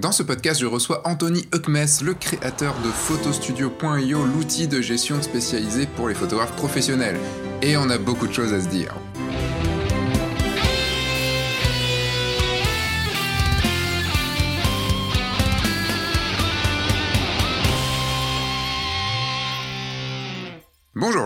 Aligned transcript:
Dans 0.00 0.12
ce 0.12 0.22
podcast, 0.22 0.60
je 0.60 0.66
reçois 0.66 1.02
Anthony 1.04 1.48
Huckmes, 1.52 2.04
le 2.04 2.14
créateur 2.14 2.72
de 2.84 2.88
photostudio.io, 2.88 4.24
l'outil 4.26 4.68
de 4.68 4.80
gestion 4.80 5.20
spécialisé 5.20 5.88
pour 5.96 6.08
les 6.08 6.14
photographes 6.14 6.54
professionnels. 6.54 7.16
Et 7.62 7.76
on 7.76 7.90
a 7.90 7.98
beaucoup 7.98 8.28
de 8.28 8.32
choses 8.32 8.52
à 8.52 8.60
se 8.60 8.68
dire. 8.68 8.94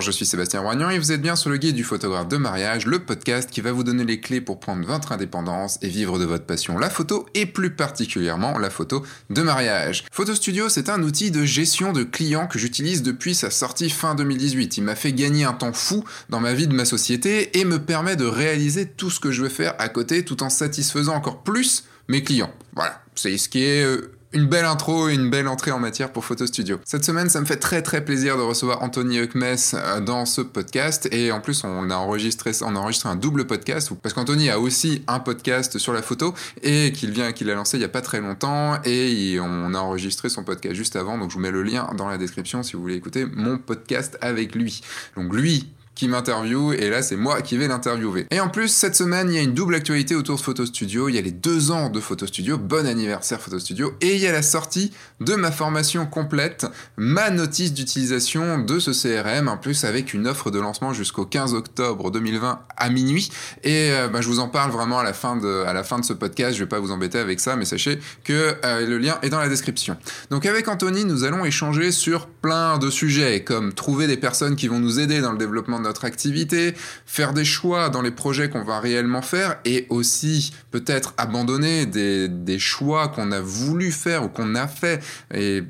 Je 0.02 0.10
suis 0.10 0.26
Sébastien 0.26 0.60
Roignan 0.60 0.90
et 0.90 0.98
vous 0.98 1.12
êtes 1.12 1.22
bien 1.22 1.36
sur 1.36 1.48
le 1.48 1.56
guide 1.56 1.76
du 1.76 1.84
photographe 1.84 2.26
de 2.26 2.36
mariage, 2.36 2.86
le 2.86 2.98
podcast 2.98 3.48
qui 3.48 3.60
va 3.60 3.70
vous 3.70 3.84
donner 3.84 4.04
les 4.04 4.20
clés 4.20 4.40
pour 4.40 4.58
prendre 4.58 4.84
votre 4.84 5.12
indépendance 5.12 5.78
et 5.80 5.88
vivre 5.88 6.18
de 6.18 6.24
votre 6.24 6.44
passion, 6.44 6.76
la 6.76 6.90
photo 6.90 7.26
et 7.34 7.46
plus 7.46 7.70
particulièrement 7.70 8.58
la 8.58 8.68
photo 8.68 9.04
de 9.30 9.42
mariage. 9.42 10.04
Photo 10.10 10.34
Studio, 10.34 10.68
c'est 10.68 10.88
un 10.88 11.02
outil 11.02 11.30
de 11.30 11.44
gestion 11.44 11.92
de 11.92 12.02
clients 12.02 12.48
que 12.48 12.58
j'utilise 12.58 13.02
depuis 13.02 13.36
sa 13.36 13.50
sortie 13.50 13.90
fin 13.90 14.16
2018. 14.16 14.76
Il 14.76 14.84
m'a 14.84 14.96
fait 14.96 15.12
gagner 15.12 15.44
un 15.44 15.52
temps 15.52 15.72
fou 15.72 16.04
dans 16.28 16.40
ma 16.40 16.52
vie 16.52 16.66
de 16.66 16.74
ma 16.74 16.84
société 16.84 17.58
et 17.58 17.64
me 17.64 17.78
permet 17.78 18.16
de 18.16 18.24
réaliser 18.24 18.86
tout 18.86 19.10
ce 19.10 19.20
que 19.20 19.30
je 19.30 19.42
veux 19.42 19.48
faire 19.48 19.74
à 19.78 19.88
côté 19.88 20.24
tout 20.24 20.42
en 20.42 20.50
satisfaisant 20.50 21.14
encore 21.14 21.44
plus 21.44 21.84
mes 22.08 22.24
clients. 22.24 22.52
Voilà, 22.74 23.00
c'est 23.14 23.38
ce 23.38 23.48
qui 23.48 23.62
est 23.62 23.84
euh, 23.84 24.12
une 24.32 24.46
belle 24.46 24.64
intro 24.64 25.08
et 25.08 25.14
une 25.14 25.30
belle 25.30 25.48
entrée 25.48 25.70
en 25.70 25.78
matière 25.78 26.12
pour 26.12 26.24
Photo 26.24 26.46
Studio. 26.46 26.78
Cette 26.84 27.04
semaine, 27.04 27.28
ça 27.28 27.40
me 27.40 27.46
fait 27.46 27.56
très 27.56 27.82
très 27.82 28.04
plaisir 28.04 28.36
de 28.36 28.42
recevoir 28.42 28.82
Anthony 28.82 29.20
Huckmes 29.20 29.42
euh, 29.74 30.00
dans 30.00 30.26
ce 30.26 30.40
podcast 30.40 31.08
et 31.12 31.32
en 31.32 31.40
plus 31.40 31.64
on 31.64 31.90
a 31.90 31.96
enregistré 31.96 32.52
on 32.62 32.76
enregistré 32.76 33.08
un 33.08 33.16
double 33.16 33.46
podcast 33.46 33.90
parce 34.02 34.14
qu'Anthony 34.14 34.50
a 34.50 34.58
aussi 34.58 35.02
un 35.06 35.20
podcast 35.20 35.78
sur 35.78 35.92
la 35.92 36.02
photo 36.02 36.34
et 36.62 36.92
qu'il 36.92 37.10
vient 37.10 37.32
qu'il 37.32 37.50
a 37.50 37.54
lancé 37.54 37.76
il 37.76 37.80
y 37.80 37.84
a 37.84 37.88
pas 37.88 38.02
très 38.02 38.20
longtemps 38.20 38.78
et 38.84 39.38
on 39.40 39.74
a 39.74 39.78
enregistré 39.78 40.28
son 40.28 40.44
podcast 40.44 40.74
juste 40.74 40.96
avant 40.96 41.18
donc 41.18 41.30
je 41.30 41.34
vous 41.34 41.40
mets 41.40 41.50
le 41.50 41.62
lien 41.62 41.90
dans 41.96 42.08
la 42.08 42.18
description 42.18 42.62
si 42.62 42.74
vous 42.74 42.82
voulez 42.82 42.96
écouter 42.96 43.26
mon 43.26 43.58
podcast 43.58 44.18
avec 44.20 44.54
lui. 44.54 44.82
Donc 45.16 45.32
lui 45.34 45.68
qui 45.94 46.08
m'interviewe 46.08 46.74
et 46.74 46.90
là 46.90 47.02
c'est 47.02 47.16
moi 47.16 47.42
qui 47.42 47.56
vais 47.56 47.68
l'interviewer. 47.68 48.26
Et 48.30 48.40
en 48.40 48.48
plus 48.48 48.68
cette 48.68 48.96
semaine 48.96 49.30
il 49.30 49.34
y 49.34 49.38
a 49.38 49.42
une 49.42 49.54
double 49.54 49.74
actualité 49.74 50.14
autour 50.14 50.36
de 50.36 50.40
Photo 50.40 50.64
Studio, 50.66 51.08
il 51.08 51.14
y 51.14 51.18
a 51.18 51.20
les 51.20 51.30
deux 51.30 51.70
ans 51.70 51.90
de 51.90 52.00
Photo 52.00 52.26
Studio, 52.26 52.58
bon 52.58 52.86
anniversaire 52.86 53.40
Photo 53.40 53.58
Studio, 53.58 53.92
et 54.00 54.14
il 54.14 54.20
y 54.20 54.26
a 54.26 54.32
la 54.32 54.42
sortie 54.42 54.92
de 55.20 55.34
ma 55.34 55.50
formation 55.50 56.06
complète, 56.06 56.66
ma 56.96 57.30
notice 57.30 57.72
d'utilisation 57.72 58.58
de 58.58 58.78
ce 58.78 58.90
CRM, 58.90 59.48
en 59.48 59.56
plus 59.56 59.84
avec 59.84 60.14
une 60.14 60.26
offre 60.26 60.50
de 60.50 60.58
lancement 60.58 60.92
jusqu'au 60.92 61.26
15 61.26 61.54
octobre 61.54 62.10
2020 62.10 62.60
à 62.76 62.88
minuit, 62.90 63.30
et 63.62 63.90
euh, 63.92 64.08
bah, 64.08 64.20
je 64.20 64.28
vous 64.28 64.40
en 64.40 64.48
parle 64.48 64.70
vraiment 64.70 64.98
à 64.98 65.04
la, 65.04 65.12
fin 65.12 65.36
de, 65.36 65.64
à 65.66 65.72
la 65.72 65.84
fin 65.84 65.98
de 65.98 66.04
ce 66.04 66.12
podcast, 66.12 66.56
je 66.56 66.62
vais 66.64 66.68
pas 66.68 66.80
vous 66.80 66.90
embêter 66.90 67.18
avec 67.18 67.40
ça, 67.40 67.56
mais 67.56 67.64
sachez 67.64 67.98
que 68.24 68.56
euh, 68.64 68.86
le 68.86 68.98
lien 68.98 69.18
est 69.22 69.28
dans 69.28 69.40
la 69.40 69.48
description. 69.48 69.96
Donc 70.30 70.46
avec 70.46 70.68
Anthony 70.68 71.04
nous 71.04 71.24
allons 71.24 71.44
échanger 71.44 71.92
sur 71.92 72.26
plein 72.26 72.78
de 72.78 72.90
sujets, 72.90 73.44
comme 73.44 73.72
trouver 73.72 74.06
des 74.06 74.16
personnes 74.16 74.56
qui 74.56 74.68
vont 74.68 74.78
nous 74.78 74.98
aider 74.98 75.20
dans 75.20 75.32
le 75.32 75.38
développement 75.38 75.81
notre 75.82 76.04
activité, 76.04 76.74
faire 77.06 77.32
des 77.32 77.44
choix 77.44 77.90
dans 77.90 78.02
les 78.02 78.10
projets 78.10 78.48
qu'on 78.48 78.64
va 78.64 78.80
réellement 78.80 79.22
faire 79.22 79.58
et 79.64 79.86
aussi 79.90 80.52
peut-être 80.70 81.14
abandonner 81.18 81.86
des, 81.86 82.28
des 82.28 82.58
choix 82.58 83.08
qu'on 83.08 83.32
a 83.32 83.40
voulu 83.40 83.92
faire 83.92 84.24
ou 84.24 84.28
qu'on 84.28 84.54
a 84.54 84.66
fait 84.66 85.02
et 85.34 85.62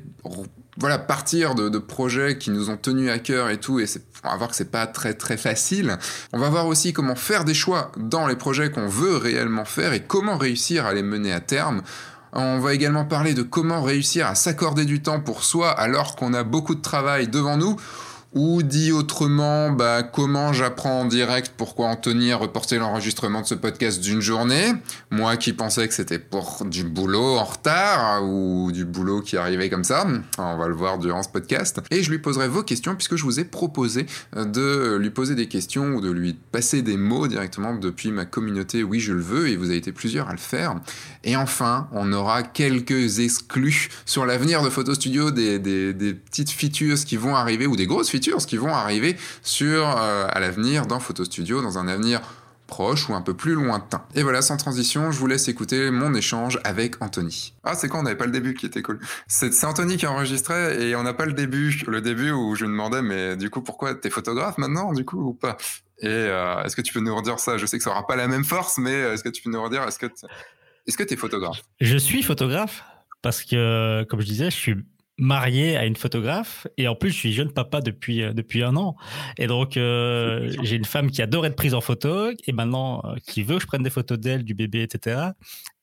voilà 0.77 0.97
partir 0.97 1.55
de, 1.55 1.77
projets 1.77 2.37
qui 2.37 2.49
nous 2.49 2.69
ont 2.69 2.77
tenus 2.77 3.11
à 3.11 3.19
cœur 3.19 3.49
et 3.49 3.59
tout 3.59 3.79
et 3.79 3.85
on 4.23 4.29
va 4.29 4.37
voir 4.37 4.49
que 4.49 4.55
c'est 4.55 4.71
pas 4.71 4.87
très 4.87 5.13
très 5.13 5.37
facile. 5.37 5.97
On 6.31 6.39
va 6.39 6.49
voir 6.49 6.67
aussi 6.67 6.93
comment 6.93 7.15
faire 7.15 7.45
des 7.45 7.53
choix 7.53 7.91
dans 7.97 8.27
les 8.27 8.35
projets 8.35 8.71
qu'on 8.71 8.87
veut 8.87 9.17
réellement 9.17 9.65
faire 9.65 9.93
et 9.93 10.01
comment 10.01 10.37
réussir 10.37 10.85
à 10.85 10.93
les 10.93 11.03
mener 11.03 11.31
à 11.31 11.41
terme. 11.41 11.81
On 12.31 12.59
va 12.59 12.73
également 12.73 13.05
parler 13.05 13.33
de 13.33 13.43
comment 13.43 13.83
réussir 13.83 14.25
à 14.25 14.33
s'accorder 14.33 14.85
du 14.85 15.01
temps 15.01 15.19
pour 15.19 15.43
soi 15.43 15.69
alors 15.69 16.15
qu'on 16.15 16.33
a 16.33 16.43
beaucoup 16.43 16.73
de 16.73 16.81
travail 16.81 17.27
devant 17.27 17.57
nous 17.57 17.75
ou 18.33 18.63
dit 18.63 18.91
autrement, 18.91 19.71
bah, 19.71 20.01
comment 20.01 20.53
j'apprends 20.53 21.01
en 21.01 21.05
direct 21.05 21.53
pourquoi 21.55 21.87
Anthony 21.87 22.31
a 22.31 22.37
reporté 22.37 22.79
l'enregistrement 22.79 23.41
de 23.41 23.45
ce 23.45 23.53
podcast 23.53 24.01
d'une 24.01 24.21
journée? 24.21 24.73
Moi 25.11 25.37
qui 25.37 25.53
pensais 25.53 25.87
que 25.87 25.93
c'était 25.93 26.17
pour 26.17 26.63
du 26.65 26.83
boulot 26.83 27.37
en 27.37 27.43
retard 27.43 28.23
ou 28.23 28.71
du 28.71 28.85
boulot 28.85 29.21
qui 29.21 29.37
arrivait 29.37 29.69
comme 29.69 29.83
ça. 29.83 30.07
On 30.39 30.57
va 30.57 30.67
le 30.67 30.73
voir 30.73 30.97
durant 30.97 31.21
ce 31.21 31.29
podcast. 31.29 31.79
Et 31.91 32.01
je 32.01 32.09
lui 32.09 32.17
poserai 32.17 32.47
vos 32.47 32.63
questions 32.63 32.95
puisque 32.95 33.15
je 33.15 33.23
vous 33.23 33.39
ai 33.39 33.45
proposé 33.45 34.07
de 34.35 34.95
lui 34.95 35.11
poser 35.11 35.35
des 35.35 35.47
questions 35.47 35.95
ou 35.95 36.01
de 36.01 36.09
lui 36.09 36.35
passer 36.51 36.81
des 36.81 36.97
mots 36.97 37.27
directement 37.27 37.75
depuis 37.75 38.11
ma 38.11 38.25
communauté 38.25 38.81
Oui, 38.81 38.99
je 38.99 39.13
le 39.13 39.21
veux 39.21 39.49
et 39.49 39.57
vous 39.57 39.65
avez 39.65 39.77
été 39.77 39.91
plusieurs 39.91 40.29
à 40.29 40.31
le 40.31 40.39
faire. 40.39 40.75
Et 41.23 41.35
enfin, 41.35 41.87
on 41.91 42.11
aura 42.11 42.41
quelques 42.41 43.19
exclus 43.19 43.89
sur 44.05 44.25
l'avenir 44.25 44.63
de 44.63 44.69
Photo 44.69 44.95
Studio, 44.95 45.29
des, 45.29 45.59
des, 45.59 45.93
des 45.93 46.13
petites 46.15 46.49
features 46.49 46.97
qui 47.05 47.15
vont 47.15 47.35
arriver 47.35 47.67
ou 47.67 47.75
des 47.75 47.85
grosses 47.85 48.09
features 48.09 48.22
ce 48.23 48.47
qui 48.47 48.57
vont 48.57 48.73
arriver 48.73 49.17
sur, 49.41 49.87
euh, 49.87 50.27
à 50.29 50.39
l'avenir 50.39 50.85
dans 50.85 50.99
Photo 50.99 51.25
Studio, 51.25 51.61
dans 51.61 51.77
un 51.77 51.87
avenir 51.87 52.21
proche 52.67 53.09
ou 53.09 53.13
un 53.13 53.21
peu 53.21 53.33
plus 53.33 53.53
lointain. 53.53 54.03
Et 54.15 54.23
voilà, 54.23 54.41
sans 54.41 54.57
transition, 54.57 55.11
je 55.11 55.19
vous 55.19 55.27
laisse 55.27 55.47
écouter 55.47 55.91
mon 55.91 56.13
échange 56.13 56.59
avec 56.63 57.01
Anthony. 57.01 57.53
Ah, 57.63 57.75
c'est 57.75 57.87
quoi, 57.87 57.99
on 57.99 58.03
n'avait 58.03 58.17
pas 58.17 58.25
le 58.25 58.31
début 58.31 58.53
qui 58.53 58.65
était 58.65 58.81
cool. 58.81 58.99
C'est 59.27 59.63
Anthony 59.63 59.97
qui 59.97 60.07
enregistrait 60.07 60.81
et 60.81 60.95
on 60.95 61.03
n'a 61.03 61.13
pas 61.13 61.25
le 61.25 61.33
début, 61.33 61.83
le 61.87 62.01
début 62.01 62.31
où 62.31 62.55
je 62.55 62.65
me 62.65 62.71
demandais, 62.71 63.01
mais 63.01 63.35
du 63.35 63.49
coup, 63.49 63.61
pourquoi 63.61 63.93
t'es 63.95 64.09
photographe 64.09 64.57
maintenant, 64.57 64.93
du 64.93 65.05
coup, 65.05 65.19
ou 65.21 65.33
pas? 65.33 65.57
Et 65.99 66.07
euh, 66.07 66.63
est-ce 66.63 66.75
que 66.75 66.81
tu 66.81 66.93
peux 66.93 66.99
nous 66.99 67.15
redire 67.15 67.39
ça? 67.39 67.57
Je 67.57 67.65
sais 67.65 67.77
que 67.77 67.83
ça 67.83 67.91
aura 67.91 68.07
pas 68.07 68.15
la 68.15 68.27
même 68.27 68.43
force, 68.43 68.77
mais 68.77 68.93
euh, 68.93 69.13
est-ce 69.13 69.23
que 69.23 69.29
tu 69.29 69.43
peux 69.43 69.51
nous 69.51 69.61
redire, 69.61 69.83
est-ce 69.83 69.99
que 69.99 70.07
est-ce 70.85 70.97
que 70.97 71.03
t'es 71.03 71.15
photographe? 71.15 71.61
Je 71.79 71.97
suis 71.97 72.23
photographe 72.23 72.83
parce 73.21 73.43
que, 73.43 74.03
comme 74.09 74.19
je 74.19 74.25
disais, 74.25 74.51
je 74.51 74.55
suis 74.55 74.75
marié 75.17 75.77
à 75.77 75.85
une 75.85 75.95
photographe. 75.95 76.67
Et 76.77 76.87
en 76.87 76.95
plus 76.95 77.11
je 77.11 77.17
suis 77.17 77.33
jeune 77.33 77.51
papa 77.51 77.81
depuis 77.81 78.21
euh, 78.21 78.33
depuis 78.33 78.63
un 78.63 78.75
an. 78.75 78.95
Et 79.37 79.47
donc 79.47 79.77
euh, 79.77 80.51
j'ai 80.63 80.75
une 80.75 80.85
femme 80.85 81.11
qui 81.11 81.21
adore 81.21 81.45
être 81.45 81.55
prise 81.55 81.73
en 81.73 81.81
photo 81.81 82.31
et 82.45 82.51
maintenant 82.51 83.01
euh, 83.05 83.15
qui 83.27 83.43
veut 83.43 83.55
que 83.55 83.61
je 83.61 83.67
prenne 83.67 83.83
des 83.83 83.89
photos 83.89 84.19
d'elle 84.19 84.43
du 84.43 84.53
bébé 84.53 84.81
etc 84.81 85.31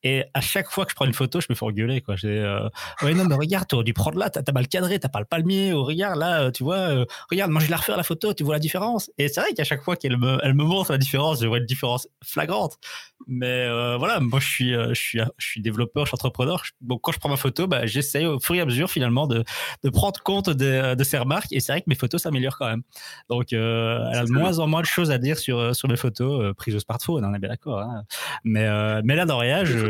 et 0.03 0.25
à 0.33 0.41
chaque 0.41 0.71
fois 0.71 0.87
que 0.87 0.91
je 0.93 0.95
prends 0.97 1.05
une 1.05 1.13
photo, 1.13 1.41
je 1.41 1.47
me 1.51 1.55
fais 1.55 1.65
engueuler. 1.65 2.01
Quoi. 2.01 2.17
J'ai, 2.17 2.39
euh, 2.39 2.69
ouais, 3.03 3.13
non, 3.13 3.25
mais 3.27 3.35
regarde, 3.35 3.67
tu 3.69 3.75
aurais 3.75 3.85
dû 3.85 3.93
prendre 3.93 4.19
là, 4.19 4.31
t'as, 4.31 4.53
mal 4.53 4.67
cadré, 4.67 4.99
t'as 4.99 5.09
pas 5.09 5.19
le 5.19 5.27
palmier. 5.27 5.75
Ou 5.75 5.85
regarde, 5.85 6.19
là, 6.19 6.43
euh, 6.43 6.51
tu 6.51 6.65
vois, 6.65 6.77
euh, 6.77 7.05
regarde, 7.31 7.51
moi 7.51 7.61
je 7.61 7.67
vais 7.67 7.71
la 7.71 7.77
refaire 7.77 7.97
la 7.99 8.03
photo, 8.03 8.33
tu 8.33 8.43
vois 8.43 8.55
la 8.55 8.61
différence. 8.61 9.11
Et 9.19 9.29
c'est 9.29 9.41
vrai 9.41 9.53
qu'à 9.53 9.65
chaque 9.65 9.83
fois 9.83 9.97
qu'elle 9.97 10.17
me, 10.17 10.39
elle 10.43 10.55
me 10.55 10.65
montre 10.65 10.93
la 10.93 10.99
différence, 10.99 11.43
je 11.43 11.47
vois 11.47 11.59
une 11.59 11.67
différence 11.67 12.09
flagrante. 12.25 12.79
Mais 13.27 13.47
euh, 13.47 13.99
voilà, 13.99 14.21
moi 14.21 14.41
je 14.41 14.47
suis, 14.47 14.73
je 14.73 14.95
suis, 14.95 15.21
je 15.37 15.47
suis 15.47 15.61
développeur, 15.61 16.07
je 16.07 16.11
suis 16.11 16.15
entrepreneur. 16.15 16.63
Donc 16.81 17.03
quand 17.03 17.13
je 17.13 17.19
prends 17.19 17.29
ma 17.29 17.37
photo, 17.37 17.67
bah, 17.67 17.85
j'essaye 17.85 18.25
au 18.25 18.41
fur 18.41 18.55
et 18.55 18.61
à 18.61 18.65
mesure 18.65 18.91
finalement 18.91 19.27
de, 19.27 19.45
de 19.85 19.91
prendre 19.91 20.19
compte 20.23 20.49
de, 20.49 20.95
de 20.95 21.05
ces 21.05 21.19
remarques. 21.19 21.53
Et 21.53 21.61
c'est 21.61 21.73
vrai 21.73 21.83
que 21.83 21.89
mes 21.89 21.95
photos 21.95 22.23
s'améliorent 22.23 22.57
quand 22.57 22.69
même. 22.69 22.83
Donc 23.29 23.53
elle 23.53 23.61
a 23.61 24.25
de 24.25 24.33
moins 24.33 24.59
en 24.61 24.67
moins 24.67 24.81
de 24.81 24.87
choses 24.87 25.11
à 25.11 25.19
dire 25.19 25.39
sur, 25.39 25.77
sur 25.77 25.89
mes 25.89 25.97
photos 25.97 26.55
prises 26.57 26.75
au 26.75 26.81
smartphone, 26.81 27.23
on 27.23 27.35
est 27.35 27.39
bien 27.39 27.51
d'accord. 27.51 27.81
Hein. 27.81 28.05
Mais, 28.45 28.67
mais 29.03 29.15
là, 29.15 29.27
dans 29.27 29.39
rien, 29.39 29.65
je 29.65 29.90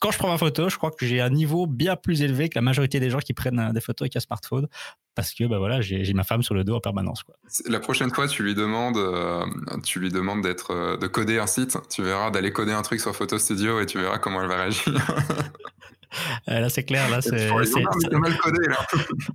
quand 0.00 0.10
je 0.10 0.18
prends 0.18 0.28
ma 0.28 0.38
photo, 0.38 0.68
je 0.70 0.76
crois 0.76 0.90
que 0.90 1.06
j'ai 1.06 1.20
un 1.20 1.28
niveau 1.28 1.66
bien 1.66 1.94
plus 1.94 2.22
élevé 2.22 2.48
que 2.48 2.54
la 2.54 2.62
majorité 2.62 3.00
des 3.00 3.10
gens 3.10 3.18
qui 3.18 3.34
prennent 3.34 3.58
euh, 3.58 3.72
des 3.72 3.82
photos 3.82 4.06
avec 4.06 4.16
un 4.16 4.20
smartphone 4.20 4.66
parce 5.14 5.34
que 5.34 5.44
bah 5.44 5.58
voilà, 5.58 5.82
j'ai 5.82 6.10
ma 6.14 6.24
femme 6.24 6.42
sur 6.42 6.54
le 6.54 6.64
dos 6.64 6.74
en 6.74 6.80
permanence. 6.80 7.22
Quoi. 7.22 7.34
La 7.68 7.80
prochaine 7.80 8.10
fois, 8.10 8.26
tu 8.26 8.42
lui 8.42 8.54
demandes, 8.54 8.96
euh, 8.96 9.44
tu 9.84 10.00
lui 10.00 10.10
demandes 10.10 10.40
d'être, 10.40 10.70
euh, 10.70 10.96
de 10.96 11.06
coder 11.06 11.38
un 11.38 11.46
site. 11.46 11.76
Tu 11.90 12.02
verras 12.02 12.30
d'aller 12.30 12.50
coder 12.50 12.72
un 12.72 12.80
truc 12.80 13.00
sur 13.00 13.14
Photo 13.14 13.38
Studio 13.38 13.80
et 13.80 13.86
tu 13.86 13.98
verras 13.98 14.18
comment 14.18 14.40
elle 14.40 14.48
va 14.48 14.56
réagir. 14.56 14.94
là, 16.46 16.70
c'est 16.70 16.84
clair. 16.84 17.10
Là, 17.10 17.20
c'est 17.20 17.50
mal 17.50 18.38
codé 18.38 18.66
là. 18.68 18.86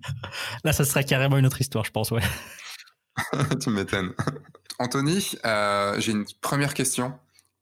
là, 0.64 0.74
ça 0.74 0.84
serait 0.84 1.04
carrément 1.04 1.38
une 1.38 1.46
autre 1.46 1.62
histoire, 1.62 1.86
je 1.86 1.92
pense. 1.92 2.10
Ouais. 2.10 2.24
tu 3.62 3.70
m'étonnes. 3.70 4.14
Anthony, 4.80 5.38
j'ai 6.00 6.12
une 6.12 6.26
première 6.42 6.74
question 6.74 7.14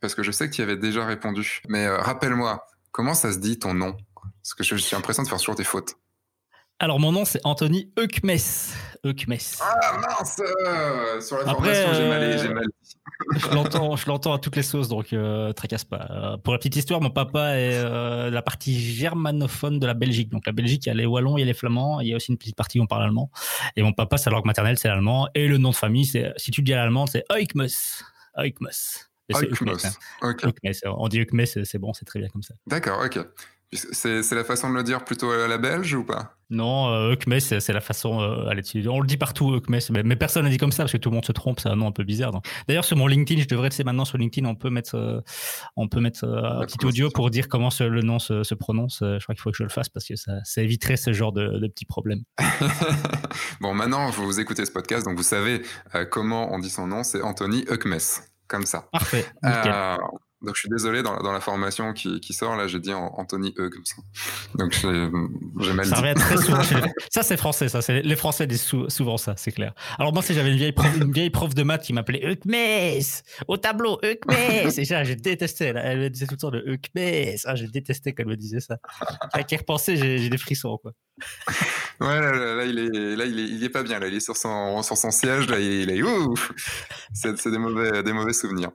parce 0.04 0.16
que 0.16 0.22
je 0.22 0.32
sais 0.32 0.50
que 0.50 0.54
tu 0.54 0.62
y 0.62 0.64
avais 0.64 0.78
déjà 0.78 1.06
répondu. 1.06 1.62
Mais 1.68 1.88
rappelle-moi, 1.88 2.68
Comment 2.94 3.16
ça 3.16 3.34
se 3.34 3.40
dit 3.40 3.58
ton 3.58 3.74
nom? 3.74 3.98
Parce 4.44 4.54
que 4.54 4.64
je 4.64 4.76
suis 4.76 4.96
l'impression 4.96 5.24
de 5.24 5.28
faire 5.28 5.40
toujours 5.40 5.56
des 5.56 5.64
fautes. 5.64 5.96
Alors 6.78 7.00
mon 7.00 7.12
nom 7.12 7.26
c'est 7.26 7.42
Anthony 7.44 7.92
Eukmes. 7.98 8.38
Eukmes. 9.04 9.34
Ah 9.62 9.98
mince 9.98 10.42
Sur 11.26 11.40
la 11.40 11.46
formation 11.46 11.94
j'ai 11.94 12.08
mal, 12.08 12.40
j'ai 12.40 12.54
mal 12.54 12.66
je 13.38 13.48
l'entends, 13.50 13.96
je 13.96 14.08
l'entends 14.08 14.34
à 14.34 14.40
toutes 14.40 14.56
les 14.56 14.64
sauces, 14.64 14.90
donc 14.90 15.12
euh, 15.14 15.54
tracasse 15.54 15.86
pas. 15.86 16.08
Euh, 16.10 16.38
pour 16.38 16.54
la 16.54 16.60
petite 16.60 16.76
histoire, 16.76 17.02
mon 17.02 17.10
papa 17.10 17.58
est 17.58 17.74
euh, 17.84 18.30
la 18.30 18.42
partie 18.42 18.80
germanophone 18.80 19.80
de 19.80 19.88
la 19.88 19.94
Belgique. 19.94 20.30
Donc 20.30 20.46
la 20.46 20.52
Belgique, 20.52 20.86
il 20.86 20.90
y 20.90 20.92
a 20.92 20.96
les 20.96 21.06
Wallons, 21.06 21.38
il 21.38 21.42
y 21.42 21.44
a 21.44 21.46
les 21.46 21.54
Flamands, 21.54 22.00
il 22.00 22.10
y 22.10 22.14
a 22.14 22.18
aussi 22.18 22.32
une 22.32 22.38
petite 22.38 22.56
partie 22.56 22.80
où 22.80 22.84
on 22.84 22.88
parle 22.88 23.04
allemand. 23.04 23.32
Et 23.76 23.82
mon 23.82 23.94
papa, 23.94 24.18
sa 24.18 24.30
langue 24.30 24.46
maternelle, 24.46 24.78
c'est 24.78 24.88
l'allemand. 24.88 25.30
Et 25.36 25.48
le 25.48 25.58
nom 25.58 25.70
de 25.70 25.76
famille, 25.76 26.06
c'est, 26.06 26.34
si 26.38 26.52
tu 26.52 26.62
dis 26.62 26.74
à 26.74 26.78
l'allemand, 26.78 27.08
c'est 27.08 27.24
Eukmes. 27.32 27.68
Eukmes. 28.38 28.70
Eukmes. 29.32 29.90
On 30.86 31.08
dit 31.08 31.20
Eukmes, 31.20 31.46
c'est 31.46 31.78
bon, 31.78 31.94
c'est 31.94 32.06
très 32.06 32.20
bien 32.20 32.30
comme 32.30 32.44
ça. 32.44 32.54
D'accord, 32.68 33.04
ok. 33.04 33.20
C'est 33.74 34.32
la 34.32 34.44
façon 34.44 34.70
de 34.70 34.76
le 34.76 34.84
dire 34.84 35.04
plutôt 35.04 35.32
à 35.32 35.48
la 35.48 35.58
belge 35.58 35.94
ou 35.96 36.04
pas? 36.04 36.36
Non, 36.50 36.90
euh, 36.90 37.16
c'est 37.40 37.74
la 37.74 37.82
façon. 37.82 38.22
Euh, 38.22 38.54
on 38.88 39.02
le 39.02 39.08
dit 39.08 39.18
partout, 39.18 39.56
Eukmes, 39.56 39.80
mais, 39.90 40.04
mais, 40.04 40.16
personne 40.16 40.44
n'a 40.44 40.52
dit 40.52 40.58
comme 40.58 40.72
ça 40.72 40.84
parce 40.84 40.92
que 40.92 40.98
tout 40.98 41.10
le 41.10 41.16
monde 41.16 41.26
se 41.26 41.32
trompe, 41.32 41.60
c'est 41.60 41.70
un 41.70 41.76
nom 41.76 41.88
un 41.88 41.92
peu 41.92 42.04
bizarre. 42.04 42.32
D'ailleurs, 42.68 42.86
sur 42.86 42.96
mon 42.96 43.08
LinkedIn, 43.08 43.42
je 43.42 43.48
devrais, 43.48 43.72
c'est 43.72 43.84
maintenant 43.84 44.06
sur 44.06 44.20
LinkedIn, 44.20 44.48
on 44.48 44.54
peut 44.54 44.70
mettre, 44.70 44.96
euh, 44.96 45.22
on 45.76 45.88
peut 45.88 46.00
mettre 46.00 46.26
euh, 46.26 46.62
un 46.62 46.66
petit 46.66 46.86
audio 46.86 47.10
pour 47.10 47.32
dire 47.32 47.48
comment 47.48 47.70
le 47.80 48.02
nom 48.02 48.20
se, 48.20 48.54
prononce. 48.54 49.00
Je 49.02 49.24
crois 49.24 49.34
qu'il 49.34 49.42
faut 49.42 49.50
que 49.50 49.58
je 49.58 49.64
le 49.64 49.70
fasse 49.70 49.90
parce 49.90 50.06
que 50.06 50.16
ça, 50.16 50.34
ça 50.44 50.62
éviterait 50.62 50.98
ce 50.98 51.12
genre 51.12 51.32
de, 51.32 51.58
de 51.58 51.68
petits 51.68 51.86
problèmes. 51.86 52.22
bon, 53.62 53.74
maintenant, 53.74 54.12
vous 54.12 54.40
écoutez 54.40 54.66
ce 54.66 54.72
podcast, 54.72 55.06
donc 55.06 55.18
vous 55.18 55.24
savez 55.24 55.64
comment 56.12 56.54
on 56.54 56.60
dit 56.60 56.70
son 56.70 56.86
nom, 56.86 57.04
c'est 57.04 57.22
Anthony 57.22 57.66
Eukmes, 57.72 57.98
comme 58.54 58.68
ça. 58.68 58.88
Parfait. 58.92 59.26
Donc 60.44 60.56
je 60.56 60.60
suis 60.60 60.70
désolé 60.70 61.04
dans, 61.04 61.18
dans 61.22 61.32
la 61.32 61.40
formation 61.40 61.94
qui, 61.94 62.20
qui 62.20 62.34
sort 62.34 62.58
là, 62.58 62.68
j'ai 62.68 62.80
dit 62.80 62.94
Anthony 62.94 63.54
E 63.58 63.70
comme 63.70 63.86
ça. 63.86 63.96
Donc 64.56 64.74
j'ai 64.74 65.74
mal 65.74 65.86
ça 65.86 66.02
dit. 66.02 66.20
Très 66.20 66.38
souvent 66.38 66.62
Ça 67.12 67.24
c'est 67.24 67.38
français, 67.38 67.70
ça 67.70 67.82
c'est 67.82 68.02
les 68.02 68.16
Français 68.18 68.46
disent 68.46 68.70
souvent 68.90 69.16
ça, 69.16 69.36
c'est 69.38 69.54
clair. 69.54 69.74
Alors 69.98 70.14
moi 70.14 70.22
si 70.22 70.34
j'avais 70.34 70.52
une 70.52 70.58
vieille 70.58 70.74
prof, 70.74 70.94
une 70.98 71.14
vieille 71.14 71.30
prof 71.30 71.56
de 71.56 71.64
maths 71.64 71.84
qui 71.84 71.94
m'appelait 71.94 72.26
Eukmes 72.26 73.04
au 73.48 73.56
tableau 73.56 74.00
Eukmes 74.04 74.32
et 74.32 74.70
ça 74.70 75.04
j'ai 75.06 75.16
détesté. 75.16 75.72
Elle, 75.76 76.00
me 76.00 76.10
disait 76.10 76.28
tout 76.28 76.34
le 76.34 76.40
temps 76.40 76.52
de 76.52 76.64
Eukmes. 76.68 77.38
Ah 77.46 77.56
j'ai 77.56 77.68
détesté 77.68 78.14
quand 78.14 78.24
elle 78.24 78.30
me 78.30 78.36
disait 78.36 78.60
ça. 78.60 78.80
Avec 79.32 79.50
y 79.52 79.56
repenser 79.56 79.96
j'ai 79.96 80.30
des 80.30 80.38
frissons 80.38 80.78
quoi. 80.78 80.92
Ouais 82.04 82.20
là, 82.20 82.66
il 82.66 82.80
est 82.80 83.16
là 83.16 83.26
il 83.26 83.40
est, 83.40 83.44
il 83.44 83.64
est 83.64 83.70
pas 83.70 83.82
bien 83.82 83.98
là 83.98 84.08
il 84.08 84.14
est 84.14 84.20
sur 84.20 84.36
son 84.36 84.84
sur 84.84 84.98
son 84.98 85.10
siège 85.10 85.48
là 85.50 85.58
il 85.60 85.90
est. 85.90 86.04
C'est 87.14 87.48
des 87.50 87.58
mauvais 87.58 88.04
des 88.04 88.12
mauvais 88.12 88.34
souvenirs. 88.34 88.72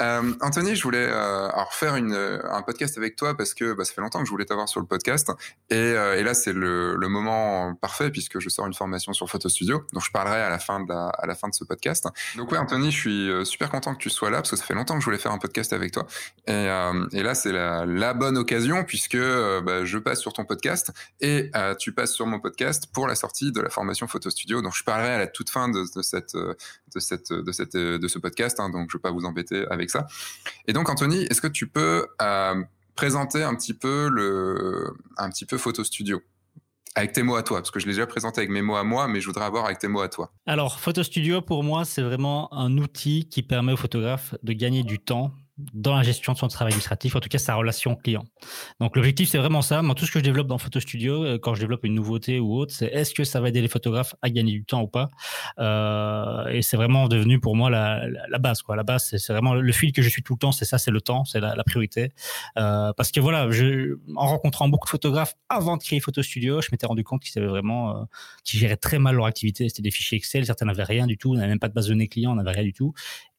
Euh, 0.00 0.32
Anthony 0.40 0.74
je 0.74 0.82
voulais 0.82 1.06
euh, 1.06 1.48
alors 1.50 1.74
faire 1.74 1.96
une, 1.96 2.14
euh, 2.14 2.40
un 2.50 2.62
podcast 2.62 2.96
avec 2.96 3.16
toi 3.16 3.36
parce 3.36 3.52
que 3.52 3.74
bah, 3.74 3.84
ça 3.84 3.92
fait 3.92 4.00
longtemps 4.00 4.20
que 4.20 4.24
je 4.24 4.30
voulais 4.30 4.46
t'avoir 4.46 4.66
sur 4.68 4.80
le 4.80 4.86
podcast 4.86 5.30
et, 5.68 5.76
euh, 5.76 6.16
et 6.16 6.22
là 6.22 6.32
c'est 6.32 6.54
le, 6.54 6.96
moment 7.10 7.74
parfait 7.74 8.10
puisque 8.10 8.38
je 8.38 8.48
sors 8.48 8.66
une 8.66 8.72
formation 8.72 9.12
sur 9.12 9.28
Photo 9.28 9.48
Studio 9.48 9.82
dont 9.92 10.00
je 10.00 10.10
parlerai 10.10 10.40
à 10.40 10.48
la 10.48 10.60
fin 10.60 10.80
de 10.80 10.88
la, 10.88 11.08
à 11.08 11.26
la 11.26 11.34
fin 11.34 11.48
de 11.48 11.54
ce 11.54 11.64
podcast. 11.64 12.06
Donc 12.36 12.52
ouais 12.52 12.58
Anthony, 12.58 12.92
je 12.92 12.96
suis 12.96 13.46
super 13.46 13.68
content 13.68 13.94
que 13.94 13.98
tu 13.98 14.08
sois 14.10 14.30
là 14.30 14.38
parce 14.38 14.50
que 14.50 14.56
ça 14.56 14.64
fait 14.64 14.74
longtemps 14.74 14.94
que 14.94 15.00
je 15.00 15.04
voulais 15.04 15.18
faire 15.18 15.32
un 15.32 15.38
podcast 15.38 15.72
avec 15.72 15.92
toi 15.92 16.06
et, 16.46 16.68
et 17.12 17.22
là 17.22 17.34
c'est 17.34 17.52
la, 17.52 17.84
la, 17.84 18.14
bonne 18.14 18.38
occasion 18.38 18.84
puisque 18.84 19.18
bah, 19.18 19.84
je 19.84 19.98
passe 19.98 20.20
sur 20.20 20.32
ton 20.32 20.44
podcast 20.44 20.92
et 21.20 21.50
tu 21.78 21.92
passes 21.92 22.12
sur 22.12 22.26
mon 22.26 22.38
podcast 22.38 22.69
pour 22.92 23.06
la 23.06 23.14
sortie 23.14 23.52
de 23.52 23.60
la 23.60 23.70
formation 23.70 24.06
Photo 24.06 24.30
Studio. 24.30 24.62
Donc 24.62 24.74
je 24.74 24.84
parlerai 24.84 25.10
à 25.10 25.18
la 25.18 25.26
toute 25.26 25.50
fin 25.50 25.68
de, 25.68 25.84
cette 26.02 26.34
de 26.36 28.08
ce 28.08 28.18
podcast 28.18 28.60
hein, 28.60 28.70
donc 28.70 28.88
je 28.90 28.96
vais 28.96 29.02
pas 29.02 29.10
vous 29.10 29.24
embêter 29.24 29.66
avec 29.70 29.90
ça. 29.90 30.06
Et 30.66 30.72
donc 30.72 30.88
Anthony, 30.88 31.24
est-ce 31.24 31.40
que 31.40 31.48
tu 31.48 31.66
peux 31.66 32.06
euh, 32.20 32.62
présenter 32.94 33.42
un 33.42 33.54
petit 33.54 33.74
peu 33.74 34.08
le, 34.08 34.92
un 35.16 35.30
petit 35.30 35.46
peu 35.46 35.58
Photo 35.58 35.84
Studio? 35.84 36.20
Avec 36.96 37.12
tes 37.12 37.22
mots 37.22 37.36
à 37.36 37.44
toi, 37.44 37.58
parce 37.58 37.70
que 37.70 37.78
je 37.78 37.86
l'ai 37.86 37.92
déjà 37.92 38.06
présenté 38.06 38.40
avec 38.40 38.50
mes 38.50 38.62
mots 38.62 38.74
à 38.74 38.82
moi, 38.82 39.06
mais 39.06 39.20
je 39.20 39.26
voudrais 39.26 39.44
avoir 39.44 39.66
avec 39.66 39.78
tes 39.78 39.86
mots 39.86 40.00
à 40.00 40.08
toi. 40.08 40.32
Alors, 40.44 40.80
Photo 40.80 41.04
Studio, 41.04 41.40
pour 41.40 41.62
moi, 41.62 41.84
c'est 41.84 42.02
vraiment 42.02 42.52
un 42.52 42.76
outil 42.78 43.28
qui 43.28 43.44
permet 43.44 43.72
aux 43.72 43.76
photographes 43.76 44.34
de 44.42 44.52
gagner 44.52 44.82
du 44.82 44.98
temps 44.98 45.32
dans 45.72 45.96
la 45.96 46.02
gestion 46.02 46.32
de 46.32 46.38
son 46.38 46.48
travail 46.48 46.72
administratif, 46.72 47.16
en 47.16 47.20
tout 47.20 47.28
cas 47.28 47.38
sa 47.38 47.54
relation 47.54 47.94
client. 47.94 48.24
Donc 48.80 48.96
l'objectif 48.96 49.28
c'est 49.28 49.38
vraiment 49.38 49.62
ça. 49.62 49.82
Moi 49.82 49.94
tout 49.94 50.06
ce 50.06 50.12
que 50.12 50.18
je 50.18 50.24
développe 50.24 50.46
dans 50.46 50.58
Photo 50.58 50.80
Studio, 50.80 51.24
euh, 51.24 51.38
quand 51.38 51.54
je 51.54 51.60
développe 51.60 51.84
une 51.84 51.94
nouveauté 51.94 52.38
ou 52.40 52.54
autre, 52.56 52.74
c'est 52.74 52.86
est-ce 52.86 53.14
que 53.14 53.24
ça 53.24 53.40
va 53.40 53.48
aider 53.48 53.60
les 53.60 53.68
photographes 53.68 54.14
à 54.22 54.30
gagner 54.30 54.52
du 54.52 54.64
temps 54.64 54.82
ou 54.82 54.88
pas? 54.88 55.10
Euh, 55.58 56.46
et 56.48 56.62
c'est 56.62 56.76
vraiment 56.76 57.08
devenu 57.08 57.40
pour 57.40 57.56
moi 57.56 57.70
la, 57.70 58.06
base 58.38 58.62
quoi. 58.62 58.76
La 58.76 58.82
base 58.82 59.16
c'est 59.16 59.32
vraiment 59.32 59.54
le 59.54 59.72
fil 59.72 59.92
que 59.92 60.02
je 60.02 60.08
suis 60.08 60.22
tout 60.22 60.34
le 60.34 60.38
temps, 60.38 60.52
c'est 60.52 60.64
ça, 60.64 60.78
c'est 60.78 60.90
le 60.90 61.00
temps, 61.00 61.24
c'est 61.24 61.40
la, 61.40 61.64
priorité. 61.64 62.12
Euh, 62.58 62.92
parce 62.96 63.12
que 63.12 63.20
voilà, 63.20 63.48
en 64.16 64.26
rencontrant 64.26 64.68
beaucoup 64.68 64.86
de 64.86 64.90
photographes 64.90 65.34
avant 65.48 65.76
de 65.76 65.82
créer 65.82 66.00
Photo 66.00 66.22
Studio, 66.22 66.60
je 66.60 66.68
m'étais 66.72 66.86
rendu 66.86 67.04
compte 67.04 67.22
qu'ils 67.22 67.40
avaient 67.40 67.50
vraiment, 67.50 68.08
qu'ils 68.44 68.60
géraient 68.60 68.76
très 68.76 68.98
mal 68.98 69.16
leur 69.16 69.26
activité. 69.26 69.68
C'était 69.68 69.82
des 69.82 69.90
fichiers 69.90 70.18
Excel, 70.18 70.46
certains 70.46 70.66
n'avaient 70.66 70.84
rien 70.84 71.06
du 71.06 71.16
tout, 71.16 71.34
n'avaient 71.34 71.48
même 71.48 71.58
pas 71.58 71.68
de 71.68 71.74
base 71.74 71.86
de 71.86 71.92
données 71.92 72.08
client, 72.08 72.34
n'avaient 72.34 72.50
rien 72.50 72.64
du 72.64 72.72
tout. 72.72 72.92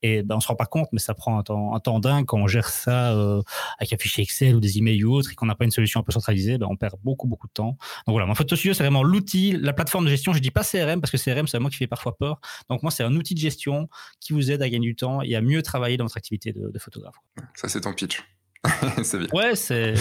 Et 0.04 0.24
ben, 0.24 0.36
on 0.36 0.40
se 0.40 0.48
rend 0.48 0.56
pas 0.56 0.66
compte, 0.66 0.90
mais 0.92 1.00
ça 1.00 1.14
prend 1.14 1.38
un 1.38 1.44
temps, 1.44 1.76
un 1.76 1.80
temps 1.80 2.00
dingue 2.00 2.26
quand 2.26 2.38
on 2.38 2.48
gère 2.48 2.70
ça 2.70 3.14
euh, 3.14 3.42
avec 3.80 3.94
un 3.94 3.98
fichier 3.98 4.24
Excel 4.24 4.56
ou 4.56 4.60
des 4.60 4.78
emails 4.78 5.04
ou 5.04 5.14
autre 5.14 5.32
et 5.32 5.36
qu'on 5.36 5.46
n'a 5.46 5.56
pas 5.56 5.66
une 5.66 5.72
solution 5.72 6.00
un 6.00 6.04
peu 6.04 6.12
centralisée, 6.12 6.58
ben, 6.58 6.68
on 6.70 6.76
perd 6.76 6.96
beaucoup, 7.04 7.28
beaucoup 7.28 7.48
de 7.48 7.54
temps. 7.54 7.78
Donc 8.08 8.14
voilà, 8.14 8.26
mon 8.26 8.36
Photo 8.36 8.56
Studio, 8.56 8.74
c'est 8.74 8.84
vraiment 8.84 9.04
l'outil, 9.04 9.54
la 9.54 9.74
plateforme 9.74 10.06
de 10.06 10.10
gestion. 10.10 10.34
Je 10.34 10.40
dis 10.40 10.52
pas 10.52 10.64
CRM 10.64 11.02
parce 11.02 11.12
que 11.12 11.18
CRM, 11.18 11.48
c'est 11.48 11.60
moi 11.60 11.70
qui 11.70 11.78
fait 11.78 11.88
parfois 11.88 12.18
peur. 12.18 12.40
Donc 12.70 12.84
moi, 12.84 12.92
c'est 12.92 13.04
un 13.04 13.16
outil 13.16 13.36
de 13.36 13.40
gestion 13.40 13.90
qui 14.20 14.34
vous 14.34 14.52
aide 14.52 14.62
à 14.62 14.70
gagner 14.70 14.88
du 14.88 14.96
temps 14.96 15.22
et 15.22 15.36
à 15.36 15.42
mieux 15.42 15.62
travailler 15.62 15.98
dans 15.98 16.06
votre 16.06 16.18
activité 16.18 16.52
de, 16.52 16.70
de 16.70 16.80
photographe. 16.80 17.16
Ça, 17.56 17.70
c'est 17.70 17.82
ton 17.82 17.94
pitch. 17.94 18.24
c'est 19.04 19.18
bien. 19.18 19.28
Ouais, 19.34 19.56
c'est 19.56 19.96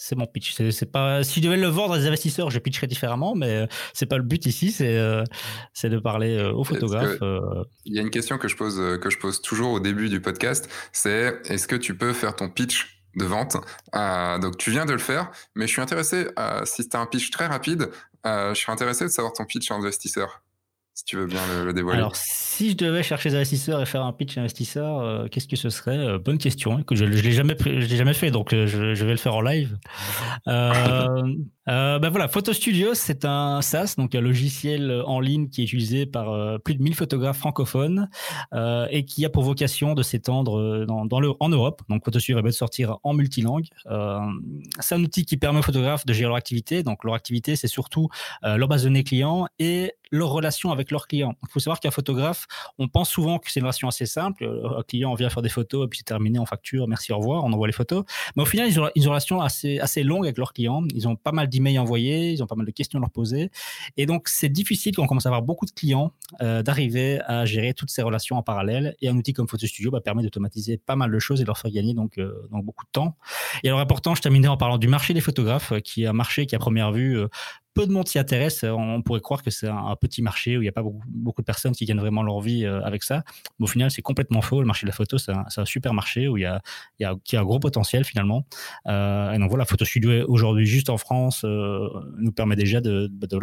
c'est 0.00 0.16
mon 0.16 0.26
pitch. 0.26 0.56
C'est 0.70 0.90
pas 0.90 1.22
si 1.22 1.40
je 1.40 1.44
devais 1.44 1.58
le 1.58 1.66
vendre 1.66 1.92
à 1.94 1.98
des 1.98 2.06
investisseurs, 2.06 2.50
je 2.50 2.58
pitcherais 2.58 2.86
différemment, 2.86 3.34
mais 3.34 3.50
euh, 3.50 3.66
c'est 3.92 4.06
pas 4.06 4.16
le 4.16 4.22
but 4.22 4.46
ici. 4.46 4.72
C'est 4.72 4.96
euh, 4.96 5.24
c'est 5.74 5.90
de 5.90 5.98
parler 5.98 6.38
euh, 6.38 6.52
aux 6.52 6.64
photographes. 6.64 7.18
Il 7.84 7.94
y 7.94 7.98
a 7.98 8.02
une 8.02 8.10
question 8.10 8.38
que 8.38 8.48
je 8.48 8.56
pose 8.56 8.76
que 8.98 9.10
je 9.10 9.18
pose 9.18 9.42
toujours 9.42 9.72
au 9.72 9.80
début 9.80 10.08
du 10.08 10.20
podcast, 10.20 10.70
c'est 10.92 11.38
est-ce 11.44 11.68
que 11.68 11.76
tu 11.76 11.94
peux 11.96 12.14
faire 12.14 12.34
ton 12.34 12.48
pitch 12.48 13.02
de 13.14 13.24
vente 13.24 13.58
Donc 14.40 14.56
tu 14.56 14.70
viens 14.70 14.86
de 14.86 14.92
le 14.92 14.98
faire, 14.98 15.30
mais 15.54 15.66
je 15.66 15.72
suis 15.72 15.82
intéressé 15.82 16.28
si 16.64 16.88
tu 16.88 16.96
as 16.96 17.00
un 17.00 17.06
pitch 17.06 17.30
très 17.30 17.46
rapide, 17.46 17.90
je 18.24 18.54
suis 18.54 18.72
intéressé 18.72 19.04
de 19.04 19.10
savoir 19.10 19.34
ton 19.34 19.44
pitch 19.44 19.70
investisseur 19.70 20.42
si 20.94 21.04
tu 21.04 21.16
veux 21.16 21.26
bien 21.26 21.40
le, 21.64 21.72
dévoiler. 21.72 21.98
Alors, 21.98 22.16
si 22.16 22.70
je 22.70 22.76
devais 22.76 23.02
chercher 23.02 23.30
des 23.30 23.36
investisseurs 23.36 23.80
et 23.80 23.86
faire 23.86 24.04
un 24.04 24.12
pitch 24.12 24.36
investisseur, 24.36 25.00
euh, 25.00 25.28
qu'est-ce 25.28 25.46
que 25.46 25.56
ce 25.56 25.70
serait? 25.70 25.96
Euh, 25.96 26.18
Bonne 26.18 26.38
question. 26.38 26.82
que 26.82 26.94
je 26.94 27.04
ne 27.04 27.10
l'ai 27.10 27.32
jamais, 27.32 27.56
jamais 27.80 28.12
fait, 28.12 28.30
donc 28.30 28.52
euh, 28.52 28.66
je, 28.66 28.94
je, 28.94 29.04
vais 29.04 29.12
le 29.12 29.16
faire 29.16 29.34
en 29.34 29.40
live. 29.40 29.78
ben 30.46 32.08
voilà, 32.10 32.26
Photo 32.28 32.52
Studio, 32.52 32.94
c'est 32.94 33.24
un 33.24 33.62
SaaS, 33.62 33.94
donc 33.96 34.14
un 34.14 34.20
logiciel 34.20 35.02
en 35.06 35.20
ligne 35.20 35.48
qui 35.48 35.62
est 35.62 35.64
utilisé 35.64 36.06
par 36.06 36.60
plus 36.60 36.74
de 36.74 36.82
1000 36.82 36.94
photographes 36.94 37.38
francophones 37.38 38.08
et 38.90 39.04
qui 39.04 39.24
a 39.24 39.30
pour 39.30 39.44
vocation 39.44 39.94
de 39.94 40.02
s'étendre 40.02 40.84
dans, 40.86 41.06
dans 41.06 41.20
le, 41.20 41.32
en 41.38 41.48
Europe. 41.48 41.82
Donc, 41.88 42.04
Photo 42.04 42.18
Studio 42.18 42.36
va 42.36 42.42
bientôt 42.42 42.56
sortir 42.56 42.98
en 43.04 43.14
multilangue. 43.14 43.66
c'est 44.80 44.94
un 44.94 45.02
outil 45.04 45.24
qui 45.24 45.36
permet 45.36 45.60
aux 45.60 45.62
photographes 45.62 46.04
de 46.04 46.12
gérer 46.12 46.28
leur 46.28 46.36
activité. 46.36 46.82
Donc, 46.82 47.04
leur 47.04 47.14
activité, 47.14 47.54
c'est 47.54 47.68
surtout 47.68 48.08
leur 48.42 48.66
base 48.66 48.82
de 48.82 48.88
données 48.88 49.04
clients 49.04 49.46
et 49.60 49.92
leur 50.10 50.30
relation 50.30 50.72
avec 50.72 50.90
leurs 50.90 51.06
clients. 51.06 51.34
Il 51.42 51.50
faut 51.50 51.60
savoir 51.60 51.80
qu'un 51.80 51.90
photographe, 51.90 52.46
on 52.78 52.88
pense 52.88 53.10
souvent 53.10 53.38
que 53.38 53.50
c'est 53.50 53.60
une 53.60 53.64
relation 53.64 53.88
assez 53.88 54.06
simple. 54.06 54.44
Euh, 54.44 54.78
un 54.78 54.82
client 54.82 55.14
vient 55.14 55.30
faire 55.30 55.42
des 55.42 55.48
photos 55.48 55.86
et 55.86 55.88
puis 55.88 55.98
c'est 55.98 56.04
terminé, 56.04 56.38
on 56.38 56.46
facture, 56.46 56.88
merci, 56.88 57.12
au 57.12 57.18
revoir, 57.18 57.44
on 57.44 57.52
envoie 57.52 57.66
les 57.66 57.72
photos. 57.72 58.04
Mais 58.36 58.42
au 58.42 58.46
final, 58.46 58.68
ils 58.68 58.80
ont, 58.80 58.90
une 58.94 59.06
relation 59.06 59.40
assez, 59.40 59.78
assez 59.78 60.02
longue 60.02 60.24
avec 60.24 60.38
leurs 60.38 60.52
clients. 60.52 60.82
Ils 60.94 61.06
ont 61.08 61.16
pas 61.16 61.32
mal 61.32 61.48
d'emails 61.48 61.78
envoyés, 61.78 62.32
ils 62.32 62.42
ont 62.42 62.46
pas 62.46 62.56
mal 62.56 62.66
de 62.66 62.70
questions 62.72 62.98
à 62.98 63.00
leur 63.00 63.10
poser. 63.10 63.50
Et 63.96 64.06
donc, 64.06 64.28
c'est 64.28 64.48
difficile 64.48 64.94
quand 64.94 65.02
on 65.02 65.06
commence 65.06 65.26
à 65.26 65.28
avoir 65.28 65.42
beaucoup 65.42 65.66
de 65.66 65.70
clients 65.70 66.12
euh, 66.42 66.62
d'arriver 66.62 67.20
à 67.26 67.44
gérer 67.44 67.74
toutes 67.74 67.90
ces 67.90 68.02
relations 68.02 68.36
en 68.36 68.42
parallèle. 68.42 68.96
Et 69.00 69.08
un 69.08 69.16
outil 69.16 69.32
comme 69.32 69.48
Photo 69.48 69.66
Studio 69.66 69.90
bah, 69.90 70.00
permet 70.00 70.22
d'automatiser 70.22 70.76
pas 70.76 70.96
mal 70.96 71.10
de 71.10 71.18
choses 71.18 71.40
et 71.40 71.44
de 71.44 71.46
leur 71.46 71.58
faire 71.58 71.70
gagner 71.70 71.94
donc, 71.94 72.18
euh, 72.18 72.48
donc 72.50 72.64
beaucoup 72.64 72.84
de 72.84 72.90
temps. 72.90 73.16
Et 73.62 73.68
alors, 73.68 73.80
important, 73.80 74.14
je 74.14 74.22
terminerai 74.22 74.48
en 74.48 74.56
parlant 74.56 74.78
du 74.78 74.88
marché 74.88 75.14
des 75.14 75.20
photographes, 75.20 75.72
qui 75.84 76.02
est 76.02 76.06
un 76.06 76.12
marché 76.12 76.46
qui, 76.46 76.56
à 76.56 76.58
première 76.58 76.92
vue, 76.92 77.18
peu 77.74 77.86
de 77.86 77.92
monde 77.92 78.08
s'y 78.08 78.18
intéresse. 78.18 78.64
On 78.64 79.02
pourrait 79.02 79.20
croire 79.20 79.42
que 79.42 79.50
c'est 79.50 79.68
un, 79.68 79.96
petit 80.00 80.22
marché 80.22 80.56
où 80.56 80.62
il 80.62 80.64
n'y 80.64 80.68
a 80.68 80.72
pas 80.72 80.82
beaucoup, 80.82 81.42
de 81.42 81.46
personnes 81.46 81.72
qui 81.72 81.84
gagnent 81.84 82.00
vraiment 82.00 82.22
leur 82.22 82.40
vie 82.40 82.64
euh, 82.64 82.82
avec 82.82 83.02
ça. 83.02 83.22
Mais 83.58 83.64
au 83.64 83.66
final, 83.66 83.90
c'est 83.90 84.02
complètement 84.02 84.40
faux. 84.40 84.60
Le 84.60 84.66
marché 84.66 84.86
de 84.86 84.90
la 84.90 84.94
photo, 84.94 85.18
c'est 85.18 85.32
un, 85.32 85.64
super 85.64 85.94
marché 85.94 86.28
où 86.28 86.36
il 86.36 86.42
y 86.42 86.46
a, 86.46 86.60
qui 87.24 87.36
a 87.36 87.40
un 87.40 87.44
gros 87.44 87.60
potentiel 87.60 88.04
finalement. 88.04 88.46
Euh, 88.86 89.32
et 89.32 89.38
donc 89.38 89.50
voilà, 89.50 89.64
Photo 89.64 89.84
Studio 89.84 90.24
aujourd'hui 90.28 90.66
juste 90.66 90.90
en 90.90 90.96
France 90.96 91.42
euh, 91.44 91.88
nous 92.18 92.32
permet 92.32 92.56
déjà 92.56 92.80
de, 92.80 93.08
de, 93.10 93.38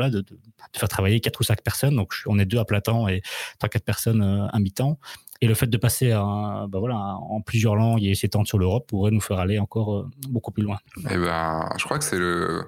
faire 0.76 0.90
travailler 0.90 1.20
quatre 1.20 1.40
ou 1.40 1.44
cinq 1.44 1.62
personnes. 1.62 1.96
Donc 1.96 2.14
on 2.26 2.40
est 2.40 2.46
deux 2.46 2.58
à 2.58 2.66
plein 2.66 2.82
temps 2.82 3.08
et 3.08 3.22
trois 3.60 3.70
quatre 3.70 3.86
personnes 3.86 4.22
euh, 4.22 4.48
à 4.48 4.60
mi-temps. 4.60 5.00
Et 5.42 5.48
le 5.48 5.54
fait 5.54 5.68
de 5.68 5.78
passer 5.78 6.10
bah 6.10 6.80
en 6.80 7.42
plusieurs 7.42 7.76
langues 7.76 8.04
et 8.04 8.16
s'étendre 8.16 8.48
sur 8.48 8.58
l'Europe 8.58 8.88
pourrait 8.88 9.12
nous 9.12 9.22
faire 9.22 9.38
aller 9.38 9.60
encore 9.60 9.96
euh, 9.96 10.10
beaucoup 10.30 10.52
plus 10.52 10.64
loin. 10.64 10.80
Eh 11.10 11.18
ben, 11.18 11.70
je 11.78 11.84
crois 11.84 12.00
que 12.00 12.06
c'est 12.06 12.18
le 12.18 12.66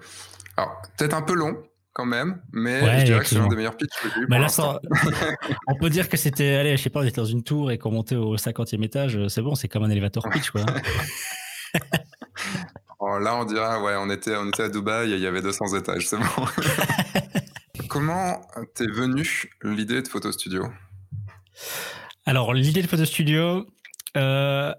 alors, 0.60 0.82
peut-être 0.98 1.14
un 1.14 1.22
peu 1.22 1.34
long 1.34 1.64
quand 1.94 2.06
même, 2.06 2.42
mais 2.52 3.00
je 3.00 3.06
dirais 3.06 3.20
que 3.22 3.26
c'est 3.28 3.38
l'un 3.38 3.48
des 3.48 3.56
meilleurs 3.56 3.78
pitchs 3.78 3.98
que 4.02 4.10
j'ai 4.14 4.26
bah 4.28 4.38
on 5.68 5.76
peut 5.76 5.90
dire 5.90 6.08
que 6.08 6.18
c'était, 6.18 6.56
allez, 6.56 6.78
je 6.78 6.84
sais 6.84 6.90
pas, 6.90 7.00
on 7.00 7.04
était 7.04 7.22
dans 7.22 7.26
une 7.26 7.44
tour 7.44 7.72
et 7.72 7.78
qu'on 7.78 7.92
montait 7.92 8.16
au 8.16 8.36
50e 8.36 8.84
étage, 8.84 9.28
c'est 9.28 9.42
bon, 9.42 9.56
c'est 9.56 9.68
comme 9.68 9.84
un 9.84 9.90
élévateur 9.90 10.24
pitch, 10.30 10.52
quoi. 10.52 10.66
Oh, 13.02 13.18
là, 13.18 13.38
on 13.38 13.46
dirait, 13.46 13.80
ouais, 13.80 13.94
on 13.98 14.10
était, 14.10 14.36
on 14.36 14.50
était 14.50 14.64
à 14.64 14.70
Dubaï 14.70 15.14
et 15.14 15.16
il 15.16 15.22
y 15.22 15.26
avait 15.26 15.42
200 15.42 15.78
étages, 15.78 16.10
c'est 16.10 16.18
bon. 16.18 16.26
Comment 17.88 18.42
t'es 18.76 18.88
venu 18.88 19.50
l'idée 19.64 20.02
de 20.02 20.08
Photo 20.10 20.34
Studio? 20.34 20.66
Alors, 22.26 22.54
l'idée 22.54 22.82
de 22.82 22.88
Photo 22.88 23.06
Studio, 23.06 23.66
euh, 24.18 24.74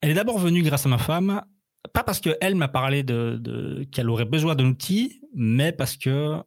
elle 0.00 0.10
est 0.10 0.14
d'abord 0.14 0.38
venue 0.38 0.62
grâce 0.62 0.86
à 0.86 0.88
ma 0.88 0.96
femme 0.96 1.42
pas 1.92 2.04
parce 2.04 2.20
qu'elle 2.20 2.54
m'a 2.54 2.68
parlé 2.68 3.02
de, 3.02 3.86
qu'elle 3.92 4.10
aurait 4.10 4.24
besoin 4.24 4.54
d'un 4.54 4.66
outil, 4.66 5.20
mais 5.34 5.72
parce 5.72 5.96
que 5.96 6.42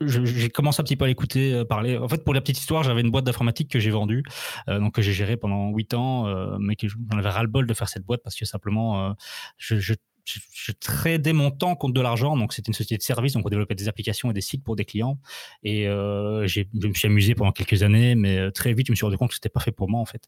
j'ai 0.00 0.50
commencé 0.50 0.80
un 0.80 0.84
petit 0.84 0.96
peu 0.96 1.04
à 1.04 1.08
l'écouter 1.08 1.54
euh, 1.54 1.64
parler. 1.64 1.96
En 1.96 2.08
fait, 2.08 2.24
pour 2.24 2.34
la 2.34 2.40
petite 2.40 2.58
histoire, 2.58 2.82
j'avais 2.82 3.00
une 3.00 3.10
boîte 3.10 3.24
d'informatique 3.24 3.70
que 3.70 3.78
j'ai 3.78 3.90
vendue, 3.90 4.22
euh, 4.68 4.78
donc 4.78 4.94
que 4.94 5.02
j'ai 5.02 5.12
gérée 5.12 5.36
pendant 5.36 5.70
huit 5.70 5.94
ans, 5.94 6.26
euh, 6.26 6.56
mais 6.58 6.76
que 6.76 6.88
j'en 6.88 7.18
avais 7.18 7.28
ras-le-bol 7.28 7.66
de 7.66 7.74
faire 7.74 7.88
cette 7.88 8.04
boîte 8.04 8.20
parce 8.22 8.36
que 8.36 8.44
simplement, 8.44 9.14
je, 9.56 9.94
tradais 10.80 11.32
mon 11.32 11.50
temps 11.50 11.76
contre 11.76 11.94
de 11.94 12.00
l'argent. 12.00 12.36
Donc, 12.36 12.52
c'était 12.52 12.68
une 12.68 12.74
société 12.74 12.96
de 12.96 13.02
service. 13.02 13.34
Donc, 13.34 13.46
on 13.46 13.48
développait 13.48 13.74
des 13.74 13.88
applications 13.88 14.30
et 14.30 14.34
des 14.34 14.40
sites 14.40 14.64
pour 14.64 14.76
des 14.76 14.84
clients. 14.84 15.18
Et 15.62 15.88
euh, 15.88 16.46
je 16.46 16.62
me 16.74 16.94
suis 16.94 17.06
amusé 17.06 17.34
pendant 17.34 17.52
quelques 17.52 17.82
années, 17.82 18.14
mais 18.14 18.38
euh, 18.38 18.50
très 18.50 18.72
vite, 18.72 18.86
je 18.86 18.92
me 18.92 18.96
suis 18.96 19.04
rendu 19.04 19.16
compte 19.16 19.28
que 19.28 19.34
c'était 19.34 19.48
pas 19.48 19.60
fait 19.60 19.72
pour 19.72 19.88
moi, 19.88 20.00
en 20.00 20.04
fait. 20.04 20.22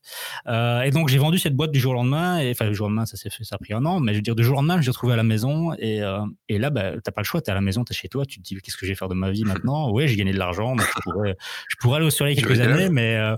Euh, 0.47 0.83
et 0.83 0.91
donc, 0.91 1.09
j'ai 1.09 1.19
vendu 1.19 1.39
cette 1.39 1.55
boîte 1.55 1.73
du 1.73 1.81
jour 1.81 1.93
au 1.93 1.95
lendemain. 1.95 2.39
Et 2.39 2.51
enfin, 2.51 2.69
du 2.69 2.75
jour 2.75 2.87
au 2.87 2.89
lendemain, 2.89 3.07
ça 3.07 3.17
s'est 3.17 3.31
fait, 3.31 3.45
ça 3.45 3.57
a 3.57 3.59
pris 3.59 3.73
un 3.73 3.85
an. 3.85 4.01
Mais 4.01 4.13
je 4.13 4.19
veux 4.19 4.23
dire, 4.23 4.37
du 4.37 4.45
jour 4.45 4.55
au 4.55 4.61
lendemain, 4.61 4.81
je 4.81 4.87
l'ai 4.87 4.91
retrouvé 4.91 5.15
à 5.15 5.17
la 5.17 5.23
maison. 5.23 5.73
Et, 5.79 6.03
euh, 6.03 6.21
et 6.49 6.59
là, 6.59 6.71
bah, 6.71 6.93
t'as 7.03 7.13
pas 7.13 7.23
le 7.23 7.27
choix. 7.27 7.41
T'es 7.41 7.51
à 7.51 7.55
la 7.55 7.61
maison, 7.61 7.85
t'es 7.85 7.95
chez 7.95 8.09
toi. 8.09 8.27
Tu 8.27 8.39
te 8.39 8.43
dis, 8.43 8.57
qu'est-ce 8.57 8.77
que 8.77 8.87
je 8.87 8.93
vais 8.93 8.97
faire 8.97 9.09
de 9.09 9.15
ma 9.15 9.31
vie 9.31 9.45
maintenant? 9.45 9.91
Ouais, 9.91 10.09
j'ai 10.09 10.17
gagné 10.17 10.33
de 10.33 10.39
l'argent. 10.39 10.77
je 10.77 11.01
pourrais, 11.03 11.37
je 11.69 11.77
pourrais 11.77 11.97
aller 11.97 12.07
au 12.07 12.11
soleil 12.11 12.37
quelques 12.37 12.61
années, 12.61 12.89
mais 12.91 13.17
euh, 13.17 13.37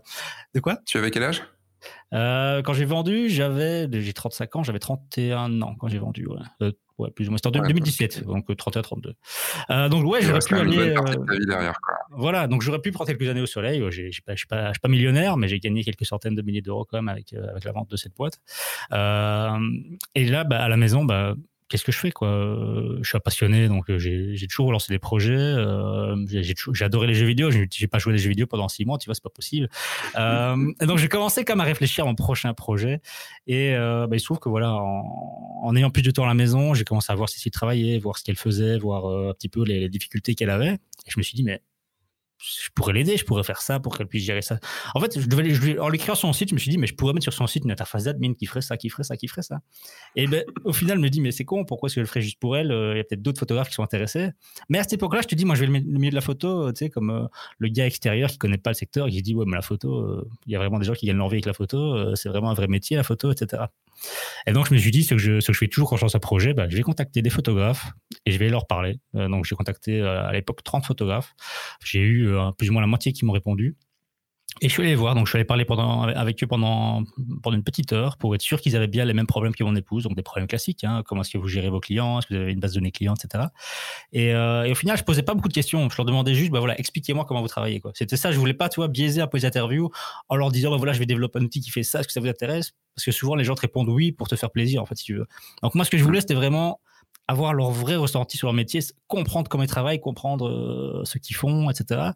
de 0.54 0.60
quoi? 0.60 0.78
Tu 0.86 0.98
avais 0.98 1.10
quel 1.10 1.22
âge? 1.22 1.42
Euh, 2.14 2.62
quand 2.62 2.72
j'ai 2.72 2.84
vendu, 2.84 3.28
j'avais, 3.28 3.88
j'ai 3.90 4.12
35 4.12 4.56
ans, 4.56 4.62
j'avais 4.62 4.78
31 4.78 5.60
ans 5.62 5.74
quand 5.78 5.88
j'ai 5.88 5.98
vendu. 5.98 6.26
Ouais. 6.26 6.36
Euh, 6.62 6.72
ouais, 6.98 7.10
plus 7.10 7.26
ou 7.26 7.30
moins. 7.30 7.38
C'était 7.42 7.58
en 7.58 7.62
2017, 7.62 8.24
donc 8.24 8.54
31, 8.56 8.82
32. 8.82 9.14
Euh, 9.70 9.88
donc 9.88 10.06
ouais, 10.06 10.22
j'aurais 10.22 10.40
pu 10.40 10.54
aller. 10.54 10.94
Derrière, 11.46 11.78
quoi. 11.80 11.96
Voilà, 12.10 12.46
donc 12.46 12.62
j'aurais 12.62 12.80
pu 12.80 12.92
prendre 12.92 13.08
quelques 13.08 13.28
années 13.28 13.42
au 13.42 13.46
soleil. 13.46 13.82
Je 13.90 14.02
ne 14.02 14.10
suis 14.10 14.22
pas, 14.22 14.34
pas, 14.48 14.72
pas, 14.80 14.88
millionnaire, 14.88 15.36
mais 15.36 15.48
j'ai 15.48 15.60
gagné 15.60 15.84
quelques 15.84 16.06
centaines 16.06 16.34
de 16.34 16.42
milliers 16.42 16.62
d'euros 16.62 16.84
quand 16.84 16.98
même 16.98 17.08
avec, 17.08 17.32
avec 17.32 17.64
la 17.64 17.72
vente 17.72 17.90
de 17.90 17.96
cette 17.96 18.14
boîte. 18.14 18.38
et 18.92 20.24
là, 20.24 20.44
bah, 20.44 20.62
à 20.62 20.68
la 20.68 20.76
maison, 20.76 21.04
bah, 21.04 21.34
qu'est-ce 21.68 21.84
que 21.84 21.92
je 21.92 21.98
fais 21.98 22.10
quoi 22.10 22.28
Je 23.02 23.08
suis 23.08 23.16
un 23.16 23.20
passionné, 23.20 23.68
donc 23.68 23.90
euh, 23.90 23.98
j'ai 23.98 24.46
toujours 24.48 24.72
lancé 24.72 24.92
des 24.92 24.98
projets. 24.98 25.32
Euh, 25.36 26.16
j'ai 26.26 26.84
adoré 26.84 27.06
les 27.06 27.14
jeux 27.14 27.26
vidéo. 27.26 27.50
J'ai 27.50 27.86
pas 27.86 27.98
joué 27.98 28.12
des 28.12 28.18
jeux 28.18 28.30
vidéo 28.30 28.46
pendant 28.46 28.68
six 28.68 28.84
mois, 28.84 28.98
tu 28.98 29.06
vois, 29.06 29.14
c'est 29.14 29.22
pas 29.22 29.30
possible. 29.30 29.68
Euh, 30.16 30.56
donc 30.80 30.98
j'ai 30.98 31.08
commencé 31.08 31.44
comme 31.44 31.60
à 31.60 31.64
réfléchir 31.64 32.04
à 32.04 32.06
mon 32.06 32.14
prochain 32.14 32.54
projet. 32.54 33.00
Et 33.46 33.74
euh, 33.74 34.06
bah, 34.06 34.16
il 34.16 34.20
se 34.20 34.24
trouve 34.24 34.38
que 34.38 34.48
voilà, 34.48 34.74
en, 34.74 35.60
en, 35.62 35.76
ayant 35.76 35.90
plus 35.90 36.02
de 36.02 36.10
temps 36.10 36.24
à 36.24 36.28
la 36.28 36.34
maison, 36.34 36.74
j'ai 36.74 36.84
commencé 36.84 37.12
à 37.12 37.14
voir 37.14 37.28
si 37.28 37.40
elle 37.44 37.52
travaillait, 37.52 37.98
voir 37.98 38.18
ce 38.18 38.24
qu'elle 38.24 38.36
faisait, 38.36 38.78
voir 38.78 39.28
un 39.28 39.32
petit 39.34 39.48
peu 39.48 39.64
les, 39.64 39.80
les 39.80 39.88
difficultés 39.88 40.34
qu'elle 40.34 40.50
avait. 40.50 40.72
Et 40.72 41.10
je 41.10 41.18
me 41.18 41.22
suis 41.22 41.34
dit 41.34 41.44
mais 41.44 41.62
je 42.38 42.68
pourrais 42.74 42.92
l'aider, 42.92 43.16
je 43.16 43.24
pourrais 43.24 43.42
faire 43.42 43.60
ça 43.60 43.80
pour 43.80 43.96
qu'elle 43.96 44.06
puisse 44.06 44.24
gérer 44.24 44.42
ça. 44.42 44.58
En 44.94 45.00
fait, 45.00 45.20
je 45.20 45.26
devais, 45.26 45.50
je, 45.50 45.78
en 45.78 45.88
l'écrivant 45.88 46.14
sur 46.14 46.28
son 46.28 46.32
site, 46.32 46.50
je 46.50 46.54
me 46.54 46.58
suis 46.58 46.70
dit, 46.70 46.78
mais 46.78 46.86
je 46.86 46.94
pourrais 46.94 47.12
mettre 47.12 47.24
sur 47.24 47.32
son 47.32 47.46
site 47.46 47.64
une 47.64 47.72
interface 47.72 48.04
d'admin 48.04 48.34
qui 48.34 48.46
ferait 48.46 48.60
ça, 48.60 48.76
qui 48.76 48.88
ferait 48.88 49.02
ça, 49.02 49.16
qui 49.16 49.26
ferait 49.28 49.42
ça. 49.42 49.60
Et 50.14 50.26
ben, 50.26 50.44
au 50.64 50.72
final, 50.72 50.98
je 50.98 51.02
me 51.02 51.10
dis, 51.10 51.20
mais 51.20 51.32
c'est 51.32 51.44
con, 51.44 51.64
pourquoi 51.64 51.88
est-ce 51.88 51.96
que 51.96 52.00
je 52.00 52.02
le 52.02 52.08
ferais 52.08 52.20
juste 52.20 52.38
pour 52.38 52.56
elle 52.56 52.70
euh, 52.70 52.94
Il 52.94 52.98
y 52.98 53.00
a 53.00 53.04
peut-être 53.04 53.22
d'autres 53.22 53.40
photographes 53.40 53.68
qui 53.68 53.74
sont 53.74 53.82
intéressés. 53.82 54.30
Mais 54.68 54.78
à 54.78 54.82
cette 54.82 54.94
époque-là, 54.94 55.20
je 55.22 55.28
te 55.28 55.34
dis, 55.34 55.44
moi, 55.44 55.56
je 55.56 55.60
vais 55.64 55.66
le 55.66 55.72
milieu 55.80 56.10
de 56.10 56.14
la 56.14 56.20
photo, 56.20 56.68
euh, 56.68 56.72
tu 56.72 56.84
sais, 56.84 56.90
comme 56.90 57.10
euh, 57.10 57.26
le 57.58 57.68
gars 57.68 57.86
extérieur 57.86 58.30
qui 58.30 58.38
connaît 58.38 58.58
pas 58.58 58.70
le 58.70 58.74
secteur, 58.74 59.08
qui 59.08 59.20
dit, 59.22 59.34
ouais, 59.34 59.44
mais 59.46 59.56
la 59.56 59.62
photo, 59.62 60.24
il 60.46 60.52
y 60.52 60.56
a 60.56 60.58
vraiment 60.58 60.78
des 60.78 60.84
gens 60.84 60.94
qui 60.94 61.06
gagnent 61.06 61.16
leur 61.16 61.28
vie 61.28 61.36
avec 61.36 61.46
la 61.46 61.52
photo, 61.52 62.14
c'est 62.14 62.28
vraiment 62.28 62.50
un 62.50 62.54
vrai 62.54 62.68
métier, 62.68 62.96
la 62.96 63.02
photo, 63.02 63.32
etc. 63.32 63.64
Et 64.46 64.52
donc, 64.52 64.68
je 64.68 64.74
me 64.74 64.78
suis 64.78 64.92
dit, 64.92 65.02
ce 65.02 65.14
que 65.14 65.18
je, 65.18 65.40
ce 65.40 65.48
que 65.48 65.52
je 65.52 65.58
fais 65.58 65.68
toujours 65.68 65.90
quand 65.90 65.96
je 65.96 66.02
lance 66.02 66.14
un 66.14 66.20
projet, 66.20 66.54
bah, 66.54 66.66
je 66.68 66.76
vais 66.76 66.82
contacter 66.82 67.20
des 67.20 67.30
photographes 67.30 67.90
et 68.26 68.30
je 68.30 68.38
vais 68.38 68.48
leur 68.48 68.66
parler. 68.66 69.00
donc, 69.14 69.44
j'ai 69.44 69.56
contacté 69.56 70.00
à 70.02 70.30
l'époque 70.32 70.62
30 70.62 70.86
photographes. 70.86 71.34
J'ai 71.84 72.00
eu 72.00 72.27
plus 72.56 72.70
ou 72.70 72.72
moins 72.72 72.82
la 72.82 72.88
moitié 72.88 73.12
qui 73.12 73.24
m'ont 73.24 73.32
répondu. 73.32 73.76
Et 74.60 74.68
je 74.68 74.72
suis 74.72 74.82
allé 74.82 74.90
les 74.90 74.96
voir, 74.96 75.14
donc 75.14 75.26
je 75.26 75.30
suis 75.30 75.36
allé 75.36 75.44
parler 75.44 75.64
pendant, 75.64 76.02
avec 76.02 76.42
eux 76.42 76.46
pendant, 76.46 77.04
pendant 77.42 77.56
une 77.56 77.62
petite 77.62 77.92
heure 77.92 78.16
pour 78.16 78.34
être 78.34 78.42
sûr 78.42 78.60
qu'ils 78.60 78.74
avaient 78.74 78.88
bien 78.88 79.04
les 79.04 79.14
mêmes 79.14 79.26
problèmes 79.26 79.54
que 79.54 79.62
mon 79.62 79.76
épouse, 79.76 80.02
donc 80.02 80.16
des 80.16 80.22
problèmes 80.22 80.48
classiques, 80.48 80.82
hein, 80.82 81.04
comment 81.06 81.20
est-ce 81.20 81.30
que 81.30 81.38
vous 81.38 81.46
gérez 81.46 81.68
vos 81.68 81.78
clients, 81.78 82.18
est-ce 82.18 82.26
que 82.26 82.34
vous 82.34 82.40
avez 82.40 82.52
une 82.52 82.58
base 82.58 82.72
de 82.72 82.80
données 82.80 82.90
clients, 82.90 83.14
etc. 83.14 83.44
Et, 84.12 84.34
euh, 84.34 84.64
et, 84.64 84.72
au 84.72 84.74
final, 84.74 84.96
je 84.96 85.04
posais 85.04 85.22
pas 85.22 85.34
beaucoup 85.34 85.48
de 85.48 85.52
questions, 85.52 85.88
je 85.88 85.96
leur 85.96 86.06
demandais 86.06 86.34
juste, 86.34 86.50
bah 86.50 86.58
voilà, 86.58 86.78
expliquez-moi 86.78 87.24
comment 87.24 87.40
vous 87.40 87.48
travaillez. 87.48 87.78
Quoi. 87.78 87.92
C'était 87.94 88.16
ça, 88.16 88.32
je 88.32 88.38
voulais 88.38 88.54
pas, 88.54 88.68
tu 88.68 88.80
biaiser 88.88 89.20
un 89.20 89.28
peu 89.28 89.38
les 89.38 89.44
interviews 89.44 89.90
en 90.28 90.36
leur 90.36 90.50
disant, 90.50 90.70
bah 90.70 90.76
voilà, 90.76 90.92
je 90.92 90.98
vais 90.98 91.06
développer 91.06 91.38
un 91.38 91.42
outil 91.42 91.60
qui 91.60 91.70
fait 91.70 91.84
ça, 91.84 92.00
est-ce 92.00 92.08
que 92.08 92.12
ça 92.12 92.20
vous 92.20 92.28
intéresse? 92.28 92.72
Parce 92.96 93.04
que 93.04 93.12
souvent, 93.12 93.36
les 93.36 93.44
gens 93.44 93.54
te 93.54 93.60
répondent 93.60 93.90
oui 93.90 94.10
pour 94.10 94.26
te 94.26 94.34
faire 94.34 94.50
plaisir, 94.50 94.82
en 94.82 94.86
fait, 94.86 94.96
si 94.96 95.04
tu 95.04 95.14
veux. 95.14 95.26
Donc 95.62 95.76
moi, 95.76 95.84
ce 95.84 95.90
que 95.90 95.98
je 95.98 96.04
voulais, 96.04 96.20
c'était 96.20 96.34
vraiment 96.34 96.80
avoir 97.28 97.52
leur 97.52 97.70
vrai 97.70 97.94
ressenti 97.96 98.38
sur 98.38 98.46
leur 98.46 98.54
métier, 98.54 98.80
comprendre 99.06 99.48
comment 99.48 99.62
ils 99.62 99.68
travaillent, 99.68 100.00
comprendre 100.00 100.48
euh, 100.48 101.04
ce 101.04 101.18
qu'ils 101.18 101.36
font, 101.36 101.68
etc. 101.68 102.12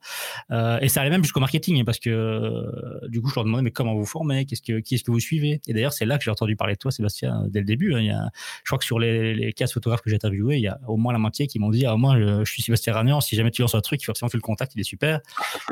Euh, 0.50 0.78
et 0.80 0.88
ça 0.88 1.02
allait 1.02 1.10
même 1.10 1.22
jusqu'au 1.22 1.40
marketing, 1.40 1.80
hein, 1.80 1.84
parce 1.84 1.98
que 1.98 2.08
euh, 2.10 3.08
du 3.08 3.20
coup, 3.20 3.28
je 3.28 3.34
leur 3.34 3.44
demandais 3.44 3.62
mais 3.62 3.70
comment 3.70 3.94
vous 3.94 4.06
formez, 4.06 4.46
qu'est-ce 4.46 4.62
que 4.62 4.80
qui 4.80 4.94
est-ce 4.94 5.04
que 5.04 5.10
vous 5.10 5.20
suivez? 5.20 5.60
Et 5.68 5.74
d'ailleurs, 5.74 5.92
c'est 5.92 6.06
là 6.06 6.16
que 6.16 6.24
j'ai 6.24 6.30
entendu 6.30 6.56
parler 6.56 6.74
de 6.74 6.78
toi, 6.78 6.90
Sébastien, 6.90 7.44
dès 7.48 7.60
le 7.60 7.66
début. 7.66 7.94
Hein. 7.94 8.00
il 8.00 8.06
y 8.06 8.10
a, 8.10 8.30
je 8.64 8.70
crois 8.70 8.78
que 8.78 8.86
sur 8.86 8.98
les, 8.98 9.34
les 9.34 9.52
15 9.52 9.74
photographes 9.74 10.00
que 10.00 10.08
j'ai 10.08 10.16
interviewés, 10.16 10.56
il 10.56 10.62
y 10.62 10.68
a 10.68 10.80
au 10.88 10.96
moins 10.96 11.12
la 11.12 11.18
moitié 11.18 11.46
qui 11.46 11.58
m'ont 11.58 11.70
dit 11.70 11.84
ah 11.84 11.96
moi 11.96 12.18
je, 12.18 12.44
suis 12.44 12.62
Sébastien 12.62 12.94
Ragnan, 12.94 13.20
si 13.20 13.36
jamais 13.36 13.50
tu 13.50 13.60
lances 13.60 13.74
un 13.74 13.80
truc, 13.82 14.02
forcément 14.04 14.30
tu 14.30 14.38
le 14.38 14.42
contactes, 14.42 14.72
il 14.74 14.80
est 14.80 14.84
super. 14.84 15.20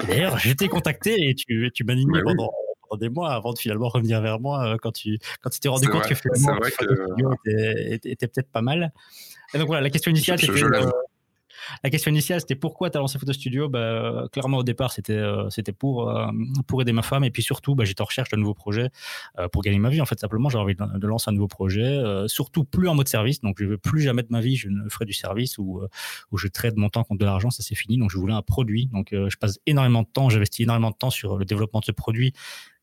D'ailleurs, 0.07 0.39
j'étais 0.39 0.69
contacté 0.69 1.31
et 1.31 1.35
tu 1.35 1.71
tu 1.75 1.85
m'as 1.85 1.95
dit 1.95 2.05
pendant 2.07 2.51
des 2.99 3.09
mois 3.09 3.33
avant 3.33 3.53
de 3.53 3.59
finalement 3.59 3.89
revenir 3.89 4.21
vers 4.21 4.41
moi 4.41 4.77
quand 4.83 4.93
tu 4.93 5.19
quand 5.41 5.51
tu 5.51 5.61
t'es 5.61 5.69
rendu 5.69 5.89
compte 5.89 6.07
que 6.07 6.15
finalement 6.15 6.59
était, 7.45 8.01
était 8.05 8.29
peut-être 8.29 8.51
pas 8.51 8.63
mal. 8.63 8.93
Et 9.55 9.59
donc 9.59 9.67
voilà, 9.67 9.83
la 9.83 9.91
question 9.91 10.11
initiale, 10.11 10.39
c'était. 10.39 10.63
Euh, 10.63 10.91
la 11.85 11.91
question 11.91 12.11
initiale, 12.11 12.41
c'était 12.41 12.57
pourquoi 12.57 12.91
tu 12.91 12.97
as 12.97 13.01
lancé 13.01 13.19
Photo 13.19 13.33
Studio 13.33 13.69
bah, 13.69 14.25
Clairement, 14.33 14.59
au 14.59 14.63
départ, 14.63 14.93
c'était 14.93 15.13
euh, 15.13 15.49
c'était 15.51 15.73
pour, 15.73 16.11
euh, 16.11 16.27
pour 16.67 16.83
aider 16.83 16.93
ma 16.93 17.03
femme. 17.03 17.23
Et 17.23 17.31
puis 17.31 17.43
surtout, 17.43 17.75
bah, 17.75 17.85
j'étais 17.85 18.01
en 18.01 18.07
recherche 18.07 18.31
de 18.31 18.37
nouveaux 18.37 18.55
projets 18.55 18.91
pour 19.53 19.63
gagner 19.63 19.79
ma 19.79 19.89
vie. 19.89 20.01
En 20.01 20.07
fait, 20.07 20.19
simplement, 20.19 20.49
j'ai 20.49 20.59
envie 20.59 20.75
de, 20.75 21.07
lancer 21.07 21.31
un 21.31 21.33
nouveau 21.33 21.49
projet. 21.49 22.01
surtout 22.27 22.65
plus 22.65 22.89
en 22.89 22.95
mode 22.95 23.09
service. 23.09 23.41
Donc, 23.41 23.57
je 23.61 23.67
veux 23.67 23.79
plus 23.79 24.01
jamais 24.01 24.23
de 24.23 24.29
ma 24.31 24.41
vie, 24.41 24.57
je 24.57 24.69
ne 24.69 24.89
ferai 24.89 25.05
du 25.05 25.13
service 25.13 25.59
où 25.59 25.87
je 26.37 26.49
traite 26.49 26.77
mon 26.77 26.89
temps 26.89 27.05
contre 27.05 27.21
de 27.21 27.25
l'argent. 27.25 27.51
Ça, 27.51 27.63
c'est 27.63 27.75
fini. 27.75 27.99
Donc, 27.99 28.11
je 28.11 28.19
voulais 28.19 28.35
un 28.35 28.43
produit. 28.43 28.87
Donc, 28.87 29.09
je 29.13 29.37
passe 29.37 29.59
énormément 29.67 30.03
de 30.03 30.09
temps, 30.09 30.29
j'investis 30.29 30.65
énormément 30.65 30.91
de 30.91 30.97
temps 30.97 31.11
sur 31.11 31.37
le 31.37 31.45
développement 31.45 31.81
de 31.81 31.85
ce 31.85 31.93
produit 31.93 32.33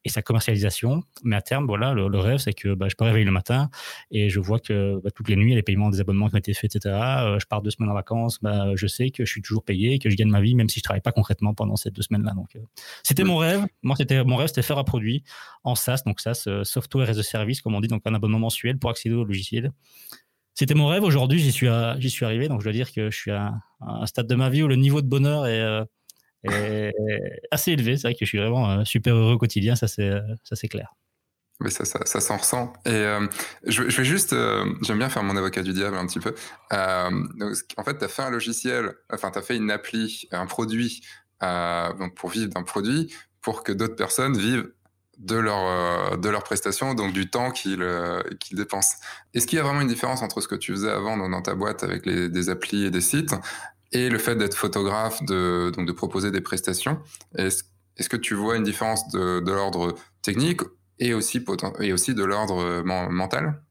et 0.08 0.10
sa 0.10 0.22
commercialisation. 0.22 1.04
Mais 1.24 1.36
à 1.36 1.42
terme, 1.42 1.66
voilà, 1.68 1.94
le, 1.94 2.20
rêve, 2.20 2.38
c'est 2.38 2.54
que 2.54 2.74
bah, 2.74 2.88
je 2.90 2.96
peux 2.96 3.04
réveiller 3.04 3.26
le 3.26 3.32
matin 3.32 3.70
et 4.10 4.30
je 4.30 4.40
vois 4.40 4.60
que 4.60 5.00
bah, 5.04 5.12
toutes 5.12 5.28
les 5.28 5.36
nuits, 5.36 5.54
les 5.54 5.64
paiements 5.64 5.90
des 5.90 6.00
abonnements 6.00 6.30
qui 6.30 6.36
ont 6.36 6.40
été 6.40 6.54
faits, 6.54 6.76
etc. 6.76 6.96
Euh, 6.96 7.40
je 7.40 7.46
pars 7.46 7.62
deux 7.62 7.72
semaines 7.72 7.92
en 7.92 7.94
vacances, 7.94 8.40
bah, 8.42 8.72
je 8.76 8.88
sais 8.88 9.10
que 9.12 9.26
je 9.26 9.32
suis 9.32 9.42
toujours 9.42 9.64
payé, 9.64 10.00
que 10.00 10.10
je 10.10 10.16
gagne 10.16 10.30
ma 10.30 10.42
vie, 10.42 10.56
même 10.56 10.70
si 10.70 10.80
je 10.80 10.84
travaille 10.84 11.02
pas 11.02 11.12
concrètement 11.12 11.54
pendant 11.54 11.76
ces 11.76 11.92
deux 11.92 12.02
semaines-là. 12.02 12.34
Donc, 12.34 12.56
euh, 12.56 12.60
c'était 13.04 13.26
mon 13.26 13.38
rêve. 13.38 13.66
Moi, 13.84 13.96
c'était 13.98 14.24
mon 14.24 14.38
rêve, 14.38 14.48
c'était 14.48 14.62
faire 14.62 14.78
un 14.78 14.84
produit 14.84 15.24
en 15.64 15.76
SaaS, 15.76 16.04
donc 16.06 16.22
SaaS, 16.22 16.46
euh, 16.48 16.64
software 16.64 17.10
as 17.10 17.18
a 17.18 17.24
service, 17.24 17.62
comme 17.62 17.76
on 17.76 17.82
dit, 17.82 17.90
donc 17.90 18.02
un 18.06 18.14
abonnement 18.14 18.40
mensuel 18.40 18.78
pour 18.78 18.90
accéder 18.90 19.16
au 19.16 19.26
logiciel. 19.26 19.72
C'était 20.54 20.74
mon 20.74 20.88
rêve. 20.88 21.04
Aujourd'hui, 21.04 21.38
j'y 21.38 21.52
suis, 21.52 21.68
j'y 22.00 22.10
suis 22.10 22.26
arrivé. 22.26 22.48
Donc, 22.48 22.62
je 22.62 22.66
dois 22.66 22.74
dire 22.74 22.92
que 22.92 23.12
je 23.12 23.16
suis 23.16 23.30
à, 23.30 23.54
un 23.82 24.08
stade 24.08 24.26
de 24.26 24.34
ma 24.34 24.50
vie 24.50 24.64
où 24.64 24.68
le 24.68 24.76
niveau 24.76 25.02
de 25.02 25.08
bonheur 25.08 25.46
est 25.46 25.86
assez 27.51 27.72
élevé. 27.72 27.98
C'est 27.98 28.08
vrai 28.08 28.13
que 28.13 28.20
je 28.22 28.25
suis 28.25 28.38
vraiment 28.38 28.70
euh, 28.70 28.84
super 28.86 29.16
heureux 29.16 29.34
au 29.34 29.38
quotidien, 29.38 29.75
ça 29.75 29.88
c'est 29.88 30.10
euh, 30.10 30.22
ça 30.44 30.56
c'est 30.56 30.68
clair. 30.68 30.94
Mais 31.60 31.72
ça, 31.72 31.86
ça, 31.86 32.06
ça 32.06 32.22
s'en 32.22 32.38
ressent. 32.38 32.74
Et 32.86 32.89
euh, 32.92 33.25
je, 33.66 33.89
je, 33.89 33.98
vais 33.98 34.04
juste, 34.04 34.36
j'aime 34.84 35.00
bien 35.00 35.10
faire 35.10 35.24
mon 35.24 35.36
avocat 35.36 35.63
du 35.63 35.74
diable 35.74 35.98
un 35.98 36.06
petit 36.06 36.20
peu. 36.20 36.36
en 36.72 37.84
fait, 37.84 37.98
tu 37.98 38.06
as 38.06 38.08
fait 38.08 38.22
un 38.22 38.30
logiciel, 38.30 38.94
enfin, 39.12 39.32
tu 39.32 39.39
as 39.39 39.42
fait 39.42 39.58
une 39.58 39.72
appli, 39.72 40.27
un 40.32 40.46
produit, 40.46 41.01
donc 41.42 42.13
pour 42.13 42.30
vivre 42.30 42.51
d'un 42.54 42.62
produit, 42.62 43.12
pour 43.42 43.63
que 43.63 43.72
d'autres 43.72 43.96
personnes 43.96 44.38
vivent 44.38 44.72
de 45.18 45.36
leur 45.36 46.20
de 46.20 46.30
leurs 46.30 46.44
prestations, 46.44 46.94
donc 46.94 47.12
du 47.12 47.27
temps 47.27 47.50
qu'ils 47.50 47.84
qu'ils 48.39 48.56
dépensent. 48.56 48.98
Est-ce 49.34 49.48
qu'il 49.48 49.58
y 49.58 49.60
a 49.60 49.63
vraiment 49.63 49.82
une 49.82 49.88
différence 49.88 50.22
entre 50.22 50.42
ce 50.42 50.48
que 50.48 50.54
tu 50.54 50.74
faisais 50.74 50.92
avant 50.92 51.18
dans, 51.18 51.42
ta 51.42 51.56
boîte 51.56 51.82
avec 51.82 52.04
des 52.04 52.50
applis 52.50 52.86
et 52.86 52.92
des 52.92 53.01
sites 53.01 53.34
et 53.91 54.10
le 54.10 54.17
fait 54.17 54.36
d'être 54.36 54.56
photographe, 54.56 55.24
de, 55.24 55.72
donc 55.75 55.88
de 55.88 55.91
proposer 55.91 56.32
des 56.32 56.41
prestations. 56.41 57.00
Est-ce 57.36 57.63
est 57.98 58.08
que 58.08 58.17
tu 58.17 58.36
vois 58.36 58.58
une 58.58 58.63
différence 58.63 59.08
de, 59.10 59.39
de 59.39 59.51
l'ordre 59.51 59.96
technique 60.22 60.62
et 61.00 61.13
aussi, 61.13 61.44
et 61.79 61.94
aussi 61.94 62.13
de 62.13 62.24
l'ordre 62.24 62.84
mental? 62.84 63.63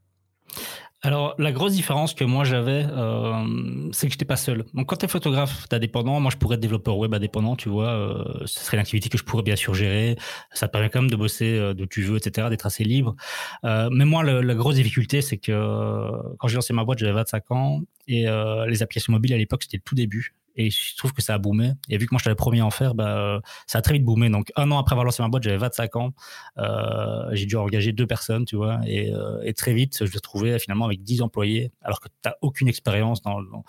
Alors, 1.06 1.36
la 1.38 1.52
grosse 1.52 1.74
différence 1.74 2.14
que 2.14 2.24
moi 2.24 2.42
j'avais, 2.42 2.84
euh, 2.90 3.88
c'est 3.92 4.08
que 4.08 4.12
j'étais 4.12 4.24
pas 4.24 4.34
seul. 4.34 4.64
Donc, 4.74 4.88
quand 4.88 4.96
tu 4.96 5.04
es 5.04 5.08
photographe, 5.08 5.68
tu 5.70 5.76
indépendant, 5.76 6.18
moi 6.18 6.32
je 6.32 6.36
pourrais 6.36 6.56
être 6.56 6.60
développeur 6.60 6.98
web 6.98 7.14
indépendant, 7.14 7.54
tu 7.54 7.68
vois, 7.68 7.90
euh, 7.90 8.24
ce 8.44 8.58
serait 8.64 8.76
une 8.76 8.80
activité 8.80 9.08
que 9.08 9.16
je 9.16 9.22
pourrais 9.22 9.44
bien 9.44 9.54
sûr 9.54 9.72
gérer. 9.72 10.16
Ça 10.52 10.66
te 10.66 10.72
permet 10.72 10.90
quand 10.90 11.00
même 11.00 11.10
de 11.10 11.14
bosser 11.14 11.58
euh, 11.58 11.74
d'où 11.74 11.86
tu 11.86 12.02
veux, 12.02 12.16
etc., 12.16 12.48
d'être 12.50 12.66
assez 12.66 12.82
libre. 12.82 13.14
Euh, 13.62 13.88
mais 13.92 14.04
moi, 14.04 14.24
la 14.24 14.54
grosse 14.56 14.74
difficulté, 14.74 15.22
c'est 15.22 15.36
que 15.36 15.52
euh, 15.52 16.10
quand 16.40 16.48
j'ai 16.48 16.56
lancé 16.56 16.72
ma 16.72 16.82
boîte, 16.82 16.98
j'avais 16.98 17.12
25 17.12 17.52
ans 17.52 17.82
et 18.08 18.26
euh, 18.26 18.66
les 18.66 18.82
applications 18.82 19.12
mobiles 19.12 19.32
à 19.32 19.38
l'époque, 19.38 19.62
c'était 19.62 19.76
le 19.76 19.84
tout 19.84 19.94
début 19.94 20.34
et 20.56 20.70
je 20.70 20.96
trouve 20.96 21.12
que 21.12 21.22
ça 21.22 21.34
a 21.34 21.38
boomé. 21.38 21.72
Et 21.88 21.98
vu 21.98 22.06
que 22.06 22.14
moi, 22.14 22.18
j'étais 22.18 22.30
le 22.30 22.36
premier 22.36 22.60
à 22.60 22.66
en 22.66 22.70
faire, 22.70 22.94
bah, 22.94 23.40
ça 23.66 23.78
a 23.78 23.82
très 23.82 23.94
vite 23.94 24.04
boomé. 24.04 24.30
Donc, 24.30 24.52
un 24.56 24.70
an 24.70 24.78
après 24.78 24.94
avoir 24.94 25.04
lancé 25.04 25.22
ma 25.22 25.28
boîte, 25.28 25.42
j'avais 25.42 25.58
25 25.58 25.96
ans. 25.96 26.14
Euh, 26.58 27.28
j'ai 27.32 27.46
dû 27.46 27.56
engager 27.56 27.92
deux 27.92 28.06
personnes, 28.06 28.44
tu 28.44 28.56
vois. 28.56 28.80
Et, 28.86 29.12
euh, 29.12 29.52
très 29.56 29.74
vite, 29.74 30.04
je 30.04 30.10
me 30.10 30.14
retrouvais 30.14 30.58
finalement 30.58 30.84
avec 30.84 31.02
10 31.02 31.22
employés, 31.22 31.72
alors 31.82 32.00
que 32.00 32.08
tu 32.08 32.14
n'as 32.24 32.34
aucune 32.42 32.68
expérience 32.68 33.22
dans, 33.22 33.42
dans, 33.42 33.64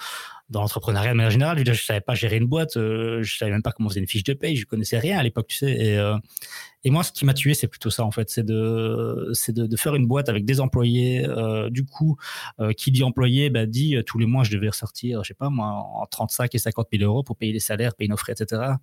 dans 0.50 0.62
l'entrepreneuriat 0.62 1.12
de 1.12 1.18
manière 1.18 1.32
générale. 1.32 1.58
Je 1.64 1.70
ne 1.70 1.76
savais 1.76 2.02
pas 2.02 2.16
gérer 2.16 2.38
une 2.38 2.48
boîte, 2.48 2.78
euh, 2.78 3.22
je 3.24 3.38
savais 3.38 3.52
même 3.52 3.62
pas 3.62 3.72
comment 3.72 3.90
faisait 3.90 4.00
une 4.00 4.08
fiche 4.08 4.24
de 4.24 4.34
paye, 4.34 4.56
je 4.56 4.66
connaissais 4.66 5.00
rien 5.00 5.18
à 5.18 5.24
l'époque, 5.24 5.48
tu 5.48 5.58
sais. 5.58 5.72
Et, 5.72 5.98
euh, 5.98 6.18
Et 6.88 6.90
moi, 6.90 7.04
ce 7.04 7.12
qui 7.12 7.26
m'a 7.26 7.34
tué, 7.34 7.54
c'est 7.54 7.68
plutôt 7.68 7.90
ça, 7.90 8.06
en 8.06 8.12
fait. 8.12 8.30
C'est 8.30 8.46
de, 8.46 9.30
c'est 9.34 9.54
de, 9.54 9.76
faire 9.76 9.96
une 9.96 10.08
boîte 10.08 10.30
avec 10.30 10.46
des 10.46 10.62
employés. 10.62 11.26
Euh, 11.28 11.70
du 11.70 11.84
coup, 11.84 12.18
euh, 12.62 12.72
qui 12.72 12.92
dit 12.92 13.04
employé, 13.04 13.50
bah, 13.50 13.66
dit 13.66 13.98
euh, 13.98 14.04
tous 14.04 14.18
les 14.20 14.26
mois, 14.26 14.46
je 14.46 14.52
devais 14.52 14.70
ressortir, 14.70 15.22
je 15.24 15.28
sais 15.30 15.34
pas, 15.34 15.50
moi, 15.50 15.68
en 15.68 16.06
35 16.06 16.56
et 16.56 16.58
50 16.58 16.88
000 16.94 17.04
euros 17.04 17.24
pour 17.24 17.36
payer 17.36 17.52
les 17.52 17.60
salaires, 17.60 17.94
payer 17.94 18.08
nos 18.08 18.16
frais, 18.16 18.34
etc. 18.40 18.76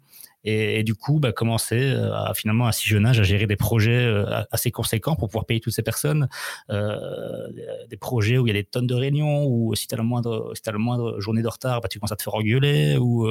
Et, 0.45 0.83
du 0.83 0.95
coup, 0.95 1.21
bah, 1.21 1.33
commencer 1.33 1.95
à, 2.13 2.33
finalement, 2.35 2.67
à 2.67 2.73
si 2.73 2.89
jeune 2.89 3.07
âge, 3.07 3.21
à 3.21 3.23
gérer 3.23 3.47
des 3.47 3.57
projets 3.57 4.13
assez 4.51 4.71
conséquents 4.71 5.17
pour 5.17 5.29
pouvoir 5.29 5.47
payer 5.47 5.61
toutes 5.61 5.73
ces 5.73 5.83
personnes. 5.83 6.29
des 6.69 7.97
projets 7.97 8.39
où 8.39 8.47
il 8.47 8.55
y 8.55 8.57
a 8.57 8.61
des 8.61 8.65
tonnes 8.65 8.87
de 8.87 8.95
réunions, 8.95 9.47
ou 9.47 9.75
si 9.75 9.87
tu 9.87 9.95
as, 9.95 9.99
si 9.99 10.69
as 10.69 10.73
la 10.73 10.79
moindre 10.79 11.21
journée 11.21 11.43
de 11.43 11.49
retard, 11.49 11.81
bah, 11.81 11.89
tu 11.89 11.99
commences 11.99 12.13
à 12.13 12.17
te 12.17 12.23
faire 12.23 12.35
engueuler, 12.35 12.97
ou, 12.99 13.29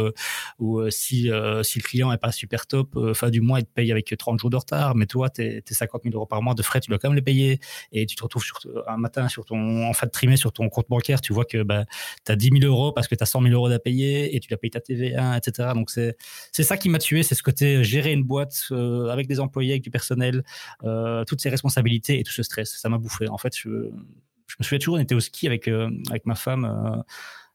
ou 0.59 0.89
si, 0.89 1.29
si 1.63 1.79
le 1.79 1.83
client 1.83 2.11
est 2.11 2.17
pas 2.17 2.31
super 2.31 2.67
top, 2.67 3.13
fin 3.13 3.29
du 3.29 3.41
mois, 3.41 3.59
il 3.59 3.65
te 3.65 3.71
paye 3.71 3.91
avec 3.91 4.13
30 4.17 4.39
jours 4.39 4.49
de 4.49 4.57
retard, 4.57 4.95
mais 4.95 5.05
toi, 5.05 5.29
tes, 5.29 5.61
50 5.69 6.03
000 6.03 6.15
euros 6.15 6.25
par 6.25 6.41
mois 6.41 6.53
de 6.53 6.61
frais, 6.61 6.79
tu 6.79 6.89
dois 6.89 6.99
quand 6.99 7.09
même 7.09 7.15
les 7.15 7.21
payer. 7.21 7.59
Et 7.91 8.05
tu 8.05 8.15
te 8.15 8.23
retrouves 8.23 8.43
sur, 8.43 8.59
un 8.87 8.97
matin 8.97 9.27
sur 9.27 9.45
ton, 9.45 9.87
en 9.87 9.93
fin 9.93 10.07
de 10.07 10.11
trimestre 10.11 10.41
sur 10.41 10.53
ton 10.53 10.69
compte 10.69 10.87
bancaire, 10.89 11.21
tu 11.21 11.33
vois 11.33 11.45
que 11.45 11.63
bah, 11.63 11.85
tu 12.25 12.31
as 12.31 12.35
10 12.35 12.59
000 12.59 12.71
euros 12.71 12.91
parce 12.91 13.07
que 13.07 13.15
tu 13.15 13.23
as 13.23 13.25
100 13.25 13.43
000 13.43 13.53
euros 13.53 13.71
à 13.71 13.79
payer 13.79 14.35
et 14.35 14.39
tu 14.39 14.47
dois 14.49 14.57
payer 14.57 14.71
ta 14.71 14.79
TVA, 14.79 15.37
etc. 15.37 15.69
Donc, 15.73 15.89
c'est 15.89 16.15
ça 16.51 16.77
qui 16.77 16.89
m'a 16.89 16.99
c'est 17.03 17.35
ce 17.35 17.43
côté 17.43 17.77
euh, 17.77 17.83
gérer 17.83 18.13
une 18.13 18.23
boîte 18.23 18.65
euh, 18.71 19.07
avec 19.09 19.27
des 19.27 19.39
employés, 19.39 19.73
avec 19.73 19.83
du 19.83 19.91
personnel, 19.91 20.43
euh, 20.83 21.23
toutes 21.25 21.41
ces 21.41 21.49
responsabilités 21.49 22.19
et 22.19 22.23
tout 22.23 22.31
ce 22.31 22.43
stress. 22.43 22.77
Ça 22.77 22.89
m'a 22.89 22.97
bouffé. 22.97 23.27
En 23.29 23.37
fait, 23.37 23.55
je, 23.57 23.69
me 23.69 24.63
souviens 24.63 24.79
toujours, 24.79 24.95
on 24.95 24.99
était 24.99 25.15
au 25.15 25.19
ski 25.19 25.47
avec, 25.47 25.67
avec 25.67 26.25
ma 26.25 26.35
femme, 26.35 27.03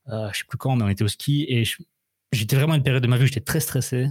je 0.07 0.37
sais 0.37 0.45
plus 0.49 0.59
quand, 0.59 0.77
mais 0.77 0.85
on 0.85 0.89
était 0.89 1.05
au 1.05 1.09
ski 1.09 1.47
et 1.49 1.65
j'étais 2.33 2.57
vraiment 2.57 2.75
une 2.75 2.83
période 2.83 3.03
de 3.03 3.09
ma 3.09 3.17
vie 3.17 3.25
où 3.25 3.27
j'étais 3.27 3.41
très 3.41 3.61
stressé. 3.61 4.09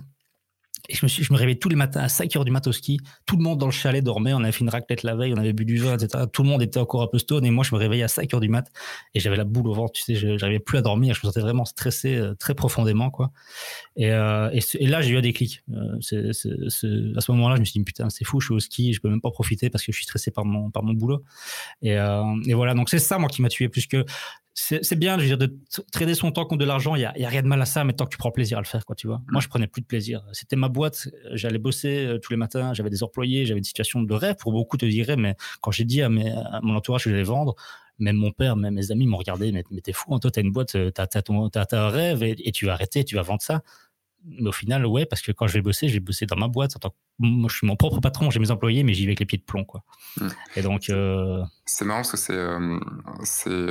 Et 0.89 0.95
je 0.95 1.03
me, 1.03 1.07
suis, 1.07 1.23
je 1.23 1.33
me 1.33 1.37
réveillais 1.37 1.57
tous 1.57 1.69
les 1.69 1.75
matins 1.75 2.01
à 2.01 2.09
5 2.09 2.35
heures 2.35 2.45
du 2.45 2.51
matin 2.51 2.69
au 2.69 2.73
ski. 2.73 2.99
Tout 3.25 3.35
le 3.35 3.43
monde 3.43 3.59
dans 3.59 3.65
le 3.65 3.71
chalet 3.71 4.03
dormait. 4.03 4.33
On 4.33 4.39
avait 4.39 4.51
fait 4.51 4.61
une 4.63 4.69
raclette 4.69 5.03
la 5.03 5.15
veille, 5.15 5.33
on 5.33 5.37
avait 5.37 5.53
bu 5.53 5.65
du 5.65 5.77
vin, 5.77 5.97
etc. 5.97 6.25
Tout 6.31 6.43
le 6.43 6.49
monde 6.49 6.61
était 6.61 6.79
encore 6.79 7.01
un 7.01 7.07
peu 7.07 7.17
stone. 7.17 7.45
Et 7.45 7.51
moi, 7.51 7.63
je 7.63 7.73
me 7.75 7.79
réveillais 7.79 8.03
à 8.03 8.07
5 8.07 8.33
heures 8.33 8.39
du 8.39 8.49
mat 8.49 8.71
et 9.13 9.19
j'avais 9.19 9.35
la 9.35 9.43
boule 9.43 9.67
au 9.67 9.73
ventre. 9.73 9.93
Tu 9.93 10.03
sais, 10.03 10.15
je 10.15 10.27
n'arrivais 10.27 10.59
plus 10.59 10.77
à 10.77 10.81
dormir. 10.81 11.15
Je 11.15 11.19
me 11.19 11.31
sentais 11.31 11.41
vraiment 11.41 11.65
stressé 11.65 12.15
euh, 12.15 12.33
très 12.35 12.55
profondément, 12.55 13.09
quoi. 13.09 13.31
Et, 13.95 14.11
euh, 14.11 14.49
et, 14.51 14.87
là, 14.87 15.01
j'ai 15.01 15.11
eu 15.11 15.17
un 15.17 15.21
déclic. 15.21 15.63
Euh, 15.73 15.97
à 15.97 17.21
ce 17.21 17.31
moment-là, 17.31 17.55
je 17.55 17.59
me 17.59 17.65
suis 17.65 17.79
dit, 17.79 17.83
putain, 17.83 18.09
c'est 18.09 18.25
fou, 18.25 18.39
je 18.39 18.47
suis 18.47 18.55
au 18.55 18.59
ski, 18.59 18.93
je 18.93 19.01
peux 19.01 19.09
même 19.09 19.21
pas 19.21 19.31
profiter 19.31 19.69
parce 19.69 19.83
que 19.83 19.91
je 19.91 19.97
suis 19.97 20.05
stressé 20.05 20.31
par 20.31 20.45
mon, 20.45 20.71
par 20.71 20.83
mon 20.83 20.93
boulot. 20.93 21.23
Et, 21.81 21.93
et 21.93 22.53
voilà. 22.53 22.73
Donc, 22.73 22.89
c'est 22.89 22.99
ça, 22.99 23.17
moi, 23.17 23.29
qui 23.29 23.41
m'a 23.41 23.49
tué 23.49 23.69
plus 23.69 23.87
c'est 24.59 24.95
bien, 24.95 25.17
je 25.17 25.21
veux 25.21 25.27
dire, 25.27 25.37
de 25.37 25.55
trader 25.91 26.15
son 26.15 26.31
temps 26.31 26.45
contre 26.45 26.59
de 26.59 26.65
l'argent, 26.65 26.95
il 26.95 27.01
y 27.01 27.05
a, 27.05 27.11
rien 27.29 27.43
de 27.43 27.47
mal 27.47 27.61
à 27.61 27.65
ça, 27.65 27.83
mais 27.83 27.93
tant 27.93 28.05
que 28.05 28.09
tu 28.09 28.17
prends 28.17 28.31
plaisir 28.31 28.57
à 28.57 28.61
le 28.61 28.65
faire, 28.65 28.85
quoi, 28.85 28.95
tu 28.95 29.05
vois. 29.05 29.21
Moi, 29.29 29.39
je 29.39 29.47
prenais 29.47 29.67
plus 29.67 29.81
de 29.81 29.85
plaisir. 29.85 30.23
C'était 30.33 30.55
ma 30.55 30.67
boîte, 30.67 31.09
j'allais 31.33 31.59
bosser 31.59 32.05
euh, 32.05 32.17
tous 32.17 32.33
les 32.33 32.37
matins, 32.37 32.73
j'avais 32.73 32.89
des 32.89 33.03
employés, 33.03 33.45
j'avais 33.45 33.59
une 33.59 33.63
situation 33.63 34.01
de 34.01 34.13
rêve. 34.15 34.35
Pour 34.37 34.51
beaucoup, 34.51 34.77
te 34.77 34.85
diraient, 34.85 35.15
mais 35.15 35.35
quand 35.61 35.69
j'ai 35.69 35.85
dit 35.85 36.01
à, 36.01 36.09
mes, 36.09 36.31
à 36.31 36.59
mon 36.63 36.75
entourage 36.75 37.03
que 37.03 37.11
j'allais 37.11 37.21
vendre, 37.21 37.55
même 37.99 38.15
mon 38.15 38.31
père, 38.31 38.55
même 38.55 38.73
mes 38.73 38.91
amis 38.91 39.05
m'ont 39.05 39.17
regardé, 39.17 39.51
mais, 39.51 39.63
mais 39.69 39.81
t'es 39.81 39.93
fou, 39.93 40.13
hein, 40.15 40.19
toi, 40.19 40.31
t'as 40.31 40.41
une 40.41 40.51
boîte, 40.51 40.75
euh, 40.75 40.89
t'as 40.89 41.05
as, 41.05 41.77
un 41.77 41.89
rêve 41.89 42.23
et, 42.23 42.51
tu 42.51 42.65
vas 42.65 42.73
arrêter, 42.73 43.03
tu 43.03 43.15
vas 43.15 43.21
vendre 43.21 43.41
ça. 43.43 43.61
Mais 44.25 44.49
au 44.49 44.51
final, 44.51 44.87
ouais, 44.87 45.05
parce 45.05 45.21
que 45.21 45.31
quand 45.31 45.45
je 45.45 45.53
vais 45.53 45.61
bosser, 45.61 45.87
je 45.87 45.93
vais 45.93 45.99
bosser 45.99 46.25
dans 46.25 46.35
ma 46.35 46.47
boîte. 46.47 46.75
En 46.75 46.79
tant 46.79 46.89
que, 46.89 46.95
moi, 47.19 47.47
je 47.49 47.57
suis 47.57 47.67
mon 47.67 47.75
propre 47.75 48.01
patron, 48.01 48.31
j'ai 48.31 48.39
mes 48.39 48.49
employés, 48.49 48.83
mais 48.83 48.95
j'y 48.95 49.05
vais 49.05 49.11
avec 49.11 49.19
les 49.19 49.25
pieds 49.27 49.37
de 49.37 49.43
plomb, 49.43 49.63
quoi. 49.63 49.83
Et 50.55 50.63
donc. 50.63 50.89
Euh... 50.89 51.43
C'est 51.65 51.85
marrant 51.85 51.99
parce 51.99 52.11
que 52.11 52.17
c'est. 52.17 52.33
Euh, 52.33 52.79
c'est 53.23 53.69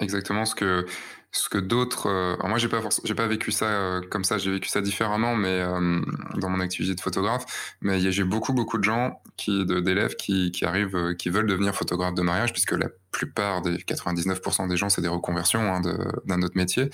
exactement 0.00 0.44
ce 0.44 0.54
que 0.54 0.86
ce 1.34 1.48
que 1.48 1.58
d'autres. 1.58 2.06
Euh, 2.08 2.36
moi, 2.44 2.58
j'ai 2.58 2.68
pas 2.68 2.80
j'ai 3.02 3.14
pas 3.14 3.26
vécu 3.26 3.50
ça 3.50 3.66
euh, 3.66 4.00
comme 4.08 4.24
ça. 4.24 4.38
J'ai 4.38 4.52
vécu 4.52 4.68
ça 4.68 4.80
différemment, 4.80 5.34
mais 5.34 5.60
euh, 5.60 6.00
dans 6.36 6.48
mon 6.48 6.60
activité 6.60 6.94
de 6.94 7.00
photographe. 7.00 7.76
Mais 7.80 8.12
j'ai 8.12 8.24
beaucoup 8.24 8.52
beaucoup 8.52 8.78
de 8.78 8.84
gens 8.84 9.20
qui 9.36 9.66
d'élèves 9.66 10.14
qui, 10.14 10.52
qui 10.52 10.64
arrivent, 10.64 11.14
qui 11.16 11.30
veulent 11.30 11.46
devenir 11.46 11.74
photographe 11.74 12.14
de 12.14 12.22
mariage, 12.22 12.52
puisque 12.52 12.72
la 12.72 12.88
plupart 13.10 13.62
des 13.62 13.76
99% 13.78 14.68
des 14.68 14.76
gens, 14.76 14.88
c'est 14.88 15.02
des 15.02 15.08
reconversions 15.08 15.74
hein, 15.74 15.82
d'un 16.24 16.42
autre 16.42 16.56
métier. 16.56 16.90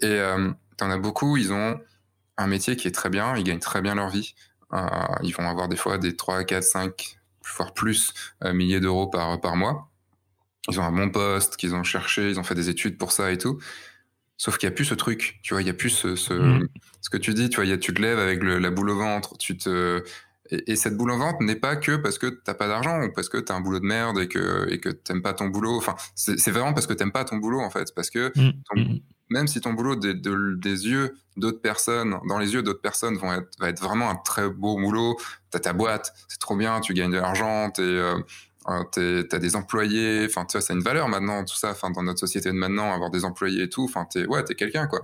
Et 0.00 0.20
tu 0.78 0.84
en 0.84 0.90
as 0.90 0.98
beaucoup, 0.98 1.36
ils 1.36 1.52
ont 1.52 1.78
un 2.38 2.46
métier 2.46 2.76
qui 2.76 2.88
est 2.88 2.92
très 2.92 3.10
bien, 3.10 3.36
ils 3.36 3.44
gagnent 3.44 3.58
très 3.58 3.82
bien 3.82 3.94
leur 3.94 4.08
vie. 4.08 4.34
ils 5.22 5.34
vont 5.34 5.48
avoir 5.48 5.68
des 5.68 5.76
fois 5.76 5.98
des 5.98 6.16
3, 6.16 6.44
4, 6.44 6.62
5, 6.62 7.18
voire 7.56 7.74
plus 7.74 8.14
milliers 8.44 8.80
d'euros 8.80 9.08
par, 9.08 9.40
par 9.40 9.56
mois 9.56 9.89
ils 10.68 10.80
ont 10.80 10.84
un 10.84 10.92
bon 10.92 11.10
poste, 11.10 11.56
qu'ils 11.56 11.74
ont 11.74 11.82
cherché, 11.82 12.30
ils 12.30 12.38
ont 12.38 12.44
fait 12.44 12.54
des 12.54 12.68
études 12.68 12.98
pour 12.98 13.12
ça 13.12 13.32
et 13.32 13.38
tout. 13.38 13.58
Sauf 14.36 14.56
qu'il 14.56 14.68
n'y 14.68 14.72
a 14.72 14.76
plus 14.76 14.86
ce 14.86 14.94
truc, 14.94 15.38
tu 15.42 15.52
vois, 15.54 15.60
il 15.60 15.64
n'y 15.64 15.70
a 15.70 15.74
plus 15.74 15.90
ce, 15.90 16.16
ce, 16.16 16.32
mm. 16.32 16.68
ce, 17.02 17.10
que 17.10 17.18
tu 17.18 17.34
dis, 17.34 17.50
tu 17.50 17.56
vois, 17.56 17.66
y 17.66 17.72
a, 17.72 17.78
tu 17.78 17.92
te 17.92 18.00
lèves 18.00 18.18
avec 18.18 18.42
la 18.42 18.70
boule 18.70 18.90
au 18.90 18.96
ventre, 18.96 19.36
tu 19.36 19.56
te, 19.56 20.02
et, 20.50 20.76
cette 20.76 20.96
boule 20.96 21.10
au 21.10 21.18
ventre 21.18 21.42
n'est 21.42 21.56
pas 21.56 21.76
que 21.76 21.96
parce 21.96 22.18
que 22.18 22.26
tu 22.26 22.38
n'as 22.46 22.54
pas 22.54 22.68
d'argent 22.68 23.02
ou 23.02 23.12
parce 23.12 23.28
que 23.28 23.38
tu 23.38 23.52
as 23.52 23.54
un 23.54 23.60
boulot 23.60 23.80
de 23.80 23.86
merde 23.86 24.18
et 24.18 24.28
que, 24.28 24.68
et 24.70 24.80
que 24.80 24.88
t'aimes 24.88 25.22
pas 25.22 25.32
ton 25.32 25.46
boulot. 25.46 25.76
Enfin, 25.76 25.94
c'est 26.14 26.50
vraiment 26.50 26.72
parce 26.72 26.86
que 26.86 26.92
tu 26.92 27.02
n'aimes 27.02 27.12
pas 27.12 27.24
ton 27.24 27.36
boulot, 27.36 27.60
en 27.60 27.70
fait. 27.70 27.94
Parce 27.94 28.10
que 28.10 28.32
mm. 28.34 28.52
Mm. 28.74 28.98
même 29.30 29.46
si 29.46 29.60
ton 29.60 29.72
boulot 29.72 29.96
des, 29.96 30.14
des 30.14 30.88
yeux 30.88 31.16
d'autres 31.36 31.60
personnes, 31.60 32.16
dans 32.26 32.38
les 32.38 32.54
yeux 32.54 32.62
d'autres 32.62 32.80
personnes, 32.80 33.16
vont 33.16 33.32
être, 33.32 33.48
va 33.58 33.68
être 33.68 33.82
vraiment 33.82 34.10
un 34.10 34.16
très 34.16 34.48
beau 34.48 34.76
boulot, 34.76 35.16
tu 35.50 35.56
as 35.56 35.60
ta 35.60 35.72
boîte, 35.72 36.14
c'est 36.28 36.40
trop 36.40 36.56
bien, 36.56 36.80
tu 36.80 36.94
gagnes 36.94 37.12
de 37.12 37.18
l'argent, 37.18 37.70
tu 37.70 37.82
es, 37.82 38.12
tu 38.92 39.26
as 39.32 39.38
des 39.38 39.56
employés, 39.56 40.26
enfin, 40.26 40.44
tu 40.44 40.56
vois, 40.56 40.60
c'est 40.60 40.72
une 40.72 40.82
valeur 40.82 41.08
maintenant, 41.08 41.44
tout 41.44 41.56
ça, 41.56 41.70
enfin, 41.70 41.90
dans 41.90 42.02
notre 42.02 42.20
société 42.20 42.50
de 42.50 42.56
maintenant, 42.56 42.92
avoir 42.92 43.10
des 43.10 43.24
employés 43.24 43.64
et 43.64 43.68
tout, 43.68 43.84
enfin, 43.84 44.06
t'es, 44.10 44.26
ouais, 44.26 44.44
t'es 44.44 44.54
quelqu'un, 44.54 44.86
quoi. 44.86 45.00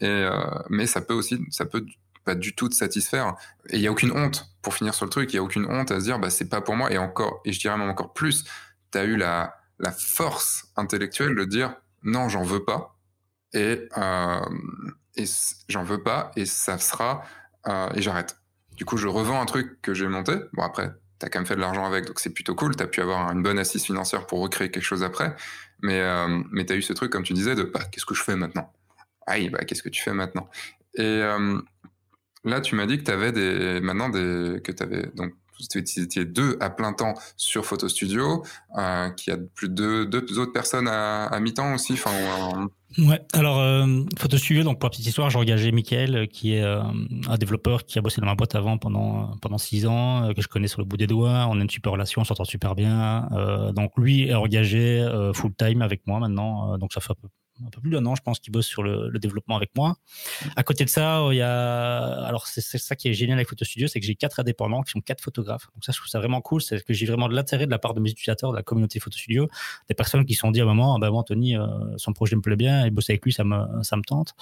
Et, 0.00 0.06
euh, 0.06 0.30
mais 0.68 0.86
ça 0.86 1.00
peut 1.00 1.14
aussi, 1.14 1.40
ça 1.50 1.64
peut 1.64 1.84
pas 2.24 2.34
du 2.34 2.54
tout 2.54 2.68
te 2.68 2.74
satisfaire. 2.74 3.36
Et 3.70 3.76
il 3.76 3.82
y 3.82 3.86
a 3.86 3.90
aucune 3.90 4.12
honte, 4.12 4.46
pour 4.62 4.74
finir 4.74 4.94
sur 4.94 5.06
le 5.06 5.10
truc, 5.10 5.32
il 5.32 5.36
y 5.36 5.38
a 5.38 5.42
aucune 5.42 5.64
honte 5.64 5.90
à 5.90 5.98
se 5.98 6.04
dire, 6.04 6.18
bah, 6.18 6.30
c'est 6.30 6.48
pas 6.48 6.60
pour 6.60 6.76
moi. 6.76 6.92
Et 6.92 6.98
encore, 6.98 7.40
et 7.44 7.52
je 7.52 7.60
dirais 7.60 7.76
même 7.78 7.88
encore 7.88 8.12
plus, 8.12 8.44
tu 8.92 8.98
as 8.98 9.04
eu 9.04 9.16
la, 9.16 9.54
force 9.96 10.66
intellectuelle 10.76 11.34
de 11.34 11.44
dire, 11.44 11.74
non, 12.02 12.28
j'en 12.28 12.42
veux 12.42 12.64
pas. 12.64 12.96
Et, 13.54 13.88
euh, 13.96 14.40
j'en 15.68 15.84
veux 15.84 16.02
pas, 16.02 16.30
et 16.36 16.44
ça 16.44 16.78
sera, 16.78 17.22
euh, 17.66 17.88
et 17.94 18.02
j'arrête. 18.02 18.36
Du 18.76 18.84
coup, 18.84 18.98
je 18.98 19.08
revends 19.08 19.40
un 19.40 19.46
truc 19.46 19.80
que 19.80 19.94
j'ai 19.94 20.06
monté. 20.06 20.36
Bon, 20.52 20.62
après, 20.62 20.90
tu 21.18 21.26
as 21.26 21.28
quand 21.28 21.40
même 21.40 21.46
fait 21.46 21.56
de 21.56 21.60
l'argent 21.60 21.84
avec, 21.84 22.06
donc 22.06 22.20
c'est 22.20 22.32
plutôt 22.32 22.54
cool. 22.54 22.76
Tu 22.76 22.82
as 22.82 22.86
pu 22.86 23.00
avoir 23.00 23.30
une 23.32 23.42
bonne 23.42 23.58
assise 23.58 23.84
financière 23.84 24.26
pour 24.26 24.40
recréer 24.40 24.70
quelque 24.70 24.82
chose 24.82 25.02
après. 25.02 25.34
Mais, 25.82 26.00
euh, 26.00 26.42
mais 26.50 26.66
tu 26.66 26.72
as 26.72 26.76
eu 26.76 26.82
ce 26.82 26.92
truc, 26.92 27.12
comme 27.12 27.22
tu 27.22 27.32
disais, 27.32 27.54
de 27.54 27.62
bah, 27.62 27.80
qu'est-ce 27.90 28.06
que 28.06 28.14
je 28.14 28.22
fais 28.22 28.36
maintenant? 28.36 28.72
Aïe, 29.26 29.50
bah, 29.50 29.64
qu'est-ce 29.64 29.82
que 29.82 29.88
tu 29.88 30.02
fais 30.02 30.12
maintenant? 30.12 30.48
Et 30.94 31.02
euh, 31.02 31.60
là, 32.44 32.60
tu 32.60 32.74
m'as 32.74 32.86
dit 32.86 32.98
que 32.98 33.04
tu 33.04 33.10
avais 33.10 33.32
des, 33.32 33.80
maintenant 33.80 34.08
des, 34.08 34.60
que 34.62 34.72
tu 34.72 34.82
avais, 34.82 35.06
donc, 35.14 35.32
tu 35.70 35.78
étais 35.78 36.24
deux 36.24 36.56
à 36.60 36.70
plein 36.70 36.92
temps 36.92 37.14
sur 37.36 37.66
Photo 37.66 37.88
Studio, 37.88 38.44
euh, 38.76 39.10
qu'il 39.10 39.32
y 39.32 39.36
a 39.36 39.40
plus 39.54 39.68
de 39.68 40.04
deux, 40.04 40.38
autres 40.38 40.52
personnes 40.52 40.86
à, 40.86 41.24
à 41.26 41.40
mi-temps 41.40 41.74
aussi. 41.74 41.96
Ouais, 42.96 43.20
alors 43.34 43.58
euh, 43.58 44.02
Photo 44.16 44.38
Studio, 44.38 44.64
donc 44.64 44.78
pour 44.78 44.86
la 44.86 44.90
petite 44.90 45.06
histoire, 45.06 45.28
j'ai 45.28 45.38
engagé 45.38 45.72
Mickaël, 45.72 46.16
euh, 46.16 46.26
qui 46.26 46.54
est 46.54 46.62
euh, 46.62 46.80
un 47.28 47.36
développeur 47.36 47.84
qui 47.84 47.98
a 47.98 48.02
bossé 48.02 48.22
dans 48.22 48.26
ma 48.26 48.34
boîte 48.34 48.54
avant 48.54 48.78
pendant 48.78 49.36
pendant 49.42 49.58
six 49.58 49.86
ans, 49.86 50.32
que 50.34 50.40
je 50.40 50.48
connais 50.48 50.68
sur 50.68 50.80
le 50.80 50.86
bout 50.86 50.96
des 50.96 51.06
doigts. 51.06 51.46
On 51.50 51.58
a 51.60 51.62
une 51.62 51.68
super 51.68 51.92
relation, 51.92 52.22
on 52.22 52.24
s'entend 52.24 52.44
super 52.44 52.74
bien. 52.74 53.28
donc 53.74 53.92
lui 53.98 54.28
est 54.28 54.34
engagé 54.34 55.06
full 55.34 55.54
time 55.54 55.82
avec 55.82 56.06
moi 56.06 56.18
maintenant, 56.18 56.78
donc 56.78 56.92
ça 56.94 57.00
fait 57.00 57.12
un 57.12 57.16
peu 57.20 57.28
un 57.66 57.70
peu 57.70 57.80
plus 57.80 57.90
d'un 57.90 58.04
an, 58.06 58.14
je 58.14 58.22
pense, 58.22 58.38
qui 58.38 58.50
bosse 58.50 58.66
sur 58.66 58.82
le, 58.82 59.18
développement 59.18 59.56
avec 59.56 59.70
moi. 59.76 59.96
À 60.54 60.62
côté 60.62 60.84
de 60.84 60.90
ça, 60.90 61.26
il 61.32 61.36
y 61.36 61.42
a, 61.42 62.24
alors 62.24 62.46
c'est 62.46 62.60
ça 62.60 62.94
qui 62.94 63.08
est 63.08 63.14
génial 63.14 63.38
avec 63.38 63.48
Photo 63.48 63.64
Studio, 63.64 63.88
c'est 63.88 63.98
que 63.98 64.06
j'ai 64.06 64.14
quatre 64.14 64.38
indépendants 64.38 64.82
qui 64.82 64.92
sont 64.92 65.00
quatre 65.00 65.22
photographes. 65.22 65.66
Donc 65.74 65.84
ça, 65.84 65.90
je 65.92 65.98
trouve 65.98 66.08
ça 66.08 66.20
vraiment 66.20 66.40
cool, 66.40 66.62
c'est 66.62 66.84
que 66.84 66.94
j'ai 66.94 67.06
vraiment 67.06 67.28
de 67.28 67.34
l'intérêt 67.34 67.66
de 67.66 67.70
la 67.70 67.78
part 67.78 67.94
de 67.94 68.00
mes 68.00 68.10
utilisateurs, 68.10 68.52
de 68.52 68.56
la 68.56 68.62
communauté 68.62 69.00
Photo 69.00 69.18
Studio, 69.18 69.48
des 69.88 69.94
personnes 69.94 70.24
qui 70.24 70.34
se 70.34 70.40
sont 70.40 70.50
dit 70.50 70.60
à 70.60 70.64
un 70.64 70.66
moment, 70.66 70.94
ah 70.94 70.98
ben 71.00 71.10
Anthony, 71.10 71.56
euh, 71.56 71.66
son 71.96 72.12
projet 72.12 72.36
me 72.36 72.40
plaît 72.40 72.56
bien, 72.56 72.84
et 72.84 72.90
bosser 72.90 73.12
avec 73.12 73.24
lui, 73.24 73.32
ça 73.32 73.44
me, 73.44 73.82
ça 73.82 73.96
me 73.96 74.02
tente. 74.02 74.34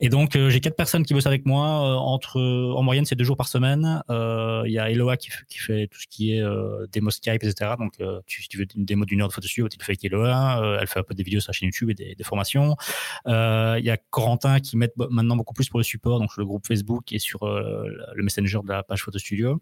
Et 0.00 0.08
donc 0.08 0.36
euh, 0.36 0.50
j'ai 0.50 0.60
quatre 0.60 0.76
personnes 0.76 1.04
qui 1.04 1.14
bossent 1.14 1.26
avec 1.26 1.46
moi, 1.46 1.66
euh, 1.66 1.94
entre, 1.94 2.40
en 2.40 2.82
moyenne, 2.82 3.04
c'est 3.04 3.16
deux 3.16 3.24
jours 3.24 3.36
par 3.36 3.48
semaine. 3.48 4.02
Il 4.08 4.72
y 4.72 4.78
a 4.78 4.90
Eloa 4.90 5.16
qui, 5.16 5.30
fait 5.30 5.86
tout 5.88 6.00
ce 6.00 6.06
qui 6.08 6.32
est 6.32 6.42
démo 6.92 7.10
Skype, 7.10 7.42
etc. 7.42 7.72
Donc 7.78 7.94
tu, 8.26 8.42
si 8.42 8.48
tu 8.48 8.58
veux 8.58 8.66
une 8.76 8.84
démo 8.84 9.04
d'une 9.04 9.22
heure 9.22 9.28
de 9.28 9.32
Photo 9.32 9.46
Studio, 9.46 9.68
tu 9.68 9.78
le 9.78 9.84
fais 9.84 9.92
avec 9.92 10.04
Eloa. 10.04 10.78
elle 10.80 10.86
fait 10.86 11.00
un 11.00 11.02
peu 11.02 11.14
des 11.14 11.22
vidéos 11.22 11.40
sur 11.40 11.50
la 11.50 11.52
chaîne 11.54 11.66
YouTube 11.66 11.90
et 11.90 12.14
des 12.14 12.24
formations. 12.24 12.63
Euh, 13.26 13.76
il 13.78 13.84
y 13.84 13.90
a 13.90 13.96
Corentin 14.10 14.60
qui 14.60 14.76
met 14.76 14.90
maintenant 15.10 15.36
beaucoup 15.36 15.54
plus 15.54 15.68
pour 15.68 15.78
le 15.78 15.84
support, 15.84 16.18
donc 16.18 16.32
sur 16.32 16.40
le 16.40 16.46
groupe 16.46 16.66
Facebook 16.66 17.12
et 17.12 17.18
sur 17.18 17.42
euh, 17.44 17.84
le 18.14 18.22
Messenger 18.22 18.60
de 18.64 18.68
la 18.68 18.82
page 18.82 19.02
Photo 19.02 19.18
Studio. 19.18 19.60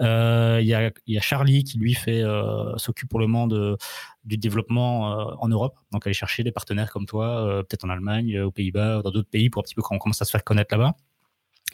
Euh, 0.00 0.58
il 0.60 0.66
y, 0.66 0.74
a, 0.74 1.20
Charlie 1.20 1.64
qui 1.64 1.78
lui 1.78 1.96
s'occupe 2.76 3.08
pour 3.08 3.20
le 3.20 3.26
moment 3.26 3.48
du 4.24 4.36
développement 4.36 5.42
en 5.42 5.48
Europe, 5.48 5.76
donc 5.92 6.06
aller 6.06 6.14
chercher 6.14 6.42
des 6.42 6.52
partenaires 6.52 6.90
comme 6.90 7.06
toi, 7.06 7.62
peut-être 7.68 7.84
en 7.84 7.90
Allemagne, 7.90 8.40
aux 8.40 8.50
Pays-Bas, 8.50 9.02
dans 9.02 9.10
d'autres 9.10 9.30
pays 9.30 9.50
pour 9.50 9.60
un 9.60 9.64
petit 9.64 9.74
peu 9.74 9.82
quand 9.82 9.94
on 9.94 9.98
commence 9.98 10.22
à 10.22 10.24
se 10.24 10.30
faire 10.30 10.44
connaître 10.44 10.74
là-bas. 10.74 10.94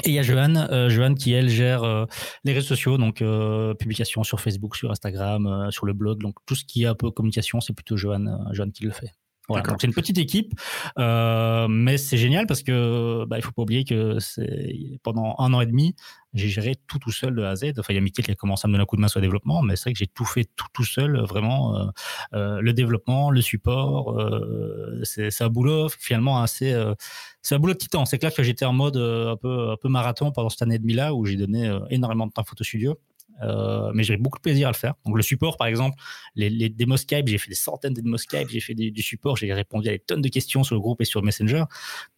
Et 0.04 0.10
il 0.10 0.14
y 0.14 0.18
a 0.18 0.22
Johan, 0.22 0.88
Johan 0.88 1.14
qui 1.14 1.32
elle 1.32 1.50
gère 1.50 2.06
les 2.44 2.52
réseaux 2.52 2.68
sociaux, 2.68 2.96
donc 2.96 3.22
publications 3.78 4.22
sur 4.24 4.40
Facebook, 4.40 4.76
sur 4.76 4.90
Instagram, 4.90 5.68
sur 5.70 5.86
le 5.86 5.92
blog, 5.92 6.20
donc 6.20 6.36
tout 6.46 6.54
ce 6.54 6.64
qui 6.64 6.84
est 6.84 6.86
un 6.86 6.94
peu 6.94 7.10
communication, 7.10 7.60
c'est 7.60 7.74
plutôt 7.74 7.96
Johan, 7.96 8.24
Johan 8.52 8.70
qui 8.70 8.84
le 8.84 8.90
fait. 8.90 9.12
Voilà, 9.50 9.76
c'est 9.80 9.86
une 9.86 9.92
petite 9.92 10.18
équipe, 10.18 10.52
euh, 10.98 11.66
mais 11.68 11.98
c'est 11.98 12.16
génial 12.16 12.46
parce 12.46 12.62
que 12.62 13.24
bah, 13.26 13.36
il 13.36 13.42
faut 13.42 13.50
pas 13.50 13.62
oublier 13.62 13.84
que 13.84 14.18
pendant 15.02 15.34
un 15.38 15.52
an 15.52 15.60
et 15.60 15.66
demi, 15.66 15.94
j'ai 16.34 16.48
géré 16.48 16.76
tout 16.86 16.98
tout 16.98 17.10
seul 17.10 17.34
de 17.34 17.42
A 17.42 17.50
à 17.50 17.56
Z. 17.56 17.72
Enfin, 17.78 17.92
il 17.92 17.96
y 17.96 17.98
a 17.98 18.00
Mickaël 18.00 18.24
qui 18.24 18.30
a 18.30 18.34
commencé 18.36 18.66
à 18.66 18.68
me 18.68 18.74
donner 18.74 18.82
un 18.82 18.86
coup 18.86 18.96
de 18.96 19.00
main 19.00 19.08
sur 19.08 19.18
le 19.20 19.26
développement, 19.26 19.62
mais 19.62 19.74
c'est 19.74 19.84
vrai 19.84 19.92
que 19.94 19.98
j'ai 19.98 20.06
tout 20.06 20.24
fait 20.24 20.44
tout 20.56 20.66
tout 20.72 20.84
seul, 20.84 21.18
vraiment 21.24 21.76
euh, 21.76 21.86
euh, 22.34 22.60
le 22.60 22.72
développement, 22.72 23.30
le 23.30 23.40
support. 23.40 24.18
Euh, 24.18 25.00
c'est 25.02 25.42
un 25.42 25.48
boulot 25.48 25.88
finalement 25.88 26.40
assez, 26.42 26.72
euh, 26.72 26.94
c'est 27.42 27.56
un 27.56 27.58
boulot 27.58 27.72
de 27.74 27.78
titan. 27.78 28.04
C'est 28.04 28.18
clair 28.18 28.32
que 28.32 28.42
j'étais 28.42 28.64
en 28.64 28.72
mode 28.72 28.96
euh, 28.96 29.32
un 29.32 29.36
peu 29.36 29.70
un 29.70 29.76
peu 29.76 29.88
marathon 29.88 30.30
pendant 30.30 30.48
cette 30.48 30.62
année 30.62 30.76
et 30.76 30.78
demie 30.78 30.94
là 30.94 31.14
où 31.14 31.24
j'ai 31.26 31.36
donné 31.36 31.76
énormément 31.90 32.26
de 32.26 32.32
temps 32.32 32.42
à 32.42 32.44
Photo 32.44 32.62
Studio. 32.62 32.96
Euh, 33.42 33.90
mais 33.94 34.02
j'ai 34.02 34.16
beaucoup 34.16 34.38
de 34.38 34.42
plaisir 34.42 34.68
à 34.68 34.70
le 34.70 34.76
faire. 34.76 34.94
Donc 35.06 35.16
le 35.16 35.22
support, 35.22 35.56
par 35.56 35.66
exemple, 35.66 35.96
les, 36.34 36.68
démos 36.68 37.00
Skype, 37.00 37.26
j'ai 37.28 37.38
fait 37.38 37.48
des 37.48 37.54
centaines 37.54 37.94
de 37.94 38.00
démos 38.00 38.22
Skype, 38.22 38.48
j'ai 38.50 38.60
fait 38.60 38.74
du, 38.74 38.90
du 38.90 39.02
support, 39.02 39.36
j'ai 39.36 39.52
répondu 39.52 39.88
à 39.88 39.92
des 39.92 39.98
tonnes 39.98 40.22
de 40.22 40.28
questions 40.28 40.62
sur 40.62 40.74
le 40.74 40.80
groupe 40.80 41.00
et 41.00 41.04
sur 41.04 41.22
Messenger. 41.22 41.64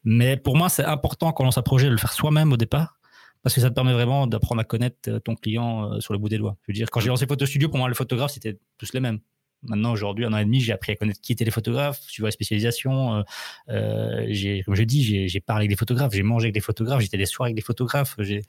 Mais 0.04 0.36
pour 0.36 0.56
moi, 0.56 0.68
c'est 0.68 0.84
important 0.84 1.32
quand 1.32 1.44
on 1.44 1.46
lance 1.46 1.58
un 1.58 1.62
projet 1.62 1.86
de 1.86 1.92
le 1.92 1.98
faire 1.98 2.12
soi-même 2.12 2.52
au 2.52 2.56
départ. 2.56 2.98
Parce 3.42 3.56
que 3.56 3.60
ça 3.60 3.70
te 3.70 3.74
permet 3.74 3.92
vraiment 3.92 4.28
d'apprendre 4.28 4.60
à 4.60 4.64
connaître 4.64 5.18
ton 5.18 5.34
client 5.34 5.92
euh, 5.92 6.00
sur 6.00 6.12
le 6.12 6.18
bout 6.20 6.28
des 6.28 6.38
doigts. 6.38 6.56
Je 6.62 6.72
veux 6.72 6.74
dire, 6.74 6.88
quand 6.90 7.00
j'ai 7.00 7.08
lancé 7.08 7.26
Photo 7.26 7.44
Studio, 7.44 7.68
pour 7.68 7.78
moi, 7.78 7.88
les 7.88 7.94
photographes, 7.94 8.32
c'était 8.32 8.58
tous 8.78 8.92
les 8.92 9.00
mêmes. 9.00 9.18
Maintenant, 9.64 9.92
aujourd'hui, 9.92 10.24
un 10.24 10.32
an 10.32 10.38
et 10.38 10.44
demi, 10.44 10.60
j'ai 10.60 10.72
appris 10.72 10.92
à 10.92 10.96
connaître 10.96 11.20
qui 11.20 11.32
étaient 11.32 11.44
les 11.44 11.50
photographes, 11.50 12.00
suivant 12.00 12.26
la 12.26 12.32
spécialisation. 12.32 13.14
Euh, 13.14 13.22
euh, 13.68 14.26
j'ai, 14.28 14.62
comme 14.64 14.74
je 14.74 14.82
dis, 14.82 15.28
j'ai 15.28 15.40
parlé 15.40 15.62
avec 15.62 15.70
des 15.70 15.76
photographes, 15.76 16.12
j'ai 16.12 16.22
mangé 16.22 16.46
avec 16.46 16.54
des 16.54 16.60
photographes, 16.60 17.00
j'étais 17.00 17.16
des 17.16 17.26
soirs 17.26 17.46
avec 17.46 17.54
des 17.54 17.62
photographes, 17.62 18.16
j'ai 18.18 18.42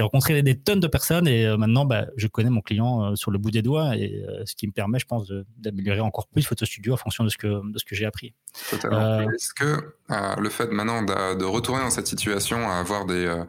rencontré 0.00 0.40
des 0.42 0.56
tonnes 0.56 0.80
de 0.80 0.86
personnes 0.86 1.26
et 1.26 1.46
euh, 1.46 1.56
maintenant, 1.56 1.84
bah, 1.84 2.06
je 2.16 2.26
connais 2.28 2.50
mon 2.50 2.60
client 2.60 3.04
euh, 3.04 3.16
sur 3.16 3.30
le 3.30 3.38
bout 3.38 3.50
des 3.50 3.62
doigts 3.62 3.96
et 3.96 4.24
ce 4.44 4.54
qui 4.54 4.66
me 4.66 4.72
permet, 4.72 4.98
je 4.98 5.06
pense, 5.06 5.32
d'améliorer 5.58 6.00
encore 6.00 6.28
plus 6.28 6.42
Photo 6.42 6.64
Studio 6.64 6.94
en 6.94 6.96
fonction 6.96 7.24
de 7.24 7.28
ce 7.28 7.38
que, 7.38 7.46
de 7.46 7.78
ce 7.78 7.84
que 7.84 7.94
j'ai 7.94 8.06
appris. 8.06 8.34
Totalement. 8.70 9.20
Est-ce 9.30 9.54
que 9.54 9.94
le 10.08 10.48
fait 10.48 10.70
maintenant 10.70 11.02
de, 11.02 11.38
de, 11.38 11.44
retourner 11.44 11.82
dans 11.82 11.90
cette 11.90 12.06
situation, 12.06 12.70
à 12.70 12.74
avoir 12.74 13.06
des 13.06 13.42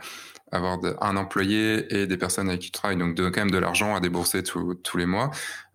avoir 0.54 0.78
un 1.02 1.18
employé 1.18 1.94
et 1.94 2.06
des 2.06 2.18
personnes 2.18 2.48
avec 2.48 2.62
qui 2.62 2.68
tu 2.68 2.72
travailles, 2.72 2.98
donc 2.98 3.16
de, 3.16 3.30
quand 3.30 3.42
même 3.42 3.52
de 3.52 3.58
l'argent 3.58 3.96
à 3.96 4.00
débourser 4.00 4.44
tous 4.44 4.98
les 4.98 5.08
mois. 5.08 5.32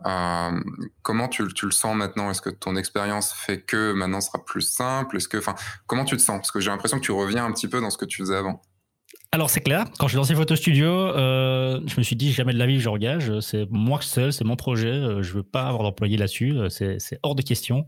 Euh, 0.06 0.60
comment 1.02 1.28
tu, 1.28 1.42
tu, 1.52 1.66
le 1.66 1.72
sens 1.72 1.96
maintenant? 1.96 2.30
Est-ce 2.30 2.40
que 2.40 2.50
ton 2.50 2.76
expérience 2.76 3.32
fait 3.32 3.60
que 3.60 3.92
maintenant 3.92 4.20
sera 4.20 4.44
plus 4.44 4.62
simple? 4.62 5.16
Est-ce 5.16 5.26
que, 5.26 5.36
enfin, 5.36 5.56
comment 5.86 6.04
tu 6.04 6.16
te 6.16 6.22
sens? 6.22 6.38
Parce 6.38 6.52
que 6.52 6.60
j'ai 6.60 6.70
l'impression 6.70 6.98
que 6.98 7.04
tu 7.04 7.10
reviens 7.10 7.44
un 7.44 7.52
petit 7.52 7.66
peu 7.66 7.80
dans 7.80 7.90
ce 7.90 7.98
que 7.98 8.04
tu 8.04 8.18
faisais 8.18 8.36
avant. 8.36 8.62
Alors 9.32 9.50
c'est 9.50 9.60
clair, 9.60 9.84
quand 9.98 10.08
j'ai 10.08 10.16
lancé 10.16 10.34
Photo 10.34 10.56
Studio, 10.56 10.88
euh, 10.88 11.80
je 11.86 11.98
me 11.98 12.02
suis 12.02 12.16
dit 12.16 12.32
jamais 12.32 12.54
de 12.54 12.58
la 12.58 12.66
vie 12.66 12.80
j'engage, 12.80 13.40
c'est 13.40 13.66
moi 13.70 14.00
seul, 14.00 14.32
c'est 14.32 14.44
mon 14.44 14.56
projet, 14.56 14.88
euh, 14.88 15.22
je 15.22 15.34
veux 15.34 15.42
pas 15.42 15.64
avoir 15.64 15.82
d'employé 15.82 16.16
là-dessus, 16.16 16.56
c'est 16.70 17.18
hors 17.22 17.34
de 17.34 17.42
question. 17.42 17.84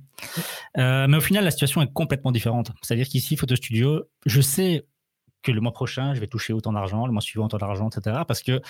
Mais 0.77 1.17
au 1.17 1.21
final 1.21 1.45
la 1.45 1.51
situation 1.51 1.81
est 1.81 1.93
complètement 1.93 2.31
différente. 2.31 2.73
C'est-à-dire 2.83 3.09
qu'ici 3.09 3.37
Photo 3.37 3.57
Studio, 3.57 4.03
je 4.27 4.43
sais 4.43 4.85
que 5.43 5.53
le 5.53 5.61
mois 5.61 5.73
prochain, 5.73 6.15
je 6.15 6.21
vais 6.21 6.27
toucher 6.27 6.53
autant 6.53 6.73
d'argent, 6.73 7.07
le 7.07 7.13
mois 7.13 7.23
suivant 7.23 7.47
autant 7.47 7.59
d'argent, 7.59 7.89
etc. 7.89 8.23
Parce 8.27 8.43
que 8.43 8.61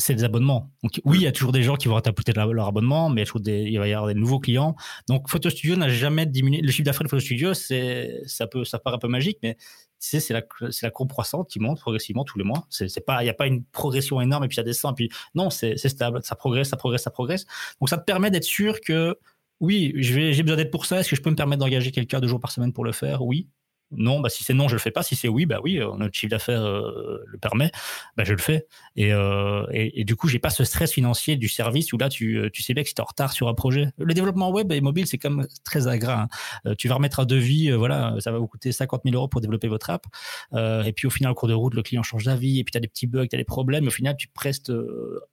c'est 0.00 0.14
des 0.14 0.24
abonnements. 0.24 0.70
Donc 0.82 1.00
oui, 1.04 1.18
il 1.18 1.22
y 1.22 1.26
a 1.26 1.32
toujours 1.32 1.52
des 1.52 1.62
gens 1.62 1.76
qui 1.76 1.88
vont 1.88 2.00
peut-être 2.00 2.36
leur 2.36 2.66
abonnement, 2.66 3.10
mais 3.10 3.22
il, 3.22 3.42
des, 3.42 3.78
va 3.78 3.86
y 3.86 3.92
avoir 3.92 4.08
des 4.08 4.18
nouveaux 4.18 4.40
clients. 4.40 4.74
Donc 5.08 5.28
Photo 5.28 5.50
Studio 5.50 5.76
n'a 5.76 5.88
jamais 5.88 6.26
diminué. 6.26 6.62
Le 6.62 6.70
chiffre 6.70 6.84
d'affaires 6.84 7.04
de 7.04 7.08
Photo 7.08 7.20
Studio, 7.20 7.54
ça 7.54 8.46
peut 8.46 8.64
ça 8.64 8.78
paraît 8.78 8.96
un 8.96 8.98
peu 8.98 9.08
magique, 9.08 9.38
mais 9.42 9.56
c'est 9.98 10.30
la 10.30 10.42
c'est 10.70 10.86
la 10.86 10.90
courbe 10.90 11.10
croissante 11.10 11.48
qui 11.48 11.60
monte 11.60 11.78
progressivement 11.80 12.24
tous 12.24 12.38
les 12.38 12.44
mois. 12.44 12.66
C'est 12.70 13.04
pas 13.04 13.22
il 13.22 13.26
y 13.26 13.30
a 13.30 13.34
pas 13.34 13.46
une 13.46 13.64
progression 13.64 14.20
énorme 14.20 14.44
et 14.44 14.48
puis 14.48 14.56
ça 14.56 14.62
descend. 14.62 14.96
Puis 14.96 15.10
non, 15.34 15.50
c'est 15.50 15.76
stable, 15.76 16.20
ça 16.24 16.34
progresse, 16.34 16.68
ça 16.70 16.76
progresse, 16.76 17.02
ça 17.02 17.10
progresse. 17.10 17.44
Donc 17.80 17.88
ça 17.88 17.98
te 17.98 18.04
permet 18.04 18.30
d'être 18.30 18.44
sûr 18.44 18.80
que 18.80 19.18
oui, 19.60 19.92
j'ai 19.96 20.42
besoin 20.42 20.56
d'aide 20.56 20.70
pour 20.70 20.86
ça. 20.86 21.00
Est-ce 21.00 21.10
que 21.10 21.16
je 21.16 21.20
peux 21.20 21.28
me 21.28 21.36
permettre 21.36 21.60
d'engager 21.60 21.90
quelqu'un 21.90 22.18
deux 22.20 22.28
jours 22.28 22.40
par 22.40 22.50
semaine 22.50 22.72
pour 22.72 22.84
le 22.84 22.92
faire? 22.92 23.22
Oui 23.22 23.46
non, 23.92 24.20
bah 24.20 24.28
si 24.28 24.44
c'est 24.44 24.54
non, 24.54 24.68
je 24.68 24.74
le 24.74 24.80
fais 24.80 24.90
pas. 24.90 25.02
Si 25.02 25.16
c'est 25.16 25.28
oui, 25.28 25.46
bah 25.46 25.60
oui, 25.62 25.78
euh, 25.78 25.88
notre 25.96 26.14
chiffre 26.14 26.30
d'affaires 26.30 26.62
euh, 26.62 27.18
le 27.26 27.38
permet, 27.38 27.70
bah 28.16 28.24
je 28.24 28.32
le 28.32 28.38
fais. 28.38 28.66
Et, 28.96 29.12
euh, 29.12 29.64
et, 29.72 30.04
du 30.04 30.16
coup, 30.16 30.28
j'ai 30.28 30.38
pas 30.38 30.50
ce 30.50 30.64
stress 30.64 30.92
financier 30.92 31.36
du 31.36 31.48
service 31.48 31.92
où 31.92 31.98
là, 31.98 32.08
tu, 32.08 32.36
euh, 32.36 32.50
tu 32.50 32.62
sais 32.62 32.74
bien 32.74 32.82
que 32.82 32.88
si 32.88 32.94
es 32.94 33.00
en 33.00 33.04
retard 33.04 33.32
sur 33.32 33.48
un 33.48 33.54
projet. 33.54 33.88
Le 33.98 34.14
développement 34.14 34.50
web 34.50 34.70
et 34.72 34.80
mobile, 34.80 35.06
c'est 35.06 35.18
comme 35.18 35.46
très 35.64 35.86
agréable. 35.88 36.28
Hein. 36.64 36.74
tu 36.78 36.88
vas 36.88 36.94
remettre 36.94 37.20
un 37.20 37.24
devis, 37.24 37.70
voilà, 37.70 38.16
ça 38.20 38.32
va 38.32 38.38
vous 38.38 38.46
coûter 38.46 38.72
50 38.72 39.02
000 39.04 39.16
euros 39.16 39.28
pour 39.28 39.40
développer 39.40 39.68
votre 39.68 39.90
app. 39.90 40.06
et 40.54 40.92
puis 40.94 41.06
au 41.06 41.10
final, 41.10 41.32
au 41.32 41.34
cours 41.34 41.48
de 41.48 41.54
route, 41.54 41.74
le 41.74 41.82
client 41.82 42.02
change 42.02 42.24
d'avis 42.24 42.58
et 42.58 42.64
puis 42.64 42.72
tu 42.72 42.78
as 42.78 42.80
des 42.80 42.88
petits 42.88 43.06
bugs, 43.06 43.26
tu 43.26 43.36
as 43.36 43.38
des 43.38 43.44
problèmes. 43.44 43.86
au 43.86 43.90
final, 43.90 44.16
tu 44.16 44.28
prestes 44.28 44.72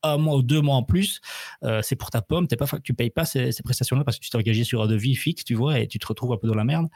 un 0.03 0.17
mois 0.17 0.35
ou 0.35 0.43
deux 0.43 0.61
mois 0.61 0.75
en 0.75 0.83
plus. 0.83 1.21
c'est 1.81 1.95
pour 1.95 2.09
ta 2.09 2.21
pomme. 2.21 2.47
T'es 2.47 2.57
pas, 2.57 2.67
tu 2.83 2.93
payes 2.93 3.09
pas 3.09 3.25
ces 3.25 3.51
prestations-là 3.63 4.03
parce 4.03 4.17
que 4.17 4.23
tu 4.23 4.29
t'es 4.29 4.37
engagé 4.37 4.63
sur 4.63 4.81
un 4.81 4.87
devis 4.87 5.15
fixe, 5.15 5.43
tu 5.43 5.55
vois, 5.55 5.79
et 5.79 5.87
tu 5.87 5.99
te 5.99 6.07
retrouves 6.07 6.33
un 6.33 6.37
peu 6.37 6.47
dans 6.47 6.55
la 6.55 6.65
merde. 6.65 6.87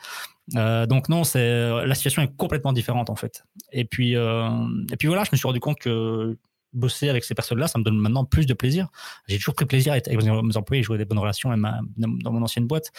Euh, 0.56 0.86
donc 0.86 1.10
non, 1.10 1.24
c'est 1.24 1.40
euh, 1.40 1.86
la 1.86 1.96
situation 1.96 2.22
est 2.22 2.36
complètement 2.36 2.74
différente 2.74 3.10
en 3.10 3.16
fait. 3.16 3.44
Et 3.72 3.86
puis 3.86 4.16
euh, 4.16 4.50
et 4.92 4.98
puis 4.98 5.08
voilà, 5.08 5.24
je 5.24 5.30
me 5.32 5.38
suis 5.38 5.48
rendu 5.48 5.60
compte 5.60 5.80
que 5.80 6.38
bosser 6.74 7.10
avec 7.10 7.26
ces 7.26 7.36
personnes-là, 7.36 7.68
ça 7.68 7.80
me 7.80 7.84
donne 7.84 7.98
maintenant 7.98 8.24
plus 8.24 8.46
de 8.46 8.54
plaisir. 8.54 8.88
J'ai 9.28 9.38
toujours 9.38 9.56
pris 9.56 9.66
plaisir 9.66 9.92
avec 9.92 10.08
mes 10.08 10.58
employés, 10.58 10.84
jouer 10.84 10.98
des 10.98 11.06
bonnes 11.06 11.20
relations 11.20 11.50
même 11.50 11.70
dans 11.98 12.32
mon 12.32 12.42
ancienne 12.42 12.66
boîte. 12.66 12.92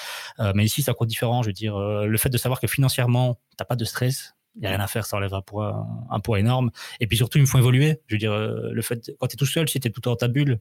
Mais 0.55 0.67
ici, 0.67 0.83
c'est 0.83 0.91
encore 0.91 1.07
différent. 1.07 1.43
Je 1.43 1.49
veux 1.49 1.55
dire, 1.55 1.79
le 1.79 2.19
fait 2.19 2.29
de 2.29 2.37
savoir 2.37 2.61
que 2.61 2.67
financièrement, 2.67 3.41
t'as 3.57 3.65
pas 3.65 3.75
de 3.75 3.87
stress, 3.87 4.35
il 4.61 4.67
a 4.67 4.69
rien 4.69 4.81
à 4.81 4.87
faire, 4.89 5.07
ça 5.07 5.17
enlève 5.17 5.33
un 5.33 5.41
poids, 5.41 5.87
un 6.11 6.21
poids 6.21 6.39
énorme. 6.39 6.71
Et 7.01 7.07
puis 7.07 7.17
surtout, 7.17 7.39
il 7.39 7.43
me 7.43 7.47
faut 7.47 7.57
évoluer. 7.57 8.03
Je 8.09 8.17
veux 8.17 8.19
dire, 8.19 8.37
le 8.37 8.83
fait, 8.83 9.11
quand 9.19 9.27
tu 9.27 9.37
es 9.37 9.39
tout 9.39 9.47
seul, 9.47 9.67
si 9.71 9.81
tu 9.81 9.89
es 9.89 9.91
tout 9.91 10.03
dans 10.03 10.17
ta 10.17 10.29
bulle, 10.29 10.61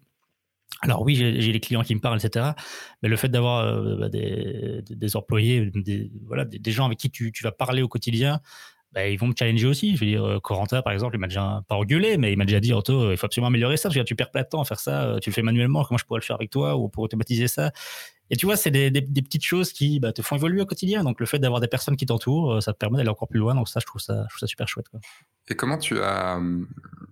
alors 0.82 1.04
oui, 1.04 1.16
j'ai 1.16 1.52
les 1.52 1.60
clients 1.60 1.84
qui 1.84 1.94
me 1.94 2.00
parlent, 2.00 2.20
etc. 2.24 2.52
Mais 3.04 3.10
le 3.10 3.16
fait 3.16 3.30
d'avoir 3.30 3.60
euh, 3.60 3.98
bah, 3.98 4.10
des, 4.10 5.16
employés, 5.16 5.72
des, 5.76 6.12
voilà, 6.26 6.44
des, 6.46 6.72
gens 6.72 6.86
avec 6.86 6.98
qui 6.98 7.12
tu, 7.12 7.32
vas 7.44 7.52
parler 7.52 7.84
au 7.84 7.88
quotidien, 7.88 8.40
bah, 8.92 9.08
ils 9.08 9.18
vont 9.20 9.28
me 9.28 9.34
challenger 9.38 9.68
aussi. 9.68 9.96
Je 9.96 10.00
veux 10.04 10.12
dire, 10.12 10.24
euh, 10.26 10.40
Corentin, 10.40 10.82
par 10.82 10.92
exemple, 10.92 11.16
il 11.16 11.20
m'a 11.20 11.28
déjà 11.28 11.64
pas 11.68 11.76
engueulé, 11.76 12.18
mais 12.18 12.32
il 12.32 12.38
m'a 12.38 12.46
déjà 12.46 12.60
dit, 12.60 12.74
Otto, 12.74 13.12
il 13.12 13.18
faut 13.18 13.28
absolument 13.28 13.50
améliorer 13.50 13.78
ça. 13.78 13.90
Je 13.90 13.94
veux 13.94 14.00
dire, 14.00 14.06
tu 14.06 14.16
perds 14.16 14.32
plein 14.32 14.42
de 14.42 14.48
temps 14.48 14.62
à 14.62 14.66
faire 14.66 14.80
ça, 14.80 15.04
euh, 15.04 15.20
tu 15.20 15.30
le 15.30 15.34
fais 15.36 15.44
manuellement, 15.44 15.84
comment 15.84 16.00
je 16.00 16.06
pourrais 16.06 16.20
le 16.20 16.26
faire 16.26 16.36
avec 16.36 16.50
toi 16.50 16.76
ou 16.76 16.90
pour 16.90 17.04
automatiser 17.04 17.48
ça? 17.48 17.72
Et 18.32 18.36
tu 18.36 18.48
vois, 18.48 18.56
c'est 18.56 18.72
des, 18.72 18.92
petites 19.02 19.44
choses 19.44 19.74
qui 19.74 20.00
bah, 20.00 20.14
te 20.14 20.24
font 20.24 20.38
évoluer 20.38 20.62
au 20.62 20.66
quotidien. 20.66 21.04
Donc 21.04 21.20
le 21.20 21.26
fait 21.28 21.38
d'avoir 21.38 21.60
des 21.60 21.68
personnes 21.68 21.98
qui 21.98 22.08
t'entourent, 22.08 22.64
ça 22.64 22.74
te 22.74 22.78
permet 22.78 22.98
d'aller 22.98 23.10
encore 23.10 23.28
plus 23.28 23.40
loin. 23.40 23.54
Donc 23.54 23.68
ça, 23.68 23.82
je 23.82 23.86
trouve 23.86 24.02
ça, 24.02 24.26
super 24.46 24.68
chouette. 24.70 24.88
Et 25.50 25.56
comment 25.56 25.78
tu 25.78 26.00
as... 26.00 26.40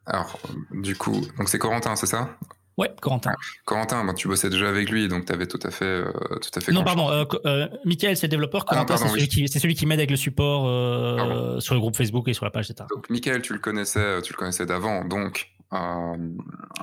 Alors, 0.06 0.40
du 0.72 0.96
coup, 0.96 1.22
donc 1.38 1.50
c'est 1.50 1.60
Corentin, 1.60 1.98
c'est 1.98 2.06
ça? 2.08 2.38
Ouais, 2.80 2.90
Corentin. 3.02 3.34
Corentin, 3.66 4.06
bon, 4.06 4.14
tu 4.14 4.30
bossais 4.30 4.50
déjà 4.50 4.70
avec 4.70 4.90
lui, 4.90 5.10
donc 5.10 5.26
tu 5.26 5.34
avais 5.34 5.48
tout 5.48 5.60
à 5.64 5.70
fait, 5.70 5.84
euh, 5.84 6.12
tout 6.42 6.50
à 6.56 6.62
fait. 6.62 6.72
Non, 6.72 6.86
pardon. 6.86 7.12
Euh, 7.12 7.26
euh, 7.46 7.68
Michael, 7.84 8.16
c'est 8.16 8.28
le 8.28 8.32
développeur. 8.32 8.64
Ah, 8.68 8.74
Corentin, 8.74 8.96
c'est 8.96 9.10
celui, 9.10 9.28
qui, 9.28 9.50
celui 9.50 9.76
qui 9.76 9.86
m'aide 9.86 10.00
avec 10.00 10.10
le 10.10 10.16
support 10.16 10.66
euh, 10.66 11.60
sur 11.60 11.74
le 11.74 11.82
groupe 11.82 11.98
Facebook 11.98 12.30
et 12.30 12.34
sur 12.34 12.46
la 12.46 12.52
page, 12.52 12.72
etc. 12.72 12.88
Donc, 12.90 13.10
Michael, 13.10 13.42
tu 13.42 13.52
le 13.52 13.60
connaissais, 13.60 14.22
tu 14.22 14.32
le 14.32 14.38
connaissais 14.38 14.66
d'avant, 14.66 15.04
donc, 15.04 15.50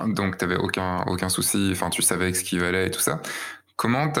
donc, 0.05 0.37
t'avais 0.37 0.57
aucun, 0.57 1.03
aucun 1.07 1.29
souci. 1.29 1.69
Enfin, 1.71 1.89
tu 1.89 2.03
savais 2.03 2.31
ce 2.31 2.43
qui 2.43 2.59
valait 2.59 2.87
et 2.87 2.91
tout 2.91 3.01
ça. 3.01 3.19
Comment 3.75 4.11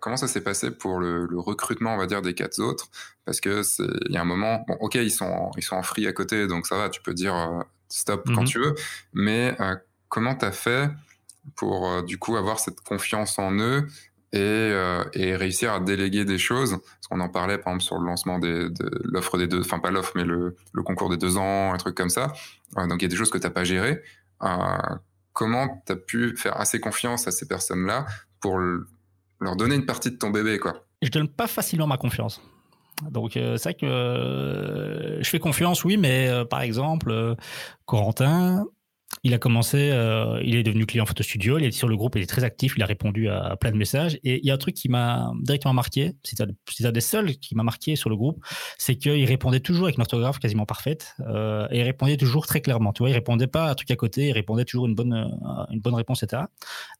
comment 0.00 0.16
ça 0.16 0.26
s'est 0.26 0.42
passé 0.42 0.70
pour 0.70 1.00
le, 1.00 1.26
le, 1.26 1.38
recrutement, 1.38 1.94
on 1.94 1.98
va 1.98 2.06
dire, 2.06 2.22
des 2.22 2.32
quatre 2.32 2.60
autres? 2.60 2.86
Parce 3.26 3.42
que 3.42 3.62
c'est, 3.62 3.82
il 4.08 4.14
y 4.14 4.16
a 4.16 4.22
un 4.22 4.24
moment, 4.24 4.64
bon, 4.66 4.78
ok, 4.80 4.94
ils 4.94 5.10
sont, 5.10 5.50
ils 5.58 5.62
sont 5.62 5.76
en 5.76 5.82
free 5.82 6.06
à 6.06 6.14
côté, 6.14 6.46
donc 6.46 6.66
ça 6.66 6.78
va, 6.78 6.88
tu 6.88 7.02
peux 7.02 7.12
dire 7.12 7.34
stop 7.90 8.26
quand 8.34 8.44
tu 8.44 8.58
veux, 8.58 8.74
mais 9.12 9.54
comment 10.14 10.36
tu 10.36 10.44
as 10.44 10.52
fait 10.52 10.90
pour 11.56 11.88
euh, 11.88 12.02
du 12.02 12.18
coup 12.18 12.36
avoir 12.36 12.60
cette 12.60 12.80
confiance 12.80 13.36
en 13.40 13.52
eux 13.58 13.88
et, 14.32 14.38
euh, 14.38 15.04
et, 15.12 15.34
réussir 15.34 15.72
à 15.72 15.80
déléguer 15.80 16.24
des 16.24 16.38
choses? 16.38 16.78
Parce 16.78 17.08
qu'on 17.10 17.18
en 17.18 17.28
parlait 17.28 17.58
par 17.58 17.72
exemple 17.72 17.82
sur 17.82 17.98
le 17.98 18.06
lancement 18.06 18.38
de 18.38 18.72
l'offre 19.02 19.38
des 19.38 19.48
deux, 19.48 19.60
enfin 19.60 19.80
pas 19.80 19.90
l'offre, 19.90 20.12
mais 20.14 20.24
le, 20.24 20.56
concours 20.84 21.10
des 21.10 21.16
deux 21.16 21.36
ans, 21.36 21.74
un 21.74 21.76
truc 21.78 21.96
comme 21.96 22.10
ça. 22.10 22.32
Donc 22.76 22.94
il 22.98 23.02
y 23.02 23.04
a 23.06 23.08
des 23.08 23.16
choses 23.16 23.30
que 23.30 23.38
tu 23.38 23.44
n'as 23.44 23.50
pas 23.50 23.64
gérées. 23.64 24.02
Euh, 24.42 24.48
comment 25.32 25.82
tu 25.84 25.92
as 25.92 25.96
pu 25.96 26.36
faire 26.36 26.60
assez 26.60 26.78
confiance 26.78 27.26
à 27.26 27.32
ces 27.32 27.48
personnes-là 27.48 28.06
pour 28.40 28.60
leur 29.40 29.56
donner 29.56 29.74
une 29.74 29.86
partie 29.86 30.12
de 30.12 30.16
ton 30.16 30.30
bébé 30.30 30.60
quoi? 30.60 30.86
Je 31.02 31.10
donne 31.10 31.28
pas 31.28 31.48
facilement 31.48 31.88
ma 31.88 31.96
confiance. 31.98 32.40
Donc 33.10 33.32
c'est 33.32 33.62
vrai 33.64 33.74
que 33.74 35.18
je 35.20 35.28
fais 35.28 35.40
confiance, 35.40 35.84
oui, 35.84 35.96
mais 35.96 36.30
par 36.48 36.60
exemple, 36.60 37.34
Corentin, 37.84 38.64
il 39.22 39.32
a 39.34 39.38
commencé, 39.38 39.90
euh, 39.92 40.40
il 40.42 40.56
est 40.56 40.62
devenu 40.62 40.86
client 40.86 41.06
Photo 41.06 41.22
Studio, 41.22 41.58
il 41.58 41.64
est 41.64 41.70
sur 41.70 41.88
le 41.88 41.96
groupe, 41.96 42.16
il 42.16 42.22
est 42.22 42.26
très 42.26 42.44
actif, 42.44 42.74
il 42.76 42.82
a 42.82 42.86
répondu 42.86 43.28
à, 43.28 43.56
plein 43.56 43.70
de 43.70 43.76
messages. 43.76 44.18
Et 44.24 44.40
il 44.40 44.46
y 44.46 44.50
a 44.50 44.54
un 44.54 44.58
truc 44.58 44.74
qui 44.74 44.88
m'a 44.88 45.32
directement 45.40 45.74
marqué, 45.74 46.12
c'est 46.22 46.40
un, 46.40 46.92
des 46.92 47.00
seuls 47.00 47.36
qui 47.36 47.54
m'a 47.54 47.62
marqué 47.62 47.96
sur 47.96 48.10
le 48.10 48.16
groupe, 48.16 48.44
c'est 48.78 48.96
qu'il 48.96 49.24
répondait 49.24 49.60
toujours 49.60 49.84
avec 49.84 49.96
une 49.96 50.02
orthographe 50.02 50.38
quasiment 50.38 50.66
parfaite 50.66 51.14
euh, 51.20 51.66
et 51.70 51.80
il 51.80 51.82
répondait 51.82 52.16
toujours 52.16 52.46
très 52.46 52.60
clairement. 52.60 52.92
Tu 52.92 53.02
vois, 53.02 53.10
il 53.10 53.14
répondait 53.14 53.46
pas 53.46 53.66
à 53.66 53.70
un 53.70 53.74
truc 53.74 53.90
à 53.90 53.96
côté, 53.96 54.28
il 54.28 54.32
répondait 54.32 54.64
toujours 54.64 54.86
une 54.86 54.94
bonne, 54.94 55.14
euh, 55.14 55.72
une 55.72 55.80
bonne 55.80 55.94
réponse, 55.94 56.22
etc. 56.22 56.42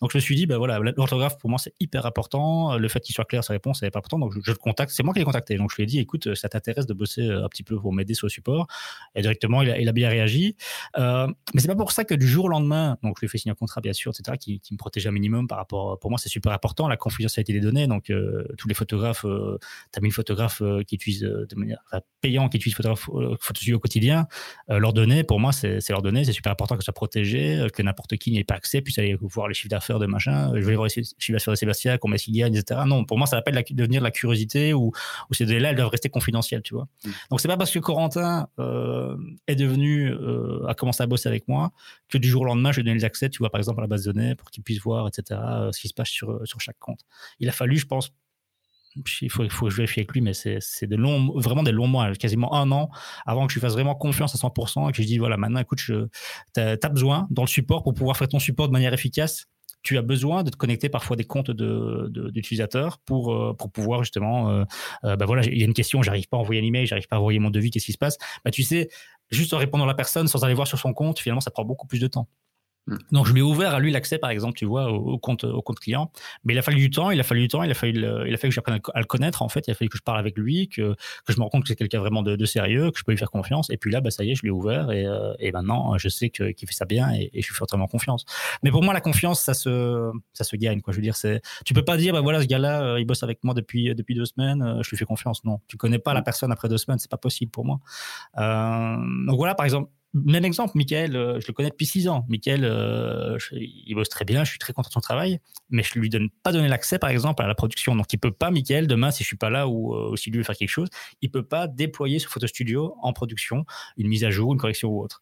Donc 0.00 0.12
je 0.12 0.18
me 0.18 0.20
suis 0.20 0.37
dit, 0.37 0.46
ben 0.46 0.59
voilà, 0.59 0.79
l'orthographe 0.79 1.38
pour 1.38 1.50
moi 1.50 1.59
c'est 1.59 1.74
hyper 1.81 2.07
important. 2.07 2.77
Le 2.77 2.88
fait 2.88 3.00
qu'il 3.00 3.14
soit 3.14 3.24
clair 3.24 3.44
sa 3.44 3.53
réponse 3.53 3.81
c'est 3.81 3.90
pas 3.90 3.98
important. 3.98 4.18
Donc 4.18 4.33
je, 4.33 4.50
le 4.50 4.57
contacte, 4.57 4.92
c'est 4.92 5.03
moi 5.03 5.12
qui 5.12 5.20
l'ai 5.20 5.24
contacté. 5.24 5.57
Donc 5.57 5.70
je 5.70 5.77
lui 5.77 5.83
ai 5.83 5.87
dit, 5.87 5.98
écoute, 5.98 6.35
ça 6.35 6.48
t'intéresse 6.48 6.87
de 6.87 6.94
bosser 6.94 7.29
un 7.29 7.48
petit 7.48 7.62
peu 7.62 7.79
pour 7.79 7.92
m'aider 7.92 8.14
sur 8.14 8.27
le 8.27 8.31
support. 8.31 8.66
Et 9.14 9.22
directement 9.22 9.62
il 9.62 9.70
a, 9.70 9.79
il 9.79 9.88
a 9.88 9.92
bien 9.92 10.09
réagi. 10.09 10.57
Euh, 10.98 11.27
mais 11.55 11.61
c'est 11.61 11.68
pas 11.68 11.74
pour 11.74 11.92
ça 11.92 12.04
que 12.05 12.14
que 12.14 12.19
du 12.19 12.27
jour 12.27 12.47
au 12.47 12.49
lendemain, 12.49 12.97
donc 13.03 13.17
je 13.19 13.23
lui 13.23 13.29
fais 13.29 13.38
signer 13.38 13.53
un 13.53 13.57
contrat, 13.57 13.81
bien 13.81 13.93
sûr, 13.93 14.12
etc., 14.12 14.37
qui, 14.38 14.61
me 14.73 14.77
protège 14.77 15.07
un 15.07 15.11
minimum 15.11 15.49
par 15.49 15.59
rapport. 15.59 15.99
Pour 15.99 16.11
moi, 16.11 16.19
c'est 16.19 16.29
super 16.29 16.53
important, 16.53 16.88
la 16.88 16.97
confidentialité 16.97 17.53
des 17.53 17.61
données. 17.61 17.87
Donc, 17.87 18.11
euh, 18.11 18.47
tous 18.59 18.69
les 18.69 18.75
photographes, 18.75 19.25
euh, 19.25 19.59
tu 19.93 19.99
as 19.99 20.03
mis 20.03 20.09
le 20.09 20.14
photographe 20.14 20.62
qui 20.87 20.95
utilise 20.95 21.21
de 21.21 21.57
manière 21.57 21.83
payant, 22.21 22.49
qui 22.49 22.57
utilise 22.57 22.75
photographe 22.75 23.09
au 23.09 23.79
quotidien, 23.79 24.27
leurs 24.69 24.93
données, 24.93 25.25
pour 25.25 25.40
moi, 25.40 25.53
c'est 25.53 25.88
leurs 25.90 26.03
données. 26.03 26.25
C'est 26.25 26.33
super 26.33 26.53
important 26.53 26.77
que 26.77 26.83
ce 26.83 26.87
soit 26.87 26.95
protégé, 26.95 27.67
que 27.73 27.83
n'importe 27.83 28.17
qui 28.17 28.33
n'ait 28.33 28.45
pas 28.45 28.55
accès, 28.55 28.81
puisse 28.81 28.99
aller 28.99 29.17
voir 29.21 29.49
les 29.49 29.55
chiffres 29.55 29.69
d'affaires 29.69 29.99
de 29.99 30.07
machin. 30.07 30.53
Je 30.55 30.64
vais 30.64 30.75
voir 30.75 30.88
les 30.88 31.05
chiffres 31.19 31.33
d'affaires 31.33 31.53
de 31.53 31.59
Sébastien, 31.59 31.99
combien 31.99 32.17
il 32.27 32.33
gagne, 32.33 32.55
etc. 32.55 32.81
Non, 32.87 33.05
pour 33.05 33.19
moi, 33.19 33.27
ça 33.27 33.37
appelle 33.37 33.62
devenir 33.71 34.01
de 34.01 34.05
la 34.05 34.11
curiosité 34.11 34.73
ou, 34.73 34.93
ou 35.31 35.35
ces 35.35 35.47
données-là, 35.47 35.71
elles 35.71 35.77
doivent 35.77 35.88
rester 35.88 36.09
confidentielles, 36.09 36.62
tu 36.62 36.75
vois. 36.75 36.87
Mm. 37.05 37.11
Donc, 37.31 37.40
c'est 37.40 37.49
pas 37.49 37.57
parce 37.57 37.71
que 37.71 37.79
Corentin 37.79 38.49
est 39.47 39.57
devenu, 39.57 40.12
a 40.67 40.75
commencé 40.75 41.03
à 41.03 41.07
bosser 41.07 41.29
avec 41.29 41.49
moi 41.49 41.73
que 42.09 42.18
du 42.18 42.28
jour 42.28 42.42
au 42.42 42.44
lendemain, 42.44 42.72
je 42.72 42.80
lui 42.80 42.85
donne 42.85 42.94
les 42.94 43.04
accès, 43.04 43.28
tu 43.28 43.38
vois, 43.38 43.50
par 43.50 43.59
exemple, 43.59 43.80
à 43.80 43.83
la 43.83 43.88
base 43.88 44.04
de 44.04 44.12
données 44.12 44.35
pour 44.35 44.50
qu'il 44.50 44.62
puisse 44.62 44.80
voir, 44.80 45.09
etc., 45.09 45.40
euh, 45.44 45.72
ce 45.72 45.80
qui 45.80 45.88
se 45.88 45.94
passe 45.94 46.09
sur, 46.09 46.30
euh, 46.30 46.44
sur 46.44 46.61
chaque 46.61 46.78
compte. 46.78 47.00
Il 47.40 47.48
a 47.48 47.52
fallu, 47.52 47.76
je 47.76 47.87
pense, 47.87 48.12
il 49.20 49.30
faut, 49.30 49.42
que 49.44 49.70
je 49.70 49.76
vérifie 49.76 50.00
avec 50.00 50.12
lui, 50.12 50.20
mais 50.20 50.35
c'est 50.35 50.87
de 50.87 50.96
longs, 50.96 51.33
vraiment 51.38 51.64
des 51.64 51.72
longs 51.72 51.88
mois, 51.88 52.12
quasiment 52.14 52.54
un 52.54 52.70
an, 52.70 52.90
avant 53.26 53.46
que 53.46 53.52
je 53.52 53.59
fasse 53.59 53.72
vraiment 53.72 53.94
confiance 53.94 54.35
à 54.35 54.38
100% 54.38 54.88
et 54.88 54.92
que 54.92 55.02
je 55.02 55.07
dis, 55.07 55.18
voilà, 55.18 55.37
maintenant, 55.37 55.61
écoute, 55.61 55.80
tu 55.80 55.94
as, 56.57 56.88
besoin 56.88 57.26
dans 57.30 57.42
le 57.42 57.48
support 57.48 57.83
pour 57.83 57.94
pouvoir 57.94 58.16
faire 58.16 58.28
ton 58.28 58.38
support 58.38 58.68
de 58.68 58.72
manière 58.72 58.94
efficace. 58.94 59.46
Tu 59.83 59.98
as 59.98 60.02
besoin 60.02 60.44
de 60.44 60.50
te 60.50 60.57
connecter 60.57 60.88
parfois 60.88 61.16
des 61.16 61.24
comptes 61.24 61.50
d'utilisateurs 61.50 62.92
de, 62.92 63.02
pour, 63.04 63.35
euh, 63.35 63.52
pour 63.52 63.70
pouvoir 63.70 64.02
justement, 64.02 64.64
bah 65.02 65.26
voilà, 65.26 65.44
il 65.44 65.59
y 65.59 65.62
a 65.62 65.66
une 65.66 65.74
question, 65.74 66.00
j'arrive 66.00 66.28
pas 66.28 66.37
à 66.37 66.40
envoyer 66.40 66.61
un 66.62 66.64
email, 66.64 66.87
j'arrive 66.87 67.09
pas 67.09 67.16
à 67.16 67.18
envoyer 67.18 67.40
mon 67.40 67.50
devis, 67.50 67.70
qu'est-ce 67.70 67.87
qui 67.87 67.92
se 67.92 67.98
passe? 67.98 68.16
Bah, 68.44 68.52
Tu 68.52 68.62
sais, 68.62 68.88
juste 69.31 69.53
en 69.53 69.59
répondant 69.59 69.85
à 69.85 69.87
la 69.87 69.95
personne 69.95 70.29
sans 70.29 70.45
aller 70.45 70.55
voir 70.55 70.67
sur 70.67 70.79
son 70.79 70.93
compte, 70.93 71.19
finalement, 71.19 71.41
ça 71.41 71.51
prend 71.51 71.65
beaucoup 71.65 71.87
plus 71.87 72.01
de 72.01 72.07
temps. 72.07 72.29
Mm. 72.87 72.97
Donc 73.12 73.27
je 73.27 73.33
lui 73.33 73.40
ai 73.40 73.42
ouvert 73.42 73.75
à 73.75 73.81
lui 73.81 73.90
l'accès 73.90 74.18
par 74.18 74.31
exemple 74.31 74.59
tu 74.59 74.66
vois 74.66 74.92
au, 74.92 75.18
compte 75.18 75.44
au 75.44 75.62
compte 75.62 75.81
client. 75.81 76.11
Mais 76.44 76.55
il 76.55 76.59
a 76.59 76.62
fallu 76.62 76.79
du 76.79 76.90
temps 76.90 77.11
il 77.11 77.20
a 77.20 77.23
fallu 77.23 77.40
du 77.42 77.49
temps 77.49 77.62
il 77.62 77.70
a 77.70 77.75
fallu 77.75 77.92
il 77.99 78.35
a 78.35 78.37
fallu 78.37 78.51
que 78.51 78.55
j'apprenne 78.55 78.81
à 78.92 79.01
le 79.01 79.07
connaître 79.07 79.42
en 79.42 79.49
fait. 79.49 79.66
Il 79.66 79.70
a 79.70 79.75
fallu 79.75 79.88
que 79.88 79.97
je 79.97 80.03
parle 80.03 80.18
avec 80.18 80.37
lui 80.37 80.68
que, 80.68 80.94
que 81.25 81.33
je 81.33 81.37
me 81.37 81.42
rende 81.42 81.53
compte 81.53 81.62
que 81.62 81.68
c'est 81.68 81.77
quelqu'un 81.77 82.01
vraiment 82.01 82.23
de, 82.23 82.44
sérieux 82.44 82.90
que 82.90 82.99
je 82.99 83.05
peux 83.05 83.12
lui 83.12 83.18
faire 83.18 83.31
confiance. 83.31 83.70
Et 83.70 83.77
puis 83.77 83.90
là 83.90 84.01
bah 84.01 84.11
ça 84.11 84.25
y 84.25 84.33
est 84.33 84.35
je 84.35 84.42
lui 84.42 84.49
ai 84.49 84.53
ouvert 84.53 84.90
et, 84.90 85.07
euh, 85.07 85.35
et 85.38 85.53
maintenant 85.53 85.97
je 85.99 86.09
sais 86.09 86.31
qu'il 86.31 86.55
fait 86.55 86.75
ça 86.75 86.85
bien 86.85 87.11
et, 87.12 87.31
je 87.35 87.49
lui 87.49 87.55
fais 87.55 87.64
vraiment 87.68 87.87
confiance. 87.87 88.25
Mais 88.62 88.70
pour 88.70 88.83
moi 88.83 88.92
la 88.92 89.01
confiance 89.01 89.40
ça 89.40 89.55
se 89.55 90.11
ça 90.33 90.44
se 90.44 90.57
gagne 90.57 90.81
quoi. 90.81 90.92
Je 90.92 90.99
veux 90.99 91.03
dire 91.03 91.16
c'est 91.16 91.40
tu 91.64 91.75
peux 91.75 91.85
pas 91.85 91.97
dire 91.97 92.12
bah 92.12 92.20
voilà 92.20 92.42
ce 92.42 92.47
gars 92.47 92.59
là 92.59 92.83
euh, 92.83 93.01
il 93.01 93.07
bosse 93.07 93.23
avec 93.23 93.42
moi 93.44 93.55
depuis 93.55 93.94
depuis 93.94 94.14
deux 94.14 94.27
semaines 94.27 94.62
euh, 94.62 94.83
je 94.83 94.90
lui 94.90 94.97
fais 94.97 95.05
confiance. 95.05 95.44
Non. 95.44 95.61
Tu 95.68 95.77
connais 95.77 95.99
pas 95.99 96.14
la 96.14 96.20
mm. 96.20 96.25
personne 96.25 96.53
après 96.53 96.68
deux 96.68 96.79
semaines 96.79 96.99
c'est 96.99 97.11
pas 97.11 97.16
possible 97.16 97.51
pour 97.51 97.64
moi. 97.64 97.81
Donc 98.37 99.37
voilà 99.37 99.55
par 99.55 99.64
exemple 99.64 99.88
même 100.14 100.44
exemple, 100.44 100.72
Michael, 100.77 101.16
euh, 101.16 101.40
je 101.40 101.48
le 101.48 101.53
connais 101.53 101.70
depuis 101.70 101.87
six 101.87 102.09
ans. 102.09 102.24
Michael, 102.29 102.64
euh, 102.64 103.37
il 103.50 103.94
bosse 103.94 104.09
très 104.09 104.24
bien, 104.24 104.44
je 104.44 104.50
suis 104.50 104.61
très 104.61 104.72
content 104.72 104.88
de 104.88 104.92
son 104.92 105.00
travail, 105.00 105.40
mais 105.70 105.83
je 105.83 105.98
lui 105.98 106.09
donne 106.09 106.31
pas 106.42 106.53
donné 106.53 106.68
l'accès, 106.68 107.00
par 107.00 107.11
exemple, 107.11 107.42
à 107.42 107.48
la 107.48 107.55
production. 107.55 107.96
Donc, 107.96 108.12
il 108.12 108.18
peut 108.18 108.31
pas, 108.31 108.53
Michael, 108.53 108.87
demain, 108.87 109.11
si 109.11 109.24
je 109.24 109.29
suis 109.29 109.37
pas 109.37 109.50
là 109.50 109.66
ou, 109.66 109.92
euh, 109.94 110.14
si 110.16 110.31
lui 110.31 110.38
veut 110.38 110.44
faire 110.44 110.57
quelque 110.57 110.68
chose, 110.68 110.88
il 111.20 111.31
peut 111.31 111.42
pas 111.42 111.66
déployer 111.66 112.20
sur 112.20 112.31
Photo 112.31 112.46
Studio 112.46 112.94
en 113.03 113.12
production 113.12 113.66
une 113.96 114.07
mise 114.07 114.22
à 114.22 114.31
jour, 114.31 114.53
une 114.53 114.59
correction 114.59 114.88
ou 114.88 115.03
autre. 115.03 115.20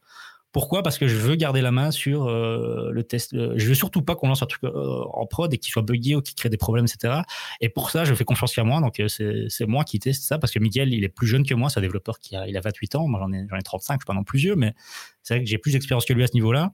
Pourquoi? 0.52 0.82
Parce 0.82 0.98
que 0.98 1.08
je 1.08 1.16
veux 1.16 1.34
garder 1.34 1.62
la 1.62 1.72
main 1.72 1.90
sur 1.90 2.28
euh, 2.28 2.90
le 2.92 3.02
test. 3.02 3.32
Euh, 3.32 3.54
je 3.56 3.68
veux 3.68 3.74
surtout 3.74 4.02
pas 4.02 4.14
qu'on 4.14 4.28
lance 4.28 4.42
un 4.42 4.46
truc 4.46 4.64
euh, 4.64 5.02
en 5.14 5.26
prod 5.26 5.52
et 5.52 5.56
qu'il 5.56 5.72
soit 5.72 5.82
buggé 5.82 6.14
ou 6.14 6.20
qu'il 6.20 6.34
crée 6.34 6.50
des 6.50 6.58
problèmes, 6.58 6.84
etc. 6.84 7.22
Et 7.62 7.70
pour 7.70 7.90
ça, 7.90 8.04
je 8.04 8.14
fais 8.14 8.24
confiance 8.24 8.56
à 8.58 8.64
moi. 8.64 8.80
Donc, 8.80 9.02
c'est 9.08 9.66
moi 9.66 9.84
qui 9.84 9.98
teste 9.98 10.24
ça 10.24 10.38
parce 10.38 10.52
que 10.52 10.58
Miguel, 10.58 10.92
il 10.92 11.04
est 11.04 11.08
plus 11.08 11.26
jeune 11.26 11.46
que 11.46 11.54
moi. 11.54 11.70
C'est 11.70 11.78
un 11.78 11.82
développeur 11.82 12.18
qui 12.18 12.36
a, 12.36 12.46
il 12.46 12.56
a 12.56 12.60
28 12.60 12.96
ans. 12.96 13.08
Moi, 13.08 13.18
j'en 13.18 13.32
ai, 13.32 13.38
ai 13.38 13.62
35. 13.62 13.94
Je 13.94 13.98
suis 13.98 14.06
pas 14.06 14.12
non 14.12 14.24
plus 14.24 14.38
vieux, 14.38 14.54
mais 14.54 14.74
c'est 15.22 15.34
vrai 15.34 15.44
que 15.44 15.48
j'ai 15.48 15.58
plus 15.58 15.72
d'expérience 15.72 16.04
que 16.04 16.12
lui 16.12 16.24
à 16.24 16.26
ce 16.26 16.34
niveau-là. 16.34 16.72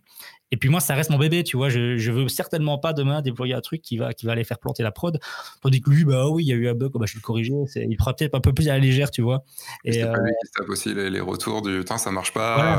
Et 0.50 0.56
puis 0.56 0.70
moi, 0.70 0.80
ça 0.80 0.94
reste 0.94 1.10
mon 1.10 1.18
bébé, 1.18 1.44
tu 1.44 1.58
vois. 1.58 1.68
Je, 1.68 1.98
je 1.98 2.10
veux 2.10 2.28
certainement 2.28 2.78
pas 2.78 2.94
demain 2.94 3.20
déployer 3.20 3.52
un 3.52 3.60
truc 3.60 3.82
qui 3.82 3.98
va, 3.98 4.14
qui 4.14 4.24
va 4.24 4.32
aller 4.32 4.44
faire 4.44 4.58
planter 4.58 4.82
la 4.82 4.90
prod. 4.90 5.18
Tandis 5.60 5.82
que 5.82 5.90
lui, 5.90 6.04
bah 6.04 6.28
oui, 6.28 6.44
il 6.44 6.48
y 6.48 6.52
a 6.52 6.56
eu 6.56 6.68
un 6.68 6.74
bug, 6.74 6.92
bah, 6.94 7.04
je 7.06 7.14
vais 7.14 7.18
le 7.18 7.22
corriger. 7.22 7.52
Il 7.76 7.96
prend 7.96 8.14
peut-être 8.14 8.34
un 8.34 8.40
peu 8.40 8.54
plus 8.54 8.68
à 8.68 8.72
la 8.72 8.78
légère, 8.78 9.10
tu 9.10 9.20
vois. 9.20 9.44
Et 9.84 9.92
qui 9.92 10.00
tape 10.00 10.68
aussi 10.68 10.94
les, 10.94 11.20
retours 11.20 11.60
du 11.60 11.84
temps, 11.84 11.98
ça 11.98 12.10
marche 12.10 12.32
pas. 12.32 12.78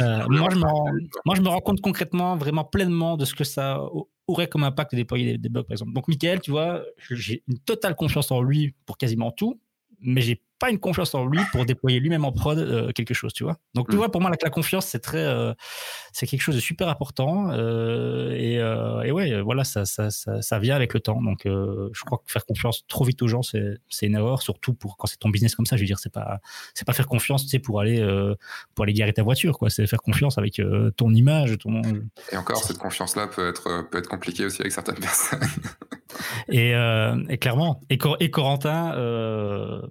Euh, 0.00 0.26
moi, 0.28 0.48
je 0.52 0.58
moi, 0.58 1.34
je 1.34 1.40
me 1.40 1.48
rends 1.48 1.60
compte 1.60 1.80
concrètement, 1.80 2.36
vraiment 2.36 2.64
pleinement 2.64 3.16
de 3.16 3.24
ce 3.24 3.34
que 3.34 3.44
ça 3.44 3.80
aurait 4.26 4.48
comme 4.48 4.64
impact 4.64 4.92
de 4.92 4.96
déployer 4.96 5.32
des, 5.32 5.38
des 5.38 5.48
bugs, 5.48 5.62
par 5.62 5.72
exemple. 5.72 5.92
Donc, 5.92 6.06
Michael, 6.08 6.40
tu 6.40 6.50
vois, 6.50 6.82
j'ai 7.10 7.42
une 7.48 7.58
totale 7.60 7.94
confiance 7.94 8.30
en 8.30 8.42
lui 8.42 8.74
pour 8.84 8.98
quasiment 8.98 9.30
tout, 9.30 9.58
mais 10.02 10.20
j'ai 10.20 10.42
pas 10.60 10.70
une 10.70 10.78
confiance 10.78 11.14
en 11.14 11.24
lui 11.24 11.40
pour 11.52 11.64
déployer 11.64 11.98
lui-même 11.98 12.24
en 12.24 12.32
prod 12.32 12.58
euh, 12.58 12.92
quelque 12.92 13.14
chose, 13.14 13.32
tu 13.32 13.44
vois. 13.44 13.56
Donc, 13.74 13.88
tu 13.88 13.96
mm. 13.96 13.98
vois, 13.98 14.12
pour 14.12 14.20
moi, 14.20 14.30
la, 14.30 14.50
confiance, 14.50 14.86
c'est 14.86 15.00
très, 15.00 15.24
euh, 15.24 15.54
c'est 16.12 16.26
quelque 16.26 16.42
chose 16.42 16.54
de 16.54 16.60
super 16.60 16.88
important. 16.88 17.50
Euh, 17.50 18.32
et, 18.32 18.56
et, 19.08 19.10
ouais, 19.10 19.40
voilà, 19.40 19.64
ça, 19.64 19.86
ça, 19.86 20.10
ça, 20.10 20.42
ça, 20.42 20.58
vient 20.58 20.76
avec 20.76 20.92
le 20.92 21.00
temps. 21.00 21.20
Donc, 21.22 21.40
je 21.46 22.04
crois 22.04 22.18
que 22.18 22.30
faire 22.30 22.44
confiance 22.44 22.86
trop 22.86 23.04
vite 23.04 23.22
aux 23.22 23.26
gens, 23.26 23.42
c'est, 23.42 23.78
c'est 23.88 24.06
une 24.06 24.14
erreur, 24.14 24.42
surtout 24.42 24.74
pour 24.74 24.98
quand 24.98 25.06
c'est 25.06 25.18
ton 25.18 25.30
business 25.30 25.56
comme 25.56 25.66
ça. 25.66 25.76
Je 25.76 25.82
veux 25.82 25.86
dire, 25.86 25.98
c'est 25.98 26.12
pas, 26.12 26.40
c'est 26.74 26.84
pas 26.84 26.92
faire 26.92 27.06
confiance, 27.06 27.44
tu 27.44 27.48
sais, 27.48 27.58
pour 27.58 27.80
aller, 27.80 28.00
pour 28.74 28.84
aller 28.84 28.92
garer 28.92 29.14
ta 29.14 29.22
voiture, 29.22 29.58
quoi. 29.58 29.70
C'est 29.70 29.86
faire 29.86 30.02
confiance 30.02 30.36
avec 30.36 30.60
ton 30.96 31.14
image, 31.14 31.56
ton. 31.58 31.80
Et 32.32 32.36
encore, 32.36 32.62
cette 32.62 32.78
confiance-là 32.78 33.28
peut 33.28 33.48
être, 33.48 33.88
peut 33.90 33.98
être 33.98 34.08
compliquée 34.08 34.44
aussi 34.44 34.60
avec 34.60 34.72
certaines 34.72 34.94
personnes. 35.00 35.40
et, 36.50 36.72
et, 37.30 37.38
clairement, 37.38 37.80
et, 37.88 37.98
et 38.20 38.30
Corentin, 38.30 38.90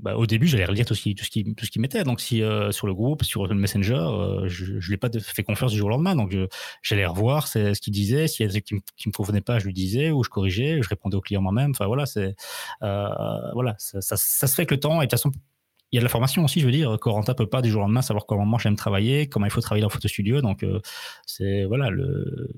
bah, 0.01 0.15
au 0.15 0.27
début, 0.27 0.58
j'allais 0.59 0.69
relire 0.69 0.85
tout 0.85 0.95
ce 0.95 1.01
qui, 1.01 1.15
tout 1.15 1.23
ce 1.23 1.29
qui, 1.29 1.55
tout 1.55 1.65
ce 1.65 1.71
qui 1.71 1.79
mettait. 1.79 2.03
Donc, 2.03 2.19
si 2.19 2.43
euh, 2.43 2.71
sur 2.71 2.85
le 2.85 2.93
groupe, 2.93 3.23
sur 3.23 3.47
le 3.47 3.55
Messenger, 3.55 3.93
euh, 3.93 4.47
je 4.47 4.73
ne 4.73 4.89
l'ai 4.89 4.97
pas 4.97 5.09
fait 5.19 5.43
confiance 5.43 5.71
du 5.71 5.77
jour 5.77 5.87
au 5.87 5.89
lendemain. 5.89 6.15
Donc, 6.15 6.35
j'allais 6.81 7.05
revoir 7.05 7.47
ce 7.47 7.79
qu'il 7.79 7.93
disait. 7.93 8.27
S'il 8.27 8.45
y 8.45 8.49
a 8.49 8.51
des 8.51 8.61
qui 8.61 8.75
ne 8.75 8.79
me 9.07 9.11
convenaient 9.11 9.41
pas, 9.41 9.59
je 9.59 9.65
lui 9.65 9.73
disais 9.73 10.11
ou 10.11 10.23
je 10.23 10.29
corrigeais, 10.29 10.81
je 10.81 10.89
répondais 10.89 11.15
au 11.15 11.21
client 11.21 11.41
moi-même. 11.41 11.71
Enfin, 11.71 11.87
voilà, 11.87 12.05
c'est, 12.05 12.35
euh, 12.83 13.09
voilà 13.53 13.75
ça, 13.77 14.01
ça, 14.01 14.17
se 14.17 14.53
fait 14.53 14.63
avec 14.63 14.71
le 14.71 14.79
temps. 14.79 15.01
Et 15.01 15.05
de 15.05 15.09
toute 15.09 15.11
façon, 15.11 15.31
il 15.91 15.95
y 15.95 15.99
a 15.99 16.01
de 16.01 16.05
la 16.05 16.09
formation 16.09 16.43
aussi, 16.43 16.59
je 16.59 16.65
veux 16.65 16.71
dire. 16.71 16.97
Corentin 16.99 17.33
peut 17.33 17.47
pas 17.47 17.61
du 17.61 17.69
jour 17.69 17.79
au 17.79 17.85
lendemain 17.85 18.01
savoir 18.01 18.25
comment 18.25 18.57
j'aime 18.57 18.75
travailler, 18.75 19.27
comment 19.27 19.45
il 19.45 19.51
faut 19.51 19.61
travailler 19.61 19.83
dans 19.83 19.89
photo 19.89 20.07
studio. 20.07 20.41
Donc, 20.41 20.65
c'est 21.25 21.63
voilà, 21.65 21.89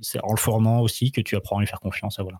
c'est 0.01 0.19
en 0.23 0.31
le 0.31 0.39
formant 0.39 0.81
aussi 0.81 1.11
que 1.11 1.21
tu 1.21 1.35
apprends 1.35 1.57
à 1.57 1.59
lui 1.61 1.67
faire 1.67 1.79
confiance. 1.79 2.19
voilà. 2.19 2.39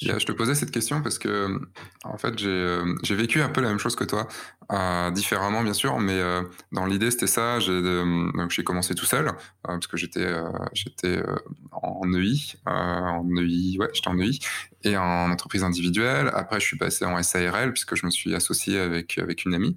Je 0.00 0.24
te 0.24 0.32
posais 0.32 0.54
cette 0.54 0.70
question 0.70 1.02
parce 1.02 1.18
que, 1.18 1.60
en 2.04 2.18
fait, 2.18 2.38
j'ai 2.38 2.48
euh, 2.48 2.94
vécu 3.10 3.40
un 3.40 3.48
peu 3.48 3.60
la 3.60 3.68
même 3.68 3.78
chose 3.78 3.96
que 3.96 4.04
toi, 4.04 4.28
euh, 4.70 5.10
différemment 5.10 5.62
bien 5.62 5.72
sûr, 5.72 5.98
mais 5.98 6.18
euh, 6.18 6.42
dans 6.72 6.86
l'idée 6.86 7.10
c'était 7.10 7.26
ça. 7.26 7.58
J'ai 7.60 8.64
commencé 8.64 8.94
tout 8.94 9.04
seul 9.04 9.32
parce 9.62 9.86
que 9.86 9.96
j'étais 9.96 10.34
j'étais 10.72 11.22
en 11.70 12.12
EI, 12.14 12.34
en 12.66 13.26
EI, 13.36 13.78
ouais, 13.78 13.90
j'étais 13.92 14.08
en 14.08 14.18
EI 14.18 14.38
et 14.84 14.96
en 14.96 15.30
entreprise 15.30 15.64
individuelle. 15.64 16.30
Après, 16.34 16.60
je 16.60 16.66
suis 16.66 16.78
passé 16.78 17.04
en 17.04 17.22
SARL 17.22 17.72
puisque 17.72 17.94
je 17.94 18.06
me 18.06 18.10
suis 18.10 18.34
associé 18.34 18.78
avec 18.78 19.18
avec 19.18 19.44
une 19.44 19.54
amie 19.54 19.76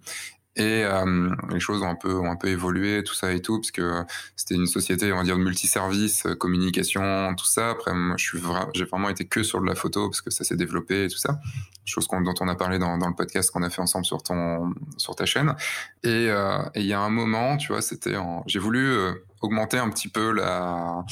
et 0.56 0.84
euh, 0.86 1.30
les 1.50 1.60
choses 1.60 1.82
ont 1.82 1.90
un 1.90 1.96
peu 1.96 2.14
ont 2.14 2.32
un 2.32 2.36
peu 2.38 2.48
évolué, 2.48 3.04
tout 3.04 3.14
ça 3.14 3.34
et 3.34 3.42
tout, 3.42 3.60
parce 3.60 3.72
que 3.72 4.04
c'était 4.36 4.56
une 4.56 4.68
société, 4.68 5.12
on 5.12 5.18
va 5.18 5.24
dire, 5.24 5.38
de 5.38 5.44
multiservices, 5.44 6.26
euh, 6.26 6.36
communication, 6.36 7.36
tout 7.36 7.46
ça. 7.46 7.72
Après, 7.72 7.94
moi, 7.94 8.16
je 8.18 8.26
suis 8.26 8.40
j'ai 8.74 8.86
vraiment 8.86 9.10
été 9.10 9.26
que 9.26 9.44
sur 9.44 9.62
de 9.62 9.68
la 9.68 9.76
photo 9.76 10.10
parce 10.10 10.22
que 10.22 10.32
ça 10.32 10.44
s'est 10.44 10.56
développé 10.56 11.06
et 11.06 11.08
tout 11.10 11.18
ça. 11.18 11.40
Chose 11.84 12.08
dont 12.08 12.34
on 12.40 12.48
a 12.48 12.56
parlé 12.56 12.80
dans, 12.80 12.98
dans 12.98 13.08
le 13.08 13.16
podcast 13.16 13.52
qu'on 13.52 13.64
a 13.64 13.70
fait 13.70 13.82
ensemble 13.82 14.06
sur 14.06 14.24
ton 14.24 14.74
sur 14.98 15.16
ta 15.16 15.26
chaîne. 15.26 15.56
Et 16.04 16.30
euh, 16.30 16.60
il 16.76 16.86
y 16.86 16.94
a 16.94 17.00
un 17.00 17.10
moment, 17.10 17.58
tu 17.58 17.74
vois, 17.74 17.82
c'était, 17.82 18.16
j'ai 18.48 18.60
voulu 18.60 18.92
euh, 18.92 19.14
augmenter 19.42 19.78
un 19.78 19.90
petit 19.90 20.08
peu 20.08 20.32
la 20.32 21.04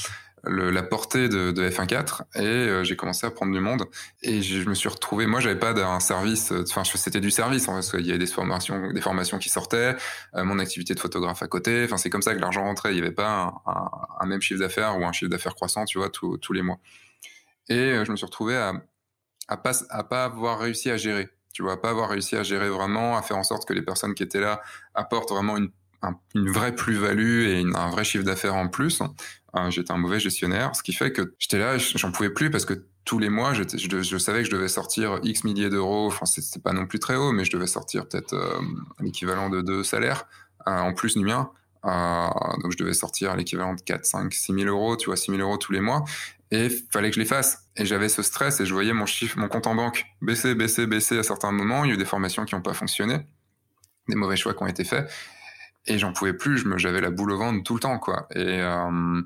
la 0.46 0.82
portée 0.82 1.28
de, 1.28 1.50
de 1.50 1.68
F1.4 1.68 2.22
et 2.36 2.40
euh, 2.42 2.84
j'ai 2.84 2.96
commencé 2.96 3.26
à 3.26 3.30
prendre 3.30 3.52
du 3.52 3.60
monde 3.60 3.84
et 4.22 4.42
je 4.42 4.68
me 4.68 4.74
suis 4.74 4.88
retrouvé 4.88 5.26
moi 5.26 5.40
j'avais 5.40 5.58
pas 5.58 5.72
d'un 5.72 6.00
service 6.00 6.52
euh, 6.52 6.64
enfin 6.68 6.84
c'était 6.84 7.20
du 7.20 7.30
service 7.30 7.66
parce 7.66 7.90
qu'il 7.90 8.06
y 8.06 8.10
avait 8.10 8.18
des 8.18 8.26
formations 8.26 8.92
des 8.92 9.00
formations 9.00 9.38
qui 9.38 9.48
sortaient 9.48 9.96
euh, 10.34 10.44
mon 10.44 10.58
activité 10.58 10.94
de 10.94 11.00
photographe 11.00 11.42
à 11.42 11.46
côté 11.46 11.84
enfin 11.84 11.96
c'est 11.96 12.10
comme 12.10 12.22
ça 12.22 12.34
que 12.34 12.40
l'argent 12.40 12.62
rentrait 12.62 12.92
il 12.92 12.98
y 12.98 13.00
avait 13.00 13.12
pas 13.12 13.54
un, 14.20 14.26
même 14.26 14.40
chiffre 14.40 14.60
d'affaires 14.60 14.98
ou 14.98 15.04
un 15.04 15.12
chiffre 15.12 15.30
d'affaires 15.30 15.54
croissant 15.54 15.84
tu 15.84 15.98
vois 15.98 16.10
tous 16.10 16.52
les 16.52 16.62
mois. 16.62 16.78
Et 17.68 18.04
je 18.04 18.10
me 18.10 18.16
suis 18.16 18.26
retrouvé 18.26 18.56
à 18.56 18.72
à 19.48 19.56
pas 19.56 19.72
à 19.90 20.04
pas 20.04 20.24
avoir 20.24 20.58
réussi 20.58 20.90
à 20.90 20.96
gérer 20.96 21.28
tu 21.52 21.62
vois 21.62 21.80
pas 21.80 21.90
avoir 21.90 22.10
réussi 22.10 22.36
à 22.36 22.42
gérer 22.42 22.68
vraiment 22.68 23.16
à 23.16 23.22
faire 23.22 23.36
en 23.36 23.42
sorte 23.42 23.66
que 23.66 23.72
les 23.72 23.82
personnes 23.82 24.14
qui 24.14 24.22
étaient 24.22 24.40
là 24.40 24.60
apportent 24.94 25.30
vraiment 25.30 25.56
une 25.56 25.70
une 26.34 26.50
vraie 26.50 26.74
plus-value 26.74 27.46
et 27.48 27.64
un 27.74 27.90
vrai 27.90 28.04
chiffre 28.04 28.24
d'affaires 28.24 28.54
en 28.54 28.68
plus. 28.68 29.02
Euh, 29.56 29.70
j'étais 29.70 29.92
un 29.92 29.96
mauvais 29.96 30.18
gestionnaire, 30.18 30.74
ce 30.74 30.82
qui 30.82 30.92
fait 30.92 31.12
que 31.12 31.34
j'étais 31.38 31.58
là, 31.58 31.78
j'en 31.78 32.10
pouvais 32.10 32.30
plus 32.30 32.50
parce 32.50 32.64
que 32.64 32.86
tous 33.04 33.18
les 33.18 33.28
mois, 33.28 33.52
je, 33.52 33.62
savais 34.18 34.40
que 34.40 34.46
je 34.46 34.50
devais 34.50 34.68
sortir 34.68 35.20
X 35.22 35.44
milliers 35.44 35.68
d'euros. 35.68 36.06
Enfin, 36.06 36.24
c'était 36.24 36.60
pas 36.60 36.72
non 36.72 36.86
plus 36.86 36.98
très 36.98 37.16
haut, 37.16 37.32
mais 37.32 37.44
je 37.44 37.52
devais 37.52 37.66
sortir 37.66 38.08
peut-être 38.08 38.32
euh, 38.32 38.60
l'équivalent 39.00 39.50
de 39.50 39.60
deux 39.60 39.84
salaires 39.84 40.26
euh, 40.66 40.78
en 40.78 40.94
plus 40.94 41.14
du 41.14 41.24
mien. 41.24 41.50
donc, 41.84 42.72
je 42.72 42.78
devais 42.78 42.94
sortir 42.94 43.36
l'équivalent 43.36 43.74
de 43.74 43.82
4, 43.82 44.06
5, 44.06 44.32
6 44.32 44.54
000 44.54 44.66
euros, 44.66 44.96
tu 44.96 45.06
vois, 45.06 45.16
6 45.16 45.32
000 45.32 45.42
euros 45.42 45.58
tous 45.58 45.72
les 45.72 45.80
mois. 45.80 46.04
Et 46.50 46.70
fallait 46.90 47.10
que 47.10 47.16
je 47.16 47.20
les 47.20 47.26
fasse. 47.26 47.68
Et 47.76 47.84
j'avais 47.84 48.08
ce 48.08 48.22
stress 48.22 48.60
et 48.60 48.66
je 48.66 48.72
voyais 48.72 48.92
mon 48.92 49.06
chiffre, 49.06 49.38
mon 49.38 49.48
compte 49.48 49.66
en 49.66 49.74
banque 49.74 50.06
baisser, 50.22 50.54
baisser, 50.54 50.86
baisser 50.86 51.18
à 51.18 51.22
certains 51.22 51.52
moments. 51.52 51.84
Il 51.84 51.88
y 51.88 51.90
a 51.90 51.94
eu 51.94 51.98
des 51.98 52.04
formations 52.04 52.44
qui 52.44 52.54
n'ont 52.54 52.62
pas 52.62 52.74
fonctionné, 52.74 53.26
des 54.08 54.14
mauvais 54.14 54.36
choix 54.36 54.54
qui 54.54 54.62
ont 54.62 54.66
été 54.66 54.84
faits 54.84 55.10
et 55.86 55.98
j'en 55.98 56.12
pouvais 56.12 56.32
plus. 56.32 56.64
J'avais 56.76 57.00
la 57.00 57.10
boule 57.10 57.32
au 57.32 57.38
ventre 57.38 57.62
tout 57.62 57.74
le 57.74 57.80
temps, 57.80 57.98
quoi. 57.98 58.26
Et, 58.34 58.60
euh, 58.60 59.20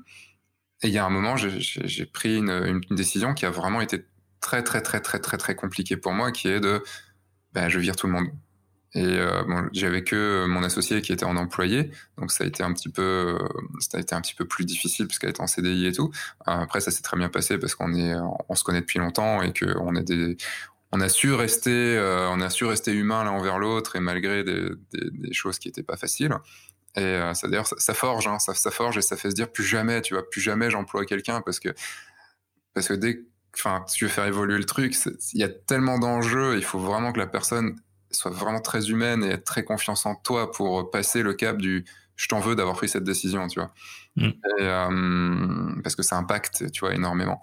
il 0.83 0.89
y 0.91 0.97
a 0.97 1.05
un 1.05 1.09
moment, 1.09 1.35
j'ai 1.35 2.05
pris 2.05 2.37
une, 2.37 2.81
décision 2.91 3.33
qui 3.33 3.45
a 3.45 3.49
vraiment 3.49 3.81
été 3.81 4.05
très, 4.39 4.63
très, 4.63 4.81
très, 4.81 5.01
très, 5.01 5.19
très, 5.19 5.37
très 5.37 5.55
compliquée 5.55 5.97
pour 5.97 6.13
moi, 6.13 6.31
qui 6.31 6.47
est 6.47 6.61
de, 6.61 6.81
ben, 7.53 7.67
je 7.67 7.79
vire 7.79 7.97
tout 7.97 8.07
le 8.07 8.13
monde. 8.13 8.27
Et 8.95 9.03
euh, 9.03 9.43
j'avais 9.73 10.03
que 10.03 10.45
mon 10.47 10.63
associé 10.63 11.01
qui 11.01 11.11
était 11.11 11.25
en 11.25 11.35
employé, 11.35 11.91
donc 12.17 12.31
ça 12.31 12.43
a 12.43 12.47
été 12.47 12.63
un 12.63 12.73
petit 12.73 12.89
peu, 12.89 13.37
ça 13.79 13.97
a 13.97 14.01
été 14.01 14.15
un 14.15 14.21
petit 14.21 14.33
peu 14.33 14.45
plus 14.45 14.65
difficile 14.65 15.05
puisqu'elle 15.05 15.29
était 15.31 15.41
en 15.41 15.47
CDI 15.47 15.87
et 15.87 15.91
tout. 15.91 16.11
Après, 16.45 16.79
ça 16.79 16.89
s'est 16.91 17.03
très 17.03 17.17
bien 17.17 17.29
passé 17.29 17.59
parce 17.59 17.75
qu'on 17.75 17.93
est, 17.93 18.15
on 18.47 18.55
se 18.55 18.63
connaît 18.63 18.81
depuis 18.81 18.99
longtemps 18.99 19.41
et 19.43 19.53
qu'on 19.53 19.95
est 19.95 20.03
des, 20.03 20.37
on 20.91 21.01
a 21.01 21.09
su 21.09 21.33
rester, 21.33 21.97
euh, 21.97 22.29
on 22.29 22.41
a 22.41 22.49
su 22.49 22.65
rester 22.65 22.91
humain 22.91 23.23
l'un 23.23 23.31
envers 23.31 23.59
l'autre 23.59 23.95
et 23.95 23.99
malgré 23.99 24.43
des, 24.43 24.69
des, 24.91 25.11
des 25.11 25.33
choses 25.33 25.59
qui 25.59 25.67
n'étaient 25.67 25.83
pas 25.83 25.97
faciles. 25.97 26.35
Et 26.95 27.01
euh, 27.01 27.33
ça 27.33 27.47
d'ailleurs, 27.47 27.67
ça, 27.67 27.93
forge, 27.93 28.27
hein, 28.27 28.39
ça, 28.39 28.53
ça, 28.55 28.71
forge 28.71 28.97
et 28.97 29.01
ça 29.01 29.15
fait 29.15 29.29
se 29.29 29.35
dire 29.35 29.51
plus 29.51 29.63
jamais, 29.63 30.01
tu 30.01 30.15
vois, 30.15 30.27
plus 30.27 30.41
jamais 30.41 30.71
j'emploie 30.71 31.05
quelqu'un 31.05 31.41
parce 31.41 31.59
que 31.59 31.69
parce 32.73 32.87
que 32.87 32.93
dès, 32.93 33.21
enfin, 33.55 33.85
tu 33.93 34.05
veux 34.05 34.09
faire 34.09 34.25
évoluer 34.25 34.57
le 34.57 34.65
truc, 34.65 34.95
il 35.33 35.39
y 35.39 35.43
a 35.43 35.49
tellement 35.49 35.99
d'enjeux, 35.99 36.57
il 36.57 36.63
faut 36.63 36.79
vraiment 36.79 37.11
que 37.11 37.19
la 37.19 37.27
personne 37.27 37.79
soit 38.11 38.31
vraiment 38.31 38.61
très 38.61 38.89
humaine 38.89 39.23
et 39.23 39.29
être 39.29 39.43
très 39.43 39.63
confiance 39.63 40.05
en 40.05 40.15
toi 40.15 40.51
pour 40.51 40.89
passer 40.89 41.21
le 41.21 41.33
cap 41.33 41.57
du 41.57 41.85
je 42.15 42.27
t'en 42.27 42.41
veux 42.41 42.53
d'avoir 42.53 42.75
pris 42.75 42.89
cette 42.89 43.05
décision, 43.05 43.47
tu 43.47 43.61
vois. 43.61 43.71
Mm. 44.17 44.27
Et, 44.27 44.33
euh, 44.59 45.81
parce 45.83 45.95
que 45.95 46.03
ça 46.03 46.17
impacte, 46.17 46.69
tu 46.71 46.81
vois, 46.81 46.93
énormément. 46.93 47.39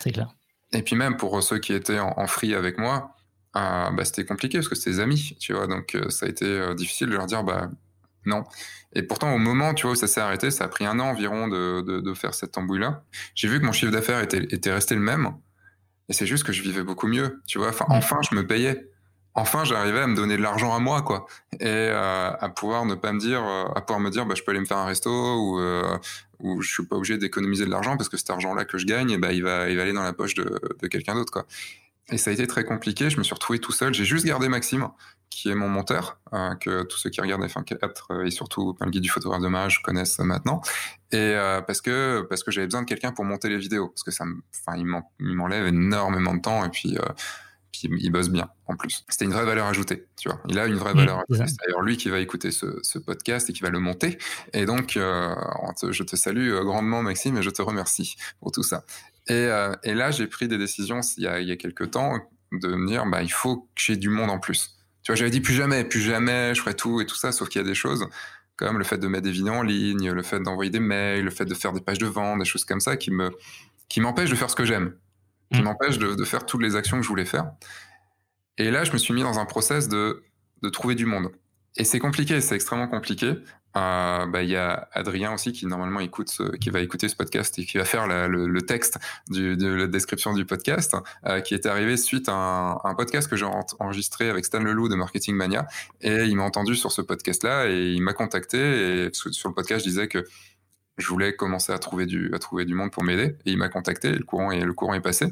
C'est 0.00 0.12
clair. 0.12 0.34
Et 0.72 0.82
puis 0.82 0.96
même 0.96 1.16
pour 1.16 1.42
ceux 1.42 1.58
qui 1.58 1.72
étaient 1.72 1.98
en, 1.98 2.26
free 2.26 2.54
avec 2.54 2.78
moi, 2.78 3.14
euh, 3.56 3.90
bah, 3.90 4.04
c'était 4.04 4.24
compliqué 4.24 4.58
parce 4.58 4.68
que 4.68 4.74
c'était 4.74 4.90
des 4.90 5.00
amis, 5.00 5.36
tu 5.40 5.52
vois. 5.54 5.66
Donc 5.66 5.94
euh, 5.94 6.10
ça 6.10 6.26
a 6.26 6.28
été 6.28 6.44
euh, 6.44 6.74
difficile 6.74 7.08
de 7.08 7.14
leur 7.14 7.26
dire 7.26 7.42
bah 7.42 7.70
non. 8.26 8.44
Et 8.92 9.02
pourtant 9.02 9.34
au 9.34 9.38
moment, 9.38 9.74
tu 9.74 9.84
vois, 9.84 9.92
où 9.92 9.94
ça 9.94 10.06
s'est 10.06 10.20
arrêté, 10.20 10.50
ça 10.50 10.64
a 10.64 10.68
pris 10.68 10.84
un 10.84 10.98
an 11.00 11.06
environ 11.10 11.48
de, 11.48 11.82
de, 11.82 12.00
de 12.00 12.14
faire 12.14 12.34
cette 12.34 12.56
embouille-là. 12.58 13.02
J'ai 13.34 13.48
vu 13.48 13.60
que 13.60 13.64
mon 13.64 13.72
chiffre 13.72 13.92
d'affaires 13.92 14.20
était, 14.20 14.44
était 14.50 14.72
resté 14.72 14.94
le 14.94 15.00
même. 15.00 15.32
Et 16.08 16.12
c'est 16.12 16.26
juste 16.26 16.44
que 16.44 16.52
je 16.52 16.62
vivais 16.62 16.82
beaucoup 16.82 17.06
mieux, 17.06 17.42
tu 17.46 17.58
vois. 17.58 17.68
Enfin, 17.68 17.84
enfin, 17.88 18.18
je 18.28 18.34
me 18.34 18.46
payais 18.46 18.90
enfin 19.38 19.64
j'arrivais 19.64 20.00
à 20.00 20.06
me 20.06 20.16
donner 20.16 20.36
de 20.36 20.42
l'argent 20.42 20.74
à 20.74 20.78
moi 20.78 21.02
quoi. 21.02 21.26
Et 21.60 21.66
euh, 21.66 22.30
à 22.38 22.48
pouvoir 22.48 22.84
ne 22.84 22.94
pas 22.94 23.12
me 23.12 23.20
dire 23.20 23.42
euh, 23.42 23.64
à 23.74 23.80
pouvoir 23.80 24.00
me 24.00 24.10
dire 24.10 24.26
bah 24.26 24.34
je 24.36 24.42
peux 24.42 24.50
aller 24.50 24.60
me 24.60 24.66
faire 24.66 24.78
un 24.78 24.86
resto 24.86 25.10
ou 25.10 25.60
euh, 25.60 25.96
ou 26.40 26.60
je 26.60 26.70
suis 26.70 26.84
pas 26.84 26.96
obligé 26.96 27.18
d'économiser 27.18 27.64
de 27.64 27.70
l'argent 27.70 27.96
parce 27.96 28.08
que 28.08 28.16
cet 28.16 28.30
argent 28.30 28.54
là 28.54 28.64
que 28.64 28.78
je 28.78 28.86
gagne 28.86 29.18
bah 29.18 29.32
il 29.32 29.42
va 29.42 29.68
il 29.68 29.76
va 29.76 29.82
aller 29.82 29.92
dans 29.92 30.02
la 30.02 30.12
poche 30.12 30.34
de, 30.34 30.60
quelqu'un 30.88 31.14
d'autre 31.14 31.32
quoi. 31.32 31.46
Et 32.10 32.16
ça 32.16 32.30
a 32.30 32.32
été 32.32 32.46
très 32.46 32.64
compliqué. 32.64 33.10
Je 33.10 33.18
me 33.18 33.22
suis 33.22 33.34
retrouvé 33.34 33.58
tout 33.58 33.70
seul. 33.70 33.92
J'ai 33.92 34.06
juste 34.06 34.24
gardé 34.24 34.48
Maxime 34.48 34.88
qui 35.28 35.50
est 35.50 35.54
mon 35.54 35.68
monteur 35.68 36.18
euh, 36.32 36.54
que 36.54 36.84
tous 36.84 36.96
ceux 36.96 37.10
qui 37.10 37.20
regardent 37.20 37.44
F1.4 37.44 38.26
et 38.26 38.30
surtout 38.30 38.78
le 38.80 38.90
guide 38.90 39.02
du 39.02 39.10
photographe 39.10 39.42
de 39.42 39.48
mariage 39.48 39.82
connaissent 39.82 40.18
maintenant. 40.20 40.62
Et 41.12 41.34
parce 41.66 41.82
que 41.82 42.26
parce 42.28 42.42
que 42.42 42.50
j'avais 42.50 42.66
besoin 42.66 42.82
de 42.82 42.86
quelqu'un 42.86 43.12
pour 43.12 43.26
monter 43.26 43.50
les 43.50 43.58
vidéos. 43.58 43.88
Parce 43.88 44.02
que 44.02 44.10
ça 44.10 44.24
enfin 44.54 44.78
il 44.78 45.34
m'enlève 45.34 45.66
énormément 45.66 46.34
de 46.34 46.40
temps. 46.40 46.64
Et 46.64 46.70
puis 46.70 46.96
puis 47.72 47.88
il 48.00 48.10
bosse 48.10 48.28
bien 48.28 48.48
en 48.66 48.76
plus. 48.76 49.04
C'était 49.08 49.24
une 49.24 49.32
vraie 49.32 49.44
valeur 49.44 49.66
ajoutée, 49.66 50.06
tu 50.16 50.28
vois. 50.28 50.40
Il 50.48 50.58
a 50.58 50.66
une 50.66 50.76
vraie 50.76 50.94
valeur 50.94 51.24
ajoutée. 51.28 51.46
C'est 51.48 51.56
d'ailleurs 51.64 51.82
lui 51.82 51.96
qui 51.96 52.08
va 52.08 52.18
écouter 52.18 52.50
ce, 52.50 52.98
podcast 52.98 53.48
et 53.50 53.52
qui 53.52 53.62
va 53.62 53.70
le 53.70 53.78
monter. 53.78 54.18
Et 54.52 54.66
donc, 54.66 54.96
euh, 54.96 55.34
je 55.90 56.02
te 56.02 56.16
salue 56.16 56.50
euh, 56.50 56.64
grandement, 56.64 57.02
Maxime, 57.02 57.38
et 57.38 57.42
je 57.42 57.50
te 57.50 57.62
remercie 57.62 58.16
pour 58.40 58.52
tout 58.52 58.62
ça. 58.62 58.84
Et, 59.28 59.32
euh, 59.32 59.74
là, 59.84 60.10
j'ai 60.10 60.26
pris 60.26 60.48
des 60.48 60.58
décisions 60.58 61.00
il 61.16 61.24
y, 61.24 61.26
a, 61.26 61.40
il 61.40 61.48
y 61.48 61.52
a 61.52 61.56
quelques 61.56 61.90
temps 61.90 62.18
de 62.52 62.68
me 62.68 62.86
dire, 62.86 63.06
bah, 63.06 63.22
il 63.22 63.32
faut 63.32 63.58
que 63.58 63.82
j'ai 63.82 63.96
du 63.96 64.08
monde 64.08 64.30
en 64.30 64.38
plus. 64.38 64.76
Tu 65.02 65.12
vois, 65.12 65.16
j'avais 65.16 65.30
dit 65.30 65.40
plus 65.40 65.54
jamais, 65.54 65.84
plus 65.84 66.00
jamais, 66.00 66.54
je 66.54 66.60
ferai 66.60 66.74
tout 66.74 67.00
et 67.00 67.06
tout 67.06 67.16
ça, 67.16 67.32
sauf 67.32 67.48
qu'il 67.48 67.60
y 67.60 67.64
a 67.64 67.68
des 67.68 67.74
choses 67.74 68.06
comme 68.56 68.76
le 68.76 68.84
fait 68.84 68.98
de 68.98 69.06
mettre 69.06 69.22
des 69.22 69.30
vidéos 69.30 69.54
en 69.54 69.62
ligne, 69.62 70.10
le 70.10 70.22
fait 70.22 70.40
d'envoyer 70.40 70.70
des 70.70 70.80
mails, 70.80 71.24
le 71.24 71.30
fait 71.30 71.44
de 71.44 71.54
faire 71.54 71.72
des 71.72 71.80
pages 71.80 71.98
de 71.98 72.06
vente, 72.06 72.40
des 72.40 72.44
choses 72.44 72.64
comme 72.64 72.80
ça 72.80 72.96
qui 72.96 73.12
me 73.12 73.30
qui 73.88 74.00
m'empêchent 74.00 74.30
de 74.30 74.34
faire 74.34 74.50
ce 74.50 74.56
que 74.56 74.64
j'aime 74.64 74.94
qui 75.52 75.60
mm. 75.60 75.64
m'empêche 75.64 75.98
de, 75.98 76.14
de, 76.14 76.24
faire 76.24 76.46
toutes 76.46 76.62
les 76.62 76.76
actions 76.76 76.96
que 76.96 77.02
je 77.02 77.08
voulais 77.08 77.24
faire. 77.24 77.52
Et 78.58 78.70
là, 78.70 78.84
je 78.84 78.92
me 78.92 78.98
suis 78.98 79.14
mis 79.14 79.22
dans 79.22 79.38
un 79.38 79.46
process 79.46 79.88
de, 79.88 80.24
de 80.62 80.68
trouver 80.68 80.94
du 80.94 81.06
monde. 81.06 81.30
Et 81.76 81.84
c'est 81.84 82.00
compliqué, 82.00 82.40
c'est 82.40 82.54
extrêmement 82.54 82.88
compliqué. 82.88 83.34
Euh, 83.76 84.26
bah, 84.26 84.42
il 84.42 84.48
y 84.48 84.56
a 84.56 84.88
Adrien 84.92 85.32
aussi 85.34 85.52
qui 85.52 85.66
normalement 85.66 86.00
écoute, 86.00 86.30
ce, 86.30 86.56
qui 86.56 86.70
va 86.70 86.80
écouter 86.80 87.08
ce 87.08 87.14
podcast 87.14 87.58
et 87.58 87.64
qui 87.64 87.76
va 87.78 87.84
faire 87.84 88.06
la, 88.06 88.26
le, 88.26 88.48
le, 88.48 88.62
texte 88.62 88.98
du, 89.28 89.56
de 89.56 89.68
la 89.68 89.86
description 89.86 90.32
du 90.32 90.44
podcast, 90.46 90.96
euh, 91.26 91.40
qui 91.40 91.54
est 91.54 91.66
arrivé 91.66 91.96
suite 91.96 92.28
à 92.28 92.32
un, 92.32 92.72
un 92.82 92.94
podcast 92.94 93.28
que 93.28 93.36
j'ai 93.36 93.46
enregistré 93.78 94.30
avec 94.30 94.46
Stan 94.46 94.58
Leloup 94.58 94.88
de 94.88 94.96
Marketing 94.96 95.36
Mania. 95.36 95.66
Et 96.00 96.24
il 96.24 96.36
m'a 96.36 96.44
entendu 96.44 96.74
sur 96.74 96.90
ce 96.90 97.02
podcast-là 97.02 97.68
et 97.68 97.92
il 97.92 98.02
m'a 98.02 98.14
contacté. 98.14 98.58
Et 98.58 99.10
sur 99.12 99.48
le 99.48 99.54
podcast, 99.54 99.84
je 99.84 99.90
disais 99.90 100.08
que 100.08 100.24
je 100.98 101.08
voulais 101.08 101.34
commencer 101.34 101.72
à 101.72 101.78
trouver 101.78 102.06
du, 102.06 102.30
à 102.34 102.38
trouver 102.38 102.64
du 102.64 102.74
monde 102.74 102.90
pour 102.90 103.04
m'aider. 103.04 103.36
Et 103.46 103.52
il 103.52 103.58
m'a 103.58 103.68
contacté, 103.68 104.12
le 104.12 104.24
courant, 104.24 104.50
est, 104.50 104.60
le 104.60 104.72
courant 104.72 104.94
est 104.94 105.00
passé. 105.00 105.26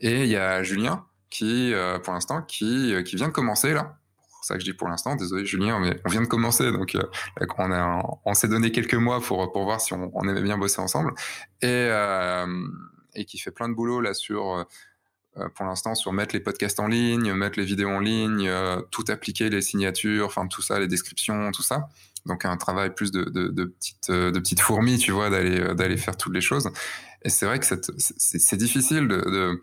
Et 0.00 0.24
il 0.24 0.28
y 0.28 0.36
a 0.36 0.62
Julien, 0.62 1.06
qui, 1.30 1.72
euh, 1.74 1.98
pour 1.98 2.12
l'instant, 2.14 2.42
qui, 2.42 2.94
euh, 2.94 3.02
qui 3.02 3.16
vient 3.16 3.28
de 3.28 3.32
commencer, 3.32 3.72
là. 3.72 3.98
C'est 4.42 4.52
ça 4.52 4.54
que 4.54 4.60
je 4.60 4.66
dis 4.66 4.76
pour 4.76 4.88
l'instant. 4.88 5.16
Désolé, 5.16 5.44
Julien, 5.44 5.80
mais 5.80 6.00
on 6.04 6.08
vient 6.08 6.22
de 6.22 6.26
commencer. 6.26 6.70
Donc, 6.70 6.94
euh, 6.94 7.02
on, 7.58 8.18
on 8.24 8.34
s'est 8.34 8.48
donné 8.48 8.70
quelques 8.70 8.94
mois 8.94 9.20
pour, 9.20 9.50
pour 9.52 9.64
voir 9.64 9.80
si 9.80 9.92
on, 9.92 10.10
on 10.14 10.28
aimait 10.28 10.42
bien 10.42 10.56
bosser 10.56 10.80
ensemble. 10.80 11.12
Et, 11.62 11.90
et 13.14 13.24
qui 13.24 13.38
fait 13.38 13.50
plein 13.50 13.68
de 13.68 13.74
boulot, 13.74 14.00
là, 14.00 14.14
sur 14.14 14.66
pour 15.54 15.66
l'instant 15.66 15.94
sur 15.94 16.12
mettre 16.12 16.34
les 16.34 16.40
podcasts 16.40 16.80
en 16.80 16.86
ligne, 16.86 17.32
mettre 17.34 17.58
les 17.58 17.64
vidéos 17.66 17.90
en 17.90 18.00
ligne, 18.00 18.50
tout 18.90 19.04
appliquer, 19.08 19.50
les 19.50 19.60
signatures, 19.60 20.26
enfin 20.26 20.46
tout 20.46 20.62
ça, 20.62 20.78
les 20.78 20.86
descriptions, 20.86 21.50
tout 21.50 21.62
ça 21.62 21.88
donc 22.26 22.44
un 22.44 22.56
travail 22.56 22.94
plus 22.94 23.10
de, 23.10 23.24
de, 23.24 23.48
de 23.48 23.64
petites 23.64 24.10
euh, 24.10 24.30
de 24.30 24.60
fourmis, 24.60 24.98
tu 24.98 25.12
vois, 25.12 25.30
d'aller 25.30 25.60
euh, 25.60 25.74
d'aller 25.74 25.96
faire 25.96 26.16
toutes 26.16 26.34
les 26.34 26.40
choses. 26.40 26.70
Et 27.22 27.30
c'est 27.30 27.46
vrai 27.46 27.58
que 27.58 27.66
c'est 27.66 28.56
difficile 28.56 29.08
de, 29.08 29.62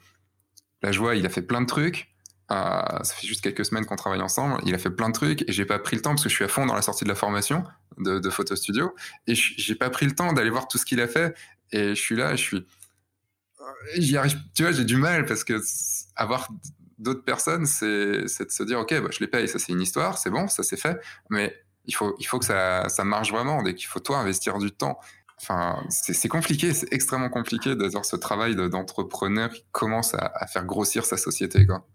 la 0.82 0.91
joie. 0.91 1.15
Il 1.15 1.26
a 1.26 1.30
fait 1.30 1.41
plein 1.41 1.62
de 1.62 1.65
trucs. 1.65 2.10
Euh, 2.52 3.04
ça 3.04 3.15
fait 3.15 3.26
juste 3.26 3.41
quelques 3.41 3.65
semaines 3.65 3.86
qu'on 3.86 3.95
travaille 3.95 4.21
ensemble. 4.21 4.62
Il 4.65 4.76
a 4.76 4.78
fait 4.78 4.89
plein 4.89 5.08
de 5.10 5.13
trucs 5.13 5.47
et 5.47 5.54
j'ai 5.54 5.65
pas 5.65 5.80
pris 5.80 5.95
le 5.95 6.02
temps 6.02 6.12
parce 6.12 6.23
que 6.23 6.30
je 6.30 6.36
suis 6.36 6.43
à 6.43 6.49
fond 6.49 6.65
dans 6.65 6.76
la 6.76 6.82
sortie 6.82 7.06
de 7.06 7.10
la 7.10 7.15
formation 7.15 7.63
de, 7.99 8.19
de 8.19 8.30
Photo 8.30 8.56
Studio 8.56 8.93
et 9.28 9.36
j'ai 9.36 9.76
pas 9.76 9.89
pris 9.89 10.06
le 10.06 10.13
temps 10.13 10.34
d'aller 10.34 10.49
voir 10.49 10.67
tout 10.67 10.78
ce 10.78 10.86
qu'il 10.86 10.99
a 10.99 11.08
fait. 11.08 11.36
Et 11.71 11.89
je 11.95 12.02
suis 12.02 12.15
là, 12.15 12.36
je 12.36 12.41
suis, 12.41 12.67
j'y 13.95 14.17
arrive. 14.17 14.38
Tu 14.54 14.63
vois, 14.63 14.71
j'ai 14.71 14.84
du 14.84 14.97
mal 14.97 15.26
parce 15.26 15.43
que 15.43 15.62
avoir 16.15 16.49
d'autres 16.97 17.23
personnes, 17.23 17.65
c'est 17.65 18.23
de 18.23 18.28
se 18.28 18.63
dire 18.63 18.80
ok, 18.80 19.02
bah, 19.02 19.10
je 19.12 19.19
les 19.19 19.28
paye, 19.28 19.47
ça 19.47 19.60
c'est 19.60 19.71
une 19.71 19.82
histoire, 19.82 20.17
c'est 20.17 20.30
bon, 20.30 20.47
ça 20.47 20.63
c'est 20.63 20.78
fait, 20.78 20.99
mais 21.30 21.62
il 21.86 21.96
faut, 21.96 22.15
il 22.19 22.26
faut 22.26 22.39
que 22.39 22.46
ça, 22.46 22.88
ça 22.89 23.04
marche 23.04 23.32
vraiment, 23.32 23.62
dès 23.63 23.76
qu'il 23.76 23.88
faut 23.88 24.00
toi 24.00 24.17
investir 24.19 24.58
du 24.58 24.72
temps. 24.72 25.00
Enfin, 25.41 25.84
c'est 25.89 26.30
compliqué, 26.30 26.74
c'est 26.74 26.91
extrêmement 26.93 27.30
compliqué 27.30 27.76
d'avoir 27.76 28.06
ce 28.06 28.15
travail 28.15 28.56
d'entrepreneur 28.56 29.52
qui 29.52 29.65
commence 29.72 30.13
à, 30.13 30.32
à, 30.36 30.48
faire 30.48 30.63
grossir 30.63 31.06
sa 31.06 31.17
société. 31.17 31.65
Quoi. 31.65 31.86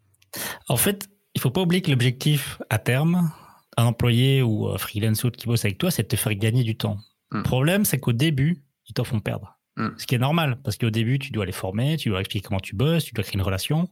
En 0.69 0.77
fait, 0.77 1.09
il 1.35 1.41
faut 1.41 1.51
pas 1.51 1.63
oublier 1.63 1.81
que 1.81 1.91
l'objectif 1.91 2.61
à 2.69 2.79
terme, 2.79 3.31
un 3.77 3.85
employé 3.87 4.43
ou 4.43 4.69
un 4.69 4.77
freelance 4.77 5.25
qui 5.37 5.47
bosse 5.47 5.65
avec 5.65 5.79
toi, 5.79 5.91
c'est 5.91 6.03
de 6.03 6.09
te 6.09 6.17
faire 6.17 6.35
gagner 6.35 6.65
du 6.65 6.77
temps. 6.77 6.99
Le 7.31 7.41
hmm. 7.41 7.43
problème, 7.45 7.85
c'est 7.85 7.99
qu'au 7.99 8.13
début, 8.13 8.65
ils 8.87 8.93
t'en 8.93 9.05
font 9.05 9.21
perdre. 9.21 9.59
Hmm. 9.77 9.91
Ce 9.97 10.07
qui 10.07 10.15
est 10.15 10.19
normal, 10.19 10.61
parce 10.63 10.77
qu'au 10.77 10.91
début, 10.91 11.19
tu 11.19 11.31
dois 11.31 11.47
les 11.47 11.53
former, 11.53 11.97
tu 11.97 12.09
dois 12.09 12.21
expliquer 12.21 12.47
comment 12.47 12.61
tu 12.61 12.75
bosses, 12.75 13.05
tu 13.05 13.15
dois 13.15 13.23
créer 13.23 13.37
une 13.37 13.43
relation. 13.43 13.89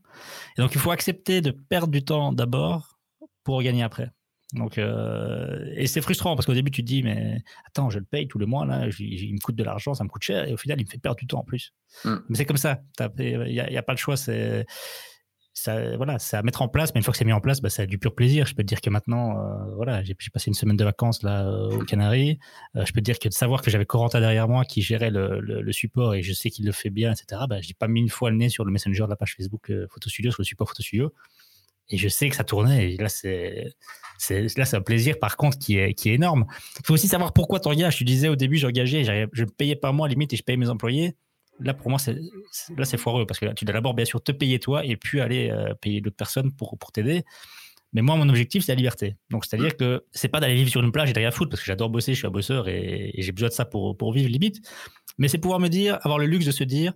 Et 0.59 0.61
donc, 0.61 0.75
il 0.75 0.81
faut 0.81 0.91
accepter 0.91 1.41
de 1.41 1.53
perdre 1.53 1.93
du 1.93 2.05
temps 2.05 2.33
d'abord 2.33 2.99
pour 3.45 3.63
gagner 3.63 3.85
après. 3.85 4.11
Donc, 4.57 4.79
euh, 4.79 5.71
et 5.75 5.87
c'est 5.87 6.01
frustrant 6.01 6.35
parce 6.35 6.47
qu'au 6.47 6.55
début, 6.55 6.71
tu 6.71 6.83
te 6.83 6.87
dis, 6.87 7.03
mais 7.03 7.43
attends, 7.67 7.91
je 7.91 7.99
le 7.99 8.05
paye 8.05 8.27
tous 8.27 8.39
les 8.39 8.47
mois, 8.47 8.65
là, 8.65 8.89
il 8.99 9.35
me 9.35 9.41
coûte 9.41 9.57
de 9.57 9.65
l'argent, 9.65 9.95
ça 9.95 10.03
me 10.03 10.09
coûte 10.09 10.23
cher, 10.23 10.49
et 10.49 10.55
au 10.55 10.57
final, 10.57 10.81
il 10.81 10.85
me 10.85 10.91
fait 10.91 10.99
perdre 10.99 11.19
du 11.19 11.27
temps 11.27 11.41
en 11.41 11.45
plus. 11.45 11.73
Mm. 12.05 12.15
Mais 12.29 12.37
c'est 12.37 12.47
comme 12.47 12.57
ça, 12.57 12.81
il 13.19 13.45
n'y 13.49 13.61
a, 13.61 13.79
a, 13.79 13.83
pas 13.83 13.93
le 13.93 13.99
choix, 13.99 14.17
c'est. 14.17 14.67
Ça, 15.59 15.97
voilà, 15.97 16.19
c'est 16.19 16.37
à 16.37 16.43
mettre 16.43 16.61
en 16.61 16.69
place, 16.69 16.95
mais 16.95 16.99
une 16.99 17.03
fois 17.03 17.13
que 17.13 17.19
c'est 17.19 17.25
mis 17.25 17.33
en 17.33 17.41
place, 17.41 17.63
bah, 17.63 17.71
a 17.79 17.87
du 17.87 17.99
pur 17.99 18.15
plaisir. 18.15 18.45
Je 18.45 18.55
peux 18.55 18.63
te 18.63 18.69
dire 18.69 18.83
que 18.83 18.91
maintenant, 18.91 19.39
euh, 19.39 19.75
voilà, 19.75 20.03
j'ai 20.03 20.15
passé 20.31 20.49
une 20.49 20.55
semaine 20.55 20.77
de 20.77 20.85
vacances 20.85 21.23
là 21.23 21.51
aux 21.51 21.79
Canaries. 21.79 22.39
Euh, 22.77 22.85
je 22.85 22.93
peux 22.93 23.01
te 23.01 23.07
dire 23.07 23.19
que 23.19 23.27
de 23.27 23.33
savoir 23.33 23.63
que 23.63 23.71
j'avais 23.71 23.87
Coranta 23.87 24.21
derrière 24.21 24.49
moi 24.49 24.67
qui 24.67 24.83
gérait 24.83 25.11
le, 25.11 25.41
le, 25.41 25.63
le 25.63 25.73
support 25.73 26.15
et 26.15 26.23
je 26.23 26.35
sais 26.35 26.51
qu'il 26.51 26.67
le 26.67 26.73
fait 26.73 26.91
bien, 26.91 27.11
etc. 27.11 27.45
Bah, 27.49 27.63
j'ai 27.63 27.73
pas 27.73 27.89
mis 27.89 28.01
une 28.01 28.11
fois 28.11 28.31
le 28.31 28.37
nez 28.37 28.51
sur 28.51 28.67
le 28.67 28.71
messenger 28.71 29.05
de 29.05 29.09
la 29.09 29.17
page 29.17 29.35
Facebook 29.35 29.71
euh, 29.71 29.87
Photo 29.91 30.11
Studio, 30.11 30.31
sur 30.31 30.43
le 30.43 30.45
support 30.45 30.69
Photo 30.69 30.83
Studio 30.83 31.11
et 31.89 31.97
je 31.97 32.09
sais 32.09 32.29
que 32.29 32.37
ça 32.37 32.45
tournait. 32.45 32.93
Et 32.93 32.97
là, 32.97 33.09
c'est, 33.09 33.75
là, 34.31 34.65
c'est 34.65 34.77
un 34.77 34.81
plaisir, 34.81 35.19
par 35.19 35.37
contre, 35.37 35.59
qui 35.59 35.79
est, 35.79 35.95
qui 35.95 36.11
est 36.11 36.15
énorme. 36.15 36.47
Il 36.81 36.87
faut 36.87 36.95
aussi 36.95 37.09
savoir 37.09 37.33
pourquoi 37.33 37.61
tu 37.61 37.69
engages. 37.69 37.99
Je 37.99 38.05
disais 38.05 38.29
au 38.29 38.37
début, 38.37 38.57
j'engageais, 38.57 39.05
je 39.33 39.45
payais 39.45 39.77
pas 39.77 39.93
moi, 39.93 40.09
limite, 40.09 40.33
et 40.33 40.37
je 40.37 40.43
payais 40.43 40.57
mes 40.57 40.69
employés. 40.69 41.17
Là, 41.59 41.73
pour 41.75 41.89
moi, 41.89 41.99
c'est, 41.99 42.17
là, 42.77 42.85
c'est 42.85 42.99
foireux 42.99 43.25
parce 43.25 43.41
que 43.41 43.47
tu 43.55 43.65
dois 43.65 43.73
d'abord, 43.73 43.95
bien 43.95 44.05
sûr, 44.05 44.23
te 44.23 44.33
payer 44.33 44.59
toi 44.59 44.85
et 44.85 44.97
puis 44.97 45.21
aller 45.21 45.51
euh, 45.51 45.73
payer 45.75 46.01
d'autres 46.01 46.17
personnes 46.17 46.53
pour, 46.53 46.77
pour 46.77 46.93
t'aider. 46.93 47.25
Mais 47.93 48.03
moi, 48.03 48.17
mon 48.17 48.29
objectif, 48.29 48.65
c'est 48.65 48.73
la 48.73 48.77
liberté. 48.77 49.17
Donc, 49.31 49.47
c'est-à-dire 49.47 49.75
que 49.75 50.05
c'est 50.13 50.29
pas 50.29 50.39
d'aller 50.41 50.55
vivre 50.55 50.69
sur 50.69 50.83
une 50.83 50.93
plage 50.93 51.09
et 51.09 51.13
derrière 51.15 51.33
foutre 51.33 51.51
parce 51.51 51.63
que 51.63 51.67
j'adore 51.67 51.89
bosser, 51.89 52.13
je 52.13 52.19
suis 52.19 52.27
un 52.27 52.31
bosseur 52.31 52.69
et, 52.69 53.11
et 53.15 53.23
j'ai 53.23 53.33
besoin 53.33 53.49
de 53.49 53.55
ça 53.55 53.65
pour, 53.65 53.97
pour 53.97 54.13
vivre 54.13 54.29
limite. 54.29 54.61
Mais 55.17 55.29
c'est 55.29 55.39
pouvoir 55.39 55.61
me 55.61 55.69
dire, 55.69 55.99
avoir 56.03 56.19
le 56.19 56.27
luxe 56.27 56.45
de 56.45 56.51
se 56.51 56.65
dire, 56.65 56.93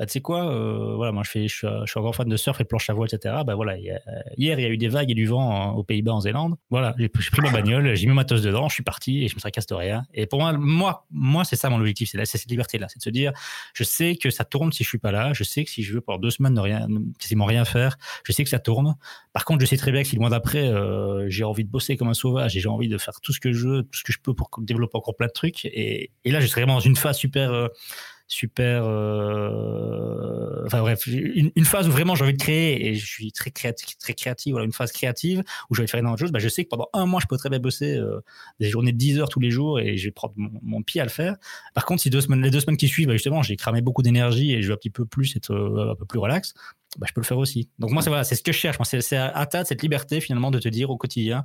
bah, 0.00 0.06
tu 0.06 0.12
sais 0.12 0.22
quoi, 0.22 0.50
euh, 0.50 0.94
voilà, 0.96 1.12
moi 1.12 1.22
je, 1.26 1.30
fais, 1.30 1.46
je, 1.46 1.54
suis, 1.54 1.66
un 1.66 2.00
grand 2.00 2.12
fan 2.14 2.26
de 2.26 2.36
surf 2.38 2.58
et 2.58 2.64
de 2.64 2.68
planche 2.68 2.88
à 2.88 2.94
voile, 2.94 3.10
etc. 3.12 3.34
Bah, 3.46 3.54
voilà, 3.54 3.76
hier, 3.76 4.00
il 4.38 4.46
y 4.46 4.50
a 4.50 4.68
eu 4.70 4.78
des 4.78 4.88
vagues 4.88 5.10
et 5.10 5.14
du 5.14 5.26
vent 5.26 5.72
aux 5.72 5.84
Pays-Bas, 5.84 6.14
en 6.14 6.20
Zélande. 6.20 6.54
Voilà, 6.70 6.94
j'ai 6.96 7.10
pris 7.10 7.42
ma 7.42 7.50
bagnole, 7.50 7.94
j'ai 7.94 8.06
mis 8.06 8.14
ma 8.14 8.22
matos 8.22 8.40
dedans, 8.40 8.66
je 8.70 8.72
suis 8.72 8.82
parti 8.82 9.22
et 9.22 9.28
je 9.28 9.34
me 9.34 9.40
tracasse 9.40 9.66
de 9.66 9.74
rien. 9.74 10.04
Et 10.14 10.24
pour 10.24 10.38
moi, 10.38 10.54
moi, 10.54 11.06
moi 11.10 11.44
c'est 11.44 11.56
ça 11.56 11.68
mon 11.68 11.78
objectif, 11.78 12.08
c'est 12.14 12.24
cette 12.24 12.50
liberté-là, 12.50 12.86
c'est 12.88 12.96
de 12.96 13.02
se 13.02 13.10
dire, 13.10 13.32
je 13.74 13.84
sais 13.84 14.16
que 14.16 14.30
ça 14.30 14.46
tourne 14.46 14.72
si 14.72 14.84
je 14.84 14.88
suis 14.88 14.96
pas 14.96 15.12
là, 15.12 15.34
je 15.34 15.44
sais 15.44 15.64
que 15.64 15.70
si 15.70 15.82
je 15.82 15.92
veux 15.92 16.00
pendant 16.00 16.18
deux 16.18 16.30
semaines 16.30 16.54
ne 16.54 16.60
rien, 16.60 16.88
quasiment 17.18 17.44
rien 17.44 17.66
faire, 17.66 17.98
je 18.24 18.32
sais 18.32 18.42
que 18.42 18.48
ça 18.48 18.58
tourne. 18.58 18.96
Par 19.34 19.44
contre, 19.44 19.60
je 19.60 19.66
sais 19.66 19.76
très 19.76 19.92
bien 19.92 20.00
que 20.00 20.08
si 20.08 20.16
le 20.16 20.20
mois 20.20 20.30
d'après, 20.30 20.66
euh, 20.66 21.28
j'ai 21.28 21.44
envie 21.44 21.64
de 21.64 21.70
bosser 21.70 21.98
comme 21.98 22.08
un 22.08 22.14
sauvage 22.14 22.56
et 22.56 22.60
j'ai 22.60 22.70
envie 22.70 22.88
de 22.88 22.96
faire 22.96 23.20
tout 23.20 23.34
ce 23.34 23.40
que 23.40 23.52
je 23.52 23.68
veux, 23.68 23.82
tout 23.82 23.98
ce 23.98 24.04
que 24.04 24.14
je 24.14 24.18
peux 24.18 24.32
pour 24.32 24.48
développer 24.60 24.96
encore 24.96 25.14
plein 25.14 25.26
de 25.26 25.32
trucs. 25.32 25.66
Et, 25.66 26.10
là, 26.24 26.40
je 26.40 26.46
serai 26.46 26.62
vraiment 26.62 26.76
dans 26.76 26.80
une 26.80 26.96
phase 26.96 27.18
super. 27.18 27.52
Euh, 27.52 27.68
super. 28.30 28.84
Euh, 28.86 30.62
enfin 30.64 30.80
bref, 30.80 31.06
une, 31.06 31.50
une, 31.54 31.64
phase 31.64 31.88
où 31.88 31.90
vraiment 31.90 32.14
j'ai 32.14 32.22
envie 32.24 32.32
de 32.32 32.42
créer 32.42 32.86
et 32.86 32.94
je 32.94 33.04
suis 33.04 33.32
très 33.32 33.50
créatif, 33.50 33.98
très 33.98 34.14
créatif. 34.14 34.52
Voilà, 34.52 34.64
une 34.64 34.72
phase 34.72 34.92
créative 34.92 35.42
où 35.68 35.74
je 35.74 35.82
vais 35.82 35.88
faire 35.88 35.98
énormément 35.98 36.14
de 36.14 36.20
choses. 36.20 36.32
Bah, 36.32 36.38
je 36.38 36.48
sais 36.48 36.64
que 36.64 36.68
pendant 36.68 36.88
un 36.92 37.06
mois, 37.06 37.20
je 37.20 37.26
peux 37.26 37.36
très 37.36 37.50
bien 37.50 37.58
bosser 37.58 37.96
euh, 37.96 38.20
des 38.60 38.68
journées 38.68 38.92
de 38.92 38.96
10 38.96 39.18
heures 39.18 39.28
tous 39.28 39.40
les 39.40 39.50
jours 39.50 39.80
et 39.80 39.96
je 39.96 40.04
vais 40.06 40.12
prendre 40.12 40.34
mon, 40.36 40.82
pied 40.82 41.00
à 41.00 41.04
le 41.04 41.10
faire. 41.10 41.36
Par 41.74 41.84
contre, 41.84 42.02
si 42.02 42.10
deux 42.10 42.20
semaines, 42.20 42.42
les 42.42 42.50
deux 42.50 42.60
semaines 42.60 42.76
qui 42.76 42.88
suivent, 42.88 43.08
bah, 43.08 43.14
justement, 43.14 43.42
j'ai 43.42 43.56
cramé 43.56 43.82
beaucoup 43.82 44.02
d'énergie 44.02 44.54
et 44.54 44.62
je 44.62 44.68
veux 44.68 44.74
un 44.74 44.76
petit 44.76 44.90
peu 44.90 45.04
plus 45.04 45.34
être 45.36 45.52
euh, 45.52 45.92
un 45.92 45.96
peu 45.96 46.04
plus 46.04 46.20
relax. 46.20 46.54
Bah, 46.98 47.06
je 47.08 47.12
peux 47.12 47.20
le 47.20 47.26
faire 47.26 47.38
aussi. 47.38 47.68
Donc 47.80 47.90
moi, 47.90 48.00
c'est 48.00 48.10
voilà, 48.10 48.24
c'est 48.24 48.36
ce 48.36 48.42
que 48.42 48.52
je 48.52 48.58
cherche. 48.58 48.78
C'est 48.84 49.16
à 49.16 49.48
cette 49.64 49.82
liberté 49.82 50.20
finalement 50.20 50.52
de 50.52 50.60
te 50.60 50.68
dire 50.68 50.90
au 50.90 50.96
quotidien, 50.96 51.44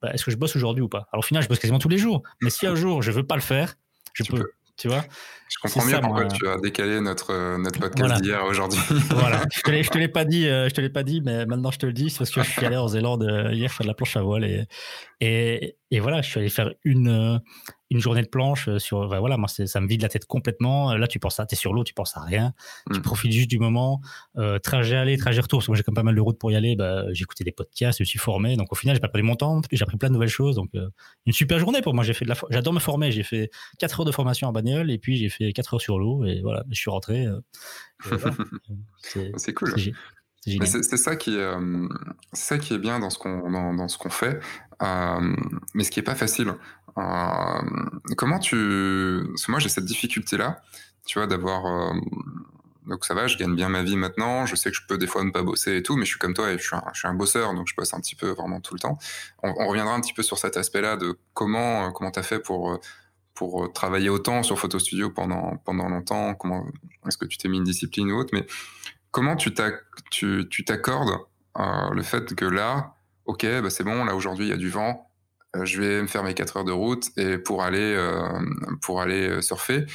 bah, 0.00 0.12
est-ce 0.14 0.24
que 0.24 0.30
je 0.30 0.36
bosse 0.36 0.54
aujourd'hui 0.54 0.82
ou 0.82 0.88
pas? 0.88 1.08
Alors 1.12 1.24
au 1.24 1.26
final, 1.26 1.42
je 1.42 1.48
bosse 1.48 1.58
quasiment 1.58 1.80
tous 1.80 1.88
les 1.88 1.98
jours. 1.98 2.22
Mais 2.42 2.50
si 2.50 2.66
un 2.66 2.76
jour 2.76 3.02
je 3.02 3.10
veux 3.10 3.26
pas 3.26 3.36
le 3.36 3.42
faire, 3.42 3.74
je 4.14 4.24
peux. 4.24 4.52
Tu 4.76 4.88
vois. 4.88 5.04
Je 5.48 5.58
comprends 5.60 5.84
mieux 5.84 6.00
pourquoi 6.00 6.24
tu 6.26 6.48
as 6.48 6.56
décalé 6.58 7.00
notre, 7.00 7.32
euh, 7.32 7.58
notre 7.58 7.78
podcast 7.78 8.22
d'hier 8.22 8.42
aujourd'hui. 8.44 8.80
voilà, 9.10 9.42
je 9.54 9.60
te 9.60 9.88
te 9.90 9.98
l'ai 9.98 10.08
pas 10.08 10.24
dit, 10.24 10.48
euh, 10.48 10.68
je 10.68 10.74
te 10.74 10.80
l'ai 10.80 10.88
pas 10.88 11.02
dit, 11.02 11.20
mais 11.20 11.44
maintenant 11.44 11.70
je 11.70 11.78
te 11.78 11.86
le 11.86 11.92
dis, 11.92 12.08
c'est 12.08 12.18
parce 12.18 12.30
que 12.30 12.42
je 12.42 12.50
suis 12.50 12.64
allé 12.64 12.76
en 12.76 12.88
Zélande 12.88 13.22
euh, 13.22 13.52
hier 13.52 13.70
faire 13.70 13.84
de 13.84 13.88
la 13.88 13.94
planche 13.94 14.16
à 14.16 14.22
voile 14.22 14.44
et, 14.44 14.64
et, 15.20 15.76
et 15.92 16.00
voilà, 16.00 16.22
je 16.22 16.30
suis 16.30 16.40
allé 16.40 16.48
faire 16.48 16.72
une, 16.84 17.42
une 17.90 18.00
journée 18.00 18.22
de 18.22 18.28
planche 18.28 18.66
euh, 18.66 18.78
sur. 18.78 19.06
voilà, 19.06 19.36
moi, 19.36 19.46
ça 19.46 19.78
me 19.78 19.86
vide 19.86 20.00
la 20.00 20.08
tête 20.08 20.24
complètement. 20.24 20.94
Là, 20.94 21.06
tu 21.06 21.18
penses 21.18 21.38
à, 21.38 21.44
t'es 21.44 21.54
sur 21.54 21.74
l'eau, 21.74 21.84
tu 21.84 21.92
penses 21.92 22.16
à 22.16 22.20
rien. 22.22 22.54
Tu 22.90 22.98
mm. 22.98 23.02
profites 23.02 23.32
juste 23.32 23.50
du 23.50 23.58
moment. 23.58 24.00
Euh, 24.38 24.58
trajet 24.58 24.96
aller, 24.96 25.18
trajet 25.18 25.42
retour, 25.42 25.58
parce 25.58 25.66
que 25.66 25.70
moi, 25.70 25.76
j'ai 25.76 25.82
quand 25.82 25.92
même 25.92 25.96
pas 25.96 26.02
mal 26.02 26.14
de 26.14 26.20
routes 26.22 26.38
pour 26.38 26.50
y 26.50 26.56
aller. 26.56 26.76
Bah, 26.76 27.04
j'ai 27.12 27.24
écouté 27.24 27.44
des 27.44 27.52
podcasts, 27.52 27.98
je 27.98 28.04
me 28.04 28.06
suis 28.06 28.18
formé. 28.18 28.56
Donc, 28.56 28.72
au 28.72 28.74
final, 28.74 28.96
j'ai 28.96 29.00
pas 29.00 29.08
perdu 29.08 29.26
mon 29.26 29.36
temps. 29.36 29.60
J'ai 29.70 29.82
appris 29.82 29.98
plein 29.98 30.08
de 30.08 30.14
nouvelles 30.14 30.30
choses. 30.30 30.56
Donc, 30.56 30.70
euh, 30.74 30.88
une 31.26 31.34
super 31.34 31.58
journée 31.58 31.82
pour 31.82 31.92
moi. 31.92 32.04
J'ai 32.04 32.14
fait 32.14 32.24
de 32.24 32.30
la, 32.30 32.36
j'adore 32.48 32.72
me 32.72 32.80
former. 32.80 33.12
J'ai 33.12 33.22
fait 33.22 33.50
4 33.78 34.00
heures 34.00 34.06
de 34.06 34.12
formation 34.12 34.48
en 34.48 34.52
bagnole 34.52 34.90
et 34.90 34.96
puis 34.96 35.18
j'ai 35.18 35.28
fait 35.28 35.52
4 35.52 35.74
heures 35.74 35.80
sur 35.82 35.98
l'eau. 35.98 36.24
Et 36.24 36.40
voilà, 36.40 36.64
je 36.70 36.80
suis 36.80 36.90
rentré. 36.90 37.26
c'est 39.36 39.52
cool. 39.52 39.74
C'est 40.44 40.96
ça 40.96 41.16
qui 41.16 41.36
est, 41.36 41.54
ça 42.32 42.58
qui 42.58 42.74
est 42.74 42.78
bien 42.78 42.98
dans 42.98 43.10
ce 43.10 43.18
qu'on 43.18 43.50
dans, 43.50 43.74
dans, 43.74 43.88
ce 43.88 43.96
qu'on 43.98 44.10
fait, 44.10 44.40
mais 44.80 45.84
ce 45.84 45.90
qui 45.90 46.00
est 46.00 46.04
pas 46.04 46.16
facile. 46.16 46.54
Euh, 46.98 47.62
comment 48.16 48.38
tu... 48.38 49.24
Parce 49.28 49.46
que 49.46 49.50
moi, 49.50 49.60
j'ai 49.60 49.68
cette 49.68 49.84
difficulté-là, 49.84 50.62
tu 51.06 51.18
vois, 51.18 51.26
d'avoir... 51.26 51.66
Euh, 51.66 51.98
donc 52.86 53.04
ça 53.04 53.14
va, 53.14 53.28
je 53.28 53.38
gagne 53.38 53.54
bien 53.54 53.68
ma 53.68 53.84
vie 53.84 53.96
maintenant, 53.96 54.44
je 54.44 54.56
sais 54.56 54.70
que 54.70 54.76
je 54.76 54.82
peux 54.88 54.98
des 54.98 55.06
fois 55.06 55.22
ne 55.22 55.30
pas 55.30 55.44
bosser 55.44 55.76
et 55.76 55.82
tout, 55.84 55.94
mais 55.94 56.04
je 56.04 56.10
suis 56.10 56.18
comme 56.18 56.34
toi 56.34 56.50
et 56.50 56.58
je 56.58 56.64
suis 56.64 56.74
un, 56.74 56.82
je 56.92 56.98
suis 56.98 57.06
un 57.06 57.14
bosseur, 57.14 57.54
donc 57.54 57.68
je 57.68 57.76
bosse 57.76 57.94
un 57.94 58.00
petit 58.00 58.16
peu 58.16 58.30
vraiment 58.30 58.60
tout 58.60 58.74
le 58.74 58.80
temps. 58.80 58.98
On, 59.44 59.54
on 59.56 59.68
reviendra 59.68 59.94
un 59.94 60.00
petit 60.00 60.12
peu 60.12 60.24
sur 60.24 60.36
cet 60.36 60.56
aspect-là 60.56 60.96
de 60.96 61.16
comment 61.32 61.86
euh, 61.86 61.90
comment 61.90 62.10
tu 62.10 62.18
as 62.18 62.24
fait 62.24 62.40
pour 62.40 62.80
pour 63.34 63.72
travailler 63.72 64.08
autant 64.08 64.42
sur 64.42 64.58
Photo 64.58 64.80
Studio 64.80 65.10
pendant 65.10 65.58
pendant 65.58 65.88
longtemps, 65.88 66.34
comment 66.34 66.66
est-ce 67.06 67.16
que 67.16 67.24
tu 67.24 67.38
t'es 67.38 67.48
mis 67.48 67.58
une 67.58 67.64
discipline 67.64 68.10
ou 68.10 68.16
autre, 68.18 68.30
mais 68.32 68.46
comment 69.12 69.36
tu 69.36 69.54
t'accordes 69.54 71.18
euh, 71.58 71.90
le 71.90 72.02
fait 72.02 72.34
que 72.34 72.44
là, 72.44 72.94
ok, 73.26 73.46
bah 73.62 73.70
c'est 73.70 73.84
bon, 73.84 74.04
là 74.04 74.16
aujourd'hui 74.16 74.46
il 74.46 74.48
y 74.48 74.54
a 74.54 74.56
du 74.56 74.70
vent, 74.70 75.08
euh, 75.54 75.64
je 75.64 75.80
vais 75.80 76.02
me 76.02 76.08
faire 76.08 76.24
mes 76.24 76.34
4 76.34 76.56
heures 76.56 76.64
de 76.64 76.72
route 76.72 77.10
et 77.16 77.38
pour 77.38 77.62
aller, 77.62 77.94
euh, 77.94 78.40
pour 78.80 79.00
aller 79.00 79.40
surfer. 79.42 79.86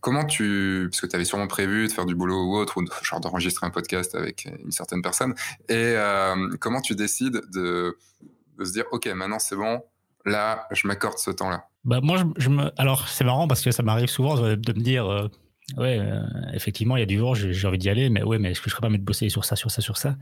comment 0.00 0.24
tu, 0.24 0.88
parce 0.90 1.00
que 1.00 1.06
tu 1.06 1.16
avais 1.16 1.24
sûrement 1.24 1.48
prévu 1.48 1.88
de 1.88 1.92
faire 1.92 2.06
du 2.06 2.14
boulot 2.14 2.44
ou 2.44 2.56
autre, 2.56 2.80
ou 2.80 2.84
genre 3.02 3.20
d'enregistrer 3.20 3.66
un 3.66 3.70
podcast 3.70 4.14
avec 4.14 4.48
une 4.64 4.70
certaine 4.70 5.02
personne, 5.02 5.34
et 5.68 5.96
comment 6.60 6.80
tu 6.80 6.94
décides 6.94 7.42
de, 7.52 7.98
de 8.58 8.64
se 8.64 8.72
dire, 8.72 8.84
ok, 8.92 9.06
maintenant 9.08 9.40
c'est 9.40 9.56
bon, 9.56 9.82
là, 10.24 10.68
je 10.70 10.86
m'accorde 10.86 11.18
ce 11.18 11.32
temps-là? 11.32 11.66
Bah 11.84 11.98
moi, 12.00 12.22
je, 12.36 12.48
alors 12.76 13.08
c'est 13.08 13.24
marrant 13.24 13.48
parce 13.48 13.62
que 13.62 13.72
ça 13.72 13.82
m'arrive 13.82 14.08
souvent 14.08 14.36
de, 14.36 14.54
me 14.54 14.80
dire, 14.80 15.28
ouais, 15.76 15.98
euh, 15.98 16.22
effectivement, 16.52 16.96
il 16.96 17.00
y 17.00 17.02
a 17.02 17.06
du 17.06 17.18
vent, 17.18 17.34
j'ai 17.34 17.66
envie 17.66 17.78
d'y 17.78 17.88
aller, 17.88 18.10
mais 18.10 18.22
ouais, 18.22 18.38
mais 18.38 18.52
est-ce 18.52 18.60
que 18.60 18.68
je 18.68 18.74
serais 18.74 18.80
pas 18.80 18.90
mettre 18.90 19.04
bosser 19.04 19.28
sur 19.28 19.44
ça, 19.44 19.56
sur 19.56 19.70
ça, 19.70 19.82
sur 19.82 19.96
ça? 19.96 20.16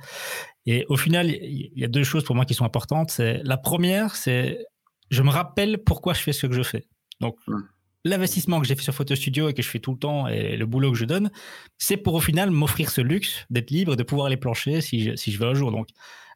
Et 0.67 0.85
au 0.89 0.97
final, 0.97 1.29
il 1.31 1.73
y 1.77 1.85
a 1.85 1.89
deux 1.89 2.05
choses 2.05 2.25
pour 2.25 2.37
moi 2.37 2.45
qui 2.45 2.55
sont 2.55 2.65
importantes. 2.65 3.11
C'est 3.11 3.41
la 3.45 3.57
première, 3.57 4.17
c'est 4.17 4.59
je 5.11 5.23
me 5.23 5.31
rappelle 5.31 5.79
pourquoi 5.79 6.15
je 6.15 6.21
fais 6.21 6.33
ce 6.33 6.47
que 6.47 6.55
je 6.55 6.63
fais. 6.63 6.85
Donc 7.21 7.37
mmh. 7.47 7.59
l'investissement 8.05 8.61
que 8.61 8.67
j'ai 8.67 8.75
fait 8.75 8.83
sur 8.83 8.95
Photo 8.95 9.15
Studio 9.15 9.49
et 9.49 9.55
que 9.55 9.63
je 9.63 9.69
fais 9.69 9.81
tout 9.81 9.93
le 9.93 9.99
temps 9.99 10.29
et 10.29 10.57
le 10.57 10.67
boulot 10.67 10.93
que 10.93 10.99
je 10.99 11.05
donne, 11.05 11.31
c'est 11.79 11.97
pour 11.97 12.15
au 12.15 12.21
final 12.21 12.51
m'offrir 12.51 12.91
ce 12.91 13.01
luxe 13.01 13.45
d'être 13.51 13.71
libre, 13.71 13.97
de 13.97 14.03
pouvoir 14.03 14.27
aller 14.27 14.37
plancher 14.37 14.81
si 14.81 15.03
je, 15.03 15.17
si 15.17 15.33
je 15.33 15.39
veux 15.39 15.49
un 15.49 15.55
jour. 15.55 15.73
Donc 15.73 15.89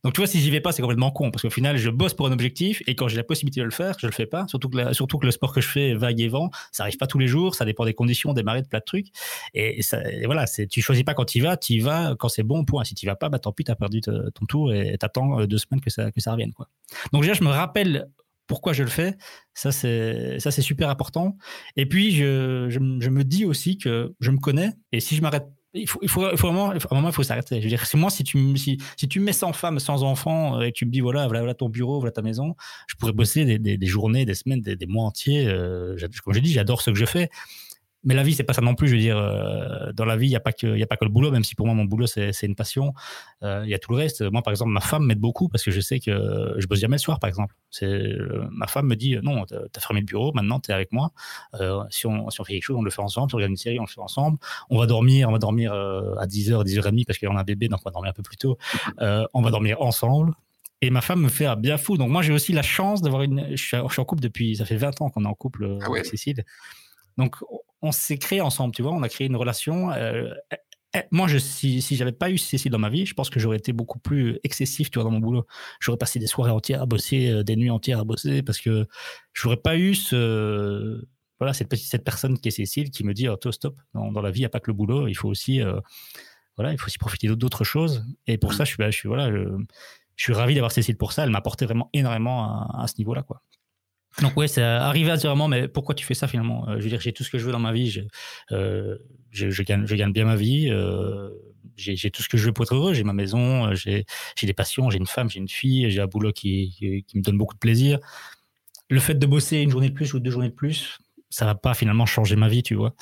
donc 0.05 0.13
tu 0.13 0.21
vois, 0.21 0.27
si 0.27 0.39
j'y 0.39 0.51
vais 0.51 0.61
pas, 0.61 0.71
c'est 0.71 0.83
complètement 0.83 1.11
con 1.11 1.31
parce 1.31 1.43
qu'au 1.43 1.51
final, 1.51 1.79
je 1.79 1.89
bosse 1.89 2.13
pour 2.13 2.27
un 2.27 2.33
objectif 2.33 2.83
et 2.87 2.95
quand 2.95 3.09
j'ai 3.09 3.17
la 3.17 3.25
possibilité 3.25 3.61
de 3.61 3.65
le 3.65 3.71
faire, 3.71 3.97
je 3.99 4.07
le 4.07 4.13
fais 4.13 4.27
pas. 4.27 4.47
Surtout 4.49 4.69
que, 4.69 4.93
surtout 4.93 5.19
que 5.19 5.25
le 5.25 5.33
sport 5.33 5.53
que 5.53 5.63
je 5.63 5.69
fais, 5.69 5.95
vague 5.95 6.21
et 6.21 6.29
vent, 6.29 6.51
ça 6.73 6.83
arrive 6.83 6.99
pas 6.99 7.07
tous 7.07 7.19
les 7.19 7.27
jours, 7.27 7.55
ça 7.55 7.65
dépend 7.65 7.87
des 7.87 7.95
conditions, 7.95 8.35
des 8.35 8.43
marées, 8.43 8.61
de 8.61 8.69
plein 8.69 8.81
de 8.81 8.85
trucs. 8.85 9.07
Et, 9.55 9.81
voilà, 10.27 10.47
c'est, 10.47 10.67
tu 10.67 10.83
choisis 10.83 11.05
pas 11.05 11.15
quand 11.15 11.25
tu 11.25 11.41
vas, 11.41 11.57
tu 11.57 11.73
y 11.73 11.79
vas 11.81 12.15
quand 12.19 12.29
c'est 12.29 12.43
bon, 12.43 12.65
point. 12.67 12.85
Si 12.85 12.95
tu 12.95 13.07
vas 13.07 13.17
pas, 13.17 13.31
bah 13.31 13.39
tant 13.39 13.53
pis, 13.53 13.65
as 13.69 13.77
perdu 13.77 14.03
ton 14.03 14.47
tour 14.47 14.75
et 14.75 14.97
t'attends 14.99 15.41
euh, 15.41 15.47
deux 15.47 15.59
semaines 15.59 15.81
que 15.81 15.91
ça, 15.91 16.13
que 16.13 16.21
ça 16.21 16.33
revienne, 16.33 16.53
quoi. 16.53 16.69
Donc 17.13 17.23
déjà, 17.23 17.33
je 17.33 17.43
me 17.43 17.49
rappelle 17.49 18.07
pourquoi 18.47 18.75
je 18.75 18.83
le 18.83 18.91
fais. 18.91 19.17
Ça, 19.55 19.73
c'est, 19.73 20.39
ça, 20.39 20.51
c'est 20.51 20.61
super 20.61 20.91
important. 20.91 21.39
Et 21.77 21.87
puis, 21.87 22.11
je, 22.11 22.67
je, 22.69 22.79
je 22.79 23.11
me 23.11 23.25
dis 23.25 23.47
aussi 23.47 23.79
que 23.79 24.15
je 24.21 24.31
me 24.31 24.39
connais 24.39 24.73
et 24.93 25.01
si 25.01 25.17
je 25.17 25.23
m'arrête 25.23 25.47
il 25.75 25.89
faut, 25.89 25.99
il 26.03 26.09
faut, 26.09 26.31
il 26.31 26.37
faut 26.37 26.47
vraiment, 26.47 26.71
à 26.71 26.75
un 26.75 26.95
moment, 26.95 27.09
il 27.09 27.15
faut 27.15 27.23
s'arrêter. 27.23 27.57
Je 27.61 27.65
veux 27.65 27.69
dire, 27.69 27.85
moi, 27.95 28.11
si 28.11 28.23
tu, 28.23 28.57
si, 28.57 28.79
si 28.97 29.09
tu 29.09 29.21
me 29.21 29.27
mets 29.27 29.33
sans 29.33 29.53
femme, 29.53 29.79
sans 29.79 30.05
enfant, 30.05 30.61
et 30.61 30.73
tu 30.73 30.87
me 30.87 30.91
dis, 30.91 31.01
voilà, 31.01 31.27
voilà, 31.27 31.55
ton 31.55 31.69
bureau, 31.69 31.99
voilà 31.99 32.13
ta 32.13 32.23
maison, 32.23 32.55
je 32.87 32.95
pourrais 32.95 33.13
bosser 33.13 33.45
des, 33.45 33.59
des, 33.59 33.87
journées, 33.87 34.25
des 34.25 34.35
semaines, 34.35 34.61
des, 34.61 34.87
mois 34.87 35.05
entiers. 35.05 35.47
Euh, 35.47 35.97
comme 36.25 36.35
je 36.35 36.41
dis, 36.41 36.53
j'adore 36.53 36.81
ce 36.81 36.91
que 36.91 36.97
je 36.97 37.05
fais 37.05 37.29
mais 38.05 38.15
la 38.15 38.23
vie, 38.23 38.35
c'est 38.35 38.45
pas 38.45 38.53
ça 38.53 38.61
non 38.61 38.75
plus. 38.75 38.89
Je 38.89 38.95
veux 38.95 39.01
dire, 39.01 39.17
euh, 39.17 39.93
dans 39.93 40.05
la 40.05 40.17
vie, 40.17 40.27
il 40.27 40.31
n'y 40.31 40.37
a 40.37 40.41
pas 40.41 40.53
que, 40.53 40.77
y 40.77 40.83
a 40.83 40.87
pas 40.87 40.97
que 40.97 41.05
le 41.05 41.11
boulot. 41.11 41.31
Même 41.31 41.45
si 41.45 41.55
pour 41.55 41.67
moi, 41.67 41.75
mon 41.75 41.85
boulot, 41.85 42.07
c'est, 42.07 42.33
une 42.43 42.55
passion. 42.55 42.93
Euh, 43.43 43.63
il 43.65 43.71
y 43.71 43.75
a 43.75 43.79
tout 43.79 43.91
le 43.93 43.97
reste. 43.97 44.23
Moi, 44.23 44.43
par 44.43 44.53
exemple, 44.53 44.71
ma 44.71 44.81
femme 44.81 45.07
m'aide 45.07 45.19
beaucoup 45.19 45.49
parce 45.49 45.65
que 45.65 45.71
je 45.71 45.81
sais 45.81 46.01
que 46.01 46.55
je 46.59 46.67
bosse 46.67 46.81
jamais 46.81 46.97
le 46.97 47.01
soir, 47.01 47.19
par 47.19 47.29
exemple. 47.29 47.55
Euh, 47.83 48.47
ma 48.51 48.67
femme 48.67 48.87
me 48.87 48.97
dit, 48.97 49.17
non, 49.23 49.45
t'as, 49.47 49.57
as 49.75 49.81
fermé 49.81 50.01
le 50.01 50.07
bureau, 50.07 50.33
maintenant 50.35 50.61
t'es 50.61 50.73
avec 50.73 50.93
moi. 50.93 51.13
si 51.91 52.07
on, 52.07 52.31
si 52.31 52.41
on 52.41 52.45
fait 52.45 52.55
quelque 52.55 52.65
chose, 52.65 52.77
on 52.77 52.83
le 52.83 52.91
fait 52.91 53.03
ensemble. 53.03 53.31
Si 53.31 53.35
on 53.35 53.39
regarde 53.39 53.51
une 53.51 53.57
série, 53.57 53.79
on 53.81 53.85
le 53.85 53.89
fait 53.89 54.01
ensemble. 54.01 54.39
On 54.71 54.79
va 54.79 54.87
dormir, 54.87 55.29
on 55.29 55.33
va 55.33 55.39
dormir 55.39 55.73
à 55.73 56.27
10h, 56.27 56.65
10h30 56.65 57.07
parce 57.07 57.19
qu'on 57.19 57.37
a 57.37 57.41
un 57.41 57.45
bébé, 57.45 57.69
donc 57.69 57.81
on 57.85 57.89
va 57.89 57.93
dormir 57.93 58.11
un 58.11 58.15
peu 58.15 58.23
plus 58.23 58.37
tôt. 58.37 58.59
on 59.01 59.43
va 59.43 59.51
dormir 59.51 59.81
ensemble. 59.81 60.33
Et 60.83 60.91
ma 60.91 61.01
femme 61.01 61.23
me 61.23 61.29
fait 61.29 61.47
un 61.47 61.57
bien 61.57 61.79
fou. 61.79 61.97
Donc 61.97 62.11
moi, 62.11 62.21
j'ai 62.21 62.33
aussi 62.33 62.53
la 62.53 62.61
chance 62.61 63.01
d'avoir 63.01 63.23
une. 63.23 63.57
Je 63.57 63.63
suis, 63.63 63.77
en 63.77 64.05
couple 64.05 64.23
depuis. 64.23 64.57
Ça 64.57 64.67
fait 64.67 64.77
20 64.77 65.01
ans 65.01 65.09
qu'on 65.09 65.25
est 65.25 65.29
en 65.29 65.35
couple 65.35 65.79
ah 65.81 65.87
avec 65.87 66.05
Cécile. 66.05 66.45
Donc, 67.17 67.37
on 67.85 67.93
s'est 67.93 68.19
créé 68.19 68.41
ensemble, 68.41 68.75
tu 68.75 68.83
vois, 68.83 68.93
on 68.93 69.03
a 69.03 69.09
créé 69.11 69.27
une 69.27 69.37
relation. 69.37 69.91
Euh, 69.93 70.33
eh, 70.51 70.57
eh, 70.97 71.03
moi, 71.11 71.29
je, 71.29 71.37
si, 71.37 71.83
si 71.83 71.97
j'avais 71.97 72.13
pas 72.13 72.31
eu 72.31 72.39
Cécile 72.39 72.73
dans 72.73 72.79
ma 72.79 72.89
vie, 72.89 73.05
je 73.05 73.13
pense 73.13 73.29
que 73.29 73.39
j'aurais 73.39 73.59
été 73.59 73.75
beaucoup 73.75 73.99
plus 73.99 74.41
excessif, 74.43 74.91
tu 74.91 74.99
vois, 74.99 75.05
dans 75.05 75.11
mon 75.11 75.21
boulot. 75.21 75.47
J'aurais 75.81 75.99
passé 75.99 76.19
des 76.19 76.27
soirées 76.27 76.51
entières 76.51 76.83
à 76.83 76.87
bosser, 76.87 77.29
euh, 77.29 77.43
des 77.45 77.57
nuits 77.57 77.71
entières 77.71 78.01
à 78.01 78.05
bosser, 78.05 78.43
parce 78.43 78.59
que 78.59 78.87
j'aurais 79.35 79.59
pas 79.59 79.77
eu 79.77 79.95
ce, 79.95 81.05
voilà, 81.39 81.53
cette 81.53 82.05
personne 82.05 82.39
qui 82.39 82.49
est 82.49 82.53
Cécile 82.53 82.91
qui 82.91 83.05
me 83.05 83.13
dit, 83.13 83.29
oh, 83.29 83.37
stop, 83.51 83.77
dans, 83.93 84.11
dans 84.11 84.23
la 84.23 84.31
vie, 84.31 84.41
il 84.41 84.43
n'y 84.43 84.47
a 84.47 84.51
pas 84.51 84.61
que 84.61 84.71
le 84.71 84.75
boulot, 84.75 85.07
il 85.07 85.15
faut 85.15 85.29
aussi, 85.29 85.61
euh, 85.61 85.79
voilà, 86.57 86.73
il 86.73 86.79
faut 86.79 86.87
aussi 86.87 86.99
profiter 86.99 87.29
d'autres 87.29 87.65
choses. 87.65 88.03
Et 88.27 88.39
pour 88.39 88.53
mmh. 88.53 88.55
ça, 88.55 88.65
je 88.65 88.71
suis, 88.71 88.79
bah, 88.79 88.91
je 88.91 88.97
suis, 88.97 89.09
voilà, 89.09 89.31
je, 89.31 89.45
suis 90.17 90.33
ravi 90.33 90.55
d'avoir 90.55 90.73
Cécile 90.73 90.97
pour 90.97 91.13
ça. 91.13 91.25
Elle 91.25 91.31
m'a 91.31 91.39
apporté 91.39 91.67
vraiment 91.67 91.91
énormément 91.93 92.45
à, 92.45 92.85
à 92.85 92.87
ce 92.87 92.95
niveau-là, 92.97 93.25
quoi. 93.25 93.43
Donc 94.23 94.37
ouais, 94.37 94.49
c'est 94.49 94.63
arrivé 94.63 95.11
à 95.11 95.17
dire 95.17 95.31
vraiment, 95.31 95.49
mais 95.49 95.69
pourquoi 95.69 95.95
tu 95.95 96.05
fais 96.05 96.15
ça 96.15 96.29
finalement? 96.29 96.69
Euh, 96.69 96.79
Je 96.79 96.85
veux 96.85 96.89
dire, 96.89 97.01
j'ai 97.01 97.13
tout 97.13 97.25
ce 97.25 97.31
que 97.31 97.39
je 97.39 97.45
veux 97.45 97.53
dans 97.53 97.59
ma 97.59 97.73
vie, 97.73 97.91
je, 97.91 98.01
euh, 98.53 98.99
gagne, 99.33 99.87
je 99.87 99.95
gagne 99.95 100.13
bien 100.13 100.25
ma 100.25 100.37
vie, 100.37 100.69
euh, 100.71 101.31
j'ai 101.77 102.11
tout 102.11 102.23
ce 102.23 102.29
que 102.29 102.37
je 102.37 102.47
veux 102.47 102.53
pour 102.53 102.65
être 102.65 102.75
heureux, 102.75 102.95
j'ai 102.95 103.03
ma 103.03 103.13
maison, 103.13 103.75
j'ai 103.75 104.05
des 104.43 104.53
passions, 104.53 104.91
j'ai 104.91 104.99
une 104.99 105.07
femme, 105.07 105.29
j'ai 105.29 105.41
une 105.41 105.49
fille, 105.49 105.91
j'ai 105.91 106.01
un 106.01 106.07
boulot 106.07 106.33
qui, 106.33 107.05
me 107.15 107.21
donne 107.23 107.37
beaucoup 107.37 107.55
de 107.55 107.59
plaisir. 107.59 107.99
Le 108.89 109.01
fait 109.01 109.15
de 109.15 109.27
bosser 109.27 109.59
une 109.59 109.71
journée 109.71 109.89
de 109.89 109.95
plus 109.95 110.15
ou 110.15 110.21
deux 110.21 110.31
journées 110.31 110.51
de 110.51 110.55
plus, 110.55 110.99
ça 111.31 111.47
va 111.47 111.57
pas 111.57 111.75
finalement 111.75 112.07
changer 112.07 112.37
ma 112.37 112.49
vie, 112.49 112.63
tu 112.63 112.77
vois. 112.77 112.95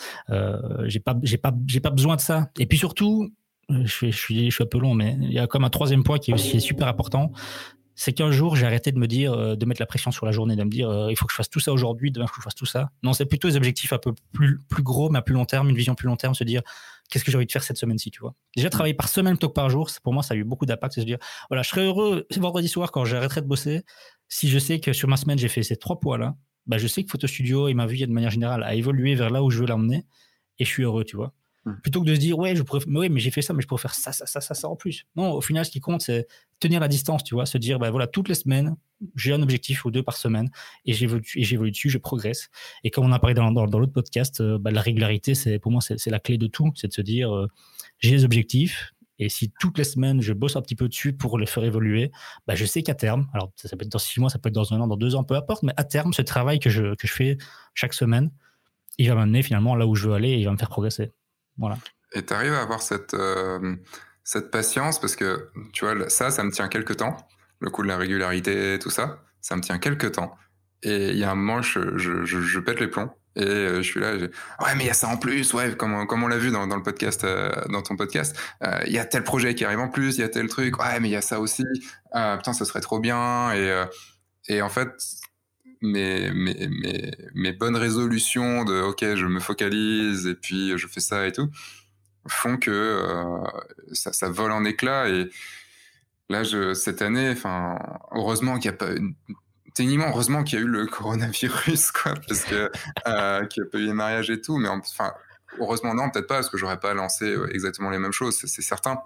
J'ai 0.84 1.00
pas, 1.00 1.14
pas, 1.14 1.90
besoin 1.90 2.16
de 2.16 2.22
ça. 2.22 2.50
Et 2.58 2.64
puis 2.64 2.78
surtout, 2.78 3.30
je 3.68 3.86
suis, 3.86 4.12
je 4.12 4.50
suis 4.50 4.62
un 4.62 4.66
peu 4.66 4.78
long, 4.78 4.94
mais 4.94 5.18
il 5.20 5.32
y 5.32 5.38
a 5.38 5.46
comme 5.46 5.64
un 5.64 5.70
troisième 5.70 6.02
point 6.02 6.18
qui 6.18 6.30
est 6.30 6.34
aussi 6.34 6.60
super 6.60 6.88
important, 6.88 7.32
c'est 7.95 8.12
qu'un 8.12 8.30
jour, 8.30 8.57
j'ai 8.57 8.66
arrêté 8.66 8.93
de 8.93 8.99
me 8.99 9.07
dire, 9.07 9.32
euh, 9.32 9.57
de 9.57 9.66
mettre 9.66 9.80
la 9.80 9.86
pression 9.86 10.11
sur 10.11 10.26
la 10.26 10.32
journée, 10.32 10.57
de 10.57 10.64
me 10.64 10.70
dire, 10.70 10.88
euh, 10.88 11.11
il 11.11 11.16
faut 11.16 11.26
que 11.26 11.32
je 11.32 11.36
fasse 11.36 11.51
tout 11.51 11.61
ça 11.61 11.72
aujourd'hui, 11.72 12.11
demain, 12.11 12.24
il 12.24 12.28
faut 12.28 12.36
que 12.36 12.40
je 12.40 12.45
fasse 12.45 12.55
tout 12.55 12.66
ça. 12.66 12.90
Non, 13.03 13.12
c'est 13.12 13.26
plutôt 13.26 13.49
des 13.49 13.57
objectifs 13.57 13.93
un 13.93 13.99
peu 13.99 14.12
plus, 14.32 14.59
plus 14.68 14.82
gros, 14.82 15.11
mais 15.11 15.18
à 15.18 15.22
plus 15.22 15.34
long 15.34 15.45
terme, 15.45 15.68
une 15.68 15.76
vision 15.76 15.95
plus 15.95 16.07
long 16.07 16.16
terme, 16.16 16.34
se 16.34 16.45
dire, 16.45 16.62
qu'est-ce 17.11 17.24
que 17.24 17.30
j'ai 17.30 17.36
envie 17.36 17.47
de 17.47 17.53
faire 17.53 17.62
cette 17.62 17.76
semaine-ci, 17.76 18.11
tu 18.11 18.20
vois. 18.20 18.34
Déjà, 18.57 18.70
travailler 18.70 18.95
par 18.95 19.09
semaine 19.09 19.34
plutôt 19.34 19.49
que 19.49 19.55
par 19.55 19.68
jour, 19.68 19.90
pour 20.03 20.12
moi, 20.12 20.22
ça 20.22 20.34
a 20.34 20.36
eu 20.36 20.45
beaucoup 20.45 20.66
d'impact. 20.66 20.95
C'est 20.95 21.03
se 21.03 21.07
dire, 21.07 21.18
voilà, 21.51 21.62
je 21.62 21.68
serais 21.68 21.84
heureux 21.84 22.26
vendredi 22.36 22.68
soir 22.68 22.90
quand 22.90 23.05
j'arrêterai 23.05 23.43
de 23.43 23.47
bosser 23.47 23.82
si 24.28 24.49
je 24.49 24.59
sais 24.59 24.80
que 24.80 24.95
sur 24.95 25.09
ma 25.09 25.18
semaine, 25.18 25.38
j'ai 25.38 25.49
fait 25.49 25.62
ces 25.62 25.76
trois 25.76 26.01
poids-là. 26.01 26.36
Bah, 26.66 26.78
je 26.78 26.86
sais 26.86 27.05
que 27.05 27.11
Photo 27.11 27.26
Studio 27.26 27.68
et 27.68 27.74
ma 27.74 27.86
vie, 27.86 28.07
de 28.07 28.12
manière 28.12 28.30
générale, 28.30 28.62
a 28.62 28.74
évolué 28.74 29.14
vers 29.14 29.28
là 29.28 29.43
où 29.43 29.51
je 29.51 29.59
veux 29.59 29.66
l'emmener 29.66 30.07
et 30.59 30.64
je 30.64 30.70
suis 30.70 30.84
heureux, 30.84 31.05
tu 31.05 31.16
vois. 31.16 31.34
Hmm. 31.64 31.74
Plutôt 31.82 32.01
que 32.01 32.07
de 32.07 32.14
se 32.14 32.20
dire, 32.20 32.38
ouais, 32.38 32.57
je 32.57 32.62
pourrais, 32.62 32.80
mais 32.86 33.09
mais 33.09 33.20
j'ai 33.20 33.30
fait 33.30 33.43
ça, 33.43 33.53
mais 33.53 33.62
je 33.62 33.68
pourrais 33.68 33.82
faire 33.82 33.95
ça, 33.95 34.12
ça, 34.12 34.26
ça, 34.26 34.40
ça, 34.40 34.55
ça 34.55 34.68
en 34.68 34.76
plus. 34.76 35.05
Non, 35.16 35.32
au 35.32 35.40
final, 35.40 35.64
ce 35.64 35.70
qui 35.70 35.80
compte, 35.80 36.01
c'est 36.01 36.26
tenir 36.62 36.80
la 36.80 36.88
distance, 36.88 37.24
tu 37.24 37.34
vois, 37.34 37.44
se 37.44 37.58
dire, 37.58 37.78
bah 37.78 37.90
voilà, 37.90 38.06
toutes 38.06 38.28
les 38.28 38.34
semaines, 38.34 38.76
j'ai 39.16 39.32
un 39.32 39.42
objectif 39.42 39.84
ou 39.84 39.90
deux 39.90 40.02
par 40.02 40.16
semaine 40.16 40.48
et 40.84 40.92
j'évolue 40.92 41.70
dessus, 41.70 41.90
je 41.90 41.98
progresse. 41.98 42.48
Et 42.84 42.90
comme 42.90 43.04
on 43.04 43.12
a 43.12 43.18
parlé 43.18 43.34
dans, 43.34 43.50
dans, 43.50 43.78
l'autre 43.78 43.92
podcast, 43.92 44.40
euh, 44.40 44.58
bah, 44.58 44.70
la 44.70 44.80
régularité, 44.80 45.34
c'est 45.34 45.58
pour 45.58 45.72
moi, 45.72 45.80
c'est 45.80 46.10
la 46.10 46.20
clé 46.20 46.38
de 46.38 46.46
tout. 46.46 46.70
C'est 46.76 46.88
de 46.88 46.92
se 46.92 47.02
dire, 47.02 47.34
euh, 47.34 47.48
j'ai 47.98 48.12
des 48.12 48.24
objectifs. 48.24 48.94
Et 49.18 49.28
si 49.28 49.52
toutes 49.60 49.76
les 49.78 49.84
semaines, 49.84 50.20
je 50.20 50.32
bosse 50.32 50.56
un 50.56 50.62
petit 50.62 50.76
peu 50.76 50.88
dessus 50.88 51.12
pour 51.12 51.38
les 51.38 51.46
faire 51.46 51.64
évoluer, 51.64 52.10
bah, 52.46 52.54
je 52.54 52.64
sais 52.64 52.82
qu'à 52.82 52.94
terme, 52.94 53.28
alors 53.34 53.52
ça, 53.56 53.76
peut 53.76 53.84
être 53.84 53.92
dans 53.92 53.98
six 53.98 54.20
mois, 54.20 54.30
ça 54.30 54.38
peut 54.38 54.48
être 54.48 54.54
dans 54.54 54.72
un 54.72 54.80
an, 54.80 54.86
dans 54.86 54.96
deux 54.96 55.14
ans, 55.14 55.24
peu 55.24 55.34
importe, 55.34 55.64
mais 55.64 55.72
à 55.76 55.84
terme, 55.84 56.12
ce 56.12 56.22
travail 56.22 56.60
que 56.60 56.70
je, 56.70 56.94
que 56.94 57.06
je 57.06 57.12
fais 57.12 57.38
chaque 57.74 57.94
semaine, 57.94 58.30
il 58.98 59.08
va 59.08 59.14
m'amener 59.14 59.42
finalement 59.42 59.74
là 59.74 59.86
où 59.86 59.94
je 59.94 60.08
veux 60.08 60.14
aller 60.14 60.30
et 60.30 60.38
il 60.38 60.44
va 60.44 60.52
me 60.52 60.56
faire 60.56 60.68
progresser. 60.68 61.12
Voilà. 61.58 61.76
Et 62.14 62.24
tu 62.24 62.32
arrives 62.32 62.52
à 62.52 62.62
avoir 62.62 62.82
cette, 62.82 63.14
euh, 63.14 63.76
cette 64.24 64.50
patience 64.50 65.00
parce 65.00 65.16
que, 65.16 65.50
tu 65.72 65.84
vois, 65.84 66.08
ça, 66.08 66.30
ça 66.30 66.44
me 66.44 66.50
tient 66.50 66.68
quelques 66.68 66.96
temps, 66.96 67.16
le 67.60 67.70
coup 67.70 67.82
de 67.82 67.88
la 67.88 67.96
régularité, 67.96 68.78
tout 68.80 68.90
ça, 68.90 69.22
ça 69.40 69.56
me 69.56 69.62
tient 69.62 69.78
quelques 69.78 70.12
temps. 70.12 70.36
Et 70.82 71.10
il 71.10 71.16
y 71.16 71.24
a 71.24 71.30
un 71.30 71.34
moment, 71.34 71.62
je, 71.62 71.96
je, 71.96 72.58
pète 72.58 72.80
les 72.80 72.88
plombs. 72.88 73.10
Et 73.34 73.44
euh, 73.44 73.76
je 73.76 73.82
suis 73.82 74.00
là, 74.00 74.14
ouais, 74.14 74.74
mais 74.76 74.84
il 74.84 74.86
y 74.86 74.90
a 74.90 74.94
ça 74.94 75.08
en 75.08 75.16
plus, 75.16 75.54
ouais, 75.54 75.74
comme, 75.76 75.94
on 75.94 76.26
l'a 76.26 76.38
vu 76.38 76.50
dans, 76.50 76.66
le 76.66 76.82
podcast, 76.82 77.24
euh, 77.24 77.50
dans 77.70 77.82
ton 77.82 77.96
podcast, 77.96 78.36
il 78.86 78.92
y 78.92 78.98
a 78.98 79.04
tel 79.04 79.24
projet 79.24 79.54
qui 79.54 79.64
arrive 79.64 79.80
en 79.80 79.88
plus, 79.88 80.16
il 80.16 80.20
y 80.20 80.24
a 80.24 80.28
tel 80.28 80.48
truc, 80.48 80.78
ouais, 80.78 81.00
mais 81.00 81.08
il 81.08 81.12
y 81.12 81.16
a 81.16 81.22
ça 81.22 81.40
aussi, 81.40 81.64
putain, 82.12 82.52
ça 82.52 82.64
serait 82.64 82.80
trop 82.80 82.98
bien. 82.98 83.52
Et, 84.48 84.60
en 84.60 84.68
fait, 84.68 84.90
mes, 85.80 86.30
bonnes 87.58 87.76
résolutions 87.76 88.64
de 88.64 88.80
ok 88.82 89.16
je 89.16 89.26
me 89.26 89.40
focalise 89.40 90.26
et 90.26 90.34
puis 90.34 90.76
je 90.78 90.86
fais 90.86 91.00
ça 91.00 91.26
et 91.26 91.32
tout 91.32 91.48
font 92.28 92.56
que 92.56 92.70
euh, 92.70 93.38
ça, 93.92 94.12
ça, 94.12 94.28
vole 94.28 94.52
en 94.52 94.64
éclats. 94.64 95.08
Et 95.08 95.30
là 96.28 96.42
cette 96.74 97.02
année 97.02 97.30
enfin 97.30 97.78
heureusement 98.12 98.58
qu'il 98.58 98.70
n'y 98.70 98.76
a 98.76 98.78
pas 98.78 98.90
techniquement 99.74 100.06
heureusement 100.08 100.44
qu'il 100.44 100.58
y 100.58 100.62
a 100.62 100.64
eu 100.64 100.68
le 100.68 100.86
coronavirus 100.86 101.92
quoi 101.92 102.14
parce 102.26 102.44
que 102.44 102.70
euh, 103.06 103.46
qu'il 103.46 103.62
n'y 103.62 103.68
a 103.68 103.70
pas 103.70 103.78
eu 103.78 103.86
les 103.86 103.92
mariages 103.92 104.30
et 104.30 104.40
tout. 104.40 104.56
Mais 104.56 104.68
enfin 104.68 105.12
heureusement 105.58 105.94
non 105.94 106.10
peut-être 106.10 106.26
pas 106.26 106.36
parce 106.36 106.48
que 106.48 106.56
j'aurais 106.58 106.80
pas 106.80 106.94
lancé 106.94 107.26
euh, 107.26 107.52
exactement 107.52 107.90
les 107.90 107.98
mêmes 107.98 108.12
choses 108.12 108.36
c'est 108.36 108.62
certain 108.62 108.98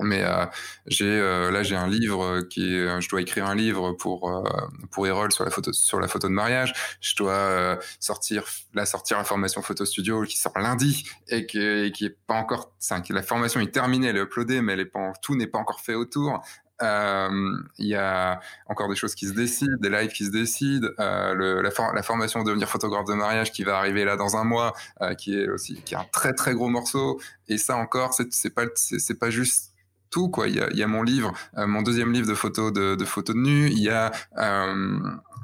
mais 0.00 0.22
euh, 0.22 0.46
j'ai 0.86 1.06
euh, 1.06 1.50
là 1.50 1.62
j'ai 1.62 1.76
un 1.76 1.88
livre 1.88 2.42
qui 2.42 2.74
est, 2.74 3.00
je 3.00 3.08
dois 3.08 3.20
écrire 3.20 3.46
un 3.46 3.54
livre 3.54 3.92
pour 3.92 4.30
euh, 4.30 4.42
pour 4.90 5.06
Erol 5.06 5.32
sur 5.32 5.44
la 5.44 5.50
photo 5.50 5.72
sur 5.72 6.00
la 6.00 6.08
photo 6.08 6.28
de 6.28 6.32
mariage. 6.32 6.72
Je 7.00 7.16
dois 7.16 7.78
sortir 8.00 8.44
la 8.74 8.86
sortir 8.86 9.18
la 9.18 9.24
formation 9.24 9.62
photo 9.62 9.84
studio 9.84 10.22
qui 10.22 10.36
sort 10.36 10.58
lundi 10.58 11.04
et 11.28 11.46
qui, 11.46 11.60
et 11.60 11.92
qui 11.92 12.06
est 12.06 12.16
pas 12.26 12.34
encore 12.34 12.72
la 13.10 13.22
formation 13.22 13.60
est 13.60 13.72
terminée, 13.72 14.08
elle 14.08 14.16
est 14.16 14.22
uploadée 14.22 14.62
mais 14.62 14.74
elle 14.74 14.80
est 14.80 14.86
pas 14.86 15.12
tout 15.22 15.34
n'est 15.34 15.46
pas 15.46 15.58
encore 15.58 15.80
fait 15.80 15.94
autour. 15.94 16.42
Il 16.80 17.66
y 17.86 17.96
a 17.96 18.38
encore 18.66 18.88
des 18.88 18.94
choses 18.94 19.16
qui 19.16 19.26
se 19.26 19.32
décident, 19.32 19.76
des 19.80 19.90
lives 19.90 20.12
qui 20.12 20.26
se 20.26 20.30
décident, 20.30 20.88
le, 20.98 21.60
la, 21.60 21.70
la, 21.92 22.02
formation 22.04 22.44
devenir 22.44 22.68
photographe 22.68 23.06
de 23.06 23.14
mariage 23.14 23.50
qui 23.50 23.64
va 23.64 23.78
arriver 23.78 24.04
là 24.04 24.16
dans 24.16 24.36
un 24.36 24.44
mois, 24.44 24.74
qui 25.18 25.34
est 25.34 25.48
aussi 25.48 25.82
qui 25.82 25.94
est 25.94 25.98
un 25.98 26.06
très 26.12 26.34
très 26.34 26.54
gros 26.54 26.68
morceau. 26.68 27.20
Et 27.48 27.58
ça 27.58 27.76
encore, 27.76 28.14
c'est 28.14 28.54
pas 28.54 28.66
c'est 28.76 29.18
pas 29.18 29.30
juste 29.30 29.72
tout 30.10 30.28
quoi. 30.28 30.48
Il 30.48 30.56
y 30.56 30.60
a, 30.60 30.68
il 30.70 30.76
y 30.78 30.82
a 30.82 30.86
mon 30.86 31.02
livre, 31.02 31.32
euh, 31.56 31.66
mon 31.66 31.82
deuxième 31.82 32.12
livre 32.12 32.26
de 32.26 32.34
photos 32.34 32.72
de, 32.72 32.94
de 32.94 33.04
photos 33.04 33.34
de 33.34 33.40
nu. 33.40 33.68
Il 33.68 33.78
y 33.78 33.90
a 33.90 34.12
euh, 34.38 34.98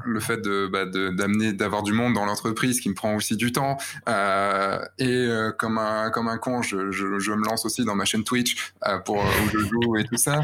le 0.04 0.20
fait 0.20 0.38
de 0.38 0.66
bah, 0.66 0.84
d'amener 0.86 1.52
d'avoir 1.52 1.82
du 1.82 1.92
monde 1.92 2.14
dans 2.14 2.24
l'entreprise 2.24 2.80
qui 2.80 2.88
me 2.88 2.94
prend 2.94 3.14
aussi 3.14 3.36
du 3.36 3.52
temps. 3.52 3.76
Euh, 4.08 4.84
et 4.98 5.08
euh, 5.08 5.52
comme 5.52 5.78
un 5.78 6.10
comme 6.10 6.28
un 6.28 6.38
con, 6.38 6.62
je, 6.62 6.90
je, 6.90 7.18
je, 7.18 7.32
me 7.32 7.44
lance 7.44 7.64
aussi 7.64 7.84
dans 7.84 7.94
ma 7.94 8.04
chaîne 8.04 8.24
Twitch 8.24 8.72
euh, 8.86 8.98
pour 8.98 9.16
où 9.16 9.48
je 9.52 9.58
joue 9.58 9.96
et 9.96 10.04
tout 10.04 10.16
ça. 10.16 10.42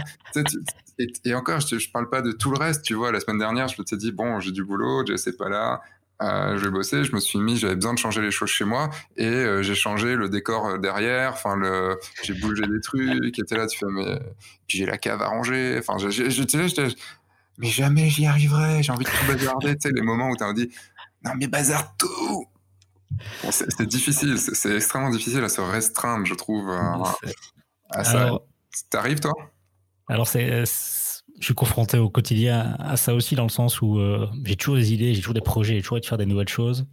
Et, 1.25 1.35
encore, 1.35 1.61
je, 1.61 1.79
je 1.79 1.91
parle 1.91 2.11
pas 2.11 2.21
de 2.21 2.33
tout 2.33 2.51
le 2.51 2.59
reste. 2.59 2.85
Tu 2.85 2.95
vois, 2.95 3.11
la 3.11 3.21
semaine 3.21 3.39
dernière, 3.39 3.69
je 3.69 3.81
me 3.81 3.87
suis 3.87 3.97
dit 3.97 4.13
bon, 4.13 4.41
j'ai 4.41 4.53
du 4.53 4.65
boulot, 4.65 5.05
je 5.07 5.17
sais 5.17 5.33
pas 5.33 5.49
là. 5.49 5.81
Euh, 6.23 6.59
je 6.59 6.65
vais 6.65 6.71
bosser, 6.71 7.05
je 7.05 7.15
me 7.15 7.21
suis 7.21 7.39
mis, 7.39 7.57
j'avais 7.57 7.77
besoin 7.77 7.95
de 7.95 7.99
changer 7.99 8.21
les 8.21 8.31
choses 8.31 8.51
chez 8.51 8.65
moi 8.65 8.91
et 9.17 9.27
euh, 9.27 9.63
j'ai 9.63 9.75
changé 9.75 10.17
le 10.17 10.29
décor 10.29 10.67
euh, 10.67 10.79
derrière. 10.79 11.33
Enfin, 11.33 11.57
le, 11.57 11.99
j'ai 12.23 12.35
bougé 12.35 12.67
des 12.67 12.81
trucs, 12.81 13.33
qui 13.33 13.41
étaient 13.41 13.57
là, 13.57 13.67
tu 13.67 13.79
fais, 13.79 13.87
mais 13.89 14.21
puis 14.67 14.79
j'ai 14.79 14.87
la 14.87 14.99
cave 14.99 15.23
à 15.23 15.29
ranger. 15.29 15.79
Enfin, 15.79 15.97
j'étais 15.99 16.89
mais 17.59 17.67
jamais 17.67 18.09
j'y 18.09 18.27
arriverai. 18.27 18.83
J'ai 18.83 18.93
envie 18.93 19.05
de 19.05 19.11
tout 19.11 19.27
bazarder. 19.27 19.77
tu 19.77 19.89
sais, 19.89 19.95
les 19.95 20.03
moments 20.03 20.31
où 20.31 20.37
tu 20.37 20.45
as 20.45 20.53
dit, 20.53 20.71
non 21.25 21.33
mais 21.37 21.47
bazar 21.47 21.95
tout. 21.97 22.47
c'est 23.51 23.87
difficile, 23.87 24.39
c'est 24.39 24.77
extrêmement 24.77 25.11
difficile 25.11 25.45
à 25.45 25.49
se 25.49 25.61
restreindre, 25.61 26.27
je 26.27 26.35
trouve, 26.35 26.71
à 27.91 28.05
ça. 28.05 28.31
T'arrives 28.89 29.21
toi? 29.21 29.33
Alors 30.09 30.29
c'est 30.29 30.65
je 31.39 31.45
suis 31.45 31.55
confronté 31.55 31.99
au 31.99 32.11
quotidien 32.11 32.77
à 32.79 32.97
ça 32.97 33.15
aussi 33.15 33.35
dans 33.35 33.45
le 33.45 33.51
sens 33.51 33.81
où 33.81 33.99
euh, 33.99 34.27
j'ai 34.45 34.57
toujours 34.57 34.77
des 34.77 34.93
idées, 34.93 35.15
j'ai 35.15 35.21
toujours 35.21 35.35
des 35.35 35.41
projets, 35.41 35.75
j'ai 35.75 35.83
toujours 35.83 35.97
envie 35.97 36.03
de 36.03 36.07
faire 36.07 36.19
des 36.19 36.27
nouvelles 36.27 36.49
choses. 36.49 36.87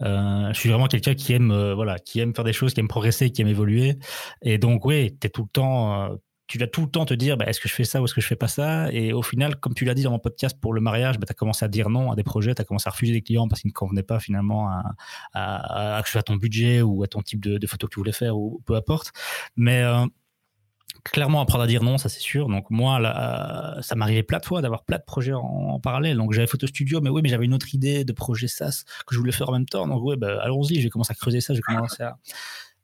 Euh, 0.00 0.52
je 0.52 0.58
suis 0.58 0.68
vraiment 0.68 0.86
quelqu'un 0.86 1.14
qui 1.14 1.32
aime, 1.32 1.50
euh, 1.50 1.74
voilà, 1.74 1.98
qui 1.98 2.20
aime 2.20 2.34
faire 2.34 2.44
des 2.44 2.52
choses, 2.52 2.74
qui 2.74 2.80
aime 2.80 2.88
progresser, 2.88 3.30
qui 3.30 3.42
aime 3.42 3.48
évoluer. 3.48 3.98
Et 4.42 4.58
donc, 4.58 4.84
oui, 4.84 5.16
tu 5.20 5.30
tout 5.30 5.42
le 5.42 5.48
temps, 5.48 6.18
tu 6.48 6.58
vas 6.58 6.66
tout 6.66 6.82
le 6.82 6.88
temps 6.88 7.06
te 7.06 7.14
dire, 7.14 7.36
bah, 7.36 7.46
est-ce 7.46 7.60
que 7.60 7.68
je 7.68 7.74
fais 7.74 7.84
ça 7.84 8.00
ou 8.00 8.04
est-ce 8.04 8.14
que 8.14 8.20
je 8.20 8.26
fais 8.26 8.36
pas 8.36 8.48
ça? 8.48 8.92
Et 8.92 9.12
au 9.12 9.22
final, 9.22 9.56
comme 9.56 9.74
tu 9.74 9.84
l'as 9.84 9.94
dit 9.94 10.02
dans 10.02 10.10
mon 10.10 10.18
podcast 10.18 10.58
pour 10.60 10.74
le 10.74 10.80
mariage, 10.80 11.18
bah, 11.18 11.26
tu 11.26 11.32
as 11.32 11.34
commencé 11.34 11.64
à 11.64 11.68
dire 11.68 11.88
non 11.88 12.10
à 12.10 12.16
des 12.16 12.24
projets, 12.24 12.54
tu 12.54 12.62
as 12.62 12.64
commencé 12.64 12.88
à 12.88 12.90
refuser 12.90 13.12
des 13.12 13.22
clients 13.22 13.48
parce 13.48 13.62
qu'ils 13.62 13.70
ne 13.70 13.74
convenaient 13.74 14.02
pas 14.02 14.20
finalement 14.20 14.68
à, 14.68 14.82
à, 15.32 15.96
à, 15.96 15.98
à, 15.98 16.22
ton 16.22 16.36
budget 16.36 16.82
ou 16.82 17.02
à 17.02 17.06
ton 17.06 17.22
type 17.22 17.40
de, 17.42 17.58
de 17.58 17.66
photo 17.66 17.86
que 17.86 17.92
tu 17.94 18.00
voulais 18.00 18.12
faire 18.12 18.36
ou 18.36 18.60
peu 18.66 18.74
importe. 18.74 19.12
Mais 19.56 19.82
clairement 21.04 21.40
apprendre 21.40 21.64
à 21.64 21.66
dire 21.66 21.82
non, 21.82 21.98
ça 21.98 22.08
c'est 22.08 22.20
sûr. 22.20 22.48
Donc 22.48 22.70
moi, 22.70 22.98
là, 23.00 23.78
ça 23.82 23.94
m'arrivait 23.94 24.22
plein 24.22 24.38
de 24.38 24.44
fois 24.44 24.62
d'avoir 24.62 24.84
plein 24.84 24.98
de 24.98 25.04
projets 25.04 25.32
en, 25.32 25.80
parallèle. 25.80 26.16
Donc 26.16 26.32
j'avais 26.32 26.46
Photo 26.46 26.66
Studio, 26.66 27.00
mais 27.00 27.10
oui, 27.10 27.20
mais 27.22 27.28
j'avais 27.28 27.44
une 27.44 27.54
autre 27.54 27.74
idée 27.74 28.04
de 28.04 28.12
projet 28.12 28.48
SaaS 28.48 28.84
que 29.06 29.14
je 29.14 29.18
voulais 29.18 29.32
faire 29.32 29.48
en 29.48 29.52
même 29.52 29.66
temps. 29.66 29.86
Donc 29.86 30.02
oui, 30.04 30.16
bah, 30.16 30.40
allons-y, 30.42 30.76
je 30.76 30.84
vais 30.84 30.90
commencer 30.90 31.12
à 31.12 31.14
creuser 31.14 31.40
ça, 31.40 31.54
je 31.54 31.58
vais 31.58 31.62
commencer 31.62 32.02
à... 32.02 32.16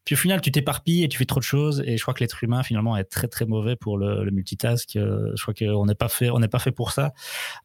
Puis 0.04 0.14
au 0.14 0.18
final, 0.18 0.40
tu 0.40 0.50
t'éparpilles 0.50 1.04
et 1.04 1.09
tu 1.11 1.18
fais 1.18 1.26
trop 1.26 1.38
de 1.38 1.44
choses. 1.44 1.82
Et 1.84 1.98
je 1.98 2.02
crois 2.02 2.14
que 2.14 2.20
l'être 2.20 2.42
humain, 2.42 2.62
finalement, 2.62 2.96
est 2.96 3.04
très 3.04 3.28
très 3.28 3.44
mauvais 3.44 3.76
pour 3.76 3.98
le, 3.98 4.30
multitask. 4.30 4.96
Euh, 4.96 5.32
je 5.36 5.42
crois 5.42 5.52
qu'on 5.52 5.84
n'est 5.84 5.94
pas 5.94 6.09
fait, 6.09 6.30
on 6.30 6.40
pas 6.40 6.59
fait 6.59 6.72
pour 6.72 6.92
ça. 6.92 7.12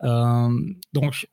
Euh, 0.03 0.49
donc 0.91 1.25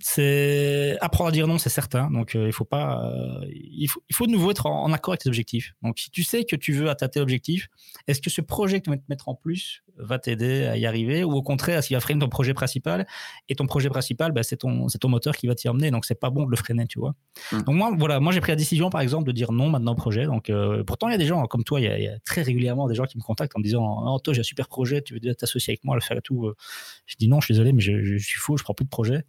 c'est 0.00 0.96
apprendre 1.00 1.28
à 1.28 1.32
dire 1.32 1.46
non, 1.46 1.58
c'est 1.58 1.70
certain. 1.70 2.10
Donc 2.10 2.34
euh, 2.34 2.46
il 2.46 2.52
faut 2.52 2.64
pas, 2.64 3.04
euh, 3.04 3.46
il 3.50 3.86
faut, 3.88 4.02
il 4.08 4.14
faut 4.14 4.26
de 4.26 4.32
nouveau 4.32 4.50
être 4.50 4.66
en, 4.66 4.92
accord 4.92 5.12
avec 5.12 5.22
tes 5.22 5.28
objectifs. 5.28 5.74
Donc 5.82 5.98
si 5.98 6.10
tu 6.10 6.22
sais 6.22 6.44
que 6.44 6.56
tu 6.56 6.72
veux 6.72 6.88
atteindre 6.88 7.12
tes 7.12 7.20
objectifs, 7.20 7.68
est-ce 8.06 8.20
que 8.20 8.30
ce 8.30 8.40
projet 8.40 8.80
que 8.80 8.84
tu 8.84 8.90
vas 8.90 8.96
te 8.96 9.02
mettre 9.08 9.28
en 9.28 9.34
plus 9.34 9.82
va 9.96 10.18
t'aider 10.18 10.64
à 10.66 10.76
y 10.76 10.86
arriver, 10.86 11.24
ou 11.24 11.32
au 11.32 11.42
contraire, 11.42 11.82
s'il 11.82 11.96
va 11.96 12.00
freiner 12.00 12.20
ton 12.20 12.28
projet 12.28 12.54
principal 12.54 13.06
et 13.48 13.56
ton 13.56 13.66
projet 13.66 13.88
principal, 13.88 14.30
bah, 14.32 14.44
c'est 14.44 14.58
ton, 14.58 14.88
c'est 14.88 14.98
ton 14.98 15.08
moteur 15.08 15.36
qui 15.36 15.48
va 15.48 15.54
t'y 15.54 15.68
emmener. 15.68 15.90
Donc 15.90 16.04
c'est 16.04 16.18
pas 16.18 16.30
bon 16.30 16.44
de 16.44 16.50
le 16.50 16.56
freiner, 16.56 16.86
tu 16.86 17.00
vois. 17.00 17.14
Mmh. 17.52 17.62
Donc 17.62 17.74
moi, 17.74 17.92
voilà, 17.98 18.20
moi 18.20 18.32
j'ai 18.32 18.40
pris 18.40 18.52
la 18.52 18.56
décision, 18.56 18.90
par 18.90 19.00
exemple, 19.00 19.26
de 19.26 19.32
dire 19.32 19.52
non 19.52 19.70
maintenant 19.70 19.92
au 19.92 19.96
projet. 19.96 20.26
Donc 20.26 20.50
euh, 20.50 20.84
pourtant 20.84 21.08
il 21.08 21.12
y 21.12 21.14
a 21.14 21.18
des 21.18 21.26
gens 21.26 21.44
comme 21.46 21.64
toi, 21.64 21.80
il 21.80 21.84
y, 21.84 22.08
a, 22.08 22.18
très 22.20 22.42
régulièrement 22.42 22.86
des 22.86 22.94
gens 22.94 23.04
qui 23.04 23.18
me 23.18 23.22
contactent 23.22 23.56
en 23.56 23.58
me 23.58 23.64
disant, 23.64 24.04
oh, 24.06 24.18
toi 24.20 24.32
j'ai 24.32 24.40
un 24.40 24.44
super 24.44 24.68
projet, 24.68 25.02
tu 25.02 25.14
veux 25.14 25.34
t'associer 25.34 25.72
avec 25.72 25.84
moi, 25.84 25.96
le 25.96 26.00
faire 26.00 26.16
et 26.16 26.22
tout. 26.22 26.52
Je 27.06 27.16
dis 27.16 27.28
non, 27.28 27.40
je 27.40 27.46
suis 27.46 27.54
désolé, 27.54 27.72
mais 27.72 27.80
je, 27.80 28.02
je 28.02 28.18
suis 28.18 28.38
fou, 28.38 28.56
je 28.56 28.62
prends 28.62 28.74
plus 28.74 28.84
de 28.84 28.90
projet 28.90 29.24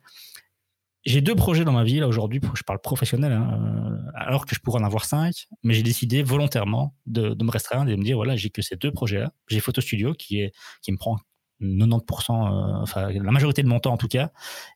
j'ai 1.05 1.21
deux 1.21 1.35
projets 1.35 1.63
dans 1.63 1.71
ma 1.71 1.83
vie 1.83 1.99
là 1.99 2.07
aujourd'hui, 2.07 2.41
je 2.55 2.63
parle 2.63 2.79
professionnel, 2.79 3.31
hein, 3.31 3.49
euh, 3.53 4.11
alors 4.15 4.45
que 4.45 4.53
je 4.53 4.59
pourrais 4.59 4.81
en 4.81 4.83
avoir 4.83 5.05
cinq, 5.05 5.47
mais 5.63 5.73
j'ai 5.73 5.83
décidé 5.83 6.23
volontairement 6.23 6.93
de, 7.05 7.35
me 7.41 7.51
restreindre 7.51 7.89
et 7.89 7.95
de 7.95 7.99
me 7.99 8.03
dire 8.03 8.17
voilà, 8.17 8.35
j'ai 8.35 8.49
que 8.49 8.61
ces 8.61 8.75
deux 8.75 8.91
projets-là. 8.91 9.31
J'ai 9.47 9.59
Photo 9.59 9.81
Studio 9.81 10.13
qui 10.13 10.41
est 10.41 10.51
qui 10.81 10.91
me 10.91 10.97
prend 10.97 11.17
90%, 11.61 12.31
euh, 12.31 12.81
enfin 12.81 13.11
la 13.11 13.31
majorité 13.31 13.63
de 13.63 13.67
mon 13.67 13.79
temps 13.79 13.93
en 13.93 13.97
tout 13.97 14.07
cas, 14.07 14.31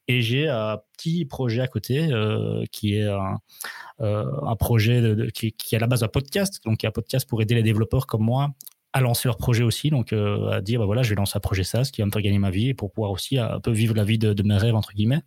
et 0.07 0.21
j'ai 0.21 0.47
un 0.47 0.80
petit 0.97 1.26
projet 1.26 1.61
à 1.61 1.67
côté 1.67 2.11
euh, 2.11 2.63
qui 2.71 2.95
est 2.95 3.07
un, 3.07 4.55
projet 4.55 5.15
qui, 5.34 5.51
qui, 5.53 5.76
est 5.76 5.78
à 5.78 5.82
la 5.82 5.88
base 5.88 6.03
un 6.03 6.07
podcast, 6.07 6.61
donc 6.65 6.84
un 6.84 6.91
podcast 6.91 7.28
pour 7.28 7.41
aider 7.41 7.55
les 7.55 7.63
développeurs 7.63 8.07
comme 8.07 8.24
moi 8.24 8.51
à 8.93 9.01
lancer 9.01 9.28
leur 9.28 9.38
projet 9.38 9.63
aussi, 9.63 9.89
donc 9.89 10.13
à 10.13 10.61
dire 10.61 10.80
bah 10.80 10.86
voilà, 10.86 11.03
je 11.03 11.09
vais 11.09 11.15
lancer 11.15 11.36
un 11.36 11.41
projet 11.41 11.63
SaaS 11.63 11.89
qui 11.91 12.01
va 12.01 12.05
me 12.05 12.11
faire 12.11 12.21
gagner 12.21 12.39
ma 12.39 12.51
vie 12.51 12.69
et 12.69 12.74
pour 12.74 12.91
pouvoir 12.91 13.11
aussi 13.11 13.38
un 13.38 13.59
peu 13.59 13.71
vivre 13.71 13.95
la 13.95 14.03
vie 14.03 14.19
de 14.19 14.43
mes 14.43 14.57
rêves 14.57 14.76
entre 14.76 14.93
guillemets. 14.93 15.21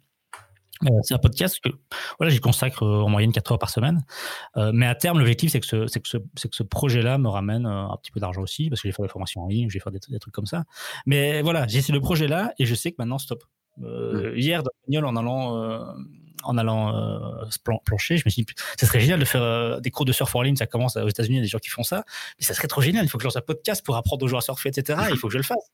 Euh, 0.84 0.88
c'est 1.02 1.14
un 1.14 1.18
podcast 1.18 1.58
que 1.62 1.70
voilà, 2.18 2.32
j'y 2.32 2.40
consacre 2.40 2.82
euh, 2.82 3.02
en 3.02 3.08
moyenne 3.08 3.32
4 3.32 3.52
heures 3.52 3.58
par 3.58 3.70
semaine. 3.70 4.04
Euh, 4.56 4.70
mais 4.74 4.86
à 4.86 4.94
terme, 4.94 5.18
l'objectif, 5.18 5.52
c'est 5.52 5.60
que 5.60 5.66
ce, 5.66 5.86
c'est 5.86 6.00
que 6.00 6.08
ce, 6.08 6.18
c'est 6.34 6.48
que 6.48 6.56
ce 6.56 6.62
projet-là 6.62 7.18
me 7.18 7.28
ramène 7.28 7.66
un 7.66 7.96
petit 8.02 8.10
peu 8.10 8.20
d'argent 8.20 8.42
aussi, 8.42 8.68
parce 8.68 8.80
que 8.80 8.88
je 8.88 8.92
vais 8.92 8.96
faire 8.96 9.04
des 9.04 9.10
formations 9.10 9.42
en 9.42 9.48
ligne, 9.48 9.68
je 9.68 9.74
vais 9.74 9.80
faire 9.80 9.92
des, 9.92 10.00
trucs 10.18 10.34
comme 10.34 10.46
ça. 10.46 10.64
Mais 11.06 11.42
voilà, 11.42 11.66
j'ai 11.66 11.80
ce 11.82 11.92
projet-là 11.96 12.52
et 12.58 12.66
je 12.66 12.74
sais 12.74 12.90
que 12.90 12.96
maintenant, 12.98 13.18
stop. 13.18 13.44
Euh, 13.82 14.32
mmh. 14.32 14.38
Hier, 14.38 14.62
dans 14.62 14.70
le 14.88 15.06
en 15.06 15.16
allant, 15.16 15.96
en 16.46 16.56
allant 16.58 16.94
euh, 16.94 17.50
se 17.50 17.58
plancher, 17.84 18.16
je 18.16 18.22
me 18.24 18.30
suis 18.30 18.44
dit, 18.44 18.54
ça 18.78 18.86
serait 18.86 19.00
génial 19.00 19.18
de 19.18 19.24
faire 19.24 19.42
euh, 19.42 19.80
des 19.80 19.90
cours 19.90 20.04
de 20.04 20.12
surf 20.12 20.34
en 20.34 20.42
ligne. 20.42 20.56
Ça 20.56 20.66
commence 20.66 20.96
aux 20.96 21.08
États-Unis, 21.08 21.36
il 21.36 21.38
y 21.38 21.42
a 21.42 21.42
des 21.42 21.48
gens 21.48 21.58
qui 21.58 21.70
font 21.70 21.82
ça. 21.82 22.04
Mais 22.38 22.46
ça 22.46 22.54
serait 22.54 22.68
trop 22.68 22.80
génial. 22.80 23.04
Il 23.04 23.08
faut 23.08 23.18
que 23.18 23.22
je 23.22 23.26
lance 23.26 23.36
un 23.36 23.42
podcast 23.42 23.84
pour 23.84 23.96
apprendre 23.96 24.24
aux 24.24 24.28
gens 24.28 24.38
à 24.38 24.42
surfer, 24.42 24.70
etc. 24.70 24.98
Il 25.10 25.16
faut 25.16 25.28
que 25.28 25.32
je 25.32 25.38
le 25.38 25.44
fasse. 25.44 25.70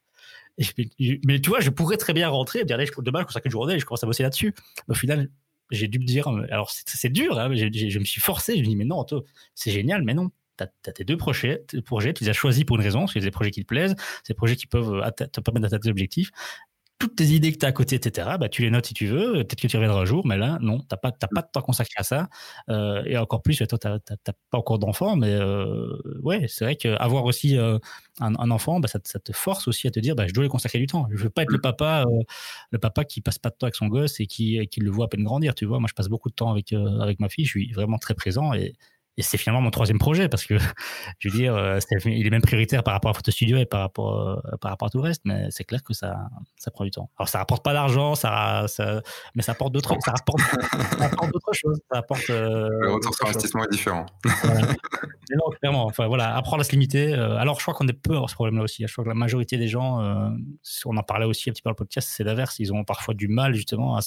Mais 0.59 1.41
tu 1.41 1.49
vois, 1.49 1.61
je 1.61 1.71
pourrais 1.71 1.97
très 1.97 2.13
bien 2.13 2.29
rentrer 2.29 2.61
et 2.61 2.65
dire, 2.65 2.77
allez, 2.77 2.89
demain, 2.99 3.21
je 3.21 3.27
consacre 3.27 3.47
une 3.47 3.53
journée 3.53 3.75
et 3.75 3.79
je 3.79 3.85
commence 3.85 4.05
à 4.05 4.07
bosser 4.07 4.23
là-dessus. 4.23 4.55
Au 4.89 4.95
final, 4.95 5.31
j'ai 5.71 5.89
dû 5.89 5.99
me 5.99 6.05
dire, 6.05 6.29
alors 6.51 6.71
c'est 6.71 7.09
dur, 7.09 7.39
hein, 7.39 7.55
je 7.55 7.99
me 7.99 8.05
suis 8.05 8.21
forcé, 8.21 8.57
je 8.57 8.61
me 8.61 8.67
dis, 8.67 8.77
mais 8.77 8.85
non, 8.85 9.05
c'est 9.55 9.71
génial, 9.71 10.03
mais 10.03 10.15
non. 10.15 10.31
Tu 10.59 10.65
as, 10.65 10.93
tes 10.93 11.05
deux 11.05 11.17
projets, 11.17 11.65
projets, 11.85 12.13
tu 12.13 12.25
les 12.25 12.31
as 12.31 12.35
choisis 12.35 12.65
pour 12.65 12.77
une 12.77 12.83
raison, 12.83 13.07
c'est 13.07 13.21
des 13.21 13.31
projets 13.31 13.51
qui 13.51 13.63
te 13.63 13.67
plaisent, 13.67 13.97
c'est 14.23 14.35
des 14.35 14.37
projets 14.37 14.57
qui 14.57 14.67
peuvent 14.67 15.03
te 15.17 15.41
permettre 15.41 15.63
d'atteindre 15.63 15.85
tes 15.85 15.91
objectifs 15.91 16.31
toutes 17.03 17.17
tes 17.17 17.25
idées 17.25 17.51
que 17.53 17.59
tu 17.59 17.67
as 17.67 17.71
à 17.71 17.73
côté, 17.73 17.97
etc., 17.97 18.37
bah, 18.39 18.49
tu 18.49 18.63
les 18.63 18.71
notes 18.71 18.87
si 18.87 18.95
tu 18.95 19.09
veux. 19.09 19.33
Peut-être 19.33 19.61
que 19.61 19.67
tu 19.67 19.77
reviendras 19.77 20.03
un 20.03 20.05
jour, 20.05 20.25
mais 20.25 20.37
là, 20.37 20.59
non, 20.61 20.79
tu 20.79 20.87
n'as 20.93 20.97
pas, 20.97 21.11
pas 21.11 21.43
de 21.43 21.49
temps 21.53 21.61
consacré 21.61 21.95
à 21.97 22.05
ça. 22.05 22.29
Euh, 22.69 23.03
et 23.07 23.19
encore 23.19 23.43
plus, 23.43 23.59
toi, 23.59 23.77
tu 23.77 23.89
n'as 23.89 23.99
pas 24.51 24.59
encore 24.59 24.79
d'enfant, 24.79 25.17
mais 25.17 25.33
euh, 25.33 25.99
ouais, 26.23 26.47
c'est 26.47 26.65
vrai 26.65 26.77
qu'avoir 26.77 27.25
aussi 27.25 27.59
euh, 27.59 27.77
un, 28.21 28.51
enfant, 28.53 28.79
bah, 28.79 28.87
ça, 28.87 29.01
te 29.01 29.33
force 29.33 29.67
aussi 29.67 29.89
à 29.89 29.91
te 29.91 29.99
dire, 29.99 30.15
bah, 30.15 30.29
je 30.29 30.33
dois 30.33 30.45
lui 30.45 30.49
consacrer 30.49 30.79
du 30.79 30.87
temps. 30.87 31.09
Je 31.11 31.25
veux 31.25 31.31
pas 31.31 31.43
être 31.43 31.51
le 31.51 31.61
papa, 31.61 32.05
le 32.71 32.79
papa 32.79 33.05
qui 33.05 33.21
passe 33.21 33.41
pas 33.41 33.51
de 33.51 33.57
temps 33.57 33.67
avec 33.67 33.75
son 33.75 33.89
gosse 33.89 34.21
et 34.21 34.29
qui, 34.29 34.65
qui 34.69 34.79
le 34.79 34.91
voit 34.93 35.07
à 35.07 35.09
peine 35.09 35.25
grandir. 35.25 35.57
Tu 35.57 35.65
vois, 35.65 35.81
moi, 35.81 35.89
je 35.89 35.95
passe 35.95 36.09
beaucoup 36.09 36.31
de 36.31 36.35
temps 36.37 36.53
avec, 36.53 36.73
avec 36.73 37.19
ma 37.19 37.29
fille, 37.29 37.47
je 37.47 37.51
suis 37.51 37.73
vraiment 37.73 37.99
très 37.99 38.15
présent 38.15 38.55
et, 38.55 38.75
et 39.19 39.23
c'est 39.23 39.37
finalement 39.37 39.61
mon 39.61 39.71
troisième 39.71 39.99
projet 39.99 40.29
parce 40.29 40.45
que 40.45 40.55
je 41.19 41.29
veux 41.29 41.37
dire, 41.37 41.55
euh, 41.55 41.79
il 42.07 42.27
est 42.27 42.31
même 42.31 42.43
prioritaire 42.43 42.83
par 42.83 42.95
rapport 42.95 43.11
à 43.11 43.15
Photo 43.15 43.31
Studio 43.31 43.59
et 43.59 43.67
par 43.67 43.81
rapport, 43.81 44.19
euh, 44.19 44.57
par 44.61 44.71
rapport 44.71 44.87
à 44.89 44.91
tout 44.91 44.99
le 44.99 45.05
reste, 45.05 45.23
mais 45.25 45.49
c'est 45.51 45.65
clair 45.65 45.83
que 45.83 45.93
ça, 45.93 46.17
ça 46.57 46.71
prend 46.71 46.85
du 46.85 46.91
temps. 46.91 47.11
Alors 47.19 47.29
ça 47.29 47.39
rapporte 47.39 47.63
pas 47.63 47.73
d'argent, 47.73 48.15
ça, 48.15 48.65
ça, 48.69 49.03
mais 49.35 49.43
ça 49.43 49.53
apporte 49.53 49.73
d'autres, 49.73 49.95
ça 50.01 50.13
rapporte, 50.13 50.41
ça 50.41 51.27
d'autres 51.27 51.53
choses. 51.53 51.79
Ça 51.91 51.99
apporte, 51.99 52.31
euh, 52.31 52.69
le 52.81 52.93
retour 52.93 53.15
sur 53.15 53.27
investissement 53.27 53.65
est 53.65 53.71
différent. 53.71 54.07
mais 54.25 55.37
non, 55.37 55.51
clairement. 55.61 55.85
Enfin 55.85 56.07
voilà, 56.07 56.35
apprendre 56.35 56.63
à 56.63 56.65
se 56.65 56.73
limiter. 56.73 57.13
alors 57.13 57.59
je 57.59 57.65
crois 57.65 57.75
qu'on 57.75 57.89
est 57.89 57.93
peu 57.93 58.17
à 58.17 58.25
ce 58.29 58.35
problème-là 58.35 58.63
aussi. 58.63 58.85
Je 58.87 58.93
crois 58.93 59.05
que 59.05 59.09
la 59.09 59.15
majorité 59.15 59.59
des 59.59 59.69
gens, 59.69 60.01
on 60.87 60.97
en 60.97 61.03
parlait 61.03 61.27
aussi 61.27 61.51
un 61.51 61.53
petit 61.53 61.63
peu 61.63 61.69
dans 61.69 61.73
le 61.73 61.77
podcast, 61.77 62.09
c'est 62.11 62.25
l'inverse. 62.25 62.59
Ils 62.59 62.73
ont 62.73 62.85
parfois 62.85 63.15
du 63.15 63.29
mal 63.29 63.55
justement 63.55 63.97
à. 63.97 64.01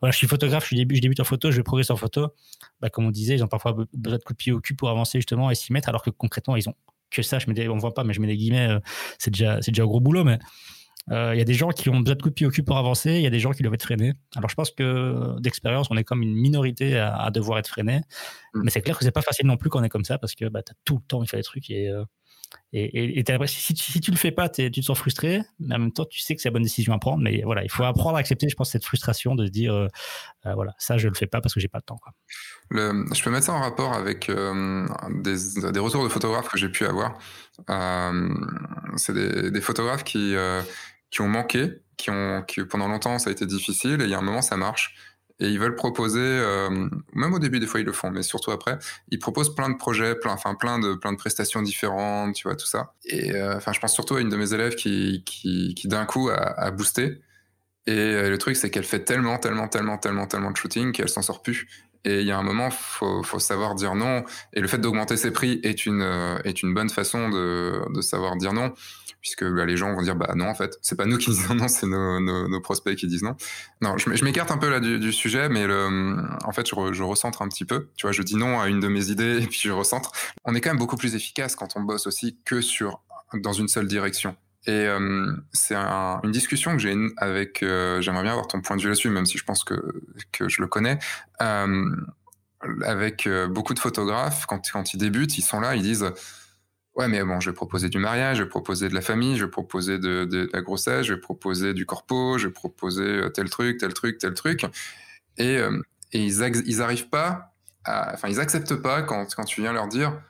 Voilà, 0.00 0.10
je 0.10 0.16
suis 0.16 0.26
photographe, 0.26 0.68
je, 0.68 0.74
débute, 0.74 0.96
je 0.96 1.02
débute 1.02 1.20
en 1.20 1.24
photo, 1.24 1.50
je 1.50 1.56
vais 1.56 1.62
progresser 1.62 1.92
en 1.92 1.96
photo. 1.96 2.34
Bah, 2.80 2.88
comme 2.88 3.06
on 3.06 3.10
disait, 3.10 3.34
ils 3.34 3.44
ont 3.44 3.48
parfois 3.48 3.72
besoin 3.92 4.18
de 4.18 4.22
coups 4.22 4.39
pied 4.40 4.52
au 4.52 4.60
cul 4.60 4.74
pour 4.74 4.90
avancer 4.90 5.18
justement 5.18 5.50
et 5.50 5.54
s'y 5.54 5.72
mettre, 5.72 5.88
alors 5.88 6.02
que 6.02 6.10
concrètement, 6.10 6.56
ils 6.56 6.68
ont 6.68 6.74
que 7.10 7.22
ça. 7.22 7.38
Je 7.38 7.46
mets 7.48 7.54
des, 7.54 7.68
on 7.68 7.76
voit 7.76 7.94
pas, 7.94 8.04
mais 8.04 8.14
je 8.14 8.20
mets 8.20 8.26
des 8.26 8.36
guillemets. 8.36 8.68
Euh, 8.68 8.80
c'est 9.18 9.30
déjà, 9.30 9.60
c'est 9.62 9.72
déjà 9.72 9.82
un 9.82 9.86
gros 9.86 10.00
boulot, 10.00 10.24
mais 10.24 10.38
euh, 11.10 11.34
il 11.34 11.38
y 11.38 11.40
a 11.40 11.44
des 11.44 11.54
gens 11.54 11.70
qui 11.70 11.88
ont 11.88 12.00
besoin 12.00 12.14
de 12.14 12.22
coups 12.22 12.32
de 12.32 12.34
pied 12.34 12.46
au 12.46 12.50
cul 12.50 12.62
pour 12.62 12.78
avancer. 12.78 13.14
Il 13.16 13.22
y 13.22 13.26
a 13.26 13.30
des 13.30 13.40
gens 13.40 13.52
qui 13.52 13.62
doivent 13.62 13.74
être 13.74 13.82
freinés. 13.82 14.12
Alors, 14.36 14.48
je 14.48 14.54
pense 14.54 14.70
que 14.70 15.38
d'expérience, 15.40 15.88
on 15.90 15.96
est 15.96 16.04
comme 16.04 16.22
une 16.22 16.34
minorité 16.34 16.98
à, 16.98 17.30
devoir 17.30 17.58
être 17.58 17.68
freiné. 17.68 18.00
Mm. 18.54 18.62
Mais 18.64 18.70
c'est 18.70 18.80
clair 18.80 18.98
que 18.98 19.04
c'est 19.04 19.10
pas 19.10 19.22
facile 19.22 19.46
non 19.46 19.56
plus 19.56 19.70
quand 19.70 19.80
on 19.80 19.84
est 19.84 19.88
comme 19.88 20.04
ça 20.04 20.18
parce 20.18 20.34
que 20.34 20.46
bah, 20.48 20.62
tu 20.62 20.72
as 20.72 20.74
tout 20.84 20.96
le 20.96 21.02
temps 21.06 21.22
il 21.22 21.28
fait 21.28 21.38
des 21.38 21.42
trucs 21.42 21.68
et 21.70 21.88
euh, 21.88 22.04
et, 22.72 23.24
si, 23.46 23.74
si, 23.76 24.00
tu 24.00 24.12
le 24.12 24.16
fais 24.16 24.30
pas, 24.30 24.48
tu 24.48 24.70
te 24.70 24.80
sens 24.80 24.96
frustré, 24.96 25.42
mais 25.58 25.74
en 25.74 25.78
même 25.80 25.92
temps, 25.92 26.04
tu 26.04 26.20
sais 26.20 26.36
que 26.36 26.42
c'est 26.42 26.48
la 26.48 26.52
bonne 26.52 26.62
décision 26.62 26.92
à 26.92 26.98
prendre. 26.98 27.22
Mais 27.22 27.42
voilà, 27.44 27.64
il 27.64 27.70
faut 27.70 27.82
apprendre 27.82 28.16
à 28.16 28.20
accepter, 28.20 28.48
je 28.48 28.54
pense, 28.54 28.70
cette 28.70 28.84
frustration 28.84 29.34
de 29.34 29.46
se 29.46 29.50
dire, 29.50 29.74
euh, 29.74 29.88
euh, 30.46 30.54
voilà, 30.54 30.74
ça, 30.78 30.96
je 30.96 31.08
le 31.08 31.14
fais 31.14 31.26
pas 31.26 31.40
parce 31.40 31.52
que 31.52 31.58
j'ai 31.58 31.68
pas 31.68 31.78
le 31.78 31.82
temps. 31.82 31.98
Je 32.70 33.22
peux 33.22 33.30
mettre 33.30 33.46
ça 33.46 33.54
en 33.54 33.60
rapport 33.60 33.92
avec 33.92 34.28
euh, 34.28 34.86
des, 35.10 35.72
des, 35.72 35.80
retours 35.80 36.04
de 36.04 36.08
photographes 36.08 36.48
que 36.48 36.58
j'ai 36.58 36.68
pu 36.68 36.86
avoir. 36.86 37.18
c'est 38.96 39.14
des, 39.14 39.50
des, 39.50 39.60
photographes 39.60 40.04
qui, 40.04 40.36
qui 41.10 41.20
ont 41.22 41.28
manqué, 41.28 41.80
qui 41.96 42.10
ont, 42.10 42.44
qui 42.46 42.64
pendant 42.64 42.86
longtemps 42.86 43.18
ça 43.18 43.30
a 43.30 43.32
été 43.32 43.46
difficile, 43.46 44.00
et 44.00 44.04
il 44.04 44.10
y 44.10 44.14
a 44.14 44.18
un 44.18 44.22
moment 44.22 44.42
ça 44.42 44.56
marche 44.56 44.94
et 45.40 45.48
ils 45.48 45.58
veulent 45.58 45.74
proposer, 45.74 46.20
euh, 46.20 46.88
même 47.14 47.32
au 47.32 47.38
début 47.38 47.60
des 47.60 47.66
fois 47.66 47.80
ils 47.80 47.86
le 47.86 47.92
font, 47.92 48.10
mais 48.10 48.22
surtout 48.22 48.50
après, 48.50 48.78
ils 49.08 49.18
proposent 49.18 49.54
plein 49.54 49.70
de 49.70 49.76
projets, 49.76 50.14
plein, 50.14 50.32
enfin 50.32 50.54
plein 50.54 50.78
de 50.78 50.94
plein 50.94 51.12
de 51.12 51.16
prestations 51.16 51.62
différentes, 51.62 52.34
tu 52.34 52.46
vois 52.46 52.56
tout 52.56 52.66
ça. 52.66 52.92
Et 53.06 53.32
euh, 53.32 53.56
enfin 53.56 53.72
je 53.72 53.80
pense 53.80 53.94
surtout 53.94 54.16
à 54.16 54.20
une 54.20 54.28
de 54.28 54.36
mes 54.36 54.52
élèves 54.52 54.74
qui 54.74 55.22
qui, 55.24 55.74
qui 55.74 55.88
d'un 55.88 56.04
coup 56.04 56.28
a, 56.30 56.70
boosté. 56.70 57.20
Et 57.86 57.96
euh, 57.98 58.28
le 58.28 58.38
truc 58.38 58.56
c'est 58.56 58.70
qu'elle 58.70 58.84
fait 58.84 59.04
tellement 59.04 59.38
tellement 59.38 59.68
tellement 59.68 59.96
tellement 59.96 60.26
tellement 60.26 60.50
de 60.50 60.56
shooting 60.56 60.92
qu'elle 60.92 61.08
s'en 61.08 61.22
sort 61.22 61.42
plus. 61.42 61.66
Et 62.04 62.20
il 62.20 62.26
y 62.26 62.30
a 62.30 62.38
un 62.38 62.42
moment, 62.42 62.70
faut, 62.70 63.22
faut 63.22 63.38
savoir 63.38 63.74
dire 63.74 63.94
non. 63.94 64.24
Et 64.54 64.60
le 64.60 64.68
fait 64.68 64.78
d'augmenter 64.78 65.18
ses 65.18 65.32
prix 65.32 65.60
est 65.62 65.84
une, 65.84 66.40
est 66.44 66.62
une 66.62 66.72
bonne 66.72 66.88
façon 66.88 67.28
de, 67.28 67.82
de 67.92 68.00
savoir 68.00 68.36
dire 68.36 68.54
non 68.54 68.72
puisque 69.20 69.44
bah, 69.44 69.66
les 69.66 69.76
gens 69.76 69.94
vont 69.94 70.02
dire 70.02 70.16
bah 70.16 70.32
non 70.34 70.46
en 70.46 70.54
fait 70.54 70.78
c'est 70.82 70.96
pas 70.96 71.06
nous 71.06 71.18
qui 71.18 71.30
disons 71.30 71.54
non 71.54 71.68
c'est 71.68 71.86
nos, 71.86 72.60
prospects 72.60 72.96
qui 72.96 73.06
disent 73.06 73.22
non. 73.22 73.36
Non 73.80 73.96
je, 73.96 74.24
m'écarte 74.24 74.50
un 74.50 74.58
peu 74.58 74.68
là 74.68 74.80
du, 74.80 75.12
sujet 75.12 75.48
mais 75.48 75.66
le, 75.66 76.16
en 76.44 76.52
fait 76.52 76.68
je, 76.68 77.02
recentre 77.02 77.42
un 77.42 77.48
petit 77.48 77.64
peu. 77.64 77.88
Tu 77.96 78.06
vois 78.06 78.12
je 78.12 78.22
dis 78.22 78.36
non 78.36 78.60
à 78.60 78.68
une 78.68 78.80
de 78.80 78.88
mes 78.88 79.10
idées 79.10 79.38
et 79.42 79.46
puis 79.46 79.60
je 79.62 79.70
recentre. 79.70 80.12
On 80.44 80.54
est 80.54 80.60
quand 80.60 80.70
même 80.70 80.78
beaucoup 80.78 80.96
plus 80.96 81.14
efficace 81.14 81.56
quand 81.56 81.76
on 81.76 81.82
bosse 81.82 82.06
aussi 82.06 82.38
que 82.44 82.60
sur 82.60 83.02
dans 83.34 83.52
une 83.52 83.68
seule 83.68 83.86
direction. 83.86 84.36
Et 84.66 84.72
euh, 84.72 85.32
c'est 85.52 85.74
un, 85.74 86.20
une 86.22 86.32
discussion 86.32 86.72
que 86.72 86.78
j'ai 86.78 86.94
avec 87.16 87.62
euh, 87.62 88.02
j'aimerais 88.02 88.22
bien 88.22 88.32
avoir 88.32 88.46
ton 88.46 88.60
point 88.60 88.76
de 88.76 88.82
vue 88.82 88.88
là-dessus 88.88 89.08
même 89.08 89.24
si 89.24 89.38
je 89.38 89.44
pense 89.44 89.64
que 89.64 89.74
que 90.32 90.48
je 90.48 90.60
le 90.60 90.68
connais. 90.68 90.98
Euh, 91.40 91.90
avec 92.84 93.26
beaucoup 93.48 93.72
de 93.72 93.78
photographes 93.78 94.44
quand 94.44 94.70
quand 94.70 94.92
ils 94.92 94.98
débutent 94.98 95.38
ils 95.38 95.42
sont 95.42 95.60
là 95.60 95.76
ils 95.76 95.82
disent 95.82 96.12
Ouais, 97.00 97.08
mais 97.08 97.24
bon, 97.24 97.40
je 97.40 97.48
vais 97.48 97.54
proposer 97.54 97.88
du 97.88 97.98
mariage, 97.98 98.36
je 98.36 98.42
vais 98.42 98.48
proposer 98.50 98.90
de 98.90 98.94
la 98.94 99.00
famille, 99.00 99.38
je 99.38 99.46
vais 99.46 99.50
proposer 99.50 99.98
de, 99.98 100.50
la 100.52 100.60
grossesse, 100.60 101.06
je 101.06 101.14
vais 101.14 101.20
proposer 101.20 101.72
du 101.72 101.86
corpo, 101.86 102.36
je 102.36 102.48
vais 102.48 102.52
proposer 102.52 103.04
euh, 103.04 103.30
tel 103.30 103.48
truc, 103.48 103.78
tel 103.78 103.94
truc, 103.94 104.18
tel 104.18 104.34
truc. 104.34 104.66
Et, 105.38 105.56
euh, 105.56 105.80
ils, 106.12 106.42
ils 106.66 106.82
arrivent 106.82 107.08
pas, 107.08 107.54
à, 107.86 108.12
enfin, 108.12 108.28
ils 108.28 108.38
acceptent 108.38 108.74
pas 108.74 109.00
quand, 109.00 109.34
quand 109.34 109.44
tu 109.44 109.62
viens 109.62 109.72
leur 109.72 109.88
dire 109.88 110.20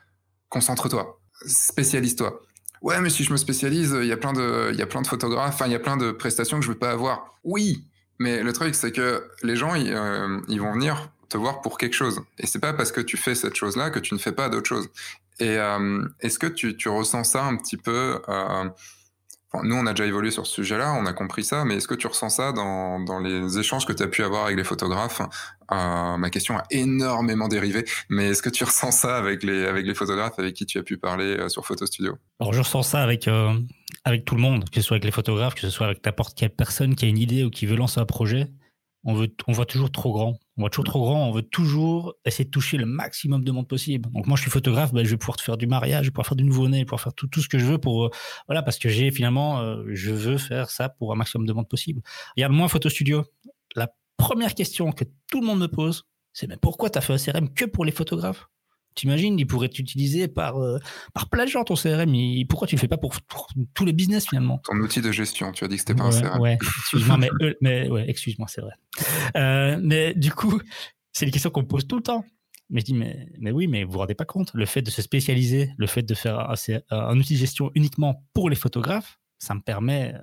concentre-toi, 0.47 1.19
spécialise-toi. 1.45 2.41
Ouais, 2.81 3.01
mais 3.01 3.09
si 3.09 3.25
je 3.25 3.33
me 3.33 3.37
spécialise, 3.37 3.93
il 4.01 4.07
y 4.07 4.13
a 4.13 4.17
plein 4.17 4.31
de, 4.31 4.69
il 4.71 4.79
y 4.79 4.81
a 4.81 4.87
plein 4.87 5.01
de 5.01 5.07
photographes, 5.07 5.55
enfin, 5.55 5.65
il 5.65 5.73
y 5.73 5.75
a 5.75 5.79
plein 5.79 5.97
de 5.97 6.13
prestations 6.13 6.57
que 6.57 6.63
je 6.63 6.71
veux 6.71 6.79
pas 6.79 6.91
avoir. 6.91 7.37
Oui, 7.43 7.83
mais 8.17 8.43
le 8.43 8.53
truc, 8.53 8.75
c'est 8.75 8.93
que 8.93 9.29
les 9.43 9.57
gens, 9.57 9.75
ils, 9.75 9.91
euh, 9.91 10.39
vont 10.47 10.71
venir 10.71 11.09
te 11.27 11.35
voir 11.35 11.59
pour 11.59 11.77
quelque 11.77 11.95
chose. 11.95 12.21
Et 12.37 12.47
c'est 12.47 12.59
pas 12.59 12.71
parce 12.71 12.93
que 12.93 13.01
tu 13.01 13.17
fais 13.17 13.35
cette 13.35 13.55
chose-là 13.55 13.89
que 13.89 13.99
tu 13.99 14.13
ne 14.13 14.19
fais 14.19 14.31
pas 14.31 14.47
d'autre 14.47 14.69
chose. 14.69 14.89
Et 15.41 15.57
euh, 15.57 16.05
est-ce 16.19 16.37
que 16.37 16.45
tu, 16.45 16.87
ressens 16.87 17.23
ça 17.23 17.43
un 17.43 17.57
petit 17.57 17.75
peu 17.75 18.21
euh, 18.29 18.69
Nous, 19.63 19.75
on 19.75 19.87
a 19.87 19.93
déjà 19.93 20.05
évolué 20.05 20.29
sur 20.29 20.45
ce 20.45 20.53
sujet-là, 20.53 20.93
on 20.93 21.07
a 21.07 21.13
compris 21.13 21.43
ça, 21.43 21.65
mais 21.65 21.77
est-ce 21.77 21.87
que 21.87 21.95
tu 21.95 22.05
ressens 22.05 22.29
ça 22.29 22.51
dans, 22.51 22.99
dans 22.99 23.17
les 23.17 23.57
échanges 23.57 23.87
que 23.87 23.91
tu 23.91 24.03
as 24.03 24.07
pu 24.07 24.23
avoir 24.23 24.45
avec 24.45 24.57
les 24.57 24.63
photographes? 24.63 25.19
Euh, 25.71 26.17
Ma 26.17 26.29
question 26.29 26.57
a 26.57 26.63
énormément 26.69 27.47
dérivé, 27.47 27.85
mais 28.07 28.27
est-ce 28.29 28.43
que 28.43 28.51
tu 28.51 28.63
ressens 28.65 28.91
ça 28.91 29.17
avec 29.17 29.41
les, 29.41 29.65
avec 29.65 29.87
les 29.87 29.95
photographes 29.95 30.37
avec 30.37 30.53
qui 30.53 30.67
tu 30.67 30.77
as 30.77 30.83
pu 30.83 30.97
parler 30.97 31.49
sur 31.49 31.65
Photo 31.65 31.87
Studio? 31.87 32.19
Alors, 32.39 32.53
je 32.53 32.59
ressens 32.59 32.83
ça 32.83 33.01
avec, 33.01 33.27
avec 34.05 34.25
tout 34.25 34.35
le 34.35 34.41
monde, 34.41 34.69
que 34.69 34.79
ce 34.79 34.85
soit 34.85 34.97
avec 34.97 35.05
les 35.05 35.11
photographes, 35.11 35.55
que 35.55 35.61
ce 35.61 35.71
soit 35.71 35.87
avec 35.87 36.05
n'importe 36.05 36.37
quelle 36.37 36.53
personne 36.53 36.93
qui 36.93 37.05
a 37.05 37.07
une 37.07 37.17
idée 37.17 37.43
ou 37.45 37.49
qui 37.49 37.65
veut 37.65 37.77
lancer 37.77 37.99
un 37.99 38.05
projet 38.05 38.51
on, 39.03 39.13
veut, 39.13 39.33
on 39.47 39.51
voit 39.51 39.65
toujours 39.65 39.91
trop 39.91 40.11
grand. 40.13 40.39
On 40.57 40.61
voit 40.61 40.69
toujours 40.69 40.85
trop 40.85 41.01
grand. 41.01 41.27
On 41.27 41.31
veut 41.31 41.41
toujours 41.41 42.15
essayer 42.25 42.45
de 42.45 42.49
toucher 42.49 42.77
le 42.77 42.85
maximum 42.85 43.43
de 43.43 43.51
monde 43.51 43.67
possible. 43.67 44.09
Donc 44.11 44.27
moi, 44.27 44.35
je 44.35 44.43
suis 44.43 44.51
photographe, 44.51 44.93
ben, 44.93 45.03
je 45.03 45.11
vais 45.11 45.17
pouvoir 45.17 45.37
te 45.37 45.41
faire 45.41 45.57
du 45.57 45.67
mariage, 45.67 46.05
je 46.05 46.09
vais 46.09 46.11
pouvoir 46.11 46.27
faire 46.27 46.35
du 46.35 46.43
nouveau-né, 46.43 46.77
je 46.77 46.81
vais 46.81 46.85
pouvoir 46.85 47.01
faire 47.01 47.13
tout, 47.13 47.27
tout 47.27 47.41
ce 47.41 47.49
que 47.49 47.57
je 47.57 47.65
veux 47.65 47.77
pour, 47.77 48.05
euh, 48.05 48.09
voilà, 48.47 48.61
parce 48.61 48.77
que 48.77 48.89
j'ai 48.89 49.11
finalement, 49.11 49.59
euh, 49.59 49.83
je 49.89 50.11
veux 50.11 50.37
faire 50.37 50.69
ça 50.69 50.89
pour 50.89 51.11
un 51.11 51.15
maximum 51.15 51.47
de 51.47 51.53
monde 51.53 51.67
possible. 51.67 52.01
Regarde, 52.37 52.53
moi, 52.53 52.67
photo 52.67 52.89
studio, 52.89 53.25
la 53.75 53.89
première 54.17 54.53
question 54.53 54.91
que 54.91 55.05
tout 55.29 55.41
le 55.41 55.47
monde 55.47 55.59
me 55.59 55.67
pose, 55.67 56.03
c'est 56.33 56.47
mais 56.47 56.57
pourquoi 56.57 56.89
tu 56.89 56.97
as 56.97 57.01
fait 57.01 57.13
un 57.13 57.17
CRM 57.17 57.53
que 57.53 57.65
pour 57.65 57.85
les 57.85 57.91
photographes? 57.91 58.47
T'imagines, 58.95 59.39
il 59.39 59.47
pourrait 59.47 59.67
être 59.67 59.79
utilisé 59.79 60.27
par, 60.27 60.57
euh, 60.61 60.79
par 61.13 61.29
plein 61.29 61.45
de 61.45 61.49
gens 61.49 61.63
ton 61.63 61.75
CRM. 61.75 62.13
pourquoi 62.47 62.67
tu 62.67 62.75
le 62.75 62.79
fais 62.79 62.87
pas 62.87 62.97
pour, 62.97 63.15
tous 63.73 63.85
les 63.85 63.93
business 63.93 64.27
finalement? 64.27 64.59
Ton 64.59 64.77
outil 64.77 65.01
de 65.01 65.11
gestion, 65.11 65.51
tu 65.51 65.63
as 65.63 65.67
dit 65.67 65.75
que 65.75 65.81
c'était 65.81 65.95
pas 65.95 66.03
un 66.03 66.11
CRM. 66.11 66.41
Ouais, 66.41 66.57
excuse-moi, 66.61 67.17
mais, 67.17 67.29
mais 67.61 67.89
ouais, 67.89 68.09
excuse-moi, 68.09 68.47
c'est 68.49 68.61
vrai. 68.61 68.73
Euh, 69.37 69.79
mais 69.81 70.13
du 70.13 70.31
coup, 70.31 70.61
c'est 71.13 71.25
une 71.25 71.31
question 71.31 71.49
qu'on 71.49 71.61
me 71.61 71.67
pose 71.67 71.87
tout 71.87 71.95
le 71.95 72.03
temps. 72.03 72.25
Mais 72.69 72.81
je 72.81 72.85
dis, 72.85 72.93
mais, 72.93 73.27
mais 73.39 73.51
oui, 73.51 73.67
mais 73.67 73.83
vous 73.83 73.91
vous 73.91 73.97
rendez 73.99 74.15
pas 74.15 74.25
compte, 74.25 74.51
le 74.53 74.65
fait 74.65 74.81
de 74.81 74.89
se 74.89 75.01
spécialiser, 75.01 75.71
le 75.77 75.87
fait 75.87 76.03
de 76.03 76.13
faire 76.13 76.39
un, 76.39 76.55
un 76.89 77.19
outil 77.19 77.33
de 77.33 77.39
gestion 77.39 77.69
uniquement 77.75 78.23
pour 78.33 78.49
les 78.49 78.55
photographes, 78.55 79.19
ça 79.39 79.53
me 79.53 79.59
permet 79.59 80.15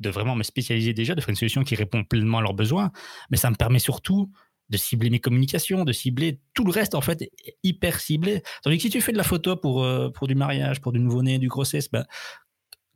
de 0.00 0.10
vraiment 0.10 0.34
me 0.34 0.42
spécialiser 0.42 0.94
déjà, 0.94 1.14
de 1.14 1.20
faire 1.20 1.30
une 1.30 1.36
solution 1.36 1.62
qui 1.62 1.74
répond 1.74 2.04
pleinement 2.04 2.38
à 2.38 2.42
leurs 2.42 2.54
besoins, 2.54 2.90
mais 3.30 3.36
ça 3.36 3.50
me 3.50 3.54
permet 3.54 3.78
surtout 3.78 4.32
de 4.70 4.76
cibler 4.76 5.10
mes 5.10 5.20
communications, 5.20 5.84
de 5.84 5.92
cibler 5.92 6.40
tout 6.54 6.64
le 6.64 6.70
reste 6.70 6.94
en 6.94 7.00
fait 7.00 7.30
hyper 7.62 8.00
ciblé. 8.00 8.42
Tandis 8.62 8.76
que 8.76 8.82
si 8.82 8.90
tu 8.90 9.00
fais 9.00 9.12
de 9.12 9.18
la 9.18 9.24
photo 9.24 9.56
pour 9.56 9.84
euh, 9.84 10.08
pour 10.08 10.26
du 10.26 10.34
mariage, 10.34 10.80
pour 10.80 10.92
du 10.92 11.00
nouveau-né, 11.00 11.38
du 11.38 11.48
grossesse, 11.48 11.90
ben, 11.90 12.04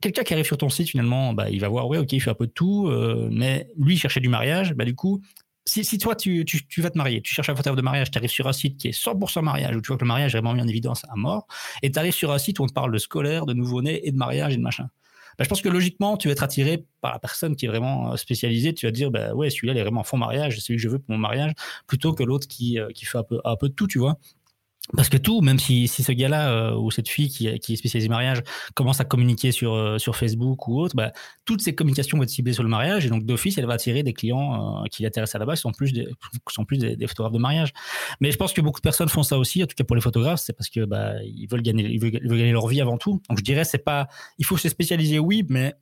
quelqu'un 0.01 0.23
qui 0.23 0.33
arrive 0.33 0.45
sur 0.45 0.57
ton 0.57 0.69
site 0.69 0.89
finalement, 0.89 1.33
bah, 1.33 1.49
il 1.49 1.59
va 1.59 1.67
voir 1.67 1.87
ouais 1.87 1.97
ok 1.97 2.13
il 2.13 2.19
fait 2.19 2.31
un 2.31 2.35
peu 2.35 2.47
de 2.47 2.51
tout, 2.51 2.87
euh, 2.87 3.29
mais 3.31 3.69
lui 3.77 3.97
cherchait 3.97 4.21
du 4.21 4.29
mariage, 4.29 4.73
bah 4.73 4.85
du 4.85 4.95
coup 4.95 5.21
si, 5.67 5.83
si 5.83 5.97
toi 5.97 6.15
tu, 6.15 6.45
tu, 6.45 6.65
tu, 6.67 6.81
vas 6.81 6.91
te 6.91 6.97
marier, 6.97 7.21
tu 7.21 7.33
cherches 7.33 7.49
un 7.49 7.55
photographe 7.55 7.77
de 7.77 7.81
mariage, 7.81 8.11
tu 8.11 8.17
arrives 8.17 8.29
sur 8.29 8.47
un 8.47 8.53
site 8.53 8.77
qui 8.77 8.87
est 8.89 8.91
100% 8.91 9.41
mariage 9.41 9.75
où 9.75 9.81
tu 9.81 9.87
vois 9.87 9.97
que 9.97 10.03
le 10.03 10.07
mariage 10.07 10.35
est 10.35 10.37
vraiment 10.37 10.53
mis 10.53 10.61
en 10.61 10.67
évidence 10.67 11.03
à 11.09 11.15
mort, 11.15 11.47
et 11.81 11.91
tu 11.91 11.97
arrives 11.97 12.13
sur 12.13 12.31
un 12.31 12.37
site 12.37 12.59
où 12.59 12.63
on 12.63 12.67
te 12.67 12.73
parle 12.73 12.91
de 12.91 12.97
scolaire, 12.99 13.45
de 13.45 13.53
nouveau-né 13.53 14.07
et 14.07 14.11
de 14.11 14.17
mariage 14.17 14.53
et 14.53 14.57
de 14.57 14.61
machin. 14.61 14.89
Bah, 15.37 15.43
je 15.43 15.49
pense 15.49 15.61
que 15.61 15.69
logiquement, 15.69 16.17
tu 16.17 16.27
vas 16.27 16.31
être 16.33 16.43
attiré 16.43 16.85
par 17.01 17.11
la 17.13 17.19
personne 17.19 17.55
qui 17.55 17.65
est 17.65 17.69
vraiment 17.69 18.13
euh, 18.13 18.15
spécialisée. 18.17 18.73
Tu 18.73 18.85
vas 18.85 18.91
te 18.91 18.95
dire, 18.97 19.11
bah 19.11 19.33
ouais, 19.33 19.49
celui-là, 19.49 19.73
il 19.73 19.77
est 19.77 19.81
vraiment 19.83 20.03
fond 20.03 20.17
mariage, 20.17 20.55
c'est 20.55 20.61
celui 20.61 20.77
que 20.77 20.83
je 20.83 20.89
veux 20.89 20.99
pour 20.99 21.11
mon 21.11 21.17
mariage, 21.17 21.53
plutôt 21.87 22.13
que 22.13 22.23
l'autre 22.23 22.47
qui, 22.47 22.79
euh, 22.79 22.89
fait 22.95 23.17
un 23.17 23.23
peu, 23.23 23.39
un 23.43 23.55
peu 23.55 23.69
de 23.69 23.73
tout, 23.73 23.87
tu 23.87 23.99
vois. 23.99 24.17
Parce 24.93 25.09
que 25.09 25.17
tout, 25.17 25.41
même 25.41 25.57
si, 25.57 25.87
si 25.87 26.03
ce 26.03 26.11
gars-là 26.11 26.51
euh, 26.51 26.75
ou 26.75 26.91
cette 26.91 27.09
fille 27.09 27.29
qui, 27.29 27.59
qui 27.59 27.73
est 27.73 27.75
spécialisée 27.75 28.07
mariage 28.07 28.43
commence 28.75 28.99
à 28.99 29.03
communiquer 29.03 29.51
sur, 29.51 29.73
euh, 29.73 29.97
sur 29.97 30.15
Facebook 30.15 30.67
ou 30.67 30.79
autre, 30.79 30.95
bah, 30.95 31.11
toutes 31.43 31.61
ces 31.61 31.73
communications 31.73 32.17
vont 32.17 32.23
être 32.23 32.29
ciblées 32.29 32.53
sur 32.53 32.61
le 32.61 32.69
mariage 32.69 33.03
et 33.05 33.09
donc 33.09 33.25
d'office, 33.25 33.57
elle 33.57 33.65
va 33.65 33.73
attirer 33.73 34.03
des 34.03 34.13
clients 34.13 34.83
euh, 34.83 34.87
qui 34.91 35.01
l'intéressent 35.01 35.35
à 35.35 35.39
la 35.39 35.45
base, 35.45 35.57
qui 35.57 35.61
sont 35.63 35.71
plus, 35.71 35.91
des, 35.91 36.07
sont 36.49 36.65
plus 36.65 36.77
des, 36.77 37.07
photographes 37.07 37.33
de 37.33 37.39
mariage. 37.39 37.73
Mais 38.21 38.29
je 38.31 38.37
pense 38.37 38.53
que 38.53 38.61
beaucoup 38.61 38.79
de 38.79 38.83
personnes 38.83 39.09
font 39.09 39.23
ça 39.23 39.39
aussi, 39.39 39.63
en 39.63 39.65
tout 39.65 39.75
cas 39.75 39.83
pour 39.83 39.95
les 39.95 40.03
photographes, 40.03 40.41
c'est 40.41 40.53
parce 40.53 40.69
que 40.69 40.85
bah, 40.85 41.13
ils, 41.23 41.47
veulent 41.47 41.63
gagner, 41.63 41.85
ils 41.85 41.99
veulent, 41.99 42.11
gagner 42.11 42.51
leur 42.51 42.67
vie 42.67 42.79
avant 42.79 42.97
tout. 42.97 43.21
Donc 43.27 43.39
je 43.39 43.43
dirais, 43.43 43.63
c'est 43.63 43.83
pas, 43.83 44.07
il 44.37 44.45
faut 44.45 44.57
se 44.57 44.69
spécialiser, 44.69 45.17
oui, 45.17 45.43
mais 45.49 45.73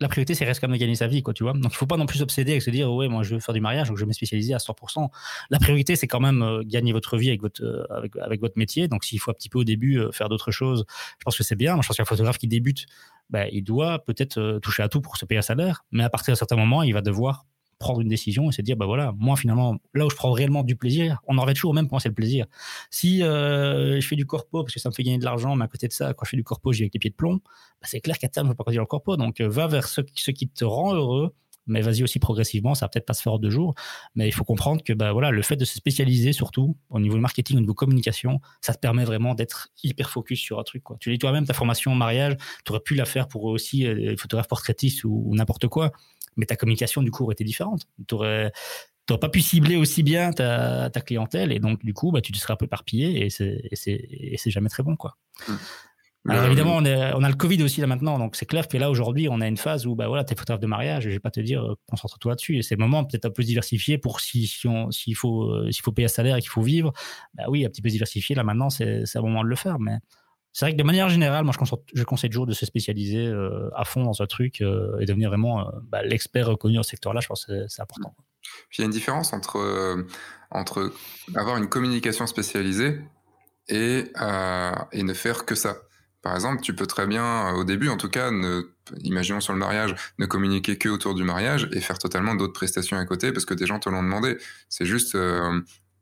la 0.00 0.08
priorité, 0.08 0.34
c'est 0.34 0.44
reste 0.44 0.60
quand 0.60 0.68
même 0.68 0.76
de 0.76 0.80
gagner 0.80 0.94
sa 0.94 1.06
vie, 1.06 1.22
quoi, 1.22 1.32
tu 1.32 1.42
vois. 1.42 1.54
Donc, 1.54 1.72
il 1.72 1.76
faut 1.76 1.86
pas 1.86 1.96
non 1.96 2.06
plus 2.06 2.18
s'obséder 2.18 2.52
avec 2.52 2.62
se 2.62 2.70
dire, 2.70 2.92
ouais, 2.92 3.08
moi, 3.08 3.22
je 3.22 3.34
veux 3.34 3.40
faire 3.40 3.54
du 3.54 3.60
mariage, 3.60 3.88
donc 3.88 3.96
je 3.96 4.02
vais 4.02 4.08
me 4.08 4.12
spécialiser 4.12 4.52
à 4.52 4.58
100%. 4.58 5.08
La 5.50 5.58
priorité, 5.58 5.96
c'est 5.96 6.06
quand 6.06 6.20
même 6.20 6.42
euh, 6.42 6.62
gagner 6.64 6.92
votre 6.92 7.16
vie 7.16 7.28
avec 7.28 7.40
votre, 7.40 7.62
euh, 7.62 7.84
avec, 8.22 8.40
votre 8.40 8.58
métier. 8.58 8.88
Donc, 8.88 9.04
s'il 9.04 9.18
faut 9.20 9.30
un 9.30 9.34
petit 9.34 9.48
peu 9.48 9.58
au 9.58 9.64
début 9.64 9.98
euh, 9.98 10.12
faire 10.12 10.28
d'autres 10.28 10.50
choses, 10.50 10.84
je 11.18 11.24
pense 11.24 11.36
que 11.36 11.44
c'est 11.44 11.56
bien. 11.56 11.74
Moi, 11.74 11.82
je 11.82 11.88
pense 11.88 11.96
qu'un 11.96 12.04
photographe 12.04 12.38
qui 12.38 12.48
débute, 12.48 12.86
ben, 13.30 13.48
il 13.50 13.62
doit 13.62 14.04
peut-être 14.04 14.58
toucher 14.60 14.82
à 14.82 14.88
tout 14.88 15.00
pour 15.00 15.16
se 15.16 15.24
payer 15.24 15.38
un 15.38 15.42
salaire, 15.42 15.84
mais 15.90 16.04
à 16.04 16.10
partir 16.10 16.32
d'un 16.32 16.36
certain 16.36 16.56
moment, 16.56 16.82
il 16.82 16.92
va 16.92 17.00
devoir 17.00 17.46
prendre 17.78 18.00
une 18.00 18.08
décision 18.08 18.48
et 18.48 18.52
se 18.52 18.62
dire 18.62 18.76
bah 18.76 18.86
voilà 18.86 19.12
moi 19.18 19.36
finalement 19.36 19.76
là 19.94 20.06
où 20.06 20.10
je 20.10 20.16
prends 20.16 20.32
réellement 20.32 20.62
du 20.62 20.76
plaisir 20.76 21.20
on 21.26 21.38
en 21.38 21.42
revient 21.42 21.54
toujours 21.54 21.72
au 21.72 21.74
même 21.74 21.88
point 21.88 22.00
c'est 22.00 22.08
le 22.08 22.14
plaisir. 22.14 22.46
Si 22.90 23.22
euh, 23.22 24.00
je 24.00 24.06
fais 24.06 24.16
du 24.16 24.26
corpo 24.26 24.62
parce 24.62 24.74
que 24.74 24.80
ça 24.80 24.88
me 24.88 24.94
fait 24.94 25.02
gagner 25.02 25.18
de 25.18 25.24
l'argent 25.24 25.56
mais 25.56 25.64
à 25.64 25.68
côté 25.68 25.88
de 25.88 25.92
ça 25.92 26.14
quand 26.14 26.24
je 26.24 26.30
fais 26.30 26.36
du 26.36 26.44
corpo 26.44 26.72
j'ai 26.72 26.84
avec 26.84 26.94
les 26.94 27.00
pieds 27.00 27.10
de 27.10 27.16
plomb 27.16 27.34
bah, 27.34 27.88
c'est 27.88 28.00
clair 28.00 28.18
qu'à 28.18 28.28
terme 28.28 28.46
je 28.46 28.48
ne 28.48 28.52
veux 28.52 28.56
pas 28.56 28.64
continuer 28.64 28.82
le 28.82 28.86
corpo. 28.86 29.16
Donc 29.16 29.40
euh, 29.40 29.48
va 29.48 29.66
vers 29.66 29.88
ce, 29.88 30.00
qui 30.00 30.48
te 30.48 30.64
rend 30.64 30.94
heureux 30.94 31.32
mais 31.66 31.80
vas-y 31.80 32.02
aussi 32.02 32.18
progressivement, 32.18 32.74
ça 32.74 32.86
va 32.86 32.90
peut-être 32.90 33.06
pas 33.06 33.14
se 33.14 33.22
faire 33.22 33.32
en 33.32 33.38
deux 33.38 33.50
jours, 33.50 33.74
mais 34.14 34.28
il 34.28 34.32
faut 34.32 34.44
comprendre 34.44 34.82
que 34.82 34.92
bah, 34.92 35.12
voilà, 35.12 35.30
le 35.30 35.42
fait 35.42 35.56
de 35.56 35.64
se 35.64 35.74
spécialiser 35.74 36.32
surtout 36.32 36.76
au 36.90 37.00
niveau 37.00 37.16
marketing, 37.18 37.56
au 37.56 37.60
niveau 37.60 37.74
communication, 37.74 38.40
ça 38.60 38.72
te 38.72 38.78
permet 38.78 39.04
vraiment 39.04 39.34
d'être 39.34 39.68
hyper 39.82 40.10
focus 40.10 40.40
sur 40.40 40.58
un 40.58 40.62
truc. 40.62 40.84
Tu 41.00 41.10
dis 41.10 41.18
toi-même, 41.18 41.44
ta 41.44 41.54
formation 41.54 41.94
mariage, 41.94 42.36
tu 42.64 42.72
aurais 42.72 42.80
pu 42.80 42.94
la 42.94 43.04
faire 43.04 43.28
pour 43.28 43.44
aussi 43.44 43.86
euh, 43.86 44.14
photographe 44.16 44.48
portraitiste 44.48 45.04
ou 45.04 45.32
n'importe 45.34 45.66
quoi 45.66 45.92
mais 46.36 46.46
ta 46.46 46.56
communication 46.56 47.02
du 47.02 47.10
coup 47.10 47.24
aurait 47.24 47.34
été 47.34 47.44
différente. 47.44 47.82
Tu 48.08 48.14
n'aurais 48.14 48.52
pas 49.20 49.28
pu 49.28 49.40
cibler 49.40 49.76
aussi 49.76 50.02
bien 50.02 50.32
ta, 50.32 50.90
clientèle 51.04 51.52
et 51.52 51.58
donc 51.58 51.84
du 51.84 51.94
coup 51.94 52.12
bah, 52.12 52.20
tu 52.20 52.32
te 52.32 52.38
serais 52.38 52.52
un 52.52 52.56
peu 52.56 52.66
éparpillé 52.66 53.26
et 53.26 53.30
c'est 53.30 54.50
jamais 54.50 54.68
très 54.68 54.82
bon 54.82 54.96
quoi. 54.96 55.16
Mmh. 55.48 55.54
Alors 56.28 56.44
évidemment, 56.46 56.76
on, 56.76 56.84
on, 56.84 57.22
a 57.22 57.28
le 57.28 57.34
Covid 57.34 57.62
aussi 57.62 57.80
là 57.80 57.86
maintenant, 57.86 58.18
donc 58.18 58.36
c'est 58.36 58.46
clair 58.46 58.66
que 58.66 58.76
là 58.76 58.90
aujourd'hui, 58.90 59.28
on 59.30 59.40
a 59.40 59.46
une 59.46 59.56
phase 59.56 59.86
où 59.86 59.94
bah 59.94 60.08
voilà, 60.08 60.24
t'es 60.24 60.34
photographe 60.34 60.60
de 60.60 60.66
mariage, 60.66 61.04
je 61.04 61.10
vais 61.10 61.20
pas 61.20 61.30
te 61.30 61.40
dire 61.40 61.62
euh, 61.62 61.74
concentre-toi 61.88 62.32
là-dessus. 62.32 62.58
Et 62.58 62.62
c'est 62.62 62.74
le 62.74 62.80
moment 62.80 63.04
peut-être 63.04 63.26
un 63.26 63.30
peu 63.30 63.42
diversifié 63.42 63.98
pour 63.98 64.20
si 64.20 64.46
s'il 64.46 65.14
faut 65.14 65.44
euh, 65.44 65.70
s'il 65.70 65.82
faut 65.82 65.92
payer 65.92 66.06
un 66.06 66.08
salaire 66.08 66.36
et 66.36 66.40
qu'il 66.40 66.50
faut 66.50 66.62
vivre, 66.62 66.92
bah 67.34 67.44
oui, 67.48 67.64
un 67.64 67.68
petit 67.68 67.82
peu 67.82 67.90
diversifié 67.90 68.34
là 68.34 68.42
maintenant, 68.42 68.70
c'est 68.70 69.04
un 69.14 69.20
moment 69.20 69.44
de 69.44 69.48
le 69.48 69.56
faire. 69.56 69.78
Mais 69.78 69.98
c'est 70.56 70.64
vrai 70.64 70.72
que 70.72 70.78
de 70.78 70.84
manière 70.84 71.10
générale, 71.10 71.44
moi, 71.44 71.52
je, 71.92 72.02
conseille 72.04 72.30
toujours 72.30 72.46
de 72.46 72.54
se 72.54 72.64
spécialiser 72.64 73.26
euh, 73.26 73.68
à 73.76 73.84
fond 73.84 74.02
dans 74.02 74.22
un 74.22 74.26
truc 74.26 74.62
euh, 74.62 74.98
et 75.00 75.04
devenir 75.04 75.28
vraiment 75.28 75.60
euh, 75.60 75.70
bah, 75.82 76.02
l'expert 76.02 76.46
reconnu 76.46 76.76
dans 76.76 76.82
ce 76.82 76.88
secteur-là. 76.88 77.20
Je 77.20 77.26
pense 77.26 77.44
que 77.44 77.68
c'est 77.68 77.82
important. 77.82 78.16
Puis 78.70 78.78
il 78.78 78.80
y 78.80 78.84
a 78.84 78.86
une 78.86 78.90
différence 78.90 79.34
entre, 79.34 80.06
entre 80.50 80.94
avoir 81.34 81.58
une 81.58 81.68
communication 81.68 82.26
spécialisée 82.26 83.02
et, 83.68 84.04
et 84.92 85.02
ne 85.02 85.12
faire 85.12 85.44
que 85.44 85.54
ça. 85.54 85.76
Par 86.22 86.34
exemple, 86.34 86.62
tu 86.62 86.74
peux 86.74 86.86
très 86.86 87.06
bien, 87.06 87.52
au 87.52 87.64
début 87.64 87.90
en 87.90 87.98
tout 87.98 88.08
cas, 88.08 88.30
imaginons 89.02 89.42
sur 89.42 89.52
le 89.52 89.58
mariage, 89.58 89.94
ne 90.18 90.24
communiquer 90.24 90.78
que 90.78 90.88
autour 90.88 91.14
du 91.14 91.24
mariage 91.24 91.68
et 91.72 91.82
faire 91.82 91.98
totalement 91.98 92.34
d'autres 92.34 92.54
prestations 92.54 92.96
à 92.96 93.04
côté 93.04 93.30
parce 93.30 93.44
que 93.44 93.52
des 93.52 93.66
gens 93.66 93.78
te 93.78 93.90
l'ont 93.90 94.02
demandé. 94.02 94.38
C'est 94.70 94.86
juste, 94.86 95.18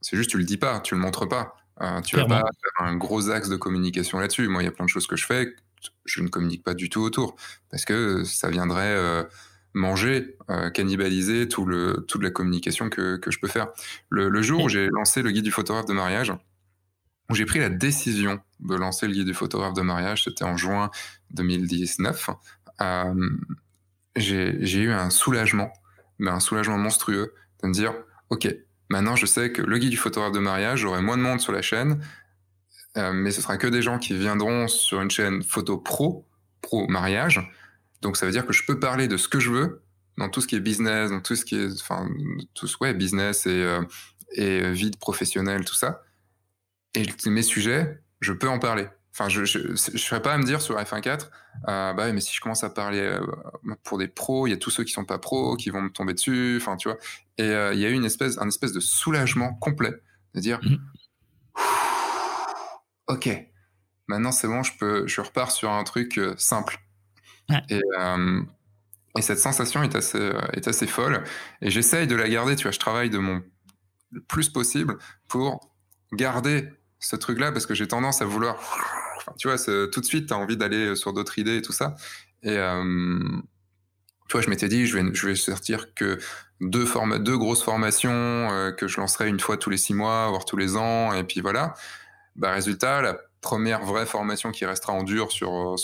c'est 0.00 0.16
juste, 0.16 0.30
tu 0.30 0.38
le 0.38 0.44
dis 0.44 0.58
pas, 0.58 0.78
tu 0.78 0.94
le 0.94 1.00
montres 1.00 1.28
pas. 1.28 1.56
Euh, 1.80 2.00
tu 2.02 2.16
vas 2.16 2.26
pas 2.26 2.38
faire 2.40 2.86
un 2.86 2.96
gros 2.96 3.30
axe 3.30 3.48
de 3.48 3.56
communication 3.56 4.18
là-dessus. 4.18 4.48
Moi, 4.48 4.62
il 4.62 4.66
y 4.66 4.68
a 4.68 4.72
plein 4.72 4.84
de 4.84 4.90
choses 4.90 5.06
que 5.06 5.16
je 5.16 5.26
fais, 5.26 5.54
je 6.04 6.22
ne 6.22 6.28
communique 6.28 6.62
pas 6.62 6.74
du 6.74 6.88
tout 6.88 7.00
autour, 7.00 7.36
parce 7.70 7.84
que 7.84 8.24
ça 8.24 8.48
viendrait 8.48 8.94
euh, 8.94 9.24
manger, 9.72 10.36
euh, 10.50 10.70
cannibaliser 10.70 11.48
tout 11.48 11.66
le, 11.66 12.04
toute 12.06 12.22
la 12.22 12.30
communication 12.30 12.90
que, 12.90 13.16
que 13.16 13.30
je 13.30 13.40
peux 13.40 13.48
faire. 13.48 13.68
Le, 14.08 14.42
jour 14.42 14.64
où 14.64 14.68
j'ai 14.68 14.86
lancé 14.88 15.22
le 15.22 15.30
guide 15.30 15.44
du 15.44 15.50
photographe 15.50 15.86
de 15.86 15.94
mariage, 15.94 16.32
où 17.30 17.34
j'ai 17.34 17.46
pris 17.46 17.58
la 17.58 17.70
décision 17.70 18.40
de 18.60 18.76
lancer 18.76 19.06
le 19.08 19.14
guide 19.14 19.26
du 19.26 19.34
photographe 19.34 19.74
de 19.74 19.82
mariage, 19.82 20.24
c'était 20.24 20.44
en 20.44 20.56
juin 20.56 20.90
2019, 21.30 22.30
j'ai 24.16 24.78
eu 24.78 24.92
un 24.92 25.10
soulagement, 25.10 25.72
mais 26.18 26.30
un 26.30 26.40
soulagement 26.40 26.78
monstrueux, 26.78 27.34
de 27.62 27.68
me 27.68 27.72
dire, 27.72 27.94
OK, 28.30 28.46
Maintenant, 28.94 29.16
je 29.16 29.26
sais 29.26 29.50
que 29.50 29.60
le 29.60 29.76
guide 29.78 29.90
du 29.90 29.96
photographe 29.96 30.30
de 30.30 30.38
mariage, 30.38 30.78
j'aurai 30.78 31.02
moins 31.02 31.16
de 31.16 31.22
monde 31.22 31.40
sur 31.40 31.50
la 31.50 31.62
chaîne, 31.62 32.00
euh, 32.96 33.12
mais 33.12 33.32
ce 33.32 33.42
sera 33.42 33.56
que 33.56 33.66
des 33.66 33.82
gens 33.82 33.98
qui 33.98 34.16
viendront 34.16 34.68
sur 34.68 35.00
une 35.00 35.10
chaîne 35.10 35.42
photo 35.42 35.78
pro, 35.78 36.24
pro 36.60 36.86
mariage. 36.86 37.40
Donc, 38.02 38.16
ça 38.16 38.24
veut 38.24 38.30
dire 38.30 38.46
que 38.46 38.52
je 38.52 38.64
peux 38.64 38.78
parler 38.78 39.08
de 39.08 39.16
ce 39.16 39.26
que 39.26 39.40
je 39.40 39.50
veux 39.50 39.82
dans 40.16 40.28
tout 40.28 40.40
ce 40.40 40.46
qui 40.46 40.54
est 40.54 40.60
business, 40.60 41.10
dans 41.10 41.20
tout 41.20 41.34
ce 41.34 41.44
qui 41.44 41.56
est, 41.56 41.72
enfin, 41.72 42.08
tout 42.54 42.68
ce, 42.68 42.76
ouais, 42.80 42.94
business 42.94 43.46
et, 43.46 43.64
euh, 43.64 43.82
et 44.30 44.70
vie 44.70 44.92
professionnelle, 44.92 45.64
tout 45.64 45.74
ça. 45.74 46.04
Et 46.94 47.04
mes 47.26 47.42
sujets, 47.42 48.00
je 48.20 48.32
peux 48.32 48.48
en 48.48 48.60
parler. 48.60 48.86
Enfin, 49.16 49.28
je 49.28 49.42
ne 49.42 49.76
serais 49.76 50.20
pas 50.20 50.34
à 50.34 50.38
me 50.38 50.42
dire 50.42 50.60
sur 50.60 50.76
F1.4, 50.76 51.28
euh, 51.68 51.92
bah, 51.92 52.12
mais 52.12 52.20
si 52.20 52.34
je 52.34 52.40
commence 52.40 52.64
à 52.64 52.70
parler 52.70 52.98
euh, 52.98 53.20
pour 53.84 53.96
des 53.96 54.08
pros, 54.08 54.48
il 54.48 54.50
y 54.50 54.52
a 54.52 54.56
tous 54.56 54.70
ceux 54.70 54.82
qui 54.82 54.92
sont 54.92 55.04
pas 55.04 55.18
pros 55.18 55.54
qui 55.54 55.70
vont 55.70 55.82
me 55.82 55.90
tomber 55.90 56.14
dessus. 56.14 56.58
Enfin, 56.60 56.76
tu 56.76 56.88
vois. 56.88 56.98
Et 57.38 57.44
euh, 57.44 57.72
il 57.74 57.78
y 57.78 57.86
a 57.86 57.90
eu 57.90 57.92
une 57.92 58.04
espèce, 58.04 58.38
un 58.38 58.48
espèce 58.48 58.72
de 58.72 58.80
soulagement 58.80 59.54
complet 59.54 59.92
de 60.34 60.40
dire, 60.40 60.58
mmh. 60.64 60.76
ok, 63.06 63.28
maintenant 64.08 64.32
c'est 64.32 64.48
bon, 64.48 64.64
je 64.64 64.72
peux, 64.80 65.06
je 65.06 65.20
repars 65.20 65.52
sur 65.52 65.70
un 65.70 65.84
truc 65.84 66.20
simple. 66.36 66.80
Et, 67.70 67.80
et, 69.16 69.22
cette 69.22 69.38
sensation 69.38 69.84
est 69.84 69.94
assez, 69.94 70.32
est 70.54 70.66
assez 70.66 70.88
folle. 70.88 71.22
Et 71.62 71.70
j'essaye 71.70 72.08
de 72.08 72.16
la 72.16 72.28
garder. 72.28 72.56
Tu 72.56 72.64
vois, 72.64 72.72
je 72.72 72.80
travaille 72.80 73.10
de 73.10 73.18
mon 73.18 73.44
le 74.10 74.22
plus 74.22 74.48
possible 74.48 74.98
pour 75.28 75.72
garder 76.12 76.68
ce 76.98 77.14
truc-là 77.14 77.52
parce 77.52 77.66
que 77.66 77.74
j'ai 77.74 77.86
tendance 77.86 78.20
à 78.20 78.24
vouloir 78.24 78.56
tu 79.38 79.48
vois, 79.48 79.58
tout 79.58 80.00
de 80.00 80.04
suite, 80.04 80.28
tu 80.28 80.34
as 80.34 80.36
envie 80.36 80.56
d'aller 80.56 80.96
sur 80.96 81.12
d'autres 81.12 81.38
idées 81.38 81.56
et 81.56 81.62
tout 81.62 81.72
ça. 81.72 81.96
Et 82.42 82.58
euh, 82.58 82.82
tu 84.28 84.32
vois, 84.32 84.42
je 84.42 84.50
m'étais 84.50 84.68
dit, 84.68 84.86
je 84.86 84.96
vais, 84.96 85.02
vais 85.02 85.34
sortir 85.34 85.94
que 85.94 86.18
deux, 86.60 86.86
deux 87.18 87.38
grosses 87.38 87.62
formations 87.62 88.10
euh, 88.12 88.70
que 88.70 88.86
je 88.86 89.00
lancerai 89.00 89.28
une 89.28 89.40
fois 89.40 89.56
tous 89.56 89.70
les 89.70 89.76
six 89.76 89.94
mois, 89.94 90.28
voire 90.28 90.44
tous 90.44 90.56
les 90.56 90.76
ans. 90.76 91.12
Et 91.12 91.24
puis 91.24 91.40
voilà. 91.40 91.74
Bah, 92.36 92.52
résultat, 92.52 93.00
la 93.00 93.16
première 93.40 93.84
vraie 93.84 94.06
formation 94.06 94.50
qui 94.50 94.64
restera 94.64 94.92
en 94.92 95.02
dur 95.02 95.30
sur, 95.30 95.50
le, 95.50 95.76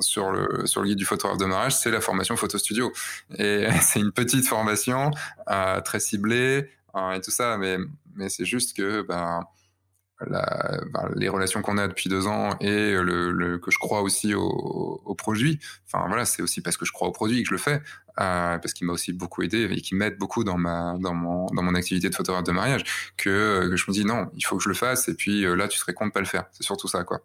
sur, 0.00 0.30
le, 0.30 0.66
sur 0.66 0.80
le 0.82 0.88
guide 0.88 0.98
du 0.98 1.04
photographe 1.04 1.38
de 1.38 1.44
mariage, 1.44 1.76
c'est 1.76 1.90
la 1.90 2.00
formation 2.00 2.36
photo 2.36 2.58
studio. 2.58 2.92
Et 3.38 3.66
c'est 3.82 4.00
une 4.00 4.12
petite 4.12 4.46
formation 4.46 5.10
euh, 5.50 5.80
très 5.80 6.00
ciblée 6.00 6.70
et 7.14 7.20
tout 7.20 7.30
ça, 7.30 7.58
mais, 7.58 7.76
mais 8.14 8.30
c'est 8.30 8.46
juste 8.46 8.74
que 8.74 9.02
bah, 9.02 9.40
la, 10.26 10.80
ben, 10.92 11.10
les 11.14 11.28
relations 11.28 11.62
qu'on 11.62 11.78
a 11.78 11.88
depuis 11.88 12.08
deux 12.08 12.26
ans 12.26 12.56
et 12.60 12.92
le, 12.92 13.58
que 13.58 13.70
je 13.70 13.78
crois 13.78 14.02
aussi 14.02 14.34
au, 14.34 15.00
au 15.04 15.14
produit. 15.14 15.58
Enfin 15.86 16.06
voilà, 16.08 16.24
c'est 16.24 16.42
aussi 16.42 16.60
parce 16.60 16.76
que 16.76 16.84
je 16.84 16.92
crois 16.92 17.08
au 17.08 17.12
produit 17.12 17.42
que 17.42 17.48
je 17.48 17.54
le 17.54 17.58
fais, 17.58 17.82
euh, 18.20 18.58
parce 18.58 18.72
qu'il 18.72 18.86
m'a 18.86 18.92
aussi 18.92 19.12
beaucoup 19.12 19.42
aidé 19.42 19.68
et 19.70 19.80
qui 19.80 19.94
m'aide 19.94 20.16
beaucoup 20.18 20.42
dans 20.42 20.56
ma 20.56 20.96
dans 20.98 21.14
mon 21.14 21.46
dans 21.46 21.62
mon 21.62 21.74
activité 21.74 22.08
de 22.08 22.14
photographe 22.14 22.44
de 22.44 22.52
mariage 22.52 22.84
que, 23.16 23.68
que 23.68 23.76
je 23.76 23.84
me 23.88 23.92
dis 23.92 24.04
non, 24.04 24.30
il 24.34 24.44
faut 24.44 24.56
que 24.56 24.62
je 24.62 24.68
le 24.68 24.74
fasse 24.74 25.08
et 25.08 25.14
puis 25.14 25.44
euh, 25.44 25.54
là 25.54 25.68
tu 25.68 25.78
serais 25.78 25.92
con 25.92 26.06
de 26.06 26.12
pas 26.12 26.20
le 26.20 26.26
faire. 26.26 26.44
C'est 26.52 26.64
surtout 26.64 26.88
ça 26.88 27.04
quoi. 27.04 27.20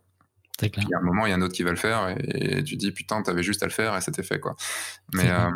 Il 0.63 0.87
y 0.89 0.93
a 0.93 0.99
un 0.99 1.01
moment, 1.01 1.25
il 1.25 1.29
y 1.29 1.33
a 1.33 1.35
un 1.35 1.41
autre 1.41 1.55
qui 1.55 1.63
va 1.63 1.71
le 1.71 1.75
faire 1.75 2.15
et, 2.19 2.63
tu 2.63 2.75
dis 2.75 2.91
putain, 2.91 3.23
t'avais 3.23 3.41
juste 3.41 3.63
à 3.63 3.65
le 3.65 3.71
faire 3.71 3.95
et 3.97 4.01
c'était 4.01 4.21
fait 4.21 4.39
quoi. 4.39 4.55
Mais 5.13 5.29
euh, 5.29 5.49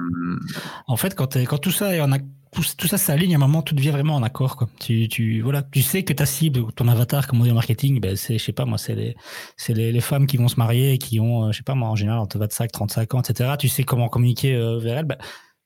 en 0.88 0.98
fait, 0.98 1.14
quand, 1.14 1.36
quand 1.46 1.60
tout 1.60 1.72
ça, 1.72 1.90
on 2.00 2.12
a, 2.12 2.18
tout, 2.64 2.88
ça 2.88 2.98
s'aligne, 2.98 3.34
à 3.34 3.38
un 3.38 3.40
moment, 3.40 3.62
tout 3.62 3.76
devient 3.76 3.92
vraiment 3.92 4.16
en 4.16 4.24
accord 4.24 4.56
quoi. 4.56 4.70
Tu, 4.80 5.08
tu 5.08 5.42
voilà, 5.42 5.64
tu 5.64 5.82
sais 5.82 6.04
que 6.04 6.14
ta 6.14 6.26
cible, 6.26 6.72
ton 6.74 6.88
avatar, 6.88 7.28
comme 7.28 7.42
on 7.42 7.44
dit 7.44 7.52
en 7.52 7.56
marketing, 7.56 8.00
ben 8.00 8.16
c'est, 8.16 8.38
je 8.38 8.44
sais 8.44 8.54
pas 8.54 8.66
moi, 8.66 8.78
c'est 8.78 8.96
les, 8.96 9.92
les, 9.92 10.02
femmes 10.02 10.28
qui 10.28 10.38
vont 10.38 10.48
se 10.48 10.58
marier 10.58 10.94
et 10.94 10.98
qui 10.98 11.20
ont, 11.20 11.46
euh, 11.46 11.52
je 11.52 11.58
sais 11.58 11.64
pas 11.64 11.76
moi, 11.76 11.90
en 11.90 11.96
général 11.96 12.20
entre 12.20 12.38
25, 12.38 12.72
35 12.72 13.14
ans, 13.14 13.22
etc. 13.22 13.54
Tu 13.60 13.68
sais 13.68 13.84
comment 13.84 14.08
communiquer 14.08 14.56
euh, 14.56 14.80
vers 14.80 14.98
elles. 14.98 15.06
Ben, 15.06 15.18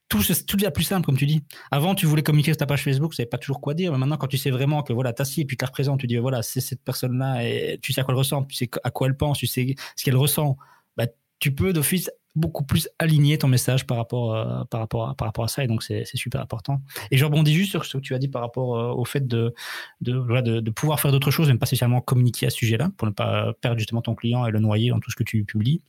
tout, 0.10 0.24
tout 0.48 0.58
devient 0.58 0.72
plus 0.74 0.84
simple, 0.84 1.06
comme 1.06 1.18
tu 1.18 1.28
dis. 1.28 1.44
Avant, 1.70 1.94
tu 1.94 2.08
voulais 2.08 2.24
communiquer 2.24 2.52
sur 2.52 2.58
ta 2.58 2.66
page 2.66 2.84
Facebook, 2.84 3.12
tu 3.12 3.18
savais 3.18 3.30
pas 3.30 3.38
toujours 3.38 3.62
quoi 3.62 3.76
dire. 3.76 3.92
Mais 3.92 4.00
maintenant, 4.00 4.18
quand 4.18 4.28
tu 4.28 4.38
sais 4.38 4.50
vraiment 4.50 4.82
que 4.82 4.92
voilà, 4.92 5.12
et 5.12 5.46
puis 5.46 5.56
tu 5.56 5.64
la 5.64 5.68
représentes, 5.68 6.00
tu 6.00 6.08
dis 6.08 6.18
voilà, 6.18 6.42
c'est 6.42 6.62
cette 6.62 6.84
personne-là 6.84 7.44
et 7.44 7.80
tu 7.82 7.94
sais 7.94 8.02
à 8.02 8.04
quoi 8.04 8.14
elle 8.14 8.18
ressemble, 8.18 8.48
tu 8.48 8.56
sais 8.56 8.70
à 8.84 8.90
quoi 8.90 9.08
elle 9.08 9.16
pense, 9.16 9.38
tu 9.38 9.48
sais 9.48 9.76
ce 9.96 10.04
qu'elle 10.04 10.18
ressent. 10.18 10.58
Bah, 10.98 11.06
tu 11.40 11.54
peux 11.54 11.74
d'office 11.74 12.10
beaucoup 12.40 12.64
plus 12.64 12.90
aligner 12.98 13.38
ton 13.38 13.48
message 13.48 13.86
par 13.86 13.98
rapport, 13.98 14.34
euh, 14.34 14.64
par 14.70 14.80
rapport, 14.80 15.10
à, 15.10 15.16
par 15.16 15.28
rapport 15.28 15.44
à 15.44 15.48
ça. 15.48 15.64
Et 15.64 15.68
donc, 15.68 15.84
c'est 15.84 16.06
super 16.16 16.42
important. 16.42 16.82
Et 17.12 17.18
je 17.18 17.26
rebondis 17.26 17.54
juste 17.54 17.72
sur 17.72 17.86
ce 17.86 17.98
que 17.98 18.02
tu 18.02 18.16
as 18.16 18.20
dit 18.20 18.28
par 18.30 18.42
rapport 18.42 18.78
euh, 18.78 18.92
au 18.92 19.06
fait 19.06 19.28
de, 19.28 19.54
de, 20.02 20.42
de, 20.42 20.60
de 20.60 20.72
pouvoir 20.72 21.00
faire 21.00 21.12
d'autres 21.12 21.32
choses, 21.32 21.48
même 21.48 21.60
pas 21.60 21.66
spécialement 21.66 22.02
communiquer 22.02 22.48
à 22.48 22.50
ce 22.50 22.58
sujet-là, 22.58 22.90
pour 22.98 23.08
ne 23.08 23.14
pas 23.14 23.54
perdre 23.62 23.78
justement 23.78 24.02
ton 24.02 24.16
client 24.16 24.46
et 24.48 24.52
le 24.52 24.60
noyer 24.60 24.90
dans 24.90 25.00
tout 25.00 25.12
ce 25.12 25.16
que 25.16 25.24
tu 25.24 25.44
publies. 25.44 25.82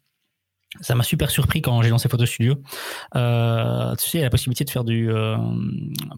ça 0.80 0.94
m'a 0.94 1.02
super 1.02 1.30
surpris 1.30 1.62
quand 1.62 1.82
j'ai 1.82 1.90
lancé 1.90 2.08
Photo 2.08 2.26
Studio. 2.26 2.56
Euh, 3.16 3.94
tu 3.96 4.08
sais, 4.08 4.18
il 4.18 4.20
y 4.20 4.24
a 4.24 4.26
la 4.26 4.30
possibilité 4.30 4.64
de 4.64 4.70
faire 4.70 4.84
du, 4.84 5.10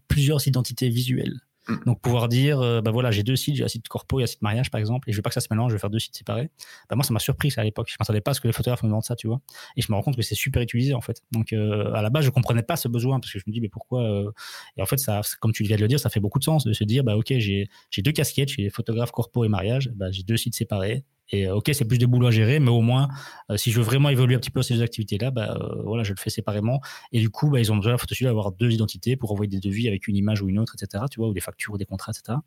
plusieurs 0.08 0.46
identités 0.46 0.88
visuelles. 0.88 1.40
Mm. 1.68 1.74
Donc 1.86 2.00
pouvoir 2.00 2.28
dire, 2.28 2.60
euh, 2.60 2.80
bah 2.80 2.90
voilà, 2.90 3.10
j'ai 3.10 3.22
deux 3.22 3.36
sites, 3.36 3.56
j'ai 3.56 3.64
un 3.64 3.68
site 3.68 3.86
corpo 3.88 4.18
et 4.20 4.24
un 4.24 4.26
site 4.26 4.42
mariage 4.42 4.70
par 4.70 4.80
exemple, 4.80 5.08
et 5.08 5.12
je 5.12 5.16
veux 5.16 5.22
pas 5.22 5.30
que 5.30 5.34
ça 5.34 5.40
se 5.40 5.48
mélange, 5.50 5.70
je 5.70 5.76
vais 5.76 5.80
faire 5.80 5.90
deux 5.90 5.98
sites 5.98 6.16
séparés. 6.16 6.50
Bah 6.90 6.96
moi 6.96 7.04
ça 7.04 7.12
m'a 7.12 7.20
surpris 7.20 7.52
à 7.56 7.64
l'époque, 7.64 7.88
je 7.90 7.96
m'attendais 8.00 8.20
pas 8.20 8.34
ce 8.34 8.40
que 8.40 8.48
les 8.48 8.52
photographes 8.52 8.82
me 8.82 8.88
demandent 8.88 9.04
ça, 9.04 9.16
tu 9.16 9.28
vois. 9.28 9.40
Et 9.76 9.82
je 9.82 9.90
me 9.90 9.96
rends 9.96 10.02
compte 10.02 10.16
que 10.16 10.22
c'est 10.22 10.34
super 10.34 10.62
utilisé 10.62 10.94
en 10.94 11.00
fait. 11.00 11.22
Donc 11.30 11.52
euh, 11.52 11.92
à 11.94 12.02
la 12.02 12.10
base 12.10 12.24
je 12.24 12.30
comprenais 12.30 12.62
pas 12.62 12.76
ce 12.76 12.88
besoin 12.88 13.20
parce 13.20 13.32
que 13.32 13.38
je 13.38 13.44
me 13.46 13.52
dis 13.52 13.60
mais 13.60 13.68
pourquoi 13.68 14.02
euh, 14.02 14.30
Et 14.76 14.82
en 14.82 14.86
fait 14.86 14.98
ça, 14.98 15.20
comme 15.40 15.52
tu 15.52 15.62
viens 15.62 15.76
de 15.76 15.82
le 15.82 15.88
dire, 15.88 16.00
ça 16.00 16.10
fait 16.10 16.20
beaucoup 16.20 16.38
de 16.38 16.44
sens 16.44 16.64
de 16.64 16.72
se 16.72 16.84
dire 16.84 17.04
bah 17.04 17.16
ok 17.16 17.32
j'ai 17.38 17.68
j'ai 17.90 18.02
deux 18.02 18.12
casquettes, 18.12 18.48
j'ai 18.48 18.70
photographe 18.70 19.12
corpo 19.12 19.44
et 19.44 19.48
mariage, 19.48 19.90
bah 19.94 20.10
j'ai 20.10 20.22
deux 20.22 20.36
sites 20.36 20.56
séparés. 20.56 21.04
Et 21.32 21.48
ok, 21.48 21.70
c'est 21.72 21.86
plus 21.86 21.98
de 21.98 22.06
boulot 22.06 22.26
à 22.26 22.30
gérer, 22.30 22.60
mais 22.60 22.70
au 22.70 22.82
moins, 22.82 23.08
si 23.56 23.70
je 23.70 23.78
veux 23.78 23.84
vraiment 23.84 24.10
évoluer 24.10 24.34
un 24.34 24.38
petit 24.38 24.50
peu 24.50 24.62
ces 24.62 24.74
deux 24.74 24.82
activités-là, 24.82 25.30
bah, 25.30 25.58
voilà, 25.84 26.02
je 26.02 26.12
le 26.12 26.18
fais 26.18 26.28
séparément. 26.28 26.80
Et 27.10 27.20
du 27.20 27.30
coup, 27.30 27.50
bah, 27.50 27.58
ils 27.58 27.72
ont 27.72 27.76
besoin, 27.76 27.96
photo 27.96 28.14
d'avoir 28.22 28.52
deux 28.52 28.70
identités 28.70 29.16
pour 29.16 29.32
envoyer 29.32 29.48
des 29.48 29.60
devis 29.60 29.88
avec 29.88 30.08
une 30.08 30.16
image 30.16 30.42
ou 30.42 30.48
une 30.48 30.58
autre, 30.58 30.74
etc. 30.80 31.04
Tu 31.10 31.20
vois, 31.20 31.28
ou 31.28 31.32
des 31.32 31.40
factures 31.40 31.72
ou 31.72 31.78
des 31.78 31.86
contrats, 31.86 32.12
etc. 32.12 32.38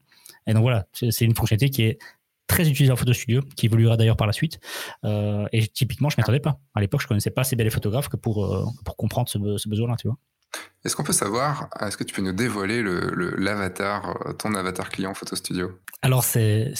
Et 0.45 0.53
donc 0.53 0.61
voilà, 0.61 0.85
c'est 0.93 1.25
une 1.25 1.35
fonctionnalité 1.35 1.69
qui 1.69 1.81
est 1.83 1.97
très 2.47 2.69
utilisée 2.69 2.91
en 2.91 2.95
photo 2.95 3.13
studio, 3.13 3.41
qui 3.55 3.65
évoluera 3.65 3.97
d'ailleurs 3.97 4.17
par 4.17 4.27
la 4.27 4.33
suite. 4.33 4.59
Euh, 5.03 5.47
et 5.51 5.67
typiquement, 5.67 6.09
je 6.09 6.15
ne 6.17 6.21
m'attendais 6.21 6.39
pas. 6.39 6.59
À 6.73 6.81
l'époque, 6.81 7.01
je 7.01 7.07
connaissais 7.07 7.31
pas 7.31 7.41
assez 7.41 7.55
bien 7.55 7.63
les 7.63 7.71
photographes 7.71 8.09
que 8.09 8.17
pour, 8.17 8.45
euh, 8.45 8.65
pour 8.83 8.95
comprendre 8.97 9.29
ce, 9.29 9.37
besoin-là, 9.37 9.95
tu 9.97 10.07
vois. 10.07 10.17
Est-ce 10.83 10.95
qu'on 10.95 11.03
peut 11.03 11.13
savoir, 11.13 11.67
est-ce 11.81 11.97
que 11.97 12.03
tu 12.03 12.13
peux 12.13 12.21
nous 12.21 12.31
dévoiler 12.31 12.83
l'avatar, 12.83 14.13
le, 14.23 14.29
euh, 14.29 14.33
ton 14.33 14.53
avatar 14.53 14.89
client 14.89 15.15
Photo 15.15 15.35
Studio? 15.35 15.71
Alors, 16.03 16.23
c'est 16.23 16.73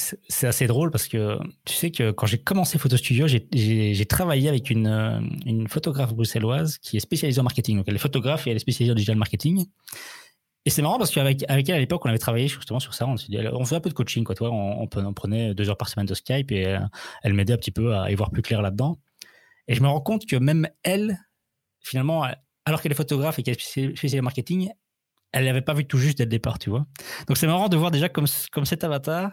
assez 0.44 0.68
drôle 0.68 0.92
parce 0.92 1.08
que 1.08 1.40
tu 1.66 1.74
sais 1.74 1.90
que 1.90 2.12
quand 2.12 2.28
j'ai 2.28 2.38
commencé 2.38 2.78
Photo 2.78 2.98
Studio, 2.98 3.26
j'ai 3.28 4.06
travaillé 4.06 4.48
avec 4.48 4.70
une, 4.70 5.32
une 5.48 5.68
photographe 5.68 6.14
bruxelloise 6.14 6.78
qui 6.78 6.98
est 6.98 7.00
spécialisée 7.00 7.42
en 7.42 7.44
marketing. 7.44 7.78
Donc, 7.78 7.86
elle 7.88 7.96
est 7.96 8.00
photographe 8.00 8.46
et 8.46 8.52
elle 8.52 8.58
est 8.58 8.60
spécialisée 8.60 8.92
en 8.92 8.96
digital 8.96 9.18
marketing. 9.18 9.66
Et 10.66 10.70
c'est 10.70 10.84
marrant 10.84 11.00
parce 11.00 11.12
qu'avec 11.12 11.44
avec 11.48 11.70
elle 11.70 11.76
à 11.76 11.80
l'époque, 11.80 12.06
on 12.06 12.10
avait 12.10 12.20
travaillé 12.20 12.48
justement 12.48 12.80
sur 12.80 12.94
ça. 12.94 13.08
On, 13.08 13.16
on 13.16 13.66
faisait 13.66 13.76
un 13.76 13.80
peu 13.80 13.90
de 13.90 13.96
coaching, 13.96 14.24
quoi. 14.24 14.36
Toi, 14.36 14.52
on, 14.52 14.84
on, 14.84 15.14
prenait 15.14 15.56
deux 15.56 15.70
heures 15.70 15.78
par 15.78 15.90
semaine 15.90 16.08
de 16.08 16.14
Skype 16.14 16.52
et 16.52 16.68
euh, 16.68 16.80
elle 17.24 17.34
m'aidait 17.34 17.54
un 17.54 17.58
petit 17.58 17.72
peu 17.72 17.96
à 17.96 18.12
y 18.12 18.16
voir 18.16 18.30
plus 18.30 18.42
clair 18.44 18.62
là-dedans. 18.62 19.00
Et 19.68 19.74
je 19.74 19.82
me 19.82 19.88
rends 19.88 20.02
compte 20.02 20.28
que 20.28 20.36
même 20.36 20.68
elle, 20.84 21.20
finalement, 21.82 22.28
alors 22.66 22.82
qu'elle 22.82 22.92
est 22.92 22.96
photographe 22.96 23.40
et 23.40 23.44
qu'elle 23.44 23.56
est 23.56 23.60
spécialisée 23.60 24.22
marketing, 24.22 24.72
elle 25.32 25.46
n'avait 25.46 25.62
pas 25.62 25.74
vu 25.74 25.86
tout 25.86 25.98
juste 25.98 26.18
dès 26.18 26.24
le 26.26 26.30
départ, 26.30 26.60
tu 26.60 26.70
vois. 26.70 26.86
Donc 27.28 27.38
c'est 27.38 27.48
marrant 27.48 27.70
de 27.70 27.78
voir 27.78 27.92
déjà 27.92 28.10
comme, 28.10 28.26
comme 28.52 28.66
cet 28.66 28.84
avatar, 28.84 29.32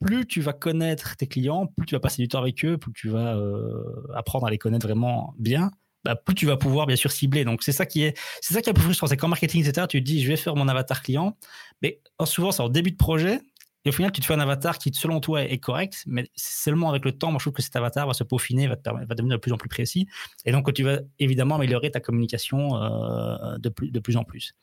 plus 0.00 0.26
tu 0.26 0.40
vas 0.40 0.52
connaître 0.52 1.16
tes 1.16 1.26
clients, 1.26 1.66
plus 1.66 1.86
tu 1.86 1.94
vas 1.94 2.00
passer 2.00 2.22
du 2.22 2.28
temps 2.28 2.40
avec 2.40 2.64
eux, 2.64 2.76
plus 2.76 2.92
tu 2.92 3.08
vas 3.08 3.36
euh, 3.36 3.82
apprendre 4.14 4.46
à 4.46 4.50
les 4.50 4.58
connaître 4.58 4.86
vraiment 4.86 5.34
bien, 5.38 5.70
bah, 6.04 6.16
plus 6.16 6.34
tu 6.34 6.46
vas 6.46 6.56
pouvoir 6.56 6.86
bien 6.86 6.96
sûr 6.96 7.10
cibler. 7.12 7.44
Donc 7.44 7.62
c'est 7.62 7.72
ça 7.72 7.86
qui 7.86 8.02
est, 8.02 8.18
c'est 8.40 8.54
ça 8.54 8.62
qui 8.62 8.70
est 8.70 8.72
peu 8.72 8.80
frustrant, 8.82 9.06
c'est 9.06 9.16
qu'en 9.16 9.28
marketing, 9.28 9.66
etc., 9.66 9.86
tu 9.88 10.00
te 10.00 10.04
dis 10.04 10.22
je 10.22 10.28
vais 10.28 10.36
faire 10.36 10.56
mon 10.56 10.68
avatar 10.68 11.02
client, 11.02 11.36
mais 11.80 12.00
souvent 12.24 12.52
c'est 12.52 12.62
en 12.62 12.68
début 12.68 12.90
de 12.90 12.96
projet. 12.96 13.40
Et 13.84 13.88
au 13.88 13.92
final, 13.92 14.12
tu 14.12 14.20
te 14.20 14.26
fais 14.26 14.34
un 14.34 14.40
avatar 14.40 14.78
qui, 14.78 14.92
selon 14.94 15.20
toi, 15.20 15.42
est 15.42 15.58
correct, 15.58 16.04
mais 16.06 16.28
seulement 16.34 16.88
avec 16.90 17.04
le 17.04 17.12
temps, 17.12 17.30
moi, 17.30 17.38
je 17.38 17.44
trouve 17.44 17.54
que 17.54 17.62
cet 17.62 17.74
avatar 17.76 18.06
va 18.06 18.14
se 18.14 18.24
peaufiner, 18.24 18.68
va, 18.68 18.76
devenir 18.76 19.36
de 19.36 19.40
plus 19.40 19.52
en 19.52 19.56
plus 19.56 19.68
précis. 19.68 20.06
Et 20.44 20.52
donc, 20.52 20.72
tu 20.72 20.84
vas 20.84 21.00
évidemment 21.18 21.56
améliorer 21.56 21.90
ta 21.90 22.00
communication 22.00 22.76
euh, 22.76 23.58
de, 23.58 23.68
plus, 23.68 24.16
en 24.16 24.24
plus. 24.24 24.54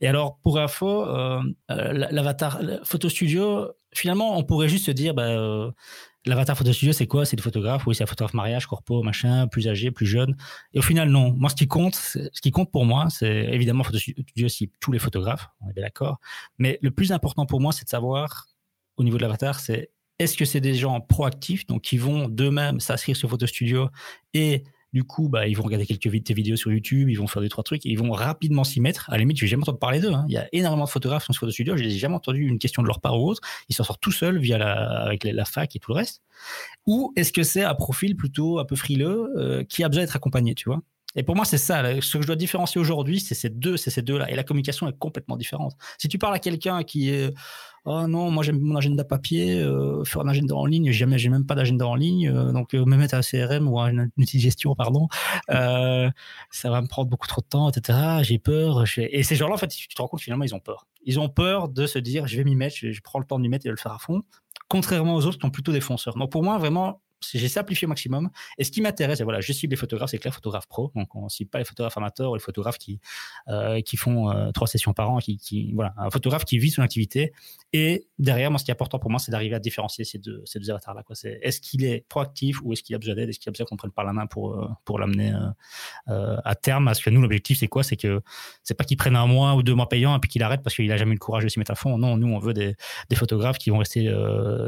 Et 0.00 0.08
alors, 0.08 0.38
pour 0.42 0.58
info, 0.58 1.06
euh, 1.06 1.40
euh 1.70 1.92
l'avatar 2.10 2.60
Photo 2.84 3.08
Studio, 3.08 3.68
finalement, 3.92 4.36
on 4.38 4.42
pourrait 4.42 4.68
juste 4.68 4.86
se 4.86 4.90
dire, 4.90 5.14
bah, 5.14 5.72
L'avatar 6.28 6.58
photo 6.58 6.74
studio, 6.74 6.92
c'est 6.92 7.06
quoi? 7.06 7.24
C'est 7.24 7.36
des 7.36 7.42
photographes? 7.42 7.86
Oui, 7.86 7.94
c'est 7.94 8.02
un 8.02 8.06
photographe 8.06 8.34
mariage, 8.34 8.66
corpo, 8.66 9.02
machin, 9.02 9.46
plus 9.46 9.66
âgé, 9.66 9.90
plus 9.90 10.04
jeune. 10.04 10.36
Et 10.74 10.78
au 10.78 10.82
final, 10.82 11.08
non. 11.08 11.32
Moi, 11.32 11.48
ce 11.48 11.54
qui 11.54 11.66
compte, 11.66 11.94
ce 11.94 12.40
qui 12.42 12.50
compte 12.50 12.70
pour 12.70 12.84
moi, 12.84 13.06
c'est 13.08 13.46
évidemment 13.50 13.82
photo 13.82 13.98
studio, 13.98 14.48
c'est 14.48 14.70
tous 14.78 14.92
les 14.92 14.98
photographes, 14.98 15.48
on 15.62 15.70
est 15.70 15.80
d'accord. 15.80 16.18
Mais 16.58 16.78
le 16.82 16.90
plus 16.90 17.12
important 17.12 17.46
pour 17.46 17.62
moi, 17.62 17.72
c'est 17.72 17.84
de 17.84 17.88
savoir, 17.88 18.46
au 18.98 19.04
niveau 19.04 19.16
de 19.16 19.22
l'avatar, 19.22 19.58
c'est 19.58 19.90
est-ce 20.18 20.36
que 20.36 20.44
c'est 20.44 20.60
des 20.60 20.74
gens 20.74 21.00
proactifs, 21.00 21.66
donc 21.66 21.80
qui 21.80 21.96
vont 21.96 22.28
d'eux-mêmes 22.28 22.78
s'inscrire 22.78 23.16
sur 23.16 23.30
photo 23.30 23.46
studio 23.46 23.88
et 24.34 24.64
du 24.92 25.04
coup, 25.04 25.28
bah, 25.28 25.46
ils 25.46 25.56
vont 25.56 25.62
regarder 25.62 25.86
quelques 25.86 26.06
vidéos 26.06 26.56
sur 26.56 26.72
YouTube, 26.72 27.10
ils 27.10 27.16
vont 27.16 27.26
faire 27.26 27.42
deux, 27.42 27.48
trois 27.48 27.64
trucs, 27.64 27.84
ils 27.84 27.98
vont 27.98 28.10
rapidement 28.10 28.64
s'y 28.64 28.80
mettre. 28.80 29.10
À 29.10 29.12
la 29.12 29.18
limite, 29.18 29.36
je 29.38 29.44
n'ai 29.44 29.48
jamais 29.48 29.62
entendu 29.62 29.78
parler 29.78 30.00
d'eux. 30.00 30.12
Hein. 30.12 30.24
Il 30.28 30.34
y 30.34 30.38
a 30.38 30.48
énormément 30.52 30.84
de 30.84 30.90
photographes 30.90 31.24
sur 31.24 31.34
ce 31.34 31.38
photo 31.38 31.52
studio, 31.52 31.76
je 31.76 31.84
n'ai 31.84 31.90
jamais 31.90 32.14
entendu 32.14 32.46
une 32.46 32.58
question 32.58 32.82
de 32.82 32.86
leur 32.86 33.00
part 33.00 33.20
ou 33.20 33.28
autre. 33.28 33.40
Ils 33.68 33.74
s'en 33.74 33.84
sortent 33.84 34.00
tout 34.00 34.12
seuls 34.12 34.38
via 34.38 34.58
la, 34.58 35.02
avec 35.02 35.24
la 35.24 35.44
fac 35.44 35.74
et 35.76 35.78
tout 35.78 35.92
le 35.92 35.96
reste. 35.96 36.22
Ou 36.86 37.12
est-ce 37.16 37.32
que 37.32 37.42
c'est 37.42 37.64
un 37.64 37.74
profil 37.74 38.16
plutôt 38.16 38.58
un 38.58 38.64
peu 38.64 38.76
frileux 38.76 39.30
euh, 39.36 39.64
qui 39.64 39.84
a 39.84 39.88
besoin 39.88 40.04
d'être 40.04 40.16
accompagné, 40.16 40.54
tu 40.54 40.68
vois? 40.68 40.80
Et 41.16 41.22
pour 41.22 41.34
moi, 41.34 41.44
c'est 41.44 41.58
ça. 41.58 42.00
Ce 42.00 42.16
que 42.16 42.22
je 42.22 42.26
dois 42.26 42.36
différencier 42.36 42.80
aujourd'hui, 42.80 43.18
c'est 43.18 43.34
ces 43.34 43.48
deux, 43.48 43.76
c'est 43.76 43.90
ces 43.90 44.02
deux-là. 44.02 44.30
Et 44.30 44.36
la 44.36 44.44
communication 44.44 44.86
est 44.88 44.96
complètement 44.98 45.36
différente. 45.36 45.72
Si 45.96 46.06
tu 46.06 46.18
parles 46.18 46.34
à 46.34 46.38
quelqu'un 46.38 46.82
qui 46.84 47.10
est 47.10 47.34
oh 47.88 48.06
non, 48.06 48.30
moi 48.30 48.42
j'aime 48.42 48.60
mon 48.60 48.76
agenda 48.76 49.02
papier, 49.02 49.60
euh, 49.60 50.04
faire 50.04 50.22
un 50.22 50.28
agenda 50.28 50.54
en 50.54 50.66
ligne, 50.66 50.92
jamais, 50.92 51.18
j'ai 51.18 51.30
même 51.30 51.46
pas 51.46 51.54
d'agenda 51.54 51.86
en 51.86 51.94
ligne, 51.94 52.28
euh, 52.28 52.52
donc 52.52 52.74
euh, 52.74 52.84
me 52.84 52.96
mettre 52.96 53.14
à 53.14 53.18
un 53.18 53.22
CRM 53.22 53.66
ou 53.66 53.80
à 53.80 53.90
une, 53.90 54.10
outil 54.18 54.36
de 54.36 54.42
gestion, 54.42 54.74
pardon, 54.74 55.08
ça 55.48 56.70
va 56.70 56.82
me 56.82 56.86
prendre 56.86 57.08
beaucoup 57.08 57.26
trop 57.26 57.40
de 57.40 57.46
temps, 57.46 57.70
etc. 57.70 57.98
J'ai 58.22 58.38
peur. 58.38 58.84
Et 58.98 59.22
ces 59.22 59.36
gens-là, 59.36 59.54
en 59.54 59.58
fait, 59.58 59.68
tu 59.68 59.88
te 59.88 60.00
rends 60.00 60.08
compte, 60.08 60.20
finalement, 60.20 60.44
ils 60.44 60.54
ont 60.54 60.60
peur. 60.60 60.86
Ils 61.04 61.18
ont 61.18 61.28
peur 61.28 61.68
de 61.68 61.86
se 61.86 61.98
dire, 61.98 62.26
je 62.26 62.36
vais 62.36 62.44
m'y 62.44 62.56
mettre, 62.56 62.76
je, 62.76 62.92
je 62.92 63.00
prends 63.00 63.18
le 63.18 63.24
temps 63.24 63.38
de 63.38 63.42
m'y 63.42 63.48
mettre 63.48 63.66
et 63.66 63.70
de 63.70 63.72
le 63.72 63.78
faire 63.78 63.92
à 63.92 63.98
fond, 63.98 64.22
contrairement 64.68 65.14
aux 65.14 65.24
autres 65.24 65.38
qui 65.38 65.46
sont 65.46 65.50
plutôt 65.50 65.72
des 65.72 65.80
fonceurs. 65.80 66.14
Donc 66.14 66.30
pour 66.30 66.42
moi, 66.42 66.58
vraiment, 66.58 67.00
j'ai 67.20 67.48
simplifié 67.48 67.86
au 67.86 67.88
maximum. 67.88 68.30
Et 68.58 68.64
ce 68.64 68.70
qui 68.70 68.80
m'intéresse, 68.80 69.20
voilà, 69.22 69.40
je 69.40 69.52
cible 69.52 69.72
les 69.72 69.76
photographes, 69.76 70.10
c'est 70.10 70.18
clair, 70.18 70.32
photographes 70.32 70.66
pro. 70.66 70.92
Donc, 70.94 71.14
on 71.14 71.28
cible 71.28 71.50
pas 71.50 71.58
les 71.58 71.64
photographes 71.64 71.96
amateurs 71.96 72.30
ou 72.30 72.34
les 72.34 72.40
photographes 72.40 72.78
qui, 72.78 73.00
euh, 73.48 73.80
qui 73.80 73.96
font 73.96 74.30
euh, 74.30 74.50
trois 74.52 74.68
sessions 74.68 74.92
par 74.92 75.10
an, 75.10 75.18
qui, 75.18 75.72
voilà, 75.74 75.94
un 75.96 76.10
photographe 76.10 76.44
qui 76.44 76.58
vit 76.58 76.70
son 76.70 76.82
activité. 76.82 77.32
Et 77.72 78.06
derrière, 78.18 78.50
moi, 78.50 78.58
ce 78.58 78.64
qui 78.64 78.70
est 78.70 78.72
important 78.72 78.98
pour 78.98 79.10
moi, 79.10 79.18
c'est 79.18 79.32
d'arriver 79.32 79.54
à 79.54 79.58
différencier 79.58 80.04
ces 80.04 80.18
deux, 80.18 80.42
ces 80.44 80.58
deux 80.58 80.70
avatars-là. 80.70 81.02
Est-ce 81.42 81.60
qu'il 81.60 81.84
est 81.84 82.06
proactif 82.08 82.60
ou 82.62 82.72
est-ce 82.72 82.82
qu'il 82.82 82.94
a 82.94 82.98
besoin 82.98 83.14
d'aide? 83.14 83.28
Est-ce 83.28 83.38
qu'il 83.38 83.50
a 83.50 83.52
besoin 83.52 83.66
qu'on 83.66 83.76
prenne 83.76 83.90
par 83.90 84.04
la 84.04 84.12
main 84.12 84.26
pour, 84.26 84.54
euh, 84.54 84.68
pour 84.84 84.98
l'amener 84.98 85.32
à 86.06 86.54
terme? 86.54 86.86
Parce 86.86 87.00
que 87.00 87.10
nous, 87.10 87.20
l'objectif, 87.20 87.58
c'est 87.58 87.68
quoi? 87.68 87.82
C'est 87.82 87.96
que 87.96 88.22
c'est 88.62 88.74
pas 88.74 88.84
qu'il 88.84 88.96
prenne 88.96 89.16
un 89.16 89.26
mois 89.26 89.54
ou 89.54 89.62
deux 89.62 89.74
mois 89.74 89.88
payants 89.88 90.16
et 90.16 90.20
puis 90.20 90.30
qu'il 90.30 90.42
arrête 90.42 90.62
parce 90.62 90.76
qu'il 90.76 90.90
a 90.92 90.96
jamais 90.96 91.12
eu 91.12 91.14
le 91.14 91.18
courage 91.18 91.44
de 91.44 91.48
s'y 91.48 91.58
mettre 91.58 91.72
à 91.72 91.74
fond. 91.74 91.98
Non, 91.98 92.16
nous, 92.16 92.28
on 92.28 92.38
veut 92.38 92.54
des, 92.54 92.74
des 93.10 93.16
photographes 93.16 93.58
qui 93.58 93.70
vont 93.70 93.78
rester 93.78 94.12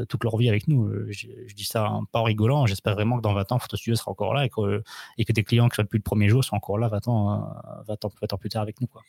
toute 0.09 0.25
leur 0.25 0.37
vie 0.37 0.49
avec 0.49 0.69
nous. 0.69 0.91
Je, 1.11 1.27
dis 1.55 1.65
ça 1.65 1.91
pas 2.13 2.21
en 2.21 2.25
rigolant. 2.41 2.67
J'espère 2.67 2.95
vraiment 2.95 3.19
dans 3.19 3.35
20 3.35 3.53
ans, 3.53 3.59
Photo 3.59 3.77
Studio 3.77 3.97
sera 3.97 4.11
encore 4.11 4.35
là 4.35 4.45
et 4.45 4.49
que, 4.49 4.83
et 5.19 5.25
que 5.25 5.33
tes 5.33 5.45
clients 5.45 5.69
qui 5.69 5.77
sont 5.77 5.83
depuis 5.83 5.99
le 5.99 6.03
premier 6.03 6.29
jour 6.29 6.43
sont 6.43 6.57
encore 6.57 6.79
là 6.79 6.89
20 6.89 7.09
ans, 7.09 7.55
20 7.87 8.05
ans, 8.05 8.13
20 8.21 8.33
ans 8.33 8.39
plus 8.39 8.49
tard 8.49 8.63
avec 8.63 8.81
nous. 8.81 8.87
Quoi. 8.87 9.03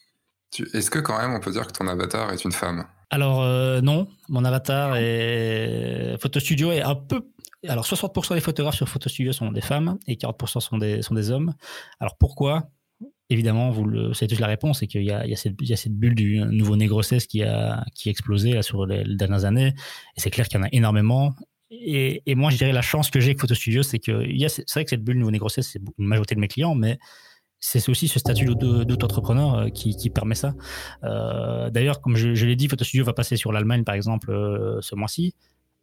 Est-ce 0.73 0.91
que 0.91 0.99
quand 0.99 1.17
même 1.17 1.33
on 1.33 1.39
peut 1.39 1.51
dire 1.51 1.65
que 1.65 1.71
ton 1.71 1.87
avatar 1.87 2.31
est 2.31 2.43
une 2.43 2.51
femme? 2.51 2.85
Alors 3.09 3.41
euh, 3.41 3.81
non, 3.81 4.07
mon 4.29 4.43
avatar 4.45 4.95
est 4.97 6.17
Photo 6.21 6.39
Studio 6.39 6.71
est 6.71 6.81
un 6.81 6.95
peu. 6.95 7.27
Alors 7.67 7.85
60% 7.85 8.33
des 8.33 8.41
photographes 8.41 8.75
sur 8.75 8.89
Photo 8.89 9.07
Studio 9.07 9.33
sont 9.33 9.51
des 9.51 9.61
femmes 9.61 9.97
et 10.07 10.15
40% 10.15 10.59
sont 10.59 10.77
des, 10.77 11.01
sont 11.01 11.13
des 11.13 11.29
hommes. 11.29 11.53
Alors 11.99 12.17
pourquoi? 12.17 12.69
Évidemment, 13.29 13.69
vous 13.69 13.85
le 13.85 14.13
savez 14.13 14.27
tous 14.27 14.41
la 14.41 14.47
réponse, 14.47 14.79
c'est 14.79 14.87
qu'il 14.87 15.03
y, 15.03 15.05
y, 15.05 15.09
y, 15.09 15.73
a 15.73 15.77
cette 15.77 15.95
bulle 15.95 16.15
du 16.15 16.39
nouveau-né 16.39 16.87
grossesse 16.87 17.27
qui 17.27 17.43
a, 17.43 17.85
qui 17.95 18.09
a 18.09 18.11
explosé 18.11 18.51
là, 18.51 18.61
sur 18.61 18.85
les, 18.85 19.05
les 19.05 19.15
dernières 19.15 19.45
années. 19.45 19.73
Et 20.17 20.19
c'est 20.19 20.31
clair 20.31 20.49
qu'il 20.49 20.59
y 20.59 20.61
en 20.61 20.65
a 20.65 20.69
énormément. 20.73 21.33
Et, 21.71 22.35
moi, 22.35 22.51
je 22.51 22.57
dirais 22.57 22.73
la 22.73 22.81
chance 22.81 23.09
que 23.09 23.21
j'ai 23.21 23.29
avec 23.29 23.39
Photo 23.39 23.55
Studio, 23.55 23.81
c'est 23.81 23.99
que 23.99 24.25
c'est 24.49 24.73
vrai 24.73 24.83
que 24.83 24.89
cette 24.89 25.03
bulle 25.03 25.17
nouveau 25.17 25.31
grossesse, 25.31 25.69
c'est 25.71 25.79
une 25.97 26.05
majorité 26.05 26.35
de 26.35 26.41
mes 26.41 26.49
clients, 26.49 26.75
mais 26.75 26.99
c'est 27.61 27.87
aussi 27.87 28.07
ce 28.07 28.19
statut 28.19 28.45
d'auto-entrepreneur 28.45 29.55
euh, 29.55 29.69
qui, 29.69 30.09
permet 30.09 30.35
ça. 30.35 30.53
Euh, 31.03 31.69
D'ailleurs, 31.69 32.01
comme 32.01 32.17
je, 32.17 32.33
je 32.33 32.45
l'ai 32.45 32.55
dit, 32.55 32.67
Photo 32.67 32.83
Studio 32.83 33.05
va 33.05 33.13
passer 33.13 33.37
sur 33.37 33.53
l'Allemagne, 33.53 33.83
par 33.83 33.95
exemple, 33.95 34.31
euh, 34.31 34.81
ce 34.81 34.95
mois-ci. 34.95 35.33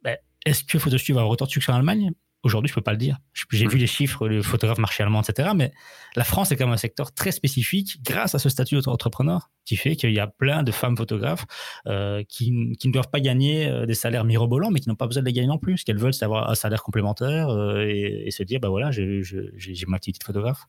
Ben, 0.03 0.17
Est-ce 0.45 0.63
que 0.63 0.77
Photo 0.77 0.97
Studio 0.97 1.15
va 1.15 1.21
avoir 1.21 1.33
autant 1.33 1.45
de 1.45 1.51
succès 1.51 1.71
en 1.71 1.75
Allemagne? 1.75 2.11
Aujourd'hui, 2.43 2.69
je 2.69 2.73
peux 2.73 2.81
pas 2.81 2.91
le 2.91 2.97
dire. 2.97 3.17
J'ai 3.51 3.67
vu 3.67 3.77
les 3.77 3.87
chiffres, 3.87 4.27
le 4.27 4.41
photographe 4.41 4.77
marché 4.77 5.03
allemand, 5.03 5.21
etc. 5.21 5.49
Mais 5.55 5.73
la 6.15 6.23
France 6.23 6.51
est 6.51 6.55
quand 6.55 6.65
même 6.65 6.73
un 6.73 6.77
secteur 6.77 7.13
très 7.13 7.31
spécifique 7.31 7.99
grâce 8.01 8.33
à 8.33 8.39
ce 8.39 8.47
statut 8.47 8.75
d'auto-entrepreneur 8.75 9.49
qui 9.65 9.75
fait 9.75 9.95
qu'il 9.95 10.11
y 10.11 10.19
a 10.19 10.25
plein 10.25 10.63
de 10.63 10.71
femmes 10.71 10.97
photographes 10.97 11.45
euh, 11.85 12.23
qui, 12.27 12.75
qui, 12.79 12.87
ne 12.87 12.93
doivent 12.93 13.09
pas 13.11 13.19
gagner 13.19 13.67
euh, 13.67 13.85
des 13.85 13.93
salaires 13.93 14.23
mirobolants, 14.23 14.71
mais 14.71 14.79
qui 14.79 14.89
n'ont 14.89 14.95
pas 14.95 15.05
besoin 15.05 15.21
de 15.21 15.27
les 15.27 15.33
gagner 15.33 15.47
non 15.47 15.57
plus. 15.57 15.79
Ce 15.79 15.85
qu'elles 15.85 15.99
veulent, 15.99 16.13
c'est 16.13 16.25
avoir 16.25 16.49
un 16.49 16.55
salaire 16.55 16.81
complémentaire 16.81 17.49
euh, 17.49 17.85
et, 17.85 18.23
et, 18.25 18.31
se 18.31 18.41
dire, 18.43 18.59
bah 18.59 18.69
voilà, 18.69 18.89
j'ai 18.89 19.21
ma 19.87 19.99
de 19.99 20.23
photographe. 20.23 20.61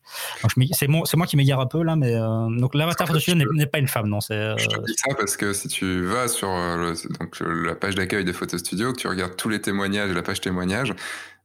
C'est 0.73 0.89
moi, 0.89 1.05
moi 1.15 1.27
qui 1.27 1.37
m'égare 1.37 1.61
un 1.61 1.67
peu 1.67 1.83
là, 1.83 1.97
mais 1.97 2.15
euh, 2.15 2.49
donc 2.59 2.75
l'avatar 2.75 3.07
photographe 3.07 3.37
n'est 3.55 3.67
pas 3.67 3.79
une 3.79 3.89
femme, 3.89 4.09
non. 4.09 4.19
Je 4.21 4.67
te 4.67 4.87
dis 4.87 4.95
ça 4.97 5.15
parce 5.17 5.37
que 5.37 5.53
si 5.53 5.69
tu 5.69 6.05
vas 6.05 6.29
sur 6.29 6.49
le, 6.49 6.95
donc, 7.19 7.41
la 7.41 7.75
page 7.75 7.95
d'accueil 7.95 8.25
des 8.25 8.33
photos 8.33 8.61
studio, 8.61 8.93
que 8.93 8.99
tu 8.99 9.09
regardes 9.09 9.37
tous 9.37 9.49
les 9.49 9.61
témoignages, 9.61 10.11
la 10.11 10.23
page 10.23 10.41
témoignages, 10.41 10.95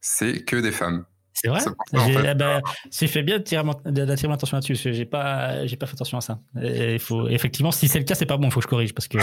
c'est 0.06 0.44
que 0.44 0.56
des 0.56 0.70
femmes. 0.70 1.04
C'est 1.32 1.48
vrai. 1.48 1.60
J'ai 2.06 2.34
bah, 2.34 2.60
fait 2.90 3.22
bien 3.22 3.38
d'attirer 3.38 3.62
mon 4.28 4.34
attention 4.34 4.56
là-dessus. 4.56 4.76
J'ai 4.76 5.04
pas, 5.04 5.66
j'ai 5.66 5.76
pas 5.76 5.86
fait 5.86 5.94
attention 5.94 6.16
à 6.16 6.20
ça. 6.20 6.38
il 6.62 6.98
faut, 6.98 7.28
effectivement, 7.28 7.72
si 7.72 7.88
c'est 7.88 7.98
le 7.98 8.04
cas, 8.04 8.14
c'est 8.14 8.24
pas 8.24 8.36
bon. 8.36 8.46
Il 8.46 8.52
faut 8.52 8.60
que 8.60 8.64
je 8.64 8.68
corrige 8.68 8.94
parce 8.94 9.08
que. 9.08 9.18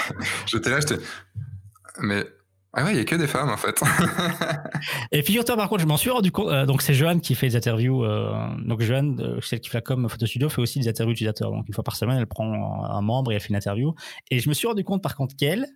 j'étais 0.46 0.70
là, 0.70 0.80
j'étais. 0.80 1.02
Mais 2.00 2.24
Ah 2.72 2.84
ouais, 2.84 2.92
il 2.92 2.98
y 2.98 3.00
a 3.00 3.04
que 3.04 3.16
des 3.16 3.26
femmes 3.26 3.50
en 3.50 3.56
fait. 3.56 3.82
et 5.12 5.22
figure-toi 5.22 5.56
par 5.56 5.68
contre, 5.68 5.82
je 5.82 5.86
m'en 5.86 5.96
suis 5.96 6.10
rendu 6.10 6.30
compte. 6.30 6.48
Euh, 6.48 6.64
donc 6.64 6.80
c'est 6.80 6.94
Joanne 6.94 7.20
qui 7.20 7.34
fait 7.34 7.48
les 7.48 7.56
interviews. 7.56 8.04
Euh, 8.04 8.32
donc 8.64 8.80
Joanne, 8.80 9.20
euh, 9.20 9.40
celle 9.42 9.60
qui 9.60 9.68
fait 9.68 9.78
la 9.78 9.82
com 9.82 10.08
Photo 10.08 10.24
Studio, 10.24 10.48
fait 10.48 10.62
aussi 10.62 10.78
des 10.78 10.88
interviews 10.88 11.12
utilisateurs. 11.12 11.50
Donc 11.50 11.66
une 11.66 11.74
fois 11.74 11.84
par 11.84 11.96
semaine, 11.96 12.18
elle 12.18 12.26
prend 12.26 12.84
un 12.88 13.02
membre 13.02 13.32
et 13.32 13.34
elle 13.34 13.40
fait 13.40 13.48
une 13.48 13.56
interview. 13.56 13.94
Et 14.30 14.38
je 14.38 14.48
me 14.48 14.54
suis 14.54 14.68
rendu 14.68 14.84
compte 14.84 15.02
par 15.02 15.16
contre 15.16 15.34
qu'elle, 15.36 15.66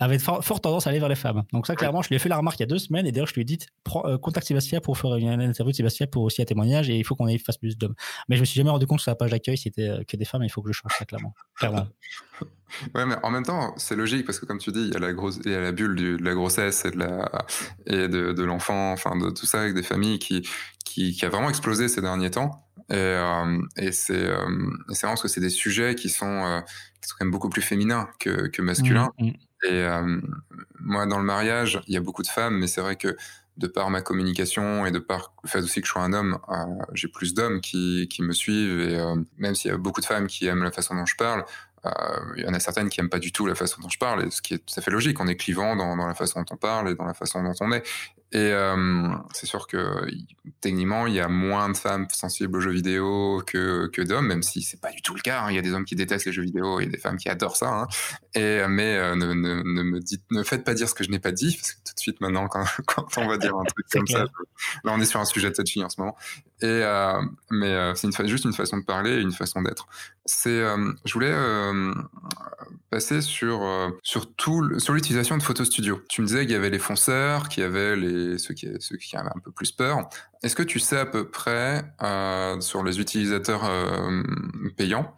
avait 0.00 0.18
fort, 0.18 0.60
tendance 0.60 0.86
à 0.86 0.90
aller 0.90 0.98
vers 0.98 1.08
les 1.08 1.14
femmes. 1.14 1.44
Donc 1.52 1.66
ça, 1.66 1.76
clairement, 1.76 2.02
je 2.02 2.08
lui 2.08 2.16
ai 2.16 2.18
fait 2.18 2.28
la 2.28 2.38
remarque 2.38 2.58
il 2.58 2.62
y 2.62 2.64
a 2.64 2.66
deux 2.66 2.78
semaines 2.78 3.06
et 3.06 3.12
d'ailleurs, 3.12 3.28
je 3.28 3.34
lui 3.34 3.42
ai 3.42 3.44
dit, 3.44 3.58
euh, 4.04 4.18
contacte 4.18 4.46
Sébastien 4.46 4.80
pour 4.80 4.98
faire 4.98 5.14
une, 5.16 5.28
interview 5.28 5.72
de 5.72 5.76
Sébastien 5.76 6.06
pour 6.06 6.22
aussi 6.22 6.40
un 6.42 6.46
témoignage 6.46 6.88
et 6.90 6.96
il 6.96 7.04
faut 7.04 7.14
qu'on 7.14 7.28
fasse 7.38 7.58
plus 7.58 7.76
d'hommes. 7.76 7.94
Mais 8.28 8.36
je 8.36 8.40
me 8.40 8.46
suis 8.46 8.56
jamais 8.56 8.70
rendu 8.70 8.86
compte 8.86 8.98
que 8.98 9.02
sur 9.02 9.10
la 9.10 9.16
page 9.16 9.30
d'accueil, 9.30 9.58
c'était 9.58 9.88
euh, 9.88 10.02
que 10.08 10.16
des 10.16 10.24
femmes 10.24 10.42
et 10.42 10.46
il 10.46 10.50
faut 10.50 10.62
que 10.62 10.72
je 10.72 10.78
change 10.78 10.92
ça, 10.98 11.04
clairement. 11.04 11.34
clairement. 11.54 11.86
Ouais, 12.94 13.04
mais 13.04 13.16
en 13.24 13.30
même 13.30 13.42
temps, 13.42 13.74
c'est 13.76 13.96
logique 13.96 14.24
parce 14.24 14.38
que 14.38 14.46
comme 14.46 14.58
tu 14.58 14.70
dis, 14.70 14.80
il 14.80 14.92
y 14.92 14.96
a 14.96 15.00
la, 15.00 15.12
grosse, 15.12 15.40
il 15.44 15.50
y 15.50 15.54
a 15.54 15.60
la 15.60 15.72
bulle 15.72 15.96
de 15.96 16.16
la 16.22 16.34
grossesse 16.34 16.84
et 16.84 16.92
de, 16.92 16.98
la, 16.98 17.46
et 17.86 18.06
de, 18.06 18.32
de 18.32 18.44
l'enfant, 18.44 18.92
enfin 18.92 19.16
de 19.16 19.30
tout 19.30 19.44
ça 19.44 19.62
avec 19.62 19.74
des 19.74 19.82
familles 19.82 20.20
qui, 20.20 20.48
qui, 20.84 21.12
qui, 21.12 21.24
a 21.24 21.28
vraiment 21.28 21.48
explosé 21.48 21.88
ces 21.88 22.00
derniers 22.00 22.30
temps. 22.30 22.64
Et, 22.88 22.94
euh, 22.94 23.58
et 23.76 23.92
c'est 23.92 24.24
euh, 24.24 24.36
vraiment 24.88 25.12
parce 25.12 25.22
que 25.22 25.28
c'est 25.28 25.40
des 25.40 25.50
sujets 25.50 25.94
qui 25.94 26.08
sont, 26.08 26.44
euh, 26.44 26.60
qui 27.00 27.08
sont 27.08 27.16
quand 27.18 27.24
même 27.24 27.32
beaucoup 27.32 27.48
plus 27.48 27.62
féminins 27.62 28.08
que, 28.18 28.46
que 28.48 28.62
masculins. 28.62 29.10
Mmh, 29.18 29.26
mmh. 29.26 29.34
Et 29.64 29.72
euh, 29.72 30.20
moi, 30.78 31.06
dans 31.06 31.18
le 31.18 31.24
mariage, 31.24 31.80
il 31.86 31.94
y 31.94 31.96
a 31.96 32.00
beaucoup 32.00 32.22
de 32.22 32.28
femmes, 32.28 32.58
mais 32.58 32.66
c'est 32.66 32.80
vrai 32.80 32.96
que 32.96 33.16
de 33.56 33.66
par 33.66 33.90
ma 33.90 34.00
communication 34.00 34.86
et 34.86 34.90
de 34.90 34.98
par 34.98 35.34
le 35.42 35.48
fait 35.48 35.58
aussi 35.58 35.80
que 35.82 35.86
je 35.86 35.92
sois 35.92 36.02
un 36.02 36.12
homme, 36.14 36.38
euh, 36.48 36.54
j'ai 36.94 37.08
plus 37.08 37.34
d'hommes 37.34 37.60
qui, 37.60 38.08
qui, 38.08 38.22
me 38.22 38.32
suivent. 38.32 38.80
Et 38.80 38.98
euh, 38.98 39.16
même 39.36 39.54
s'il 39.54 39.70
y 39.70 39.74
a 39.74 39.76
beaucoup 39.76 40.00
de 40.00 40.06
femmes 40.06 40.26
qui 40.26 40.46
aiment 40.46 40.62
la 40.62 40.72
façon 40.72 40.94
dont 40.94 41.06
je 41.06 41.16
parle, 41.16 41.44
il 42.36 42.44
y 42.44 42.46
en 42.46 42.52
a 42.52 42.60
certaines 42.60 42.90
qui 42.90 43.00
aiment 43.00 43.08
pas 43.08 43.18
du 43.18 43.32
tout 43.32 43.46
la 43.46 43.54
façon 43.54 43.80
dont 43.80 43.88
je 43.88 43.98
parle, 43.98 44.26
et 44.26 44.30
ce 44.30 44.42
qui 44.42 44.52
est 44.52 44.58
tout 44.58 44.74
à 44.78 44.82
fait 44.82 44.90
logique. 44.90 45.18
On 45.18 45.26
est 45.26 45.36
clivant 45.36 45.76
dans, 45.76 45.96
dans 45.96 46.06
la 46.06 46.14
façon 46.14 46.40
dont 46.40 46.54
on 46.54 46.56
parle 46.56 46.90
et 46.90 46.94
dans 46.94 47.06
la 47.06 47.14
façon 47.14 47.42
dont 47.42 47.54
on 47.60 47.72
est. 47.72 47.82
Et 48.32 48.52
euh, 48.52 49.08
c'est 49.32 49.46
sûr 49.46 49.66
que 49.66 50.06
techniquement, 50.60 51.08
il 51.08 51.14
y 51.14 51.20
a 51.20 51.26
moins 51.26 51.68
de 51.68 51.76
femmes 51.76 52.06
sensibles 52.10 52.58
aux 52.58 52.60
jeux 52.60 52.70
vidéo 52.70 53.42
que, 53.44 53.88
que 53.88 54.02
d'hommes, 54.02 54.26
même 54.26 54.44
si 54.44 54.62
c'est 54.62 54.80
pas 54.80 54.92
du 54.92 55.02
tout 55.02 55.14
le 55.14 55.20
cas. 55.20 55.42
Hein. 55.42 55.50
Il 55.50 55.56
y 55.56 55.58
a 55.58 55.62
des 55.62 55.72
hommes 55.72 55.84
qui 55.84 55.96
détestent 55.96 56.26
les 56.26 56.32
jeux 56.32 56.44
vidéo 56.44 56.78
et 56.78 56.86
des 56.86 56.98
femmes 56.98 57.16
qui 57.16 57.28
adorent 57.28 57.56
ça. 57.56 57.68
Hein. 57.68 57.88
Et 58.34 58.60
mais 58.68 58.96
euh, 58.96 59.16
ne, 59.16 59.32
ne, 59.34 59.62
ne, 59.62 59.82
me 59.82 59.98
dites, 59.98 60.22
ne 60.30 60.44
faites 60.44 60.62
pas 60.62 60.74
dire 60.74 60.88
ce 60.88 60.94
que 60.94 61.02
je 61.02 61.10
n'ai 61.10 61.18
pas 61.18 61.32
dit, 61.32 61.56
parce 61.56 61.72
que 61.72 61.78
tout 61.78 61.94
de 61.94 62.00
suite 62.00 62.20
maintenant, 62.20 62.46
quand, 62.46 62.64
quand 62.86 63.18
on 63.18 63.26
va 63.26 63.36
dire 63.36 63.56
un 63.56 63.64
truc 63.64 63.86
comme 63.90 64.06
ça, 64.06 64.24
là 64.84 64.92
on 64.92 65.00
est 65.00 65.06
sur 65.06 65.18
un 65.18 65.24
sujet 65.24 65.52
touchy 65.52 65.82
en 65.82 65.88
ce 65.88 66.00
moment. 66.00 66.16
Et 66.62 66.66
euh, 66.66 67.22
mais 67.50 67.72
euh, 67.72 67.94
c'est 67.94 68.28
juste 68.28 68.44
une 68.44 68.52
façon 68.52 68.78
de 68.78 68.84
parler 68.84 69.12
et 69.12 69.20
une 69.20 69.32
façon 69.32 69.62
d'être. 69.62 69.86
C'est, 70.26 70.50
euh, 70.50 70.92
je 71.06 71.14
voulais 71.14 71.34
passer 72.90 73.22
sur 73.22 73.62
sur 74.02 74.34
tout 74.34 74.78
sur 74.78 74.92
l'utilisation 74.92 75.38
de 75.38 75.42
Photo 75.42 75.64
Studio. 75.64 76.02
Tu 76.08 76.20
me 76.20 76.26
disais 76.26 76.42
qu'il 76.42 76.52
y 76.52 76.56
avait 76.56 76.70
les 76.70 76.78
fonceurs, 76.78 77.48
qu'il 77.48 77.62
y 77.62 77.66
avait 77.66 77.96
les 77.96 78.36
ceux 78.36 78.52
qui 78.52 78.68
ceux 78.78 78.96
qui 78.96 79.16
avaient 79.16 79.30
un 79.34 79.40
peu 79.42 79.50
plus 79.52 79.72
peur. 79.72 80.08
Est-ce 80.42 80.54
que 80.54 80.62
tu 80.62 80.78
sais 80.80 80.98
à 80.98 81.06
peu 81.06 81.30
près 81.30 81.82
sur 82.60 82.84
les 82.84 83.00
utilisateurs 83.00 83.70
payants 84.76 85.16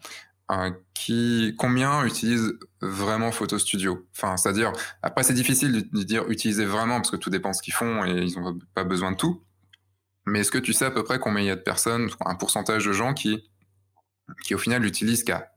qui 0.94 1.56
combien 1.58 2.04
utilisent 2.04 2.56
vraiment 2.80 3.32
Photo 3.32 3.58
Studio? 3.58 4.06
Enfin, 4.16 4.36
c'est-à-dire 4.36 4.72
après 5.02 5.24
c'est 5.24 5.34
difficile 5.34 5.88
de 5.90 6.02
dire 6.04 6.30
utiliser 6.30 6.66
vraiment 6.66 6.96
parce 6.96 7.10
que 7.10 7.16
tout 7.16 7.30
dépend 7.30 7.50
de 7.50 7.56
ce 7.56 7.62
qu'ils 7.62 7.74
font 7.74 8.04
et 8.04 8.22
ils 8.22 8.38
n'ont 8.38 8.58
pas 8.74 8.84
besoin 8.84 9.10
de 9.10 9.16
tout. 9.16 9.42
Mais 10.26 10.40
est-ce 10.40 10.50
que 10.50 10.58
tu 10.58 10.72
sais 10.72 10.84
à 10.84 10.90
peu 10.90 11.02
près 11.02 11.18
combien 11.18 11.42
il 11.42 11.46
y 11.46 11.50
a 11.50 11.56
de 11.56 11.60
personnes, 11.60 12.10
un 12.24 12.34
pourcentage 12.34 12.84
de 12.84 12.92
gens 12.92 13.14
qui, 13.14 13.50
qui 14.44 14.54
au 14.54 14.58
final 14.58 14.82
n'utilisent 14.82 15.24
qu'à 15.24 15.52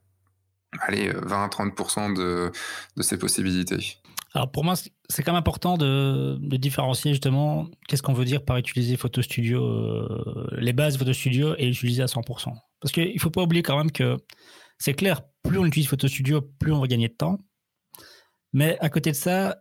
allez, 0.82 1.12
20-30% 1.12 2.16
de, 2.16 2.52
de 2.98 3.04
ces 3.04 3.18
possibilités? 3.18 3.98
Alors 4.34 4.52
pour 4.52 4.66
moi, 4.66 4.74
c'est 4.76 5.24
quand 5.24 5.32
même 5.32 5.40
important 5.40 5.78
de, 5.78 6.38
de 6.40 6.58
différencier 6.58 7.12
justement 7.12 7.70
qu'est-ce 7.88 8.02
qu'on 8.02 8.14
veut 8.14 8.26
dire 8.26 8.44
par 8.44 8.58
utiliser 8.58 8.98
Photo 8.98 9.22
Studio, 9.22 9.64
euh, 9.64 10.48
les 10.58 10.74
bases 10.74 10.98
Photo 10.98 11.14
Studio 11.14 11.56
et 11.58 11.68
l'utiliser 11.68 12.04
à 12.04 12.08
100%. 12.08 12.54
Parce 12.82 12.92
qu'il 12.92 13.14
ne 13.14 13.20
faut 13.20 13.30
pas 13.30 13.44
oublier 13.44 13.64
quand 13.64 13.78
même 13.78 13.92
que 13.92 14.18
c'est 14.78 14.94
clair, 14.94 15.22
plus 15.44 15.58
on 15.58 15.66
utilise 15.66 15.88
Photo 15.88 16.08
Studio, 16.08 16.42
plus 16.42 16.74
on 16.74 16.82
va 16.82 16.88
gagner 16.88 17.08
de 17.08 17.14
temps. 17.14 17.40
Mais 18.52 18.78
à 18.80 18.90
côté 18.90 19.12
de 19.12 19.16
ça, 19.16 19.58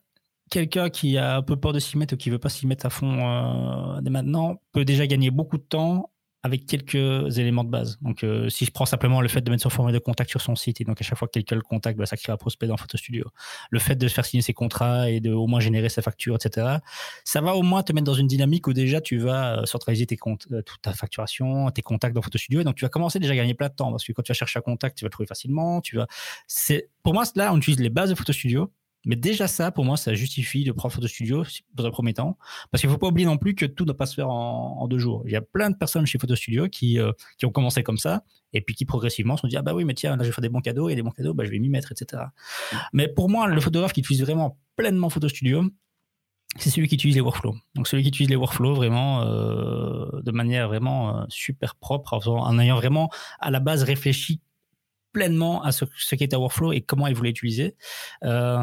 quelqu'un 0.51 0.91
qui 0.91 1.19
a 1.19 1.37
un 1.37 1.43
peu 1.43 1.57
peur 1.57 1.73
de 1.73 1.79
s'y 1.79 1.99
mettre 1.99 2.15
ou 2.15 2.17
qui 2.17 2.31
veut 2.31 2.39
pas 2.39 2.49
s'y 2.49 2.67
mettre 2.67 2.87
à 2.87 2.91
fond 2.91 3.19
euh, 3.19 4.01
dès 4.01 4.11
maintenant 4.11 4.61
peut 4.73 4.85
déjà 4.85 5.07
gagner 5.07 5.31
beaucoup 5.31 5.59
de 5.59 5.63
temps 5.63 6.11
avec 6.45 6.67
quelques 6.67 7.39
éléments 7.39 7.65
de 7.65 7.71
base. 7.71 7.99
Donc, 8.03 8.23
euh, 8.23 8.51
si 8.51 8.67
je 8.67 8.71
prends 8.71 8.85
simplement 8.85 9.23
le 9.23 9.29
fait 9.29 9.41
de 9.41 9.51
mettre 9.51 9.63
son 9.63 9.71
formulaire 9.71 9.99
de 9.99 10.05
contact 10.05 10.29
sur 10.29 10.43
son 10.43 10.55
site, 10.55 10.79
et 10.79 10.85
donc 10.85 11.01
à 11.01 11.05
chaque 11.05 11.17
fois 11.17 11.27
que 11.27 11.33
quelqu'un 11.33 11.57
le 11.57 11.63
contacte, 11.63 11.99
bah, 11.99 12.05
ça 12.05 12.19
crée 12.19 12.33
un 12.33 12.37
prospect 12.37 12.67
dans 12.67 12.77
Photo 12.77 12.99
Studio. 12.99 13.25
Le 13.71 13.79
fait 13.79 13.97
de 13.97 14.07
faire 14.09 14.27
signer 14.27 14.43
ses 14.43 14.53
contrats 14.53 15.09
et 15.09 15.21
de 15.21 15.33
au 15.33 15.47
moins 15.47 15.61
générer 15.61 15.89
sa 15.89 16.03
facture, 16.03 16.37
etc. 16.37 16.81
Ça 17.25 17.41
va 17.41 17.55
au 17.55 17.63
moins 17.63 17.83
te 17.83 17.95
mettre 17.95 18.05
dans 18.05 18.13
une 18.13 18.27
dynamique 18.27 18.67
où 18.67 18.75
déjà 18.75 19.01
tu 19.01 19.17
vas 19.17 19.61
euh, 19.61 19.65
centraliser 19.65 20.05
tes 20.05 20.19
ta 20.83 20.93
facturation, 20.93 21.71
tes 21.71 21.81
contacts 21.81 22.15
dans 22.15 22.21
Photo 22.21 22.37
Studio, 22.37 22.61
et 22.61 22.65
donc 22.65 22.75
tu 22.75 22.85
vas 22.85 22.91
commencer 22.91 23.19
déjà 23.19 23.33
à 23.33 23.37
gagner 23.37 23.55
plein 23.55 23.69
de 23.69 23.75
temps 23.75 23.91
parce 23.91 24.05
que 24.05 24.13
quand 24.13 24.23
tu 24.23 24.31
vas 24.31 24.35
chercher 24.35 24.59
un 24.59 24.63
contact, 24.63 24.99
tu 24.99 25.07
vas 25.07 25.09
le 25.09 25.13
trouver 25.13 25.27
facilement. 25.27 25.81
Tu 25.81 25.97
vas, 25.97 26.07
pour 27.03 27.15
moi 27.15 27.25
là, 27.37 27.55
on 27.55 27.57
utilise 27.57 27.81
les 27.81 27.89
bases 27.89 28.11
de 28.11 28.15
Photo 28.15 28.35
Studio 28.35 28.71
mais 29.05 29.17
déjà 29.17 29.49
ça, 29.49 29.71
pour 29.71 29.85
moi, 29.85 29.97
ça 29.97 30.15
justifie 30.15 30.65
de 30.65 30.73
prendre 30.73 30.95
Photo 30.95 31.07
Studio 31.07 31.45
dans 31.75 31.85
un 31.85 31.91
premier 31.91 32.15
temps. 32.15 32.39
Parce 32.71 32.81
qu'il 32.81 32.91
faut 32.91 32.99
pas 32.99 33.09
oublier 33.09 33.27
non 33.27 33.37
plus 33.37 33.55
que 33.55 33.67
tout 33.67 33.85
ne 33.85 33.89
doit 33.89 33.97
pas 33.97 34.07
se 34.07 34.15
faire 34.15 34.31
en, 34.31 34.87
deux 34.89 34.99
jours. 34.99 35.23
Il 35.27 35.33
y 35.33 35.37
a 35.37 35.43
plein 35.43 35.71
de 35.71 35.77
personnes 35.77 36.07
chez 36.07 36.19
Photo 36.19 36.35
Studio 36.35 36.69
qui, 36.69 36.99
euh, 36.99 37.13
qui 37.39 37.47
ont 37.47 37.51
commencé 37.51 37.83
comme 37.83 37.99
ça 37.99 38.23
et 38.53 38.61
puis 38.61 38.75
qui 38.75 38.85
progressivement 38.85 39.37
se 39.37 39.43
sont 39.43 39.49
dit, 39.49 39.57
ah 39.57 39.63
bah 39.63 39.75
oui, 39.75 39.85
mais 39.85 39.95
tiens, 39.95 40.17
là, 40.17 40.23
je 40.23 40.29
vais 40.29 40.33
faire 40.33 40.43
des 40.43 40.49
bons 40.49 40.61
cadeaux 40.61 40.89
et 40.89 40.95
des 40.95 41.03
bons 41.03 41.11
cadeaux, 41.11 41.35
bah, 41.35 41.45
je 41.45 41.51
vais 41.51 41.59
m'y 41.59 41.69
mettre, 41.69 41.93
etc. 41.93 42.23
Mais 42.93 43.09
pour 43.09 43.29
moi, 43.29 43.49
le 43.49 43.61
photographe 43.61 43.93
qui 43.93 44.01
utilise 44.01 44.23
vraiment 44.23 44.59
pleinement 44.77 45.11
Photo 45.11 45.29
Studio, 45.29 45.65
c'est 46.57 46.71
celui 46.71 46.89
qui 46.89 46.95
utilise 46.95 47.17
les 47.17 47.21
workflows. 47.21 47.57
Donc 47.75 47.89
celui 47.89 48.05
qui 48.05 48.11
utilise 48.11 48.31
les 48.31 48.37
workflows 48.37 48.75
vraiment 48.75 49.23
euh, 49.23 50.23
de 50.23 50.31
manière 50.31 50.69
vraiment 50.69 51.19
euh, 51.19 51.25
super 51.29 51.75
propre, 51.75 52.21
en 52.29 52.59
ayant 52.59 52.77
vraiment 52.77 53.11
à 53.41 53.51
la 53.51 53.61
base 53.61 53.83
réfléchi 53.83 54.41
pleinement 55.15 55.63
à 55.63 55.73
ce, 55.73 55.87
ce 55.97 56.15
qu'est 56.17 56.35
un 56.35 56.39
workflow 56.39 56.73
et 56.73 56.83
comment 56.83 57.07
ils 57.07 57.15
voulaient 57.15 57.31
l'utiliser. 57.31 57.77
Euh, 58.25 58.61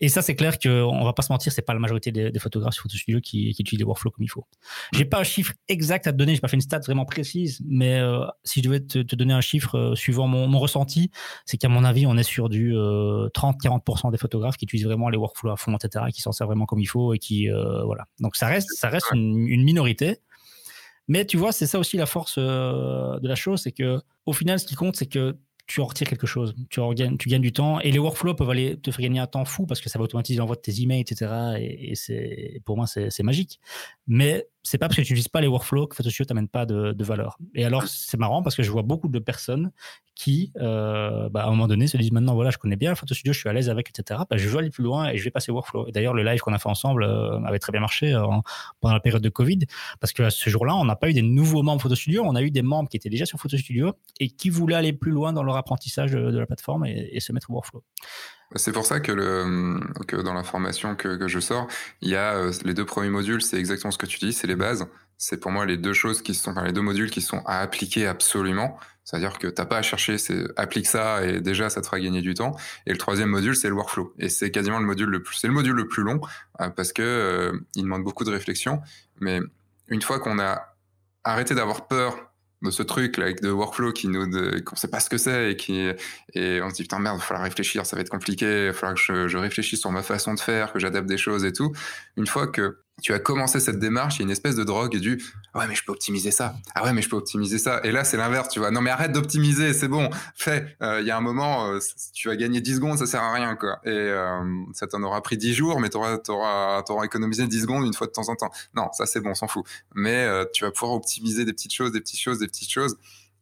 et 0.00 0.08
ça, 0.08 0.22
c'est 0.22 0.36
clair 0.36 0.58
qu'on 0.60 1.04
va 1.04 1.12
pas 1.14 1.22
se 1.22 1.32
mentir, 1.32 1.50
c'est 1.50 1.62
pas 1.62 1.74
la 1.74 1.80
majorité 1.80 2.12
des, 2.12 2.38
photographes 2.38 2.74
sur 2.74 2.84
Photo 2.84 2.96
Studio 2.96 3.20
qui, 3.20 3.52
qui, 3.52 3.62
utilisent 3.62 3.80
les 3.80 3.84
workflows 3.84 4.12
comme 4.12 4.22
il 4.22 4.30
faut. 4.30 4.44
J'ai 4.92 5.06
pas 5.06 5.18
un 5.18 5.24
chiffre 5.24 5.54
exact 5.66 6.06
à 6.06 6.12
te 6.12 6.16
donner, 6.16 6.34
j'ai 6.34 6.40
pas 6.40 6.46
fait 6.46 6.56
une 6.56 6.60
stat 6.60 6.80
vraiment 6.80 7.06
précise, 7.06 7.60
mais 7.66 7.98
euh, 7.98 8.24
si 8.44 8.60
je 8.60 8.68
devais 8.68 8.80
te, 8.80 9.00
te, 9.00 9.16
donner 9.16 9.32
un 9.32 9.40
chiffre 9.40 9.76
euh, 9.76 9.94
suivant 9.96 10.28
mon, 10.28 10.46
mon 10.46 10.60
ressenti, 10.60 11.10
c'est 11.46 11.56
qu'à 11.56 11.68
mon 11.68 11.82
avis, 11.82 12.06
on 12.06 12.16
est 12.16 12.22
sur 12.22 12.48
du 12.48 12.74
30-40% 12.74 14.12
des 14.12 14.18
photographes 14.18 14.56
qui 14.56 14.66
utilisent 14.66 14.86
vraiment 14.86 15.08
les 15.08 15.18
workflows 15.18 15.50
à 15.50 15.56
fond, 15.56 15.74
etc., 15.74 16.04
qui 16.12 16.20
s'en 16.20 16.32
servent 16.32 16.50
vraiment 16.50 16.66
comme 16.66 16.80
il 16.80 16.86
faut 16.86 17.14
et 17.14 17.18
qui, 17.18 17.48
voilà. 17.48 18.04
Donc 18.20 18.36
ça 18.36 18.46
reste, 18.46 18.68
ça 18.74 18.90
reste 18.90 19.06
une, 19.12 19.48
une 19.48 19.64
minorité. 19.64 20.18
Mais 21.08 21.24
tu 21.24 21.38
vois, 21.38 21.52
c'est 21.52 21.66
ça 21.66 21.78
aussi 21.78 21.96
la 21.96 22.04
force 22.04 22.38
de 22.38 23.26
la 23.26 23.34
chose, 23.34 23.62
c'est 23.62 23.72
que 23.72 24.00
au 24.26 24.34
final, 24.34 24.60
ce 24.60 24.66
qui 24.66 24.74
compte, 24.74 24.94
c'est 24.94 25.06
que 25.06 25.38
tu 25.68 25.82
en 25.82 25.84
retires 25.84 26.08
quelque 26.08 26.26
chose. 26.26 26.56
Tu, 26.70 26.80
en 26.80 26.92
gagnes, 26.94 27.18
tu 27.18 27.28
gagnes 27.28 27.42
du 27.42 27.52
temps. 27.52 27.78
Et 27.80 27.92
les 27.92 27.98
workflows 27.98 28.34
peuvent 28.34 28.50
aller 28.50 28.80
te 28.80 28.90
faire 28.90 29.02
gagner 29.02 29.20
un 29.20 29.26
temps 29.26 29.44
fou 29.44 29.66
parce 29.66 29.80
que 29.80 29.90
ça 29.90 29.98
va 29.98 30.04
automatiser 30.04 30.38
l'envoi 30.38 30.56
de 30.56 30.62
tes 30.62 30.80
emails, 30.80 31.00
etc. 31.02 31.30
Et, 31.60 31.94
c'est, 31.94 32.60
pour 32.64 32.76
moi, 32.76 32.86
c'est 32.86 33.22
magique. 33.22 33.60
Mais 34.06 34.48
c'est 34.62 34.78
pas 34.78 34.86
parce 34.86 34.96
que 34.96 35.02
tu 35.02 35.12
n'utilises 35.12 35.28
pas 35.28 35.40
les 35.40 35.46
workflows 35.46 35.86
que 35.86 35.96
Photoshop 35.96 36.24
t'amène 36.24 36.48
pas 36.48 36.66
de, 36.66 37.04
valeur. 37.04 37.38
Et 37.54 37.64
alors, 37.64 37.84
c'est 37.86 38.18
marrant 38.18 38.42
parce 38.42 38.56
que 38.56 38.62
je 38.62 38.70
vois 38.70 38.82
beaucoup 38.82 39.08
de 39.08 39.18
personnes 39.18 39.70
qui, 40.14 40.52
euh, 40.60 41.28
bah, 41.28 41.44
à 41.44 41.46
un 41.46 41.50
moment 41.50 41.68
donné, 41.68 41.86
se 41.86 41.96
disent 41.96 42.12
maintenant, 42.12 42.34
voilà, 42.34 42.50
je 42.50 42.58
connais 42.58 42.76
bien 42.76 42.94
Photo 42.94 43.14
Studio, 43.14 43.32
je 43.32 43.38
suis 43.38 43.48
à 43.48 43.52
l'aise 43.52 43.70
avec, 43.70 43.88
etc. 43.88 44.20
Bah, 44.28 44.36
je 44.36 44.48
veux 44.48 44.58
aller 44.58 44.70
plus 44.70 44.82
loin 44.82 45.08
et 45.08 45.16
je 45.16 45.24
vais 45.24 45.30
passer 45.30 45.52
workflow. 45.52 45.86
Et 45.86 45.92
d'ailleurs, 45.92 46.12
le 46.14 46.22
live 46.22 46.40
qu'on 46.40 46.52
a 46.52 46.58
fait 46.58 46.68
ensemble 46.68 47.04
euh, 47.04 47.40
avait 47.44 47.60
très 47.60 47.72
bien 47.72 47.80
marché 47.80 48.12
euh, 48.12 48.26
pendant 48.80 48.94
la 48.94 49.00
période 49.00 49.22
de 49.22 49.28
Covid 49.28 49.60
parce 50.00 50.12
que 50.12 50.28
ce 50.28 50.50
jour-là, 50.50 50.74
on 50.76 50.84
n'a 50.84 50.96
pas 50.96 51.08
eu 51.08 51.12
des 51.12 51.22
nouveaux 51.22 51.62
membres 51.62 51.80
Photo 51.80 51.94
Studio, 51.94 52.24
on 52.24 52.34
a 52.34 52.42
eu 52.42 52.50
des 52.50 52.62
membres 52.62 52.88
qui 52.88 52.96
étaient 52.96 53.10
déjà 53.10 53.26
sur 53.26 53.38
Photo 53.38 53.56
Studio 53.56 53.92
et 54.20 54.28
qui 54.28 54.50
voulaient 54.50 54.76
aller 54.76 54.92
plus 54.92 55.12
loin 55.12 55.32
dans 55.32 55.44
leur 55.44 55.56
apprentissage 55.56 56.12
de, 56.12 56.38
la 56.38 56.46
plateforme 56.46 56.84
et, 56.84 57.10
et 57.12 57.20
se 57.20 57.32
mettre 57.32 57.50
au 57.50 57.54
workflow. 57.54 57.82
C'est 58.56 58.72
pour 58.72 58.86
ça 58.86 59.00
que, 59.00 59.12
le, 59.12 59.80
que 60.06 60.16
dans 60.16 60.32
la 60.32 60.42
formation 60.42 60.96
que, 60.96 61.16
que 61.16 61.28
je 61.28 61.38
sors, 61.38 61.68
il 62.00 62.08
y 62.08 62.16
a 62.16 62.34
euh, 62.34 62.52
les 62.64 62.72
deux 62.72 62.86
premiers 62.86 63.10
modules, 63.10 63.42
c'est 63.42 63.58
exactement 63.58 63.90
ce 63.90 63.98
que 63.98 64.06
tu 64.06 64.18
dis, 64.18 64.32
c'est 64.32 64.46
les 64.46 64.56
bases. 64.56 64.86
C'est 65.18 65.38
pour 65.38 65.50
moi 65.50 65.66
les 65.66 65.76
deux 65.76 65.92
choses 65.92 66.22
qui 66.22 66.34
sont, 66.34 66.52
enfin, 66.52 66.64
les 66.64 66.72
deux 66.72 66.80
modules 66.80 67.10
qui 67.10 67.20
sont 67.20 67.42
à 67.44 67.58
appliquer 67.58 68.06
absolument. 68.06 68.78
C'est-à-dire 69.04 69.38
que 69.38 69.48
t'as 69.48 69.64
pas 69.64 69.78
à 69.78 69.82
chercher, 69.82 70.16
c'est 70.16 70.44
applique 70.56 70.86
ça 70.86 71.24
et 71.24 71.40
déjà 71.40 71.70
ça 71.70 71.80
te 71.80 71.86
fera 71.86 71.98
gagner 71.98 72.22
du 72.22 72.34
temps. 72.34 72.56
Et 72.86 72.92
le 72.92 72.98
troisième 72.98 73.30
module, 73.30 73.56
c'est 73.56 73.68
le 73.68 73.74
workflow. 73.74 74.14
Et 74.18 74.28
c'est 74.28 74.50
quasiment 74.50 74.78
le 74.78 74.86
module 74.86 75.08
le 75.08 75.22
plus, 75.22 75.36
c'est 75.36 75.46
le 75.46 75.52
module 75.52 75.74
le 75.74 75.88
plus 75.88 76.02
long 76.02 76.20
euh, 76.60 76.70
parce 76.70 76.92
que 76.92 77.02
euh, 77.02 77.58
il 77.74 77.84
demande 77.84 78.04
beaucoup 78.04 78.24
de 78.24 78.30
réflexion. 78.30 78.80
Mais 79.20 79.40
une 79.88 80.02
fois 80.02 80.20
qu'on 80.20 80.38
a 80.38 80.74
arrêté 81.24 81.54
d'avoir 81.54 81.86
peur 81.86 82.27
de 82.62 82.70
ce 82.70 82.82
truc 82.82 83.16
là 83.16 83.26
avec 83.26 83.40
de 83.40 83.50
workflow 83.50 83.92
qui 83.92 84.08
nous 84.08 84.28
qu'on 84.64 84.76
sait 84.76 84.88
pas 84.88 85.00
ce 85.00 85.08
que 85.08 85.18
c'est 85.18 85.52
et 85.52 85.56
qui 85.56 85.90
et 86.34 86.60
on 86.62 86.70
se 86.70 86.74
dit 86.74 86.82
putain 86.82 86.98
merde 86.98 87.16
il 87.16 87.20
va 87.20 87.24
falloir 87.24 87.44
réfléchir 87.44 87.86
ça 87.86 87.96
va 87.96 88.02
être 88.02 88.08
compliqué 88.08 88.64
il 88.64 88.66
va 88.68 88.72
falloir 88.72 88.94
que 88.94 89.00
je, 89.00 89.28
je 89.28 89.38
réfléchisse 89.38 89.80
sur 89.80 89.92
ma 89.92 90.02
façon 90.02 90.34
de 90.34 90.40
faire 90.40 90.72
que 90.72 90.78
j'adapte 90.78 91.08
des 91.08 91.18
choses 91.18 91.44
et 91.44 91.52
tout. 91.52 91.72
Une 92.16 92.26
fois 92.26 92.46
que 92.48 92.78
tu 93.02 93.12
as 93.12 93.18
commencé 93.18 93.60
cette 93.60 93.78
démarche, 93.78 94.16
il 94.16 94.18
y 94.20 94.22
a 94.22 94.24
une 94.24 94.30
espèce 94.30 94.56
de 94.56 94.64
drogue 94.64 94.96
du 94.96 95.22
ouais 95.54 95.66
mais 95.66 95.74
je 95.74 95.84
peux 95.84 95.92
optimiser 95.92 96.30
ça, 96.30 96.54
ah 96.74 96.84
ouais 96.84 96.92
mais 96.92 97.02
je 97.02 97.08
peux 97.08 97.16
optimiser 97.16 97.58
ça, 97.58 97.80
et 97.84 97.92
là 97.92 98.04
c'est 98.04 98.16
l'inverse, 98.16 98.48
tu 98.48 98.58
vois, 98.58 98.70
non 98.70 98.80
mais 98.80 98.90
arrête 98.90 99.12
d'optimiser, 99.12 99.72
c'est 99.72 99.88
bon, 99.88 100.10
fais, 100.34 100.76
euh, 100.82 101.00
il 101.00 101.06
y 101.06 101.10
a 101.10 101.16
un 101.16 101.20
moment, 101.20 101.68
euh, 101.68 101.78
tu 102.12 102.28
vas 102.28 102.36
gagner 102.36 102.60
10 102.60 102.76
secondes, 102.76 102.98
ça 102.98 103.06
sert 103.06 103.22
à 103.22 103.32
rien 103.32 103.54
quoi, 103.56 103.80
et 103.84 103.90
euh, 103.90 104.40
ça 104.72 104.86
t'en 104.86 105.02
aura 105.02 105.22
pris 105.22 105.36
10 105.36 105.54
jours, 105.54 105.80
mais 105.80 105.88
t'auras 105.88 106.18
auras, 106.28 106.84
auras, 106.88 107.04
économisé 107.04 107.46
10 107.46 107.62
secondes 107.62 107.86
une 107.86 107.94
fois 107.94 108.06
de 108.06 108.12
temps 108.12 108.28
en 108.28 108.36
temps, 108.36 108.50
non 108.74 108.88
ça 108.92 109.06
c'est 109.06 109.20
bon, 109.20 109.30
on 109.30 109.34
s'en 109.34 109.48
fout, 109.48 109.64
mais 109.94 110.28
tu 110.52 110.64
vas 110.64 110.70
pouvoir 110.70 110.92
optimiser 110.92 111.44
des 111.44 111.52
petites 111.52 111.74
choses, 111.74 111.92
des 111.92 112.00
petites 112.00 112.20
choses, 112.20 112.38
des 112.38 112.48
petites 112.48 112.70
choses, 112.70 112.96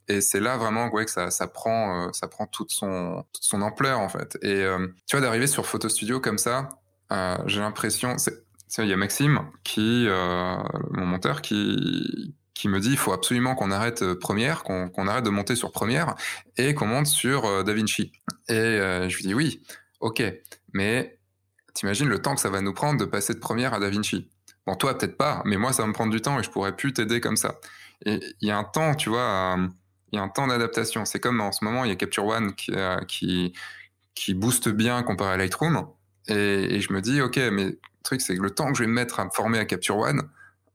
et 0.09 0.20
c'est 0.20 0.40
là 0.40 0.57
vraiment 0.57 0.88
ouais, 0.90 1.04
que 1.04 1.11
ça, 1.11 1.30
ça 1.30 1.46
prend, 1.46 2.12
ça 2.12 2.28
prend 2.28 2.46
toute 2.46 2.70
son, 2.70 3.24
toute 3.32 3.42
son 3.42 3.62
ampleur 3.62 4.00
en 4.00 4.09
fait, 4.09 4.38
et 4.42 4.66
tu 5.07 5.16
vois 5.16 5.20
d'arriver 5.20 5.46
sur 5.46 5.66
Photo 5.66 5.88
Studio 5.88 6.20
comme 6.20 6.38
ça, 6.38 6.68
j'ai 7.46 7.61
l'impression, 7.61 8.18
c'est 8.18 8.45
il 8.79 8.89
y 8.89 8.93
a 8.93 8.97
Maxime, 8.97 9.41
qui, 9.64 10.07
euh, 10.09 10.57
mon 10.91 11.07
monteur, 11.07 11.43
qui, 11.43 12.35
qui 12.55 12.69
me 12.69 12.81
dit 12.81 12.91
il 12.91 12.97
faut 12.97 13.12
absolument 13.12 13.55
qu'on 13.55 13.71
arrête 13.71 14.03
euh, 14.03 14.19
Première, 14.19 14.62
qu'on 14.62 15.09
arrête 15.09 15.25
de 15.25 15.31
monter 15.31 15.57
sur 15.57 15.73
Première 15.73 16.14
et 16.57 16.75
qu'on 16.75 16.87
monte 16.87 17.07
sur 17.07 17.45
euh, 17.45 17.62
DaVinci. 17.62 18.12
Et 18.49 18.79
je 19.09 19.17
lui 19.17 19.25
dis 19.25 19.35
oui, 19.35 19.62
ok, 20.01 20.23
mais 20.73 21.19
t'imagines 21.75 22.09
le 22.09 22.21
temps 22.21 22.35
que 22.35 22.41
ça 22.41 22.51
va 22.51 22.61
nous 22.61 22.73
prendre 22.73 22.99
de 22.99 23.05
passer 23.05 23.35
de 23.35 23.39
Première 23.39 23.75
à 23.75 23.81
DaVinci. 23.81 24.29
Bon, 24.67 24.75
toi 24.75 24.97
peut-être 24.97 25.17
pas, 25.17 25.43
mais 25.45 25.57
moi 25.57 25.73
ça 25.73 25.83
va 25.83 25.89
me 25.89 25.93
prendre 25.93 26.12
du 26.12 26.21
temps 26.21 26.39
et 26.39 26.43
je 26.43 26.51
pourrais 26.51 26.75
plus 26.75 26.93
t'aider 26.93 27.21
comme 27.21 27.37
ça. 27.37 27.61
Et 28.05 28.21
il 28.41 28.49
y 28.49 28.51
a 28.51 28.59
un 28.59 28.64
temps, 28.64 28.95
tu 28.95 29.09
vois, 29.09 29.57
il 30.12 30.17
y 30.17 30.19
a 30.19 30.23
un 30.23 30.29
temps 30.29 30.47
d'adaptation. 30.47 31.05
C'est 31.05 31.21
comme 31.21 31.41
en 31.41 31.53
ce 31.53 31.64
moment, 31.64 31.85
il 31.85 31.89
y 31.89 31.93
a 31.93 31.97
Capture 31.97 32.27
One 32.27 32.55
qui, 32.55 32.73
qui, 33.09 33.53
qui 34.14 34.35
booste 34.35 34.69
bien 34.69 35.03
comparé 35.03 35.35
à 35.35 35.37
Lightroom. 35.37 35.87
Et, 36.29 36.81
je 36.81 36.93
me 36.93 37.01
dis, 37.01 37.21
ok, 37.21 37.39
mais 37.53 37.79
truc, 38.07 38.20
c'est 38.20 38.36
que 38.36 38.42
le 38.42 38.50
temps 38.50 38.72
que 38.72 38.78
je 38.78 38.84
vais 38.84 38.88
me 38.88 38.94
mettre 38.94 39.20
à 39.20 39.24
me 39.24 39.30
former 39.30 39.59
à 39.59 39.64
Capture 39.64 39.98
One, 39.98 40.22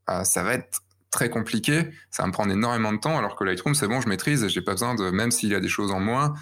euh, 0.10 0.24
ça 0.24 0.44
va 0.44 0.54
être 0.54 0.82
très 1.10 1.30
compliqué. 1.30 1.90
Ça 2.10 2.24
va 2.24 2.28
me 2.28 2.34
prendre 2.34 2.52
énormément 2.52 2.94
de 2.94 3.00
temps, 3.00 3.18
alors 3.18 3.36
que 3.36 3.44
Lightroom, 3.44 3.76
c'est 3.76 3.88
bon, 3.88 4.02
je 4.02 4.08
maîtrise, 4.08 4.48
j'ai 4.48 4.62
pas 4.62 4.72
besoin 4.72 4.96
de, 4.96 5.10
même 5.12 5.32
s'il 5.32 5.50
y 5.50 5.56
a 5.56 5.60
des 5.60 5.68
choses 5.68 5.92
en 5.92 6.00
moins, 6.00 6.34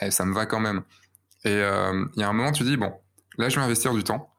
eh, 0.00 0.10
ça 0.10 0.24
me 0.24 0.34
va 0.34 0.46
quand 0.46 0.60
même. 0.60 0.82
Et 1.44 1.50
euh, 1.50 2.04
il 2.16 2.20
y 2.20 2.24
a 2.24 2.28
un 2.28 2.32
moment, 2.32 2.52
tu 2.52 2.64
dis, 2.64 2.76
bon, 2.76 2.92
là, 3.38 3.48
je 3.48 3.56
vais 3.56 3.62
investir 3.62 3.94
du 3.94 4.02
temps. 4.02 4.32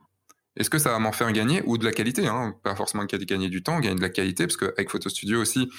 Est-ce 0.58 0.70
que 0.70 0.80
ça 0.80 0.90
va 0.90 1.00
m'en 1.00 1.12
faire 1.12 1.32
gagner 1.32 1.62
ou 1.66 1.78
de 1.78 1.86
la 1.86 1.92
qualité 1.92 2.28
hein? 2.28 2.56
Pas 2.64 2.76
forcément 2.76 3.06
gagner 3.06 3.50
du 3.50 3.62
temps, 3.62 3.80
gagner 3.80 3.96
de 3.96 4.02
la 4.02 4.10
qualité, 4.10 4.48
parce 4.48 4.58
qu'avec 4.58 4.90
Photo 4.90 5.08
Studio 5.08 5.40
aussi, 5.40 5.70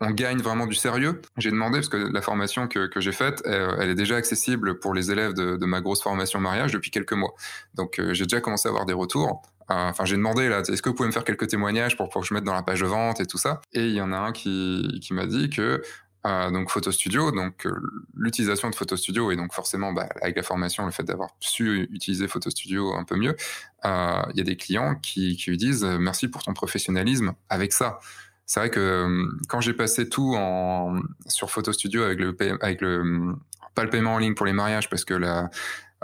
on 0.00 0.10
gagne 0.10 0.38
vraiment 0.38 0.66
du 0.66 0.74
sérieux. 0.74 1.20
J'ai 1.36 1.50
demandé, 1.50 1.78
parce 1.78 1.88
que 1.88 1.96
la 1.96 2.22
formation 2.22 2.68
que, 2.68 2.88
j'ai 2.96 3.12
faite, 3.12 3.42
elle, 3.44 3.88
est 3.88 3.94
déjà 3.94 4.16
accessible 4.16 4.78
pour 4.78 4.94
les 4.94 5.10
élèves 5.10 5.34
de, 5.34 5.64
ma 5.66 5.80
grosse 5.80 6.02
formation 6.02 6.40
mariage 6.40 6.72
depuis 6.72 6.90
quelques 6.90 7.12
mois. 7.12 7.34
Donc 7.74 7.98
euh, 7.98 8.12
j'ai 8.12 8.24
déjà 8.24 8.40
commencé 8.40 8.68
à 8.68 8.70
avoir 8.70 8.86
des 8.86 8.92
retours. 8.92 9.42
Euh, 9.70 9.88
enfin, 9.88 10.04
j'ai 10.04 10.16
demandé 10.16 10.48
là, 10.48 10.60
est-ce 10.60 10.82
que 10.82 10.90
vous 10.90 10.94
pouvez 10.94 11.06
me 11.06 11.12
faire 11.12 11.24
quelques 11.24 11.48
témoignages 11.48 11.96
pour, 11.96 12.10
que 12.10 12.22
je 12.22 12.34
mette 12.34 12.44
dans 12.44 12.54
la 12.54 12.62
page 12.62 12.80
de 12.80 12.86
vente 12.86 13.20
et 13.20 13.26
tout 13.26 13.38
ça? 13.38 13.60
Et 13.72 13.86
il 13.86 13.94
y 13.94 14.00
en 14.00 14.12
a 14.12 14.18
un 14.18 14.32
qui, 14.32 15.08
m'a 15.12 15.26
dit 15.26 15.48
que 15.48 15.82
euh, 16.26 16.50
donc 16.50 16.70
Photo 16.70 16.90
Studio, 16.90 17.30
donc 17.30 17.66
l'utilisation 18.14 18.68
de 18.68 18.74
Photo 18.74 18.96
Studio 18.96 19.30
et 19.30 19.36
donc 19.36 19.54
forcément 19.54 19.92
bah, 19.92 20.08
avec 20.20 20.36
la 20.36 20.42
formation, 20.42 20.84
le 20.84 20.92
fait 20.92 21.04
d'avoir 21.04 21.30
su 21.40 21.88
utiliser 21.92 22.28
Photo 22.28 22.50
Studio 22.50 22.94
un 22.94 23.04
peu 23.04 23.16
mieux, 23.16 23.36
il 23.84 24.36
y 24.36 24.40
a 24.40 24.44
des 24.44 24.56
clients 24.56 24.96
qui, 24.96 25.36
qui 25.36 25.50
lui 25.50 25.56
disent 25.56 25.84
merci 25.84 26.28
pour 26.28 26.42
ton 26.42 26.52
professionnalisme 26.52 27.34
avec 27.48 27.72
ça 27.72 28.00
c'est 28.46 28.60
vrai 28.60 28.70
que 28.70 28.80
euh, 28.80 29.26
quand 29.48 29.60
j'ai 29.60 29.72
passé 29.72 30.08
tout 30.08 30.34
en, 30.36 31.00
sur 31.26 31.50
Photo 31.50 31.72
Studio 31.72 32.02
avec 32.02 32.20
le, 32.20 32.34
pas 33.74 33.84
le 33.84 33.90
paiement 33.90 34.14
en 34.14 34.18
ligne 34.18 34.34
pour 34.34 34.46
les 34.46 34.52
mariages 34.52 34.88
parce 34.88 35.04
que 35.04 35.14
là, 35.14 35.50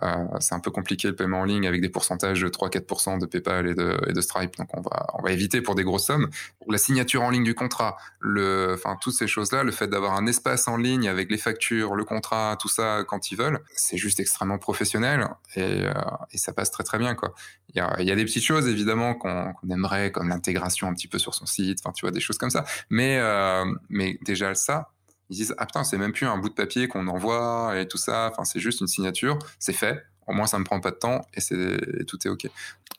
euh, 0.03 0.25
c'est 0.39 0.55
un 0.55 0.61
peu 0.61 0.71
compliqué 0.71 1.09
le 1.09 1.15
paiement 1.15 1.41
en 1.41 1.45
ligne 1.45 1.67
avec 1.67 1.81
des 1.81 1.91
pourcentages 1.91 2.41
de 2.41 2.49
3-4% 2.49 3.19
de 3.19 3.27
PayPal 3.27 3.69
et 3.69 3.75
de, 3.75 3.99
et 4.09 4.13
de, 4.13 4.21
Stripe, 4.21 4.57
donc 4.57 4.69
on 4.75 4.81
va, 4.81 5.07
on 5.19 5.23
va 5.23 5.31
éviter 5.31 5.61
pour 5.61 5.75
des 5.75 5.85
grosses 5.85 6.07
sommes. 6.07 6.31
La 6.69 6.79
signature 6.79 7.23
en 7.23 7.31
ligne 7.31 7.45
du 7.45 7.55
contrat, 7.55 7.97
le, 8.19 8.73
enfin 8.75 8.97
toutes 9.01 9.15
ces 9.15 9.27
choses-là, 9.27 9.63
le 9.63 9.73
fait 9.73 9.89
d'avoir 9.89 10.15
un 10.15 10.27
espace 10.27 10.69
en 10.69 10.77
ligne 10.77 11.09
avec 11.09 11.31
les 11.31 11.37
factures, 11.37 11.95
le 11.95 12.05
contrat, 12.05 12.57
tout 12.59 12.69
ça 12.69 13.05
quand 13.07 13.31
ils 13.31 13.37
veulent, 13.37 13.61
c'est 13.75 13.99
juste 13.99 14.21
extrêmement 14.21 14.59
professionnel 14.59 15.29
et, 15.55 15.87
euh, 15.87 15.93
et, 16.33 16.39
ça 16.39 16.53
passe 16.53 16.71
très 16.71 16.85
très 16.85 16.99
bien 16.99 17.15
quoi. 17.15 17.35
Il 17.75 18.05
y 18.05 18.11
a, 18.11 18.17
des 18.17 18.25
petites 18.25 18.45
choses 18.45 18.67
évidemment 18.67 19.15
qu'on 19.15 19.55
aimerait 19.71 20.11
comme 20.11 20.29
l'intégration 20.29 20.89
un 20.89 20.95
petit 20.95 21.09
peu 21.09 21.19
sur 21.19 21.35
son 21.35 21.47
site, 21.47 21.79
enfin 21.83 21.93
tu 21.93 22.05
vois 22.05 22.11
des 22.11 22.21
choses 22.21 22.39
comme 22.39 22.51
ça, 22.51 22.65
mais 22.89 23.19
euh, 23.19 23.65
mais 23.89 24.19
déjà 24.25 24.55
ça 24.55 24.91
ils 25.31 25.37
disent 25.37 25.55
ah 25.59 25.67
putain 25.67 25.85
c'est 25.85 25.97
même 25.97 26.13
plus 26.13 26.27
un 26.27 26.37
bout 26.39 26.49
de 26.49 26.55
papier 26.55 26.89
qu'on 26.89 27.07
envoie 27.07 27.79
et 27.79 27.87
tout 27.87 27.99
ça. 27.99 28.31
Enfin 28.33 28.45
c'est 28.45 28.61
juste 28.61 28.81
une 28.81 28.89
signature. 28.89 29.39
C'est 29.59 29.73
fait. 29.73 30.05
Au 30.27 30.33
moins 30.33 30.47
ça 30.47 30.59
me 30.59 30.65
prend 30.65 30.81
pas 30.81 30.91
de 30.91 30.97
temps 30.97 31.23
et 31.35 32.05
tout 32.05 32.19
est 32.25 32.29
ok. 32.29 32.49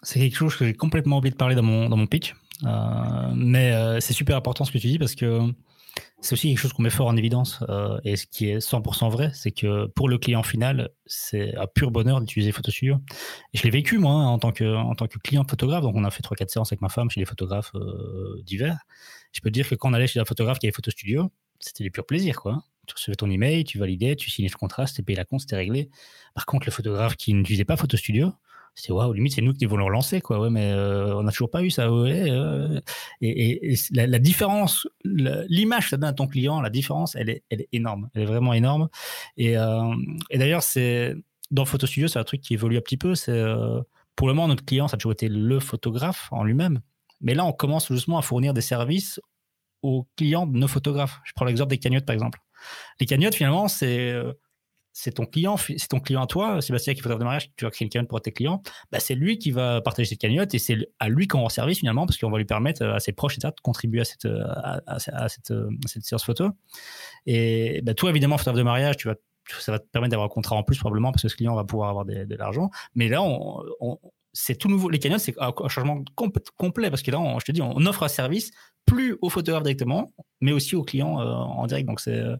C'est 0.01 0.19
quelque 0.19 0.37
chose 0.37 0.55
que 0.55 0.65
j'ai 0.65 0.73
complètement 0.73 1.17
oublié 1.17 1.31
de 1.31 1.37
parler 1.37 1.55
dans 1.55 1.63
mon 1.63 1.89
dans 1.89 1.97
mon 1.97 2.07
pitch. 2.07 2.33
Euh, 2.63 3.31
mais 3.35 3.73
euh, 3.73 3.99
c'est 3.99 4.13
super 4.13 4.37
important 4.37 4.65
ce 4.65 4.71
que 4.71 4.77
tu 4.77 4.87
dis 4.87 4.99
parce 4.99 5.15
que 5.15 5.41
c'est 6.21 6.33
aussi 6.33 6.49
quelque 6.49 6.59
chose 6.59 6.73
qu'on 6.73 6.83
met 6.83 6.89
fort 6.89 7.07
en 7.07 7.17
évidence 7.17 7.63
euh, 7.69 7.99
et 8.03 8.15
ce 8.15 8.25
qui 8.27 8.47
est 8.47 8.59
100% 8.59 9.09
vrai, 9.09 9.31
c'est 9.33 9.51
que 9.51 9.87
pour 9.87 10.07
le 10.07 10.17
client 10.17 10.43
final, 10.43 10.89
c'est 11.05 11.55
un 11.55 11.67
pur 11.67 11.91
bonheur 11.91 12.21
d'utiliser 12.21 12.51
Photo 12.51 12.71
Studio. 12.71 12.97
Et 13.53 13.57
je 13.57 13.63
l'ai 13.63 13.71
vécu 13.71 13.97
moi 13.97 14.13
hein, 14.13 14.27
en 14.27 14.39
tant 14.39 14.51
que 14.51 14.75
en 14.75 14.95
tant 14.95 15.07
que 15.07 15.17
client 15.19 15.43
photographe. 15.49 15.81
Donc 15.81 15.95
on 15.95 16.03
a 16.03 16.11
fait 16.11 16.23
3-4 16.23 16.49
séances 16.49 16.71
avec 16.71 16.81
ma 16.81 16.89
femme 16.89 17.09
chez 17.09 17.19
des 17.19 17.25
photographes 17.25 17.73
divers. 18.43 18.77
Je 19.31 19.41
peux 19.41 19.49
te 19.49 19.53
dire 19.53 19.67
que 19.67 19.75
quand 19.75 19.89
on 19.89 19.93
allait 19.93 20.07
chez 20.07 20.19
un 20.19 20.25
photographe 20.25 20.59
qui 20.59 20.67
avait 20.67 20.73
Photo 20.73 20.91
Studio, 20.91 21.31
c'était 21.59 21.83
du 21.83 21.91
pur 21.91 22.05
plaisir, 22.05 22.35
quoi. 22.41 22.63
Tu 22.87 22.95
recevais 22.95 23.15
ton 23.15 23.29
email, 23.29 23.63
tu 23.63 23.77
validais, 23.77 24.15
tu 24.15 24.29
signais 24.29 24.49
le 24.51 24.57
contrat, 24.57 24.87
c'était 24.87 25.03
payé 25.03 25.15
la 25.15 25.25
compte, 25.25 25.41
c'était 25.41 25.55
réglé. 25.55 25.89
Par 26.33 26.45
contre, 26.45 26.65
le 26.65 26.71
photographe 26.71 27.15
qui 27.15 27.33
n'utilisait 27.33 27.65
pas 27.65 27.77
Photo 27.77 27.95
Studio, 27.95 28.33
c'était 28.73 28.93
waouh, 28.93 29.13
limite, 29.13 29.33
c'est 29.33 29.41
nous 29.41 29.53
qui 29.53 29.65
devons 29.65 29.77
le 29.77 29.83
relancer, 29.83 30.21
quoi. 30.21 30.39
Ouais, 30.39 30.49
mais 30.49 30.71
euh, 30.71 31.17
on 31.17 31.23
n'a 31.23 31.31
toujours 31.31 31.51
pas 31.51 31.61
eu 31.61 31.69
ça. 31.69 31.87
Euh. 31.87 32.79
et, 33.21 33.75
la, 33.91 34.19
différence, 34.19 34.87
l'image 35.03 35.85
que 35.85 35.89
ça 35.89 35.97
donne 35.97 36.09
à 36.09 36.13
ton 36.13 36.27
client, 36.27 36.61
la 36.61 36.69
différence, 36.69 37.15
elle 37.15 37.29
est, 37.29 37.43
elle 37.49 37.61
est 37.61 37.69
énorme. 37.73 38.09
Elle 38.13 38.23
est 38.23 38.25
vraiment 38.25 38.53
énorme. 38.53 38.89
Et, 39.37 39.57
euh, 39.57 39.93
et 40.29 40.37
d'ailleurs, 40.37 40.63
c'est 40.63 41.15
dans 41.51 41.65
Photo 41.65 41.85
Studio, 41.85 42.07
c'est 42.07 42.19
un 42.19 42.23
truc 42.23 42.41
qui 42.41 42.53
évolue 42.53 42.77
un 42.77 42.81
petit 42.81 42.97
peu. 42.97 43.13
C'est 43.13 43.43
pour 44.15 44.27
le 44.27 44.33
moment, 44.33 44.47
notre 44.47 44.65
client, 44.65 44.87
ça 44.87 44.95
a 44.95 44.97
toujours 44.97 45.13
été 45.13 45.27
le 45.27 45.59
photographe 45.59 46.29
en 46.31 46.43
lui-même. 46.43 46.81
Mais 47.19 47.33
là, 47.33 47.45
on 47.45 47.53
commence 47.53 47.91
justement 47.91 48.17
à 48.17 48.21
fournir 48.21 48.53
des 48.53 48.61
services 48.61 49.19
aux 49.81 50.07
clients 50.15 50.47
de 50.47 50.57
nos 50.57 50.67
photographes. 50.67 51.19
Je 51.23 51.33
prends 51.33 51.45
l'exemple 51.45 51.69
des 51.71 51.77
cagnottes, 51.77 52.05
par 52.05 52.13
exemple. 52.13 52.39
Les 52.99 53.05
cagnottes, 53.05 53.35
finalement, 53.35 53.67
c'est 53.67 54.11
euh, 54.11 54.33
c'est 54.93 55.13
ton 55.13 55.25
client, 55.25 55.57
c'est 55.57 55.87
ton 55.87 55.99
client 55.99 56.21
à 56.23 56.27
toi, 56.27 56.61
Sébastien 56.61 56.93
qui 56.93 57.01
photographe 57.01 57.19
de 57.19 57.25
mariage, 57.25 57.51
tu 57.55 57.65
vas 57.65 57.71
créer 57.71 57.85
une 57.85 57.89
cagnotte 57.89 58.09
pour 58.09 58.21
tes 58.21 58.31
clients, 58.31 58.61
bah 58.91 58.99
c'est 58.99 59.15
lui 59.15 59.37
qui 59.37 59.51
va 59.51 59.81
partager 59.81 60.09
cette 60.09 60.19
cagnotte 60.19 60.53
et 60.53 60.59
c'est 60.59 60.77
à 60.99 61.09
lui 61.09 61.27
qu'on 61.27 61.41
rend 61.41 61.49
service 61.49 61.79
finalement 61.79 62.05
parce 62.05 62.17
qu'on 62.17 62.29
va 62.29 62.37
lui 62.37 62.45
permettre 62.45 62.83
euh, 62.83 62.95
à 62.95 62.99
ses 62.99 63.13
proches 63.13 63.37
etc., 63.37 63.53
de 63.55 63.61
contribuer 63.61 64.01
à 64.01 64.05
cette, 64.05 64.25
euh, 64.25 64.43
à, 64.87 65.29
cette, 65.29 65.53
séance 66.03 66.23
photo. 66.23 66.49
Et 67.25 67.81
bah, 67.83 67.93
toi 67.93 68.09
évidemment 68.09 68.37
photographe 68.37 68.59
de 68.59 68.63
mariage, 68.63 68.97
tu 68.97 69.07
vas 69.07 69.15
ça 69.59 69.71
va 69.71 69.79
te 69.79 69.87
permettre 69.87 70.11
d'avoir 70.11 70.27
un 70.27 70.33
contrat 70.33 70.55
en 70.55 70.63
plus 70.63 70.77
probablement 70.77 71.11
parce 71.11 71.23
que 71.23 71.27
ce 71.27 71.35
client 71.35 71.55
va 71.55 71.63
pouvoir 71.63 71.89
avoir 71.89 72.05
de, 72.05 72.35
l'argent. 72.35 72.69
Mais 72.95 73.09
là, 73.09 73.21
c'est 74.33 74.55
tout 74.55 74.69
nouveau. 74.69 74.89
Les 74.89 74.99
cagnottes, 74.99 75.19
c'est 75.19 75.35
un 75.39 75.51
changement 75.67 76.03
complet 76.55 76.89
parce 76.89 77.01
que 77.01 77.11
là, 77.11 77.19
je 77.39 77.45
te 77.45 77.51
dis, 77.51 77.61
on 77.61 77.85
offre 77.85 78.03
un 78.03 78.07
service 78.07 78.51
plus 78.85 79.17
aux 79.21 79.29
photographes 79.29 79.63
directement, 79.63 80.13
mais 80.41 80.51
aussi 80.51 80.75
aux 80.75 80.83
clients 80.83 81.19
euh, 81.19 81.25
en 81.25 81.65
direct. 81.67 81.87
Donc, 81.87 81.99
c'est, 81.99 82.15
euh, 82.15 82.35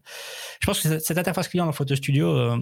je 0.60 0.66
pense 0.66 0.80
que 0.80 0.98
cette 0.98 1.18
interface 1.18 1.48
client 1.48 1.66
dans 1.66 1.72
Photo 1.72 1.94
Studio, 1.94 2.36
euh, 2.36 2.58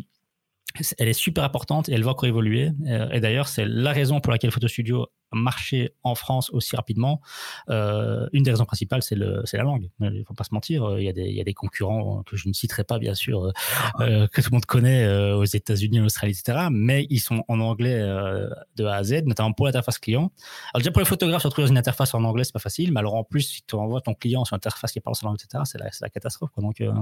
elle 0.98 1.08
est 1.08 1.12
super 1.12 1.44
importante 1.44 1.88
et 1.88 1.92
elle 1.92 2.04
va 2.04 2.12
encore 2.12 2.28
évoluer. 2.28 2.70
Et 3.12 3.18
d'ailleurs, 3.18 3.48
c'est 3.48 3.64
la 3.64 3.92
raison 3.92 4.20
pour 4.20 4.30
laquelle 4.30 4.52
Photo 4.52 4.68
Studio 4.68 5.08
marcher 5.32 5.94
en 6.02 6.14
France 6.14 6.50
aussi 6.50 6.76
rapidement, 6.76 7.20
euh, 7.68 8.28
une 8.32 8.42
des 8.42 8.50
raisons 8.50 8.64
principales, 8.64 9.02
c'est 9.02 9.16
la 9.16 9.62
langue. 9.62 9.90
Il 10.00 10.24
faut 10.26 10.34
pas 10.34 10.44
se 10.44 10.54
mentir. 10.54 10.98
Il 10.98 11.04
y, 11.04 11.08
a 11.08 11.12
des, 11.12 11.26
il 11.26 11.34
y 11.34 11.40
a 11.40 11.44
des 11.44 11.54
concurrents 11.54 12.22
que 12.24 12.36
je 12.36 12.48
ne 12.48 12.52
citerai 12.52 12.84
pas, 12.84 12.98
bien 12.98 13.14
sûr, 13.14 13.52
euh, 14.00 14.26
que 14.28 14.40
tout 14.40 14.50
le 14.50 14.56
monde 14.56 14.66
connaît 14.66 15.04
euh, 15.04 15.36
aux 15.36 15.44
États-Unis, 15.44 16.00
en 16.00 16.04
Australie, 16.04 16.32
etc. 16.38 16.68
Mais 16.70 17.06
ils 17.10 17.20
sont 17.20 17.44
en 17.48 17.60
anglais 17.60 17.98
euh, 18.00 18.48
de 18.76 18.84
A 18.84 18.96
à 18.96 19.04
Z, 19.04 19.22
notamment 19.24 19.52
pour 19.52 19.66
l'interface 19.66 19.98
client. 19.98 20.32
Alors 20.72 20.80
déjà 20.80 20.90
pour 20.90 21.00
les 21.00 21.06
photographes, 21.06 21.42
se 21.42 21.48
retrouver 21.48 21.66
dans 21.66 21.72
une 21.72 21.78
interface 21.78 22.14
en 22.14 22.24
anglais, 22.24 22.44
c'est 22.44 22.52
pas 22.52 22.58
facile. 22.58 22.92
Mais 22.92 23.00
alors 23.00 23.14
en 23.14 23.24
plus, 23.24 23.42
si 23.42 23.62
tu 23.66 23.74
envoies 23.74 24.00
ton 24.00 24.14
client 24.14 24.44
sur 24.44 24.54
une 24.54 24.58
interface 24.58 24.92
qui 24.92 25.00
parle 25.00 25.16
en 25.22 25.28
anglais, 25.28 25.42
etc., 25.44 25.62
c'est 25.66 25.78
la, 25.78 25.90
la, 26.00 26.08
catastrophe. 26.08 26.50
Quoi. 26.50 26.62
Donc, 26.62 26.80
euh, 26.80 26.92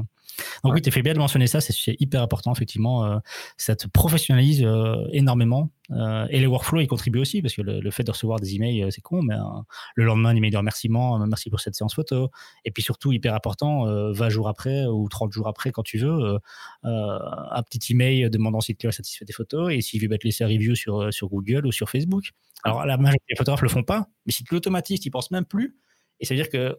donc 0.64 0.74
oui, 0.74 0.82
tu 0.82 0.90
fais 0.90 1.02
bien 1.02 1.14
de 1.14 1.18
mentionner 1.18 1.46
ça. 1.46 1.60
C'est 1.60 1.96
hyper 1.98 2.22
important, 2.22 2.52
effectivement. 2.52 3.20
ça 3.56 3.76
te 3.76 3.86
professionnalise 3.86 4.66
énormément. 5.12 5.70
Et 5.90 6.40
les 6.40 6.46
workflows, 6.46 6.80
ils 6.80 6.86
contribuent 6.86 7.20
aussi 7.20 7.40
parce 7.42 7.54
que 7.54 7.62
le, 7.62 7.80
le 7.80 7.90
fait 7.90 8.04
de 8.04 8.10
recevoir 8.10 8.38
des 8.40 8.54
emails, 8.54 8.82
euh, 8.82 8.90
c'est 8.90 9.00
con, 9.00 9.22
mais 9.22 9.34
euh, 9.34 9.62
le 9.94 10.04
lendemain, 10.04 10.30
un 10.30 10.36
email 10.36 10.50
de 10.50 10.56
remerciement, 10.56 11.20
euh, 11.20 11.26
merci 11.26 11.50
pour 11.50 11.60
cette 11.60 11.74
séance 11.74 11.94
photo. 11.94 12.30
Et 12.64 12.70
puis 12.70 12.82
surtout, 12.82 13.12
hyper 13.12 13.34
important, 13.34 13.86
20 14.12 14.28
jours 14.28 14.48
après 14.48 14.86
ou 14.86 15.08
30 15.08 15.32
jours 15.32 15.48
après, 15.48 15.72
quand 15.72 15.82
tu 15.82 15.98
veux, 15.98 16.38
un 16.82 17.62
petit 17.62 17.92
email 17.92 18.28
demandant 18.30 18.60
si 18.60 18.76
tu 18.76 18.86
es 18.86 18.92
satisfait 18.92 19.24
des 19.24 19.32
photos 19.32 19.72
et 19.72 19.80
s'il 19.80 20.00
veut 20.00 20.18
te 20.18 20.26
laisser 20.26 20.44
un 20.44 20.48
review 20.48 20.74
sur, 20.74 21.12
sur 21.12 21.28
Google 21.28 21.66
ou 21.66 21.72
sur 21.72 21.88
Facebook. 21.90 22.30
Alors, 22.64 22.84
la 22.84 22.96
majorité 22.96 23.24
des 23.30 23.36
photographes 23.36 23.62
le 23.62 23.68
font 23.68 23.82
pas, 23.82 24.08
mais 24.26 24.32
si 24.32 24.44
tu 24.44 24.54
l'automatises, 24.54 25.00
tu 25.00 25.10
penses 25.10 25.30
même 25.30 25.44
plus. 25.44 25.78
Et 26.20 26.26
ça 26.26 26.34
veut 26.34 26.40
dire 26.40 26.50
que 26.50 26.76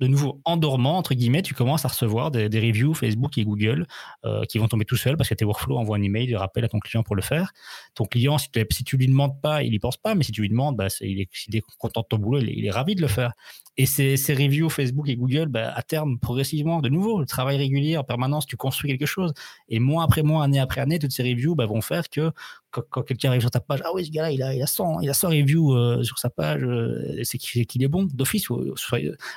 de 0.00 0.06
nouveau, 0.06 0.40
en 0.46 0.56
dormant, 0.56 0.96
entre 0.96 1.14
guillemets, 1.14 1.42
tu 1.42 1.54
commences 1.54 1.84
à 1.84 1.88
recevoir 1.88 2.30
des, 2.30 2.46
reviews 2.46 2.94
Facebook 2.94 3.36
et 3.36 3.44
Google 3.44 3.86
euh, 4.24 4.44
qui 4.44 4.58
vont 4.58 4.66
tomber 4.66 4.86
tout 4.86 4.96
seuls 4.96 5.16
parce 5.16 5.28
que 5.28 5.34
tes 5.34 5.44
workflows 5.44 5.76
envoient 5.76 5.98
un 5.98 6.02
email 6.02 6.26
de 6.26 6.36
rappel 6.36 6.64
à 6.64 6.68
ton 6.68 6.78
client 6.78 7.02
pour 7.02 7.14
le 7.14 7.22
faire. 7.22 7.52
Ton 7.94 8.06
client, 8.06 8.38
si 8.38 8.50
tu, 8.50 8.96
lui 8.96 9.06
demandes 9.06 9.40
pas, 9.42 9.62
il 9.62 9.74
y 9.74 9.78
pense 9.78 9.98
pas, 9.98 10.14
mais 10.14 10.24
si 10.24 10.32
tu 10.32 10.40
lui 10.40 10.48
demandes, 10.48 10.76
bah, 10.76 10.86
il, 11.02 11.20
est, 11.20 11.62
content 11.78 12.00
de 12.00 12.06
ton 12.06 12.18
boulot, 12.18 12.38
il 12.40 12.64
est, 12.64 12.70
ravi 12.70 12.94
de 12.94 13.02
le 13.02 13.08
faire. 13.08 13.34
Et 13.76 13.86
ces, 13.86 14.16
ces 14.16 14.34
reviews 14.34 14.70
Facebook 14.70 15.08
et 15.08 15.16
Google, 15.16 15.46
bah, 15.46 15.72
à 15.74 15.82
terme, 15.82 16.18
progressivement, 16.18 16.80
de 16.80 16.88
nouveau, 16.88 17.20
le 17.20 17.26
travail 17.26 17.58
régulier 17.58 17.96
en 17.98 18.04
permanence, 18.04 18.46
tu 18.46 18.56
construis 18.56 18.90
quelque 18.90 19.06
chose. 19.06 19.34
Et 19.68 19.80
mois 19.80 20.04
après 20.04 20.22
mois, 20.22 20.44
année 20.44 20.58
après 20.58 20.80
année, 20.80 20.98
toutes 20.98 21.12
ces 21.12 21.22
reviews 21.22 21.54
bah, 21.54 21.66
vont 21.66 21.82
faire 21.82 22.08
que 22.08 22.32
quand, 22.70 23.02
quelqu'un 23.02 23.30
arrive 23.30 23.40
sur 23.40 23.50
ta 23.50 23.60
page, 23.60 23.80
ah 23.84 23.90
oui, 23.94 24.06
ce 24.06 24.10
gars-là, 24.10 24.30
il 24.30 24.42
a, 24.42 24.48
a 24.48 24.66
100, 24.66 25.00
il 25.00 25.10
a 25.10 25.14
100 25.14 25.28
reviews 25.28 25.74
euh, 25.74 26.02
sur 26.02 26.18
sa 26.18 26.30
page, 26.30 26.62
euh, 26.62 27.20
c'est 27.24 27.38
qu'il 27.38 27.82
est 27.82 27.88
bon 27.88 28.04
d'office. 28.12 28.48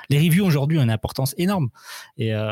Les 0.10 0.18
reviews 0.18 0.49
aujourd'hui 0.53 0.80
une 0.80 0.89
importance 0.89 1.34
énorme. 1.38 1.69
Et, 2.17 2.34
euh, 2.34 2.43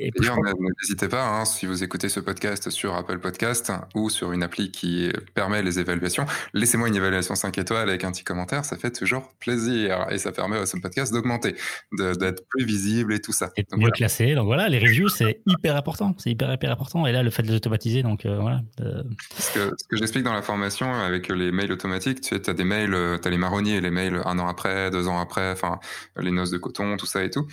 n'hésitez 0.00 1.08
pas, 1.08 1.26
hein, 1.26 1.44
si 1.44 1.66
vous 1.66 1.82
écoutez 1.82 2.08
ce 2.08 2.20
podcast 2.20 2.70
sur 2.70 2.94
Apple 2.94 3.18
Podcast 3.18 3.72
ou 3.94 4.10
sur 4.10 4.32
une 4.32 4.42
appli 4.42 4.70
qui 4.70 5.10
permet 5.34 5.62
les 5.62 5.78
évaluations, 5.78 6.26
laissez-moi 6.54 6.88
une 6.88 6.96
évaluation 6.96 7.34
5 7.34 7.58
étoiles 7.58 7.88
avec 7.88 8.04
un 8.04 8.12
petit 8.12 8.24
commentaire, 8.24 8.64
ça 8.64 8.76
fait 8.76 8.90
toujours 8.90 9.32
plaisir 9.38 10.06
et 10.10 10.18
ça 10.18 10.32
permet 10.32 10.58
à 10.58 10.66
ce 10.66 10.76
podcast 10.78 11.12
d'augmenter, 11.12 11.54
d'être 11.92 12.46
plus 12.48 12.64
visible 12.64 13.12
et 13.12 13.20
tout 13.20 13.32
ça. 13.32 13.50
Et 13.56 13.66
mieux 13.76 13.90
classé. 13.90 14.34
Donc 14.34 14.46
voilà, 14.46 14.68
les 14.68 14.78
reviews, 14.78 15.08
c'est 15.08 15.40
hyper 15.46 15.76
important. 15.76 16.14
C'est 16.18 16.30
hyper, 16.30 16.52
hyper 16.52 16.70
important. 16.70 17.06
Et 17.06 17.12
là, 17.12 17.22
le 17.22 17.30
fait 17.30 17.42
de 17.42 17.48
les 17.48 17.56
automatiser, 17.56 18.02
donc 18.02 18.26
voilà. 18.26 18.62
Ce 18.78 19.52
que, 19.52 19.74
ce 19.76 19.88
que 19.88 19.96
j'explique 19.96 20.24
dans 20.24 20.32
la 20.32 20.42
formation 20.42 20.92
avec 20.94 21.28
les 21.28 21.52
mails 21.52 21.72
automatiques, 21.72 22.20
tu 22.20 22.34
sais, 22.34 22.48
as 22.48 22.54
des 22.54 22.64
mails, 22.64 22.94
euh, 22.94 23.18
tu 23.18 23.28
as 23.28 23.30
les 23.30 23.38
marronniers 23.38 23.80
les 23.80 23.90
mails 23.90 24.20
un 24.24 24.38
an 24.38 24.48
après, 24.48 24.90
deux 24.90 25.08
ans 25.08 25.20
après, 25.20 25.50
enfin, 25.52 25.78
les 26.16 26.30
noces 26.30 26.50
de 26.50 26.58
coton, 26.58 26.96
tout 26.96 27.06
ça 27.06 27.24
tout. 27.30 27.46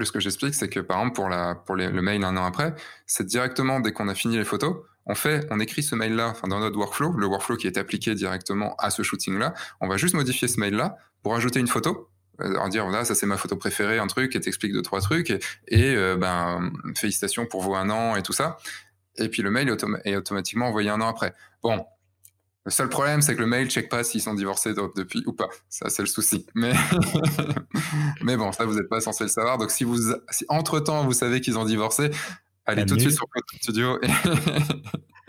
Ce 0.00 0.12
que 0.12 0.20
j'explique, 0.20 0.54
c'est 0.54 0.68
que 0.68 0.80
par 0.80 0.98
exemple, 0.98 1.16
pour, 1.16 1.28
la, 1.28 1.54
pour 1.54 1.74
le 1.74 1.90
mail 1.90 2.24
un 2.24 2.36
an 2.36 2.44
après, 2.44 2.74
c'est 3.06 3.26
directement 3.26 3.80
dès 3.80 3.92
qu'on 3.92 4.08
a 4.08 4.14
fini 4.14 4.36
les 4.36 4.44
photos, 4.44 4.76
on 5.06 5.14
fait, 5.14 5.46
on 5.50 5.58
écrit 5.58 5.82
ce 5.82 5.94
mail-là, 5.94 6.34
dans 6.46 6.60
notre 6.60 6.78
workflow, 6.78 7.12
le 7.12 7.26
workflow 7.26 7.56
qui 7.56 7.66
est 7.66 7.78
appliqué 7.78 8.14
directement 8.14 8.76
à 8.78 8.90
ce 8.90 9.02
shooting-là, 9.02 9.54
on 9.80 9.88
va 9.88 9.96
juste 9.96 10.14
modifier 10.14 10.46
ce 10.46 10.60
mail-là 10.60 10.96
pour 11.22 11.34
ajouter 11.34 11.58
une 11.58 11.66
photo, 11.66 12.08
euh, 12.40 12.56
en 12.56 12.68
dire 12.68 12.84
voilà 12.84 13.04
ça 13.04 13.14
c'est 13.14 13.26
ma 13.26 13.36
photo 13.36 13.56
préférée 13.56 13.98
un 13.98 14.06
truc 14.06 14.34
et 14.34 14.40
t'explique 14.40 14.72
deux 14.72 14.82
trois 14.82 15.00
trucs 15.00 15.30
et, 15.68 15.94
euh, 15.94 16.16
ben 16.16 16.72
félicitations 16.96 17.44
pour 17.46 17.60
vos 17.60 17.74
un 17.74 17.90
an 17.90 18.16
et 18.16 18.22
tout 18.22 18.32
ça. 18.32 18.56
Et 19.16 19.28
puis 19.28 19.42
le 19.42 19.50
mail 19.50 19.74
est, 20.04 20.16
automatiquement 20.16 20.68
envoyé 20.68 20.88
un 20.90 21.00
an 21.00 21.08
après. 21.08 21.34
Bon 21.62 21.84
le 22.66 22.70
seul 22.70 22.88
problème, 22.90 23.22
c'est 23.22 23.34
que 23.34 23.40
le 23.40 23.46
mail 23.46 23.64
ne 23.64 23.70
check 23.70 23.88
pas 23.88 24.04
s'ils 24.04 24.20
sont 24.20 24.34
divorcés 24.34 24.74
depuis 24.74 25.22
ou 25.26 25.32
pas. 25.32 25.48
Ça, 25.70 25.88
c'est 25.88 26.02
le 26.02 26.08
souci. 26.08 26.46
Mais, 26.54 26.72
mais 28.22 28.36
bon, 28.36 28.52
ça, 28.52 28.66
vous 28.66 28.74
n'êtes 28.74 28.88
pas 28.88 29.00
censé 29.00 29.24
le 29.24 29.30
savoir. 29.30 29.56
Donc, 29.56 29.70
si 29.70 29.84
vous, 29.84 29.98
si 30.30 30.44
entre-temps, 30.48 31.04
vous 31.04 31.14
savez 31.14 31.40
qu'ils 31.40 31.58
ont 31.58 31.64
divorcé, 31.64 32.10
allez 32.66 32.84
tout 32.84 32.96
de 32.96 33.00
suite 33.00 33.14
sur 33.14 33.26
Photo 33.32 33.56
Studio 33.62 33.98
et, 34.02 34.08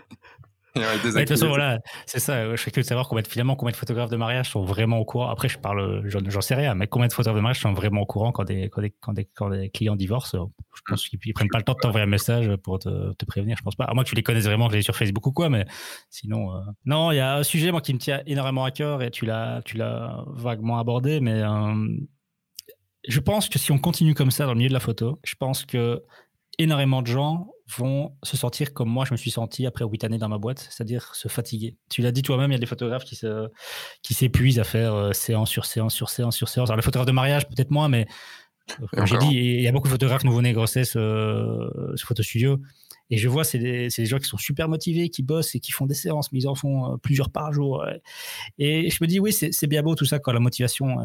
de 0.76 1.18
toute 1.18 1.28
façon, 1.28 1.48
voilà, 1.48 1.78
c'est 2.06 2.18
ça. 2.18 2.50
Je 2.50 2.56
suis 2.56 2.70
curieux 2.70 2.84
de 2.84 2.88
savoir 2.88 3.08
combien, 3.08 3.22
finalement, 3.22 3.56
combien 3.56 3.72
de 3.72 3.76
photographes 3.76 4.10
de 4.10 4.16
mariage 4.16 4.50
sont 4.50 4.64
vraiment 4.64 4.98
au 4.98 5.04
courant. 5.04 5.28
Après, 5.28 5.48
je 5.48 5.58
parle, 5.58 6.02
j'en 6.06 6.40
sais 6.40 6.54
rien, 6.54 6.74
mais 6.74 6.86
combien 6.86 7.08
de 7.08 7.12
photographes 7.12 7.36
de 7.36 7.42
mariage 7.42 7.60
sont 7.60 7.74
vraiment 7.74 8.00
au 8.00 8.06
courant 8.06 8.32
quand 8.32 8.44
des, 8.44 8.70
quand 8.70 8.80
des, 8.80 8.90
quand 9.00 9.12
des, 9.12 9.24
quand 9.24 9.50
des 9.50 9.68
clients 9.68 9.96
divorcent 9.96 10.50
Je 10.74 10.80
pense 10.86 11.08
qu'ils 11.08 11.34
prennent 11.34 11.48
pas 11.48 11.58
le 11.58 11.64
temps 11.64 11.74
de 11.74 11.78
t'envoyer 11.78 12.04
un 12.04 12.08
message 12.08 12.50
pour 12.56 12.78
te, 12.78 13.12
te, 13.12 13.24
prévenir. 13.26 13.56
Je 13.58 13.62
pense 13.62 13.76
pas. 13.76 13.84
À 13.84 13.92
moins 13.92 14.04
que 14.04 14.08
tu 14.08 14.14
les 14.14 14.22
connaisses 14.22 14.46
vraiment, 14.46 14.68
que 14.68 14.74
les 14.74 14.82
sur 14.82 14.96
Facebook 14.96 15.26
ou 15.26 15.32
quoi, 15.32 15.50
mais 15.50 15.66
sinon. 16.08 16.54
Euh... 16.54 16.60
Non, 16.86 17.12
il 17.12 17.16
y 17.16 17.20
a 17.20 17.36
un 17.36 17.42
sujet, 17.42 17.70
moi, 17.70 17.82
qui 17.82 17.92
me 17.92 17.98
tient 17.98 18.22
énormément 18.26 18.64
à 18.64 18.70
cœur 18.70 19.02
et 19.02 19.10
tu 19.10 19.26
l'as, 19.26 19.60
tu 19.64 19.76
l'as 19.76 20.24
vaguement 20.28 20.78
abordé, 20.78 21.20
mais 21.20 21.42
euh, 21.42 21.74
je 23.06 23.20
pense 23.20 23.48
que 23.48 23.58
si 23.58 23.72
on 23.72 23.78
continue 23.78 24.14
comme 24.14 24.30
ça 24.30 24.44
dans 24.44 24.52
le 24.52 24.58
milieu 24.58 24.68
de 24.68 24.74
la 24.74 24.80
photo, 24.80 25.18
je 25.24 25.34
pense 25.34 25.64
que 25.64 26.02
énormément 26.58 27.02
de 27.02 27.06
gens 27.08 27.48
vont 27.76 28.16
se 28.22 28.36
sentir 28.36 28.72
comme 28.72 28.88
moi 28.88 29.04
je 29.04 29.12
me 29.12 29.16
suis 29.16 29.30
senti 29.30 29.66
après 29.66 29.84
huit 29.84 30.04
années 30.04 30.18
dans 30.18 30.28
ma 30.28 30.38
boîte, 30.38 30.68
c'est-à-dire 30.70 31.14
se 31.14 31.28
fatiguer. 31.28 31.76
Tu 31.90 32.02
l'as 32.02 32.12
dit 32.12 32.22
toi-même, 32.22 32.50
il 32.50 32.54
y 32.54 32.56
a 32.56 32.60
des 32.60 32.66
photographes 32.66 33.04
qui 33.04 33.16
se, 33.16 33.48
qui 34.02 34.14
s'épuisent 34.14 34.58
à 34.58 34.64
faire 34.64 34.94
euh, 34.94 35.12
séance 35.12 35.50
sur 35.50 35.64
séance 35.64 35.94
sur 35.94 36.10
séance 36.10 36.36
sur 36.36 36.48
séance. 36.48 36.68
Alors 36.68 36.76
les 36.76 36.82
photographes 36.82 37.06
de 37.06 37.12
mariage 37.12 37.48
peut-être 37.48 37.70
moins, 37.70 37.88
mais 37.88 38.06
euh, 38.80 38.86
comme 38.92 39.06
j'ai 39.06 39.18
dit, 39.18 39.34
il 39.34 39.60
y 39.60 39.68
a 39.68 39.72
beaucoup 39.72 39.88
de 39.88 39.92
photographes 39.92 40.24
nouveau-nés 40.24 40.52
grossesse 40.52 40.94
euh, 40.96 41.68
ce 41.96 42.04
photo 42.04 42.22
studio. 42.22 42.60
Et 43.10 43.18
je 43.18 43.28
vois, 43.28 43.44
c'est 43.44 43.58
des, 43.58 43.88
des, 43.88 44.06
gens 44.06 44.18
qui 44.18 44.26
sont 44.26 44.38
super 44.38 44.68
motivés, 44.68 45.10
qui 45.10 45.22
bossent 45.22 45.54
et 45.54 45.60
qui 45.60 45.70
font 45.70 45.84
des 45.84 45.94
séances, 45.94 46.32
mais 46.32 46.38
ils 46.38 46.48
en 46.48 46.54
font 46.54 46.96
plusieurs 46.98 47.30
par 47.30 47.52
jour. 47.52 47.84
Et 48.58 48.88
je 48.88 48.98
me 49.02 49.06
dis, 49.06 49.20
oui, 49.20 49.32
c'est 49.34 49.66
bien 49.66 49.82
beau 49.82 49.94
tout 49.94 50.06
ça 50.06 50.18
quand 50.18 50.32
la 50.32 50.40
motivation, 50.40 50.96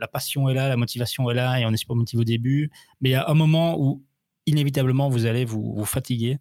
la 0.00 0.08
passion 0.08 0.48
est 0.48 0.54
là, 0.54 0.68
la 0.68 0.76
motivation 0.76 1.30
est 1.30 1.34
là 1.34 1.60
et 1.60 1.66
on 1.66 1.70
est 1.70 1.76
super 1.76 1.94
motivé 1.94 2.22
au 2.22 2.24
début. 2.24 2.72
Mais 3.00 3.10
il 3.10 3.12
y 3.12 3.16
a 3.16 3.28
un 3.28 3.34
moment 3.34 3.78
où 3.78 4.02
inévitablement, 4.46 5.08
vous 5.08 5.26
allez 5.26 5.44
vous, 5.44 5.84
fatiguer. 5.84 6.38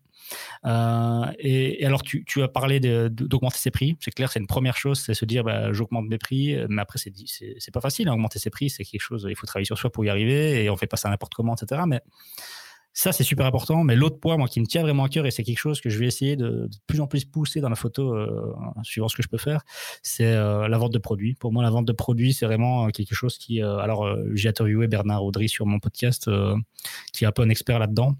Euh, 0.65 1.25
et, 1.39 1.85
alors, 1.85 2.03
tu, 2.03 2.41
as 2.41 2.47
parlé 2.47 2.79
d'augmenter 2.79 3.57
ses 3.57 3.71
prix. 3.71 3.97
C'est 3.99 4.11
clair, 4.11 4.31
c'est 4.31 4.39
une 4.39 4.47
première 4.47 4.77
chose, 4.77 4.99
c'est 4.99 5.13
se 5.13 5.25
dire, 5.25 5.43
bah, 5.43 5.73
j'augmente 5.73 6.07
mes 6.07 6.17
prix. 6.17 6.55
Mais 6.69 6.81
après, 6.81 6.99
c'est 6.99 7.71
pas 7.73 7.81
facile. 7.81 8.07
Hein, 8.07 8.13
augmenter 8.13 8.39
ses 8.39 8.49
prix, 8.49 8.69
c'est 8.69 8.83
quelque 8.83 9.01
chose, 9.01 9.27
il 9.29 9.35
faut 9.35 9.47
travailler 9.47 9.65
sur 9.65 9.77
soi 9.77 9.91
pour 9.91 10.05
y 10.05 10.09
arriver 10.09 10.63
et 10.63 10.69
on 10.69 10.77
fait 10.77 10.87
pas 10.87 10.97
ça 10.97 11.09
n'importe 11.09 11.33
comment, 11.33 11.55
etc. 11.55 11.81
Mais 11.87 12.01
ça, 12.99 13.13
c'est 13.13 13.23
super 13.23 13.45
important. 13.45 13.85
Mais 13.85 13.95
l'autre 13.95 14.19
point, 14.19 14.35
moi, 14.35 14.49
qui 14.49 14.59
me 14.59 14.65
tient 14.65 14.81
vraiment 14.81 15.05
à 15.05 15.09
cœur, 15.09 15.25
et 15.25 15.31
c'est 15.31 15.43
quelque 15.43 15.57
chose 15.57 15.79
que 15.79 15.89
je 15.89 15.97
vais 15.97 16.05
essayer 16.05 16.35
de, 16.35 16.69
plus 16.85 16.99
en 16.99 17.07
plus 17.07 17.23
pousser 17.23 17.61
dans 17.61 17.69
la 17.69 17.77
photo, 17.77 18.13
euh, 18.13 18.53
suivant 18.83 19.07
ce 19.07 19.15
que 19.15 19.23
je 19.23 19.29
peux 19.29 19.37
faire, 19.37 19.63
c'est 20.03 20.25
euh, 20.25 20.67
la 20.67 20.77
vente 20.77 20.91
de 20.91 20.97
produits. 20.97 21.33
Pour 21.35 21.53
moi, 21.53 21.63
la 21.63 21.69
vente 21.69 21.85
de 21.85 21.93
produits, 21.93 22.33
c'est 22.33 22.45
vraiment 22.45 22.87
euh, 22.87 22.89
quelque 22.89 23.15
chose 23.15 23.37
qui. 23.37 23.61
alors, 23.61 24.05
j'ai 24.33 24.49
interviewé 24.49 24.87
Bernard 24.87 25.23
Audry 25.23 25.47
sur 25.47 25.65
mon 25.65 25.79
podcast, 25.79 26.29
qui 27.13 27.23
est 27.23 27.27
un 27.27 27.31
peu 27.31 27.41
un 27.41 27.49
expert 27.49 27.79
là-dedans. 27.79 28.17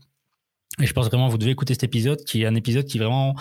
Et 0.81 0.85
je 0.85 0.93
pense 0.93 1.07
vraiment, 1.07 1.27
vous 1.27 1.37
devez 1.37 1.51
écouter 1.51 1.73
cet 1.73 1.83
épisode, 1.83 2.23
qui 2.23 2.43
est 2.43 2.45
un 2.45 2.55
épisode 2.55 2.85
qui 2.85 2.99
vraiment. 2.99 3.35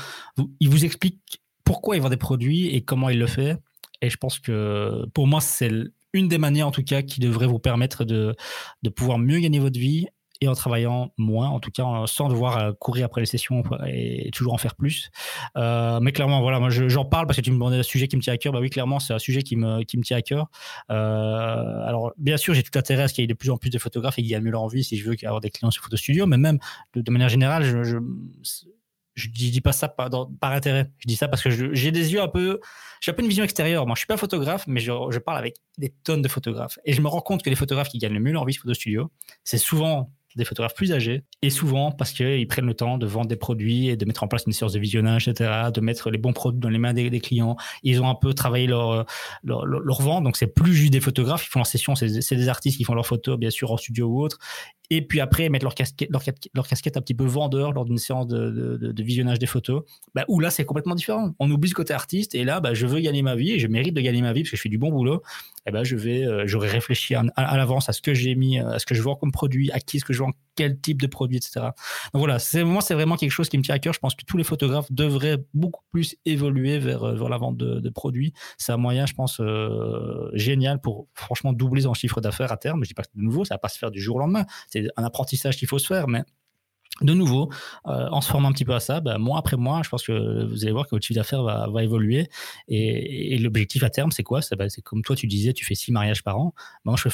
il 0.58 0.68
vous 0.68 0.84
explique 0.84 1.40
pourquoi 1.62 1.94
il 1.94 2.02
vend 2.02 2.08
des 2.08 2.16
produits 2.16 2.74
et 2.74 2.82
comment 2.82 3.10
il 3.10 3.18
le 3.20 3.28
fait. 3.28 3.56
Et 4.02 4.10
je 4.10 4.16
pense 4.16 4.40
que 4.40 5.06
pour 5.14 5.28
moi, 5.28 5.40
c'est 5.40 5.70
une 6.12 6.26
des 6.26 6.38
manières, 6.38 6.66
en 6.66 6.72
tout 6.72 6.82
cas, 6.82 7.02
qui 7.02 7.20
devrait 7.20 7.46
vous 7.46 7.60
permettre 7.60 8.04
de, 8.04 8.34
de 8.82 8.90
pouvoir 8.90 9.18
mieux 9.18 9.38
gagner 9.38 9.60
votre 9.60 9.78
vie 9.78 10.08
et 10.40 10.48
en 10.48 10.54
travaillant 10.54 11.12
moins, 11.18 11.48
en 11.48 11.60
tout 11.60 11.70
cas 11.70 11.84
sans 12.06 12.28
devoir 12.28 12.58
euh, 12.58 12.72
courir 12.72 13.06
après 13.06 13.20
les 13.20 13.26
sessions 13.26 13.62
et 13.86 14.30
toujours 14.32 14.54
en 14.54 14.58
faire 14.58 14.76
plus. 14.76 15.10
Euh, 15.56 15.98
mais 16.00 16.12
clairement, 16.12 16.40
voilà, 16.40 16.60
moi 16.60 16.70
j'en 16.70 17.04
parle 17.04 17.26
parce 17.26 17.36
que 17.36 17.42
tu 17.42 17.50
me 17.50 17.56
demandais 17.56 17.78
un 17.78 17.82
sujet 17.82 18.08
qui 18.08 18.16
me 18.16 18.22
tient 18.22 18.32
à 18.32 18.38
cœur. 18.38 18.52
Bah 18.52 18.60
oui, 18.60 18.70
clairement, 18.70 19.00
c'est 19.00 19.14
un 19.14 19.18
sujet 19.18 19.42
qui 19.42 19.56
me, 19.56 19.82
qui 19.82 19.98
me 19.98 20.02
tient 20.02 20.16
à 20.16 20.22
cœur. 20.22 20.48
Euh, 20.90 21.86
alors, 21.86 22.12
bien 22.18 22.36
sûr, 22.36 22.54
j'ai 22.54 22.62
tout 22.62 22.76
intérêt 22.78 23.04
à 23.04 23.08
ce 23.08 23.14
qu'il 23.14 23.22
y 23.22 23.24
ait 23.24 23.28
de 23.28 23.34
plus 23.34 23.50
en 23.50 23.56
plus 23.56 23.70
de 23.70 23.78
photographes 23.78 24.18
et 24.18 24.22
qu'il 24.22 24.30
y 24.30 24.34
ait 24.34 24.40
mieux 24.40 24.50
leur 24.50 24.62
envie 24.62 24.84
si 24.84 24.96
je 24.96 25.08
veux 25.08 25.16
avoir 25.24 25.40
des 25.40 25.50
clients 25.50 25.70
sur 25.70 25.82
Photo 25.82 25.96
Studio, 25.96 26.26
mais 26.26 26.38
même 26.38 26.58
de, 26.94 27.10
manière 27.10 27.28
générale, 27.28 27.64
je, 27.64 27.98
je 29.18 29.28
dis 29.28 29.60
pas 29.60 29.72
ça 29.72 29.88
par, 29.88 30.08
intérêt. 30.42 30.90
Je 30.98 31.08
dis 31.08 31.16
ça 31.16 31.28
parce 31.28 31.42
que 31.42 31.50
j'ai 31.50 31.90
des 31.90 32.12
yeux 32.12 32.20
un 32.20 32.28
peu. 32.28 32.60
J'ai 33.00 33.10
un 33.10 33.14
peu 33.14 33.22
une 33.22 33.28
vision 33.28 33.44
extérieure. 33.44 33.86
Moi, 33.86 33.94
je 33.96 34.00
suis 34.00 34.06
pas 34.06 34.16
photographe, 34.16 34.64
mais 34.66 34.80
je, 34.80 34.92
je, 35.10 35.18
parle 35.18 35.38
avec 35.38 35.56
des 35.76 35.90
tonnes 36.04 36.22
de 36.22 36.28
photographes. 36.28 36.78
Et 36.84 36.92
je 36.92 37.00
me 37.00 37.08
rends 37.08 37.20
compte 37.20 37.42
que 37.42 37.50
les 37.50 37.56
photographes 37.56 37.88
qui 37.88 37.98
gagnent 37.98 38.14
le 38.14 38.20
mieux 38.20 38.32
leur 38.32 38.44
vie 38.44 38.52
sur 38.52 38.62
Photo 38.62 38.74
Studio, 38.74 39.10
c'est 39.44 39.58
souvent 39.58 40.12
des 40.38 40.44
photographes 40.44 40.74
plus 40.74 40.92
âgés, 40.92 41.24
et 41.42 41.50
souvent 41.50 41.92
parce 41.92 42.12
qu'ils 42.12 42.46
prennent 42.46 42.66
le 42.66 42.74
temps 42.74 42.96
de 42.96 43.06
vendre 43.06 43.28
des 43.28 43.36
produits 43.36 43.88
et 43.88 43.96
de 43.96 44.04
mettre 44.06 44.22
en 44.22 44.28
place 44.28 44.44
une 44.46 44.52
séance 44.52 44.72
de 44.72 44.78
visionnage, 44.78 45.28
etc., 45.28 45.70
de 45.74 45.80
mettre 45.80 46.10
les 46.10 46.18
bons 46.18 46.32
produits 46.32 46.60
dans 46.60 46.70
les 46.70 46.78
mains 46.78 46.94
des, 46.94 47.18
clients. 47.20 47.56
Ils 47.82 48.00
ont 48.00 48.08
un 48.08 48.14
peu 48.14 48.32
travaillé 48.32 48.66
leur, 48.66 49.04
leur, 49.42 49.66
leur, 49.66 50.02
vente, 50.02 50.24
donc 50.24 50.36
c'est 50.36 50.46
plus 50.46 50.72
juste 50.72 50.92
des 50.92 51.00
photographes 51.00 51.42
qui 51.42 51.50
font 51.50 51.58
leur 51.58 51.66
session, 51.66 51.94
c'est 51.94 52.06
des 52.08 52.48
artistes 52.48 52.78
qui 52.78 52.84
font 52.84 52.94
leurs 52.94 53.06
photos, 53.06 53.38
bien 53.38 53.50
sûr, 53.50 53.72
en 53.72 53.76
studio 53.76 54.06
ou 54.06 54.22
autre, 54.22 54.38
et 54.90 55.02
puis 55.02 55.20
après 55.20 55.48
mettre 55.48 55.64
leur 55.64 55.74
casquette, 55.74 56.08
leur, 56.10 56.22
leur 56.54 56.66
casquette 56.66 56.96
un 56.96 57.00
petit 57.02 57.14
peu 57.14 57.24
vendeur 57.24 57.72
lors 57.72 57.84
d'une 57.84 57.98
séance 57.98 58.26
de, 58.26 58.78
de, 58.80 59.02
visionnage 59.02 59.38
des 59.38 59.46
photos, 59.46 59.82
bah, 60.14 60.24
où 60.28 60.40
là 60.40 60.50
c'est 60.50 60.64
complètement 60.64 60.94
différent. 60.94 61.34
On 61.38 61.50
oublie 61.50 61.68
ce 61.68 61.74
côté 61.74 61.92
artiste 61.92 62.34
et 62.34 62.44
là 62.44 62.60
bah, 62.60 62.72
je 62.72 62.86
veux 62.86 63.00
gagner 63.00 63.22
ma 63.22 63.36
vie 63.36 63.52
et 63.52 63.58
je 63.58 63.66
mérite 63.66 63.94
de 63.94 64.00
gagner 64.00 64.22
ma 64.22 64.32
vie 64.32 64.42
parce 64.42 64.50
que 64.50 64.56
je 64.56 64.62
fais 64.62 64.68
du 64.68 64.78
bon 64.78 64.90
boulot. 64.90 65.22
Et 65.68 65.70
ben 65.70 65.84
je 65.84 65.96
vais, 65.96 66.24
euh, 66.24 66.46
réfléchi 66.58 67.14
à, 67.14 67.22
l'avance 67.36 67.88
à 67.88 67.92
ce 67.92 68.00
que 68.00 68.14
j'ai 68.14 68.34
mis, 68.34 68.58
à 68.58 68.78
ce 68.78 68.86
que 68.86 68.94
je 68.94 69.02
vends 69.02 69.16
comme 69.16 69.32
produit, 69.32 69.70
à 69.70 69.80
qui 69.80 69.98
est-ce 69.98 70.04
que 70.04 70.12
je 70.12 70.20
vends, 70.20 70.32
quel 70.54 70.80
type 70.80 71.00
de 71.00 71.06
produit, 71.06 71.36
etc. 71.36 71.60
Donc 72.12 72.20
voilà, 72.20 72.38
c'est 72.38 72.64
moi 72.64 72.82
c'est 72.82 72.94
vraiment 72.94 73.16
quelque 73.16 73.30
chose 73.30 73.48
qui 73.48 73.58
me 73.58 73.62
tient 73.62 73.74
à 73.74 73.78
cœur. 73.78 73.92
Je 73.92 74.00
pense 74.00 74.14
que 74.14 74.24
tous 74.24 74.36
les 74.36 74.44
photographes 74.44 74.90
devraient 74.90 75.38
beaucoup 75.54 75.82
plus 75.92 76.16
évoluer 76.24 76.78
vers, 76.78 77.04
euh, 77.04 77.14
vers 77.14 77.28
la 77.28 77.38
vente 77.38 77.56
de, 77.56 77.80
de 77.80 77.90
produits. 77.90 78.32
C'est 78.56 78.72
un 78.72 78.76
moyen, 78.76 79.06
je 79.06 79.14
pense, 79.14 79.40
euh, 79.40 80.30
génial 80.34 80.80
pour 80.80 81.06
franchement 81.14 81.52
doubler 81.52 81.82
son 81.82 81.94
chiffre 81.94 82.20
d'affaires 82.20 82.50
à 82.50 82.56
terme. 82.56 82.82
Je 82.82 82.88
dis 82.88 82.94
pas 82.94 83.02
que 83.02 83.08
c'est 83.14 83.20
nouveau, 83.20 83.44
ça 83.44 83.54
va 83.54 83.58
pas 83.58 83.68
se 83.68 83.78
faire 83.78 83.90
du 83.90 84.00
jour 84.00 84.16
au 84.16 84.20
lendemain 84.20 84.46
c'est 84.68 84.88
un 84.96 85.04
apprentissage 85.04 85.56
qu'il 85.56 85.68
faut 85.68 85.78
se 85.78 85.86
faire, 85.86 86.08
mais 86.08 86.24
de 87.00 87.14
nouveau, 87.14 87.48
euh, 87.86 88.08
en 88.10 88.20
se 88.20 88.28
formant 88.28 88.48
un 88.48 88.52
petit 88.52 88.64
peu 88.64 88.74
à 88.74 88.80
ça, 88.80 89.00
ben, 89.00 89.18
mois 89.18 89.38
après 89.38 89.56
mois, 89.56 89.82
je 89.84 89.88
pense 89.88 90.04
que 90.04 90.44
vous 90.46 90.64
allez 90.64 90.72
voir 90.72 90.84
que 90.84 90.90
votre 90.90 91.06
chiffre 91.06 91.18
d'affaires 91.18 91.42
va, 91.42 91.82
évoluer. 91.82 92.28
Et, 92.66 93.38
l'objectif 93.38 93.84
à 93.84 93.90
terme, 93.90 94.10
c'est 94.10 94.24
quoi? 94.24 94.40
Ben, 94.56 94.68
C'est 94.68 94.82
comme 94.82 95.02
toi, 95.02 95.14
tu 95.14 95.26
disais, 95.26 95.52
tu 95.52 95.64
fais 95.64 95.76
six 95.76 95.92
mariages 95.92 96.24
par 96.24 96.38
an. 96.38 96.54
Moi, 96.84 96.96
je 96.96 97.08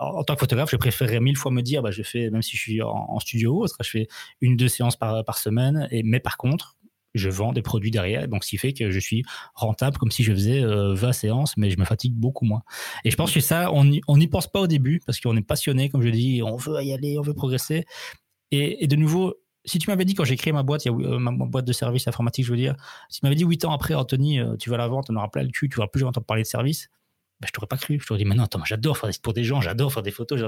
en, 0.00 0.24
tant 0.24 0.34
que 0.34 0.40
photographe, 0.40 0.70
je 0.70 0.76
préférerais 0.76 1.20
mille 1.20 1.36
fois 1.36 1.50
me 1.50 1.62
dire, 1.62 1.82
ben, 1.82 1.90
je 1.90 2.02
fais, 2.02 2.30
même 2.30 2.42
si 2.42 2.56
je 2.56 2.62
suis 2.62 2.82
en, 2.82 3.18
studio 3.20 3.64
ou 3.64 3.66
je 3.66 3.90
fais 3.90 4.08
une, 4.40 4.56
deux 4.56 4.68
séances 4.68 4.96
par, 4.96 5.38
semaine. 5.38 5.86
Et, 5.90 6.02
mais 6.02 6.20
par 6.20 6.38
contre, 6.38 6.76
je 7.14 7.28
vends 7.28 7.52
des 7.52 7.62
produits 7.62 7.90
derrière. 7.90 8.28
Donc, 8.28 8.44
ce 8.44 8.50
qui 8.50 8.56
fait 8.56 8.72
que 8.72 8.90
je 8.90 8.98
suis 8.98 9.22
rentable 9.54 9.98
comme 9.98 10.10
si 10.10 10.22
je 10.22 10.32
faisais 10.32 10.62
20 10.64 11.12
séances, 11.12 11.56
mais 11.58 11.70
je 11.70 11.78
me 11.78 11.84
fatigue 11.84 12.14
beaucoup 12.14 12.46
moins. 12.46 12.62
Et 13.04 13.10
je 13.10 13.16
pense 13.16 13.32
que 13.32 13.40
ça, 13.40 13.70
on 13.72 13.84
n'y 13.84 14.28
pense 14.28 14.46
pas 14.46 14.60
au 14.60 14.66
début 14.66 15.02
parce 15.04 15.20
qu'on 15.20 15.36
est 15.36 15.46
passionné, 15.46 15.90
comme 15.90 16.02
je 16.02 16.08
dis, 16.08 16.42
on 16.42 16.56
veut 16.56 16.82
y 16.82 16.92
aller, 16.94 17.18
on 17.18 17.22
veut 17.22 17.34
progresser. 17.34 17.84
Et, 18.50 18.86
de 18.86 18.96
nouveau, 18.96 19.34
si 19.64 19.78
tu 19.78 19.90
m'avais 19.90 20.04
dit 20.04 20.14
quand 20.14 20.24
j'ai 20.24 20.36
créé 20.36 20.52
ma 20.52 20.62
boîte, 20.62 20.86
ma, 20.86 21.32
boîte 21.32 21.64
de 21.64 21.72
services 21.72 22.06
informatiques, 22.06 22.44
je 22.44 22.50
veux 22.50 22.56
dire, 22.56 22.76
si 23.08 23.20
tu 23.20 23.26
m'avais 23.26 23.34
dit 23.34 23.44
8 23.44 23.64
ans 23.64 23.72
après, 23.72 23.94
Anthony, 23.94 24.40
tu 24.58 24.70
vas 24.70 24.76
la 24.76 24.86
vendre, 24.88 25.06
on 25.10 25.16
aura 25.16 25.30
plein 25.30 25.42
le 25.42 25.50
cul, 25.50 25.68
tu 25.68 25.78
vas 25.78 25.88
plus 25.88 26.00
jamais 26.00 26.10
entendre 26.10 26.26
parler 26.26 26.42
de 26.42 26.48
services, 26.48 26.88
ben, 27.40 27.46
je 27.48 27.52
t'aurais 27.52 27.66
pas 27.66 27.76
cru. 27.76 27.98
Je 28.00 28.06
t'aurais 28.06 28.18
dit, 28.18 28.24
mais 28.24 28.34
non, 28.34 28.44
attends, 28.44 28.64
j'adore 28.64 28.96
faire 28.96 29.10
des 29.10 29.16
pour 29.20 29.32
des 29.32 29.44
gens, 29.44 29.60
j'adore 29.60 29.92
faire 29.92 30.02
des 30.02 30.10
photos. 30.10 30.40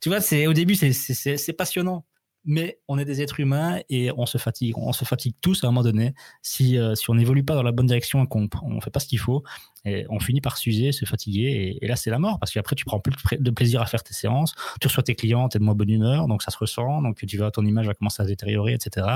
Tu 0.00 0.08
vois, 0.08 0.20
c'est 0.20 0.46
au 0.46 0.52
début, 0.52 0.74
c'est 0.74 1.52
passionnant 1.54 2.04
mais 2.46 2.78
on 2.86 2.96
est 2.96 3.04
des 3.04 3.20
êtres 3.20 3.40
humains 3.40 3.80
et 3.90 4.10
on 4.16 4.24
se 4.24 4.38
fatigue. 4.38 4.78
On 4.78 4.92
se 4.92 5.04
fatigue 5.04 5.34
tous 5.40 5.64
à 5.64 5.66
un 5.66 5.70
moment 5.70 5.82
donné 5.82 6.14
si, 6.42 6.78
euh, 6.78 6.94
si 6.94 7.10
on 7.10 7.14
n'évolue 7.14 7.44
pas 7.44 7.54
dans 7.54 7.64
la 7.64 7.72
bonne 7.72 7.86
direction 7.86 8.24
et 8.24 8.28
qu'on 8.28 8.42
ne 8.42 8.80
fait 8.80 8.90
pas 8.90 9.00
ce 9.00 9.08
qu'il 9.08 9.18
faut. 9.18 9.42
Et 9.86 10.04
on 10.10 10.18
finit 10.18 10.40
par 10.40 10.56
s'user, 10.56 10.90
se 10.90 11.04
fatiguer, 11.04 11.78
et, 11.80 11.86
là 11.86 11.94
c'est 11.94 12.10
la 12.10 12.18
mort 12.18 12.38
parce 12.40 12.52
qu'après 12.52 12.74
tu 12.74 12.84
prends 12.84 12.98
plus 12.98 13.14
de 13.38 13.50
plaisir 13.50 13.80
à 13.80 13.86
faire 13.86 14.02
tes 14.02 14.12
séances, 14.12 14.54
tu 14.80 14.88
reçois 14.88 15.04
tes 15.04 15.14
clients, 15.14 15.48
tu 15.48 15.56
es 15.56 15.60
de 15.60 15.64
moins 15.64 15.74
bonne 15.74 15.90
humeur, 15.90 16.26
donc 16.26 16.42
ça 16.42 16.50
se 16.50 16.58
ressent, 16.58 17.02
donc 17.02 17.24
tu 17.24 17.38
vas, 17.38 17.52
ton 17.52 17.64
image 17.64 17.86
va 17.86 17.94
commencer 17.94 18.20
à 18.20 18.24
se 18.24 18.30
détériorer, 18.30 18.74
etc. 18.74 19.06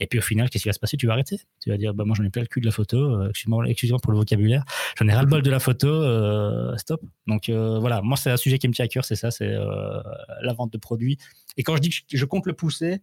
Et 0.00 0.06
puis 0.06 0.18
au 0.18 0.22
final, 0.22 0.48
qu'est-ce 0.48 0.62
qui 0.62 0.68
va 0.70 0.72
se 0.72 0.78
passer? 0.78 0.96
Tu 0.96 1.06
vas 1.06 1.12
arrêter. 1.12 1.40
Tu 1.60 1.70
vas 1.70 1.76
dire, 1.76 1.92
bah 1.92 2.04
moi 2.04 2.16
j'en 2.16 2.24
ai 2.24 2.30
plein 2.30 2.42
le 2.42 2.48
cul 2.48 2.60
de 2.60 2.66
la 2.66 2.72
photo, 2.72 2.96
euh, 2.96 3.28
excusez-moi 3.66 3.98
pour 4.02 4.12
le 4.12 4.18
vocabulaire, 4.18 4.64
j'en 4.98 5.06
ai 5.06 5.12
ras 5.12 5.22
le 5.22 5.28
bol 5.28 5.42
de 5.42 5.50
la 5.50 5.60
photo, 5.60 5.88
euh, 5.88 6.74
stop. 6.78 7.02
Donc 7.26 7.50
euh, 7.50 7.78
voilà, 7.78 8.00
moi 8.00 8.16
c'est 8.16 8.30
un 8.30 8.38
sujet 8.38 8.58
qui 8.58 8.66
me 8.66 8.72
tient 8.72 8.86
à 8.86 8.88
cœur, 8.88 9.04
c'est 9.04 9.16
ça, 9.16 9.30
c'est 9.30 9.52
la 9.52 10.52
vente 10.54 10.72
de 10.72 10.78
produits. 10.78 11.18
Et 11.56 11.62
quand 11.62 11.76
je 11.76 11.82
dis 11.82 11.90
que 11.90 12.16
je 12.16 12.24
compte 12.24 12.46
le 12.46 12.54
pousser, 12.54 13.00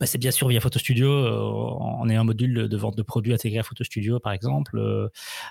bah, 0.00 0.06
c'est 0.06 0.18
bien 0.18 0.30
sûr 0.30 0.48
via 0.48 0.60
Photo 0.60 0.78
Studio. 0.78 1.10
Euh, 1.10 1.76
on 1.80 2.08
est 2.08 2.16
un 2.16 2.24
module 2.24 2.68
de 2.68 2.76
vente 2.76 2.96
de 2.96 3.02
produits 3.02 3.32
intégré 3.32 3.58
à 3.58 3.62
Photo 3.62 3.84
Studio, 3.84 4.20
par 4.20 4.32
exemple, 4.32 4.78
euh, 4.78 5.08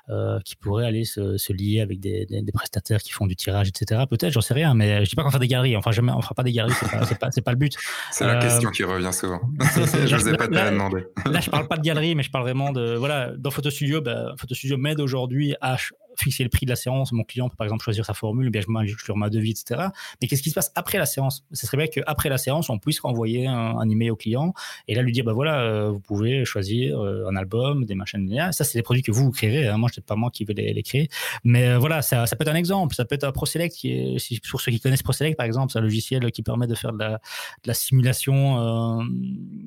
euh, 0.10 0.40
qui 0.46 0.56
pourrait 0.56 0.86
aller 0.86 1.06
se, 1.06 1.54
lier 1.54 1.82
avec 1.82 2.00
des, 2.00 2.28
prestataires 2.54 3.02
qui 3.02 3.12
font 3.12 3.28
du 3.28 3.36
tirage, 3.36 3.70
etc. 3.70 4.04
Peut-être, 4.10 4.32
j'en 4.32 4.42
sais 4.42 4.54
rien, 4.54 4.74
mais 4.74 5.06
je 5.06 5.10
dis 5.10 5.16
pas 5.16 5.24
qu'on 5.24 5.32
fait 5.32 5.40
des 5.40 5.48
galeries. 5.48 5.76
Enfin, 5.76 5.92
jamais, 5.92 6.12
on 6.12 6.22
fera 6.22 6.36
pas 6.36 6.44
des 6.44 6.52
galeries. 6.52 6.74
C'est 7.08 7.20
pas, 7.20 7.30
pas, 7.30 7.52
le 7.52 7.58
but. 7.58 7.74
C'est 8.12 8.26
la 8.26 8.38
question 8.38 8.70
qui 8.72 8.84
revient 8.84 9.14
souvent. 9.14 9.42
je 9.60 10.16
vous 10.16 10.30
ai 10.30 10.38
pas 10.38 10.48
demandé. 10.48 11.06
là, 11.26 11.40
je 11.40 11.50
parle 11.50 11.68
pas 11.68 11.78
de 11.78 11.84
galerie, 11.84 12.16
mais 12.16 12.24
je 12.24 12.32
parle 12.32 12.44
vraiment 12.44 12.72
de 12.72 12.96
voilà. 12.96 13.32
Dans 13.38 13.52
Photo 13.52 13.70
Studio, 13.70 14.02
bah, 14.02 14.34
Photo 14.38 14.56
Studio 14.56 14.78
m'aide 14.78 15.00
aujourd'hui 15.00 15.56
à 15.62 15.78
fixer 16.18 16.44
le 16.44 16.49
prix 16.49 16.65
de 16.65 16.72
la 16.72 16.76
séance. 16.76 17.11
Mon 17.11 17.23
client 17.23 17.49
peut 17.49 17.56
par 17.56 17.65
exemple 17.65 17.84
choisir 17.84 18.06
sa 18.06 18.14
formule, 18.14 18.49
bien 18.49 18.61
je, 18.61 18.68
je 18.88 19.11
lui 19.11 19.30
devis, 19.30 19.52
etc. 19.52 19.89
Mais 20.22 20.27
qu'est-ce 20.27 20.41
qui 20.41 20.49
se 20.49 20.56
passe 20.56 20.72
après 20.76 20.98
la 20.98 21.06
séance? 21.06 21.45
Ce 21.52 21.65
serait 21.65 21.77
bien 21.77 21.88
qu'après 21.88 22.30
la 22.30 22.38
séance, 22.38 22.69
on 22.69 22.80
puisse 22.80 22.99
renvoyer 22.99 23.48
un, 23.48 23.88
email 23.88 24.11
au 24.11 24.15
client 24.15 24.53
et 24.88 24.95
là 24.95 25.02
lui 25.02 25.14
dire 25.14 25.23
bah 25.23 25.34
voilà, 25.34 25.61
euh, 25.61 25.89
vous 25.89 25.99
pouvez 25.99 26.44
choisir 26.44 26.99
euh, 26.99 27.27
un 27.30 27.35
album, 27.35 27.85
des 27.85 27.95
machines. 27.95 28.27
Ça, 28.52 28.64
c'est 28.64 28.77
des 28.77 28.84
produits 28.84 29.03
que 29.03 29.11
vous, 29.11 29.26
vous 29.26 29.31
créerez. 29.31 29.68
Hein. 29.68 29.77
Moi, 29.77 29.89
je 29.94 30.02
pas 30.02 30.15
moi 30.15 30.30
qui 30.31 30.45
vais 30.45 30.53
les, 30.53 30.84
créer. 30.84 31.10
Mais 31.44 31.68
euh, 31.68 31.77
voilà, 31.77 32.02
ça, 32.02 32.26
ça, 32.26 32.35
peut 32.35 32.44
être 32.44 32.53
un 32.53 32.56
exemple. 32.56 32.95
Ça 32.95 33.06
peut 33.06 33.15
être 33.15 33.23
un 33.23 33.31
ProSelect 33.31 33.76
qui 33.76 33.91
est, 33.91 34.49
pour 34.49 34.61
ceux 34.61 34.72
qui 34.72 34.80
connaissent 34.80 35.03
ProSelect 35.03 35.38
par 35.38 35.45
exemple, 35.45 35.72
c'est 35.72 35.80
un 35.80 35.81
logiciel 35.81 36.31
qui 36.31 36.44
permet 36.44 36.68
de 36.68 36.76
faire 36.76 36.94
de 36.94 37.18
la, 37.65 37.73
simulation. 37.73 39.03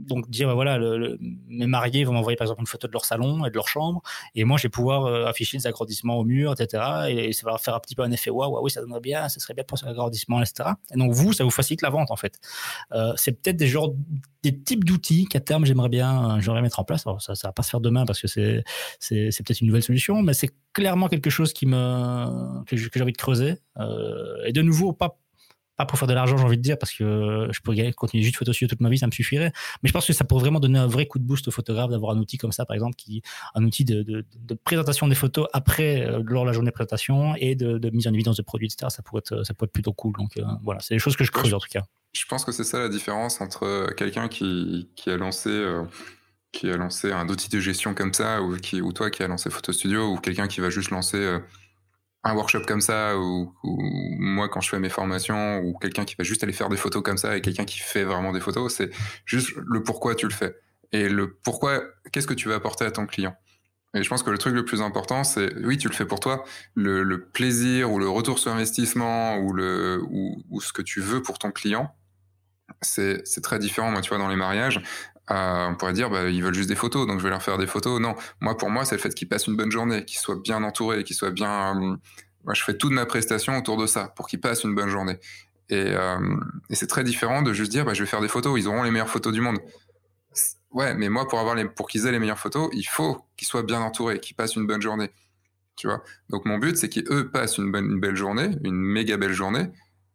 donc 0.06 0.28
dire 0.28 0.48
bah, 0.48 0.55
voilà, 0.55 0.78
mes 1.48 1.66
mariés 1.66 2.05
vont 2.05 2.12
m'envoyer 2.12 2.36
par 2.36 2.47
exemple 2.47 2.60
une 2.60 2.66
photo 2.66 2.86
de 2.89 2.93
leur 2.93 3.05
salon 3.05 3.44
et 3.47 3.51
de 3.51 3.55
leur 3.55 3.68
chambre 3.68 4.02
et 4.35 4.44
moi, 4.44 4.56
je 4.59 4.64
vais 4.64 4.68
pouvoir 4.68 5.28
afficher 5.28 5.59
des 5.59 5.66
agrandissements 5.66 6.16
au 6.16 6.24
mur 6.24 6.40
etc. 6.49 6.83
Et, 7.09 7.33
ça 7.33 7.51
va 7.51 7.59
faire 7.59 7.75
un 7.75 7.81
petit 7.81 7.95
peu 7.95 8.03
un 8.03 8.11
effet 8.11 8.31
waouh, 8.31 8.59
oui, 8.62 8.71
ça 8.71 8.81
donnerait 8.81 9.01
bien, 9.01 9.29
ça 9.29 9.41
serait 9.41 9.55
bien 9.55 9.65
pour 9.65 9.79
l'agrandissement, 9.85 10.41
etc. 10.43 10.71
Et 10.95 10.99
donc, 10.99 11.12
vous, 11.12 11.33
ça 11.33 11.45
vous 11.45 11.51
facilite 11.51 11.83
la 11.83 11.91
vente, 11.91 12.11
en 12.11 12.17
fait. 12.17 12.39
Euh, 12.93 13.12
c'est 13.17 13.33
peut-être 13.33 13.57
des 13.57 13.67
genres, 13.67 13.95
des 14.43 14.59
types 14.59 14.85
d'outils 14.85 15.27
qu'à 15.27 15.41
terme, 15.41 15.65
j'aimerais 15.65 15.89
bien, 15.89 16.41
j'aimerais 16.41 16.62
mettre 16.62 16.81
en 16.81 16.85
place. 16.85 17.07
Alors, 17.07 17.21
ça, 17.23 17.35
ça 17.35 17.49
va 17.49 17.53
pas 17.53 17.62
se 17.62 17.71
faire 17.71 17.81
demain 17.81 18.05
parce 18.05 18.21
que 18.21 18.29
c'est, 18.29 18.65
c'est, 18.99 19.31
peut-être 19.45 19.61
une 19.61 19.69
nouvelle 19.69 19.83
solution, 19.83 20.23
mais 20.23 20.35
c'est 20.35 20.51
clairement 20.73 21.09
quelque 21.09 21.31
chose 21.31 21.53
qui 21.53 21.67
me, 21.67 22.65
que 22.65 22.77
j'ai 22.77 23.03
envie 23.03 23.12
de 23.12 23.17
creuser. 23.17 23.57
Euh, 23.79 24.45
et 24.45 24.53
de 24.53 24.62
nouveau, 24.62 24.93
pas 24.93 25.20
pas 25.81 25.86
pour 25.86 25.98
faire 25.98 26.09
de 26.09 26.12
l'argent, 26.12 26.36
j'ai 26.36 26.44
envie 26.44 26.59
de 26.59 26.62
dire, 26.62 26.78
parce 26.78 26.93
que 26.93 27.48
je 27.51 27.61
pourrais 27.61 27.93
continuer 27.93 28.23
juste 28.23 28.36
photo 28.36 28.52
toute 28.52 28.81
ma 28.81 28.90
vie, 28.90 28.98
ça 28.98 29.07
me 29.07 29.12
suffirait. 29.12 29.51
Mais 29.82 29.89
je 29.89 29.93
pense 29.94 30.07
que 30.07 30.12
ça 30.12 30.24
pourrait 30.24 30.43
vraiment 30.43 30.61
donner 30.61 30.78
un 30.78 30.86
vrai 30.86 31.07
coup 31.07 31.19
de 31.19 31.24
boost 31.24 31.48
aux 31.48 31.51
photographes 31.51 31.90
d'avoir 31.90 32.15
un 32.15 32.19
outil 32.19 32.36
comme 32.36 32.52
ça, 32.52 32.66
par 32.66 32.74
exemple, 32.74 32.97
qui 32.97 33.23
un 33.55 33.65
outil 33.65 33.85
de, 33.85 34.24
présentation 34.62 35.09
des 35.09 35.15
photos 35.15 35.47
après, 35.55 36.07
euh, 36.07 36.23
lors 36.27 36.44
de 36.44 36.48
la 36.48 36.52
journée 36.52 36.69
de 36.69 36.74
présentation 36.74 37.35
et 37.36 37.55
de, 37.55 37.90
mise 37.90 38.07
en 38.07 38.12
évidence 38.12 38.36
de 38.36 38.43
produits, 38.43 38.66
etc. 38.66 38.89
Ça 38.90 39.02
pourrait 39.02 39.20
être, 39.20 39.43
ça 39.43 39.55
pourrait 39.55 39.69
plutôt 39.69 39.94
cool. 39.94 40.12
Donc 40.19 40.36
euh, 40.36 40.43
voilà, 40.62 40.81
c'est 40.81 40.94
des 40.94 40.98
choses 40.98 41.16
que 41.16 41.24
je 41.24 41.32
creuse 41.32 41.55
en 41.55 41.59
tout 41.59 41.69
cas. 41.70 41.85
Je 42.12 42.27
pense 42.27 42.44
que 42.44 42.52
c'est 42.52 42.65
ça 42.65 42.78
la 42.78 42.89
différence 42.89 43.40
entre 43.40 43.94
quelqu'un 43.97 44.28
qui, 44.28 44.86
a 45.07 45.16
lancé. 45.16 45.48
Euh, 45.48 45.85
un 46.65 47.28
outil 47.28 47.48
de 47.48 47.61
gestion 47.61 47.94
comme 47.94 48.12
ça, 48.12 48.43
ou 48.43 48.93
toi 48.93 49.11
qui 49.11 49.23
a 49.23 49.28
lancé 49.28 49.48
Photo 49.51 49.73
Studio, 49.73 50.12
ou 50.12 50.16
quelqu'un 50.19 50.48
qui 50.48 50.61
va 50.61 50.69
juste 50.69 50.90
lancer 50.90 51.39
un 52.23 52.35
workshop 52.35 52.63
comme 52.67 52.81
ça, 52.81 53.19
ou, 53.19 53.55
moi 53.63 54.49
quand 54.49 54.61
je 54.61 54.69
fais 54.69 54.79
mes 54.79 54.89
formations, 54.89 55.61
ou 55.61 55.77
quelqu'un 55.79 56.05
qui 56.05 56.17
va 56.17 56.25
juste 56.25 56.43
aller 56.43 56.53
faire 56.53 56.69
des 56.69 56.77
photos 56.77 57.03
comme 57.03 57.19
ça, 57.19 57.37
et 57.37 57.41
quelqu'un 57.41 57.65
qui 57.65 57.79
fait 57.79 58.05
vraiment 58.05 58.33
des 58.33 58.41
photos, 58.41 58.75
c'est 58.75 58.91
juste 59.25 59.53
le 59.57 59.83
pourquoi 59.83 60.15
tu 60.15 60.27
le 60.27 60.33
fais. 60.33 60.57
Et 60.93 61.09
le 61.09 61.35
pourquoi, 61.35 61.83
qu'est-ce 62.13 62.27
que 62.27 62.35
tu 62.35 62.49
vas 62.49 62.57
apporter 62.57 62.85
à 62.85 62.91
ton 62.91 63.07
client? 63.07 63.35
Et 63.95 64.03
je 64.03 64.09
pense 64.09 64.23
que 64.23 64.31
le 64.31 64.39
truc 64.39 64.55
le 64.55 64.65
plus 64.65 64.83
important, 64.83 65.25
c'est 65.25 65.53
oui, 65.65 65.77
tu 65.77 65.89
le 65.89 65.95
fais 65.95 66.05
pour 66.05 66.21
toi. 66.21 66.45
Le, 66.75 67.29
plaisir 67.33 67.91
ou 67.91 67.99
le 67.99 68.09
retour 68.09 68.39
sur 68.39 68.53
investissement 68.53 69.39
ou 69.39 69.53
le 69.53 70.01
ou, 70.09 70.61
ce 70.61 70.73
que 70.73 70.83
tu 70.83 71.01
veux 71.01 71.23
pour 71.23 71.39
ton 71.39 71.51
client, 71.51 71.93
c'est 72.83 73.23
très 73.43 73.59
différent. 73.59 73.91
Moi, 73.91 74.01
tu 74.01 74.11
vois, 74.11 74.19
dans 74.19 74.29
les 74.29 74.37
mariages, 74.37 74.81
on 75.31 75.74
pourrait 75.77 75.93
dire, 75.93 76.11
bah, 76.11 76.28
ils 76.28 76.43
veulent 76.43 76.55
juste 76.55 76.69
des 76.69 76.74
photos, 76.74 77.07
donc 77.07 77.19
je 77.19 77.24
vais 77.24 77.31
leur 77.31 77.43
faire 77.43 77.59
des 77.59 77.66
photos. 77.66 78.01
Non, 78.01 78.15
moi, 78.40 78.57
pour 78.57 78.70
moi, 78.70 78.85
c'est 78.85 78.97
le 78.97 79.01
fait 79.01 79.15
qu'ils 79.15 79.28
passent 79.28 79.47
une 79.47 79.57
bonne 79.57 79.70
journée, 79.70 80.05
qu'ils 80.05 80.19
soient 80.19 80.36
bien 80.36 80.62
entourés, 80.65 81.05
qu'ils 81.05 81.16
soient 81.16 81.31
bien. 81.31 81.77
Euh, 81.77 81.97
moi, 82.44 82.55
je 82.55 82.62
fais 82.62 82.77
toute 82.77 82.93
ma 82.93 83.07
prestation 83.07 83.57
autour 83.57 83.77
de 83.77 83.86
ça 83.86 84.09
pour 84.16 84.27
qu'ils 84.27 84.40
passent 84.40 84.65
une 84.65 84.74
bonne 84.74 84.89
journée. 84.89 85.19
Et, 85.69 85.94
euh, 85.94 86.19
c'est 86.70 86.89
très 86.89 87.05
différent 87.05 87.43
de 87.43 87.52
juste 87.52 87.70
dire, 87.70 87.85
bah, 87.85 87.94
je 87.94 88.02
vais 88.02 88.09
faire 88.09 88.20
des 88.20 88.28
photos, 88.28 88.59
ils 88.59 88.66
auront 88.66 88.82
les 88.82 88.90
meilleures 88.90 89.09
photos 89.09 89.32
du 89.32 89.40
monde. 89.40 89.59
Ouais, 90.73 90.94
mais 90.94 91.09
moi, 91.09 91.27
pour 91.28 91.39
avoir 91.39 91.55
les, 91.55 91.65
pour 91.65 91.89
qu'ils 91.89 92.07
aient 92.07 92.12
les 92.12 92.19
meilleures 92.19 92.39
photos, 92.39 92.69
il 92.73 92.85
faut 92.85 93.24
qu'ils 93.36 93.47
soient 93.47 93.62
bien 93.62 93.81
entourés, 93.81 94.20
qu'ils 94.20 94.36
passent 94.36 94.57
une 94.57 94.66
bonne 94.66 94.82
journée. 94.82 95.11
Tu 95.77 95.86
vois? 95.86 96.02
Donc 96.28 96.44
mon 96.44 96.59
but, 96.59 96.77
c'est 96.77 96.89
qu'eux 96.89 97.31
passent 97.31 97.59
une, 97.59 97.70
bonne, 97.73 97.86
une 97.86 98.01
belle 98.01 98.16
journée, 98.16 98.51
une 98.65 98.77
méga 98.77 99.16
belle 99.16 99.32
journée, 99.32 99.70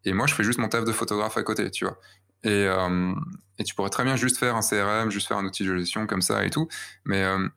et 0.05 0.13
moi, 0.13 0.27
je 0.27 0.35
fais 0.35 0.43
juste 0.43 0.59
mon 0.59 0.69
taf 0.69 0.85
de 0.85 0.91
photographe 0.91 1.37
à 1.37 1.43
côté, 1.43 1.71
tu 1.71 1.85
vois? 1.85 1.97
Et, 2.45 2.67
euh, 2.67 3.13
et, 3.57 3.63
tu 3.63 3.73
pourrais 3.73 3.89
très 3.89 4.03
bien 4.03 4.15
juste 4.15 4.37
faire 4.37 4.55
un 4.55 4.61
CRM, 4.61 5.09
juste 5.09 5.27
faire 5.27 5.37
un 5.37 5.45
outil 5.45 5.65
de 5.65 5.75
gestion 5.77 6.05
comme 6.05 6.21
ça 6.21 6.45
et 6.45 6.51
tout. 6.51 6.67
Mais 7.03 7.23
euh, 7.23 7.47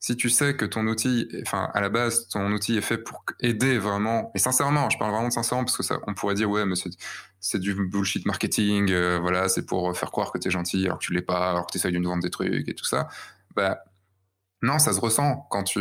si 0.00 0.16
tu 0.16 0.30
sais 0.30 0.56
que 0.56 0.64
ton 0.64 0.86
outil, 0.86 1.28
enfin 1.42 1.70
à 1.74 1.80
la 1.80 1.90
base, 1.90 2.28
ton 2.28 2.50
outil 2.52 2.76
est 2.78 2.82
fait 2.82 2.98
pour 2.98 3.24
aider 3.40 3.78
vraiment, 3.78 4.30
et 4.34 4.38
sincèrement, 4.38 4.88
je 4.88 4.98
parle 4.98 5.12
vraiment 5.12 5.28
de 5.28 5.32
sincèrement 5.32 5.64
parce 5.64 5.76
que 5.76 5.82
ça, 5.82 5.98
on 6.06 6.14
pourrait 6.14 6.34
dire 6.34 6.48
ouais, 6.48 6.64
mais 6.64 6.76
c'est 7.40 7.60
du 7.60 7.74
bullshit 7.74 8.24
marketing, 8.24 8.90
euh, 8.90 9.18
voilà, 9.20 9.48
c'est 9.48 9.66
pour 9.66 9.96
faire 9.96 10.10
croire 10.10 10.32
que 10.32 10.38
tu 10.38 10.48
es 10.48 10.50
gentil 10.50 10.86
alors 10.86 10.98
que 10.98 11.04
tu 11.04 11.12
l'es 11.12 11.22
pas, 11.22 11.50
alors 11.50 11.66
que 11.66 11.72
tu 11.72 11.78
essayes 11.78 11.92
de 11.92 11.98
nous 11.98 12.08
vendre 12.08 12.22
des 12.22 12.30
trucs 12.30 12.68
et 12.68 12.74
tout 12.74 12.86
ça. 12.86 13.08
Bah 13.54 13.80
non, 14.62 14.78
ça 14.78 14.92
se 14.92 15.00
ressent 15.00 15.46
quand 15.50 15.64
tu, 15.64 15.80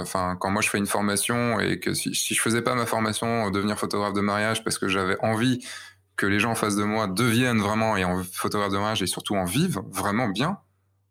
enfin 0.00 0.36
quand 0.40 0.50
moi 0.50 0.62
je 0.62 0.70
fais 0.70 0.78
une 0.78 0.86
formation 0.86 1.60
et 1.60 1.78
que 1.78 1.94
si, 1.94 2.14
si 2.14 2.34
je 2.34 2.40
faisais 2.40 2.62
pas 2.62 2.74
ma 2.74 2.86
formation 2.86 3.50
devenir 3.50 3.78
photographe 3.78 4.14
de 4.14 4.20
mariage 4.20 4.64
parce 4.64 4.78
que 4.78 4.88
j'avais 4.88 5.16
envie 5.20 5.60
que 6.18 6.26
les 6.26 6.40
gens 6.40 6.50
en 6.50 6.54
face 6.56 6.76
de 6.76 6.82
moi 6.82 7.06
deviennent 7.06 7.60
vraiment 7.60 7.96
et 7.96 8.04
en 8.04 8.22
photographe 8.24 8.72
de 8.72 8.76
mariage 8.76 9.02
et 9.02 9.06
surtout 9.06 9.36
en 9.36 9.44
vivent 9.44 9.80
vraiment 9.90 10.28
bien, 10.28 10.58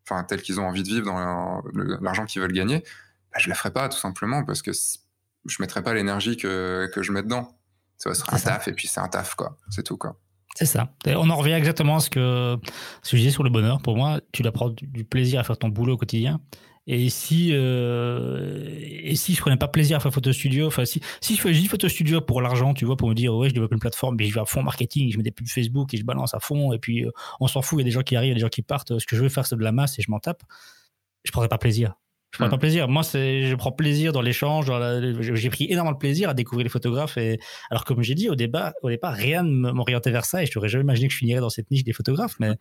enfin 0.03 0.23
tel 0.25 0.41
qu'ils 0.41 0.59
ont 0.59 0.67
envie 0.67 0.83
de 0.83 0.89
vivre 0.89 1.05
dans 1.05 1.63
l'argent 2.01 2.25
qu'ils 2.25 2.41
veulent 2.41 2.51
gagner, 2.51 2.83
bah, 3.31 3.39
je 3.39 3.49
la 3.49 3.55
ferai 3.55 3.71
pas 3.71 3.89
tout 3.89 3.97
simplement 3.97 4.43
parce 4.43 4.61
que 4.61 4.71
je 4.73 5.57
mettrai 5.59 5.81
pas 5.81 5.93
l'énergie 5.93 6.35
que, 6.35 6.91
que 6.93 7.01
je 7.01 7.11
mets 7.13 7.23
dedans. 7.23 7.57
Ça 7.97 8.09
va 8.09 8.15
être 8.15 8.33
un 8.33 8.37
taf 8.37 8.67
et 8.67 8.73
puis 8.73 8.87
c'est 8.87 8.99
un 8.99 9.07
taf 9.07 9.33
quoi, 9.33 9.57
c'est 9.69 9.81
tout 9.81 9.97
quoi. 9.97 10.19
C'est 10.55 10.65
ça. 10.65 10.91
on 11.05 11.29
en 11.29 11.35
revient 11.35 11.53
exactement 11.53 11.97
à 11.97 11.99
ce 11.99 12.09
que, 12.09 12.57
ce 13.01 13.11
que 13.11 13.17
je 13.17 13.21
disais 13.21 13.31
sur 13.31 13.43
le 13.43 13.49
bonheur. 13.49 13.81
Pour 13.81 13.95
moi, 13.95 14.19
tu 14.31 14.41
dois 14.41 14.51
prendre 14.51 14.75
du 14.81 15.03
plaisir 15.03 15.39
à 15.39 15.43
faire 15.43 15.57
ton 15.57 15.69
boulot 15.69 15.93
au 15.93 15.97
quotidien. 15.97 16.41
Et 16.89 17.09
si, 17.09 17.49
euh, 17.51 18.79
et 18.79 19.15
si 19.15 19.35
prenais 19.35 19.57
pas 19.57 19.67
plaisir 19.67 19.97
à 19.97 19.99
faire 19.99 20.13
photo 20.13 20.31
studio, 20.31 20.67
enfin, 20.67 20.85
si, 20.85 21.01
si 21.19 21.35
je 21.35 21.41
faisais 21.41 21.67
photo 21.67 21.89
studio 21.89 22.21
pour 22.21 22.41
l'argent, 22.41 22.73
tu 22.73 22.85
vois, 22.85 22.95
pour 22.95 23.09
me 23.09 23.13
dire, 23.13 23.35
ouais, 23.35 23.49
je 23.49 23.53
développe 23.53 23.73
une 23.73 23.79
plateforme, 23.79 24.15
mais 24.17 24.25
je 24.25 24.33
vais 24.33 24.39
à 24.39 24.45
fond 24.45 24.63
marketing, 24.63 25.11
je 25.11 25.17
mets 25.17 25.23
des 25.23 25.31
pubs 25.31 25.47
Facebook 25.47 25.93
et 25.93 25.97
je 25.97 26.05
balance 26.05 26.33
à 26.33 26.39
fond, 26.39 26.71
et 26.71 26.79
puis 26.79 27.05
euh, 27.05 27.11
on 27.41 27.47
s'en 27.47 27.61
fout, 27.61 27.77
il 27.77 27.81
y 27.81 27.83
a 27.83 27.85
des 27.85 27.91
gens 27.91 28.03
qui 28.03 28.15
arrivent, 28.15 28.33
des 28.33 28.39
gens 28.39 28.47
qui 28.47 28.61
partent, 28.61 28.97
ce 28.99 29.05
que 29.05 29.17
je 29.17 29.21
veux 29.21 29.29
faire, 29.29 29.45
c'est 29.45 29.57
de 29.57 29.63
la 29.63 29.73
masse 29.73 29.99
et 29.99 30.01
je 30.01 30.09
m'en 30.09 30.19
tape, 30.19 30.43
je 31.25 31.31
prendrais 31.31 31.49
pas 31.49 31.57
plaisir. 31.57 31.95
Je 32.31 32.39
prends 32.39 32.49
pas 32.49 32.57
plaisir. 32.57 32.87
Moi, 32.89 33.03
je 33.03 33.55
prends 33.55 33.71
plaisir 33.71 34.11
dans 34.11 34.21
l'échange. 34.21 34.69
J'ai 35.21 35.49
pris 35.49 35.65
énormément 35.69 35.93
de 35.93 35.97
plaisir 35.97 36.29
à 36.29 36.33
découvrir 36.33 36.65
les 36.65 36.69
photographes. 36.69 37.17
Et 37.17 37.39
alors, 37.71 37.85
comme 37.85 38.03
j'ai 38.03 38.15
dit 38.15 38.29
au 38.29 38.35
départ, 38.35 38.73
au 38.83 38.89
départ, 38.89 39.13
rien 39.13 39.43
ne 39.43 39.71
m'orientait 39.71 40.11
vers 40.11 40.25
ça. 40.25 40.43
Et 40.43 40.45
je 40.45 40.51
n'aurais 40.55 40.67
jamais 40.67 40.83
imaginé 40.83 41.07
que 41.07 41.13
je 41.13 41.19
finirais 41.19 41.39
dans 41.39 41.49
cette 41.49 41.71
niche 41.71 41.85
des 41.85 41.93
photographes. 41.93 42.35
Mais 42.39 42.51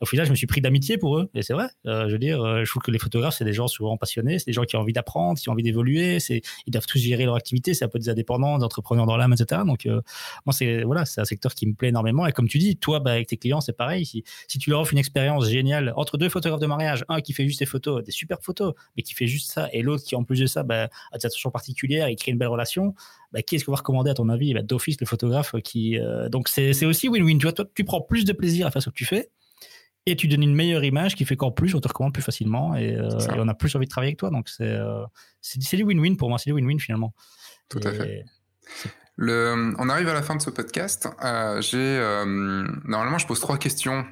au 0.00 0.06
final, 0.06 0.26
je 0.26 0.30
me 0.30 0.36
suis 0.36 0.46
pris 0.46 0.60
d'amitié 0.60 0.96
pour 0.96 1.18
eux. 1.18 1.28
Et 1.34 1.42
c'est 1.42 1.54
vrai. 1.54 1.66
Euh, 1.86 2.06
je 2.06 2.12
veux 2.12 2.18
dire, 2.18 2.40
euh, 2.40 2.64
je 2.64 2.70
trouve 2.70 2.82
que 2.82 2.92
les 2.92 3.00
photographes, 3.00 3.34
c'est 3.36 3.44
des 3.44 3.52
gens 3.52 3.66
souvent 3.66 3.96
passionnés. 3.96 4.38
C'est 4.38 4.46
des 4.46 4.52
gens 4.52 4.62
qui 4.62 4.76
ont 4.76 4.80
envie 4.80 4.92
d'apprendre, 4.92 5.38
qui 5.38 5.48
ont 5.48 5.52
envie 5.52 5.64
d'évoluer. 5.64 6.20
C'est, 6.20 6.40
ils 6.66 6.70
doivent 6.70 6.86
tous 6.86 6.98
gérer 6.98 7.24
leur 7.24 7.34
activité. 7.34 7.74
C'est 7.74 7.84
un 7.84 7.88
peu 7.88 7.98
des 7.98 8.08
indépendants, 8.08 8.58
des 8.58 8.64
entrepreneurs 8.64 9.06
dans 9.06 9.16
l'âme, 9.16 9.32
etc. 9.32 9.62
Donc, 9.66 9.86
euh, 9.86 10.00
moi, 10.46 10.52
c'est 10.52 10.84
voilà, 10.84 11.04
c'est 11.04 11.20
un 11.20 11.24
secteur 11.24 11.52
qui 11.54 11.66
me 11.66 11.74
plaît 11.74 11.88
énormément. 11.88 12.26
Et 12.26 12.32
comme 12.32 12.48
tu 12.48 12.58
dis, 12.58 12.76
toi, 12.76 13.00
bah, 13.00 13.10
avec 13.10 13.26
tes 13.26 13.36
clients, 13.36 13.60
c'est 13.60 13.76
pareil. 13.76 14.06
Si, 14.06 14.22
si 14.46 14.58
tu 14.58 14.70
leur 14.70 14.80
offres 14.80 14.92
une 14.92 14.98
expérience 14.98 15.48
géniale 15.48 15.92
entre 15.96 16.16
deux 16.16 16.28
photographes 16.28 16.60
de 16.60 16.66
mariage, 16.66 17.04
un 17.08 17.20
qui 17.20 17.32
fait 17.32 17.46
juste 17.46 17.58
des 17.58 17.66
photos, 17.66 18.04
des 18.04 18.12
super 18.12 18.38
photos, 18.40 18.72
mais 18.96 19.02
qui 19.02 19.15
fait 19.16 19.26
juste 19.26 19.50
ça, 19.52 19.68
et 19.72 19.82
l'autre 19.82 20.04
qui 20.04 20.14
en 20.16 20.24
plus 20.24 20.40
de 20.40 20.46
ça 20.46 20.62
bah, 20.62 20.88
a 21.12 21.18
des 21.18 21.26
attentions 21.26 21.50
particulières 21.50 22.06
et 22.06 22.16
crée 22.16 22.32
une 22.32 22.38
belle 22.38 22.48
relation, 22.48 22.94
bah, 23.32 23.42
qui 23.42 23.56
est-ce 23.56 23.64
qu'on 23.64 23.72
va 23.72 23.78
recommander 23.78 24.10
à 24.10 24.14
ton 24.14 24.28
avis? 24.28 24.54
Bah, 24.54 24.62
D'office, 24.62 25.00
le 25.00 25.06
photographe 25.06 25.54
qui. 25.62 25.98
Euh, 25.98 26.28
donc 26.28 26.48
c'est 26.48 26.84
aussi 26.84 27.08
win-win. 27.08 27.38
Tu 27.38 27.44
vois, 27.44 27.52
toi, 27.52 27.64
tu 27.74 27.84
prends 27.84 28.00
plus 28.00 28.24
de 28.24 28.32
plaisir 28.32 28.66
à 28.66 28.70
faire 28.70 28.82
ce 28.82 28.90
que 28.90 28.94
tu 28.94 29.04
fais 29.04 29.30
et 30.06 30.14
tu 30.14 30.28
donnes 30.28 30.42
une 30.42 30.54
meilleure 30.54 30.84
image 30.84 31.16
qui 31.16 31.24
fait 31.24 31.36
qu'en 31.36 31.50
plus, 31.50 31.74
on 31.74 31.80
te 31.80 31.88
recommande 31.88 32.14
plus 32.14 32.22
facilement 32.22 32.76
et, 32.76 32.94
euh, 32.94 33.08
on 33.36 33.48
a 33.48 33.54
plus 33.54 33.74
envie 33.74 33.86
de 33.86 33.90
travailler 33.90 34.10
avec 34.10 34.18
toi. 34.18 34.30
Donc 34.30 34.48
c'est 34.48 34.62
euh, 34.64 35.04
du 35.72 35.84
win-win 35.84 36.16
pour 36.16 36.28
moi, 36.28 36.38
c'est 36.38 36.50
du 36.50 36.54
win-win 36.54 36.78
finalement. 36.78 37.12
Tout 37.68 37.80
à 37.82 37.92
fait. 37.92 38.24
Le, 39.18 39.74
on 39.78 39.88
arrive 39.88 40.08
à 40.08 40.14
la 40.14 40.22
fin 40.22 40.36
de 40.36 40.42
ce 40.42 40.50
podcast. 40.50 41.08
Euh, 41.24 41.62
j'ai 41.62 41.78
euh, 41.78 42.66
normalement 42.84 43.16
je 43.16 43.26
pose 43.26 43.40
trois 43.40 43.56
questions 43.56 44.04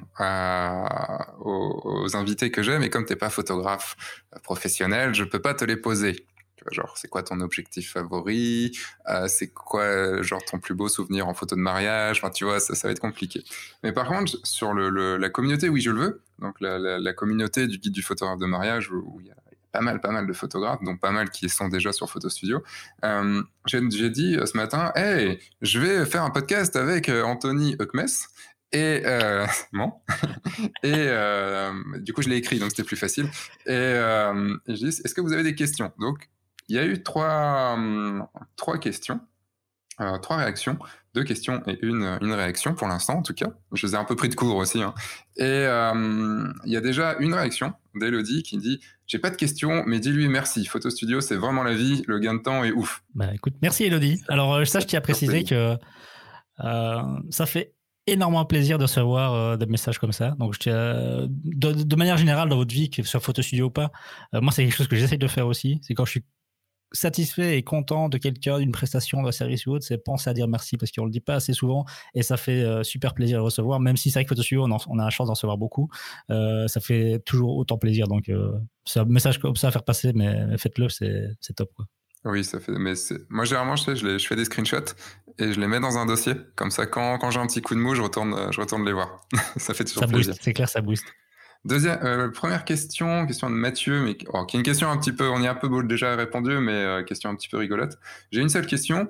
aux, 1.39 1.81
aux, 1.83 2.15
invités 2.15 2.49
que 2.49 2.63
j'ai, 2.63 2.79
mais 2.79 2.89
comme 2.89 3.05
t'es 3.05 3.15
pas 3.15 3.29
photographe 3.29 3.95
professionnel, 4.43 5.13
je 5.13 5.23
peux 5.23 5.41
pas 5.41 5.53
te 5.53 5.63
les 5.63 5.77
poser. 5.77 6.25
Genre, 6.71 6.97
c'est 6.97 7.07
quoi 7.07 7.21
ton 7.21 7.41
objectif 7.41 7.91
favori? 7.91 8.75
Euh, 9.07 9.27
C'est 9.27 9.49
quoi, 9.53 10.21
genre, 10.23 10.43
ton 10.43 10.59
plus 10.59 10.73
beau 10.73 10.87
souvenir 10.87 11.27
en 11.27 11.33
photo 11.35 11.55
de 11.55 11.61
mariage? 11.61 12.17
Enfin, 12.17 12.31
tu 12.31 12.43
vois, 12.43 12.59
ça, 12.59 12.73
ça 12.73 12.87
va 12.87 12.91
être 12.91 12.99
compliqué. 12.99 13.43
Mais 13.83 13.91
par 13.91 14.07
contre, 14.07 14.39
sur 14.43 14.73
le, 14.73 15.17
la 15.17 15.29
communauté, 15.29 15.69
oui, 15.69 15.81
je 15.81 15.91
le 15.91 15.99
veux. 15.99 16.21
Donc, 16.39 16.59
la, 16.61 16.79
la, 16.79 16.97
la 16.97 17.13
communauté 17.13 17.67
du 17.67 17.77
guide 17.77 17.93
du 17.93 18.01
photographe 18.01 18.39
de 18.39 18.47
mariage, 18.47 18.89
où 18.91 19.19
il 19.21 19.27
y 19.27 19.31
a 19.31 19.35
pas 19.75 19.81
mal, 19.81 19.99
pas 19.99 20.11
mal 20.11 20.25
de 20.25 20.31
photographes, 20.31 20.81
donc 20.83 21.01
pas 21.01 21.11
mal 21.11 21.29
qui 21.29 21.49
sont 21.49 21.67
déjà 21.67 21.91
sur 21.91 22.09
Photo 22.09 22.29
Studio. 22.29 22.63
Euh, 23.03 23.43
j'ai 23.65 24.09
dit 24.09 24.37
euh, 24.37 24.45
ce 24.45 24.55
matin, 24.55 24.93
hey, 24.95 25.37
je 25.61 25.79
vais 25.79 26.05
faire 26.05 26.23
un 26.23 26.29
podcast 26.29 26.77
avec 26.77 27.09
euh, 27.09 27.23
Anthony 27.23 27.75
Huckmes. 27.79 28.05
Et 28.71 29.03
bon, 29.73 29.93
et 30.83 31.07
du 31.99 32.13
coup 32.13 32.21
je 32.21 32.27
l'ai 32.29 32.35
écrit 32.35 32.59
donc 32.59 32.71
c'était 32.71 32.83
plus 32.83 32.97
facile. 32.97 33.25
Et, 33.65 33.71
je 33.71 34.73
dis 34.73 34.87
est-ce 34.87 35.13
que 35.13 35.21
vous 35.21 35.31
avez 35.31 35.43
des 35.43 35.55
questions? 35.55 35.93
Donc 35.99 36.29
il 36.67 36.75
y 36.75 36.79
a 36.79 36.85
eu 36.85 37.01
trois 37.01 37.77
trois 38.57 38.77
questions. 38.77 39.21
Euh, 40.01 40.17
trois 40.17 40.35
réactions, 40.35 40.77
deux 41.13 41.23
questions 41.23 41.63
et 41.67 41.79
une, 41.81 42.17
une 42.21 42.33
réaction 42.33 42.73
pour 42.73 42.87
l'instant 42.87 43.13
en 43.13 43.21
tout 43.21 43.33
cas. 43.33 43.51
Je 43.71 43.87
les 43.87 43.93
ai 43.93 43.95
un 43.95 44.03
peu 44.03 44.17
pris 44.17 44.27
de 44.27 44.35
cours 44.35 44.57
aussi. 44.57 44.81
Hein. 44.81 44.93
Et 45.37 45.43
euh, 45.43 46.47
il 46.65 46.71
y 46.71 46.75
a 46.75 46.81
déjà 46.81 47.15
une 47.19 47.33
réaction 47.33 47.73
d'Elodie 47.95 48.43
qui 48.43 48.57
dit 48.57 48.81
J'ai 49.07 49.19
pas 49.19 49.29
de 49.29 49.37
questions, 49.37 49.83
mais 49.87 50.01
dis-lui 50.01 50.27
merci. 50.27 50.65
Photo 50.65 50.89
Studio, 50.89 51.21
c'est 51.21 51.37
vraiment 51.37 51.63
la 51.63 51.73
vie, 51.73 52.03
le 52.07 52.19
gain 52.19 52.33
de 52.33 52.41
temps 52.41 52.65
est 52.65 52.73
ouf. 52.73 53.03
Bah 53.13 53.33
écoute, 53.33 53.53
merci 53.61 53.85
Elodie. 53.85 54.21
Alors 54.27 54.55
euh, 54.55 54.65
ça, 54.65 54.81
je 54.81 54.85
tiens 54.85 54.99
à 54.99 55.01
préciser 55.01 55.45
que 55.45 55.77
ça 56.59 57.45
fait 57.45 57.73
énormément 58.07 58.45
plaisir 58.45 58.77
de 58.77 58.83
recevoir 58.83 59.57
des 59.57 59.65
messages 59.65 59.97
comme 59.97 60.11
ça. 60.11 60.35
Donc, 60.37 60.55
je 60.61 61.25
de, 61.25 61.71
de, 61.71 61.95
manière 61.95 62.17
générale 62.17 62.49
dans 62.49 62.55
votre 62.55 62.73
vie, 62.73 62.89
que 62.89 63.01
ce 63.01 63.09
soit 63.09 63.19
Photo 63.19 63.41
Studio 63.41 63.65
ou 63.65 63.71
pas, 63.71 63.91
moi, 64.33 64.51
c'est 64.51 64.63
quelque 64.63 64.75
chose 64.75 64.87
que 64.87 64.95
j'essaie 64.95 65.17
de 65.17 65.27
faire 65.27 65.47
aussi. 65.47 65.79
C'est 65.81 65.95
quand 65.95 66.05
je 66.05 66.11
suis 66.11 66.23
satisfait 66.95 67.57
et 67.57 67.63
content 67.63 68.09
de 68.09 68.17
quelqu'un, 68.17 68.59
d'une 68.59 68.71
prestation, 68.71 69.21
d'un 69.21 69.31
service 69.31 69.65
ou 69.67 69.73
autre, 69.73 69.85
c'est 69.85 69.97
penser 69.97 70.29
à 70.29 70.33
dire 70.33 70.47
merci 70.47 70.77
parce 70.77 70.91
qu'on 70.91 71.05
le 71.05 71.11
dit 71.11 71.19
pas 71.19 71.35
assez 71.35 71.53
souvent 71.53 71.85
et 72.13 72.23
ça 72.23 72.37
fait 72.37 72.63
euh, 72.63 72.83
super 72.83 73.13
plaisir 73.13 73.39
de 73.39 73.43
recevoir. 73.43 73.79
Même 73.79 73.97
si 73.97 74.09
c'est 74.09 74.19
vrai 74.19 74.25
que 74.25 74.29
Photostudio, 74.29 74.65
on, 74.65 74.77
on 74.87 74.99
a 74.99 75.03
la 75.03 75.09
chance 75.09 75.27
d'en 75.27 75.33
recevoir 75.33 75.57
beaucoup, 75.57 75.89
euh, 76.29 76.67
ça 76.67 76.79
fait 76.79 77.19
toujours 77.25 77.57
autant 77.57 77.77
plaisir. 77.77 78.07
Donc, 78.07 78.29
euh, 78.29 78.53
c'est 78.85 78.99
un 78.99 79.05
message 79.05 79.39
comme 79.39 79.55
ça 79.55 79.67
à 79.67 79.71
faire 79.71 79.83
passer, 79.83 80.11
mais 80.13 80.57
faites-le, 80.57 80.89
c'est 80.89 81.53
top. 81.55 81.71
Quoi. 81.75 81.85
Oui, 82.25 82.43
ça 82.43 82.59
fait. 82.59 82.71
Mais 82.71 82.93
moi, 83.29 83.45
généralement, 83.45 83.75
je 83.75 83.83
fais, 83.83 83.95
je, 83.95 84.17
je, 84.17 84.27
fais 84.27 84.35
des 84.35 84.45
screenshots 84.45 84.95
et 85.37 85.51
je 85.51 85.59
les 85.59 85.67
mets 85.67 85.79
dans 85.79 85.97
un 85.97 86.05
dossier. 86.05 86.33
Comme 86.55 86.71
ça, 86.71 86.85
quand, 86.85 87.19
quand 87.19 87.29
j'ai 87.29 87.39
un 87.39 87.47
petit 87.47 87.61
coup 87.61 87.75
de 87.75 87.79
mou, 87.79 87.93
je 87.93 88.01
retourne, 88.01 88.51
je 88.51 88.59
retourne 88.59 88.85
les 88.85 88.93
voir. 88.93 89.21
ça 89.57 89.73
fait 89.73 89.83
toujours 89.83 90.03
ça 90.03 90.07
plaisir. 90.07 90.33
C'est 90.39 90.53
clair, 90.53 90.69
ça 90.69 90.81
booste. 90.81 91.05
Euh, 91.71 92.29
première 92.29 92.63
question, 92.63 93.25
question 93.25 93.49
de 93.49 93.55
Mathieu, 93.55 94.01
mais 94.01 94.17
oh, 94.33 94.45
qui 94.45 94.55
est 94.55 94.59
une 94.59 94.65
question 94.65 94.89
un 94.89 94.97
petit 94.97 95.11
peu, 95.11 95.29
on 95.29 95.41
y 95.41 95.47
a 95.47 95.51
un 95.51 95.55
peu 95.55 95.69
déjà 95.83 96.15
répondu, 96.15 96.57
mais 96.59 96.73
euh, 96.73 97.03
question 97.03 97.29
un 97.29 97.35
petit 97.35 97.49
peu 97.49 97.57
rigolote. 97.57 97.97
J'ai 98.31 98.41
une 98.41 98.49
seule 98.49 98.67
question. 98.67 99.07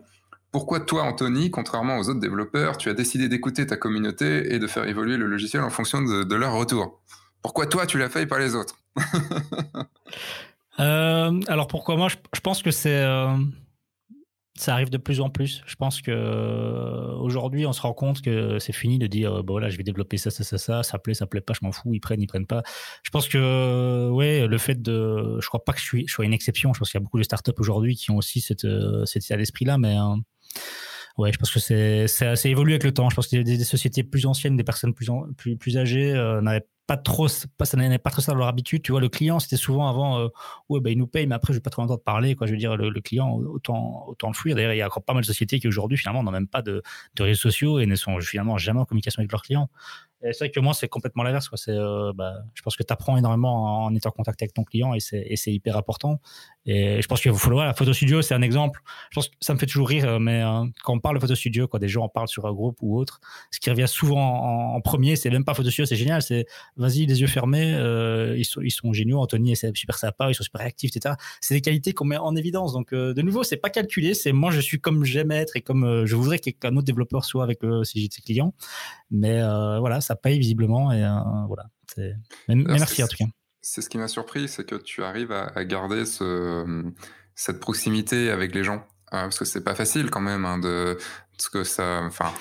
Pourquoi 0.51 0.79
toi, 0.79 1.03
Anthony, 1.03 1.51
contrairement 1.51 1.97
aux 1.97 2.09
autres 2.09 2.21
développeurs, 2.21 2.77
tu 2.77 2.89
as 2.89 2.93
décidé 2.93 3.27
d'écouter 3.27 3.67
ta 3.67 3.75
communauté 3.75 4.53
et 4.53 4.59
de 4.59 4.67
faire 4.67 4.87
évoluer 4.87 5.17
le 5.17 5.25
logiciel 5.25 5.63
en 5.63 5.69
fonction 5.69 6.01
de, 6.01 6.35
leur 6.35 6.53
retour? 6.53 7.01
Pourquoi 7.41 7.67
toi, 7.67 7.85
tu 7.85 7.97
l'as 7.97 8.09
fait 8.09 8.23
et 8.23 8.27
pas 8.27 8.39
les 8.39 8.55
autres? 8.55 8.75
Euh, 10.77 11.39
Alors 11.47 11.67
pourquoi 11.67 11.95
moi? 11.95 12.09
Je 12.09 12.39
pense 12.41 12.61
que 12.61 12.69
c'est 12.69 13.01
ça 14.57 14.73
arrive 14.73 14.89
de 14.89 14.97
plus 14.97 15.19
en 15.19 15.29
plus. 15.29 15.61
Je 15.65 15.75
pense 15.75 16.01
que 16.01 16.11
euh, 16.11 17.13
aujourd'hui, 17.15 17.65
on 17.65 17.73
se 17.73 17.81
rend 17.81 17.93
compte 17.93 18.21
que 18.21 18.57
c'est 18.59 18.71
fini 18.73 18.97
de 18.97 19.07
dire 19.07 19.43
bon 19.43 19.55
voilà, 19.55 19.69
je 19.69 19.77
vais 19.77 19.83
développer 19.83 20.17
ça, 20.17 20.31
ça, 20.31 20.43
ça, 20.43 20.57
ça, 20.57 20.83
ça 20.83 20.97
plaît, 20.97 21.13
ça 21.13 21.27
plaît 21.27 21.41
pas, 21.41 21.53
je 21.53 21.59
m'en 21.63 21.73
fous, 21.73 21.93
ils 21.93 21.99
prennent, 21.99 22.21
ils 22.21 22.27
prennent 22.27 22.47
pas. 22.47 22.63
Je 23.03 23.09
pense 23.09 23.27
que 23.27 24.09
ouais, 24.11 24.47
le 24.47 24.57
fait 24.57 24.81
de, 24.81 25.37
je 25.41 25.47
crois 25.47 25.63
pas 25.63 25.73
que 25.73 25.79
je, 25.79 25.83
suis, 25.85 26.07
je 26.07 26.13
sois 26.13 26.25
une 26.25 26.33
exception. 26.33 26.73
Je 26.73 26.79
pense 26.79 26.89
qu'il 26.89 26.99
y 26.99 27.01
a 27.01 27.03
beaucoup 27.03 27.17
de 27.17 27.23
startups 27.23 27.51
aujourd'hui 27.57 27.95
qui 27.95 28.11
ont 28.11 28.17
aussi 28.17 28.39
cette, 28.39 28.65
euh, 28.65 29.05
cet 29.05 29.25
état 29.25 29.35
d'esprit-là, 29.35 29.77
mais 29.77 29.97
euh, 29.97 30.15
ouais, 31.17 31.33
je 31.33 31.37
pense 31.37 31.51
que 31.51 31.59
c'est, 31.59 32.07
c'est 32.07 32.49
évolué 32.49 32.73
avec 32.73 32.85
le 32.85 32.93
temps. 32.93 33.09
Je 33.09 33.15
pense 33.15 33.27
que 33.27 33.41
des, 33.41 33.63
sociétés 33.65 34.03
plus 34.03 34.25
anciennes, 34.25 34.55
des 34.55 34.63
personnes 34.63 34.93
plus, 34.93 35.09
plus, 35.35 35.57
plus 35.57 35.77
âgées 35.77 36.13
n'avaient 36.41 36.65
pas 36.87 36.97
trop, 36.97 37.27
pas, 37.57 37.65
ça 37.65 37.77
n'avait 37.77 37.97
pas 37.97 38.09
trop 38.09 38.21
ça 38.21 38.31
dans 38.31 38.37
leur 38.37 38.47
habitude. 38.47 38.81
Tu 38.81 38.91
vois, 38.91 39.01
le 39.01 39.09
client, 39.09 39.39
c'était 39.39 39.55
souvent 39.55 39.87
avant, 39.87 40.19
euh, 40.19 40.27
ouais, 40.69 40.79
bah, 40.79 40.91
il 40.91 40.97
nous 40.97 41.07
paye, 41.07 41.27
mais 41.27 41.35
après, 41.35 41.53
je 41.53 41.57
vais 41.57 41.61
pas 41.61 41.69
trop 41.69 41.81
entendre 41.81 42.03
parler, 42.03 42.35
quoi. 42.35 42.47
Je 42.47 42.51
veux 42.51 42.57
dire, 42.57 42.77
le, 42.77 43.01
client, 43.01 43.33
autant, 43.33 44.05
autant 44.07 44.27
le 44.27 44.33
fuir. 44.33 44.55
D'ailleurs, 44.55 44.73
il 44.73 44.77
y 44.77 44.81
a 44.81 44.87
encore 44.87 45.03
pas 45.03 45.13
mal 45.13 45.23
de 45.23 45.27
sociétés 45.27 45.59
qui 45.59 45.67
aujourd'hui, 45.67 45.97
finalement, 45.97 46.23
n'ont 46.23 46.31
même 46.31 46.47
pas 46.47 46.61
de, 46.61 46.81
de 47.15 47.23
réseaux 47.23 47.41
sociaux 47.41 47.79
et 47.79 47.85
ne 47.85 47.95
sont 47.95 48.19
finalement 48.19 48.57
jamais 48.57 48.79
en 48.79 48.85
communication 48.85 49.21
avec 49.21 49.31
leurs 49.31 49.41
clients 49.41 49.69
c'est 50.31 50.45
vrai 50.45 50.51
que 50.51 50.59
moi, 50.59 50.73
c'est 50.73 50.87
complètement 50.87 51.23
l'inverse. 51.23 51.49
C'est, 51.55 51.71
euh, 51.71 52.11
bah, 52.13 52.33
je 52.53 52.61
pense 52.61 52.75
que 52.75 52.83
tu 52.83 52.91
apprends 52.91 53.17
énormément 53.17 53.85
en 53.85 53.93
étant 53.93 54.09
en 54.09 54.11
contact 54.11 54.41
avec 54.41 54.53
ton 54.53 54.63
client 54.63 54.93
et 54.93 54.99
c'est 54.99 55.53
hyper 55.53 55.77
important. 55.77 56.19
Et 56.65 57.01
je 57.01 57.07
pense 57.07 57.21
qu'il 57.21 57.33
faut 57.33 57.49
le 57.49 57.55
voir. 57.55 57.65
La 57.65 57.73
photo 57.73 57.93
studio, 57.93 58.21
c'est 58.21 58.33
un 58.33 58.41
exemple. 58.41 58.81
Je 59.11 59.15
pense 59.15 59.27
que 59.27 59.35
ça 59.39 59.53
me 59.53 59.59
fait 59.59 59.65
toujours 59.65 59.87
rire, 59.87 60.19
mais 60.19 60.41
euh, 60.41 60.65
quand 60.83 60.93
on 60.93 60.99
parle 60.99 61.15
de 61.15 61.21
photo 61.21 61.35
studio, 61.35 61.67
quand 61.67 61.77
des 61.77 61.87
gens 61.87 62.03
en 62.03 62.09
parlent 62.09 62.27
sur 62.27 62.45
un 62.45 62.53
groupe 62.53 62.77
ou 62.81 62.97
autre, 62.97 63.19
ce 63.51 63.59
qui 63.59 63.69
revient 63.69 63.87
souvent 63.87 64.73
en, 64.75 64.81
premier, 64.81 65.15
c'est 65.15 65.29
même 65.29 65.45
pas 65.45 65.53
photo 65.53 65.69
studio, 65.69 65.85
c'est 65.85 65.95
génial. 65.95 66.21
C'est 66.21 66.45
vas-y, 66.75 67.05
les 67.05 67.21
yeux 67.21 67.27
fermés, 67.27 67.73
euh, 67.75 68.35
ils, 68.37 68.45
sont, 68.45 68.61
ils 68.61 68.71
sont 68.71 68.93
géniaux. 68.93 69.19
Anthony, 69.19 69.55
c'est 69.55 69.75
super 69.75 69.97
sympa, 69.97 70.29
ils 70.29 70.35
sont 70.35 70.43
super 70.43 70.61
actifs, 70.61 70.95
etc. 70.95 71.15
C'est 71.41 71.53
des 71.53 71.61
qualités 71.61 71.93
qu'on 71.93 72.05
met 72.05 72.17
en 72.17 72.35
évidence. 72.35 72.73
Donc, 72.73 72.93
de 72.93 73.21
nouveau, 73.21 73.43
c'est 73.43 73.57
pas 73.57 73.69
calculé. 73.69 74.13
C'est 74.13 74.31
moi, 74.31 74.51
je 74.51 74.59
suis 74.59 74.79
comme 74.79 75.05
j'aime 75.05 75.31
être 75.31 75.55
et 75.55 75.61
comme 75.61 76.05
je 76.05 76.15
voudrais 76.15 76.39
qu'un 76.39 76.75
autre 76.75 76.85
développeur 76.85 77.25
soit 77.25 77.43
avec 77.43 77.61
le 77.61 77.83
CJ 77.83 78.09
de 78.09 78.13
ses 78.13 78.21
clients. 78.21 78.53
Mais 79.11 79.39
voilà, 79.79 80.01
ça 80.01 80.15
paye 80.15 80.39
visiblement. 80.39 80.91
Et 80.91 81.03
euh, 81.03 81.45
voilà. 81.47 81.65
Merci 82.47 83.03
en 83.03 83.07
tout 83.07 83.17
cas. 83.17 83.25
C'est 83.67 83.81
ce 83.81 83.89
qui 83.89 83.97
m'a 83.97 84.07
surpris, 84.07 84.47
c'est 84.47 84.63
que 84.63 84.75
tu 84.75 85.03
arrives 85.03 85.31
à, 85.31 85.65
garder 85.65 86.05
ce, 86.05 86.83
cette 87.33 87.59
proximité 87.59 88.29
avec 88.29 88.53
les 88.53 88.63
gens. 88.63 88.85
Euh, 89.13 89.23
parce 89.23 89.39
que 89.39 89.45
c'est 89.45 89.63
pas 89.63 89.73
facile 89.73 90.11
quand 90.11 90.21
même 90.21 90.45
hein, 90.45 90.59
de 90.59 90.99
parce 91.35 91.49
que 91.49 91.63
ça 91.63 92.01
enfin 92.03 92.31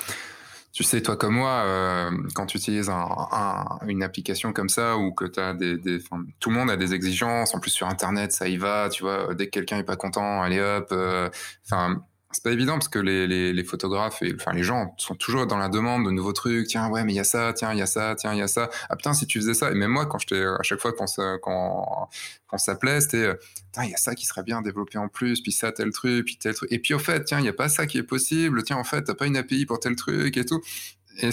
tu 0.73 0.83
sais 0.83 1.01
toi 1.03 1.17
comme 1.17 1.35
moi 1.37 1.63
euh, 1.65 2.11
quand 2.35 2.47
tu 2.47 2.59
utilises 2.59 2.91
un, 2.91 3.79
une 3.87 4.03
application 4.03 4.53
comme 4.53 4.69
ça 4.69 4.97
ou 4.99 5.13
que 5.13 5.25
as 5.41 5.55
des, 5.55 5.79
des 5.79 5.99
tout 6.41 6.51
le 6.51 6.57
monde 6.57 6.71
a 6.71 6.77
des 6.77 6.95
exigences 6.95 7.55
en 7.55 7.59
plus 7.59 7.71
sur 7.71 7.87
internet 7.87 8.33
ça 8.33 8.49
y 8.49 8.57
va 8.57 8.89
tu 8.91 9.03
vois 9.03 9.35
dès 9.35 9.47
que 9.47 9.51
quelqu'un 9.51 9.79
est 9.79 9.85
pas 9.85 9.97
content 9.97 10.43
allez 10.43 10.61
hop 10.61 10.95
enfin 11.67 12.03
c'est 12.35 12.43
pas 12.43 12.51
évident 12.51 12.75
parce 12.75 12.89
que 12.89 12.99
les, 12.99 13.65
photographes 13.65 14.21
et 14.23 14.35
enfin 14.35 14.53
les 14.53 14.63
gens 14.63 14.95
sont 14.99 15.15
toujours 15.15 15.47
dans 15.47 15.57
la 15.57 15.69
demande 15.69 16.05
de 16.05 16.11
nouveaux 16.11 16.33
trucs. 16.33 16.67
Tiens, 16.67 16.89
ouais, 16.89 17.05
mais 17.05 17.13
il 17.13 17.17
y 17.17 17.21
a 17.21 17.25
ça, 17.25 17.53
tiens, 17.55 17.73
il 17.73 17.79
y 17.79 17.83
a 17.83 17.87
ça, 17.87 18.15
tiens, 18.17 18.33
il 18.33 18.39
y 18.39 18.43
a 18.43 18.49
ça. 18.49 18.69
Ah 18.91 18.97
putain, 18.97 19.15
si 19.15 19.27
tu 19.27 19.39
faisais 19.41 19.55
ça. 19.55 19.71
Et 19.71 19.75
même 19.75 19.91
moi, 19.91 20.07
quand 20.07 20.19
à 20.33 20.63
chaque 20.63 20.81
fois 20.81 20.93
qu'on 20.93 21.07
quand 22.47 22.59
s'appelait, 22.59 23.01
c'était 23.01 23.31
il 23.83 23.91
y 23.91 23.95
a 23.95 23.99
ça 23.99 24.15
qui 24.15 24.27
serait 24.27 24.43
bien 24.43 24.63
développé 24.63 24.99
en 24.99 25.09
plus, 25.09 25.41
puis 25.41 25.53
ça 25.53 25.73
tel 25.73 25.93
truc, 25.93 26.27
puis 26.27 26.37
tel 26.37 26.55
truc. 26.55 26.71
Et 26.73 26.79
puis 26.79 26.95
au 26.95 26.99
fait, 26.99 27.25
tiens, 27.25 27.39
il 27.39 27.47
y 27.47 27.49
a 27.49 27.55
pas 27.55 27.69
ça 27.69 27.87
qui 27.87 27.99
est 27.99 28.03
possible. 28.03 28.63
Tiens, 28.65 28.77
en 28.77 28.85
fait, 28.85 29.03
t'as 29.03 29.15
pas 29.15 29.27
une 29.27 29.37
API 29.37 29.65
pour 29.65 29.81
tel 29.81 29.97
truc 29.97 30.37
et 30.37 30.45
tout. 30.45 30.61
Et 31.19 31.31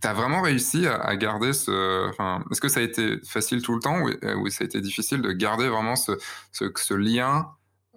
t'as 0.00 0.12
vraiment 0.12 0.42
réussi 0.42 0.86
à, 0.86 1.14
garder 1.16 1.52
ce. 1.52 2.08
Enfin, 2.08 2.44
est-ce 2.50 2.60
que 2.60 2.68
ça 2.68 2.80
a 2.80 2.82
été 2.82 3.18
facile 3.24 3.62
tout 3.62 3.74
le 3.74 3.80
temps 3.80 4.00
ou, 4.00 4.10
ou, 4.40 4.50
ça 4.50 4.64
a 4.64 4.66
été 4.66 4.80
difficile 4.80 5.22
de 5.22 5.30
garder 5.30 5.68
vraiment 5.68 5.94
ce, 5.94 6.12
ce 6.52 6.94
lien, 6.94 7.48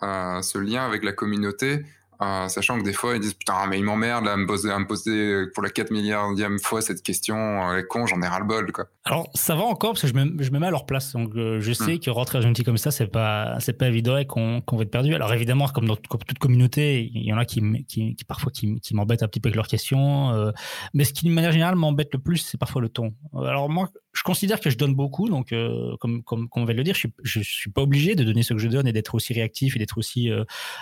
euh, 0.04 0.42
ce 0.44 0.60
lien 0.60 0.86
avec 0.86 1.04
la 1.04 1.14
communauté 1.14 1.84
euh, 2.22 2.48
sachant 2.48 2.80
que 2.80 2.84
des 2.84 2.94
fois 2.94 3.16
ils 3.16 3.20
disent 3.20 3.34
putain 3.34 3.68
mais 3.68 3.80
il 3.80 3.84
m'emmerde 3.84 4.26
là 4.26 4.34
à 4.34 4.38
me 4.38 4.46
poser 4.46 4.72
à 4.72 4.80
me 4.80 4.88
poser 4.88 5.46
pour 5.54 5.64
la 5.64 5.70
4 5.70 5.92
milliardième 5.92 6.60
fois 6.60 6.82
cette 6.82 7.02
question 7.04 7.72
les 7.74 7.86
cons 7.86 8.06
j'en 8.06 8.22
ai 8.22 8.28
ras 8.28 8.40
le 8.40 8.46
bol 8.46 8.72
quoi. 8.72 8.86
Alors 9.06 9.30
ça 9.34 9.56
va 9.56 9.64
encore 9.64 9.92
parce 9.92 10.02
que 10.02 10.08
je 10.08 10.14
me, 10.14 10.44
je 10.44 10.52
me 10.52 10.60
mets 10.60 10.68
à 10.68 10.72
leur 10.72 10.86
place. 10.86 11.14
Donc 11.14 11.34
euh, 11.36 11.62
je 11.62 11.72
sais 11.72 11.96
hmm. 11.96 12.00
que 12.00 12.10
rentrer 12.10 12.40
dans 12.40 12.48
un 12.48 12.50
outil 12.50 12.64
comme 12.64 12.78
ça 12.78 12.92
c'est 12.92 13.08
pas 13.08 13.58
c'est 13.60 13.78
pas 13.78 13.88
évident 13.88 14.18
et 14.18 14.26
qu'on 14.26 14.62
va 14.72 14.82
être 14.82 14.92
perdu. 14.92 15.14
Alors 15.14 15.34
évidemment 15.34 15.68
comme 15.68 15.86
dans 15.86 15.96
toute 15.96 16.40
communauté 16.40 17.10
il 17.14 17.24
y 17.24 17.34
en 17.34 17.38
a 17.38 17.46
qui 17.46 17.62
qui, 17.88 18.16
qui 18.16 18.24
parfois 18.26 18.52
qui, 18.52 18.80
qui 18.82 18.96
m'embêtent 18.96 19.24
un 19.24 19.28
petit 19.28 19.40
peu 19.40 19.48
avec 19.48 19.56
leurs 19.56 19.68
questions 19.68 20.32
euh, 20.34 20.52
mais 20.94 21.04
ce 21.04 21.14
qui 21.14 21.28
de 21.28 21.32
manière 21.32 21.52
générale 21.52 21.76
m'embête 21.76 22.10
le 22.14 22.20
plus 22.20 22.38
c'est 22.38 22.58
parfois 22.58 22.82
le 22.82 22.90
ton. 22.90 23.14
Alors 23.34 23.70
moi 23.70 23.90
je 24.18 24.24
considère 24.24 24.60
que 24.60 24.70
je 24.70 24.78
donne 24.78 24.96
beaucoup 24.96 25.30
donc 25.30 25.54
comme 26.00 26.24
comme, 26.24 26.50
comme 26.50 26.64
on 26.64 26.66
va 26.66 26.74
le 26.74 26.84
dire 26.84 26.96
je 26.96 27.08
suis, 27.24 27.44
suis 27.44 27.70
pas 27.70 27.82
obligé 27.82 28.16
de 28.16 28.24
donner 28.24 28.44
ce 28.44 28.54
que 28.54 28.60
je 28.60 28.68
donne 28.68 28.88
et 28.88 28.94
d'être 28.94 29.16
aussi 29.16 29.34
réactif 29.34 29.76
et 29.76 29.80
d'être 29.80 29.98
aussi 29.98 30.30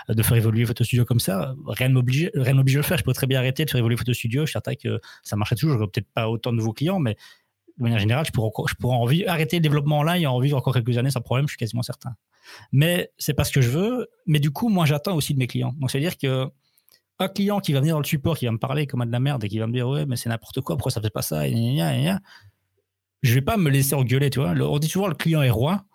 de 0.10 0.24
faire 0.24 0.38
évoluer 0.38 0.64
votre 0.64 0.84
studio 0.84 1.06
comme 1.06 1.20
ça 1.20 1.54
rien 1.68 1.90
ne 1.90 1.94
m'oblige, 1.94 2.32
rien 2.34 2.54
m'oblige 2.54 2.76
à 2.76 2.80
le 2.80 2.84
faire. 2.84 2.98
Je 2.98 3.04
pourrais 3.04 3.14
très 3.14 3.28
bien 3.28 3.40
arrêter 3.40 3.66
de 3.66 3.70
faire 3.70 3.80
évoluer 3.80 3.98
Photo 3.98 4.14
Studio. 4.14 4.42
Je 4.42 4.48
suis 4.48 4.54
certain 4.54 4.76
que 4.76 5.00
ça 5.24 5.36
marcherait 5.36 5.56
toujours. 5.56 5.78
J'aurais 5.78 5.88
peut-être 5.88 6.12
pas 6.14 6.30
autant 6.30 6.52
de 6.52 6.58
nouveaux 6.58 6.74
clients, 6.74 7.00
mais 7.00 7.16
de 7.78 7.84
manière 7.84 8.00
générale, 8.00 8.26
je 8.26 8.32
pourrais, 8.32 8.52
je 8.70 8.76
pourrais 8.76 8.96
en 8.96 9.06
vivre, 9.06 9.30
arrêter 9.30 9.58
le 9.58 9.62
développement 9.62 10.04
là 10.04 10.18
et 10.18 10.26
en 10.26 10.40
vivre 10.40 10.58
encore 10.58 10.74
quelques 10.74 10.98
années 10.98 11.12
sans 11.12 11.22
problème. 11.22 11.48
Je 11.48 11.52
suis 11.52 11.58
quasiment 11.58 11.84
certain. 11.84 12.16
Mais 12.72 13.12
c'est 13.18 13.34
pas 13.34 13.44
ce 13.44 13.52
que 13.52 13.62
je 13.62 13.70
veux. 13.70 14.08
Mais 14.26 14.40
du 14.40 14.52
coup, 14.52 14.70
moi, 14.70 14.86
j'attends 14.86 15.16
aussi 15.16 15.34
de 15.34 15.40
mes 15.40 15.48
clients. 15.48 15.74
Donc, 15.80 15.92
c'est 15.92 15.98
à 15.98 16.02
dire 16.02 16.18
que 16.18 16.48
un 17.18 17.30
client 17.30 17.62
qui 17.62 17.72
va 17.72 17.80
venir 17.80 17.96
dans 17.96 18.02
le 18.02 18.06
support, 18.06 18.38
qui 18.38 18.46
va 18.46 18.52
me 18.52 18.58
parler 18.58 18.88
comme 18.88 19.06
de 19.06 19.12
la 19.12 19.22
merde 19.22 19.44
et 19.44 19.48
qui 19.48 19.58
va 19.58 19.68
me 19.68 19.74
dire 19.74 19.88
ouais, 19.88 20.06
mais 20.06 20.18
c'est 20.18 20.28
n'importe 20.28 20.60
quoi, 20.60 20.76
pourquoi 20.76 20.92
ça 20.92 21.00
fait 21.00 21.10
pas 21.10 21.22
ça, 21.22 21.48
et, 21.48 21.52
et, 21.52 22.12
je 23.26 23.34
vais 23.34 23.42
pas 23.42 23.58
me 23.58 23.70
laisser 23.70 23.96
engueuler, 23.96 24.30
tu 24.30 24.40
vois. 24.40 24.52
On 24.52 24.80
dit 24.80 24.88
souvent 24.88 25.08
le 25.08 25.16
client 25.16 25.42
est 25.42 25.50
roi. 25.50 25.86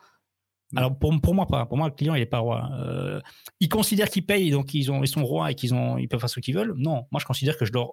Alors 0.77 0.97
pour, 0.97 1.19
pour 1.21 1.35
moi 1.35 1.47
pas. 1.47 1.67
Pour 1.67 1.77
moi 1.77 1.89
le 1.89 1.95
client 1.95 2.15
il 2.15 2.23
est 2.23 2.27
pas 2.27 2.39
roi. 2.39 2.71
Euh, 2.81 3.21
ils 3.61 3.69
considèrent 3.69 4.09
qu'ils 4.09 4.27
payent 4.27 4.51
donc 4.51 4.73
ils 4.75 4.91
ont 4.93 5.03
ils 5.03 5.09
sont 5.09 5.25
rois 5.25 5.51
et 5.51 5.55
qu'ils 5.55 5.75
ont 5.75 5.99
ils 5.99 6.09
peuvent 6.09 6.21
faire 6.21 6.31
ce 6.31 6.41
qu'ils 6.41 6.55
veulent. 6.55 6.75
Non, 6.77 7.07
moi 7.11 7.21
je 7.21 7.25
considère 7.25 7.57
que 7.57 7.65
je 7.65 7.73
leur 7.73 7.93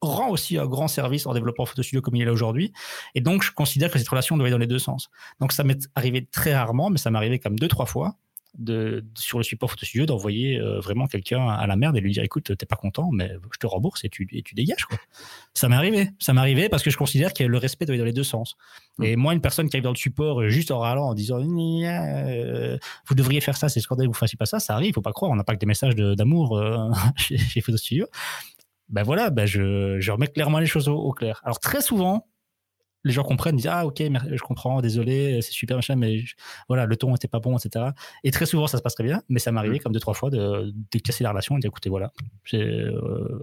rends 0.00 0.30
aussi 0.30 0.58
un 0.58 0.66
grand 0.66 0.88
service 0.88 1.26
en 1.26 1.34
développant 1.34 1.66
Photo 1.66 1.82
Studio 1.82 2.00
comme 2.02 2.16
il 2.16 2.22
est 2.22 2.26
là 2.26 2.32
aujourd'hui. 2.32 2.72
Et 3.14 3.20
donc 3.20 3.42
je 3.42 3.52
considère 3.52 3.90
que 3.90 3.98
cette 3.98 4.08
relation 4.08 4.36
doit 4.36 4.46
aller 4.46 4.52
dans 4.52 4.58
les 4.58 4.66
deux 4.66 4.78
sens. 4.78 5.08
Donc 5.40 5.52
ça 5.52 5.64
m'est 5.64 5.88
arrivé 5.94 6.26
très 6.26 6.54
rarement, 6.54 6.90
mais 6.90 6.98
ça 6.98 7.10
m'est 7.10 7.18
arrivé 7.18 7.38
comme 7.38 7.58
deux 7.58 7.68
trois 7.68 7.86
fois 7.86 8.16
de, 8.56 9.04
sur 9.14 9.38
le 9.38 9.44
support 9.44 9.70
photo 9.70 9.84
studio 9.84 10.06
d'envoyer 10.06 10.58
euh, 10.58 10.80
vraiment 10.80 11.06
quelqu'un 11.06 11.48
à 11.48 11.66
la 11.66 11.76
merde 11.76 11.96
et 11.96 12.00
lui 12.00 12.12
dire 12.12 12.22
écoute 12.22 12.56
t'es 12.56 12.66
pas 12.66 12.76
content 12.76 13.10
mais 13.12 13.32
je 13.52 13.58
te 13.58 13.66
rembourse 13.66 14.04
et 14.04 14.08
tu, 14.08 14.28
et 14.32 14.42
tu 14.42 14.54
dégages 14.54 14.84
quoi. 14.84 14.98
Ça 15.54 15.68
m'est 15.68 15.76
arrivé. 15.76 16.10
Ça 16.18 16.32
m'est 16.32 16.40
arrivé 16.40 16.68
parce 16.68 16.82
que 16.82 16.90
je 16.90 16.96
considère 16.96 17.32
que 17.32 17.44
le 17.44 17.58
respect 17.58 17.84
doit 17.84 17.94
aller 17.94 18.00
dans 18.00 18.06
les 18.06 18.12
deux 18.12 18.24
sens. 18.24 18.56
Mm. 18.98 19.04
et 19.04 19.16
moi 19.16 19.34
une 19.34 19.40
personne 19.40 19.68
qui 19.68 19.76
arrive 19.76 19.84
dans 19.84 19.92
le 19.92 19.96
support 19.96 20.40
euh, 20.40 20.48
juste 20.48 20.70
en 20.70 20.80
râlant 20.80 21.08
en 21.08 21.14
disant 21.14 21.38
euh, 21.40 22.78
vous 23.06 23.14
devriez 23.14 23.40
faire 23.40 23.56
ça 23.56 23.68
c'est 23.68 23.80
scandaleux 23.80 24.08
vous 24.08 24.14
fassiez 24.14 24.36
pas 24.36 24.46
ça 24.46 24.58
ça 24.60 24.74
arrive 24.74 24.94
faut 24.94 25.02
pas 25.02 25.12
croire 25.12 25.30
on 25.30 25.36
n'a 25.36 25.44
pas 25.44 25.54
que 25.54 25.60
des 25.60 25.66
messages 25.66 25.94
d'amour 25.94 26.60
chez, 27.16 27.38
chez 27.38 27.60
photo 27.60 27.76
studio 27.76 28.06
ben 28.88 29.02
voilà 29.02 29.30
ben 29.30 29.46
je, 29.46 30.00
je 30.00 30.12
remets 30.12 30.28
clairement 30.28 30.58
les 30.58 30.66
choses 30.66 30.88
au 30.88 31.12
clair. 31.12 31.40
Alors 31.44 31.60
très 31.60 31.80
souvent 31.80 32.26
les 33.04 33.12
gens 33.12 33.22
comprennent, 33.22 33.56
disent 33.56 33.68
ah 33.70 33.86
ok, 33.86 33.98
je 34.00 34.42
comprends, 34.42 34.80
désolé, 34.80 35.40
c'est 35.42 35.52
super 35.52 35.76
machin, 35.76 35.96
mais 35.96 36.24
voilà, 36.68 36.86
le 36.86 36.96
ton 36.96 37.14
était 37.14 37.28
pas 37.28 37.40
bon, 37.40 37.56
etc. 37.56 37.86
Et 38.24 38.30
très 38.30 38.46
souvent 38.46 38.66
ça 38.66 38.78
se 38.78 38.82
passe 38.82 38.94
très 38.94 39.04
bien, 39.04 39.22
mais 39.28 39.38
ça 39.38 39.52
m'est 39.52 39.58
arrivé 39.58 39.76
mm. 39.76 39.80
comme 39.80 39.92
deux 39.92 40.00
trois 40.00 40.14
fois 40.14 40.30
de, 40.30 40.72
de, 40.72 40.98
casser 40.98 41.24
la 41.24 41.30
relation 41.30 41.56
et 41.56 41.60
dire 41.60 41.68
écoutez 41.68 41.90
voilà, 41.90 42.12
euh, 42.54 43.40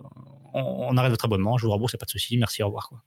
on, 0.53 0.95
arrête 0.97 1.11
votre 1.11 1.25
abonnement, 1.25 1.57
je 1.57 1.65
vous 1.65 1.71
rembourse, 1.71 1.95
pas 1.97 2.05
de 2.05 2.11
souci, 2.11 2.37
merci, 2.37 2.63
au 2.63 2.67
revoir 2.67 2.89
quoi. 2.89 3.03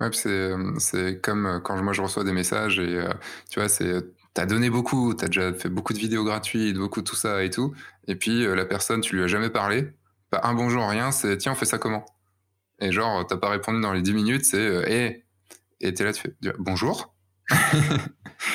Ouais, 0.00 0.08
c'est 0.12 0.52
c'est 0.78 1.20
comme 1.20 1.60
quand 1.62 1.80
moi 1.82 1.92
je 1.92 2.00
reçois 2.00 2.24
des 2.24 2.32
messages 2.32 2.78
et 2.78 2.96
euh, 2.96 3.12
tu 3.50 3.60
vois 3.60 3.68
c'est 3.68 4.02
t'as 4.32 4.46
donné 4.46 4.70
beaucoup, 4.70 5.12
t'as 5.12 5.26
déjà 5.26 5.52
fait 5.52 5.68
beaucoup 5.68 5.92
de 5.92 5.98
vidéos 5.98 6.24
gratuites, 6.24 6.76
beaucoup 6.76 7.02
de 7.02 7.06
tout 7.06 7.16
ça 7.16 7.44
et 7.44 7.50
tout, 7.50 7.74
et 8.06 8.14
puis 8.16 8.46
euh, 8.46 8.54
la 8.54 8.64
personne 8.64 9.02
tu 9.02 9.16
lui 9.16 9.22
as 9.22 9.26
jamais 9.26 9.50
parlé, 9.50 9.92
pas 10.30 10.40
un 10.44 10.54
bonjour 10.54 10.88
rien, 10.88 11.12
c'est 11.12 11.36
tiens 11.36 11.52
on 11.52 11.54
fait 11.54 11.66
ça 11.66 11.76
comment? 11.76 12.06
Et 12.80 12.92
genre 12.92 13.26
t'as 13.26 13.36
pas 13.36 13.50
répondu 13.50 13.82
dans 13.82 13.92
les 13.92 14.00
10 14.00 14.14
minutes, 14.14 14.44
c'est 14.46 14.90
hé 14.90 15.24
et 15.80 15.94
t'es 15.94 16.04
là, 16.04 16.12
tu 16.12 16.22
fais 16.22 16.34
bonjour. 16.58 17.14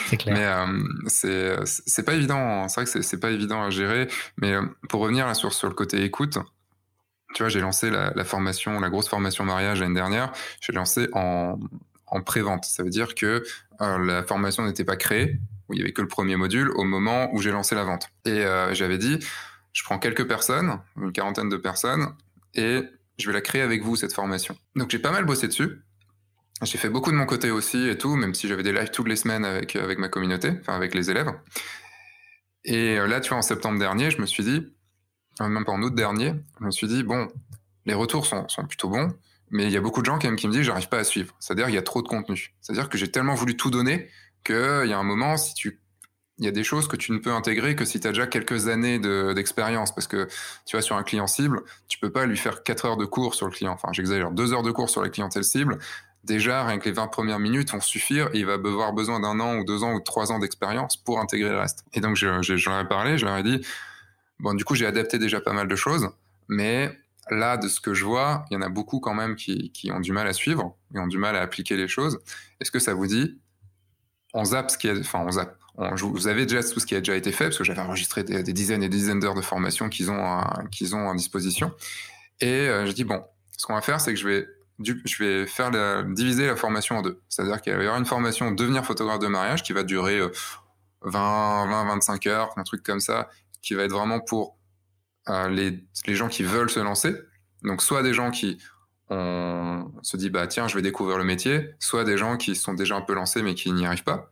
c'est 0.08 0.18
clair. 0.18 0.68
Mais 0.68 1.30
euh, 1.30 1.64
c'est 1.66 2.06
pas 2.06 2.14
évident. 2.14 2.68
C'est 2.68 2.82
vrai 2.82 2.92
que 2.92 3.02
c'est 3.02 3.20
pas 3.20 3.32
évident 3.32 3.64
à 3.64 3.70
gérer. 3.70 4.08
Mais 4.38 4.54
euh, 4.54 4.64
pour 4.90 5.02
revenir 5.02 5.26
là, 5.26 5.34
sur 5.34 5.54
sur 5.54 5.68
le 5.68 5.74
côté 5.74 6.04
écoute, 6.04 6.38
tu 7.34 7.44
vois, 7.44 7.50
j'ai 7.50 7.60
lancé 7.60 7.90
la, 7.90 8.12
la, 8.16 8.24
formation, 8.24 8.80
la 8.80 8.90
grosse 8.90 9.10
formation 9.10 9.44
mariage 9.44 9.82
l'année 9.82 9.96
dernière. 9.96 10.32
J'ai 10.62 10.74
lancé 10.74 11.10
en 11.14 11.60
en 12.08 12.22
pré-vente. 12.22 12.66
Ça 12.66 12.84
veut 12.84 12.90
dire 12.90 13.16
que 13.16 13.44
euh, 13.82 14.06
la 14.06 14.24
formation 14.24 14.64
n'était 14.64 14.86
pas 14.86 14.96
créée, 14.96 15.40
où 15.68 15.74
il 15.74 15.80
y 15.80 15.82
avait 15.82 15.92
que 15.92 16.02
le 16.02 16.08
premier 16.08 16.36
module 16.36 16.70
au 16.76 16.84
moment 16.84 17.30
où 17.34 17.42
j'ai 17.42 17.52
lancé 17.52 17.76
la 17.76 17.84
vente. 17.84 18.10
Et 18.26 18.44
j'avais 18.74 19.00
dit, 19.00 19.18
je 19.74 19.84
prends 19.84 19.98
quelques 19.98 20.28
personnes, 20.28 20.80
une 20.98 21.12
quarantaine 21.12 21.50
de 21.50 21.58
personnes, 21.58 22.14
et 22.54 22.84
je 23.18 23.28
vais 23.28 23.34
la 23.34 23.42
créer 23.42 23.62
avec 23.62 23.82
vous 23.82 23.96
cette 23.96 24.14
formation. 24.14 24.56
Donc 24.76 24.92
j'ai 24.92 25.00
pas 25.00 25.12
mal 25.12 25.26
bossé 25.26 25.48
dessus. 25.48 25.82
J'ai 26.62 26.78
fait 26.78 26.90
beaucoup 26.90 27.12
de 27.12 27.18
mon 27.18 27.26
côté 27.26 27.52
aussi 27.52 27.90
et 27.90 27.98
tout, 27.98 28.16
même 28.16 28.34
si 28.34 28.48
j'avais 28.48 28.64
des 28.64 28.72
lives 28.72 28.90
toutes 28.90 29.10
les 29.10 29.18
semaines 29.18 29.44
avec, 29.44 29.76
avec 29.76 30.00
ma 30.00 30.08
communauté, 30.08 30.54
enfin 30.62 30.74
avec 30.74 30.96
les 30.96 31.12
élèves. 31.12 31.32
Et 32.64 32.98
euh, 32.98 33.08
là, 33.08 33.20
tu 33.20 33.30
vois, 33.30 33.40
en 33.40 33.42
septembre 33.42 33.78
dernier, 33.78 34.10
je 34.10 34.22
me 34.22 34.26
suis 34.26 34.44
dit, 34.44 34.66
euh, 35.42 35.48
même 35.48 35.66
pas 35.66 35.74
en 35.74 35.82
août 35.82 35.94
dernier, 35.94 36.34
je 36.60 36.66
me 36.66 36.72
suis 36.72 36.88
dit, 36.88 37.04
bon, 37.04 37.28
les 37.86 37.94
retours 37.94 38.26
sont, 38.26 38.48
sont 38.48 38.66
plutôt 38.66 38.90
bons, 38.90 39.14
mais 39.52 39.66
il 39.66 39.72
y 39.72 39.78
a 39.78 39.82
beaucoup 39.82 40.02
de 40.02 40.06
gens 40.06 40.18
qui, 40.18 40.34
qui 40.36 40.48
me 40.48 40.54
disent, 40.54 40.64
j'arrive 40.64 40.88
pas 40.88 41.00
à 41.00 41.04
suivre. 41.04 41.36
C'est-à-dire, 41.40 41.68
il 41.68 41.76
y 41.76 41.78
a 41.78 41.84
trop 41.84 42.02
de 42.02 42.08
contenu. 42.08 42.56
C'est-à-dire 42.62 42.90
que 42.90 42.98
j'ai 42.98 43.12
tellement 43.12 43.36
voulu 43.36 43.58
tout 43.58 43.70
donner 43.70 44.10
qu'il 44.46 44.56
y 44.56 44.94
a 44.94 44.98
un 44.98 45.04
moment, 45.04 45.38
si 45.38 45.54
tu 45.54 45.82
il 46.38 46.46
y 46.46 46.48
a 46.48 46.52
des 46.52 46.64
choses 46.64 46.88
que 46.88 46.98
tu 46.98 47.12
ne 47.14 47.18
peux 47.20 47.32
intégrer 47.32 47.76
que 47.76 47.86
si 47.86 48.00
tu 48.00 48.08
as 48.08 48.12
déjà 48.12 48.28
quelques 48.28 48.68
années 48.68 49.00
d'expérience. 49.00 49.96
parce 49.96 50.08
que, 50.08 50.28
tu 50.66 50.76
vois, 50.76 50.82
sur 50.82 50.98
un 50.98 51.04
client 51.04 51.28
cible, 51.28 51.62
tu 51.88 51.98
peux 51.98 52.12
pas 52.12 52.26
lui 52.26 52.38
faire 52.38 52.64
4 52.64 52.86
heures 52.86 52.98
de 52.98 53.06
cours 53.06 53.36
sur 53.36 53.46
le 53.46 53.54
client. 53.54 53.72
Enfin, 53.72 53.90
j'exagère, 53.94 54.32
2 54.32 54.54
heures 54.54 54.64
de 54.64 54.72
cours 54.72 54.90
sur 54.90 55.02
la 55.02 55.10
clientèle 55.10 55.46
cible 55.46 55.78
déjà, 56.26 56.66
rien 56.66 56.80
que 56.80 56.86
les 56.86 56.92
20 56.92 57.08
premières 57.08 57.40
minutes 57.40 57.72
vont 57.72 57.82
suffire 57.82 58.30
il 58.34 58.46
va 58.46 58.54
avoir 58.54 58.94
besoin 58.94 59.20
d'un 59.20 59.40
an 59.40 59.58
ou 59.58 59.64
deux 59.64 59.84
ans 59.84 59.94
ou 59.94 60.00
trois 60.00 60.32
ans 60.32 60.40
d'expérience 60.40 60.98
pour 60.98 61.20
intégrer 61.20 61.50
le 61.50 61.60
reste. 61.60 61.84
Et 61.94 62.02
donc, 62.02 62.16
j'en 62.16 62.80
ai 62.80 62.88
parlé, 62.88 63.18
je 63.18 63.26
leur 63.26 63.38
ai 63.38 63.44
dit, 63.44 63.66
bon, 64.40 64.54
du 64.54 64.66
coup, 64.66 64.76
j'ai 64.76 64.86
adapté 64.86 65.20
déjà 65.20 65.40
pas 65.40 65.54
mal 65.54 65.68
de 65.68 65.76
choses, 65.76 66.10
mais 66.48 66.98
là, 67.30 67.58
de 67.58 67.68
ce 67.68 67.80
que 67.80 67.94
je 67.94 68.06
vois, 68.06 68.46
il 68.50 68.56
y 68.56 68.58
en 68.58 68.62
a 68.62 68.70
beaucoup 68.70 69.00
quand 69.00 69.14
même 69.14 69.36
qui, 69.36 69.72
ont 69.92 70.00
du 70.00 70.12
mal 70.12 70.28
à 70.28 70.34
suivre 70.34 70.76
et 70.94 71.00
ont 71.00 71.08
du 71.08 71.18
mal 71.18 71.36
à 71.36 71.42
appliquer 71.42 71.78
les 71.78 71.88
choses. 71.88 72.20
Est-ce 72.60 72.72
que 72.72 72.80
ça 72.80 72.94
vous 72.94 73.08
dit, 73.08 73.40
on 74.34 74.46
zappe 74.46 74.72
ce 74.72 74.78
qui 74.78 74.88
est, 74.88 75.00
enfin, 75.00 75.24
on 75.26 75.32
zappe. 75.32 75.58
vous 75.78 76.28
avez 76.28 76.46
déjà 76.46 76.62
tout 76.64 76.80
ce 76.80 76.86
qui 76.86 76.96
a 76.96 77.00
déjà 77.00 77.16
été 77.16 77.32
fait, 77.32 77.46
parce 77.46 77.58
que 77.58 77.64
j'avais 77.64 77.82
enregistré 77.82 78.24
des, 78.24 78.44
dizaines 78.44 78.84
et 78.84 78.90
des 78.90 78.98
dizaines 78.98 79.20
d'heures 79.20 79.36
de 79.36 79.42
formation 79.42 79.90
qu'ils 79.90 80.12
ont, 80.12 80.44
qu'ils 80.72 80.96
ont 80.96 81.08
en 81.08 81.16
disposition. 81.16 81.72
Et 82.42 82.68
euh, 82.68 82.86
je 82.86 82.92
dis, 82.92 83.04
bon, 83.04 83.24
ce 83.58 83.66
qu'on 83.66 83.74
va 83.74 83.82
faire, 83.82 84.02
c'est 84.02 84.14
que 84.14 84.20
je 84.20 84.28
vais 84.28 84.48
je 84.80 85.24
vais 85.24 85.48
faire 85.48 85.72
la, 85.72 86.04
diviser 86.04 86.48
la 86.48 86.56
formation 86.56 86.98
en 86.98 87.02
deux. 87.02 87.22
C'est-à-dire 87.30 87.62
qu'il 87.62 87.74
va 87.74 87.80
y 87.80 87.86
avoir 87.86 87.98
une 87.98 88.06
formation 88.06 88.52
devenir 88.52 88.86
photographe 88.86 89.20
de 89.20 89.28
mariage 89.28 89.64
qui 89.64 89.74
va 89.74 89.84
durer 89.84 90.20
20, 91.02 91.68
20, 91.68 91.86
25 91.86 92.28
heures, 92.28 92.50
un 92.58 92.64
truc 92.64 92.84
comme 92.84 93.00
ça, 93.00 93.30
qui 93.62 93.74
va 93.74 93.84
être 93.84 93.92
vraiment 93.92 94.20
pour 94.20 94.58
euh, 95.30 95.50
les, 95.50 96.16
gens 96.16 96.28
qui 96.28 96.44
veulent 96.44 96.70
se 96.70 96.80
lancer. 96.80 97.16
Donc 97.64 97.82
soit 97.82 98.04
des 98.04 98.14
gens 98.14 98.32
qui 98.32 98.58
on 99.10 99.92
se 100.02 100.18
dit 100.18 100.32
bah 100.32 100.48
tiens 100.48 100.68
je 100.68 100.74
vais 100.74 100.82
découvrir 100.82 101.20
le 101.20 101.24
métier, 101.24 101.76
soit 101.80 102.04
des 102.04 102.18
gens 102.18 102.38
qui 102.38 102.56
sont 102.56 102.74
déjà 102.74 102.96
un 102.96 103.02
peu 103.02 103.14
lancés 103.14 103.44
mais 103.44 103.54
qui 103.54 103.72
n'y 103.72 103.86
arrivent 103.86 104.04
pas, 104.04 104.32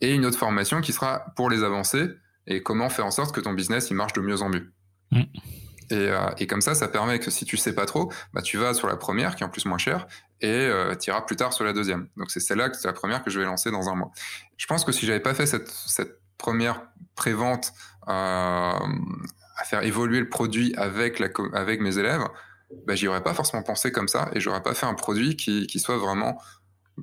et 0.00 0.14
une 0.14 0.24
autre 0.24 0.38
formation 0.38 0.80
qui 0.80 0.92
sera 0.92 1.24
pour 1.34 1.50
les 1.50 1.64
avancer 1.64 2.08
et 2.46 2.62
comment 2.62 2.88
faire 2.88 3.06
en 3.06 3.10
sorte 3.10 3.34
que 3.34 3.40
ton 3.40 3.52
business 3.52 3.90
il 3.90 3.94
marche 3.94 4.12
de 4.12 4.20
mieux 4.20 4.40
en 4.42 4.48
mieux. 4.48 4.72
Euh, 5.90 6.30
et, 6.38 6.46
comme 6.46 6.60
ça, 6.60 6.74
ça 6.74 6.88
permet 6.88 7.18
que 7.18 7.30
si 7.30 7.44
tu 7.44 7.56
sais 7.56 7.74
pas 7.74 7.86
trop, 7.86 8.12
bah, 8.32 8.42
tu 8.42 8.58
vas 8.58 8.74
sur 8.74 8.88
la 8.88 8.96
première, 8.96 9.34
qui 9.34 9.42
est 9.42 9.46
en 9.46 9.50
plus 9.50 9.66
moins 9.66 9.78
chère, 9.78 10.06
et 10.40 10.48
euh, 10.48 10.94
tu 10.94 11.10
iras 11.10 11.22
plus 11.22 11.36
tard 11.36 11.52
sur 11.52 11.64
la 11.64 11.72
deuxième. 11.72 12.08
Donc 12.16 12.30
c'est 12.30 12.40
celle-là, 12.40 12.70
c'est 12.72 12.86
la 12.86 12.92
première 12.92 13.22
que 13.22 13.30
je 13.30 13.38
vais 13.38 13.46
lancer 13.46 13.70
dans 13.70 13.88
un 13.88 13.94
mois. 13.94 14.10
Je 14.56 14.66
pense 14.66 14.84
que 14.84 14.92
si 14.92 15.06
j'avais 15.06 15.20
pas 15.20 15.34
fait 15.34 15.46
cette, 15.46 15.70
première 16.38 16.82
prévente 17.14 17.72
euh, 18.08 18.10
à 18.10 19.64
faire 19.64 19.84
évoluer 19.84 20.18
le 20.18 20.28
produit 20.28 20.74
avec, 20.76 21.22
avec 21.52 21.80
mes 21.80 21.98
élèves, 21.98 22.26
bah, 22.86 22.96
j'y 22.96 23.06
aurais 23.06 23.22
pas 23.22 23.34
forcément 23.34 23.62
pensé 23.62 23.92
comme 23.92 24.08
ça, 24.08 24.28
et 24.32 24.40
j'aurais 24.40 24.62
pas 24.62 24.74
fait 24.74 24.86
un 24.86 24.94
produit 24.94 25.36
qui, 25.36 25.66
qui 25.66 25.78
soit 25.78 25.98
vraiment 25.98 26.40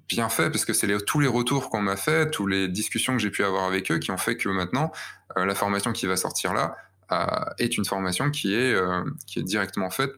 bien 0.07 0.29
fait 0.29 0.49
parce 0.49 0.65
que 0.65 0.73
c'est 0.73 0.87
tous 1.05 1.19
les 1.19 1.27
retours 1.27 1.69
qu'on 1.69 1.81
m'a 1.81 1.95
fait, 1.95 2.29
toutes 2.29 2.49
les 2.49 2.67
discussions 2.67 3.13
que 3.13 3.19
j'ai 3.19 3.31
pu 3.31 3.43
avoir 3.43 3.65
avec 3.65 3.91
eux 3.91 3.99
qui 3.99 4.11
ont 4.11 4.17
fait 4.17 4.37
que 4.37 4.49
maintenant 4.49 4.91
euh, 5.37 5.45
la 5.45 5.55
formation 5.55 5.93
qui 5.93 6.05
va 6.05 6.15
sortir 6.15 6.53
là, 6.53 6.75
est 7.57 7.77
une 7.77 7.85
formation 7.85 8.29
qui 8.31 8.53
est, 8.53 8.73
euh, 8.73 9.03
qui 9.27 9.39
est 9.39 9.43
directement 9.43 9.89
faite 9.89 10.11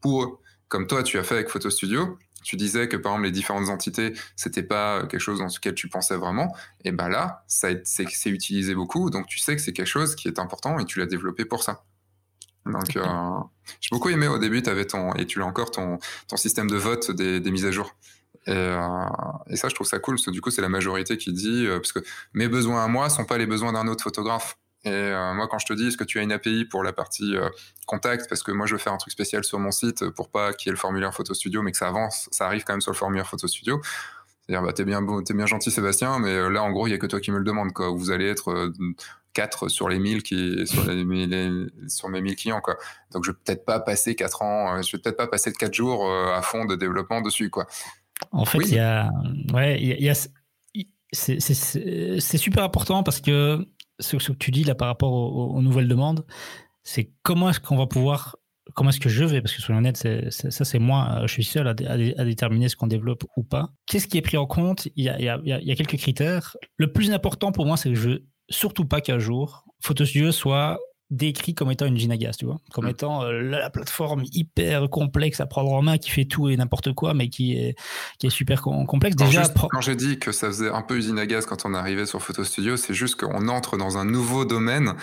pour 0.00 0.22
eux. 0.22 0.38
Comme 0.68 0.86
toi, 0.86 1.02
tu 1.02 1.18
as 1.18 1.22
fait 1.22 1.34
avec 1.34 1.48
Photo 1.48 1.70
Studio, 1.70 2.18
tu 2.42 2.56
disais 2.56 2.88
que 2.88 2.96
par 2.96 3.12
exemple 3.12 3.26
les 3.26 3.32
différentes 3.32 3.68
entités, 3.68 4.12
c'était 4.36 4.62
pas 4.62 5.06
quelque 5.06 5.20
chose 5.20 5.38
dans 5.38 5.46
lequel 5.46 5.74
tu 5.74 5.88
pensais 5.88 6.16
vraiment. 6.16 6.54
Et 6.84 6.92
ben 6.92 7.08
là, 7.08 7.44
ça 7.46 7.68
c'est 7.84 8.30
utilisé 8.30 8.74
beaucoup, 8.74 9.10
donc 9.10 9.26
tu 9.26 9.38
sais 9.38 9.56
que 9.56 9.62
c'est 9.62 9.72
quelque 9.72 9.86
chose 9.86 10.14
qui 10.14 10.28
est 10.28 10.38
important 10.38 10.78
et 10.78 10.84
tu 10.84 10.98
l'as 11.00 11.06
développé 11.06 11.44
pour 11.44 11.62
ça. 11.62 11.84
Donc, 12.64 12.96
euh, 12.96 13.04
j'ai 13.80 13.90
beaucoup 13.92 14.08
aimé 14.08 14.26
au 14.26 14.38
début, 14.38 14.60
avais 14.66 14.86
ton 14.86 15.12
et 15.14 15.24
tu 15.26 15.40
as 15.40 15.46
encore 15.46 15.70
ton 15.70 15.98
ton 16.26 16.36
système 16.36 16.68
de 16.68 16.76
vote 16.76 17.12
des, 17.12 17.38
des 17.40 17.50
mises 17.52 17.66
à 17.66 17.70
jour. 17.70 17.94
Et, 18.46 18.52
euh, 18.52 19.04
et, 19.48 19.56
ça, 19.56 19.68
je 19.68 19.74
trouve 19.74 19.86
ça 19.86 19.98
cool 20.00 20.16
parce 20.16 20.26
que 20.26 20.30
du 20.32 20.40
coup, 20.40 20.50
c'est 20.50 20.62
la 20.62 20.68
majorité 20.68 21.16
qui 21.16 21.32
dit 21.32 21.66
parce 21.68 21.92
que 21.92 22.00
mes 22.32 22.48
besoins 22.48 22.84
à 22.84 22.88
moi 22.88 23.08
sont 23.08 23.24
pas 23.24 23.38
les 23.38 23.46
besoins 23.46 23.72
d'un 23.72 23.86
autre 23.86 24.02
photographe. 24.02 24.56
Et 24.86 24.90
euh, 24.90 25.34
moi, 25.34 25.48
quand 25.48 25.58
je 25.58 25.66
te 25.66 25.72
dis, 25.72 25.88
est-ce 25.88 25.96
que 25.96 26.04
tu 26.04 26.18
as 26.18 26.22
une 26.22 26.32
API 26.32 26.64
pour 26.64 26.82
la 26.84 26.92
partie 26.92 27.34
contact? 27.86 28.28
Parce 28.28 28.42
que 28.42 28.52
moi, 28.52 28.66
je 28.66 28.72
veux 28.72 28.78
faire 28.78 28.92
un 28.92 28.98
truc 28.98 29.12
spécial 29.12 29.44
sur 29.44 29.58
mon 29.58 29.72
site 29.72 30.08
pour 30.10 30.30
pas 30.30 30.52
qu'il 30.52 30.68
y 30.68 30.70
ait 30.70 30.72
le 30.72 30.78
formulaire 30.78 31.12
Photo 31.12 31.34
Studio, 31.34 31.62
mais 31.62 31.72
que 31.72 31.78
ça 31.78 31.88
avance, 31.88 32.28
ça 32.30 32.46
arrive 32.46 32.64
quand 32.64 32.72
même 32.72 32.80
sur 32.80 32.92
le 32.92 32.96
formulaire 32.96 33.26
Photo 33.26 33.48
Studio. 33.48 33.80
C'est-à-dire, 34.46 34.64
bah, 34.64 34.72
t'es 34.72 34.84
bien, 34.84 35.04
es 35.04 35.34
bien 35.34 35.46
gentil, 35.46 35.72
Sébastien, 35.72 36.20
mais 36.20 36.48
là, 36.50 36.62
en 36.62 36.70
gros, 36.70 36.86
il 36.86 36.90
y 36.90 36.94
a 36.94 36.98
que 36.98 37.06
toi 37.06 37.20
qui 37.20 37.32
me 37.32 37.38
le 37.38 37.44
demande. 37.44 37.72
Quoi. 37.72 37.88
Vous 37.90 38.12
allez 38.12 38.28
être 38.28 38.72
4 39.32 39.68
sur 39.68 39.88
les 39.88 39.98
1000 39.98 40.22
qui 40.22 40.66
sur, 40.66 40.84
les, 40.84 41.66
sur 41.88 42.08
mes 42.08 42.20
1000 42.22 42.36
clients 42.36 42.60
quoi. 42.62 42.76
Donc 43.12 43.24
je 43.24 43.32
vais 43.32 43.36
peut-être 43.44 43.66
pas 43.66 43.80
passer 43.80 44.14
4 44.14 44.42
ans, 44.42 44.82
je 44.82 44.96
vais 44.96 45.02
peut-être 45.02 45.18
pas 45.18 45.26
passer 45.26 45.52
4 45.52 45.74
jours 45.74 46.10
à 46.10 46.40
fond 46.40 46.64
de 46.64 46.74
développement 46.74 47.20
dessus 47.20 47.50
quoi. 47.50 47.66
En 48.32 48.46
fait, 48.46 48.58
il 48.60 48.74
y 48.74 48.78
a 48.78 49.10
ouais, 49.52 49.78
il 49.78 50.02
y 50.02 50.08
a, 50.08 50.14
c'est 51.12 52.38
super 52.38 52.64
important 52.64 53.02
parce 53.02 53.20
que 53.20 53.66
ce, 53.98 54.16
que 54.16 54.32
tu 54.32 54.50
dis 54.50 54.64
là 54.64 54.74
par 54.74 54.88
rapport 54.88 55.12
aux, 55.12 55.60
nouvelles 55.62 55.88
demandes, 55.88 56.24
c'est 56.82 57.12
comment 57.22 57.50
est-ce 57.50 57.60
qu'on 57.60 57.76
va 57.76 57.86
pouvoir, 57.86 58.36
comment 58.74 58.90
est-ce 58.90 59.00
que 59.00 59.08
je 59.08 59.24
vais, 59.24 59.40
parce 59.40 59.54
que 59.54 59.62
soyons 59.62 59.78
honnêtes, 59.78 59.96
ça 60.30 60.64
c'est 60.64 60.78
moi, 60.78 61.22
je 61.22 61.32
suis 61.32 61.44
seul 61.44 61.66
à, 61.68 61.74
déterminer 61.74 62.68
ce 62.68 62.76
qu'on 62.76 62.86
développe 62.86 63.24
ou 63.36 63.42
pas. 63.42 63.70
Qu'est-ce 63.86 64.06
qui 64.06 64.18
est 64.18 64.22
pris 64.22 64.36
en 64.36 64.46
compte? 64.46 64.88
Il 64.96 65.04
y, 65.04 65.08
a, 65.08 65.76
quelques 65.76 65.96
critères. 65.96 66.56
Le 66.76 66.92
plus 66.92 67.10
important 67.10 67.52
pour 67.52 67.66
moi, 67.66 67.76
c'est 67.76 67.88
que 67.88 67.94
je 67.94 68.08
veux 68.08 68.26
surtout 68.48 68.84
pas 68.84 69.00
qu'un 69.00 69.18
jour, 69.18 69.64
Photostudio 69.80 70.32
soit 70.32 70.78
décrit 71.10 71.54
comme 71.54 71.70
étant 71.70 71.86
une 71.86 71.96
Ginagas, 71.96 72.36
tu 72.38 72.46
vois, 72.46 72.60
comme 72.72 72.86
mm. 72.86 72.90
étant 72.90 73.22
euh, 73.22 73.40
la 73.40 73.70
plateforme 73.70 74.24
hyper 74.32 74.88
complexe 74.90 75.40
à 75.40 75.46
prendre 75.46 75.72
en 75.72 75.82
main, 75.82 75.98
qui 75.98 76.10
fait 76.10 76.24
tout 76.24 76.48
et 76.48 76.56
n'importe 76.56 76.92
quoi, 76.94 77.14
mais 77.14 77.28
qui 77.28 77.56
est, 77.56 77.76
qui 78.18 78.26
est 78.26 78.30
super 78.30 78.62
complexe. 78.62 79.16
Déjà, 79.16 79.44
quand 79.70 79.80
j'ai 79.80 79.96
dit 79.96 80.18
que 80.18 80.32
ça 80.32 80.48
faisait 80.48 80.70
un 80.70 80.82
peu 80.82 80.96
usine 80.96 81.18
à 81.18 81.26
gaz 81.26 81.46
quand 81.46 81.64
on 81.64 81.74
arrivait 81.74 82.06
sur 82.06 82.22
Photo 82.22 82.42
Studio, 82.44 82.76
c'est 82.76 82.94
juste 82.94 83.16
qu'on 83.20 83.48
entre 83.48 83.76
dans 83.76 83.98
un 83.98 84.04
nouveau 84.04 84.44
domaine 84.44 84.94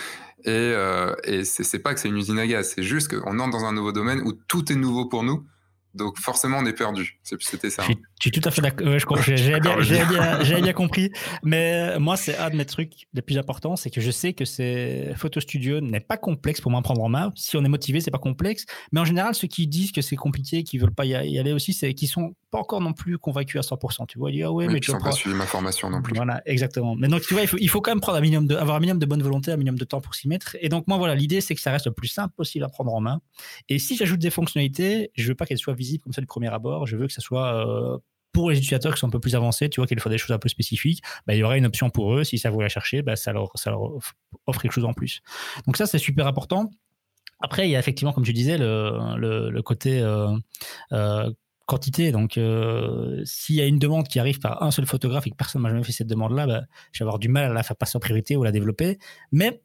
et, 0.45 0.49
euh, 0.51 1.15
et 1.23 1.45
c'est 1.45 1.79
pas 1.79 1.93
que 1.93 1.99
c'est 1.99 2.09
une 2.09 2.17
usine 2.17 2.39
à 2.39 2.47
gaz, 2.47 2.73
c'est 2.75 2.83
juste 2.83 3.17
qu'on 3.17 3.39
entre 3.39 3.51
dans 3.51 3.65
un 3.65 3.71
nouveau 3.71 3.93
domaine 3.93 4.21
où 4.25 4.33
tout 4.33 4.71
est 4.71 4.75
nouveau 4.75 5.05
pour 5.05 5.23
nous. 5.23 5.45
Donc 5.93 6.17
forcément, 6.17 6.57
on 6.57 6.65
est 6.65 6.73
perdu. 6.73 7.19
C'était 7.23 7.69
ça. 7.69 7.83
Hein. 7.87 7.93
Je, 8.23 8.29
suis 8.29 8.39
tout 8.39 8.47
à 8.47 8.51
fait 8.51 8.61
d'accord. 8.61 8.87
J'ai 9.21 9.59
bien, 9.59 10.61
bien, 10.61 10.73
compris. 10.73 11.11
Mais 11.43 11.99
moi, 11.99 12.15
c'est 12.15 12.37
un 12.37 12.49
de 12.49 12.55
mes 12.55 12.63
trucs 12.65 13.07
les 13.13 13.21
plus 13.21 13.37
importants, 13.37 13.75
c'est 13.75 13.89
que 13.89 13.99
je 13.99 14.11
sais 14.11 14.31
que 14.31 14.45
c'est 14.45 15.13
Photo 15.17 15.41
Studio 15.41 15.81
n'est 15.81 15.99
pas 15.99 16.15
complexe 16.15 16.61
pour 16.61 16.71
moi 16.71 16.79
à 16.79 16.83
prendre 16.83 17.03
en 17.03 17.09
main. 17.09 17.33
Si 17.35 17.57
on 17.57 17.65
est 17.65 17.69
motivé, 17.69 17.99
c'est 17.99 18.11
pas 18.11 18.19
complexe. 18.19 18.65
Mais 18.93 19.01
en 19.01 19.05
général, 19.05 19.35
ceux 19.35 19.49
qui 19.49 19.67
disent 19.67 19.91
que 19.91 20.01
c'est 20.01 20.15
compliqué, 20.15 20.63
qui 20.63 20.77
veulent 20.77 20.93
pas 20.93 21.03
y 21.03 21.15
aller 21.15 21.51
aussi, 21.51 21.73
c'est 21.73 21.93
qui 21.93 22.07
sont 22.07 22.33
pas 22.49 22.59
encore 22.59 22.79
non 22.79 22.93
plus 22.93 23.17
convaincus 23.17 23.59
à 23.59 23.75
100%. 23.75 24.05
Tu 24.07 24.17
vois, 24.17 24.29
ils 24.31 24.35
disent, 24.35 24.45
ah 24.45 24.51
ouais, 24.53 24.67
mais 24.67 24.79
tu 24.79 24.91
n'as 24.91 24.99
pas 24.99 25.11
suivi 25.11 25.35
ma 25.35 25.45
formation 25.45 25.89
non 25.89 26.01
plus. 26.01 26.15
Voilà, 26.15 26.41
exactement. 26.45 26.95
Mais 26.95 27.09
donc, 27.09 27.23
tu 27.23 27.33
vois, 27.33 27.43
il 27.43 27.47
faut, 27.49 27.57
il 27.59 27.67
faut 27.67 27.81
quand 27.81 27.91
même 27.91 27.99
prendre 27.99 28.19
un 28.19 28.21
minimum 28.21 28.47
de, 28.47 28.55
avoir 28.55 28.77
un 28.77 28.79
minimum 28.79 28.99
de 28.99 29.05
bonne 29.05 29.21
volonté, 29.21 29.51
un 29.51 29.57
minimum 29.57 29.77
de 29.77 29.83
temps 29.83 29.99
pour 29.99 30.15
s'y 30.15 30.29
mettre. 30.29 30.55
Et 30.61 30.69
donc, 30.69 30.87
moi, 30.87 30.97
voilà, 30.97 31.15
l'idée, 31.15 31.41
c'est 31.41 31.55
que 31.55 31.61
ça 31.61 31.71
reste 31.71 31.87
le 31.87 31.91
plus 31.91 32.07
simple 32.07 32.33
possible 32.35 32.63
à 32.63 32.69
prendre 32.69 32.93
en 32.93 33.01
main. 33.01 33.19
Et 33.67 33.79
si 33.79 33.97
j'ajoute 33.97 34.19
des 34.19 34.29
fonctionnalités, 34.29 35.11
je 35.15 35.27
veux 35.27 35.35
pas 35.35 35.45
qu'elles 35.45 35.57
soient 35.57 35.73
visible 35.73 36.03
comme 36.03 36.13
ça 36.13 36.21
du 36.21 36.27
premier 36.27 36.53
abord. 36.53 36.85
Je 36.85 36.95
veux 36.95 37.07
que 37.07 37.13
ça 37.13 37.21
soit 37.21 37.67
euh, 37.67 37.97
pour 38.33 38.49
les 38.49 38.57
utilisateurs 38.57 38.93
qui 38.93 38.99
sont 38.99 39.07
un 39.07 39.11
peu 39.11 39.19
plus 39.19 39.35
avancés, 39.35 39.69
tu 39.69 39.79
vois, 39.79 39.87
qu'il 39.87 39.99
faut 39.99 40.09
des 40.09 40.17
choses 40.17 40.31
un 40.31 40.39
peu 40.39 40.49
spécifiques, 40.49 41.01
bah, 41.25 41.35
il 41.35 41.37
y 41.37 41.43
aura 41.43 41.57
une 41.57 41.65
option 41.65 41.89
pour 41.89 42.13
eux. 42.15 42.23
Si 42.23 42.37
ça 42.37 42.49
vous 42.49 42.59
la 42.59 42.67
chercher, 42.67 43.01
bah, 43.03 43.15
ça, 43.15 43.31
leur, 43.31 43.51
offre 44.47 44.61
quelque 44.61 44.71
chose 44.71 44.85
en 44.85 44.93
plus. 44.93 45.21
Donc 45.65 45.77
ça, 45.77 45.85
c'est 45.85 45.99
super 45.99 46.27
important. 46.27 46.71
Après, 47.39 47.67
il 47.67 47.71
y 47.71 47.75
a 47.75 47.79
effectivement, 47.79 48.11
comme 48.11 48.23
tu 48.23 48.33
disais, 48.33 48.57
le, 48.57 49.61
côté 49.61 50.01
euh, 50.01 50.35
euh, 50.91 51.31
quantité. 51.65 52.11
Donc, 52.11 52.39
s'il 53.25 53.55
y 53.55 53.61
a 53.61 53.65
une 53.65 53.79
demande 53.79 54.07
qui 54.07 54.19
arrive 54.19 54.39
par 54.39 54.63
un 54.63 54.71
seul 54.71 54.85
photographe 54.85 55.27
et 55.27 55.29
que 55.29 55.35
personne 55.35 55.61
n'a 55.61 55.69
jamais 55.69 55.83
fait 55.83 55.91
cette 55.91 56.07
demande-là, 56.07 56.47
bah, 56.47 56.63
je 56.91 56.99
vais 56.99 57.03
avoir 57.03 57.19
du 57.19 57.29
mal 57.29 57.45
à 57.45 57.53
la 57.53 57.63
faire 57.63 57.77
passer 57.77 57.97
en 57.97 57.99
priorité 57.99 58.35
ou 58.35 58.41
à 58.41 58.45
la 58.45 58.51
développer. 58.51 58.97
Mais 59.31 59.61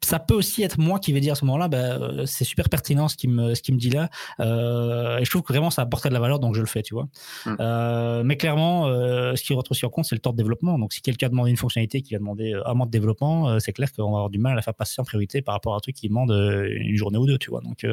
ça 0.00 0.18
peut 0.18 0.34
aussi 0.34 0.62
être 0.62 0.78
moi 0.78 0.98
qui 0.98 1.12
vais 1.12 1.20
dire 1.20 1.32
à 1.32 1.36
ce 1.36 1.44
moment-là, 1.44 1.68
bah, 1.68 1.76
euh, 1.78 2.26
c'est 2.26 2.44
super 2.44 2.68
pertinent 2.68 3.08
ce 3.08 3.16
qu'il 3.16 3.30
me, 3.30 3.54
ce 3.54 3.62
qui 3.62 3.72
me 3.72 3.78
dit 3.78 3.90
là. 3.90 4.08
Euh, 4.40 5.18
et 5.18 5.24
je 5.24 5.30
trouve 5.30 5.42
que 5.42 5.52
vraiment 5.52 5.70
ça 5.70 5.82
apporte 5.82 6.06
de 6.06 6.12
la 6.12 6.20
valeur, 6.20 6.38
donc 6.38 6.54
je 6.54 6.60
le 6.60 6.66
fais, 6.66 6.82
tu 6.82 6.94
vois. 6.94 7.08
Hum. 7.46 7.56
Euh, 7.60 8.22
mais 8.24 8.36
clairement, 8.36 8.86
euh, 8.86 9.34
ce 9.34 9.42
qui 9.42 9.54
rentre 9.54 9.72
aussi 9.72 9.84
en 9.84 9.90
compte, 9.90 10.04
c'est 10.04 10.14
le 10.14 10.20
temps 10.20 10.32
de 10.32 10.36
développement. 10.36 10.78
Donc 10.78 10.92
si 10.92 11.02
quelqu'un 11.02 11.28
demande 11.28 11.48
une 11.48 11.56
fonctionnalité 11.56 12.02
qui 12.02 12.14
va 12.14 12.18
demander 12.18 12.58
un 12.64 12.74
mois 12.74 12.86
de 12.86 12.90
développement, 12.90 13.58
c'est 13.58 13.72
clair 13.72 13.92
qu'on 13.92 14.10
va 14.10 14.18
avoir 14.18 14.30
du 14.30 14.38
mal 14.38 14.52
à 14.52 14.56
la 14.56 14.62
faire 14.62 14.74
passer 14.74 15.00
en 15.00 15.04
priorité 15.04 15.42
par 15.42 15.54
rapport 15.54 15.74
à 15.74 15.76
un 15.76 15.80
truc 15.80 15.96
qui 15.96 16.08
demande 16.08 16.30
une 16.30 16.96
journée 16.96 17.18
ou 17.18 17.26
deux, 17.26 17.38
tu 17.38 17.50
vois. 17.50 17.60
Donc, 17.60 17.84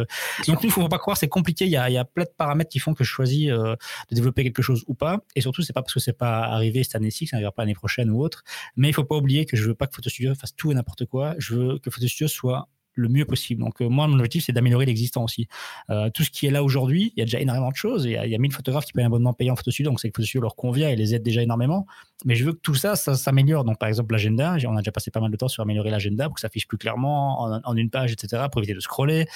donc 0.48 0.64
il 0.64 0.72
faut 0.72 0.88
pas 0.88 1.00
croire, 1.00 1.18
c'est 1.18 1.28
compliqué. 1.28 1.66
Il 1.66 1.72
y 1.72 1.78
a, 1.78 1.90
il 1.90 1.94
y 1.94 1.98
a 1.98 2.06
plein 2.06 2.24
de 2.24 2.30
paramètres 2.38 2.70
qui 2.70 2.80
font 2.80 2.94
que 2.94 3.04
je 3.04 3.10
choisis 3.10 3.48
de 3.48 3.78
développer 4.12 4.44
quelque 4.44 4.62
chose 4.62 4.84
ou 4.88 4.94
pas. 4.94 5.20
Et 5.36 5.42
surtout, 5.42 5.62
c'est 5.64 5.74
pas 5.74 5.82
parce 5.82 5.94
que 5.94 6.00
c'est 6.00 6.18
pas 6.18 6.44
arrivé 6.44 6.84
cette 6.84 6.96
année-ci 6.96 7.26
que 7.26 7.32
ça 7.32 7.38
n'arrivera 7.38 7.52
pas 7.52 7.64
l'année 7.64 7.74
prochaine 7.74 8.10
ou 8.12 8.22
autre. 8.22 8.44
Mais 8.76 8.90
il 8.90 8.94
faut 8.94 9.04
pas 9.04 9.16
oublier 9.16 9.46
que 9.46 9.58
je 9.58 9.64
veux 9.64 9.76
pas 9.76 9.88
que 9.88 9.96
Photo 9.96 10.10
Studio 10.10 10.36
fasse 10.36 10.56
tout 10.56 10.72
et 10.72 10.76
n'importe 10.76 11.06
quoi. 11.06 11.36
Je 11.38 11.56
veux 11.56 11.80
que 11.80 11.90
Photo 11.96 12.08
Studio 12.08 12.28
soit 12.28 12.68
le 12.96 13.10
mieux 13.10 13.26
possible. 13.26 13.62
Donc 13.62 13.82
euh, 13.82 13.90
moi, 13.90 14.08
mon 14.08 14.16
objectif, 14.16 14.46
c'est 14.46 14.54
d'améliorer 14.54 14.86
l'existant 14.86 15.24
aussi. 15.24 15.48
Euh, 15.90 16.10
tout 16.10 16.24
ce 16.24 16.32
qui 16.32 16.48
est 16.48 16.52
là 16.52 16.64
aujourd'hui, 16.64 17.14
il 17.16 17.20
y 17.20 17.22
a 17.22 17.26
déjà 17.26 17.40
énormément 17.40 17.70
de 17.70 17.76
choses. 17.76 18.06
Il 18.06 18.12
y 18.12 18.18
a, 18.18 18.26
il 18.26 18.32
y 18.32 18.36
a 18.36 18.38
1000 18.38 18.54
photographes 18.54 18.86
qui 18.86 18.94
payent 18.94 19.04
un 19.04 19.08
abonnement 19.08 19.34
payant 19.34 19.54
en 19.54 19.56
photostudio, 19.56 19.92
donc 19.92 20.00
c'est 20.00 20.10
que 20.10 20.16
Photostudio 20.16 20.42
leur 20.42 20.56
convient 20.56 20.90
et 20.90 20.96
les 20.96 21.14
aide 21.14 21.24
déjà 21.24 21.42
énormément. 21.42 21.86
Mais 22.24 22.36
je 22.36 22.46
veux 22.46 22.54
que 22.54 22.60
tout 22.60 22.76
ça, 22.76 22.96
ça 22.96 23.16
s'améliore. 23.16 23.66
Donc 23.66 23.78
par 23.78 23.90
exemple, 23.90 24.14
l'agenda, 24.14 24.58
on 24.66 24.76
a 24.76 24.80
déjà 24.80 24.92
passé 24.92 25.12
pas 25.12 25.20
mal 25.20 25.32
de 25.32 25.38
temps 25.38 25.48
sur 25.48 25.64
améliorer 25.64 25.90
l'agenda 25.90 26.26
pour 26.26 26.36
que 26.36 26.42
ça 26.42 26.48
affiche 26.48 26.68
plus 26.68 26.78
clairement 26.78 27.62
en, 27.64 27.76
une 27.76 27.90
page, 27.90 28.12
etc., 28.14 28.44
pour 28.52 28.62
éviter 28.62 28.74
de 28.74 28.80
scroller. 28.80 29.28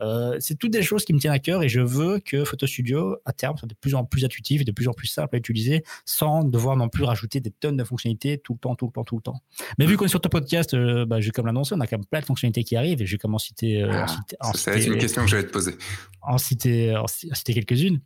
Euh, 0.00 0.36
c'est 0.38 0.56
toutes 0.56 0.72
des 0.72 0.82
choses 0.82 1.04
qui 1.04 1.12
me 1.12 1.18
tiennent 1.18 1.32
à 1.32 1.38
cœur 1.40 1.62
et 1.62 1.68
je 1.68 1.80
veux 1.80 2.20
que 2.20 2.44
Photostudio, 2.44 3.16
à 3.24 3.32
terme, 3.32 3.56
soit 3.56 3.68
de 3.68 3.74
plus 3.74 3.94
en 3.94 4.04
plus 4.04 4.24
intuitif 4.24 4.60
et 4.60 4.64
de 4.64 4.72
plus 4.72 4.88
en 4.88 4.92
plus 4.92 5.08
simple 5.08 5.34
à 5.34 5.38
utiliser 5.38 5.82
sans 6.04 6.44
devoir 6.44 6.76
non 6.76 6.88
plus 6.88 7.04
rajouter 7.04 7.40
des 7.40 7.50
tonnes 7.50 7.76
de 7.76 7.84
fonctionnalités 7.84 8.38
tout 8.38 8.52
le 8.52 8.58
temps, 8.58 8.76
tout 8.76 8.86
le 8.86 8.92
temps, 8.92 9.04
tout 9.04 9.16
le 9.16 9.22
temps. 9.22 9.40
Mais 9.78 9.86
vu 9.86 9.96
qu'on 9.96 10.04
est 10.04 10.08
sur 10.08 10.20
ton 10.20 10.28
podcast, 10.28 10.76
bah, 11.06 11.18
comme 11.34 11.46
l'annoncer, 11.46 11.74
on 11.74 11.80
a 11.80 11.86
quand 11.86 11.98
même 11.98 12.06
plein 12.06 12.20
de 12.20 12.26
fonctionnalités 12.26 12.64
qui 12.64 12.76
arrivent 12.76 13.02
et 13.02 13.06
je 13.08 13.14
vais 13.14 13.18
commencer 13.18 13.46
à 13.46 13.48
citer 13.48 13.82
euh, 13.82 14.06
ah, 14.40 14.52
c'est 14.54 14.84
une 14.84 14.98
question 14.98 15.22
que 15.22 15.28
j'allais 15.28 15.46
te 15.46 15.52
poser. 15.52 15.74
En 16.22 16.38
citer, 16.38 16.96
en 16.96 17.06
citer 17.06 17.54
quelques-unes. 17.54 18.00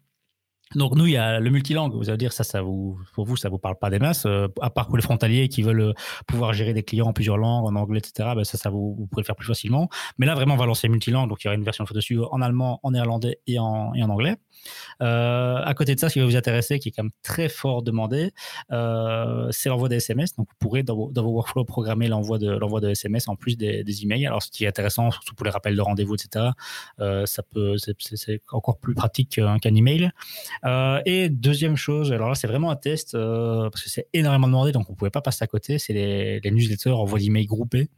Donc 0.74 0.94
nous, 0.94 1.06
il 1.06 1.12
y 1.12 1.16
a 1.16 1.40
le 1.40 1.50
multilangue. 1.50 1.94
Vous 1.94 2.08
allez 2.08 2.18
dire 2.18 2.32
ça, 2.32 2.44
ça 2.44 2.62
vous, 2.62 2.98
pour 3.14 3.24
vous, 3.24 3.36
ça 3.36 3.48
vous 3.48 3.58
parle 3.58 3.76
pas 3.76 3.90
des 3.90 3.98
masses. 3.98 4.26
Euh, 4.26 4.48
à 4.60 4.70
part 4.70 4.86
pour 4.86 4.96
les 4.96 5.02
frontaliers 5.02 5.48
qui 5.48 5.62
veulent 5.62 5.80
euh, 5.80 5.92
pouvoir 6.26 6.52
gérer 6.52 6.72
des 6.72 6.82
clients 6.82 7.08
en 7.08 7.12
plusieurs 7.12 7.36
langues, 7.36 7.66
en 7.66 7.74
anglais, 7.76 7.98
etc. 7.98 8.30
Ben 8.34 8.44
ça, 8.44 8.58
ça 8.58 8.70
vous, 8.70 8.94
vous 8.98 9.06
pourrez 9.06 9.22
le 9.22 9.26
faire 9.26 9.36
plus 9.36 9.46
facilement. 9.46 9.88
Mais 10.18 10.26
là, 10.26 10.34
vraiment, 10.34 10.54
on 10.54 10.58
va 10.58 10.66
lancer 10.66 10.88
multilangue. 10.88 11.28
Donc 11.28 11.42
il 11.42 11.46
y 11.46 11.48
aura 11.48 11.56
une 11.56 11.64
version 11.64 11.84
de 11.84 11.92
dessus 11.92 12.18
en 12.30 12.40
allemand, 12.40 12.80
en 12.82 12.92
néerlandais 12.92 13.38
et 13.46 13.58
en, 13.58 13.94
et 13.94 14.02
en 14.02 14.08
anglais. 14.08 14.36
Euh, 15.02 15.60
à 15.62 15.74
côté 15.74 15.94
de 15.94 16.00
ça, 16.00 16.08
ce 16.08 16.14
qui 16.14 16.20
va 16.20 16.26
vous 16.26 16.36
intéresser, 16.36 16.78
qui 16.78 16.88
est 16.88 16.92
quand 16.92 17.02
même 17.02 17.12
très 17.22 17.48
fort 17.48 17.82
demandé, 17.82 18.32
euh, 18.70 19.48
c'est 19.50 19.68
l'envoi 19.68 19.88
des 19.88 19.96
SMS. 19.96 20.34
Donc 20.36 20.48
vous 20.48 20.56
pourrez 20.58 20.82
dans 20.82 20.94
vos, 20.94 21.12
workflows 21.14 21.64
programmer 21.64 22.08
l'envoi 22.08 22.38
de 22.38 22.50
l'envoi 22.50 22.80
de 22.80 22.90
SMS 22.90 23.28
en 23.28 23.36
plus 23.36 23.56
des, 23.56 23.84
des, 23.84 24.02
emails. 24.02 24.26
Alors 24.26 24.42
ce 24.42 24.50
qui 24.50 24.64
est 24.64 24.68
intéressant, 24.68 25.10
surtout 25.10 25.34
pour 25.34 25.44
les 25.44 25.50
rappels 25.50 25.76
de 25.76 25.80
rendez-vous, 25.80 26.14
etc. 26.14 26.50
Euh, 27.00 27.26
ça 27.26 27.42
peut, 27.42 27.76
c'est 27.78 28.42
encore 28.50 28.78
plus 28.78 28.94
pratique 28.94 29.40
qu'un 29.60 29.74
email. 29.74 30.10
Euh, 30.64 31.00
et 31.06 31.28
deuxième 31.28 31.76
chose, 31.76 32.12
alors 32.12 32.28
là 32.28 32.34
c'est 32.34 32.46
vraiment 32.46 32.70
un 32.70 32.76
test 32.76 33.14
euh, 33.14 33.68
parce 33.70 33.82
que 33.82 33.90
c'est 33.90 34.06
énormément 34.12 34.46
demandé, 34.46 34.72
donc 34.72 34.88
on 34.90 34.94
pouvait 34.94 35.10
pas 35.10 35.20
passer 35.20 35.42
à 35.42 35.46
côté. 35.46 35.78
C'est 35.78 35.92
les, 35.92 36.40
les 36.40 36.50
newsletters 36.50 36.90
envoie 36.90 37.18
d'emails 37.18 37.46
groupés. 37.46 37.88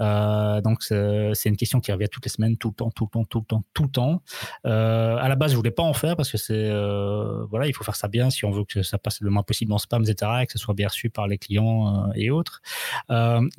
Euh, 0.00 0.60
donc 0.60 0.82
c'est 0.82 1.48
une 1.48 1.56
question 1.56 1.80
qui 1.80 1.92
revient 1.92 2.08
toutes 2.10 2.24
les 2.24 2.30
semaines, 2.30 2.56
tout 2.56 2.68
le 2.68 2.74
temps, 2.74 2.90
tout 2.90 3.04
le 3.04 3.10
temps, 3.10 3.24
tout 3.24 3.40
le 3.40 3.44
temps, 3.44 3.64
tout 3.74 3.82
le 3.82 3.90
temps. 3.90 4.22
à 4.64 5.28
la 5.28 5.36
base, 5.36 5.52
je 5.52 5.56
voulais 5.56 5.70
pas 5.70 5.82
en 5.82 5.92
faire 5.92 6.16
parce 6.16 6.30
que 6.30 6.38
c'est 6.38 6.70
voilà, 7.50 7.66
il 7.66 7.74
faut 7.74 7.84
faire 7.84 7.96
ça 7.96 8.08
bien 8.08 8.30
si 8.30 8.44
on 8.44 8.50
veut 8.50 8.64
que 8.64 8.82
ça 8.82 8.98
passe 8.98 9.20
le 9.20 9.30
moins 9.30 9.42
possible 9.42 9.72
en 9.72 9.78
spam, 9.78 10.02
etc., 10.02 10.32
et 10.42 10.46
que 10.46 10.52
ce 10.52 10.58
soit 10.58 10.74
bien 10.74 10.88
reçu 10.88 11.10
par 11.10 11.26
les 11.26 11.38
clients 11.38 12.10
et 12.14 12.30
autres. 12.30 12.62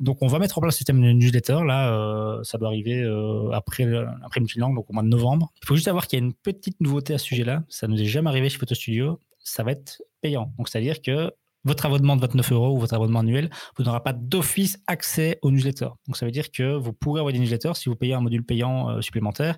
donc 0.00 0.18
on 0.22 0.26
va 0.26 0.38
mettre 0.38 0.58
en 0.58 0.60
place 0.60 0.74
le 0.74 0.76
système 0.76 1.00
de 1.00 1.12
newsletter. 1.12 1.60
Là, 1.64 2.40
ça 2.42 2.58
doit 2.58 2.68
arriver 2.68 3.04
après 3.52 3.86
après 4.24 4.40
multilangue, 4.40 4.74
donc 4.74 4.88
au 4.88 4.92
mois 4.92 5.02
de 5.02 5.08
novembre. 5.08 5.52
Il 5.62 5.66
faut 5.66 5.74
juste 5.74 5.86
savoir 5.86 6.06
qu'il 6.06 6.18
y 6.18 6.22
a 6.22 6.24
une 6.24 6.32
petite 6.32 6.80
nouveauté 6.80 7.14
à 7.14 7.18
ce 7.18 7.26
sujet-là. 7.26 7.62
Ça 7.68 7.86
nous 7.86 8.00
est 8.00 8.06
jamais 8.06 8.28
arrivé 8.28 8.39
chez 8.48 8.58
Photo 8.58 8.74
Studio. 8.74 9.18
Ça 9.38 9.62
va 9.62 9.72
être 9.72 10.02
payant. 10.20 10.52
Donc 10.58 10.68
c'est 10.68 10.78
à 10.78 10.80
dire 10.80 11.02
que 11.02 11.30
votre 11.64 11.86
abonnement 11.86 12.16
de 12.16 12.22
29 12.22 12.52
euros 12.52 12.74
ou 12.74 12.78
votre 12.78 12.94
abonnement 12.94 13.20
annuel, 13.20 13.50
vous 13.76 13.84
n'aurez 13.84 14.00
pas 14.00 14.12
d'office 14.12 14.78
accès 14.86 15.38
aux 15.42 15.50
newsletters. 15.50 15.90
Donc 16.06 16.16
ça 16.16 16.24
veut 16.24 16.32
dire 16.32 16.50
que 16.50 16.74
vous 16.76 16.92
pourrez 16.92 17.20
avoir 17.20 17.32
des 17.32 17.38
newsletters 17.38 17.74
si 17.74 17.88
vous 17.88 17.96
payez 17.96 18.14
un 18.14 18.20
module 18.20 18.44
payant 18.44 18.88
euh, 18.90 19.00
supplémentaire. 19.00 19.56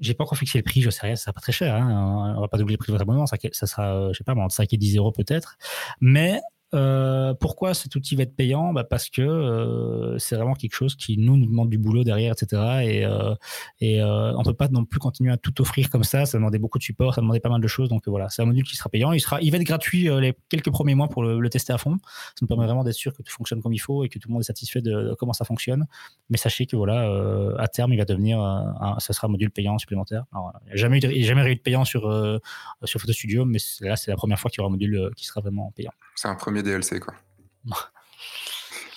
J'ai 0.00 0.14
pas 0.14 0.24
encore 0.24 0.38
fixé 0.38 0.58
le 0.58 0.64
prix, 0.64 0.80
je 0.80 0.90
sais 0.90 1.02
rien, 1.02 1.14
ça 1.14 1.24
sera 1.24 1.32
pas 1.34 1.40
très 1.40 1.52
cher. 1.52 1.74
Hein. 1.74 2.34
On 2.36 2.40
va 2.40 2.48
pas 2.48 2.56
doubler 2.56 2.74
le 2.74 2.78
prix 2.78 2.86
de 2.86 2.92
votre 2.92 3.02
abonnement, 3.02 3.26
ça, 3.26 3.36
ça 3.52 3.66
sera, 3.66 3.94
euh, 3.94 4.12
je 4.12 4.18
sais 4.18 4.24
pas, 4.24 4.34
entre 4.34 4.54
5 4.54 4.72
et 4.72 4.76
10 4.76 4.96
euros 4.96 5.12
peut-être. 5.12 5.56
Mais 6.00 6.40
euh, 6.72 7.34
pourquoi 7.34 7.74
cet 7.74 7.94
outil 7.96 8.14
va 8.14 8.22
être 8.22 8.36
payant? 8.36 8.72
Bah 8.72 8.84
Parce 8.84 9.08
que 9.08 9.22
euh, 9.22 10.18
c'est 10.18 10.36
vraiment 10.36 10.54
quelque 10.54 10.74
chose 10.74 10.94
qui 10.94 11.18
nous, 11.18 11.36
nous 11.36 11.46
demande 11.46 11.68
du 11.68 11.78
boulot 11.78 12.04
derrière, 12.04 12.32
etc. 12.32 12.62
Et, 12.84 13.04
euh, 13.04 13.34
et 13.80 14.00
euh, 14.00 14.32
on 14.36 14.42
peut 14.44 14.54
pas 14.54 14.68
non 14.68 14.84
plus 14.84 15.00
continuer 15.00 15.32
à 15.32 15.36
tout 15.36 15.60
offrir 15.60 15.90
comme 15.90 16.04
ça. 16.04 16.26
Ça 16.26 16.38
demandait 16.38 16.58
beaucoup 16.58 16.78
de 16.78 16.84
support, 16.84 17.14
ça 17.14 17.20
demandait 17.20 17.40
pas 17.40 17.48
mal 17.48 17.60
de 17.60 17.66
choses. 17.66 17.88
Donc 17.88 18.06
voilà, 18.06 18.28
c'est 18.28 18.42
un 18.42 18.46
module 18.46 18.64
qui 18.64 18.76
sera 18.76 18.88
payant. 18.88 19.12
Il, 19.12 19.20
sera, 19.20 19.40
il 19.40 19.50
va 19.50 19.58
être 19.58 19.64
gratuit 19.64 20.08
les 20.20 20.34
quelques 20.48 20.70
premiers 20.70 20.94
mois 20.94 21.08
pour 21.08 21.22
le, 21.22 21.50
tester 21.50 21.72
à 21.72 21.78
fond. 21.78 21.98
Ça 22.04 22.34
nous 22.42 22.48
permet 22.48 22.66
vraiment 22.66 22.84
d'être 22.84 22.94
sûr 22.94 23.12
que 23.12 23.22
tout 23.22 23.32
fonctionne 23.32 23.60
comme 23.60 23.72
il 23.72 23.78
faut 23.78 24.04
et 24.04 24.08
que 24.08 24.20
tout 24.20 24.28
le 24.28 24.34
monde 24.34 24.42
est 24.42 24.46
satisfait 24.46 24.80
de, 24.80 25.16
comment 25.18 25.32
ça 25.32 25.44
fonctionne. 25.44 25.86
Mais 26.28 26.36
sachez 26.36 26.66
que 26.66 26.76
voilà, 26.76 27.10
à 27.58 27.66
terme, 27.66 27.92
il 27.92 27.96
va 27.96 28.04
devenir, 28.04 28.40
un, 28.40 28.96
ça 29.00 29.12
sera 29.12 29.26
un 29.26 29.30
module 29.30 29.50
payant 29.50 29.78
supplémentaire. 29.78 30.24
Il 30.32 30.66
n'y 30.66 30.72
a 30.72 30.76
jamais 30.76 30.98
eu 30.98 31.00
de, 31.00 31.10
jamais 31.24 31.50
eu 31.50 31.56
de 31.56 31.60
payant 31.60 31.84
sur, 31.84 32.02
sur 32.84 33.00
Photo 33.00 33.12
Studio, 33.12 33.44
mais 33.44 33.58
là, 33.80 33.96
c'est 33.96 34.12
la 34.12 34.16
première 34.16 34.38
fois 34.38 34.50
qu'il 34.50 34.58
y 34.58 34.60
aura 34.60 34.68
un 34.68 34.72
module 34.72 35.10
qui 35.16 35.26
sera 35.26 35.40
vraiment 35.40 35.72
payant. 35.74 35.92
C'est 36.14 36.28
un 36.28 36.34
premier 36.34 36.59
DLC, 36.62 37.00
quoi. 37.00 37.14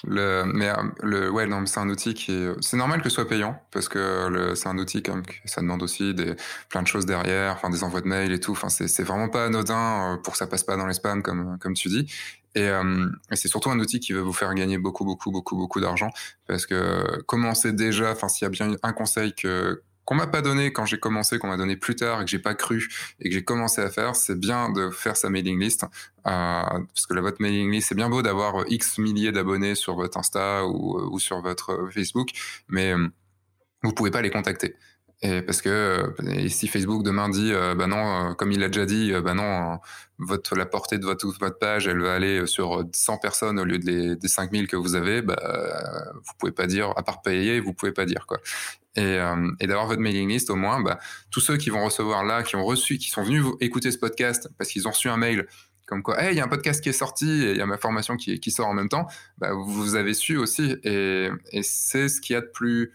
Le, 0.06 0.44
mais 0.46 0.68
euh, 0.68 0.76
le, 1.02 1.30
ouais, 1.32 1.48
non, 1.48 1.66
c'est 1.66 1.80
un 1.80 1.90
outil 1.90 2.14
qui 2.14 2.34
est, 2.34 2.52
c'est 2.60 2.76
normal 2.76 3.02
que 3.02 3.08
ce 3.08 3.16
soit 3.16 3.28
payant 3.28 3.62
parce 3.72 3.88
que 3.88 4.54
c'est 4.54 4.68
un 4.68 4.78
outil 4.78 5.02
comme 5.02 5.24
ça 5.46 5.62
demande 5.62 5.82
aussi 5.82 6.14
des 6.14 6.36
plein 6.70 6.82
de 6.82 6.88
choses 6.88 7.06
derrière, 7.06 7.54
enfin 7.54 7.70
des 7.70 7.86
envois 7.86 8.02
de 8.02 8.08
mails 8.08 8.34
et 8.34 8.40
tout. 8.40 8.52
Enfin, 8.52 8.68
c'est, 8.68 8.90
c'est 8.90 9.04
vraiment 9.04 9.30
pas 9.30 9.46
anodin 9.46 10.16
euh, 10.16 10.18
pour 10.18 10.34
que 10.34 10.40
ça 10.40 10.48
passe 10.48 10.64
pas 10.64 10.76
dans 10.76 10.88
les 10.88 10.94
spams 10.94 11.24
comme 11.24 11.58
comme 11.60 11.74
tu 11.74 11.88
dis. 11.88 12.12
Et, 12.56 12.68
euh, 12.68 13.08
et 13.32 13.38
c'est 13.38 13.48
surtout 13.48 13.72
un 13.72 13.80
outil 13.80 14.02
qui 14.02 14.12
va 14.12 14.22
vous 14.22 14.34
faire 14.34 14.54
gagner 14.54 14.78
beaucoup, 14.78 15.06
beaucoup, 15.06 15.32
beaucoup, 15.32 15.56
beaucoup 15.56 15.80
d'argent 15.80 16.10
parce 16.48 16.66
que 16.66 17.22
commencer 17.22 17.72
déjà, 17.72 18.12
enfin, 18.12 18.28
s'il 18.28 18.46
y 18.46 18.48
a 18.48 18.50
bien 18.50 18.76
un 18.84 18.94
conseil 18.94 19.34
que 19.34 19.84
qu'on 20.06 20.16
m'a 20.16 20.28
pas 20.28 20.42
donné 20.42 20.74
quand 20.74 20.86
j'ai 20.86 21.00
commencé, 21.00 21.40
qu'on 21.40 21.48
m'a 21.48 21.58
donné 21.58 21.78
plus 21.78 21.96
tard 21.96 22.22
et 22.22 22.26
que 22.26 22.32
j'ai 22.32 22.40
pas 22.40 22.56
cru 22.56 22.90
et 23.20 23.30
que 23.30 23.36
j'ai 23.36 23.44
commencé 23.44 23.82
à 23.82 23.90
faire, 23.90 24.16
c'est 24.16 24.38
bien 24.38 24.70
de 24.70 24.90
faire 24.90 25.16
sa 25.16 25.30
mailing 25.30 25.60
list. 25.60 25.84
Euh, 25.84 25.90
parce 26.24 27.06
que 27.08 27.14
la 27.14 27.22
votre 27.22 27.42
mailing 27.42 27.72
list, 27.72 27.90
c'est 27.90 27.96
bien 27.96 28.10
beau 28.10 28.22
d'avoir 28.22 28.66
X 28.68 28.98
milliers 28.98 29.32
d'abonnés 29.32 29.76
sur 29.76 29.96
votre 29.96 30.18
Insta 30.18 30.66
ou, 30.66 31.00
ou, 31.12 31.20
sur 31.20 31.42
votre 31.42 31.90
Facebook, 31.92 32.30
mais 32.68 32.94
euh, 32.94 33.08
vous 33.84 33.94
pouvez 33.94 34.12
pas 34.12 34.22
les 34.22 34.32
contacter. 34.32 34.76
Et 35.26 35.42
parce 35.42 35.62
que 35.62 35.70
euh, 35.70 36.50
si 36.50 36.68
Facebook 36.68 37.02
demain 37.02 37.30
dit, 37.30 37.54
euh, 37.54 37.76
bah 37.76 37.88
non, 37.88 38.32
euh, 38.32 38.34
comme 38.34 38.52
il 38.52 38.60
l'a 38.60 38.68
déjà 38.68 38.86
dit, 38.86 39.14
bah 39.24 39.34
non, 39.34 39.80
votre, 40.20 40.56
la 40.56 40.66
portée 40.66 40.98
de 40.98 41.06
votre, 41.06 41.50
page, 41.58 41.88
elle 41.88 42.02
va 42.02 42.14
aller 42.14 42.46
sur 42.46 42.84
100 42.92 43.18
personnes 43.20 43.58
au 43.58 43.64
lieu 43.64 43.80
des, 43.80 44.18
des 44.18 44.28
5000 44.28 44.68
que 44.68 44.76
vous 44.76 44.96
avez, 44.96 45.22
bah, 45.22 45.38
vous 46.14 46.34
pouvez 46.38 46.52
pas 46.52 46.68
dire, 46.68 46.92
à 46.98 47.04
part 47.04 47.22
payer, 47.22 47.62
vous 47.62 47.74
pouvez 47.74 47.94
pas 47.94 48.06
dire 48.06 48.26
quoi. 48.28 48.38
Et, 48.96 49.18
d'avoir 49.62 49.88
votre 49.88 50.02
mailing 50.02 50.30
list, 50.30 50.50
au 50.50 50.56
moins, 50.56 50.82
bah, 50.82 51.00
tous 51.32 51.40
ceux 51.40 51.56
qui 51.56 51.70
vont 51.70 51.86
recevoir 51.86 52.26
là, 52.26 52.44
qui 52.44 52.58
ont 52.58 52.66
reçu, 52.66 52.98
qui 52.98 53.10
sont 53.10 53.24
venus 53.24 53.46
écouter 53.62 53.92
ce 53.92 53.98
podcast 53.98 54.50
parce 54.58 54.70
qu'ils 54.72 54.88
ont 54.90 54.92
reçu 54.92 55.08
un 55.08 55.18
mail 55.18 55.48
comme 55.86 56.02
quoi, 56.02 56.22
hey, 56.22 56.34
il 56.34 56.38
y 56.38 56.42
a 56.42 56.46
un 56.46 56.50
podcast 56.50 56.82
qui 56.82 56.90
est 56.90 56.94
sorti 56.94 57.30
et 57.30 57.52
il 57.52 57.58
y 57.58 57.62
a 57.62 57.66
ma 57.66 57.78
formation 57.78 58.16
qui, 58.18 58.52
sort 58.52 58.68
en 58.68 58.74
même 58.74 58.90
temps, 58.90 59.08
bah, 59.38 59.52
vous 59.54 59.96
avez 59.96 60.14
su 60.14 60.38
aussi. 60.38 60.76
Et 60.84 61.30
c'est 61.62 62.10
ce 62.10 62.20
qu'il 62.20 62.34
y 62.34 62.38
a 62.38 62.42
de 62.42 62.50
plus 62.54 62.92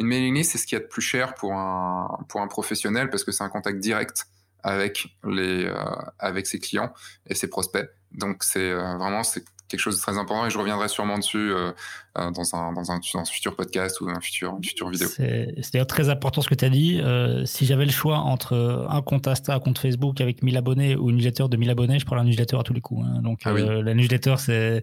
une 0.00 0.06
mailing 0.06 0.34
list, 0.34 0.52
c'est 0.52 0.58
ce 0.58 0.66
qu'il 0.66 0.76
y 0.76 0.80
a 0.80 0.82
de 0.82 0.88
plus 0.88 1.02
cher 1.02 1.34
pour 1.34 1.52
un, 1.52 2.18
pour 2.28 2.40
un 2.40 2.48
professionnel 2.48 3.10
parce 3.10 3.22
que 3.22 3.32
c'est 3.32 3.44
un 3.44 3.48
contact 3.48 3.78
direct 3.78 4.26
avec, 4.62 5.06
les, 5.24 5.64
euh, 5.66 5.74
avec 6.18 6.46
ses 6.46 6.58
clients 6.58 6.92
et 7.26 7.34
ses 7.34 7.48
prospects. 7.48 7.88
Donc, 8.12 8.42
c'est 8.42 8.70
euh, 8.70 8.96
vraiment 8.96 9.22
c'est 9.22 9.44
quelque 9.68 9.80
chose 9.80 9.96
de 9.96 10.02
très 10.02 10.18
important 10.18 10.46
et 10.46 10.50
je 10.50 10.58
reviendrai 10.58 10.88
sûrement 10.88 11.16
dessus 11.16 11.52
euh, 11.52 11.70
dans, 12.16 12.56
un, 12.56 12.72
dans, 12.72 12.90
un, 12.90 12.98
dans, 12.98 13.20
un, 13.20 13.24
futur 13.24 13.54
podcast 13.54 14.00
ou 14.00 14.08
un 14.08 14.20
futur, 14.20 14.56
une 14.56 14.64
future 14.64 14.88
vidéo. 14.88 15.06
C'est 15.08 15.54
d'ailleurs 15.72 15.86
très 15.86 16.08
important 16.08 16.42
ce 16.42 16.48
que 16.48 16.56
tu 16.56 16.64
as 16.64 16.70
dit. 16.70 17.00
si 17.46 17.66
j'avais 17.66 17.84
le 17.84 17.92
choix 17.92 18.18
entre 18.18 18.86
un 18.90 19.00
compte 19.00 19.28
Insta, 19.28 19.54
un 19.54 19.60
compte 19.60 19.78
Facebook 19.78 20.20
avec 20.20 20.42
1000 20.42 20.56
abonnés 20.56 20.96
ou 20.96 21.10
une 21.10 21.16
newsletter 21.16 21.46
de 21.48 21.56
1000 21.56 21.70
abonnés, 21.70 21.98
je 22.00 22.06
prends 22.06 22.16
la 22.16 22.24
newsletter 22.24 22.56
à 22.58 22.62
tous 22.64 22.74
les 22.74 22.80
coups. 22.80 23.06
Hein. 23.06 23.22
Donc, 23.22 23.40
ah 23.44 23.52
la 23.52 23.94
newsletter, 23.94 24.34
c'est 24.38 24.82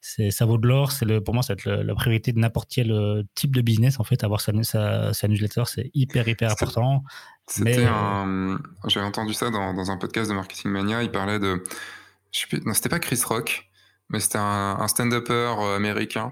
ça 0.00 0.44
vaut 0.46 0.58
de 0.58 0.66
l'or. 0.66 0.92
C'est 0.92 1.04
le 1.04 1.22
pour 1.22 1.34
moi 1.34 1.42
c'est 1.42 1.64
la 1.66 1.94
priorité 1.94 2.32
de 2.32 2.38
n'importe 2.38 2.70
quel 2.72 2.92
euh, 2.92 3.22
type 3.34 3.54
de 3.54 3.60
business 3.60 4.00
en 4.00 4.04
fait. 4.04 4.24
Avoir 4.24 4.40
sa, 4.40 4.52
sa, 5.12 5.28
newsletter, 5.28 5.64
c'est 5.66 5.90
hyper 5.94 6.28
hyper 6.28 6.52
important. 6.52 7.02
C'était 7.46 7.86
un, 7.86 8.58
j'avais 8.86 9.06
entendu 9.06 9.32
ça 9.32 9.50
dans, 9.50 9.72
dans, 9.74 9.90
un 9.90 9.96
podcast 9.96 10.30
de 10.30 10.34
Marketing 10.34 10.70
Mania. 10.70 11.02
Il 11.02 11.10
parlait 11.10 11.38
de, 11.38 11.62
je 12.32 12.40
sais 12.40 12.46
plus, 12.46 12.60
non 12.64 12.74
c'était 12.74 12.90
pas 12.90 12.98
Chris 12.98 13.20
Rock, 13.24 13.70
mais 14.10 14.20
c'était 14.20 14.38
un, 14.38 14.76
un 14.78 14.88
stand-upper 14.88 15.54
euh, 15.58 15.76
américain. 15.76 16.30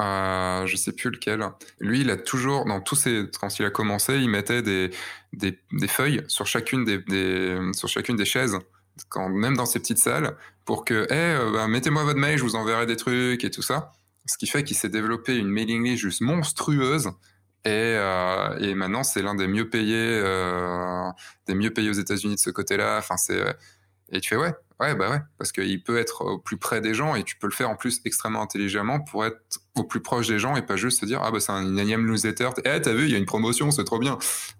Euh, 0.00 0.64
je 0.66 0.76
sais 0.76 0.92
plus 0.92 1.10
lequel. 1.10 1.44
Lui, 1.80 2.02
il 2.02 2.10
a 2.10 2.16
toujours, 2.16 2.66
dans 2.66 2.80
tous 2.80 2.94
ses, 2.94 3.24
quand 3.40 3.58
il 3.58 3.64
a 3.64 3.70
commencé, 3.70 4.16
il 4.16 4.28
mettait 4.28 4.62
des, 4.62 4.90
des, 5.32 5.58
des 5.72 5.88
feuilles 5.88 6.22
sur 6.28 6.46
chacune 6.46 6.84
des, 6.84 6.98
des, 6.98 7.58
sur 7.72 7.88
chacune 7.88 8.16
des 8.16 8.24
chaises 8.24 8.58
même 9.30 9.56
dans 9.56 9.66
ces 9.66 9.78
petites 9.78 9.98
salles, 9.98 10.36
pour 10.64 10.84
que, 10.84 11.10
hey, 11.12 11.52
bah, 11.52 11.68
mettez-moi 11.68 12.04
votre 12.04 12.18
mail, 12.18 12.38
je 12.38 12.42
vous 12.42 12.56
enverrai 12.56 12.86
des 12.86 12.96
trucs 12.96 13.44
et 13.44 13.50
tout 13.50 13.62
ça. 13.62 13.92
Ce 14.26 14.36
qui 14.36 14.46
fait 14.46 14.62
qu'il 14.62 14.76
s'est 14.76 14.88
développé 14.90 15.36
une 15.36 15.48
mailing 15.48 15.84
list 15.84 16.02
juste 16.02 16.20
monstrueuse. 16.20 17.10
Et, 17.64 17.70
euh, 17.70 18.58
et 18.60 18.74
maintenant, 18.74 19.02
c'est 19.02 19.22
l'un 19.22 19.34
des 19.34 19.48
mieux 19.48 19.68
payés, 19.68 20.20
euh, 20.22 21.10
des 21.46 21.54
mieux 21.54 21.70
payés 21.70 21.90
aux 21.90 21.94
États-Unis 21.94 22.36
de 22.36 22.40
ce 22.40 22.50
côté-là. 22.50 22.98
Enfin, 22.98 23.16
c'est 23.16 23.42
et 24.10 24.20
tu 24.20 24.30
fais 24.30 24.36
ouais, 24.36 24.54
ouais, 24.80 24.94
bah 24.94 25.10
ouais, 25.10 25.20
parce 25.38 25.52
qu'il 25.52 25.82
peut 25.82 25.98
être 25.98 26.24
au 26.24 26.38
plus 26.38 26.56
près 26.56 26.80
des 26.80 26.94
gens 26.94 27.14
et 27.14 27.24
tu 27.24 27.36
peux 27.36 27.46
le 27.46 27.52
faire 27.52 27.68
en 27.68 27.76
plus 27.76 28.00
extrêmement 28.04 28.42
intelligemment 28.42 29.00
pour 29.00 29.24
être 29.24 29.60
au 29.76 29.84
plus 29.84 30.00
proche 30.00 30.26
des 30.28 30.38
gens 30.38 30.56
et 30.56 30.62
pas 30.62 30.76
juste 30.76 31.00
se 31.00 31.06
dire 31.06 31.20
ah 31.22 31.30
bah 31.30 31.40
c'est 31.40 31.52
un 31.52 31.76
énième 31.76 32.06
newsletter, 32.06 32.50
eh 32.64 32.80
t'as 32.80 32.92
vu 32.92 33.04
il 33.04 33.10
y 33.10 33.14
a 33.14 33.18
une 33.18 33.26
promotion, 33.26 33.70
c'est 33.70 33.84
trop 33.84 33.98
bien. 33.98 34.18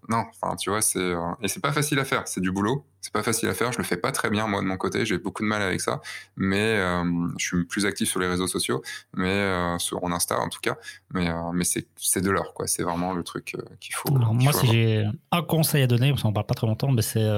Non, 0.08 0.24
enfin 0.40 0.56
tu 0.56 0.70
vois 0.70 0.82
c'est 0.82 0.98
euh, 0.98 1.32
et 1.42 1.48
c'est 1.48 1.60
pas 1.60 1.72
facile 1.72 1.98
à 1.98 2.04
faire, 2.04 2.26
c'est 2.26 2.40
du 2.40 2.52
boulot, 2.52 2.84
c'est 3.00 3.12
pas 3.12 3.22
facile 3.22 3.48
à 3.48 3.54
faire, 3.54 3.72
je 3.72 3.78
le 3.78 3.84
fais 3.84 3.96
pas 3.96 4.12
très 4.12 4.30
bien 4.30 4.46
moi 4.46 4.60
de 4.60 4.66
mon 4.66 4.76
côté, 4.76 5.04
j'ai 5.06 5.18
beaucoup 5.18 5.42
de 5.42 5.48
mal 5.48 5.62
avec 5.62 5.80
ça, 5.80 6.00
mais 6.36 6.76
euh, 6.78 7.04
je 7.38 7.46
suis 7.46 7.64
plus 7.64 7.86
actif 7.86 8.08
sur 8.08 8.20
les 8.20 8.28
réseaux 8.28 8.46
sociaux, 8.46 8.82
mais 9.14 9.30
euh, 9.30 9.78
sur 9.78 10.00
mon 10.02 10.12
Insta 10.12 10.38
en 10.38 10.48
tout 10.48 10.60
cas, 10.60 10.76
mais 11.12 11.28
mais 11.52 11.64
c'est 11.64 11.86
c'est 11.96 12.20
de 12.20 12.30
l'or 12.30 12.54
quoi, 12.54 12.66
c'est 12.66 12.82
vraiment 12.82 13.12
le 13.12 13.22
truc 13.24 13.56
qu'il 13.80 13.94
faut. 13.94 14.10
moi 14.12 14.52
si 14.52 14.66
j'ai 14.66 15.04
un 15.32 15.42
conseil 15.42 15.82
à 15.82 15.86
donner, 15.86 16.10
parce 16.10 16.22
qu'on 16.22 16.32
parle 16.32 16.46
pas 16.46 16.54
trop 16.54 16.66
longtemps, 16.66 16.92
mais 16.92 17.02
c'est 17.02 17.28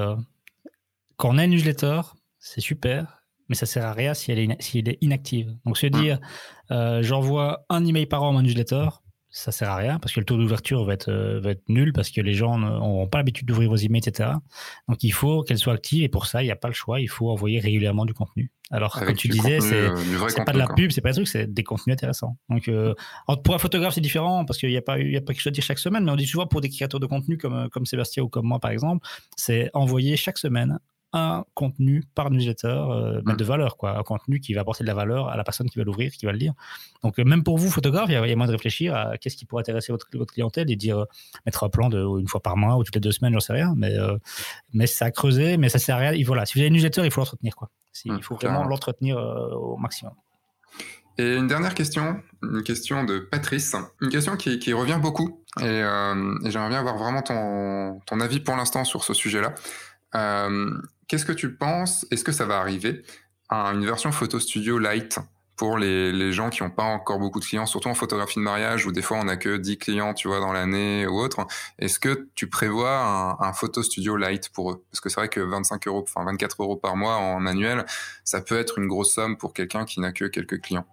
quand 1.21 1.29
on 1.29 1.37
a 1.37 1.43
une 1.45 1.51
newsletter, 1.51 2.01
c'est 2.39 2.61
super, 2.61 3.21
mais 3.47 3.53
ça 3.53 3.67
sert 3.67 3.85
à 3.85 3.93
rien 3.93 4.15
si 4.15 4.31
elle 4.31 4.39
est, 4.39 4.59
si 4.59 4.79
elle 4.79 4.89
est 4.89 4.97
inactive. 5.01 5.55
Donc 5.65 5.77
se 5.77 5.85
dire, 5.85 6.19
euh, 6.71 7.03
j'envoie 7.03 7.63
un 7.69 7.85
email 7.85 8.07
par 8.07 8.23
an 8.23 8.29
à 8.29 8.33
ma 8.33 8.41
newsletter, 8.41 8.87
ça 9.29 9.51
sert 9.51 9.69
à 9.69 9.75
rien 9.75 9.99
parce 9.99 10.15
que 10.15 10.19
le 10.19 10.25
taux 10.25 10.35
d'ouverture 10.35 10.83
va 10.83 10.93
être, 10.93 11.09
euh, 11.09 11.39
va 11.39 11.51
être 11.51 11.61
nul 11.69 11.93
parce 11.93 12.09
que 12.09 12.21
les 12.21 12.33
gens 12.33 12.57
n'ont 12.57 13.07
pas 13.07 13.19
l'habitude 13.19 13.47
d'ouvrir 13.47 13.69
vos 13.69 13.75
emails, 13.75 14.01
etc. 14.03 14.31
Donc 14.89 15.03
il 15.03 15.13
faut 15.13 15.43
qu'elle 15.43 15.59
soit 15.59 15.73
active 15.73 16.03
et 16.03 16.09
pour 16.09 16.25
ça, 16.25 16.41
il 16.41 16.45
n'y 16.47 16.51
a 16.51 16.55
pas 16.55 16.69
le 16.69 16.73
choix, 16.73 16.99
il 16.99 17.07
faut 17.07 17.29
envoyer 17.29 17.59
régulièrement 17.59 18.05
du 18.05 18.15
contenu. 18.15 18.51
Alors, 18.71 18.93
comme 18.93 19.15
tu 19.15 19.27
disais, 19.27 19.59
c'est 19.59 19.89
euh, 19.89 20.43
pas 20.43 20.53
de 20.53 20.57
la 20.57 20.67
pub, 20.67 20.91
c'est 20.91 21.01
pas 21.01 21.09
des 21.09 21.15
trucs, 21.15 21.27
c'est 21.27 21.45
des 21.45 21.63
contenus 21.63 21.93
intéressants. 21.93 22.37
Donc, 22.49 22.67
euh, 22.67 22.95
pour 23.43 23.53
un 23.53 23.59
photographe, 23.59 23.93
c'est 23.93 24.01
différent 24.01 24.45
parce 24.45 24.57
qu'il 24.57 24.69
n'y 24.69 24.77
a 24.77 24.81
pas, 24.81 24.97
il 24.97 25.11
y 25.11 25.17
a 25.17 25.21
pas 25.21 25.33
quelque 25.33 25.41
chose 25.41 25.51
à 25.51 25.51
dire 25.51 25.63
chaque 25.63 25.79
semaine, 25.79 26.05
mais 26.05 26.11
on 26.11 26.15
dit 26.15 26.25
souvent 26.25 26.47
pour 26.47 26.61
des 26.61 26.69
créateurs 26.69 27.01
de 27.01 27.05
contenu 27.05 27.37
comme, 27.37 27.69
comme 27.69 27.85
Sébastien 27.85 28.23
ou 28.23 28.29
comme 28.29 28.47
moi, 28.47 28.59
par 28.59 28.71
exemple, 28.71 29.05
c'est 29.35 29.69
envoyer 29.73 30.15
chaque 30.15 30.37
semaine 30.37 30.79
un 31.13 31.43
contenu 31.55 32.03
par 32.15 32.31
newsletter 32.31 32.67
euh, 32.67 33.21
mmh. 33.25 33.35
de 33.35 33.43
valeur, 33.43 33.77
quoi. 33.77 33.97
Un 33.97 34.03
contenu 34.03 34.39
qui 34.39 34.53
va 34.53 34.61
apporter 34.61 34.83
de 34.83 34.87
la 34.87 34.93
valeur 34.93 35.27
à 35.27 35.35
la 35.35 35.43
personne 35.43 35.69
qui 35.69 35.77
va 35.77 35.83
l'ouvrir, 35.83 36.11
qui 36.11 36.25
va 36.25 36.31
le 36.31 36.37
lire. 36.37 36.53
Donc, 37.03 37.19
euh, 37.19 37.23
même 37.25 37.43
pour 37.43 37.57
vous, 37.57 37.69
photographe, 37.69 38.09
il 38.09 38.13
y, 38.13 38.15
a, 38.15 38.35
moins 38.35 38.47
de 38.47 38.51
réfléchir 38.51 38.95
à 38.95 39.17
qu'est-ce 39.17 39.35
qui 39.35 39.45
pourrait 39.45 39.61
intéresser 39.61 39.91
votre, 39.91 40.07
votre 40.13 40.33
clientèle 40.33 40.71
et 40.71 40.75
dire, 40.75 40.99
euh, 40.99 41.05
mettre 41.45 41.63
un 41.63 41.69
plan 41.69 41.89
de 41.89 42.01
une 42.19 42.27
fois 42.27 42.41
par 42.41 42.55
mois 42.55 42.77
ou 42.77 42.83
toutes 42.83 42.95
les 42.95 43.01
deux 43.01 43.11
semaines, 43.11 43.33
j'en 43.33 43.39
sais 43.39 43.53
rien. 43.53 43.73
Mais, 43.75 43.95
mais 44.73 44.87
ça 44.87 45.05
a 45.05 45.11
creusé, 45.11 45.57
mais 45.57 45.69
ça 45.69 45.79
sert 45.79 45.97
à 45.97 45.99
rien. 45.99 46.11
Et 46.13 46.23
voilà, 46.23 46.45
si 46.45 46.53
vous 46.53 46.59
avez 46.59 46.67
une 46.67 46.75
newsletter, 46.75 47.03
il 47.03 47.11
faut 47.11 47.21
l'entretenir, 47.21 47.55
quoi. 47.55 47.69
Mmh, 48.05 48.15
il 48.17 48.23
faut 48.23 48.35
vraiment 48.35 48.63
l'entretenir 48.63 49.17
au 49.17 49.75
maximum. 49.77 50.13
Et 51.17 51.35
une 51.35 51.47
dernière 51.47 51.75
question, 51.75 52.21
une 52.41 52.63
question 52.63 53.03
de 53.03 53.19
Patrice, 53.19 53.75
une 53.99 54.09
question 54.09 54.37
qui, 54.37 54.59
qui 54.59 54.71
revient 54.71 54.97
beaucoup, 54.99 55.43
et, 55.59 55.65
et 55.65 56.51
j'aimerais 56.51 56.69
bien 56.69 56.79
avoir 56.79 56.97
vraiment 56.97 57.21
ton, 57.21 57.99
ton 58.05 58.21
avis 58.21 58.39
pour 58.39 58.55
l'instant 58.55 58.85
sur 58.85 59.03
ce 59.03 59.13
sujet-là. 59.13 59.53
Euh, 60.15 60.71
Qu'est-ce 61.11 61.25
que 61.25 61.33
tu 61.33 61.53
penses? 61.53 62.05
Est-ce 62.09 62.23
que 62.23 62.31
ça 62.31 62.45
va 62.45 62.61
arriver 62.61 63.03
à 63.49 63.71
une 63.73 63.85
version 63.85 64.13
photo 64.13 64.39
studio 64.39 64.79
light 64.79 65.19
pour 65.57 65.77
les, 65.77 66.31
gens 66.31 66.49
qui 66.49 66.63
n'ont 66.63 66.69
pas 66.69 66.85
encore 66.85 67.19
beaucoup 67.19 67.41
de 67.41 67.43
clients, 67.43 67.65
surtout 67.65 67.89
en 67.89 67.95
photographie 67.95 68.39
de 68.39 68.43
mariage 68.45 68.85
où 68.85 68.93
des 68.93 69.01
fois 69.01 69.17
on 69.17 69.25
n'a 69.25 69.35
que 69.35 69.57
10 69.57 69.77
clients, 69.77 70.13
tu 70.13 70.29
vois, 70.29 70.39
dans 70.39 70.53
l'année 70.53 71.05
ou 71.05 71.19
autre. 71.19 71.45
Est-ce 71.79 71.99
que 71.99 72.29
tu 72.33 72.47
prévois 72.47 72.97
un, 72.97 73.45
un, 73.45 73.51
photo 73.51 73.83
studio 73.83 74.15
light 74.15 74.47
pour 74.53 74.71
eux? 74.71 74.85
Parce 74.89 75.01
que 75.01 75.09
c'est 75.09 75.19
vrai 75.19 75.27
que 75.27 75.41
25 75.41 75.85
euros, 75.89 76.05
enfin 76.07 76.23
24 76.23 76.63
euros 76.63 76.77
par 76.77 76.95
mois 76.95 77.17
en 77.17 77.45
annuel, 77.45 77.85
ça 78.23 78.39
peut 78.39 78.57
être 78.57 78.77
une 78.77 78.87
grosse 78.87 79.13
somme 79.13 79.35
pour 79.35 79.53
quelqu'un 79.53 79.83
qui 79.83 79.99
n'a 79.99 80.13
que 80.13 80.23
quelques 80.23 80.61
clients. 80.61 80.87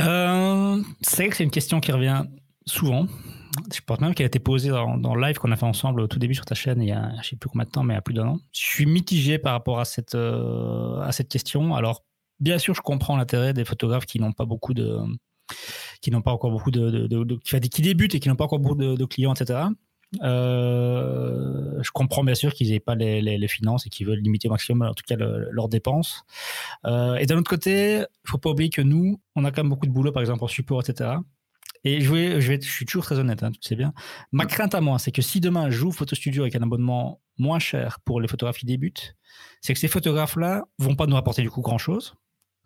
Euh, 0.00 0.82
c'est 1.00 1.22
vrai 1.22 1.28
que 1.30 1.36
c'est 1.36 1.44
une 1.44 1.50
question 1.50 1.80
qui 1.80 1.90
revient 1.90 2.24
souvent 2.66 3.06
je 3.72 3.80
pense 3.80 4.00
même 4.00 4.14
qu'elle 4.14 4.24
a 4.24 4.28
été 4.28 4.38
posée 4.38 4.70
dans, 4.70 5.14
le 5.14 5.20
live 5.20 5.38
qu'on 5.38 5.52
a 5.52 5.56
fait 5.56 5.66
ensemble 5.66 6.00
au 6.00 6.06
tout 6.06 6.18
début 6.18 6.34
sur 6.34 6.44
ta 6.44 6.54
chaîne 6.54 6.82
il 6.82 6.88
y 6.88 6.92
a, 6.92 7.12
je 7.22 7.30
sais 7.30 7.36
plus 7.36 7.48
combien 7.48 7.64
de 7.64 7.70
temps, 7.70 7.82
mais 7.82 7.94
il 7.94 7.96
y 7.96 7.98
a 7.98 8.02
plus 8.02 8.14
d'un 8.14 8.26
an. 8.26 8.38
Je 8.52 8.60
suis 8.60 8.86
mitigé 8.86 9.38
par 9.38 9.52
rapport 9.52 9.80
à 9.80 9.84
cette, 9.84 10.14
euh, 10.14 11.00
à 11.00 11.12
cette 11.12 11.28
question. 11.28 11.74
Alors, 11.74 12.04
bien 12.40 12.58
sûr, 12.58 12.74
je 12.74 12.80
comprends 12.80 13.16
l'intérêt 13.16 13.52
des 13.52 13.64
photographes 13.64 14.06
qui 14.06 14.20
n'ont 14.20 14.32
pas 14.32 14.44
beaucoup 14.44 14.74
de, 14.74 14.98
qui 16.00 16.10
n'ont 16.10 16.22
pas 16.22 16.32
encore 16.32 16.50
beaucoup 16.50 16.70
de, 16.70 17.06
de, 17.06 17.36
qui, 17.36 17.82
débutent 17.82 18.14
et 18.14 18.20
qui 18.20 18.28
n'ont 18.28 18.36
pas 18.36 18.44
encore 18.44 18.58
beaucoup 18.58 18.76
de, 18.76 19.04
clients, 19.04 19.34
etc. 19.34 19.60
Euh, 20.22 21.82
je 21.82 21.90
comprends 21.90 22.24
bien 22.24 22.34
sûr 22.34 22.54
qu'ils 22.54 22.70
n'aient 22.70 22.80
pas 22.80 22.94
les, 22.94 23.20
les, 23.20 23.48
finances 23.48 23.86
et 23.86 23.90
qu'ils 23.90 24.06
veulent 24.06 24.20
limiter 24.20 24.48
au 24.48 24.52
maximum, 24.52 24.88
en 24.88 24.94
tout 24.94 25.04
cas, 25.06 25.16
leurs 25.16 25.68
dépenses. 25.68 26.24
Euh, 26.86 27.16
et 27.16 27.26
d'un 27.26 27.38
autre 27.38 27.50
côté, 27.50 27.98
il 27.98 28.30
faut 28.30 28.38
pas 28.38 28.50
oublier 28.50 28.70
que 28.70 28.82
nous, 28.82 29.20
on 29.36 29.44
a 29.44 29.50
quand 29.50 29.62
même 29.62 29.70
beaucoup 29.70 29.86
de 29.86 29.92
boulot, 29.92 30.12
par 30.12 30.22
exemple 30.22 30.44
en 30.44 30.48
support, 30.48 30.80
etc. 30.80 31.16
Et 31.88 32.02
je, 32.02 32.12
vais, 32.12 32.40
je, 32.40 32.52
vais, 32.52 32.60
je 32.60 32.68
suis 32.68 32.84
toujours 32.84 33.04
très 33.04 33.18
honnête, 33.18 33.42
hein, 33.42 33.50
tu 33.50 33.60
sais 33.62 33.76
bien. 33.76 33.94
Ma 34.30 34.44
crainte 34.44 34.74
à 34.74 34.80
moi, 34.82 34.98
c'est 34.98 35.10
que 35.10 35.22
si 35.22 35.40
demain 35.40 35.70
j'ouvre 35.70 35.96
Photo 35.96 36.14
Studio 36.14 36.42
avec 36.42 36.54
un 36.54 36.62
abonnement 36.62 37.22
moins 37.38 37.58
cher 37.58 37.98
pour 38.04 38.20
les 38.20 38.28
photographes 38.28 38.58
qui 38.58 38.66
débutent, 38.66 39.16
c'est 39.62 39.72
que 39.72 39.80
ces 39.80 39.88
photographes-là 39.88 40.64
vont 40.78 40.96
pas 40.96 41.06
nous 41.06 41.14
rapporter 41.14 41.40
du 41.40 41.50
coup 41.50 41.62
grand-chose. 41.62 42.14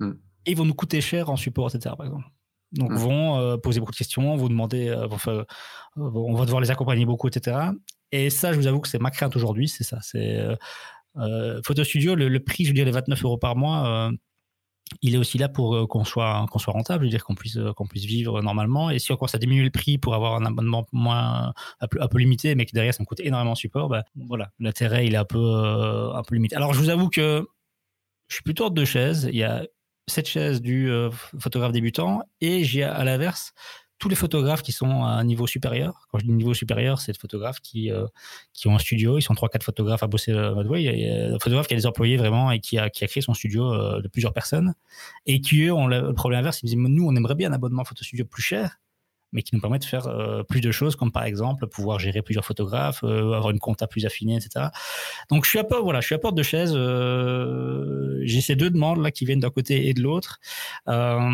Mm. 0.00 0.12
Et 0.46 0.54
vont 0.54 0.64
nous 0.64 0.74
coûter 0.74 1.00
cher 1.00 1.30
en 1.30 1.36
support, 1.36 1.72
etc. 1.72 1.94
Par 1.96 2.06
exemple. 2.06 2.26
Donc, 2.72 2.90
mm. 2.90 2.96
vont 2.96 3.38
euh, 3.38 3.56
poser 3.58 3.78
beaucoup 3.78 3.92
de 3.92 3.96
questions, 3.96 4.34
vous 4.34 4.48
demander, 4.48 4.88
euh, 4.88 5.06
euh, 5.28 5.44
on 5.96 6.34
va 6.34 6.44
devoir 6.44 6.60
les 6.60 6.72
accompagner 6.72 7.06
beaucoup, 7.06 7.28
etc. 7.28 7.58
Et 8.10 8.28
ça, 8.28 8.52
je 8.52 8.58
vous 8.58 8.66
avoue 8.66 8.80
que 8.80 8.88
c'est 8.88 9.00
ma 9.00 9.12
crainte 9.12 9.36
aujourd'hui, 9.36 9.68
c'est 9.68 9.84
ça. 9.84 9.98
C'est 10.02 10.44
Photo 11.64 11.84
Studio, 11.84 12.16
le, 12.16 12.40
prix, 12.40 12.64
je 12.64 12.70
veux 12.70 12.74
dire, 12.74 12.86
les 12.86 12.90
29 12.90 13.22
euros 13.24 13.38
par 13.38 13.54
mois 13.54 14.10
il 15.00 15.14
est 15.14 15.18
aussi 15.18 15.38
là 15.38 15.48
pour 15.48 15.74
euh, 15.74 15.86
qu'on 15.86 16.04
soit 16.04 16.46
qu'on 16.50 16.58
soit 16.58 16.72
rentable, 16.72 17.04
je 17.04 17.06
veux 17.06 17.10
dire 17.10 17.24
qu'on 17.24 17.34
puisse 17.34 17.58
qu'on 17.76 17.86
puisse 17.86 18.04
vivre 18.04 18.42
normalement. 18.42 18.90
Et 18.90 18.98
si 18.98 19.12
on 19.12 19.16
commence 19.16 19.34
à 19.34 19.38
diminuer 19.38 19.64
le 19.64 19.70
prix 19.70 19.98
pour 19.98 20.14
avoir 20.14 20.34
un 20.34 20.44
abonnement 20.44 20.86
moins 20.92 21.52
un 21.80 22.08
peu, 22.08 22.18
limité, 22.18 22.54
mais 22.54 22.66
que 22.66 22.72
derrière 22.72 22.94
ça 22.94 23.02
me 23.02 23.06
coûte 23.06 23.20
énormément 23.20 23.52
de 23.52 23.58
support, 23.58 23.88
bah, 23.88 24.04
voilà, 24.16 24.50
l'intérêt 24.58 25.06
il 25.06 25.14
est 25.14 25.18
un 25.18 25.24
peu 25.24 26.10
un 26.14 26.22
peu 26.22 26.34
limité. 26.34 26.56
Alors 26.56 26.74
je 26.74 26.80
vous 26.80 26.90
avoue 26.90 27.08
que 27.08 27.46
je 28.28 28.34
suis 28.34 28.42
plutôt 28.44 28.64
hors 28.64 28.70
de 28.70 28.84
chaise. 28.84 29.28
Il 29.32 29.38
y 29.38 29.44
a 29.44 29.66
cette 30.08 30.28
chaise 30.28 30.60
du 30.60 30.90
photographe 31.38 31.72
débutant 31.72 32.22
et 32.40 32.64
j'ai 32.64 32.82
à 32.82 33.04
l'inverse 33.04 33.54
tous 34.02 34.08
les 34.08 34.16
photographes 34.16 34.62
qui 34.62 34.72
sont 34.72 35.04
à 35.04 35.10
un 35.10 35.22
niveau 35.22 35.46
supérieur. 35.46 36.08
Quand 36.10 36.18
je 36.18 36.24
dis 36.24 36.32
niveau 36.32 36.54
supérieur, 36.54 37.00
c'est 37.00 37.12
des 37.12 37.18
photographes 37.20 37.60
qui, 37.60 37.88
euh, 37.92 38.04
qui 38.52 38.66
ont 38.66 38.74
un 38.74 38.80
studio. 38.80 39.16
Ils 39.16 39.22
sont 39.22 39.34
trois, 39.34 39.48
quatre 39.48 39.62
photographes 39.62 40.02
à 40.02 40.08
bosser 40.08 40.32
euh, 40.32 40.60
Il 40.74 40.82
y 40.82 41.08
a 41.08 41.34
un 41.36 41.38
photographe 41.38 41.68
qui 41.68 41.74
a 41.74 41.76
des 41.76 41.86
employés 41.86 42.16
vraiment 42.16 42.50
et 42.50 42.58
qui 42.58 42.78
a, 42.78 42.90
qui 42.90 43.04
a 43.04 43.06
créé 43.06 43.22
son 43.22 43.32
studio 43.32 43.72
euh, 43.72 44.02
de 44.02 44.08
plusieurs 44.08 44.32
personnes. 44.32 44.74
Et 45.26 45.40
qui, 45.40 45.66
eux, 45.66 45.72
ont 45.72 45.86
le 45.86 46.12
problème 46.14 46.40
inverse. 46.40 46.62
Ils 46.64 46.76
me 46.78 46.88
disent, 46.88 46.96
nous, 46.96 47.06
on 47.06 47.14
aimerait 47.14 47.36
bien 47.36 47.52
un 47.52 47.54
abonnement 47.54 47.84
photo 47.84 48.02
studio 48.02 48.24
plus 48.24 48.42
cher, 48.42 48.80
mais 49.30 49.44
qui 49.44 49.54
nous 49.54 49.60
permet 49.60 49.78
de 49.78 49.84
faire 49.84 50.08
plus 50.48 50.60
de 50.60 50.72
choses, 50.72 50.96
comme 50.96 51.12
par 51.12 51.22
exemple 51.22 51.68
pouvoir 51.68 52.00
gérer 52.00 52.22
plusieurs 52.22 52.44
photographes, 52.44 53.04
avoir 53.04 53.50
une 53.50 53.60
compta 53.60 53.86
plus 53.86 54.04
affinée, 54.04 54.34
etc. 54.34 54.66
Donc 55.30 55.44
je 55.44 55.50
suis 55.50 55.60
à 55.60 55.64
peu, 55.64 55.78
voilà, 55.78 56.00
je 56.00 56.06
suis 56.06 56.14
à 56.16 56.18
porte 56.18 56.34
de 56.34 56.42
chaise. 56.42 56.72
J'ai 58.24 58.40
ces 58.40 58.56
deux 58.56 58.68
demandes 58.68 59.00
là 59.00 59.12
qui 59.12 59.24
viennent 59.26 59.40
d'un 59.40 59.50
côté 59.50 59.86
et 59.86 59.94
de 59.94 60.02
l'autre. 60.02 60.40
Euh, 60.88 61.30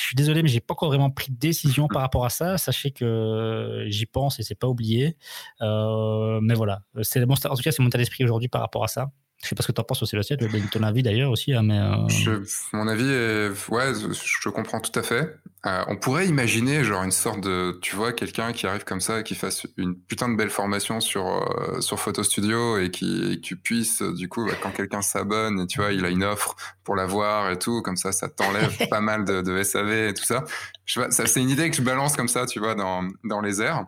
je 0.00 0.06
suis 0.06 0.16
désolé, 0.16 0.42
mais 0.42 0.48
j'ai 0.48 0.60
pas 0.60 0.72
encore 0.72 0.88
vraiment 0.88 1.10
pris 1.10 1.30
de 1.30 1.38
décision 1.38 1.86
par 1.86 2.02
rapport 2.02 2.24
à 2.24 2.30
ça. 2.30 2.56
Sachez 2.58 2.90
que 2.90 3.84
j'y 3.88 4.06
pense 4.06 4.40
et 4.40 4.42
c'est 4.42 4.54
pas 4.54 4.66
oublié. 4.66 5.16
Euh, 5.60 6.40
mais 6.42 6.54
voilà, 6.54 6.82
c'est 7.02 7.22
en 7.22 7.36
tout 7.36 7.62
cas 7.62 7.70
c'est 7.70 7.82
mon 7.82 7.88
état 7.88 7.98
d'esprit 7.98 8.24
aujourd'hui 8.24 8.48
par 8.48 8.62
rapport 8.62 8.84
à 8.84 8.88
ça. 8.88 9.10
Je 9.42 9.48
sais 9.48 9.54
pas 9.54 9.62
ce 9.62 9.68
que 9.68 9.72
tu 9.72 9.80
en 9.80 9.84
penses 9.84 10.02
aussi, 10.02 10.16
Lucie. 10.16 10.36
Je 10.38 10.68
ton 10.68 10.82
avis 10.82 11.02
d'ailleurs 11.02 11.30
aussi. 11.30 11.54
Hein, 11.54 11.62
mais 11.62 11.78
euh, 11.78 12.44
mon 12.74 12.86
avis, 12.86 13.08
est... 13.08 13.68
ouais, 13.70 13.92
je 13.94 14.48
comprends 14.50 14.80
tout 14.80 14.96
à 14.98 15.02
fait. 15.02 15.34
Euh, 15.66 15.84
on 15.88 15.96
pourrait 15.96 16.26
imaginer 16.26 16.84
genre 16.84 17.02
une 17.02 17.10
sorte 17.10 17.40
de, 17.40 17.78
tu 17.80 17.96
vois, 17.96 18.12
quelqu'un 18.12 18.52
qui 18.52 18.66
arrive 18.66 18.84
comme 18.84 19.00
ça, 19.00 19.22
qui 19.22 19.34
fasse 19.34 19.66
une 19.78 19.98
putain 19.98 20.28
de 20.28 20.36
belle 20.36 20.50
formation 20.50 21.00
sur 21.00 21.26
euh, 21.26 21.80
sur 21.80 21.98
Photo 21.98 22.22
Studio 22.22 22.76
et 22.78 22.90
qui 22.90 23.32
et 23.32 23.40
tu 23.40 23.56
puisses 23.56 24.02
du 24.02 24.28
coup 24.28 24.46
bah, 24.46 24.54
quand 24.62 24.72
quelqu'un 24.72 25.00
s'abonne, 25.00 25.66
tu 25.66 25.80
vois, 25.80 25.92
il 25.92 26.04
a 26.04 26.10
une 26.10 26.24
offre 26.24 26.54
pour 26.84 26.94
l'avoir 26.94 27.50
et 27.50 27.58
tout, 27.58 27.80
comme 27.80 27.96
ça, 27.96 28.12
ça 28.12 28.28
t'enlève 28.28 28.76
pas 28.90 29.00
mal 29.00 29.24
de, 29.24 29.40
de, 29.40 29.62
SAV 29.62 30.08
et 30.08 30.14
tout 30.14 30.24
ça. 30.24 30.44
Je 30.84 31.00
ça 31.10 31.26
c'est 31.26 31.40
une 31.40 31.50
idée 31.50 31.70
que 31.70 31.76
je 31.76 31.82
balance 31.82 32.14
comme 32.14 32.28
ça, 32.28 32.44
tu 32.44 32.58
vois, 32.58 32.74
dans 32.74 33.08
dans 33.24 33.40
les 33.40 33.62
airs. 33.62 33.86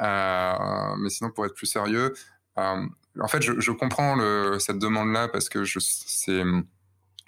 Mais 0.00 1.10
sinon, 1.10 1.30
pour 1.30 1.46
être 1.46 1.54
plus 1.54 1.66
sérieux, 1.66 2.12
euh, 2.58 2.86
en 3.20 3.28
fait, 3.28 3.42
je, 3.42 3.70
comprends 3.70 4.16
cette 4.58 4.78
demande-là 4.78 5.28
parce 5.28 5.48
que 5.48 5.64
c'est 5.64 6.42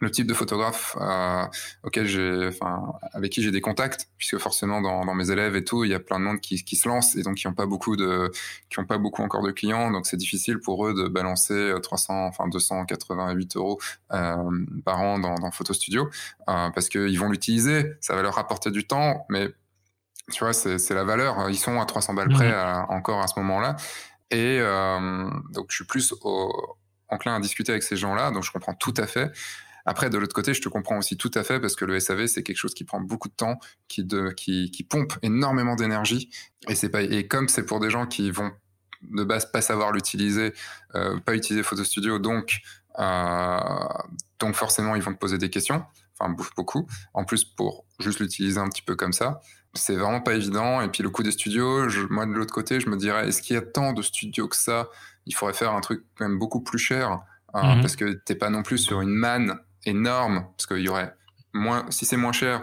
le 0.02 0.10
type 0.10 0.26
de 0.26 0.34
photographe 0.34 0.96
euh, 1.00 1.44
auquel 1.84 2.06
j'ai, 2.06 2.48
enfin, 2.48 2.92
avec 3.12 3.30
qui 3.30 3.40
j'ai 3.40 3.52
des 3.52 3.60
contacts, 3.60 4.08
puisque 4.18 4.36
forcément 4.38 4.80
dans, 4.80 5.14
mes 5.14 5.30
élèves 5.30 5.54
et 5.54 5.64
tout, 5.64 5.84
il 5.84 5.92
y 5.92 5.94
a 5.94 6.00
plein 6.00 6.18
de 6.18 6.24
monde 6.24 6.40
qui, 6.40 6.58
se 6.58 6.88
lance 6.88 7.14
et 7.14 7.22
donc 7.22 7.36
qui 7.36 7.46
n'ont 7.46 7.54
pas 7.54 7.66
beaucoup 7.66 7.96
de, 7.96 8.30
qui 8.68 8.80
ont 8.80 8.84
pas 8.84 8.98
beaucoup 8.98 9.22
encore 9.22 9.42
de 9.42 9.52
clients, 9.52 9.92
donc 9.92 10.06
c'est 10.06 10.16
difficile 10.16 10.58
pour 10.58 10.86
eux 10.86 10.92
de 10.92 11.06
balancer 11.06 11.72
300, 11.80 12.26
enfin 12.26 12.48
288 12.48 13.56
euros 13.56 13.78
euh, 14.12 14.36
par 14.84 15.00
an 15.00 15.20
dans, 15.20 15.36
dans 15.36 15.52
Photo 15.52 15.72
Studio, 15.72 16.10
euh, 16.48 16.70
parce 16.70 16.88
qu'ils 16.88 17.18
vont 17.18 17.30
l'utiliser, 17.30 17.92
ça 18.00 18.16
va 18.16 18.22
leur 18.22 18.34
rapporter 18.34 18.72
du 18.72 18.84
temps, 18.84 19.24
mais 19.28 19.50
tu 20.32 20.44
vois, 20.44 20.52
c'est 20.52 20.94
la 20.94 21.04
valeur. 21.04 21.50
Ils 21.50 21.58
sont 21.58 21.80
à 21.80 21.84
300 21.84 22.14
balles 22.14 22.28
près 22.28 22.54
encore 22.88 23.20
à 23.20 23.26
ce 23.26 23.38
moment-là. 23.40 23.76
Et 24.32 24.58
euh, 24.60 25.30
donc, 25.50 25.66
je 25.68 25.76
suis 25.76 25.84
plus 25.84 26.14
enclin 27.08 27.36
à 27.36 27.40
discuter 27.40 27.70
avec 27.70 27.82
ces 27.82 27.96
gens-là, 27.96 28.30
donc 28.30 28.42
je 28.42 28.50
comprends 28.50 28.74
tout 28.74 28.94
à 28.96 29.06
fait. 29.06 29.30
Après, 29.84 30.10
de 30.10 30.18
l'autre 30.18 30.34
côté, 30.34 30.54
je 30.54 30.62
te 30.62 30.68
comprends 30.68 30.98
aussi 30.98 31.16
tout 31.16 31.30
à 31.34 31.42
fait 31.42 31.60
parce 31.60 31.76
que 31.76 31.84
le 31.84 31.98
SAV, 32.00 32.26
c'est 32.26 32.42
quelque 32.42 32.56
chose 32.56 32.72
qui 32.72 32.84
prend 32.84 33.00
beaucoup 33.00 33.28
de 33.28 33.34
temps, 33.34 33.58
qui, 33.88 34.86
pompe 34.88 35.14
énormément 35.22 35.76
d'énergie. 35.76 36.30
Et 36.68 37.28
comme 37.28 37.48
c'est 37.48 37.66
pour 37.66 37.80
des 37.80 37.90
gens 37.90 38.06
qui 38.06 38.30
vont 38.30 38.52
de 39.02 39.24
base 39.24 39.50
pas 39.50 39.60
savoir 39.60 39.92
l'utiliser, 39.92 40.54
euh, 40.94 41.18
pas 41.18 41.34
utiliser 41.34 41.64
Photo 41.64 41.82
Studio, 41.82 42.20
donc, 42.20 42.60
euh, 43.00 43.58
donc 44.38 44.54
forcément, 44.54 44.94
ils 44.94 45.02
vont 45.02 45.12
te 45.12 45.18
poser 45.18 45.38
des 45.38 45.50
questions. 45.50 45.84
Enfin, 46.18 46.34
beaucoup. 46.56 46.86
En 47.12 47.24
plus, 47.24 47.44
pour 47.44 47.84
juste 47.98 48.20
l'utiliser 48.20 48.60
un 48.60 48.68
petit 48.68 48.82
peu 48.82 48.94
comme 48.94 49.12
ça 49.12 49.40
c'est 49.74 49.96
vraiment 49.96 50.20
pas 50.20 50.34
évident. 50.34 50.80
Et 50.80 50.88
puis 50.88 51.02
le 51.02 51.10
coût 51.10 51.22
des 51.22 51.30
studios, 51.30 51.88
moi 52.10 52.26
de 52.26 52.32
l'autre 52.32 52.52
côté, 52.52 52.80
je 52.80 52.88
me 52.88 52.96
dirais, 52.96 53.28
est-ce 53.28 53.42
qu'il 53.42 53.54
y 53.54 53.58
a 53.58 53.62
tant 53.62 53.92
de 53.92 54.02
studios 54.02 54.48
que 54.48 54.56
ça? 54.56 54.88
Il 55.26 55.34
faudrait 55.34 55.54
faire 55.54 55.72
un 55.72 55.80
truc 55.80 56.04
quand 56.16 56.28
même 56.28 56.38
beaucoup 56.38 56.60
plus 56.60 56.78
cher, 56.78 57.20
hein, 57.54 57.76
mhm. 57.76 57.80
parce 57.80 57.96
que 57.96 58.12
t'es 58.12 58.34
pas 58.34 58.50
non 58.50 58.62
plus 58.62 58.78
sur 58.78 59.00
une 59.00 59.14
manne 59.14 59.58
énorme, 59.84 60.46
parce 60.56 60.66
qu'il 60.66 60.80
y 60.80 60.88
aurait 60.88 61.14
moins, 61.52 61.86
si 61.90 62.04
c'est 62.04 62.16
moins 62.16 62.32
cher, 62.32 62.62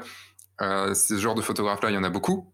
euh, 0.61 0.93
ce 0.93 1.17
genre 1.17 1.35
de 1.35 1.41
photographes-là, 1.41 1.89
il 1.89 1.95
y 1.95 1.97
en 1.97 2.03
a 2.03 2.09
beaucoup, 2.09 2.51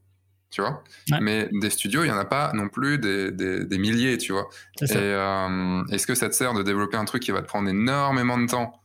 tu 0.52 0.61
vois? 0.61 0.84
Mais 1.22 1.49
des 1.52 1.69
studios, 1.69 2.03
il 2.03 2.07
y 2.07 2.11
en 2.11 2.18
a 2.18 2.26
pas 2.26 2.52
non 2.53 2.69
plus 2.69 2.99
des, 2.99 3.32
des, 3.32 3.77
milliers, 3.77 4.18
tu 4.18 4.32
vois? 4.32 4.48
Et 4.82 4.86
euh, 4.91 5.84
est-ce 5.91 6.06
que 6.06 6.15
ça 6.15 6.30
te 6.30 6.36
sert 6.36 6.53
de 6.53 6.64
développer 6.64 6.98
un 6.98 7.06
truc 7.06 7.23
qui 7.23 7.32
va 7.32 7.41
te 7.41 7.48
prendre 7.48 7.68
énormément 7.68 8.38
de 8.38 8.45
temps 8.45 8.80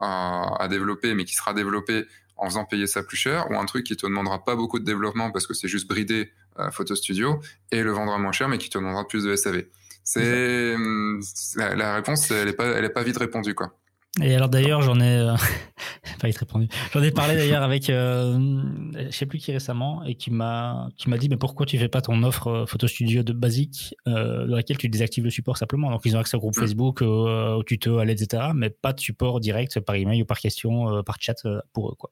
euh, 0.00 0.04
à 0.04 0.68
développer, 0.68 1.14
mais 1.14 1.24
qui 1.24 1.34
sera 1.34 1.54
développé 1.54 2.06
en 2.42 2.46
faisant 2.46 2.64
payer 2.64 2.86
ça 2.86 3.02
plus 3.02 3.16
cher, 3.16 3.50
ou 3.50 3.56
un 3.56 3.64
truc 3.64 3.86
qui 3.86 3.96
te 3.96 4.04
demandera 4.04 4.44
pas 4.44 4.56
beaucoup 4.56 4.80
de 4.80 4.84
développement 4.84 5.30
parce 5.30 5.46
que 5.46 5.54
c'est 5.54 5.68
juste 5.68 5.88
bridé 5.88 6.32
euh, 6.58 6.70
Photo 6.72 6.94
Studio 6.96 7.40
et 7.70 7.82
le 7.82 7.92
vendra 7.92 8.18
moins 8.18 8.32
cher, 8.32 8.48
mais 8.48 8.58
qui 8.58 8.68
te 8.68 8.78
demandera 8.78 9.06
plus 9.06 9.24
de 9.24 9.34
SAV. 9.36 9.64
C'est 10.02 10.74
hum, 10.74 11.20
la, 11.56 11.94
réponse, 11.94 12.30
elle 12.32 12.48
est 12.48 12.52
pas, 12.52 12.66
elle 12.66 12.84
est 12.84 12.90
pas 12.90 13.04
vite 13.04 13.16
répondue 13.16 13.54
quoi. 13.54 13.78
Et 14.20 14.34
alors 14.34 14.50
d'ailleurs, 14.50 14.82
j'en 14.82 15.00
ai 15.00 15.16
euh, 15.16 15.34
pas 16.20 16.26
vite 16.26 16.36
répondu. 16.36 16.68
J'en 16.92 17.02
ai 17.02 17.10
parlé 17.10 17.34
d'ailleurs 17.34 17.62
avec 17.62 17.88
euh, 17.88 18.60
je 18.94 19.10
sais 19.10 19.24
plus 19.24 19.38
qui 19.38 19.52
récemment 19.52 20.04
et 20.04 20.16
qui 20.16 20.30
m'a 20.30 20.88
qui 20.98 21.08
m'a 21.08 21.16
dit 21.16 21.30
mais 21.30 21.38
pourquoi 21.38 21.64
tu 21.64 21.78
fais 21.78 21.88
pas 21.88 22.02
ton 22.02 22.22
offre 22.22 22.48
euh, 22.48 22.66
photo 22.66 22.86
studio 22.86 23.22
de 23.22 23.32
basique 23.32 23.94
euh, 24.06 24.46
dans 24.46 24.56
laquelle 24.56 24.76
tu 24.76 24.90
désactives 24.90 25.24
le 25.24 25.30
support 25.30 25.56
simplement. 25.56 25.90
Donc 25.90 26.02
ils 26.04 26.14
ont 26.14 26.20
accès 26.20 26.36
au 26.36 26.40
groupe 26.40 26.56
mm. 26.56 26.60
Facebook, 26.60 27.00
au 27.00 27.62
tuto, 27.62 27.98
à 27.98 28.04
l'aide, 28.04 28.20
etc. 28.20 28.50
Mais 28.54 28.68
pas 28.68 28.92
de 28.92 29.00
support 29.00 29.40
direct 29.40 29.80
par 29.80 29.94
email 29.94 30.22
ou 30.22 30.26
par 30.26 30.40
question, 30.40 31.02
par 31.04 31.16
chat 31.18 31.42
pour 31.72 31.90
eux 31.90 31.94
quoi. 31.98 32.10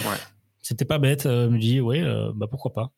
Ouais. 0.00 0.16
C'était 0.68 0.84
pas 0.84 0.98
bête. 0.98 1.24
me 1.24 1.58
dit 1.58 1.80
oui, 1.80 2.02
bah 2.34 2.46
pourquoi 2.46 2.74
pas. 2.74 2.92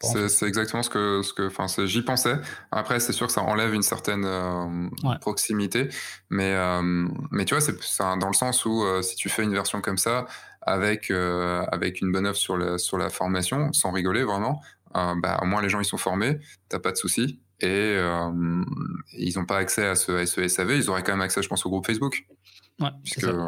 C'est 0.00 0.46
exactement 0.46 0.82
ce 0.82 0.90
que, 0.90 1.22
ce 1.22 1.32
que, 1.32 1.46
enfin, 1.46 1.66
j'y 1.86 2.02
pensais. 2.02 2.36
Après, 2.72 2.98
c'est 2.98 3.12
sûr 3.12 3.26
que 3.26 3.32
ça 3.32 3.42
enlève 3.42 3.74
une 3.74 3.82
certaine 3.82 4.24
euh, 4.24 4.88
proximité, 5.20 5.88
mais, 6.30 6.52
euh, 6.54 7.06
mais 7.30 7.44
tu 7.44 7.54
vois, 7.54 7.60
c'est 7.60 7.76
dans 7.98 8.28
le 8.28 8.34
sens 8.34 8.64
où 8.64 8.82
euh, 8.82 9.02
si 9.02 9.16
tu 9.16 9.28
fais 9.28 9.42
une 9.42 9.52
version 9.52 9.80
comme 9.80 9.98
ça 9.98 10.26
avec 10.62 11.10
avec 11.10 12.00
une 12.00 12.10
bonne 12.10 12.26
offre 12.26 12.38
sur 12.38 12.56
la 12.56 12.78
sur 12.78 12.96
la 12.96 13.10
formation, 13.10 13.72
sans 13.74 13.92
rigoler 13.92 14.24
vraiment, 14.24 14.62
bah 14.94 15.38
au 15.42 15.44
moins 15.44 15.60
les 15.60 15.68
gens 15.68 15.80
ils 15.80 15.84
sont 15.84 15.98
formés, 15.98 16.38
t'as 16.70 16.78
pas 16.78 16.90
de 16.90 16.96
souci 16.96 17.43
et 17.60 17.96
ils 19.12 19.32
n'ont 19.36 19.46
pas 19.46 19.58
accès 19.58 19.86
à 19.86 19.94
ce, 19.94 20.12
à 20.12 20.26
ce 20.26 20.46
SAV, 20.46 20.72
ils 20.76 20.90
auraient 20.90 21.02
quand 21.02 21.12
même 21.12 21.20
accès, 21.20 21.42
je 21.42 21.48
pense, 21.48 21.64
au 21.66 21.70
groupe 21.70 21.86
Facebook. 21.86 22.26
Ouais, 22.80 22.88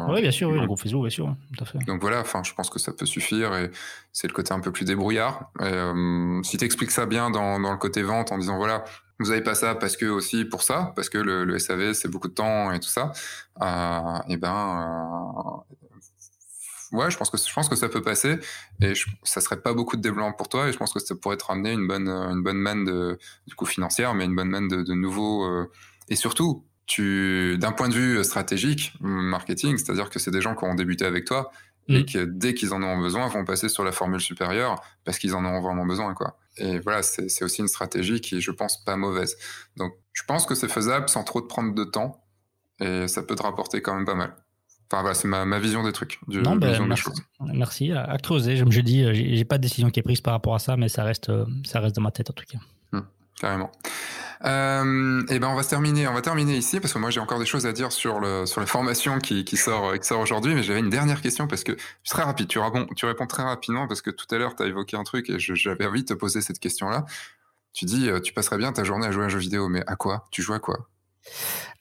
oui, 0.09 0.21
bien 0.21 0.31
sûr, 0.31 0.49
oui, 0.49 0.57
le 0.57 0.65
groupe 0.65 0.79
Facebook, 0.79 1.01
bien 1.01 1.09
sûr, 1.09 1.35
tout 1.55 1.63
à 1.63 1.67
fait. 1.67 1.79
Donc 1.79 1.99
voilà, 1.99 2.21
enfin, 2.21 2.43
je 2.43 2.53
pense 2.53 2.69
que 2.69 2.79
ça 2.79 2.93
peut 2.93 3.05
suffire 3.05 3.53
et 3.55 3.71
c'est 4.13 4.27
le 4.27 4.33
côté 4.33 4.53
un 4.53 4.61
peu 4.61 4.71
plus 4.71 4.85
débrouillard. 4.85 5.51
Euh, 5.59 6.41
si 6.43 6.57
tu 6.57 6.63
expliques 6.63 6.91
ça 6.91 7.05
bien 7.05 7.29
dans, 7.29 7.59
dans, 7.59 7.71
le 7.71 7.77
côté 7.77 8.03
vente 8.03 8.31
en 8.31 8.37
disant 8.37 8.55
voilà, 8.55 8.85
vous 9.19 9.31
avez 9.31 9.41
pas 9.41 9.53
ça 9.53 9.75
parce 9.75 9.97
que 9.97 10.05
aussi 10.05 10.45
pour 10.45 10.63
ça, 10.63 10.93
parce 10.95 11.09
que 11.09 11.17
le, 11.17 11.43
le 11.43 11.59
SAV 11.59 11.91
c'est 11.91 12.07
beaucoup 12.07 12.29
de 12.29 12.33
temps 12.33 12.71
et 12.71 12.79
tout 12.79 12.87
ça, 12.87 13.11
euh, 13.61 14.19
et 14.29 14.37
ben 14.37 15.63
euh, 15.65 15.75
ouais, 16.91 17.11
je 17.11 17.17
pense 17.17 17.29
que 17.29 17.37
je 17.37 17.53
pense 17.53 17.69
que 17.69 17.75
ça 17.75 17.89
peut 17.89 18.01
passer 18.01 18.37
et 18.81 18.95
je, 18.95 19.07
ça 19.23 19.41
serait 19.41 19.61
pas 19.61 19.73
beaucoup 19.73 19.97
de 19.97 20.01
développement 20.01 20.33
pour 20.33 20.49
toi 20.49 20.67
et 20.67 20.73
je 20.73 20.77
pense 20.77 20.93
que 20.93 20.99
ça 20.99 21.15
pourrait 21.15 21.37
te 21.37 21.45
ramener 21.45 21.71
une 21.71 21.87
bonne 21.87 22.07
une 22.07 22.43
bonne 22.43 22.57
manne 22.57 22.85
de 22.85 23.17
du 23.47 23.55
coup 23.55 23.65
financière, 23.65 24.13
mais 24.13 24.25
une 24.25 24.35
bonne 24.35 24.49
manne 24.49 24.67
de, 24.67 24.81
de 24.83 24.93
nouveaux 24.93 25.45
euh, 25.45 25.71
et 26.09 26.15
surtout 26.15 26.65
tu, 26.87 27.57
d'un 27.59 27.73
point 27.73 27.89
de 27.89 27.93
vue 27.93 28.23
stratégique, 28.23 28.93
marketing, 29.01 29.77
c'est-à-dire 29.77 30.09
que 30.09 30.19
c'est 30.19 30.31
des 30.31 30.41
gens 30.41 30.55
qui 30.55 30.63
ont 30.63 30.73
débuté 30.73 31.05
avec 31.05 31.25
toi 31.25 31.51
et 31.89 31.99
mm. 31.99 32.05
qui, 32.05 32.17
dès 32.27 32.53
qu'ils 32.53 32.73
en 32.73 32.81
ont 32.81 32.97
besoin, 32.97 33.27
vont 33.27 33.45
passer 33.45 33.69
sur 33.69 33.83
la 33.83 33.91
formule 33.91 34.21
supérieure 34.21 34.81
parce 35.03 35.19
qu'ils 35.19 35.35
en 35.35 35.45
ont 35.45 35.61
vraiment 35.61 35.85
besoin, 35.85 36.13
quoi. 36.13 36.37
Et 36.57 36.79
voilà, 36.79 37.03
c'est 37.03 37.43
aussi 37.43 37.61
une 37.61 37.67
stratégie 37.67 38.19
qui 38.19 38.37
est, 38.37 38.41
je 38.41 38.51
pense, 38.51 38.83
pas 38.83 38.95
mauvaise. 38.95 39.37
Donc, 39.75 39.93
je 40.13 40.23
pense 40.23 40.45
que 40.45 40.55
c'est 40.55 40.69
faisable 40.69 41.07
sans 41.07 41.23
trop 41.23 41.41
te 41.41 41.47
prendre 41.47 41.75
de 41.75 41.83
temps 41.83 42.23
et 42.79 43.07
ça 43.07 43.21
peut 43.21 43.35
te 43.35 43.43
rapporter 43.43 43.81
quand 43.81 43.93
même 43.93 44.05
pas 44.05 44.15
mal. 44.15 44.35
Enfin, 44.89 45.01
voilà, 45.01 45.15
c'est 45.15 45.27
ma, 45.27 45.45
ma, 45.45 45.59
vision 45.59 45.83
des 45.83 45.91
trucs, 45.91 46.19
du, 46.27 46.41
non, 46.41 46.55
ben, 46.55 46.67
merci, 46.69 46.89
des 46.89 46.95
choses. 46.95 47.21
Merci. 47.53 47.91
À 47.91 48.17
creuser, 48.17 48.55
je 48.55 48.63
me 48.63 48.69
dis, 48.69 49.05
j'ai 49.13 49.45
pas 49.45 49.57
de 49.57 49.63
décision 49.63 49.89
qui 49.89 49.99
est 49.99 50.03
prise 50.03 50.21
par 50.21 50.33
rapport 50.33 50.55
à 50.55 50.59
ça, 50.59 50.77
mais 50.77 50.87
ça 50.87 51.03
reste, 51.03 51.31
ça 51.65 51.79
reste 51.79 51.95
dans 51.95 52.01
ma 52.01 52.11
tête 52.11 52.29
en 52.29 52.33
tout 52.33 52.45
cas. 52.49 52.59
Hum, 52.93 53.05
carrément. 53.39 53.71
Euh, 54.45 55.23
et 55.29 55.39
ben 55.39 55.47
on 55.47 55.55
va 55.55 55.63
se 55.63 55.69
terminer, 55.69 56.07
on 56.07 56.13
va 56.13 56.21
terminer 56.21 56.55
ici 56.55 56.79
parce 56.79 56.93
que 56.93 56.99
moi 56.99 57.09
j'ai 57.09 57.19
encore 57.19 57.39
des 57.39 57.45
choses 57.45 57.65
à 57.65 57.73
dire 57.73 57.91
sur 57.91 58.19
le 58.19 58.45
sur 58.45 58.61
la 58.61 58.67
formation 58.67 59.17
qui, 59.17 59.43
qui 59.43 59.57
sort 59.57 59.97
qui 59.97 60.07
sort 60.07 60.19
aujourd'hui, 60.19 60.53
mais 60.53 60.61
j'avais 60.61 60.79
une 60.79 60.91
dernière 60.91 61.21
question 61.21 61.47
parce 61.47 61.63
que 61.63 61.75
très 62.05 62.21
rapide. 62.21 62.47
Tu 62.47 62.59
réponds 62.59 62.85
tu 62.95 63.07
réponds 63.07 63.25
très 63.25 63.43
rapidement 63.43 63.87
parce 63.87 64.01
que 64.01 64.11
tout 64.11 64.27
à 64.29 64.37
l'heure 64.37 64.55
tu 64.55 64.61
as 64.61 64.67
évoqué 64.67 64.95
un 64.95 65.03
truc 65.03 65.29
et 65.31 65.39
j'avais 65.39 65.87
envie 65.87 66.03
de 66.03 66.07
te 66.07 66.13
poser 66.13 66.41
cette 66.41 66.59
question 66.59 66.89
là. 66.89 67.05
Tu 67.73 67.85
dis 67.85 68.09
euh, 68.09 68.19
tu 68.19 68.31
passerais 68.31 68.57
bien 68.57 68.71
ta 68.71 68.83
journée 68.83 69.07
à 69.07 69.11
jouer 69.11 69.23
à 69.23 69.25
un 69.25 69.29
jeu 69.29 69.39
vidéo, 69.39 69.69
mais 69.69 69.83
à 69.87 69.95
quoi? 69.95 70.27
Tu 70.29 70.43
joues 70.43 70.53
à 70.53 70.59
quoi? 70.59 70.87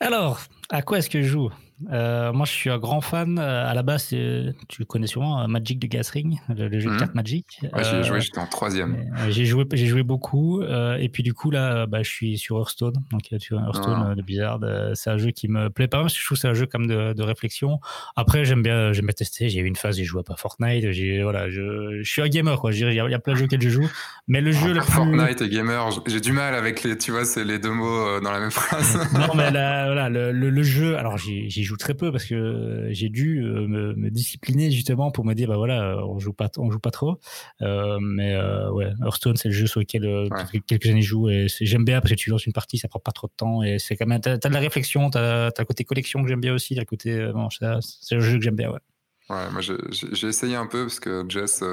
Alors, 0.01 0.41
À 0.71 0.83
quoi 0.83 0.99
est-ce 0.99 1.11
que 1.11 1.23
je 1.23 1.29
joue? 1.29 1.51
Euh, 1.93 2.33
moi, 2.33 2.47
je 2.47 2.53
suis 2.53 2.71
un 2.71 2.79
grand 2.79 3.01
fan. 3.01 3.39
Euh, 3.39 3.69
à 3.69 3.75
la 3.75 3.83
base, 3.83 4.09
tu 4.09 4.85
connais 4.87 5.07
sûrement 5.07 5.43
euh, 5.43 5.47
Magic 5.47 5.79
de 5.79 5.87
Gathering, 5.87 6.39
le, 6.49 6.69
le 6.69 6.81
jeu 6.81 6.89
de 6.89 6.95
mhm. 6.95 7.01
cartes 7.01 7.15
Magic. 7.15 7.61
Ouais, 7.63 7.85
j'ai 7.85 8.03
joué, 8.03 8.21
j'étais 8.21 8.39
en 8.39 8.47
troisième. 8.47 9.11
J'ai 9.29 9.45
joué, 9.45 9.65
j'ai 9.73 9.87
joué 9.87 10.03
beaucoup. 10.03 10.63
et 10.63 11.09
puis 11.13 11.23
du 11.23 11.35
coup, 11.35 11.51
là, 11.51 11.87
bah, 11.87 12.03
je 12.03 12.11
suis 12.11 12.39
sur 12.39 12.59
Hearthstone. 12.59 12.95
Donc, 13.11 13.23
tu 13.41 13.55
vois, 13.55 13.63
Hearthstone 13.65 14.09
ah. 14.11 14.15
de 14.15 14.23
Blizzard. 14.23 14.61
c'est 14.95 15.11
un 15.11 15.19
jeu 15.19 15.31
qui 15.31 15.49
me 15.49 15.69
plaît 15.69 15.89
pas 15.89 16.01
mal. 16.01 16.11
je 16.11 16.25
trouve 16.25 16.37
que 16.37 16.41
c'est 16.41 16.49
un 16.49 16.55
jeu 16.55 16.67
comme 16.67 16.87
de, 16.87 17.13
de 17.13 17.23
réflexion. 17.23 17.81
Après, 18.17 18.45
j'aime 18.45 18.63
bien, 18.63 18.93
j'aime 18.93 19.07
bien 19.07 19.15
tester. 19.15 19.49
J'ai 19.49 19.61
eu 19.61 19.67
une 19.67 19.77
phase, 19.77 19.97
j'ai 19.97 20.05
joué 20.05 20.23
pas 20.23 20.37
Fortnite. 20.37 20.93
J'ai, 20.93 21.23
voilà, 21.23 21.51
je, 21.51 22.01
je 22.03 22.11
suis 22.11 22.23
un 22.23 22.29
gamer, 22.29 22.59
quoi. 22.59 22.73
Il 22.73 22.93
y, 22.93 23.01
a 23.01 23.19
plein 23.19 23.35
de 23.35 23.39
jeux 23.39 23.47
que 23.47 23.61
je 23.61 23.69
joue. 23.69 23.89
Mais 24.29 24.41
le 24.41 24.53
jeu, 24.53 24.73
le 24.73 24.81
plus... 24.81 24.93
Fortnite 24.93 25.43
et 25.43 25.49
gamer, 25.49 25.91
j'ai 26.07 26.21
du 26.21 26.33
mal 26.33 26.55
avec 26.55 26.83
les, 26.83 26.97
tu 26.97 27.11
vois, 27.11 27.25
c'est 27.25 27.45
les 27.45 27.59
deux 27.59 27.71
mots 27.71 28.21
dans 28.21 28.31
la 28.31 28.41
même 28.41 28.51
phrase. 28.51 28.99
non, 29.13 29.35
mais 29.35 29.51
là, 29.51 29.87
voilà, 29.87 30.09
le, 30.09 30.33
le, 30.33 30.51
le 30.51 30.63
jeu, 30.63 30.97
alors 30.97 31.19
j'y 31.19 31.66
joue 31.67 31.77
très 31.77 31.95
peu 31.95 32.11
parce 32.11 32.25
que 32.25 32.35
euh, 32.35 32.89
j'ai 32.93 33.09
dû 33.09 33.43
euh, 33.43 33.67
me, 33.67 34.11
discipliner 34.11 34.71
justement 34.71 35.11
pour 35.11 35.25
me 35.25 35.35
dire 35.35 35.49
bah 35.49 35.57
voilà 35.57 35.83
euh, 35.83 36.03
on 36.03 36.19
joue 36.19 36.33
pas 36.33 36.49
on 36.57 36.71
joue 36.71 36.79
pas 36.79 36.91
trop 36.91 37.21
mais 37.61 38.37
ouais 38.71 38.93
Hearthstone 39.03 39.37
c'est 39.37 39.49
le 39.49 39.55
jeu 39.55 39.67
sur 39.67 39.81
lequel 39.81 40.29
quelques 40.67 40.87
années 40.87 41.03
je 41.03 41.09
joue 41.09 41.29
et 41.29 41.47
j'aime 41.61 41.85
bien 41.85 42.01
parce 42.01 42.11
que 42.11 42.17
tu 42.17 42.31
lances 42.31 42.47
une 42.47 42.53
partie 42.53 42.79
ça 42.79 42.89
prend 42.89 43.01
pas 43.01 43.13
trop 43.13 43.27
de 43.27 43.33
temps 43.37 43.63
et 43.63 43.79
c'est 43.79 43.97
quand 43.97 44.07
même 44.07 44.21
t'as, 44.21 44.33
as 44.33 44.37
de 44.39 44.49
la 44.49 44.61
réflexion 44.61 45.11
t'as 45.11 45.49
as 45.49 45.53
le 45.59 45.65
côté 45.65 45.85
collection 45.85 46.23
que 46.23 46.29
j'aime 46.29 46.41
bien 46.41 46.55
aussi 46.55 46.75
t'as 46.75 46.83
le 46.83 46.87
côté 46.87 47.31
bon, 47.33 47.49
c'est 47.51 48.15
le 48.15 48.21
jeu 48.21 48.39
que 48.39 48.45
j'aime 48.45 48.57
bien 48.57 48.71
ouais 48.71 48.81
Ouais, 49.29 49.51
moi 49.51 49.61
j'ai 49.61 50.29
essayé 50.29 50.55
un 50.55 50.67
peu 50.67 50.83
parce 50.83 51.01
que 51.01 51.25
Jess 51.29 51.65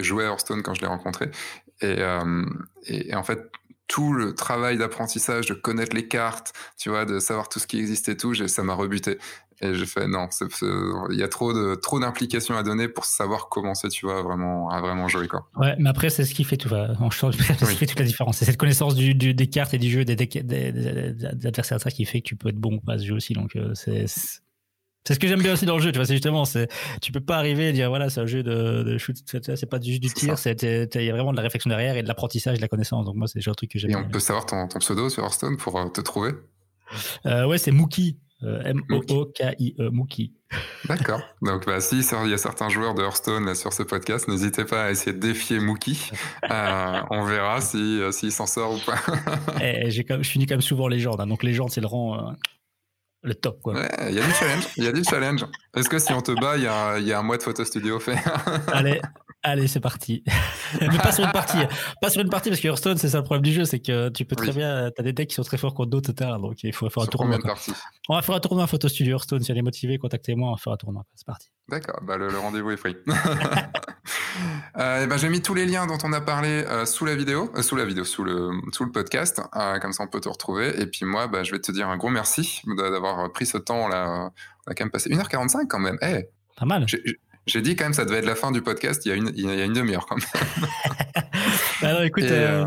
jouait 0.00 0.24
à 0.24 0.28
Hearthstone 0.28 0.62
quand 0.62 0.74
je 0.74 0.82
l'ai 0.82 0.86
rencontré. 0.86 1.30
Et, 1.80 1.96
et, 2.86 3.14
en 3.14 3.22
fait, 3.22 3.50
tout 3.90 4.12
le 4.12 4.34
travail 4.36 4.78
d'apprentissage, 4.78 5.46
de 5.46 5.54
connaître 5.54 5.96
les 5.96 6.06
cartes, 6.06 6.52
tu 6.78 6.90
vois, 6.90 7.04
de 7.04 7.18
savoir 7.18 7.48
tout 7.48 7.58
ce 7.58 7.66
qui 7.66 7.76
existe 7.78 8.08
et 8.08 8.16
tout, 8.16 8.34
ça 8.46 8.62
m'a 8.62 8.74
rebuté. 8.74 9.18
Et 9.62 9.74
j'ai 9.74 9.84
fait 9.84 10.06
non, 10.06 10.28
il 11.10 11.18
y 11.18 11.22
a 11.22 11.28
trop 11.28 11.52
de 11.52 11.74
trop 11.74 11.98
d'implications 12.00 12.56
à 12.56 12.62
donner 12.62 12.88
pour 12.88 13.04
savoir 13.04 13.48
commencer, 13.48 13.88
tu 13.88 14.06
vois, 14.06 14.22
vraiment 14.22 14.70
à 14.70 14.80
vraiment 14.80 15.08
jouer 15.08 15.28
quoi. 15.28 15.50
Ouais, 15.56 15.74
mais 15.78 15.90
après 15.90 16.08
c'est 16.08 16.24
ce 16.24 16.32
qui 16.32 16.44
fait 16.44 16.56
tout, 16.56 16.72
en 16.72 17.10
ce 17.10 17.30
qui 17.30 17.76
fait 17.76 17.86
toute 17.86 17.98
la 17.98 18.06
différence. 18.06 18.38
C'est 18.38 18.44
cette 18.46 18.56
connaissance 18.56 18.94
du, 18.94 19.12
des 19.14 19.46
cartes 19.48 19.74
et 19.74 19.78
du 19.78 19.90
jeu 19.90 20.04
des, 20.04 20.16
des, 20.16 20.26
des, 20.26 21.26
adversaires 21.26 21.78
qui 21.78 22.04
fait 22.06 22.20
que 22.22 22.28
tu 22.28 22.36
peux 22.36 22.48
être 22.48 22.56
bon 22.56 22.76
ou 22.76 22.80
pas 22.80 22.94
à 22.94 22.98
ce 22.98 23.04
jeu 23.04 23.14
aussi. 23.14 23.34
Donc 23.34 23.56
euh, 23.56 23.74
c'est 23.74 24.06
c'est 25.06 25.14
ce 25.14 25.18
que 25.18 25.26
j'aime 25.26 25.42
bien 25.42 25.54
aussi 25.54 25.64
dans 25.64 25.76
le 25.76 25.82
jeu, 25.82 25.92
tu 25.92 25.98
vois, 25.98 26.04
c'est 26.04 26.14
justement, 26.14 26.44
c'est, 26.44 26.68
tu 27.00 27.10
peux 27.10 27.20
pas 27.20 27.36
arriver 27.38 27.70
et 27.70 27.72
dire, 27.72 27.88
voilà, 27.88 28.10
c'est 28.10 28.20
un 28.20 28.26
jeu 28.26 28.42
de, 28.42 28.82
de 28.82 28.98
shoot, 28.98 29.16
c'est 29.24 29.66
pas 29.66 29.80
juste 29.80 30.02
du 30.02 30.12
tir, 30.12 30.38
c'est, 30.38 30.62
il 30.62 31.02
y 31.02 31.10
a 31.10 31.12
vraiment 31.12 31.32
de 31.32 31.36
la 31.36 31.42
réflexion 31.42 31.70
derrière 31.70 31.96
et 31.96 32.02
de 32.02 32.08
l'apprentissage, 32.08 32.58
de 32.58 32.62
la 32.62 32.68
connaissance. 32.68 33.06
Donc 33.06 33.16
moi, 33.16 33.26
c'est 33.26 33.44
le 33.44 33.54
truc 33.54 33.70
que 33.70 33.78
j'aime 33.78 33.90
bien. 33.90 34.02
Et 34.02 34.04
on 34.04 34.10
peut 34.10 34.20
savoir 34.20 34.46
ton, 34.46 34.68
ton, 34.68 34.78
pseudo 34.78 35.08
sur 35.08 35.22
Hearthstone 35.24 35.56
pour 35.56 35.78
euh, 35.78 35.88
te 35.88 36.00
trouver? 36.00 36.32
Euh, 37.26 37.46
ouais, 37.46 37.58
c'est 37.58 37.70
Mookie. 37.70 38.18
Euh, 38.42 38.62
M-O-O-K-I-E, 38.64 39.90
Mookie. 39.90 40.32
D'accord. 40.86 41.20
Donc, 41.42 41.66
bah, 41.66 41.80
si 41.80 42.00
il 42.00 42.30
y 42.30 42.34
a 42.34 42.38
certains 42.38 42.70
joueurs 42.70 42.94
de 42.94 43.02
Hearthstone 43.02 43.44
là, 43.44 43.54
sur 43.54 43.72
ce 43.72 43.82
podcast, 43.82 44.28
n'hésitez 44.28 44.64
pas 44.64 44.84
à 44.84 44.90
essayer 44.90 45.12
de 45.12 45.18
défier 45.18 45.60
Mookie. 45.60 46.10
Euh, 46.50 47.00
on 47.10 47.24
verra 47.24 47.60
s'il 47.60 48.12
si, 48.12 48.18
s'il 48.20 48.32
s'en 48.32 48.46
sort 48.46 48.74
ou 48.74 48.78
pas. 48.78 48.98
et 49.62 49.86
eh, 49.86 49.90
je 49.90 50.02
finis 50.22 50.46
quand 50.46 50.54
même 50.54 50.62
souvent 50.62 50.88
légende. 50.88 51.20
Hein. 51.20 51.26
Donc, 51.26 51.42
légende, 51.42 51.70
c'est 51.70 51.80
le 51.80 51.86
rang, 51.86 52.34
le 53.22 53.34
top. 53.34 53.60
Quoi. 53.62 53.74
Ouais, 53.74 53.88
il 54.08 54.14
y 54.14 54.20
a 54.20 54.26
du 54.26 54.32
challenge. 54.32 54.64
Il 54.76 54.84
y 54.84 54.88
a 54.88 54.92
du 54.92 55.04
challenge. 55.04 55.44
Est-ce 55.76 55.88
que 55.88 55.98
si 55.98 56.12
on 56.12 56.20
te 56.22 56.32
bat, 56.32 56.56
il 56.56 56.64
y 56.64 56.66
a, 56.66 56.98
y 56.98 57.12
a 57.12 57.18
un 57.18 57.22
mois 57.22 57.36
de 57.36 57.42
photo 57.42 57.64
studio 57.64 57.98
fait? 58.00 58.18
Allez, 58.72 59.00
allez, 59.42 59.66
c'est 59.66 59.80
parti. 59.80 60.22
Mais 60.80 60.98
pas 60.98 61.12
sur 61.12 61.24
une 61.24 61.32
partie. 61.32 61.58
Pas 62.00 62.10
sur 62.10 62.22
une 62.22 62.30
partie 62.30 62.50
parce 62.50 62.60
que 62.60 62.68
Hearthstone, 62.68 62.96
c'est 62.96 63.08
ça 63.08 63.18
le 63.18 63.24
problème 63.24 63.42
du 63.42 63.52
jeu, 63.52 63.64
c'est 63.64 63.80
que 63.80 64.08
tu 64.10 64.24
peux 64.24 64.36
très 64.36 64.52
bien. 64.52 64.90
Tu 64.94 65.00
as 65.00 65.04
des 65.04 65.12
decks 65.12 65.28
qui 65.28 65.34
sont 65.34 65.42
très 65.42 65.58
forts 65.58 65.74
contre 65.74 65.90
d'autres, 65.90 66.10
etc. 66.10 66.32
Donc 66.40 66.62
il 66.62 66.72
faut 66.72 66.88
faire 66.90 67.02
un 67.02 67.06
tournoi. 67.06 67.38
On 68.08 68.14
va 68.14 68.22
faire 68.22 68.34
un 68.34 68.40
tournoi 68.40 68.66
photo 68.66 68.88
studio 68.88 69.16
Hearthstone. 69.16 69.42
Si 69.42 69.50
elle 69.50 69.58
est 69.58 69.62
motivée, 69.62 69.98
contactez-moi, 69.98 70.48
on 70.48 70.52
va 70.52 70.58
faire 70.58 70.72
un 70.72 70.76
tournoi. 70.76 71.04
C'est 71.14 71.26
parti. 71.26 71.48
D'accord, 71.70 72.00
bah, 72.02 72.16
le, 72.16 72.26
rendez-vous 72.36 72.72
est 72.72 72.76
pris. 72.76 72.96
euh, 74.76 75.06
ben, 75.06 75.16
J'ai 75.16 75.28
mis 75.28 75.40
tous 75.40 75.54
les 75.54 75.66
liens 75.66 75.86
dont 75.86 75.98
on 76.02 76.12
a 76.12 76.20
parlé 76.20 76.48
euh, 76.48 76.84
sous 76.84 77.04
la 77.04 77.14
vidéo, 77.14 77.52
euh, 77.54 77.62
sous 77.62 77.76
la 77.76 77.84
vidéo, 77.84 78.04
sous 78.04 78.24
le, 78.24 78.50
sous 78.72 78.84
le 78.84 78.90
podcast, 78.90 79.40
euh, 79.54 79.78
comme 79.78 79.92
ça 79.92 80.02
on 80.02 80.08
peut 80.08 80.20
te 80.20 80.28
retrouver. 80.28 80.80
Et 80.80 80.86
puis 80.86 81.04
moi, 81.04 81.28
bah, 81.28 81.44
je 81.44 81.52
vais 81.52 81.60
te 81.60 81.70
dire 81.70 81.88
un 81.88 81.96
gros 81.96 82.10
merci 82.10 82.62
d'avoir 82.76 83.30
pris 83.32 83.46
ce 83.46 83.58
temps 83.58 83.86
là. 83.86 84.32
On 84.66 84.70
a 84.70 84.74
quand 84.74 84.84
même 84.84 84.90
passé 84.90 85.10
1h45 85.10 85.68
quand 85.68 85.78
même. 85.78 85.98
Eh, 86.02 86.28
Pas 86.56 86.66
mal. 86.66 86.86
J'ai 87.46 87.62
dit 87.62 87.76
quand 87.76 87.84
même 87.84 87.94
ça 87.94 88.04
devait 88.04 88.18
être 88.18 88.26
la 88.26 88.34
fin 88.34 88.52
du 88.52 88.62
podcast 88.62 89.04
il 89.06 89.08
y 89.08 89.12
a 89.12 89.14
une, 89.16 89.32
il 89.34 89.44
y 89.44 89.48
a 89.48 89.64
une 89.64 89.72
demi-heure 89.72 90.06
quand 90.06 90.16
même. 90.16 90.70
Alors 91.82 92.02
écoute, 92.02 92.24
euh, 92.24 92.66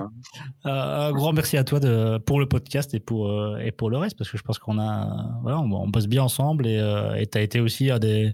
euh, 0.65 1.09
un 1.09 1.11
grand 1.11 1.33
merci 1.33 1.57
à 1.57 1.63
toi 1.63 1.79
de, 1.79 2.17
pour 2.17 2.39
le 2.39 2.47
podcast 2.47 2.93
et 2.95 2.99
pour, 2.99 3.29
euh, 3.29 3.57
et 3.59 3.71
pour 3.71 3.89
le 3.89 3.97
reste 3.97 4.17
parce 4.17 4.29
que 4.29 4.37
je 4.37 4.43
pense 4.43 4.57
qu'on 4.57 4.79
a, 4.79 5.37
voilà, 5.43 5.59
on, 5.59 5.87
bosse 5.87 6.07
bien 6.07 6.23
ensemble 6.23 6.65
et 6.67 7.27
tu 7.31 7.37
as 7.37 7.41
été 7.41 7.59
aussi 7.59 7.91
un 7.91 7.99
des, 7.99 8.33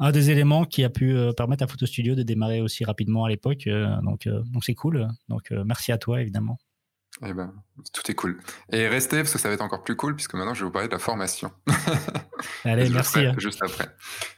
un 0.00 0.10
des 0.10 0.30
éléments 0.30 0.64
qui 0.64 0.82
a 0.82 0.90
pu 0.90 1.16
permettre 1.36 1.62
à 1.62 1.66
Photo 1.68 1.86
Studio 1.86 2.14
de 2.14 2.24
démarrer 2.24 2.60
aussi 2.60 2.84
rapidement 2.84 3.24
à 3.24 3.28
l'époque. 3.28 3.68
donc 4.02 4.26
donc 4.26 4.64
c'est 4.64 4.74
cool. 4.74 5.08
Donc 5.28 5.52
merci 5.64 5.92
à 5.92 5.98
toi 5.98 6.20
évidemment. 6.20 6.58
Eh 7.24 7.32
ben, 7.32 7.52
tout 7.94 8.10
est 8.10 8.14
cool. 8.14 8.38
Et 8.70 8.88
restez 8.88 9.18
parce 9.18 9.32
que 9.32 9.38
ça 9.38 9.48
va 9.48 9.54
être 9.54 9.62
encore 9.62 9.82
plus 9.82 9.96
cool 9.96 10.14
puisque 10.16 10.34
maintenant 10.34 10.52
je 10.52 10.60
vais 10.60 10.66
vous 10.66 10.72
parler 10.72 10.88
de 10.88 10.92
la 10.92 10.98
formation. 10.98 11.50
Allez, 12.64 12.88
merci. 12.90 13.20
Hein. 13.20 13.34
Juste 13.38 13.62
après. 13.62 13.86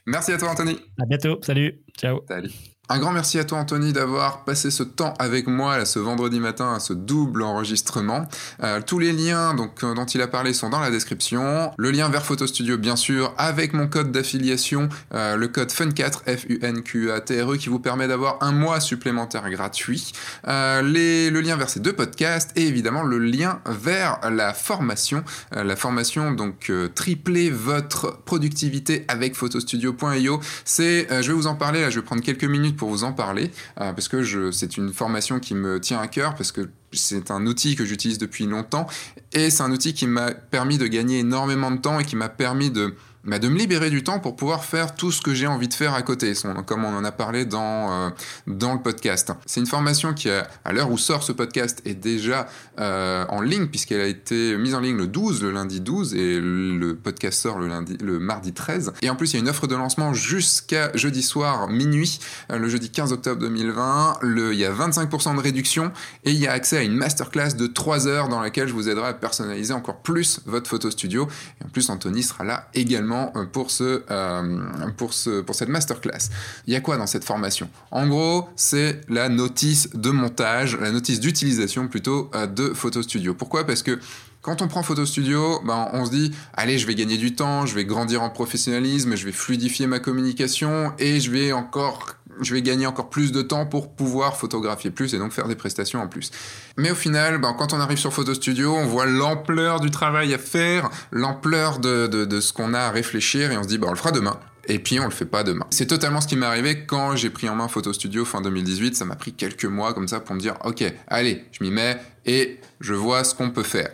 Merci 0.06 0.32
à 0.32 0.38
toi, 0.38 0.50
Anthony. 0.50 0.78
À 1.00 1.06
bientôt. 1.06 1.38
Salut. 1.42 1.80
Ciao. 1.96 2.20
Salut. 2.28 2.50
Un 2.90 2.98
grand 3.00 3.12
merci 3.12 3.38
à 3.38 3.44
toi 3.44 3.58
Anthony 3.58 3.92
d'avoir 3.92 4.44
passé 4.44 4.70
ce 4.70 4.82
temps 4.82 5.12
avec 5.18 5.46
moi 5.46 5.76
là, 5.76 5.84
ce 5.84 5.98
vendredi 5.98 6.40
matin 6.40 6.72
à 6.72 6.80
ce 6.80 6.94
double 6.94 7.42
enregistrement. 7.42 8.26
Euh, 8.62 8.80
tous 8.80 8.98
les 8.98 9.12
liens 9.12 9.52
donc, 9.52 9.84
euh, 9.84 9.92
dont 9.92 10.06
il 10.06 10.22
a 10.22 10.26
parlé 10.26 10.54
sont 10.54 10.70
dans 10.70 10.80
la 10.80 10.90
description. 10.90 11.70
Le 11.76 11.90
lien 11.90 12.08
vers 12.08 12.24
Photo 12.24 12.46
Studio 12.46 12.78
bien 12.78 12.96
sûr 12.96 13.34
avec 13.36 13.74
mon 13.74 13.88
code 13.88 14.10
d'affiliation, 14.10 14.88
euh, 15.12 15.36
le 15.36 15.48
code 15.48 15.70
FUN4 15.70 16.38
F 16.38 16.46
U 16.48 16.60
N 16.62 16.82
Q 16.82 17.10
A 17.10 17.20
T 17.20 17.42
R 17.42 17.52
E 17.52 17.56
qui 17.58 17.68
vous 17.68 17.78
permet 17.78 18.08
d'avoir 18.08 18.38
un 18.40 18.52
mois 18.52 18.80
supplémentaire 18.80 19.50
gratuit. 19.50 20.12
Les, 20.46 21.28
le 21.28 21.40
lien 21.42 21.56
vers 21.56 21.68
ces 21.68 21.80
deux 21.80 21.92
podcasts 21.92 22.52
et 22.56 22.66
évidemment 22.66 23.02
le 23.02 23.18
lien 23.18 23.60
vers 23.66 24.18
la 24.30 24.54
formation, 24.54 25.24
la 25.52 25.76
formation 25.76 26.32
donc 26.32 26.72
tripler 26.94 27.50
votre 27.50 28.22
productivité 28.24 29.04
avec 29.08 29.36
photostudio.io. 29.36 30.40
C'est, 30.64 31.06
je 31.10 31.28
vais 31.28 31.34
vous 31.34 31.48
en 31.48 31.54
parler 31.54 31.82
là, 31.82 31.90
je 31.90 32.00
vais 32.00 32.04
prendre 32.06 32.22
quelques 32.22 32.44
minutes 32.44 32.77
pour 32.78 32.88
vous 32.88 33.04
en 33.04 33.12
parler, 33.12 33.50
euh, 33.80 33.92
parce 33.92 34.08
que 34.08 34.50
c'est 34.50 34.78
une 34.78 34.92
formation 34.92 35.38
qui 35.38 35.54
me 35.54 35.78
tient 35.80 36.00
à 36.00 36.08
cœur, 36.08 36.34
parce 36.34 36.52
que 36.52 36.70
c'est 36.92 37.30
un 37.30 37.46
outil 37.46 37.76
que 37.76 37.84
j'utilise 37.84 38.16
depuis 38.16 38.46
longtemps, 38.46 38.86
et 39.32 39.50
c'est 39.50 39.62
un 39.62 39.70
outil 39.70 39.92
qui 39.92 40.06
m'a 40.06 40.30
permis 40.30 40.78
de 40.78 40.86
gagner 40.86 41.18
énormément 41.18 41.70
de 41.70 41.78
temps 41.78 42.00
et 42.00 42.04
qui 42.04 42.16
m'a 42.16 42.30
permis 42.30 42.70
de 42.70 42.94
bah, 43.24 43.38
de 43.38 43.48
me 43.48 43.58
libérer 43.58 43.90
du 43.90 44.02
temps 44.02 44.20
pour 44.20 44.36
pouvoir 44.36 44.64
faire 44.64 44.94
tout 44.94 45.10
ce 45.10 45.20
que 45.20 45.34
j'ai 45.34 45.46
envie 45.46 45.68
de 45.68 45.74
faire 45.74 45.94
à 45.94 46.02
côté, 46.02 46.32
comme 46.66 46.84
on 46.84 46.96
en 46.96 47.04
a 47.04 47.12
parlé 47.12 47.44
dans, 47.44 47.90
euh, 47.90 48.10
dans 48.46 48.74
le 48.74 48.80
podcast. 48.80 49.32
C'est 49.44 49.60
une 49.60 49.66
formation 49.66 50.14
qui, 50.14 50.30
à 50.30 50.72
l'heure 50.72 50.90
où 50.90 50.98
sort 50.98 51.22
ce 51.22 51.32
podcast, 51.32 51.82
est 51.84 51.94
déjà 51.94 52.48
euh, 52.78 53.24
en 53.28 53.40
ligne, 53.40 53.66
puisqu'elle 53.66 54.00
a 54.00 54.06
été 54.06 54.56
mise 54.56 54.74
en 54.74 54.80
ligne 54.80 54.96
le 54.96 55.06
12, 55.08 55.42
le 55.42 55.50
lundi 55.50 55.80
12, 55.80 56.14
et 56.14 56.40
le 56.40 56.94
podcast 56.94 57.40
sort 57.40 57.58
le, 57.58 57.66
lundi, 57.66 57.96
le 58.00 58.18
mardi 58.18 58.52
13. 58.52 58.92
Et 59.02 59.10
en 59.10 59.16
plus, 59.16 59.32
il 59.32 59.34
y 59.34 59.36
a 59.38 59.40
une 59.40 59.48
offre 59.48 59.66
de 59.66 59.74
lancement 59.74 60.14
jusqu'à 60.14 60.96
jeudi 60.96 61.22
soir, 61.22 61.68
minuit, 61.68 62.20
euh, 62.52 62.58
le 62.58 62.68
jeudi 62.68 62.90
15 62.90 63.12
octobre 63.12 63.40
2020. 63.40 64.18
Le, 64.22 64.52
il 64.52 64.58
y 64.58 64.64
a 64.64 64.72
25% 64.72 65.36
de 65.36 65.40
réduction, 65.40 65.92
et 66.24 66.30
il 66.30 66.38
y 66.38 66.46
a 66.46 66.52
accès 66.52 66.78
à 66.78 66.82
une 66.82 66.94
masterclass 66.94 67.54
de 67.56 67.66
3 67.66 68.06
heures 68.06 68.28
dans 68.28 68.40
laquelle 68.40 68.68
je 68.68 68.74
vous 68.74 68.88
aiderai 68.88 69.08
à 69.08 69.14
personnaliser 69.14 69.74
encore 69.74 70.02
plus 70.02 70.40
votre 70.46 70.70
photo 70.70 70.90
studio. 70.90 71.28
Et 71.60 71.64
en 71.64 71.68
plus, 71.68 71.90
Anthony 71.90 72.22
sera 72.22 72.44
là 72.44 72.68
également 72.74 73.17
euh, 73.36 73.44
pour, 73.44 73.70
ce, 73.70 74.02
euh, 74.10 74.90
pour, 74.96 75.12
ce, 75.12 75.40
pour 75.40 75.54
cette 75.54 75.68
masterclass. 75.68 76.30
Il 76.66 76.72
y 76.72 76.76
a 76.76 76.80
quoi 76.80 76.96
dans 76.96 77.06
cette 77.06 77.24
formation? 77.24 77.68
En 77.90 78.06
gros, 78.06 78.48
c'est 78.56 79.00
la 79.08 79.28
notice 79.28 79.90
de 79.94 80.10
montage, 80.10 80.76
la 80.76 80.90
notice 80.90 81.20
d'utilisation 81.20 81.88
plutôt 81.88 82.30
euh, 82.34 82.46
de 82.46 82.72
Photo 82.74 83.02
Studio. 83.02 83.34
Pourquoi? 83.34 83.66
Parce 83.66 83.82
que 83.82 83.98
quand 84.40 84.62
on 84.62 84.68
prend 84.68 84.82
Photo 84.82 85.04
Studio, 85.04 85.60
ben, 85.64 85.88
on 85.92 86.06
se 86.06 86.10
dit, 86.10 86.30
allez, 86.54 86.78
je 86.78 86.86
vais 86.86 86.94
gagner 86.94 87.16
du 87.16 87.34
temps, 87.34 87.66
je 87.66 87.74
vais 87.74 87.84
grandir 87.84 88.22
en 88.22 88.30
professionnalisme, 88.30 89.16
je 89.16 89.24
vais 89.24 89.32
fluidifier 89.32 89.86
ma 89.86 89.98
communication 89.98 90.92
et 90.98 91.20
je 91.20 91.30
vais 91.30 91.52
encore 91.52 92.14
je 92.40 92.54
vais 92.54 92.62
gagner 92.62 92.86
encore 92.86 93.10
plus 93.10 93.32
de 93.32 93.42
temps 93.42 93.66
pour 93.66 93.92
pouvoir 93.92 94.36
photographier 94.36 94.90
plus 94.90 95.14
et 95.14 95.18
donc 95.18 95.32
faire 95.32 95.48
des 95.48 95.54
prestations 95.54 96.00
en 96.00 96.08
plus. 96.08 96.30
Mais 96.76 96.90
au 96.90 96.94
final, 96.94 97.38
ben, 97.38 97.54
quand 97.58 97.72
on 97.72 97.80
arrive 97.80 97.98
sur 97.98 98.12
Photo 98.12 98.34
Studio, 98.34 98.74
on 98.74 98.86
voit 98.86 99.06
l'ampleur 99.06 99.80
du 99.80 99.90
travail 99.90 100.34
à 100.34 100.38
faire, 100.38 100.90
l'ampleur 101.10 101.78
de, 101.78 102.40
ce 102.40 102.52
qu'on 102.52 102.74
a 102.74 102.80
à 102.80 102.90
réfléchir 102.90 103.52
et 103.52 103.58
on 103.58 103.62
se 103.62 103.68
dit, 103.68 103.78
ben, 103.78 103.88
on 103.88 103.92
le 103.92 103.96
fera 103.96 104.12
demain. 104.12 104.38
Et 104.70 104.78
puis 104.78 105.00
on 105.00 105.04
le 105.04 105.10
fait 105.10 105.24
pas 105.24 105.44
demain. 105.44 105.66
C'est 105.70 105.86
totalement 105.86 106.20
ce 106.20 106.28
qui 106.28 106.36
m'est 106.36 106.44
arrivé 106.44 106.84
quand 106.84 107.16
j'ai 107.16 107.30
pris 107.30 107.48
en 107.48 107.54
main 107.54 107.68
Photo 107.68 107.92
Studio 107.92 108.26
fin 108.26 108.42
2018. 108.42 108.96
Ça 108.96 109.06
m'a 109.06 109.16
pris 109.16 109.32
quelques 109.32 109.64
mois 109.64 109.94
comme 109.94 110.08
ça 110.08 110.20
pour 110.20 110.34
me 110.34 110.40
dire, 110.40 110.56
ok, 110.64 110.84
allez, 111.06 111.44
je 111.52 111.64
m'y 111.64 111.70
mets 111.70 111.98
et 112.26 112.60
je 112.80 112.92
vois 112.92 113.24
ce 113.24 113.34
qu'on 113.34 113.50
peut 113.50 113.62
faire. 113.62 113.90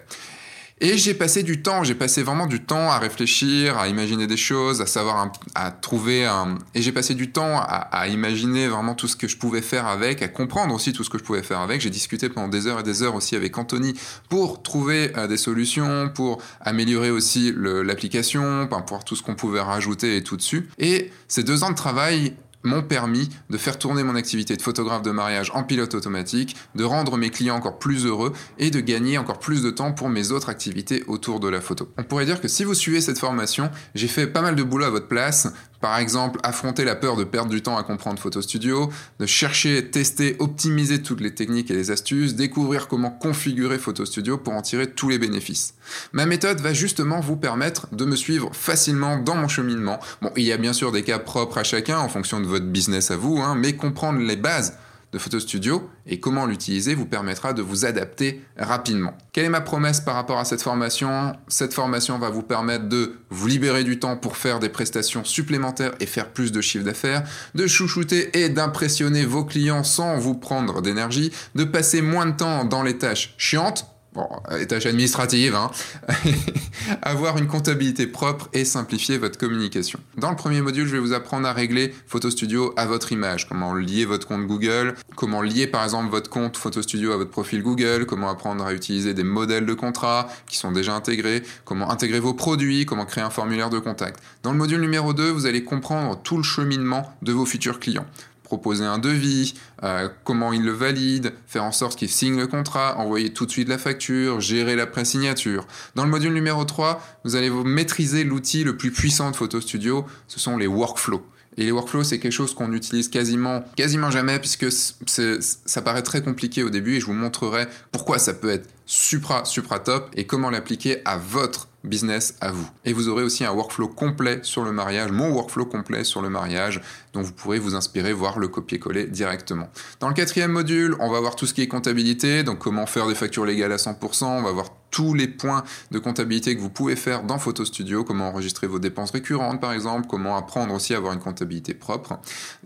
Et 0.80 0.98
j'ai 0.98 1.14
passé 1.14 1.44
du 1.44 1.62
temps, 1.62 1.84
j'ai 1.84 1.94
passé 1.94 2.24
vraiment 2.24 2.48
du 2.48 2.60
temps 2.60 2.90
à 2.90 2.98
réfléchir, 2.98 3.78
à 3.78 3.86
imaginer 3.86 4.26
des 4.26 4.36
choses, 4.36 4.80
à 4.80 4.86
savoir, 4.86 5.30
à 5.54 5.70
trouver 5.70 6.26
un... 6.26 6.58
Et 6.74 6.82
j'ai 6.82 6.90
passé 6.90 7.14
du 7.14 7.30
temps 7.30 7.60
à, 7.60 8.08
imaginer 8.08 8.66
vraiment 8.66 8.94
tout 8.94 9.06
ce 9.06 9.16
que 9.16 9.28
je 9.28 9.36
pouvais 9.36 9.62
faire 9.62 9.86
avec, 9.86 10.20
à 10.20 10.28
comprendre 10.28 10.74
aussi 10.74 10.92
tout 10.92 11.04
ce 11.04 11.10
que 11.10 11.18
je 11.18 11.22
pouvais 11.22 11.44
faire 11.44 11.60
avec. 11.60 11.80
J'ai 11.80 11.90
discuté 11.90 12.28
pendant 12.28 12.48
des 12.48 12.66
heures 12.66 12.80
et 12.80 12.82
des 12.82 13.04
heures 13.04 13.14
aussi 13.14 13.36
avec 13.36 13.56
Anthony 13.56 13.94
pour 14.28 14.62
trouver 14.62 15.16
euh, 15.16 15.28
des 15.28 15.36
solutions, 15.36 16.10
pour 16.12 16.42
améliorer 16.60 17.12
aussi 17.12 17.54
l'application, 17.56 18.68
pour 18.86 19.04
tout 19.04 19.14
ce 19.14 19.22
qu'on 19.22 19.36
pouvait 19.36 19.60
rajouter 19.60 20.16
et 20.16 20.22
tout 20.24 20.36
dessus. 20.36 20.68
Et 20.78 21.12
ces 21.28 21.44
deux 21.44 21.62
ans 21.62 21.70
de 21.70 21.76
travail 21.76 22.34
m'ont 22.64 22.82
permis 22.82 23.28
de 23.50 23.58
faire 23.58 23.78
tourner 23.78 24.02
mon 24.02 24.16
activité 24.16 24.56
de 24.56 24.62
photographe 24.62 25.02
de 25.02 25.10
mariage 25.10 25.52
en 25.54 25.62
pilote 25.62 25.94
automatique, 25.94 26.56
de 26.74 26.84
rendre 26.84 27.16
mes 27.16 27.30
clients 27.30 27.56
encore 27.56 27.78
plus 27.78 28.06
heureux 28.06 28.32
et 28.58 28.70
de 28.70 28.80
gagner 28.80 29.18
encore 29.18 29.38
plus 29.38 29.62
de 29.62 29.70
temps 29.70 29.92
pour 29.92 30.08
mes 30.08 30.32
autres 30.32 30.48
activités 30.48 31.04
autour 31.06 31.40
de 31.40 31.48
la 31.48 31.60
photo. 31.60 31.92
On 31.98 32.02
pourrait 32.02 32.26
dire 32.26 32.40
que 32.40 32.48
si 32.48 32.64
vous 32.64 32.74
suivez 32.74 33.00
cette 33.00 33.18
formation, 33.18 33.70
j'ai 33.94 34.08
fait 34.08 34.26
pas 34.26 34.42
mal 34.42 34.56
de 34.56 34.62
boulot 34.62 34.86
à 34.86 34.90
votre 34.90 35.08
place, 35.08 35.52
par 35.84 35.98
exemple, 35.98 36.40
affronter 36.44 36.82
la 36.82 36.94
peur 36.94 37.14
de 37.14 37.24
perdre 37.24 37.50
du 37.50 37.60
temps 37.60 37.76
à 37.76 37.82
comprendre 37.82 38.18
Photo 38.18 38.40
Studio, 38.40 38.90
de 39.20 39.26
chercher, 39.26 39.90
tester, 39.90 40.34
optimiser 40.38 41.02
toutes 41.02 41.20
les 41.20 41.34
techniques 41.34 41.70
et 41.70 41.74
les 41.74 41.90
astuces, 41.90 42.34
découvrir 42.34 42.88
comment 42.88 43.10
configurer 43.10 43.76
Photo 43.76 44.06
Studio 44.06 44.38
pour 44.38 44.54
en 44.54 44.62
tirer 44.62 44.90
tous 44.90 45.10
les 45.10 45.18
bénéfices. 45.18 45.74
Ma 46.12 46.24
méthode 46.24 46.58
va 46.62 46.72
justement 46.72 47.20
vous 47.20 47.36
permettre 47.36 47.94
de 47.94 48.06
me 48.06 48.16
suivre 48.16 48.48
facilement 48.54 49.18
dans 49.18 49.34
mon 49.34 49.46
cheminement. 49.46 50.00
Bon, 50.22 50.30
il 50.36 50.44
y 50.44 50.52
a 50.52 50.56
bien 50.56 50.72
sûr 50.72 50.90
des 50.90 51.02
cas 51.02 51.18
propres 51.18 51.58
à 51.58 51.64
chacun 51.64 51.98
en 51.98 52.08
fonction 52.08 52.40
de 52.40 52.46
votre 52.46 52.64
business 52.64 53.10
à 53.10 53.18
vous, 53.18 53.42
hein, 53.42 53.54
mais 53.54 53.76
comprendre 53.76 54.20
les 54.20 54.36
bases 54.36 54.78
de 55.14 55.18
Photo 55.20 55.38
Studio 55.38 55.88
et 56.06 56.18
comment 56.18 56.44
l'utiliser 56.44 56.96
vous 56.96 57.06
permettra 57.06 57.52
de 57.52 57.62
vous 57.62 57.84
adapter 57.86 58.42
rapidement. 58.58 59.16
Quelle 59.32 59.44
est 59.44 59.48
ma 59.48 59.60
promesse 59.60 60.00
par 60.00 60.16
rapport 60.16 60.40
à 60.40 60.44
cette 60.44 60.60
formation? 60.60 61.34
Cette 61.46 61.72
formation 61.72 62.18
va 62.18 62.30
vous 62.30 62.42
permettre 62.42 62.88
de 62.88 63.20
vous 63.30 63.46
libérer 63.46 63.84
du 63.84 64.00
temps 64.00 64.16
pour 64.16 64.36
faire 64.36 64.58
des 64.58 64.68
prestations 64.68 65.24
supplémentaires 65.24 65.92
et 66.00 66.06
faire 66.06 66.30
plus 66.30 66.50
de 66.50 66.60
chiffre 66.60 66.84
d'affaires, 66.84 67.22
de 67.54 67.68
chouchouter 67.68 68.36
et 68.42 68.48
d'impressionner 68.48 69.24
vos 69.24 69.44
clients 69.44 69.84
sans 69.84 70.18
vous 70.18 70.34
prendre 70.34 70.82
d'énergie, 70.82 71.32
de 71.54 71.62
passer 71.62 72.02
moins 72.02 72.26
de 72.26 72.36
temps 72.36 72.64
dans 72.64 72.82
les 72.82 72.98
tâches 72.98 73.34
chiantes 73.38 73.93
bon, 74.14 74.28
les 74.56 74.66
tâches 74.66 74.86
administratives, 74.86 75.54
hein, 75.54 75.70
avoir 77.02 77.36
une 77.38 77.46
comptabilité 77.46 78.06
propre 78.06 78.48
et 78.52 78.64
simplifier 78.64 79.18
votre 79.18 79.38
communication. 79.38 79.98
Dans 80.16 80.30
le 80.30 80.36
premier 80.36 80.60
module, 80.60 80.86
je 80.86 80.92
vais 80.92 81.00
vous 81.00 81.12
apprendre 81.12 81.46
à 81.46 81.52
régler 81.52 81.92
Photo 82.06 82.30
Studio 82.30 82.72
à 82.76 82.86
votre 82.86 83.12
image, 83.12 83.48
comment 83.48 83.74
lier 83.74 84.04
votre 84.04 84.26
compte 84.26 84.46
Google, 84.46 84.94
comment 85.16 85.42
lier 85.42 85.66
par 85.66 85.84
exemple 85.84 86.10
votre 86.10 86.30
compte 86.30 86.56
Photo 86.56 86.80
Studio 86.80 87.12
à 87.12 87.16
votre 87.16 87.30
profil 87.30 87.62
Google, 87.62 88.06
comment 88.06 88.30
apprendre 88.30 88.64
à 88.64 88.72
utiliser 88.72 89.14
des 89.14 89.24
modèles 89.24 89.66
de 89.66 89.74
contrats 89.74 90.28
qui 90.46 90.56
sont 90.56 90.72
déjà 90.72 90.94
intégrés, 90.94 91.42
comment 91.64 91.90
intégrer 91.90 92.20
vos 92.20 92.34
produits, 92.34 92.86
comment 92.86 93.06
créer 93.06 93.24
un 93.24 93.30
formulaire 93.30 93.70
de 93.70 93.78
contact. 93.78 94.22
Dans 94.42 94.52
le 94.52 94.58
module 94.58 94.80
numéro 94.80 95.12
2, 95.12 95.30
vous 95.30 95.46
allez 95.46 95.64
comprendre 95.64 96.20
tout 96.22 96.36
le 96.36 96.42
cheminement 96.42 97.12
de 97.22 97.32
vos 97.32 97.44
futurs 97.44 97.80
clients 97.80 98.06
proposer 98.54 98.84
un 98.84 98.98
devis, 98.98 99.54
euh, 99.82 100.08
comment 100.22 100.52
il 100.52 100.62
le 100.62 100.70
valide, 100.70 101.32
faire 101.48 101.64
en 101.64 101.72
sorte 101.72 101.98
qu'il 101.98 102.08
signe 102.08 102.36
le 102.36 102.46
contrat, 102.46 102.96
envoyer 102.98 103.32
tout 103.32 103.46
de 103.46 103.50
suite 103.50 103.68
la 103.68 103.78
facture, 103.78 104.40
gérer 104.40 104.76
la 104.76 104.86
pré-signature. 104.86 105.66
Dans 105.96 106.04
le 106.04 106.10
module 106.10 106.32
numéro 106.32 106.64
3, 106.64 107.02
vous 107.24 107.34
allez 107.34 107.48
vous 107.48 107.64
maîtriser 107.64 108.22
l'outil 108.22 108.62
le 108.62 108.76
plus 108.76 108.92
puissant 108.92 109.32
de 109.32 109.36
Photo 109.36 109.60
Studio, 109.60 110.06
ce 110.28 110.38
sont 110.38 110.56
les 110.56 110.68
workflows. 110.68 111.24
Et 111.56 111.64
les 111.64 111.72
workflows, 111.72 112.04
c'est 112.04 112.20
quelque 112.20 112.32
chose 112.32 112.54
qu'on 112.54 112.72
utilise 112.72 113.08
quasiment, 113.08 113.64
quasiment 113.76 114.12
jamais 114.12 114.38
puisque 114.38 114.70
ça 114.70 115.82
paraît 115.82 116.02
très 116.02 116.22
compliqué 116.22 116.62
au 116.62 116.70
début 116.70 116.96
et 116.96 117.00
je 117.00 117.06
vous 117.06 117.12
montrerai 117.12 117.66
pourquoi 117.90 118.18
ça 118.18 118.34
peut 118.34 118.50
être 118.50 118.68
supra, 118.86 119.44
supra 119.44 119.80
top 119.80 120.10
et 120.14 120.26
comment 120.26 120.50
l'appliquer 120.50 121.02
à 121.04 121.16
votre 121.16 121.68
business 121.84 122.36
à 122.40 122.50
vous. 122.50 122.68
Et 122.84 122.92
vous 122.92 123.08
aurez 123.08 123.22
aussi 123.22 123.44
un 123.44 123.52
workflow 123.52 123.88
complet 123.88 124.40
sur 124.42 124.64
le 124.64 124.72
mariage, 124.72 125.10
mon 125.12 125.30
workflow 125.30 125.66
complet 125.66 126.04
sur 126.04 126.22
le 126.22 126.30
mariage, 126.30 126.80
dont 127.12 127.22
vous 127.22 127.32
pourrez 127.32 127.58
vous 127.58 127.74
inspirer, 127.74 128.12
voir 128.12 128.38
le 128.38 128.48
copier-coller 128.48 129.06
directement. 129.06 129.68
Dans 130.00 130.08
le 130.08 130.14
quatrième 130.14 130.50
module, 130.50 130.96
on 131.00 131.10
va 131.10 131.20
voir 131.20 131.36
tout 131.36 131.46
ce 131.46 131.54
qui 131.54 131.62
est 131.62 131.68
comptabilité, 131.68 132.42
donc 132.42 132.58
comment 132.58 132.86
faire 132.86 133.06
des 133.06 133.14
factures 133.14 133.44
légales 133.44 133.72
à 133.72 133.76
100%, 133.76 134.24
on 134.24 134.42
va 134.42 134.52
voir 134.52 134.70
tous 134.94 135.12
les 135.12 135.26
points 135.26 135.64
de 135.90 135.98
comptabilité 135.98 136.54
que 136.54 136.60
vous 136.60 136.70
pouvez 136.70 136.94
faire 136.94 137.24
dans 137.24 137.38
Photo 137.38 137.64
Studio, 137.64 138.04
comment 138.04 138.28
enregistrer 138.28 138.68
vos 138.68 138.78
dépenses 138.78 139.10
récurrentes 139.10 139.60
par 139.60 139.72
exemple, 139.72 140.06
comment 140.08 140.36
apprendre 140.36 140.72
aussi 140.72 140.94
à 140.94 140.98
avoir 140.98 141.12
une 141.12 141.18
comptabilité 141.18 141.74
propre. 141.74 142.20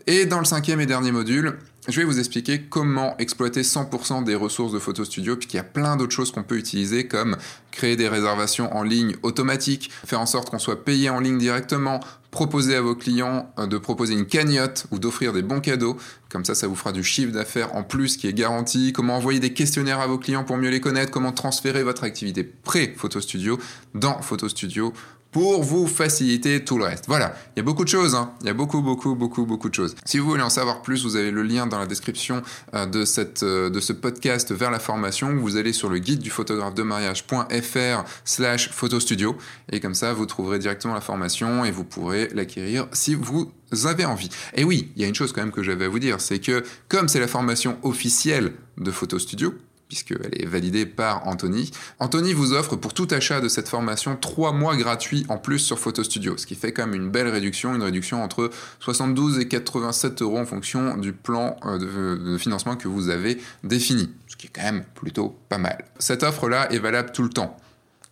Et 0.06 0.26
dans 0.26 0.38
le 0.38 0.44
cinquième 0.44 0.78
et 0.82 0.84
dernier 0.84 1.10
module, 1.10 1.56
je 1.88 1.98
vais 1.98 2.04
vous 2.04 2.18
expliquer 2.18 2.60
comment 2.68 3.16
exploiter 3.16 3.62
100% 3.62 4.24
des 4.24 4.34
ressources 4.34 4.72
de 4.72 4.78
Photo 4.78 5.06
Studio, 5.06 5.36
puisqu'il 5.36 5.56
y 5.56 5.60
a 5.60 5.64
plein 5.64 5.96
d'autres 5.96 6.12
choses 6.12 6.30
qu'on 6.30 6.42
peut 6.42 6.58
utiliser, 6.58 7.06
comme 7.06 7.38
créer 7.70 7.96
des 7.96 8.08
réservations 8.08 8.76
en 8.76 8.82
ligne 8.82 9.16
automatiques, 9.22 9.90
faire 10.04 10.20
en 10.20 10.26
sorte 10.26 10.50
qu'on 10.50 10.58
soit 10.58 10.84
payé 10.84 11.08
en 11.08 11.20
ligne 11.20 11.38
directement, 11.38 12.00
proposer 12.30 12.76
à 12.76 12.82
vos 12.82 12.94
clients 12.94 13.52
euh, 13.58 13.66
de 13.66 13.78
proposer 13.78 14.14
une 14.14 14.26
cagnotte 14.26 14.86
ou 14.90 14.98
d'offrir 14.98 15.32
des 15.32 15.42
bons 15.42 15.60
cadeaux. 15.60 15.96
Comme 16.28 16.44
ça, 16.44 16.54
ça 16.54 16.66
vous 16.66 16.74
fera 16.74 16.92
du 16.92 17.02
chiffre 17.02 17.32
d'affaires 17.32 17.74
en 17.74 17.82
plus 17.82 18.16
qui 18.16 18.26
est 18.26 18.34
garanti. 18.34 18.92
Comment 18.92 19.16
envoyer 19.16 19.40
des 19.40 19.52
questionnaires 19.52 20.00
à 20.00 20.06
vos 20.06 20.18
clients 20.18 20.44
pour 20.44 20.56
mieux 20.56 20.70
les 20.70 20.80
connaître? 20.80 21.10
Comment 21.10 21.32
transférer 21.32 21.82
votre 21.82 22.04
activité 22.04 22.44
pré-Photo 22.44 23.20
Studio 23.20 23.58
dans 23.94 24.20
Photo 24.20 24.48
Studio 24.48 24.92
pour 25.30 25.62
vous 25.62 25.86
faciliter 25.86 26.64
tout 26.64 26.78
le 26.78 26.84
reste. 26.84 27.04
Voilà, 27.06 27.34
il 27.54 27.58
y 27.58 27.60
a 27.60 27.62
beaucoup 27.62 27.84
de 27.84 27.88
choses, 27.88 28.14
hein. 28.14 28.32
il 28.40 28.46
y 28.46 28.50
a 28.50 28.54
beaucoup, 28.54 28.80
beaucoup, 28.80 29.14
beaucoup, 29.14 29.44
beaucoup 29.44 29.68
de 29.68 29.74
choses. 29.74 29.94
Si 30.04 30.18
vous 30.18 30.28
voulez 30.28 30.42
en 30.42 30.50
savoir 30.50 30.82
plus, 30.82 31.04
vous 31.04 31.16
avez 31.16 31.30
le 31.30 31.42
lien 31.42 31.66
dans 31.66 31.78
la 31.78 31.86
description 31.86 32.42
euh, 32.74 32.86
de, 32.86 33.04
cette, 33.04 33.42
euh, 33.42 33.70
de 33.70 33.80
ce 33.80 33.92
podcast 33.92 34.52
vers 34.52 34.70
la 34.70 34.78
formation. 34.78 35.34
Vous 35.36 35.56
allez 35.56 35.72
sur 35.72 35.90
le 35.90 35.98
guide 35.98 36.20
du 36.20 36.30
photographe 36.30 36.74
de 36.74 36.82
mariage.fr 36.82 38.04
slash 38.24 38.70
photostudio 38.70 39.36
et 39.70 39.80
comme 39.80 39.94
ça, 39.94 40.12
vous 40.12 40.26
trouverez 40.26 40.58
directement 40.58 40.94
la 40.94 41.00
formation 41.00 41.64
et 41.64 41.70
vous 41.70 41.84
pourrez 41.84 42.28
l'acquérir 42.34 42.86
si 42.92 43.14
vous 43.14 43.52
avez 43.84 44.04
envie. 44.04 44.30
Et 44.54 44.64
oui, 44.64 44.92
il 44.96 45.02
y 45.02 45.04
a 45.04 45.08
une 45.08 45.14
chose 45.14 45.32
quand 45.32 45.42
même 45.42 45.52
que 45.52 45.62
j'avais 45.62 45.84
à 45.84 45.88
vous 45.88 45.98
dire, 45.98 46.20
c'est 46.20 46.38
que 46.38 46.64
comme 46.88 47.08
c'est 47.08 47.20
la 47.20 47.28
formation 47.28 47.78
officielle 47.82 48.52
de 48.78 48.90
Photo 48.90 49.18
Studio, 49.18 49.54
puisqu'elle 49.88 50.30
est 50.32 50.46
validée 50.46 50.86
par 50.86 51.26
Anthony. 51.26 51.70
Anthony 51.98 52.34
vous 52.34 52.52
offre 52.52 52.76
pour 52.76 52.94
tout 52.94 53.08
achat 53.10 53.40
de 53.40 53.48
cette 53.48 53.68
formation 53.68 54.16
3 54.16 54.52
mois 54.52 54.76
gratuits 54.76 55.24
en 55.28 55.38
plus 55.38 55.58
sur 55.58 55.78
Photo 55.78 56.04
Studio, 56.04 56.36
ce 56.36 56.46
qui 56.46 56.54
fait 56.54 56.72
quand 56.72 56.86
même 56.86 56.94
une 56.94 57.10
belle 57.10 57.28
réduction, 57.28 57.74
une 57.74 57.82
réduction 57.82 58.22
entre 58.22 58.50
72 58.80 59.38
et 59.38 59.48
87 59.48 60.22
euros 60.22 60.38
en 60.38 60.46
fonction 60.46 60.96
du 60.96 61.12
plan 61.12 61.56
euh, 61.64 62.18
de, 62.18 62.38
financement 62.38 62.76
que 62.76 62.88
vous 62.88 63.08
avez 63.08 63.38
défini, 63.64 64.10
ce 64.26 64.36
qui 64.36 64.46
est 64.46 64.50
quand 64.54 64.62
même 64.62 64.84
plutôt 64.94 65.36
pas 65.48 65.58
mal. 65.58 65.84
Cette 65.98 66.22
offre-là 66.22 66.70
est 66.72 66.78
valable 66.78 67.12
tout 67.12 67.22
le 67.22 67.30
temps. 67.30 67.56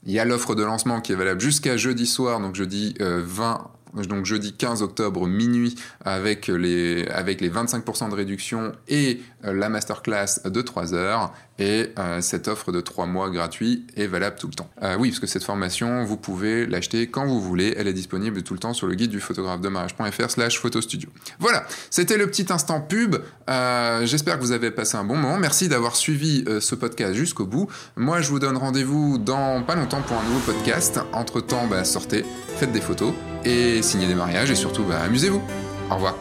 Il 0.04 0.12
y 0.12 0.18
a 0.18 0.24
l'offre 0.24 0.54
de 0.54 0.62
lancement 0.62 1.00
qui 1.00 1.12
est 1.12 1.16
valable 1.16 1.40
jusqu'à 1.40 1.76
jeudi 1.76 2.06
soir, 2.06 2.40
donc 2.40 2.54
jeudi 2.54 2.94
20 3.00 3.70
euh, 3.96 4.04
donc 4.04 4.26
jeudi 4.26 4.52
15 4.52 4.82
octobre 4.82 5.26
minuit 5.26 5.74
avec 6.04 6.48
les, 6.48 7.06
avec 7.08 7.40
les 7.40 7.48
25% 7.48 8.10
de 8.10 8.14
réduction 8.14 8.72
et 8.88 9.22
la 9.52 9.68
masterclass 9.68 10.40
de 10.44 10.62
3 10.62 10.94
heures 10.94 11.32
et 11.58 11.92
euh, 11.98 12.20
cette 12.20 12.48
offre 12.48 12.72
de 12.72 12.80
3 12.80 13.06
mois 13.06 13.30
gratuit 13.30 13.86
est 13.96 14.06
valable 14.06 14.36
tout 14.38 14.46
le 14.46 14.54
temps. 14.54 14.68
Euh, 14.82 14.96
oui, 14.98 15.10
parce 15.10 15.20
que 15.20 15.26
cette 15.26 15.44
formation, 15.44 16.04
vous 16.04 16.16
pouvez 16.16 16.66
l'acheter 16.66 17.08
quand 17.08 17.26
vous 17.26 17.40
voulez, 17.40 17.74
elle 17.76 17.88
est 17.88 17.94
disponible 17.94 18.42
tout 18.42 18.54
le 18.54 18.60
temps 18.60 18.74
sur 18.74 18.86
le 18.86 18.94
guide 18.94 19.10
du 19.10 19.20
photographe 19.20 19.60
de 19.60 19.68
mariage.fr 19.68 20.30
slash 20.30 20.60
photostudio. 20.60 21.08
Voilà, 21.38 21.64
c'était 21.90 22.18
le 22.18 22.26
petit 22.26 22.46
instant 22.50 22.80
pub, 22.80 23.16
j'espère 23.48 24.36
que 24.36 24.42
vous 24.42 24.52
avez 24.52 24.70
passé 24.70 24.96
un 24.96 25.04
bon 25.04 25.16
moment, 25.16 25.38
merci 25.38 25.68
d'avoir 25.68 25.96
suivi 25.96 26.44
ce 26.60 26.74
podcast 26.74 27.14
jusqu'au 27.14 27.46
bout. 27.46 27.68
Moi, 27.96 28.20
je 28.20 28.28
vous 28.28 28.38
donne 28.38 28.56
rendez-vous 28.56 29.18
dans 29.18 29.62
pas 29.62 29.74
longtemps 29.74 30.02
pour 30.02 30.18
un 30.18 30.24
nouveau 30.24 30.40
podcast. 30.40 31.00
Entre-temps, 31.12 31.66
bah, 31.66 31.84
sortez, 31.84 32.24
faites 32.56 32.72
des 32.72 32.80
photos 32.80 33.12
et 33.44 33.82
signez 33.82 34.06
des 34.06 34.14
mariages 34.14 34.50
et 34.50 34.56
surtout, 34.56 34.84
bah, 34.84 35.00
amusez-vous. 35.04 35.42
Au 35.90 35.94
revoir. 35.94 36.16